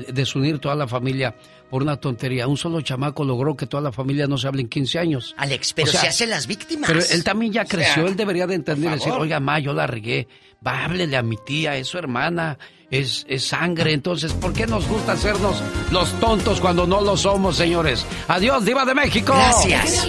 desunir 0.09 0.59
toda 0.59 0.75
la 0.75 0.87
familia 0.87 1.35
por 1.69 1.81
una 1.81 1.97
tontería? 1.97 2.47
Un 2.47 2.57
solo 2.57 2.81
chamaco 2.81 3.23
logró 3.23 3.55
que 3.55 3.67
toda 3.67 3.81
la 3.81 3.91
familia 3.91 4.27
no 4.27 4.37
se 4.37 4.47
hable 4.47 4.61
en 4.61 4.69
15 4.69 4.99
años. 4.99 5.35
Alex, 5.37 5.73
pero 5.73 5.91
se 5.91 6.07
hacen 6.07 6.29
las 6.29 6.47
víctimas. 6.47 6.87
Pero 6.87 7.01
él 7.09 7.23
también 7.23 7.51
ya 7.51 7.65
creció, 7.65 8.07
él 8.07 8.15
debería 8.15 8.47
de 8.47 8.55
entender 8.55 8.91
y 8.91 8.95
decir, 8.95 9.13
oiga, 9.13 9.39
ma, 9.39 9.59
yo 9.59 9.73
la 9.73 9.87
regué. 9.87 10.27
Va, 10.65 10.85
háblele 10.85 11.15
a 11.17 11.21
mi 11.21 11.37
tía, 11.45 11.77
es 11.77 11.87
su 11.87 11.97
hermana 11.97 12.57
es, 12.89 13.25
sangre. 13.39 13.93
Entonces, 13.93 14.33
¿por 14.33 14.53
qué 14.53 14.67
nos 14.67 14.87
gusta 14.87 15.13
hacernos 15.13 15.61
los 15.91 16.11
tontos 16.19 16.59
cuando 16.59 16.87
no 16.87 17.01
lo 17.01 17.17
somos, 17.17 17.57
señores? 17.57 18.05
Adiós, 18.27 18.65
Diva 18.65 18.85
de 18.85 18.95
México. 18.95 19.33
Gracias. 19.33 20.07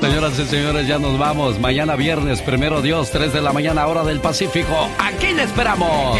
Señoras 0.00 0.38
y 0.38 0.44
señores, 0.46 0.86
ya 0.88 0.98
nos 0.98 1.18
vamos. 1.18 1.60
Mañana 1.60 1.94
viernes, 1.96 2.42
primero 2.42 2.82
Dios, 2.82 3.10
3 3.10 3.32
de 3.32 3.40
la 3.40 3.52
mañana, 3.52 3.86
hora 3.86 4.02
del 4.04 4.20
Pacífico. 4.20 4.88
Aquí 4.98 5.32
le 5.32 5.44
esperamos. 5.44 6.18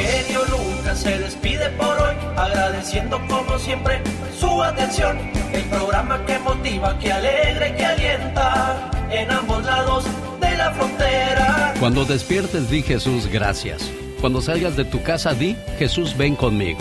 Se 0.94 1.18
despide 1.18 1.70
por 1.70 1.98
hoy, 1.98 2.14
agradeciendo 2.36 3.18
como 3.26 3.58
siempre 3.58 4.00
su 4.38 4.62
atención. 4.62 5.18
El 5.52 5.64
programa 5.64 6.24
que 6.26 6.38
motiva, 6.38 6.98
que 6.98 7.10
alegra 7.10 7.74
que 7.74 7.84
alienta 7.84 8.90
en 9.10 9.30
ambos 9.30 9.64
lados 9.64 10.04
de 10.40 10.56
la 10.56 10.70
frontera. 10.72 11.74
Cuando 11.80 12.04
despiertes, 12.04 12.70
di 12.70 12.82
Jesús, 12.82 13.26
gracias. 13.26 13.90
Cuando 14.20 14.42
salgas 14.42 14.76
de 14.76 14.84
tu 14.84 15.02
casa, 15.02 15.34
di, 15.34 15.56
Jesús, 15.78 16.16
ven 16.16 16.36
conmigo. 16.36 16.80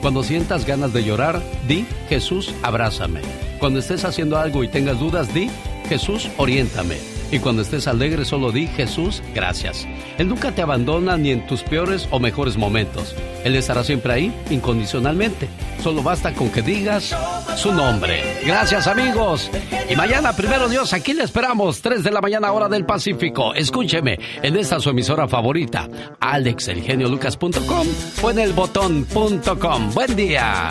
Cuando 0.00 0.24
sientas 0.24 0.64
ganas 0.64 0.92
de 0.92 1.04
llorar, 1.04 1.40
di, 1.68 1.86
Jesús, 2.08 2.54
abrázame. 2.62 3.20
Cuando 3.58 3.78
estés 3.78 4.04
haciendo 4.04 4.38
algo 4.38 4.64
y 4.64 4.68
tengas 4.68 4.98
dudas, 4.98 5.32
di, 5.34 5.50
Jesús, 5.88 6.28
oriéntame. 6.38 7.19
Y 7.32 7.38
cuando 7.38 7.62
estés 7.62 7.86
alegre, 7.86 8.24
solo 8.24 8.52
di, 8.52 8.66
Jesús, 8.66 9.22
gracias. 9.34 9.86
Él 10.18 10.28
nunca 10.28 10.52
te 10.52 10.62
abandona 10.62 11.16
ni 11.16 11.30
en 11.30 11.46
tus 11.46 11.62
peores 11.62 12.08
o 12.10 12.18
mejores 12.18 12.56
momentos. 12.56 13.14
Él 13.44 13.56
estará 13.56 13.84
siempre 13.84 14.12
ahí, 14.12 14.34
incondicionalmente. 14.50 15.48
Solo 15.82 16.02
basta 16.02 16.32
con 16.34 16.50
que 16.50 16.62
digas 16.62 17.14
su 17.56 17.72
nombre. 17.72 18.22
Gracias, 18.44 18.86
amigos. 18.86 19.50
Y 19.88 19.96
mañana, 19.96 20.32
primero 20.34 20.68
Dios, 20.68 20.92
aquí 20.92 21.14
le 21.14 21.24
esperamos, 21.24 21.80
3 21.80 22.02
de 22.02 22.10
la 22.10 22.20
mañana, 22.20 22.52
hora 22.52 22.68
del 22.68 22.84
Pacífico. 22.84 23.54
Escúcheme 23.54 24.18
en 24.42 24.56
esta 24.56 24.80
su 24.80 24.90
emisora 24.90 25.28
favorita, 25.28 25.88
alexelgeniolucas.com 26.20 27.86
o 28.22 28.30
en 28.30 28.38
el 28.38 28.52
botón.com. 28.52 29.90
Buen 29.94 30.16
día. 30.16 30.70